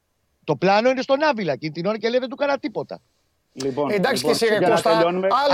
Το 0.50 0.56
πλάνο 0.56 0.90
είναι 0.90 1.02
στον 1.02 1.22
Άβυλα 1.22 1.56
και 1.56 1.70
την 1.70 1.86
ώρα 1.86 1.98
και 1.98 2.08
λέει 2.08 2.18
δεν 2.18 2.28
του 2.28 2.36
έκανα 2.40 2.58
τίποτα. 2.58 3.00
Λοιπόν, 3.52 3.90
Εντάξει 3.90 4.24
λοιπόν, 4.24 4.38
και 4.38 4.44
εσύ, 4.44 4.58
ρε 4.58 4.70
Κώστα. 4.70 4.98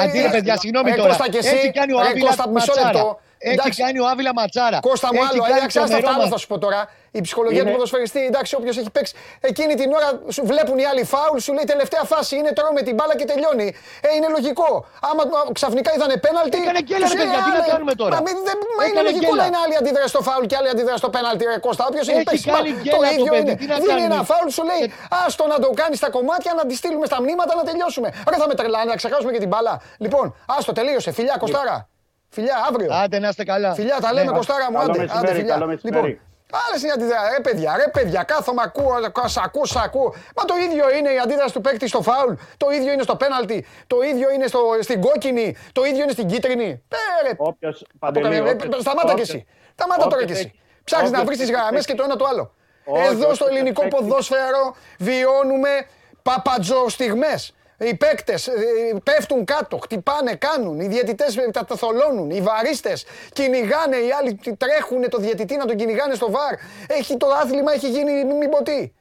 Αντί 0.02 0.18
ρε 0.20 0.30
παιδιά, 0.30 0.56
συγγνώμη 0.56 0.94
τώρα. 0.94 1.16
Έτσι 1.32 1.70
κάνει 1.70 1.92
ο 1.92 2.00
Άβυλας 2.00 2.36
ματσάρα. 2.52 3.16
Έτσι 3.38 3.82
κάνει 3.82 3.98
ο 4.00 4.06
Άβυλα 4.06 4.32
ματσάρα. 4.34 4.78
Κώστα 4.80 5.08
μου 5.14 5.20
άλλο, 5.28 5.42
εντάξει, 5.56 5.78
άστα 5.78 5.96
αυτά 5.96 6.28
θα 6.28 6.36
σου 6.36 6.46
πω 6.46 6.58
τώρα. 6.58 6.80
Η 7.10 7.20
ψυχολογία 7.20 7.64
του 7.64 7.72
ποδοσφαιριστή, 7.72 8.20
εντάξει, 8.30 8.54
όποιος 8.54 8.76
έχει 8.78 8.90
παίξει. 8.90 9.14
Εκείνη 9.40 9.74
την 9.74 9.92
ώρα 9.92 10.08
σου 10.28 10.42
βλέπουν 10.50 10.78
οι 10.78 10.86
άλλοι 10.90 11.04
φάουλ, 11.04 11.38
σου 11.38 11.52
λέει 11.52 11.64
τελευταία 11.64 12.04
φάση 12.12 12.36
είναι 12.36 12.52
τώρα 12.52 12.72
με 12.72 12.82
την 12.82 12.94
μπάλα 12.94 13.16
και 13.16 13.24
τελειώνει. 13.24 13.68
Ε, 14.00 14.08
είναι 14.16 14.28
λογικό. 14.36 14.86
Άμα 15.08 15.22
ξαφνικά 15.52 15.90
είδανε 15.94 16.16
πέναλτι. 16.16 16.58
Έκανε 16.58 16.80
γκέλα, 16.86 17.06
παιδιά, 17.08 17.38
τι 17.46 17.50
να 17.58 17.66
κάνουμε 17.72 17.94
τώρα; 17.94 18.14
Μα, 18.14 18.20
μα 18.78 18.84
είναι 18.88 19.02
λογικό 19.02 19.34
να 19.34 19.46
είναι 19.48 19.60
άλλη 19.64 19.76
αντίδραση 19.76 20.08
στο 20.08 20.22
φάουλ 20.28 20.44
και 20.50 20.56
άλλη 20.56 20.68
αντίδραση 20.68 20.98
στο 20.98 21.10
πέναλτι, 21.10 21.44
ρε 21.44 21.58
Κώστα. 21.58 21.86
Όποιος 21.90 22.08
έχει 22.08 22.22
παίξει 22.22 22.50
το 22.96 23.00
ίδιο 23.14 23.34
είναι. 23.34 23.54
Δίνει 23.84 24.02
ένα 24.10 24.22
φάουλ, 24.30 24.48
σου 24.48 24.64
λέει 24.70 24.92
άστο 25.26 25.46
να 25.46 25.58
το 25.58 25.68
κάνεις 25.80 25.98
στα 25.98 26.10
κομμάτια, 26.10 26.52
να 26.56 26.66
τη 26.66 26.74
στείλουμε 26.74 27.06
στα 27.06 27.20
μνήματα 27.22 27.54
να 27.54 27.62
τελειώσουμε. 27.62 28.08
Ρε 28.30 28.36
θα 28.36 28.46
με 28.48 28.54
τρελάνε, 28.54 28.84
να 28.84 28.96
ξεχάσουμε 28.96 29.32
και 29.32 29.38
την 29.38 29.48
μπάλα. 29.48 29.80
Λοιπόν, 29.98 30.34
άστο 30.46 30.72
τελείωσε. 30.72 31.10
Φιλιά, 31.12 31.36
Κωστάρα. 31.38 31.88
Φιλιά, 32.28 32.54
αύριο. 32.68 32.94
Άντε 32.94 33.18
να 33.18 33.28
είστε 33.28 33.44
καλά. 33.44 33.74
Φιλιά, 33.74 33.96
τα 34.00 34.12
λέμε, 34.12 34.30
ναι, 34.30 34.36
Κωστάρα 34.36 34.70
μου. 34.70 34.78
Άντε, 34.78 35.06
άντε, 35.10 35.34
φιλιά. 35.34 35.78
Λοιπόν, 35.82 36.18
Άλλε 36.50 36.80
είναι 36.82 36.92
αντιδράσει. 36.92 37.32
Ρε 37.36 37.40
παιδιά, 37.40 37.76
ρε 37.76 37.90
παιδιά, 37.90 38.22
κάθομαι, 38.22 38.62
ακούω, 38.64 38.94
σ' 39.26 39.36
ακούω, 39.36 39.64
σ' 39.64 39.76
ακούω. 39.76 40.14
Μα 40.36 40.44
το 40.44 40.54
ίδιο 40.56 40.96
είναι 40.96 41.10
η 41.12 41.18
αντίδραση 41.18 41.52
του 41.52 41.60
παίκτη 41.60 41.88
στο 41.88 42.02
φάουλ, 42.02 42.32
το 42.56 42.70
ίδιο 42.70 42.92
είναι 42.92 43.02
στο 43.02 43.16
πέναλτι, 43.16 43.66
το 43.86 44.02
ίδιο 44.02 44.30
είναι 44.30 44.46
στο, 44.46 44.60
στην 44.80 45.00
κόκκινη, 45.00 45.56
το 45.72 45.84
ίδιο 45.84 46.02
είναι 46.02 46.12
στην 46.12 46.26
κίτρινη. 46.26 46.82
Πέρε. 46.88 47.34
Όποιος, 47.36 47.84
Σταμάτα 48.80 49.14
κι 49.14 49.20
εσύ. 49.20 49.46
Σταμάτα 49.72 50.06
τώρα 50.06 50.24
κι 50.24 50.32
εσύ. 50.32 50.60
Ψάχνει 50.84 51.10
να 51.10 51.24
βρεις 51.24 51.38
τις 51.38 51.50
γραμμές 51.50 51.86
και 51.86 51.94
το 51.94 52.02
ένα 52.02 52.16
το 52.16 52.24
άλλο. 52.24 52.54
Εδώ 53.10 53.34
στο 53.34 53.46
ελληνικό 53.46 53.88
ποδόσφαιρο 53.88 54.76
βιώνουμε 54.98 55.68
παπατζοστιγμές. 56.22 57.54
Οι 57.78 57.94
παίκτες 57.94 58.46
ε, 58.46 58.52
πέφτουν 59.04 59.44
κάτω, 59.44 59.78
χτυπάνε, 59.78 60.34
κάνουν. 60.34 60.80
Οι 60.80 60.86
διαιτητές 60.86 61.34
τα, 61.52 61.64
τα 61.64 61.76
θολώνουν. 61.76 62.30
Οι 62.30 62.40
βαρίστες 62.40 63.04
κυνηγάνε. 63.32 63.96
Οι 63.96 64.10
άλλοι 64.20 64.40
τρέχουν 64.56 65.08
το 65.10 65.18
διαιτητή 65.18 65.56
να 65.56 65.64
τον 65.64 65.76
κυνηγάνε 65.76 66.14
στο 66.14 66.30
βαρ. 66.30 66.54
Έχει, 66.86 67.16
το 67.16 67.26
άθλημα 67.26 67.72
έχει 67.72 67.88
γίνει 67.88 68.24
μη 68.24 68.48
ποτή. 68.48 68.94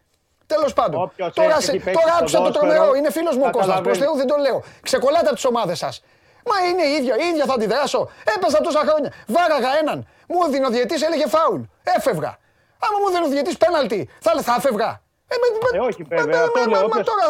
Τέλος 0.45 0.73
πάντων. 0.73 1.11
τώρα 1.33 1.61
σε, 1.61 1.71
τώρα 1.71 2.15
άκουσα 2.19 2.41
το 2.41 2.51
τρομερό. 2.51 2.93
Είναι 2.95 3.11
φίλος 3.11 3.37
μου 3.37 3.43
ο 3.45 3.49
Κώστας. 3.49 3.81
Προς 3.81 3.97
Θεού 3.97 4.15
δεν 4.15 4.27
το 4.27 4.35
λέω. 4.35 4.63
Ξεκολλάτε 4.81 5.25
από 5.25 5.35
τις 5.35 5.45
ομάδες 5.45 5.77
σας. 5.77 6.03
Μα 6.45 6.67
είναι 6.67 6.83
η 6.83 6.91
ίδια, 6.91 7.15
η 7.17 7.27
ίδια 7.27 7.45
θα 7.45 7.53
αντιδράσω. 7.53 8.09
Έπεσα 8.35 8.61
τόσα 8.61 8.79
χρόνια. 8.79 9.13
Βάραγα 9.27 9.77
έναν. 9.81 10.07
Μου 10.27 10.37
έδινε 10.47 10.65
ο 10.65 10.69
διαιτής, 10.69 11.01
έλεγε 11.01 11.27
φάουλ. 11.27 11.61
Έφευγα. 11.83 12.37
Άμα 12.79 12.99
μου 12.99 13.07
έδινε 13.07 13.25
ο 13.25 13.29
διαιτής 13.29 13.57
πέναλτι, 13.57 14.09
θα, 14.19 14.41
θα 14.41 14.55
έφευγα. 14.57 15.01
Ε, 15.73 15.79
όχι 15.79 16.03
βέβαια. 16.03 16.43
Αυτό 16.43 16.59
λέω. 16.69 16.85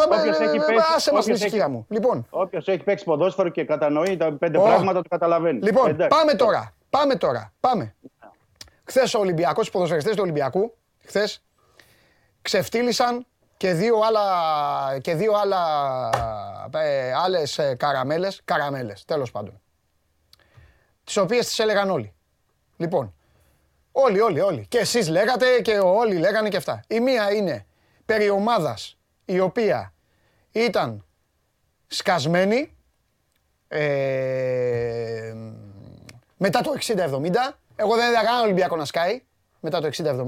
Όποιος 0.06 0.40
έχει 0.40 0.58
παίξει. 0.58 0.86
Άσε 0.96 1.14
μας 1.14 1.26
την 1.26 1.72
μου. 1.72 1.86
Λοιπόν. 1.90 2.28
Όποιος 2.30 2.68
έχει 2.68 2.84
παίξει 2.84 3.04
ποδόσφαιρο 3.04 3.50
και 3.50 3.64
κατανοεί 3.66 4.18
τα 4.18 4.34
πέντε 4.34 4.58
πράγματα 4.58 5.02
το 5.02 5.10
καταλαβαίνει. 5.10 5.60
Λοιπόν, 5.60 5.96
πάμε 5.96 6.34
τώρα. 6.34 6.74
Πάμε 6.90 7.16
τώρα. 7.16 7.54
Πάμε. 7.60 7.96
Χθες 8.84 9.14
ο 9.14 9.20
Ολυμπιακός, 9.20 9.68
οι 9.68 9.72
ποδοσφαιριστές 9.72 10.16
του 10.16 10.22
Ολυμπιακού, 10.22 10.74
χθες 11.06 11.44
ξεφτύλισαν 12.42 13.26
και 13.58 13.74
δύο 13.74 14.00
άλλα, 14.08 14.24
και 15.02 15.16
δύο 15.16 15.34
άλλα, 15.34 15.60
ε, 16.74 17.14
άλλες 17.14 17.58
ε, 17.58 17.76
καραμέλες, 17.76 18.42
καραμέλες, 18.46 19.06
τέλος 19.06 19.32
πάντων. 19.32 19.62
Τις 21.04 21.18
οποίες 21.18 21.46
τις 21.46 21.60
έλεγαν 21.60 21.90
όλοι. 21.90 22.14
Λοιπόν, 22.78 23.14
όλοι, 23.92 24.22
όλοι, 24.22 24.40
όλοι. 24.40 24.66
Και 24.70 24.78
εσείς 24.78 25.08
λέγατε 25.08 25.62
και 25.62 25.78
όλοι 25.78 26.18
λέγανε 26.18 26.50
και 26.50 26.58
αυτά. 26.58 26.84
Η 26.88 27.00
μία 27.00 27.34
είναι 27.34 27.66
περί 28.06 28.30
ομάδας 28.30 28.98
η 29.26 29.40
οποία 29.40 29.94
ήταν 30.52 31.06
σκασμένη 31.88 32.78
ε, 33.68 35.34
μετά 36.38 36.62
το 36.62 36.74
60-70. 36.80 36.96
Εγώ 37.76 37.96
δεν 37.96 38.10
είδα 38.10 38.24
κανένα 38.24 38.42
Ολυμπιακό 38.44 38.76
να 38.76 38.86
σκάει 38.86 39.24
μετά 39.60 39.82
το 39.82 39.90
60-70. 39.98 40.24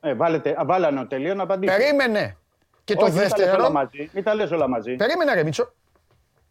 Ε, 0.00 0.14
βάλετε, 0.14 0.56
βάλανε 0.64 1.04
τελείω 1.04 1.34
να 1.34 1.42
απαντήσει. 1.42 1.76
Περίμενε. 1.76 2.36
Και 2.84 2.94
το 2.94 3.06
δεύτερο. 3.06 3.72
Μην 4.12 4.24
τα 4.24 4.34
λες 4.34 4.50
όλα 4.50 4.68
μαζί. 4.68 4.96
Περίμενε 4.96 5.34
ρε 5.34 5.42
Μίτσο. 5.42 5.72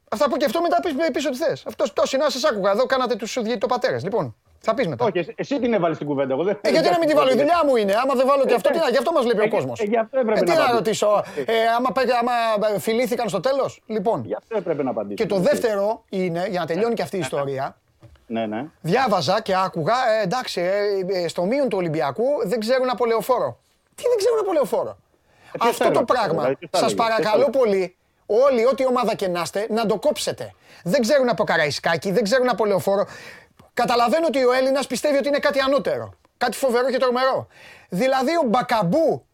Αυτά 0.10 0.30
που 0.30 0.38
και 0.38 0.46
αυτό 0.46 0.62
μετά 0.62 0.80
πεις, 0.80 0.94
πεις 1.12 1.26
ό,τι 1.26 1.38
θες. 1.38 1.66
Αυτός 1.66 1.94
το 1.94 2.18
να 2.18 2.30
σας 2.30 2.44
άκουγα. 2.44 2.72
Εδώ 2.72 2.86
κάνατε 2.86 3.16
τους 3.16 3.34
διαιτητοπατέρες. 3.42 4.04
Λοιπόν, 4.04 4.36
θα 4.62 4.74
πεις 4.74 4.88
μετά. 4.88 5.06
Όχι, 5.06 5.34
εσύ 5.36 5.60
την 5.60 5.74
έβαλες 5.74 5.96
στην 5.96 6.08
κουβέντα. 6.08 6.34
Εγώ 6.34 6.44
δεν... 6.44 6.58
Ε, 6.62 6.70
γιατί 6.70 6.90
να 6.90 6.98
μην 6.98 7.08
τη 7.08 7.14
βάλω, 7.14 7.32
η 7.32 7.36
δουλειά 7.36 7.62
μου 7.66 7.76
είναι. 7.76 7.94
Άμα 8.04 8.14
δεν 8.14 8.28
βάλω 8.28 8.46
και 8.46 8.54
αυτό, 8.54 8.70
τι 8.70 8.78
να, 8.78 8.90
γι' 8.90 8.98
αυτό 8.98 9.12
μας 9.12 9.24
βλέπει 9.24 9.42
ο 9.42 9.50
κόσμος. 9.50 9.80
Ε, 9.80 9.84
γι' 9.84 9.98
αυτό 9.98 10.20
έπρεπε 10.20 10.40
ε, 10.40 10.44
τι 10.44 10.52
να, 10.52 10.72
ρωτήσω, 10.72 11.24
ε, 11.36 11.54
άμα, 11.78 11.90
άμα 12.20 12.80
φιλήθηκαν 12.80 13.30
στο 13.30 13.40
τέλος. 13.40 13.82
Λοιπόν. 13.86 14.24
Γι' 14.26 14.36
αυτό 14.36 14.58
έπρεπε 14.58 14.84
να 14.84 14.90
απαντήσω. 14.90 15.16
Και 15.24 15.26
το 15.26 15.38
δεύτερο 15.38 16.04
είναι, 16.10 16.48
για 16.50 16.60
να 16.60 16.66
τελειώνει 16.66 16.94
και 16.94 17.02
αυτή 17.02 17.16
η 17.16 17.20
ιστορία. 17.20 17.76
Ναι, 18.28 18.46
ναι. 18.46 18.66
Διάβαζα 18.82 19.42
και 19.42 19.56
άκουγα, 19.56 19.94
ε, 20.20 20.24
εντάξει, 20.24 20.62
ε, 21.08 21.28
στο 21.28 21.44
μείον 21.44 21.70
του 21.70 21.78
Ολυμπιακού 21.78 22.26
δεν 22.44 22.60
ξέρουν 22.60 22.90
από 22.90 23.06
λεωφόρο. 23.06 23.58
Τι 23.96 24.04
δεν 24.08 24.18
ξέρουν 24.18 24.40
από 24.40 24.54
λεωφόρο. 24.54 24.98
Ε, 25.66 25.70
αυτό 25.70 25.92
το 25.92 26.04
πράγμα, 26.04 26.52
σας 26.72 26.94
παρακαλώ 26.94 27.50
πολύ, 27.50 27.96
όλοι, 28.26 28.66
ό,τι 28.66 28.86
ομάδα 28.86 29.16
και 29.16 29.28
να 29.28 29.42
είστε, 29.42 29.68
να 29.70 29.86
το 29.86 29.98
κόψετε. 30.00 30.54
Δεν 30.84 31.02
ξέρουν 31.02 31.30
από 31.30 31.44
καραϊσκάκι, 31.44 32.12
δεν 32.12 32.24
ξέρουν 32.24 32.50
από 32.50 32.66
λεωφόρο. 32.66 33.06
Καταλαβαίνω 33.74 34.26
ότι 34.28 34.46
ο 34.46 34.52
Έλληνας 34.52 34.88
πιστεύει 34.88 35.18
ότι 35.18 35.28
είναι 35.28 35.40
κάτι 35.40 35.60
ανώτερο. 35.60 36.14
Κάτι 36.38 36.58
φοβερό 36.58 36.90
και 36.90 36.98
τρομερό. 36.98 37.48
Δηλαδή 37.90 38.32
ο 38.32 38.44
Μπακαμπού 38.48 39.26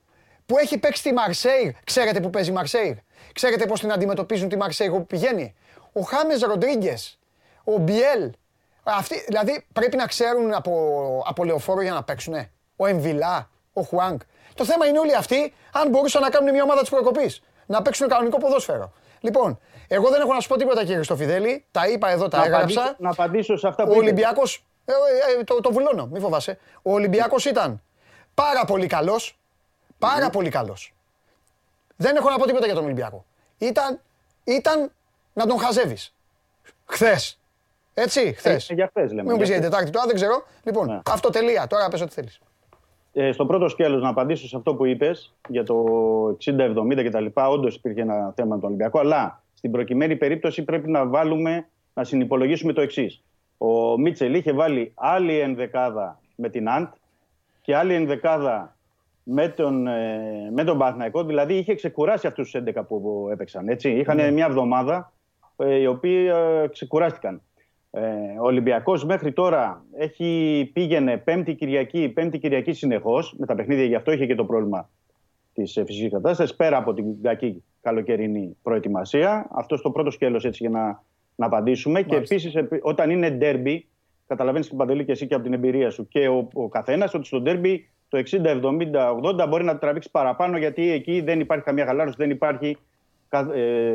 που 0.45 0.57
έχει 0.57 0.77
παίξει 0.77 1.03
τη 1.03 1.13
Μαρσέη, 1.13 1.75
ξέρετε 1.83 2.19
που 2.19 2.29
παίζει 2.29 2.49
η 2.49 2.53
Μαρσέη; 2.53 3.01
Ξέρετε 3.33 3.65
πώς 3.65 3.79
την 3.79 3.91
αντιμετωπίζουν 3.91 4.49
τη 4.49 4.57
Μαρσέη 4.57 4.87
όπου 4.87 5.05
πηγαίνει; 5.05 5.55
Ο 5.93 6.01
Χάμες 6.01 6.41
Ροντρίγκες, 6.41 7.19
ο 7.63 7.77
Μπιέλ. 7.77 8.31
Αυτοί, 8.83 9.23
δηλαδή 9.27 9.65
πρέπει 9.73 9.97
να 9.97 10.05
ξέρουν 10.05 10.53
από, 10.53 11.23
από 11.27 11.43
λεωφόρο 11.43 11.81
για 11.81 11.93
να 11.93 12.03
παίξουν. 12.03 12.47
Ο 12.75 12.85
Εμβιλά, 12.85 13.49
ο 13.73 13.81
Χουάνκ. 13.81 14.21
Το 14.53 14.65
θέμα 14.65 14.85
είναι 14.85 14.99
όλοι 14.99 15.15
αυτοί 15.15 15.53
αν 15.71 15.89
μπορούσαν 15.89 16.21
να 16.21 16.29
κάνουν 16.29 16.53
μια 16.53 16.63
ομάδα 16.63 16.81
της 16.81 16.89
προκοπής. 16.89 17.41
Να 17.65 17.81
παίξουν 17.81 18.07
κανονικό 18.07 18.37
ποδόσφαιρο. 18.37 18.93
Λοιπόν, 19.19 19.59
εγώ 19.87 20.09
δεν 20.09 20.21
έχω 20.21 20.33
να 20.33 20.39
σου 20.39 20.47
πω 20.47 20.57
τίποτα 20.57 20.79
κύριε 20.79 20.95
Χριστοφιδέλη. 20.95 21.65
Τα 21.71 21.87
είπα 21.87 22.09
εδώ, 22.09 22.27
τα 22.27 22.43
έγραψα. 22.43 22.95
να 22.99 23.09
απαντήσω 23.09 23.57
σε 23.57 23.67
αυτά 23.67 23.83
που 23.83 23.91
Ο 23.91 23.97
Ολυμπιακό. 23.97 24.41
Ε, 24.85 24.91
ε, 24.91 25.39
ε, 25.39 25.43
το, 25.43 25.61
το 25.61 25.71
βουλώνω, 25.71 26.05
μην 26.11 26.21
φοβάσαι. 26.21 26.59
Ο 26.81 26.93
Ολυμπιακός 26.93 27.45
ήταν 27.45 27.81
πάρα 28.33 28.65
πολύ 28.65 28.87
καλός. 28.87 29.39
Πάρα 29.99 30.29
πολύ 30.29 30.49
καλός. 30.49 30.93
Δεν 31.95 32.15
έχω 32.15 32.29
να 32.29 32.37
πω 32.37 32.45
τίποτα 32.45 32.65
για 32.65 32.75
τον 32.75 32.83
Ολυμπιακό. 32.83 33.25
Ήταν, 33.57 33.99
ήταν 34.43 34.91
να 35.33 35.45
τον 35.45 35.59
χαζεύεις. 35.59 36.15
Χθες. 36.85 37.39
Έτσι, 37.93 38.33
χθες. 38.33 38.69
Ε, 38.69 38.73
για 38.73 38.87
χθες 38.87 39.09
λέμε. 39.09 39.21
Μην 39.21 39.31
μου 39.31 39.37
πεις 39.37 39.47
για 39.47 39.59
την 39.59 39.69
Τετάρτη 39.69 39.91
τώρα, 39.91 40.05
δεν 40.05 40.15
ξέρω. 40.15 40.43
Λοιπόν, 40.63 40.87
ναι. 40.87 40.99
αυτό 41.11 41.29
τελεία. 41.29 41.67
Τώρα 41.67 41.87
πες 41.87 42.01
ό,τι 42.01 42.13
θέλεις. 42.13 42.39
Ε, 43.13 43.31
στο 43.31 43.45
πρώτο 43.45 43.67
σκέλος 43.67 44.01
να 44.01 44.09
απαντήσω 44.09 44.47
σε 44.47 44.55
αυτό 44.55 44.75
που 44.75 44.85
είπες 44.85 45.33
για 45.47 45.63
το 45.63 45.85
60-70 46.45 47.03
κτλ. 47.05 47.25
Όντως 47.33 47.75
υπήρχε 47.75 48.01
ένα 48.01 48.33
θέμα 48.35 48.55
με 48.55 48.61
τον 48.61 48.69
Ολυμπιακό, 48.69 48.99
αλλά 48.99 49.41
στην 49.57 49.71
προκειμένη 49.71 50.15
περίπτωση 50.15 50.63
πρέπει 50.63 50.89
να 50.89 51.07
βάλουμε, 51.07 51.67
να 51.93 52.03
συνυπολογίσουμε 52.03 52.73
το 52.73 52.81
εξής. 52.81 53.23
Ο 53.57 53.97
Μίτσελ 53.97 54.33
είχε 54.33 54.53
βάλει 54.53 54.91
άλλη 54.95 55.39
ενδεκάδα 55.39 56.19
με 56.35 56.49
την 56.49 56.69
Αντ 56.69 56.87
και 57.61 57.75
άλλη 57.75 57.93
ενδεκάδα 57.93 58.77
με 59.23 59.47
τον, 59.47 59.87
ε, 59.87 60.49
με 60.53 60.63
τον 60.63 60.77
Παναθηναϊκό. 60.77 61.23
Δηλαδή 61.23 61.53
είχε 61.53 61.75
ξεκουράσει 61.75 62.27
αυτούς 62.27 62.51
τους 62.51 62.61
11 62.61 62.83
που 62.87 63.27
έπαιξαν. 63.31 63.67
Έτσι. 63.67 63.89
Είχαν 63.89 64.15
ναι. 64.15 64.31
μια 64.31 64.45
εβδομάδα 64.45 65.13
ε, 65.57 65.75
οι 65.75 65.85
οποίοι 65.85 66.27
ε, 66.31 66.67
ξεκουράστηκαν. 66.67 67.41
Ε, 67.91 68.01
ο 68.39 68.45
Ολυμπιακός 68.45 69.05
μέχρι 69.05 69.33
τώρα 69.33 69.85
έχει, 69.97 70.69
πήγαινε 70.73 71.17
πέμπτη 71.17 71.55
Κυριακή, 71.55 72.09
πέμπτη 72.09 72.39
Κυριακή 72.39 72.73
συνεχώς 72.73 73.35
με 73.37 73.45
τα 73.45 73.55
παιχνίδια, 73.55 73.85
γι' 73.85 73.95
αυτό 73.95 74.11
είχε 74.11 74.25
και 74.25 74.35
το 74.35 74.45
πρόβλημα 74.45 74.89
της 75.53 75.71
φυσικής 75.85 76.11
κατάστασης, 76.11 76.55
πέρα 76.55 76.77
από 76.77 76.93
την 76.93 77.21
κακή 77.21 77.63
καλοκαιρινή 77.87 78.57
προετοιμασία. 78.61 79.47
Αυτό 79.51 79.81
το 79.81 79.91
πρώτο 79.91 80.11
σκέλος 80.11 80.45
έτσι 80.45 80.57
για 80.61 80.69
να, 80.69 81.03
να 81.35 81.45
απαντήσουμε. 81.45 82.01
Και 82.01 82.15
επίσης 82.15 82.55
όταν 82.81 83.09
είναι 83.09 83.29
ντέρμπι, 83.29 83.87
καταλαβαίνεις 84.27 84.69
και 84.69 84.75
Παντελή 84.75 85.05
και 85.05 85.11
εσύ 85.11 85.27
και 85.27 85.33
από 85.33 85.43
την 85.43 85.53
εμπειρία 85.53 85.89
σου 85.89 86.07
και 86.07 86.27
ο, 86.27 86.47
ο 86.53 86.67
καθένας 86.69 87.13
ότι 87.13 87.25
στο 87.25 87.41
ντέρμπι 87.41 87.89
το 88.09 88.23
60, 88.29 88.45
70, 88.61 89.43
80 89.43 89.47
μπορεί 89.49 89.63
να 89.63 89.77
τραβήξει 89.77 90.11
παραπάνω 90.11 90.57
γιατί 90.57 90.91
εκεί 90.91 91.21
δεν 91.21 91.39
υπάρχει 91.39 91.63
καμία 91.63 91.85
χαλάρωση, 91.85 92.15
δεν 92.17 92.29
υπάρχει 92.29 92.77
ε, 93.53 93.93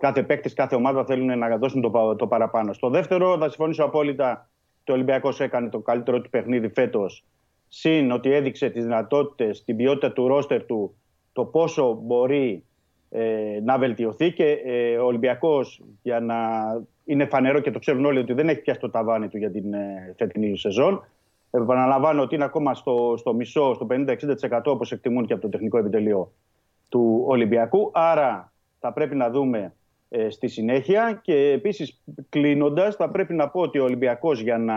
κάθε 0.00 0.22
παίκτης, 0.22 0.54
κάθε 0.54 0.74
ομάδα 0.74 1.04
θέλουν 1.04 1.38
να 1.38 1.56
δώσουν 1.56 1.80
το, 1.80 2.16
το 2.16 2.26
παραπάνω. 2.26 2.72
Στο 2.72 2.90
δεύτερο, 2.90 3.38
θα 3.38 3.48
συμφωνήσω 3.48 3.84
απόλυτα, 3.84 4.48
το 4.84 4.92
Ολυμπιακός 4.92 5.40
έκανε 5.40 5.68
το 5.68 5.78
καλύτερο 5.78 6.20
του 6.20 6.30
παιχνίδι 6.30 6.68
φέτος. 6.68 7.24
Συν 7.68 8.10
ότι 8.10 8.32
έδειξε 8.32 8.70
τις 8.70 8.82
δυνατότητες, 8.82 9.64
την 9.64 9.76
ποιότητα 9.76 10.12
του 10.12 10.28
ρόστερ 10.28 10.64
του, 10.64 10.96
το 11.32 11.44
πόσο 11.44 11.98
μπορεί 12.02 12.50
ε, 12.52 12.71
να 13.62 13.78
βελτιωθεί 13.78 14.32
και 14.32 14.62
ε, 14.64 14.96
ο 14.96 15.04
Ολυμπιακός 15.04 15.82
για 16.02 16.20
να 16.20 16.36
είναι 17.04 17.26
φανερό 17.26 17.60
και 17.60 17.70
το 17.70 17.78
ξέρουν 17.78 18.04
όλοι 18.04 18.18
ότι 18.18 18.32
δεν 18.32 18.48
έχει 18.48 18.60
πιάσει 18.60 18.80
το 18.80 18.90
ταβάνι 18.90 19.28
του 19.28 19.38
για 19.38 19.50
την 19.50 19.74
ε, 19.74 20.14
φετινή 20.18 20.58
σεζόν. 20.58 21.08
Επαναλαμβάνω 21.50 22.22
ότι 22.22 22.34
είναι 22.34 22.44
ακόμα 22.44 22.74
στο, 22.74 23.14
στο 23.18 23.34
μισό, 23.34 23.74
στο 23.74 23.86
50-60% 23.90 24.60
όπως 24.64 24.92
εκτιμούν 24.92 25.26
και 25.26 25.32
από 25.32 25.42
το 25.42 25.48
τεχνικό 25.48 25.78
επιτελείο 25.78 26.32
του 26.88 27.24
Ολυμπιακού. 27.26 27.90
Άρα 27.94 28.52
θα 28.78 28.92
πρέπει 28.92 29.14
να 29.14 29.30
δούμε 29.30 29.74
ε, 30.08 30.30
στη 30.30 30.48
συνέχεια 30.48 31.20
και 31.22 31.34
επίσης 31.34 32.02
κλείνοντας 32.28 32.96
θα 32.96 33.10
πρέπει 33.10 33.34
να 33.34 33.48
πω 33.48 33.60
ότι 33.60 33.78
ο 33.78 33.84
Ολυμπιακός 33.84 34.40
για 34.40 34.58
να 34.58 34.76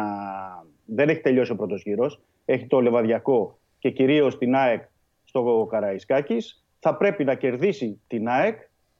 δεν 0.85 1.09
έχει 1.09 1.21
τελειώσει 1.21 1.51
ο 1.51 1.55
πρώτος 1.55 1.81
γύρος, 1.81 2.21
έχει 2.45 2.65
το 2.65 2.81
Λεβαδιακό 2.81 3.57
και 3.79 3.89
κυρίως 3.89 4.37
την 4.37 4.55
ΑΕΚ 4.55 4.83
στο 5.23 5.67
Καραϊσκάκης, 5.69 6.64
θα 6.87 6.95
πρέπει 6.95 7.23
να 7.23 7.33
κερδίσει 7.33 8.01
την 8.07 8.27
ΑΕΚ, 8.27 8.59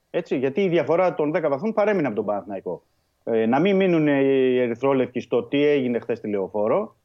έτσι, 0.10 0.38
γιατί 0.38 0.62
η 0.62 0.68
διαφορά 0.68 1.14
των 1.14 1.34
10 1.36 1.50
βαθμών 1.50 1.74
παρέμεινε 1.74 2.08
από 2.08 2.16
τον 2.16 2.26
Παναθηναϊκό. 2.26 2.84
Ε, 3.24 3.46
να 3.46 3.60
μην 3.60 3.76
μείνουν 3.76 4.08
οι 4.08 4.58
ερυθρόλευκοι 4.58 5.20
στο 5.20 5.44
τι 5.44 5.66
έγινε 5.66 6.00
χθες 6.00 6.18
στη 6.18 6.28
Λεωφόρο. 6.30 6.96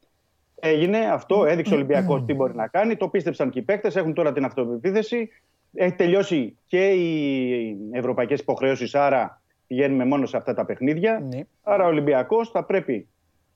Έγινε 0.60 0.98
αυτό, 0.98 1.44
έδειξε 1.44 1.72
ο 1.72 1.76
Ολυμπιακός 1.76 2.24
τι 2.24 2.34
μπορεί 2.34 2.54
να 2.54 2.66
κάνει. 2.66 2.96
Το 2.96 3.08
πίστεψαν 3.08 3.50
και 3.50 3.58
οι 3.58 3.62
παίκτες, 3.62 3.96
έχουν 3.96 4.14
τώρα 4.14 4.32
την 4.32 4.44
αυτοπεποίθηση. 4.44 5.28
Έχει 5.74 5.94
τελειώσει 5.94 6.56
και 6.66 6.90
οι 6.90 7.76
ευρωπαϊκές 7.92 8.40
υποχρεώσεις, 8.40 8.94
άρα 8.94 9.42
πηγαίνουμε 9.66 10.04
μόνο 10.04 10.26
σε 10.26 10.36
αυτά 10.36 10.54
τα 10.54 10.64
παιχνίδια. 10.64 11.26
Ναι. 11.28 11.40
Άρα 11.62 11.84
ο 11.84 11.88
Ολυμπιακός 11.88 12.50
θα 12.50 12.64
πρέπει 12.64 13.08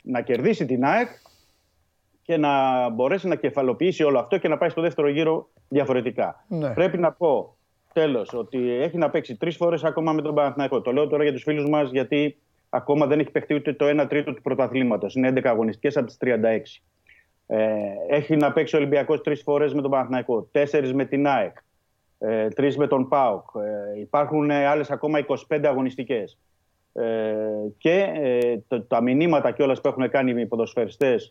να 0.02 0.20
κερδίσει 0.20 0.66
την 0.66 0.84
ΑΕΚ 0.84 1.08
και 2.22 2.36
να 2.36 2.88
μπορέσει 2.88 3.28
να 3.28 3.34
κεφαλοποιήσει 3.34 4.02
όλο 4.02 4.18
αυτό 4.18 4.38
και 4.38 4.48
να 4.48 4.58
πάει 4.58 4.68
στο 4.68 4.80
δεύτερο 4.80 5.08
γύρο 5.08 5.48
διαφορετικά. 5.68 6.44
Ναι. 6.48 6.70
Πρέπει 6.70 6.98
να 6.98 7.12
πω 7.12 7.56
τέλος 7.92 8.32
ότι 8.32 8.70
έχει 8.70 8.96
να 8.96 9.10
παίξει 9.10 9.36
τρεις 9.36 9.56
φορές 9.56 9.84
ακόμα 9.84 10.12
με 10.12 10.22
τον 10.22 10.34
Παναθηναϊκό. 10.34 10.80
Το 10.80 10.92
λέω 10.92 11.06
τώρα 11.06 11.22
για 11.22 11.32
τους 11.32 11.42
φίλους 11.42 11.68
μας, 11.68 11.90
γιατί 11.90 12.36
ακόμα 12.68 13.06
δεν 13.06 13.18
έχει 13.18 13.30
παιχτεί 13.30 13.54
ούτε 13.54 13.72
το 13.72 14.02
1 14.02 14.06
τρίτο 14.08 14.34
του 14.34 14.42
πρωταθλήματος. 14.42 15.14
Είναι 15.14 15.28
11 15.28 15.50
αγωνιστικές 15.50 15.96
από 15.96 16.06
τις 16.06 16.16
36. 16.16 16.82
Ε, 17.46 17.68
έχει 18.08 18.36
να 18.36 18.52
παίξει 18.52 18.74
ο 18.74 18.78
Ολυμπιακός 18.78 19.20
τρεις 19.20 19.42
φορές 19.42 19.74
με 19.74 19.82
τον 19.82 19.90
Παναθηναϊκό, 19.90 20.48
τέσσερις 20.52 20.92
με 20.92 21.04
την 21.04 21.26
ΑΕΚ, 21.26 21.56
ε, 22.18 22.48
τρεις 22.48 22.76
με 22.76 22.86
τον 22.86 23.08
ΠΑΟΚ. 23.08 23.46
Ε, 23.96 24.00
υπάρχουν 24.00 24.50
άλλες 24.50 24.90
ακόμα 24.90 25.18
25 25.18 25.66
αγωνιστικές. 25.66 26.38
Ε, 26.92 27.34
και 27.78 28.12
ε, 28.14 28.58
το, 28.68 28.82
τα 28.82 29.02
μηνύματα 29.02 29.50
κιόλας 29.50 29.80
που 29.80 29.88
έχουν 29.88 30.10
κάνει 30.10 30.40
οι 30.40 30.46
ποδοσφαιριστές 30.46 31.24
ε, 31.24 31.28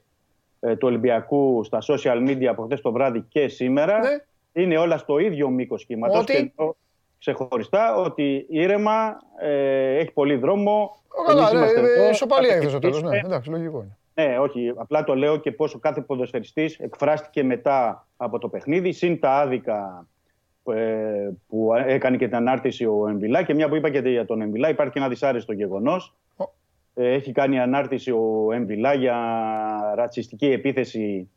του 0.69 0.87
Ολυμπιακού 0.87 1.63
στα 1.63 1.79
social 1.87 2.27
media 2.27 2.45
από 2.45 2.63
χθες 2.63 2.81
το 2.81 2.91
βράδυ 2.91 3.25
και 3.29 3.47
σήμερα 3.47 3.99
ναι. 3.99 4.09
είναι 4.61 4.77
όλα 4.77 4.97
στο 4.97 5.19
ίδιο 5.19 5.49
μήκος 5.49 5.85
κύματος. 5.85 6.19
Ότι... 6.19 6.53
ξεχωριστά 7.19 7.95
ότι 7.95 8.45
ήρεμα 8.49 9.17
ε, 9.39 9.97
έχει 9.97 10.11
πολύ 10.11 10.35
δρόμο. 10.35 11.01
Καλά, 11.27 11.53
ναι, 11.53 11.67
ισοπαλία 12.11 12.55
έχει 12.55 12.69
στο 12.69 12.79
τέλος. 12.79 13.01
Ναι, 13.01 13.17
εντάξει, 13.17 13.49
λογικό 13.49 13.77
είναι. 13.77 13.97
Ναι, 14.13 14.39
όχι. 14.39 14.73
Απλά 14.75 15.03
το 15.03 15.15
λέω 15.15 15.37
και 15.37 15.51
πόσο 15.51 15.79
κάθε 15.79 16.01
ποδοσφαιριστής 16.01 16.79
εκφράστηκε 16.79 17.43
μετά 17.43 18.07
από 18.17 18.39
το 18.39 18.47
παιχνίδι, 18.47 18.91
συν 18.91 19.19
τα 19.19 19.31
άδικα 19.31 20.07
ε, 20.73 21.29
που 21.47 21.69
έκανε 21.85 22.17
και 22.17 22.25
την 22.25 22.35
ανάρτηση 22.35 22.85
ο 22.85 23.07
Εμβιλά. 23.09 23.43
Και 23.43 23.53
μια 23.53 23.69
που 23.69 23.75
είπα 23.75 23.89
και 23.89 23.99
για 23.99 24.25
τον 24.25 24.41
Εμβιλά, 24.41 24.69
υπάρχει 24.69 24.97
ένα 24.97 25.09
δυσάρεστο 25.09 25.53
γεγονός. 25.53 26.13
Ε, 26.93 27.13
έχει 27.13 27.31
κάνει 27.31 27.59
ανάρτηση 27.59 28.11
ο 28.11 28.49
Εμβιλά 28.53 28.93
για 28.93 29.15
ρατσιστική 29.95 30.45
επίθεση 30.45 31.29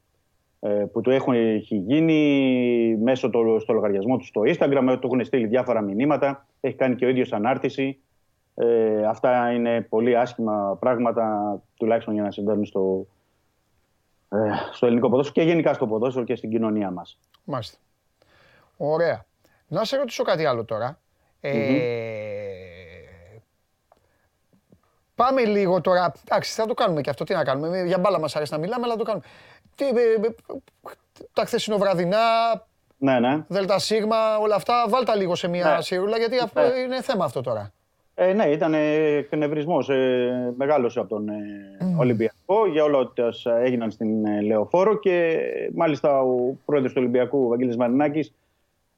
ε, 0.61 0.69
που 0.69 1.01
του 1.01 1.11
έχουν, 1.11 1.35
έχει 1.35 1.77
γίνει 1.77 2.97
μέσω 3.03 3.31
το, 3.31 3.59
στο 3.59 3.73
λογαριασμό 3.73 4.16
του 4.16 4.24
στο 4.24 4.41
Instagram. 4.45 4.97
Του 5.01 5.07
έχουν 5.07 5.24
στείλει 5.24 5.47
διάφορα 5.47 5.81
μηνύματα. 5.81 6.47
Έχει 6.61 6.74
κάνει 6.77 6.95
και 6.95 7.05
ο 7.05 7.09
ίδιος 7.09 7.33
ανάρτηση. 7.33 7.99
Ε, 8.55 9.07
αυτά 9.07 9.53
είναι 9.53 9.81
πολύ 9.81 10.16
άσχημα 10.16 10.77
πράγματα, 10.81 11.57
τουλάχιστον 11.77 12.15
για 12.15 12.23
να 12.23 12.31
συμβαίνουν 12.31 12.65
στο, 12.65 13.07
ε, 14.28 14.37
στο 14.73 14.87
ελληνικό 14.87 15.09
ποδόσφαιρο 15.09 15.45
και 15.45 15.51
γενικά 15.51 15.73
στο 15.73 15.87
ποδόσφαιρο 15.87 16.24
και 16.24 16.37
στην 16.37 16.51
κοινωνία 16.51 16.91
μας. 16.91 17.19
Μάλιστα. 17.45 17.78
Ωραία. 18.77 19.24
Να 19.69 19.85
σε 19.85 19.97
ρωτήσω 19.97 20.23
κάτι 20.23 20.45
άλλο 20.45 20.65
τώρα. 20.65 21.01
Ε, 21.41 21.51
Πάμε 25.16 25.44
λίγο 25.44 25.80
τώρα. 25.80 26.12
Εντάξει, 26.24 26.52
θα 26.52 26.66
το 26.66 26.74
κάνουμε 26.74 27.01
και 27.01 27.10
αυτό. 27.10 27.24
Τι 27.24 27.34
να 27.34 27.44
κάνουμε. 27.44 27.82
Για 27.82 27.98
μπάλα 27.98 28.20
μας 28.20 28.36
αρέσει 28.36 28.52
να 28.52 28.59
μιλάμε, 28.59 28.84
αλλά 28.84 28.97
το 28.97 29.05
κάνουμε. 29.05 29.24
Τι, 29.74 29.84
ε, 29.84 29.90
ε, 29.90 30.34
τα 31.32 31.44
χθεσινοβραδινά, 31.44 32.18
ναι, 32.98 33.20
ναι. 33.20 33.44
Δελτα 33.48 33.78
Σίγμα, 33.78 34.38
όλα 34.40 34.55
αυτά. 34.55 34.86
Βάλτα 34.88 35.16
λίγο 35.16 35.34
σε 35.34 35.48
μια 35.48 35.74
ναι. 35.74 35.82
σιρούλα, 35.82 36.18
γιατί 36.18 36.36
ναι. 36.36 36.80
είναι 36.84 37.02
θέμα 37.02 37.24
αυτό 37.24 37.40
τώρα. 37.40 37.72
Ε, 38.14 38.32
ναι, 38.32 38.44
ήταν 38.44 38.74
εκνευρισμός 38.74 39.88
ε, 39.88 40.55
μεγάλο 40.56 40.90
από 40.94 41.09
τον 41.09 41.28
ε, 41.28 41.34
mm. 41.80 41.98
Ολυμπιακό 41.98 42.66
για 42.72 42.84
όλα 42.84 43.12
όσα 43.16 43.56
έγιναν 43.56 43.90
στην 43.90 44.26
ε, 44.26 44.40
Λεωφόρο 44.40 44.98
και 44.98 45.38
μάλιστα 45.74 46.20
ο 46.20 46.56
πρόεδρος 46.64 46.93
του 46.93 46.98
Ολυμπιακού, 47.01 47.44
ο 47.44 47.48
Βαγγέλης 47.48 47.76
Μαρινάκης, 47.76 48.34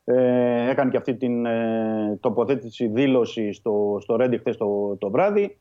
ε, 0.05 0.71
έκανε 0.71 0.91
και 0.91 0.97
αυτή 0.97 1.15
την 1.15 1.47
ε, 1.47 2.19
τοποθέτηση 2.21 2.87
δήλωση 2.87 3.53
στο, 3.53 3.99
στο 4.01 4.17
Ρέντι 4.17 4.39
χθες 4.39 4.57
το, 4.57 4.97
το 4.97 5.11
βράδυ 5.11 5.57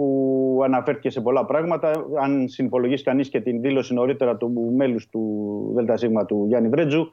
που 0.00 0.60
αναφέρθηκε 0.64 1.10
σε 1.10 1.20
πολλά 1.20 1.44
πράγματα. 1.44 2.06
Αν 2.20 2.48
συνυπολογίσει 2.48 3.04
κανείς 3.04 3.28
και 3.28 3.40
την 3.40 3.60
δήλωση 3.60 3.94
νωρίτερα 3.94 4.36
του 4.36 4.72
μέλους 4.76 5.08
του 5.08 5.74
ΔΣ 5.76 6.04
του 6.26 6.44
Γιάννη 6.48 6.68
Βρέτζου, 6.68 7.12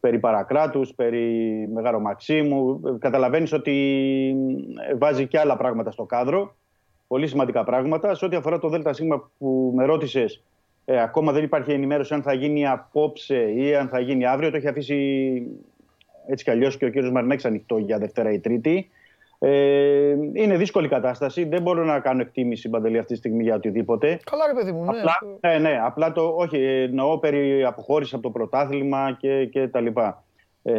περί 0.00 0.18
παρακράτους, 0.18 0.94
περί 0.94 1.68
Μεγάρο 1.72 2.00
Μαξίμου. 2.00 2.80
Καταλαβαίνεις 2.98 3.52
ότι 3.52 3.74
βάζει 4.98 5.26
και 5.26 5.38
άλλα 5.38 5.56
πράγματα 5.56 5.90
στο 5.90 6.04
κάδρο, 6.04 6.54
πολύ 7.06 7.26
σημαντικά 7.26 7.64
πράγματα. 7.64 8.14
Σε 8.14 8.24
ό,τι 8.24 8.36
αφορά 8.36 8.58
το 8.58 8.68
ΔΣ 8.68 9.00
που 9.38 9.72
με 9.76 9.84
ρώτησες, 9.84 10.42
ε, 10.84 11.02
ακόμα 11.02 11.32
δεν 11.32 11.44
υπάρχει 11.44 11.72
ενημέρωση 11.72 12.14
αν 12.14 12.22
θα 12.22 12.32
γίνει 12.32 12.66
απόψε 12.66 13.52
ή 13.52 13.74
αν 13.74 13.88
θα 13.88 14.00
γίνει 14.00 14.26
αύριο. 14.26 14.50
Το 14.50 14.56
έχει 14.56 14.68
αφήσει 14.68 15.42
έτσι 16.26 16.44
κι 16.44 16.50
αλλιώς 16.50 16.76
και 16.76 16.84
ο 16.84 16.88
κύριος 16.90 17.10
Μαρινέξ 17.10 17.44
ανοιχτό 17.44 17.78
για 17.78 17.98
Δευτέρα 17.98 18.32
ή 18.32 18.40
Τρίτη. 18.40 18.88
Ε, 19.40 20.14
είναι 20.32 20.56
δύσκολη 20.56 20.88
κατάσταση. 20.88 21.44
Δεν 21.44 21.62
μπορώ 21.62 21.84
να 21.84 22.00
κάνω 22.00 22.20
εκτίμηση 22.20 22.68
παντελή 22.68 22.98
αυτή 22.98 23.12
τη 23.12 23.18
στιγμή 23.18 23.42
για 23.42 23.54
οτιδήποτε. 23.54 24.20
Καλά, 24.30 24.46
ρε 24.46 24.52
παιδί 24.52 24.72
μου. 24.72 24.84
Ναι. 24.84 24.98
Απλά, 24.98 25.18
ναι, 25.40 25.58
ναι, 25.58 25.80
απλά 25.84 26.12
το. 26.12 26.34
Όχι, 26.36 26.64
εννοώ 26.64 27.18
περί 27.18 27.64
αποχώρηση 27.64 28.14
από 28.14 28.22
το 28.22 28.30
πρωτάθλημα 28.30 29.16
και, 29.20 29.44
και 29.44 29.68
τα 29.68 29.80
λοιπά. 29.80 30.24
Ε, 30.62 30.72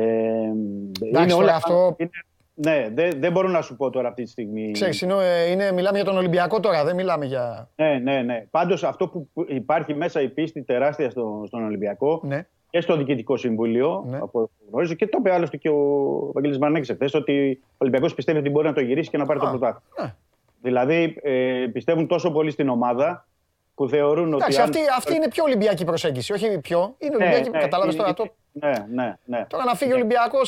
είναι 1.02 1.34
όλα 1.34 1.56
αυτό. 1.56 1.95
Είναι, 1.98 2.10
ναι, 2.53 2.88
δεν, 2.94 3.19
δεν 3.19 3.31
μπορώ 3.31 3.48
να 3.48 3.61
σου 3.61 3.76
πω 3.76 3.90
τώρα 3.90 4.07
αυτή 4.07 4.23
τη 4.23 4.30
στιγμή. 4.30 4.72
Ξέρεις, 4.72 5.02
είναι, 5.02 5.14
είναι, 5.52 5.72
μιλάμε 5.72 5.98
για 5.98 6.06
τον 6.06 6.18
Ολυμπιακό 6.18 6.60
τώρα, 6.60 6.84
δεν 6.84 6.95
μιλάμε 6.95 7.26
για. 7.26 7.69
Ναι, 7.76 7.99
ναι, 8.03 8.22
ναι. 8.22 8.45
Πάντως 8.52 8.84
αυτό 8.84 9.07
που 9.07 9.30
υπάρχει 9.48 9.94
μέσα 9.94 10.22
η 10.22 10.30
πίστη 10.30 10.64
τεράστια 10.64 11.10
στο, 11.10 11.44
στον 11.48 11.65
Ολυμπιακό 11.65 12.22
ναι 12.23 12.48
και 12.69 12.81
στο 12.81 12.97
Διοικητικό 12.97 13.37
Συμβούλιο, 13.37 14.05
ναι. 14.07 14.17
από 14.17 14.49
γνωρίζω, 14.69 14.93
και 14.93 15.07
το 15.07 15.17
είπε 15.19 15.33
άλλωστε 15.33 15.57
και 15.57 15.69
ο 15.69 16.31
Βαγγέλης 16.33 16.57
Μαρνέκης 16.57 16.89
εχθές, 16.89 17.13
ότι 17.13 17.59
ο 17.63 17.77
Ολυμπιακός 17.77 18.13
πιστεύει 18.13 18.39
ότι 18.39 18.49
μπορεί 18.49 18.67
να 18.67 18.73
το 18.73 18.81
γυρίσει 18.81 19.09
και 19.09 19.17
να 19.17 19.25
πάρει 19.25 19.39
το 19.39 19.45
πρωτάθλημα. 19.45 19.83
Ναι. 20.01 20.13
Δηλαδή 20.61 21.19
ε, 21.21 21.65
πιστεύουν 21.73 22.07
τόσο 22.07 22.31
πολύ 22.31 22.51
στην 22.51 22.69
ομάδα 22.69 23.27
που 23.75 23.87
θεωρούν 23.87 24.33
Εντάξει, 24.33 24.61
ότι. 24.61 24.61
Αυτή, 24.61 24.79
αν... 24.79 24.85
αυτή 24.97 25.15
είναι 25.15 25.27
πιο 25.27 25.43
Ολυμπιακή 25.43 25.85
προσέγγιση, 25.85 26.33
όχι 26.33 26.59
πιο. 26.59 26.95
Είναι 26.97 27.17
ναι, 27.17 27.23
Ολυμπιακή. 27.23 27.49
Ναι, 27.49 27.59
Κατάλαβες 27.59 27.95
τώρα. 27.95 28.13
Το... 28.13 28.25
Ναι, 28.51 28.73
ναι, 28.93 29.17
ναι. 29.25 29.45
Τώρα 29.49 29.63
να 29.63 29.73
φύγει 29.75 29.91
ο 29.91 29.95
Ολυμπιακό. 29.95 30.39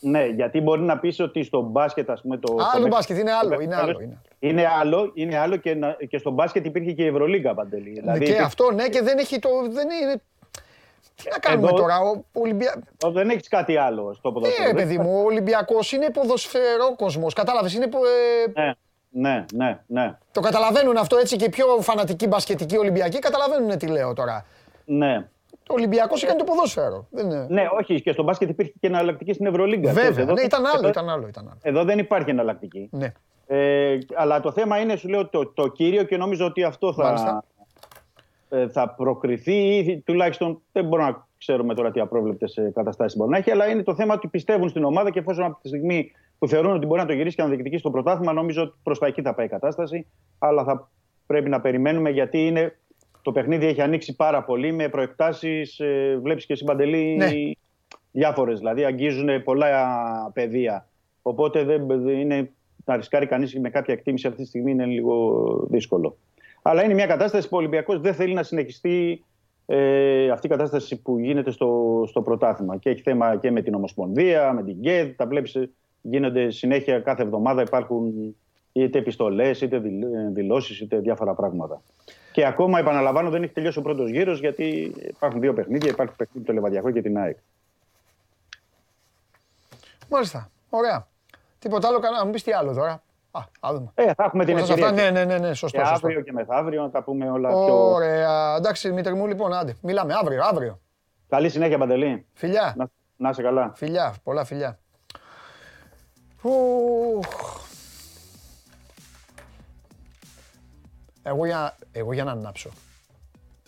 Ναι, 0.00 0.26
γιατί 0.26 0.60
μπορεί 0.60 0.80
να 0.80 0.98
πεις 0.98 1.20
ότι 1.20 1.42
στο 1.42 1.60
μπάσκετ, 1.60 2.10
ας 2.10 2.20
πούμε. 2.20 2.36
Το, 2.38 2.56
άλλο 2.74 2.82
το... 2.82 2.88
μπάσκετ, 2.88 3.18
είναι 3.18 3.32
άλλο. 3.32 3.60
Είναι 3.60 3.76
άλλο, 3.76 4.00
είναι. 4.00 4.18
Είναι 4.38 4.66
άλλο, 4.80 5.10
είναι 5.14 5.38
άλλο 5.38 5.56
και, 5.56 5.74
να, 5.74 5.96
και 6.08 6.18
στο 6.18 6.30
μπάσκετ 6.30 6.66
υπήρχε 6.66 6.92
και 6.92 7.02
η 7.02 7.06
Ευρωλίγκα 7.06 7.54
παντελή. 7.54 7.90
Δηλαδή, 7.90 8.24
και 8.24 8.38
αυτό, 8.38 8.72
ναι, 8.72 8.88
και 8.88 9.02
δεν 9.02 9.18
έχει 9.18 9.38
το. 9.38 9.48
Δεν 9.68 9.88
είναι 10.02 10.22
τι 11.22 11.28
να 11.30 11.38
κάνουμε 11.38 11.68
εδώ, 11.68 11.76
τώρα, 11.76 12.00
ο 12.00 12.22
Ολυμπια... 12.32 12.82
Δεν 13.12 13.30
έχεις 13.30 13.48
κάτι 13.48 13.76
άλλο 13.76 14.14
στο 14.14 14.32
ποδοσφαίρο. 14.32 14.72
Ναι, 14.72 14.74
παιδί 14.74 14.98
μου, 14.98 15.20
ο 15.20 15.24
Ολυμπιακός 15.24 15.92
είναι 15.92 16.10
ποδοσφαιρό 16.10 16.96
κόσμος. 16.96 17.34
Κατάλαβες, 17.34 17.74
είναι. 17.74 17.84
Ε... 17.84 18.50
Ναι, 18.52 18.74
ναι, 19.10 19.44
ναι, 19.52 19.80
ναι. 19.86 20.18
Το 20.32 20.40
καταλαβαίνουν 20.40 20.96
αυτό 20.96 21.16
έτσι 21.16 21.36
και 21.36 21.44
οι 21.44 21.48
πιο 21.48 21.66
φανατικοί 21.80 22.26
μπασκετικοί 22.26 22.78
Ολυμπιακοί 22.78 23.18
καταλαβαίνουν 23.18 23.78
τι 23.78 23.86
λέω 23.86 24.12
τώρα. 24.12 24.44
Ναι. 24.84 25.28
Ο 25.50 25.74
Ολυμπιακός 25.74 26.22
έκανε 26.22 26.38
το 26.38 26.44
ποδόσφαιρο. 26.44 27.06
Δεν 27.10 27.30
είναι... 27.30 27.46
Ναι, 27.48 27.66
όχι, 27.80 28.00
και 28.00 28.12
στο 28.12 28.22
μπάσκετ 28.22 28.48
υπήρχε 28.48 28.72
και 28.80 28.86
εναλλακτική 28.86 29.32
στην 29.32 29.46
Ευρωλίγκα. 29.46 29.92
Βέβαια, 29.92 30.22
εδώ, 30.22 30.32
ναι, 30.32 30.40
ήταν 30.40 30.66
άλλο, 30.66 30.78
εδώ, 30.78 30.88
ήταν 30.88 31.08
άλλο, 31.08 31.26
ήταν 31.28 31.44
άλλο. 31.48 31.58
Εδώ 31.62 31.84
δεν 31.84 31.98
υπάρχει 31.98 32.30
εναλλακτική. 32.30 32.88
Ναι. 32.92 33.12
Ε, 33.46 33.98
αλλά 34.14 34.40
το 34.40 34.52
θέμα 34.52 34.78
είναι, 34.78 34.96
σου 34.96 35.08
λέω, 35.08 35.28
το, 35.28 35.46
το 35.46 35.68
κύριο 35.68 36.02
και 36.02 36.16
νομίζω 36.16 36.46
ότι 36.46 36.64
αυτό 36.64 36.92
θα, 36.92 37.42
ε, 37.55 37.55
θα 38.70 38.94
προκριθεί 38.96 39.76
ή 39.76 40.02
τουλάχιστον 40.04 40.60
δεν 40.72 40.84
μπορώ 40.84 41.02
να 41.02 41.26
Ξέρουμε 41.38 41.74
τώρα 41.74 41.90
τι 41.90 42.00
απρόβλεπτες 42.00 42.58
καταστάσεις 42.74 43.18
μπορεί 43.18 43.30
να 43.30 43.36
έχει. 43.36 43.50
Αλλά 43.50 43.68
είναι 43.68 43.82
το 43.82 43.94
θέμα 43.94 44.14
ότι 44.14 44.28
πιστεύουν 44.28 44.68
στην 44.68 44.84
ομάδα 44.84 45.10
και 45.10 45.18
εφόσον 45.18 45.44
από 45.44 45.58
τη 45.62 45.68
στιγμή 45.68 46.12
που 46.38 46.48
θεωρούν 46.48 46.74
ότι 46.74 46.86
μπορεί 46.86 47.00
να 47.00 47.06
το 47.06 47.12
γυρίσει 47.12 47.36
και 47.36 47.42
να 47.42 47.48
διεκδικήσει 47.48 47.82
το 47.82 47.90
πρωτάθλημα, 47.90 48.32
νομίζω 48.32 48.62
ότι 48.62 48.74
προς 48.82 48.98
τα 48.98 49.06
εκεί 49.06 49.22
θα 49.22 49.34
πάει 49.34 49.46
η 49.46 49.48
κατάσταση. 49.48 50.06
Αλλά 50.38 50.64
θα 50.64 50.90
πρέπει 51.26 51.48
να 51.48 51.60
περιμένουμε 51.60 52.10
γιατί 52.10 52.46
είναι, 52.46 52.78
το 53.22 53.32
παιχνίδι 53.32 53.66
έχει 53.66 53.80
ανοίξει 53.80 54.16
πάρα 54.16 54.42
πολύ 54.42 54.72
με 54.72 54.88
προεκτάσεις. 54.88 55.80
Ε, 55.80 56.18
Βλέπεις 56.22 56.46
και 56.46 56.52
εσύ 56.52 56.64
Παντελή 56.64 57.16
ναι. 57.16 57.30
διάφορες. 58.12 58.58
Δηλαδή 58.58 58.84
αγγίζουν 58.84 59.42
πολλά 59.42 59.70
πεδία. 60.32 60.88
Οπότε 61.22 61.64
δεν 61.64 62.08
είναι, 62.08 62.50
να 62.84 62.96
ρισκάρει 62.96 63.26
κανείς 63.26 63.58
με 63.58 63.70
κάποια 63.70 63.94
εκτίμηση 63.94 64.26
αυτή 64.26 64.42
τη 64.42 64.48
στιγμή 64.48 64.70
είναι 64.70 64.84
λίγο 64.84 65.66
δύσκολο. 65.70 66.16
Αλλά 66.68 66.84
είναι 66.84 66.94
μια 66.94 67.06
κατάσταση 67.06 67.48
που 67.48 67.56
ο 67.56 67.58
Ολυμπιακός 67.58 68.00
δεν 68.00 68.14
θέλει 68.14 68.34
να 68.34 68.42
συνεχιστεί 68.42 69.24
ε, 69.66 70.30
αυτή 70.30 70.46
η 70.46 70.50
κατάσταση 70.50 70.96
που 70.96 71.18
γίνεται 71.18 71.50
στο, 71.50 72.04
στο 72.08 72.22
πρωτάθλημα. 72.22 72.76
Και 72.76 72.90
έχει 72.90 73.02
θέμα 73.02 73.36
και 73.36 73.50
με 73.50 73.62
την 73.62 73.74
Ομοσπονδία, 73.74 74.52
με 74.52 74.62
την 74.62 74.80
ΚΕΔ. 74.80 75.16
Τα 75.16 75.26
βλέπεις, 75.26 75.58
γίνονται 76.00 76.50
συνέχεια 76.50 77.00
κάθε 77.00 77.22
εβδομάδα. 77.22 77.62
Υπάρχουν 77.62 78.12
είτε 78.72 78.98
επιστολές, 78.98 79.60
είτε 79.60 79.82
δηλώσεις, 80.32 80.80
είτε 80.80 80.98
διάφορα 80.98 81.34
πράγματα. 81.34 81.82
Και 82.32 82.46
ακόμα, 82.46 82.78
επαναλαμβάνω, 82.78 83.30
δεν 83.30 83.42
έχει 83.42 83.52
τελειώσει 83.52 83.78
ο 83.78 83.82
πρώτος 83.82 84.10
γύρος 84.10 84.40
γιατί 84.40 84.94
υπάρχουν 85.08 85.40
δύο 85.40 85.52
παιχνίδια. 85.52 85.90
Υπάρχει 85.90 86.14
παιχνίδι 86.16 86.46
το 86.46 86.52
Λεβαδιακό 86.52 86.90
και 86.90 87.02
την 87.02 87.18
ΑΕΚ. 87.18 87.36
Μάλιστα. 90.08 90.50
Ωραία. 90.70 91.06
Τίποτα 91.58 91.88
άλλο, 91.88 91.98
να 92.18 92.24
μου 92.24 92.30
πεις 92.30 92.42
τι 92.42 92.52
άλλο 92.52 92.74
τώρα. 92.74 93.02
Α, 93.60 93.70
Ε, 93.94 94.14
θα 94.14 94.24
έχουμε 94.24 94.44
την 94.44 94.58
ευκαιρία. 94.58 94.90
Ναι, 94.90 95.10
ναι, 95.10 95.24
ναι, 95.24 95.38
ναι, 95.38 95.54
σωστό. 95.54 95.78
Και 95.78 95.84
αύριο 95.86 96.20
και 96.20 96.32
μεθαύριο 96.32 96.82
να 96.82 96.90
τα 96.90 97.02
πούμε 97.02 97.30
όλα 97.30 97.48
πιο... 97.48 97.92
Ωραία. 97.92 98.54
Εντάξει, 98.56 98.88
Δημήτρη 98.88 99.14
μου, 99.14 99.26
λοιπόν, 99.26 99.52
άντε. 99.52 99.76
Μιλάμε 99.82 100.14
αύριο, 100.14 100.42
αύριο. 100.44 100.80
Καλή 101.28 101.48
συνέχεια, 101.48 101.78
Παντελή. 101.78 102.26
Φιλιά. 102.32 102.74
Να, 102.76 102.88
να 103.16 103.28
είσαι 103.30 103.42
καλά. 103.42 103.72
Φιλιά, 103.74 104.14
πολλά 104.22 104.44
φιλιά. 104.44 104.78
Εγώ 111.22 111.46
για, 111.46 111.76
εγώ 111.92 112.12
για 112.12 112.24
να 112.24 112.30
ανάψω. 112.30 112.70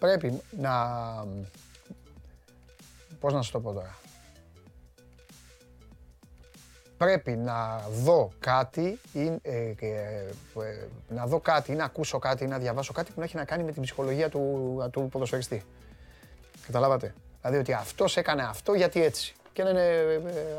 Πρέπει 0.00 0.40
να... 0.50 0.72
Πώς 3.20 3.32
να 3.32 3.42
σου 3.42 3.52
το 3.52 3.60
πω 3.60 3.72
τώρα; 3.72 3.96
Πρέπει 6.98 7.30
να 7.30 7.82
δω 8.02 8.32
κάτι 8.40 9.00
ή, 9.12 9.38
ε, 9.42 9.74
ε, 9.80 10.24
να 11.08 11.26
δω 11.26 11.40
κάτι 11.40 11.72
ή 11.72 11.74
να 11.74 11.84
ακούσω 11.84 12.18
κάτι 12.18 12.44
ή 12.44 12.46
να 12.46 12.58
διαβάσω 12.58 12.92
κάτι 12.92 13.12
που 13.12 13.18
να 13.18 13.24
έχει 13.24 13.36
να 13.36 13.44
κάνει 13.44 13.62
με 13.62 13.72
την 13.72 13.82
ψυχολογία 13.82 14.28
του, 14.28 14.88
του 14.92 15.08
ποδοσφαιριστή. 15.10 15.62
Καταλάβατε; 16.66 17.14
Δηλαδή 17.40 17.58
ότι 17.60 17.72
αυτός 17.72 18.16
έκανε 18.16 18.42
αυτό 18.42 18.74
γιατί 18.74 19.02
έτσι. 19.02 19.34
Και 19.52 19.62
να 19.62 19.70
είναι 19.70 19.86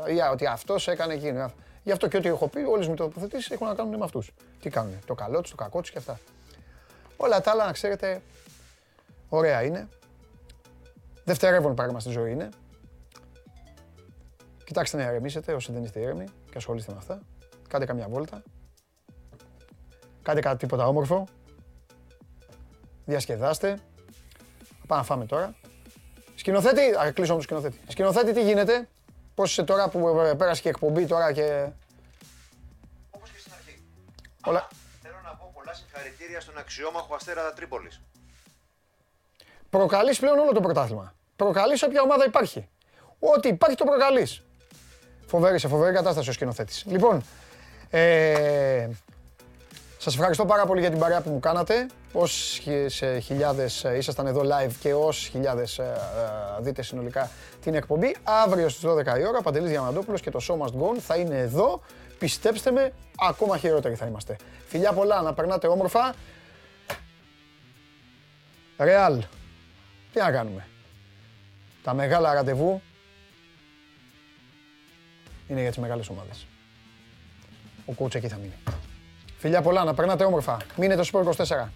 ε, 0.06 0.22
ότι 0.32 0.46
αυτός 0.46 0.88
έκανε 0.88 1.14
εκείνο. 1.14 1.52
Γι' 1.82 1.92
αυτό 1.92 2.08
και 2.08 2.16
ό,τι 2.16 2.28
έχω 2.28 2.48
πει, 2.48 2.60
όλες 2.60 2.88
μου 2.88 2.94
τοποθετήσεις 2.94 3.50
έχουν 3.50 3.66
να 3.66 3.74
κάνουν 3.74 3.96
με 3.96 4.04
αυτούς. 4.04 4.32
Τι 4.60 4.70
κάνουν, 4.70 4.98
το 5.06 5.14
καλό 5.14 5.40
τους, 5.40 5.50
το 5.50 5.56
κακό 5.56 5.80
τους 5.80 5.90
και 5.90 5.98
αυτά. 5.98 6.20
Όλα 7.16 7.40
τα 7.40 7.50
άλλα, 7.50 7.64
να 7.64 7.72
ξέρετε, 7.72 8.22
ωραία 9.28 9.62
είναι. 9.62 9.88
Δευτερεύον 11.24 11.74
πράγμα 11.74 12.00
στη 12.00 12.10
ζωή 12.10 12.32
είναι. 12.32 12.48
Κοιτάξτε 14.70 14.96
να 14.96 15.02
ηρεμήσετε 15.02 15.52
όσοι 15.52 15.72
δεν 15.72 15.84
είστε 15.84 16.00
ήρεμοι 16.00 16.24
και 16.24 16.56
ασχολείστε 16.56 16.92
με 16.92 16.98
αυτά. 16.98 17.20
Κάντε 17.68 17.84
καμιά 17.84 18.08
βόλτα. 18.08 18.42
Κάντε 20.22 20.40
κάτι 20.40 20.56
τίποτα 20.56 20.86
όμορφο. 20.86 21.24
Διασκεδάστε. 23.04 23.78
Πάμε 24.86 25.00
να 25.00 25.02
φάμε 25.02 25.26
τώρα. 25.26 25.54
Σκηνοθέτη, 26.34 26.80
α, 26.80 27.12
κλείσω 27.12 27.32
όμως 27.32 27.44
σκηνοθέτη. 27.44 27.80
Σκηνοθέτη 27.88 28.32
τι 28.32 28.42
γίνεται, 28.42 28.88
πώς 29.34 29.50
είσαι 29.50 29.62
τώρα 29.62 29.88
που 29.88 30.08
ε, 30.08 30.34
πέρασε 30.34 30.62
και 30.62 30.68
εκπομπή 30.68 31.06
τώρα 31.06 31.32
και... 31.32 31.70
Όπως 33.10 33.30
και 33.30 33.38
στην 33.38 33.52
αρχή. 33.52 33.82
Όλα... 34.44 34.68
θέλω 35.02 35.20
να 35.24 35.34
πω 35.34 35.50
πολλά 35.54 35.74
συγχαρητήρια 35.74 36.40
στον 36.40 36.58
αξιόμαχο 36.58 37.14
Αστέρα 37.14 37.52
Τρίπολης. 37.52 38.00
Προκαλείς 39.70 40.18
πλέον 40.18 40.38
όλο 40.38 40.52
το 40.52 40.60
πρωτάθλημα. 40.60 41.14
Προκαλείς 41.36 41.82
όποια 41.82 42.02
ομάδα 42.02 42.24
υπάρχει. 42.24 42.68
Ό,τι 43.18 43.48
υπάρχει 43.48 43.76
το 43.76 43.84
προκαλείς. 43.84 44.44
Φοβερή, 45.30 45.58
σε 45.58 45.68
φοβερή 45.68 45.94
κατάσταση 45.94 46.28
ο 46.28 46.32
σκηνοθέτης. 46.32 46.84
Λοιπόν, 46.86 47.22
ε, 47.90 48.88
σας 49.98 50.14
ευχαριστώ 50.14 50.44
πάρα 50.44 50.66
πολύ 50.66 50.80
για 50.80 50.90
την 50.90 50.98
παρέα 50.98 51.20
που 51.20 51.30
μου 51.30 51.40
κάνατε. 51.40 51.86
Όσες 52.12 53.02
χιλιάδες 53.24 53.84
ε, 53.84 53.96
ήσασταν 53.96 54.26
εδώ 54.26 54.40
live 54.40 54.72
και 54.80 54.94
όσες 54.94 55.28
χιλιάδες 55.28 55.78
ε, 55.78 55.82
ε, 55.82 56.62
δείτε 56.62 56.82
συνολικά 56.82 57.30
την 57.62 57.74
εκπομπή. 57.74 58.16
Αύριο 58.22 58.68
στις 58.68 58.84
12 58.90 59.18
η 59.18 59.26
ώρα, 59.26 59.42
Παντελής 59.42 59.70
Διαμαντόπουλος 59.70 60.20
και 60.20 60.30
το 60.30 60.40
Show 60.48 60.64
Must 60.64 60.80
Go 60.80 60.98
θα 60.98 61.16
είναι 61.16 61.38
εδώ. 61.38 61.82
Πιστέψτε 62.18 62.70
με, 62.70 62.92
ακόμα 63.18 63.58
χειρότεροι 63.58 63.94
θα 63.94 64.06
είμαστε. 64.06 64.36
Φιλιά 64.66 64.92
πολλά, 64.92 65.22
να 65.22 65.34
περνάτε 65.34 65.66
όμορφα. 65.66 66.14
Ρεάλ, 68.78 69.22
τι 70.12 70.18
να 70.18 70.30
κάνουμε; 70.30 70.66
Τα 71.82 71.94
μεγάλα 71.94 72.34
ραντεβού 72.34 72.82
είναι 75.50 75.60
για 75.60 75.68
τις 75.68 75.78
μεγάλες 75.78 76.08
ομάδες. 76.08 76.46
Ο 77.86 77.92
coach 77.98 78.14
εκεί 78.14 78.28
θα 78.28 78.36
μείνει. 78.36 78.54
Φιλιά 79.38 79.62
πολλά, 79.62 79.84
να 79.84 79.94
περνάτε 79.94 80.24
όμορφα. 80.24 80.56
Μείνετε 80.76 81.02
στο 81.02 81.18
Sport 81.18 81.36
24. 81.36 81.68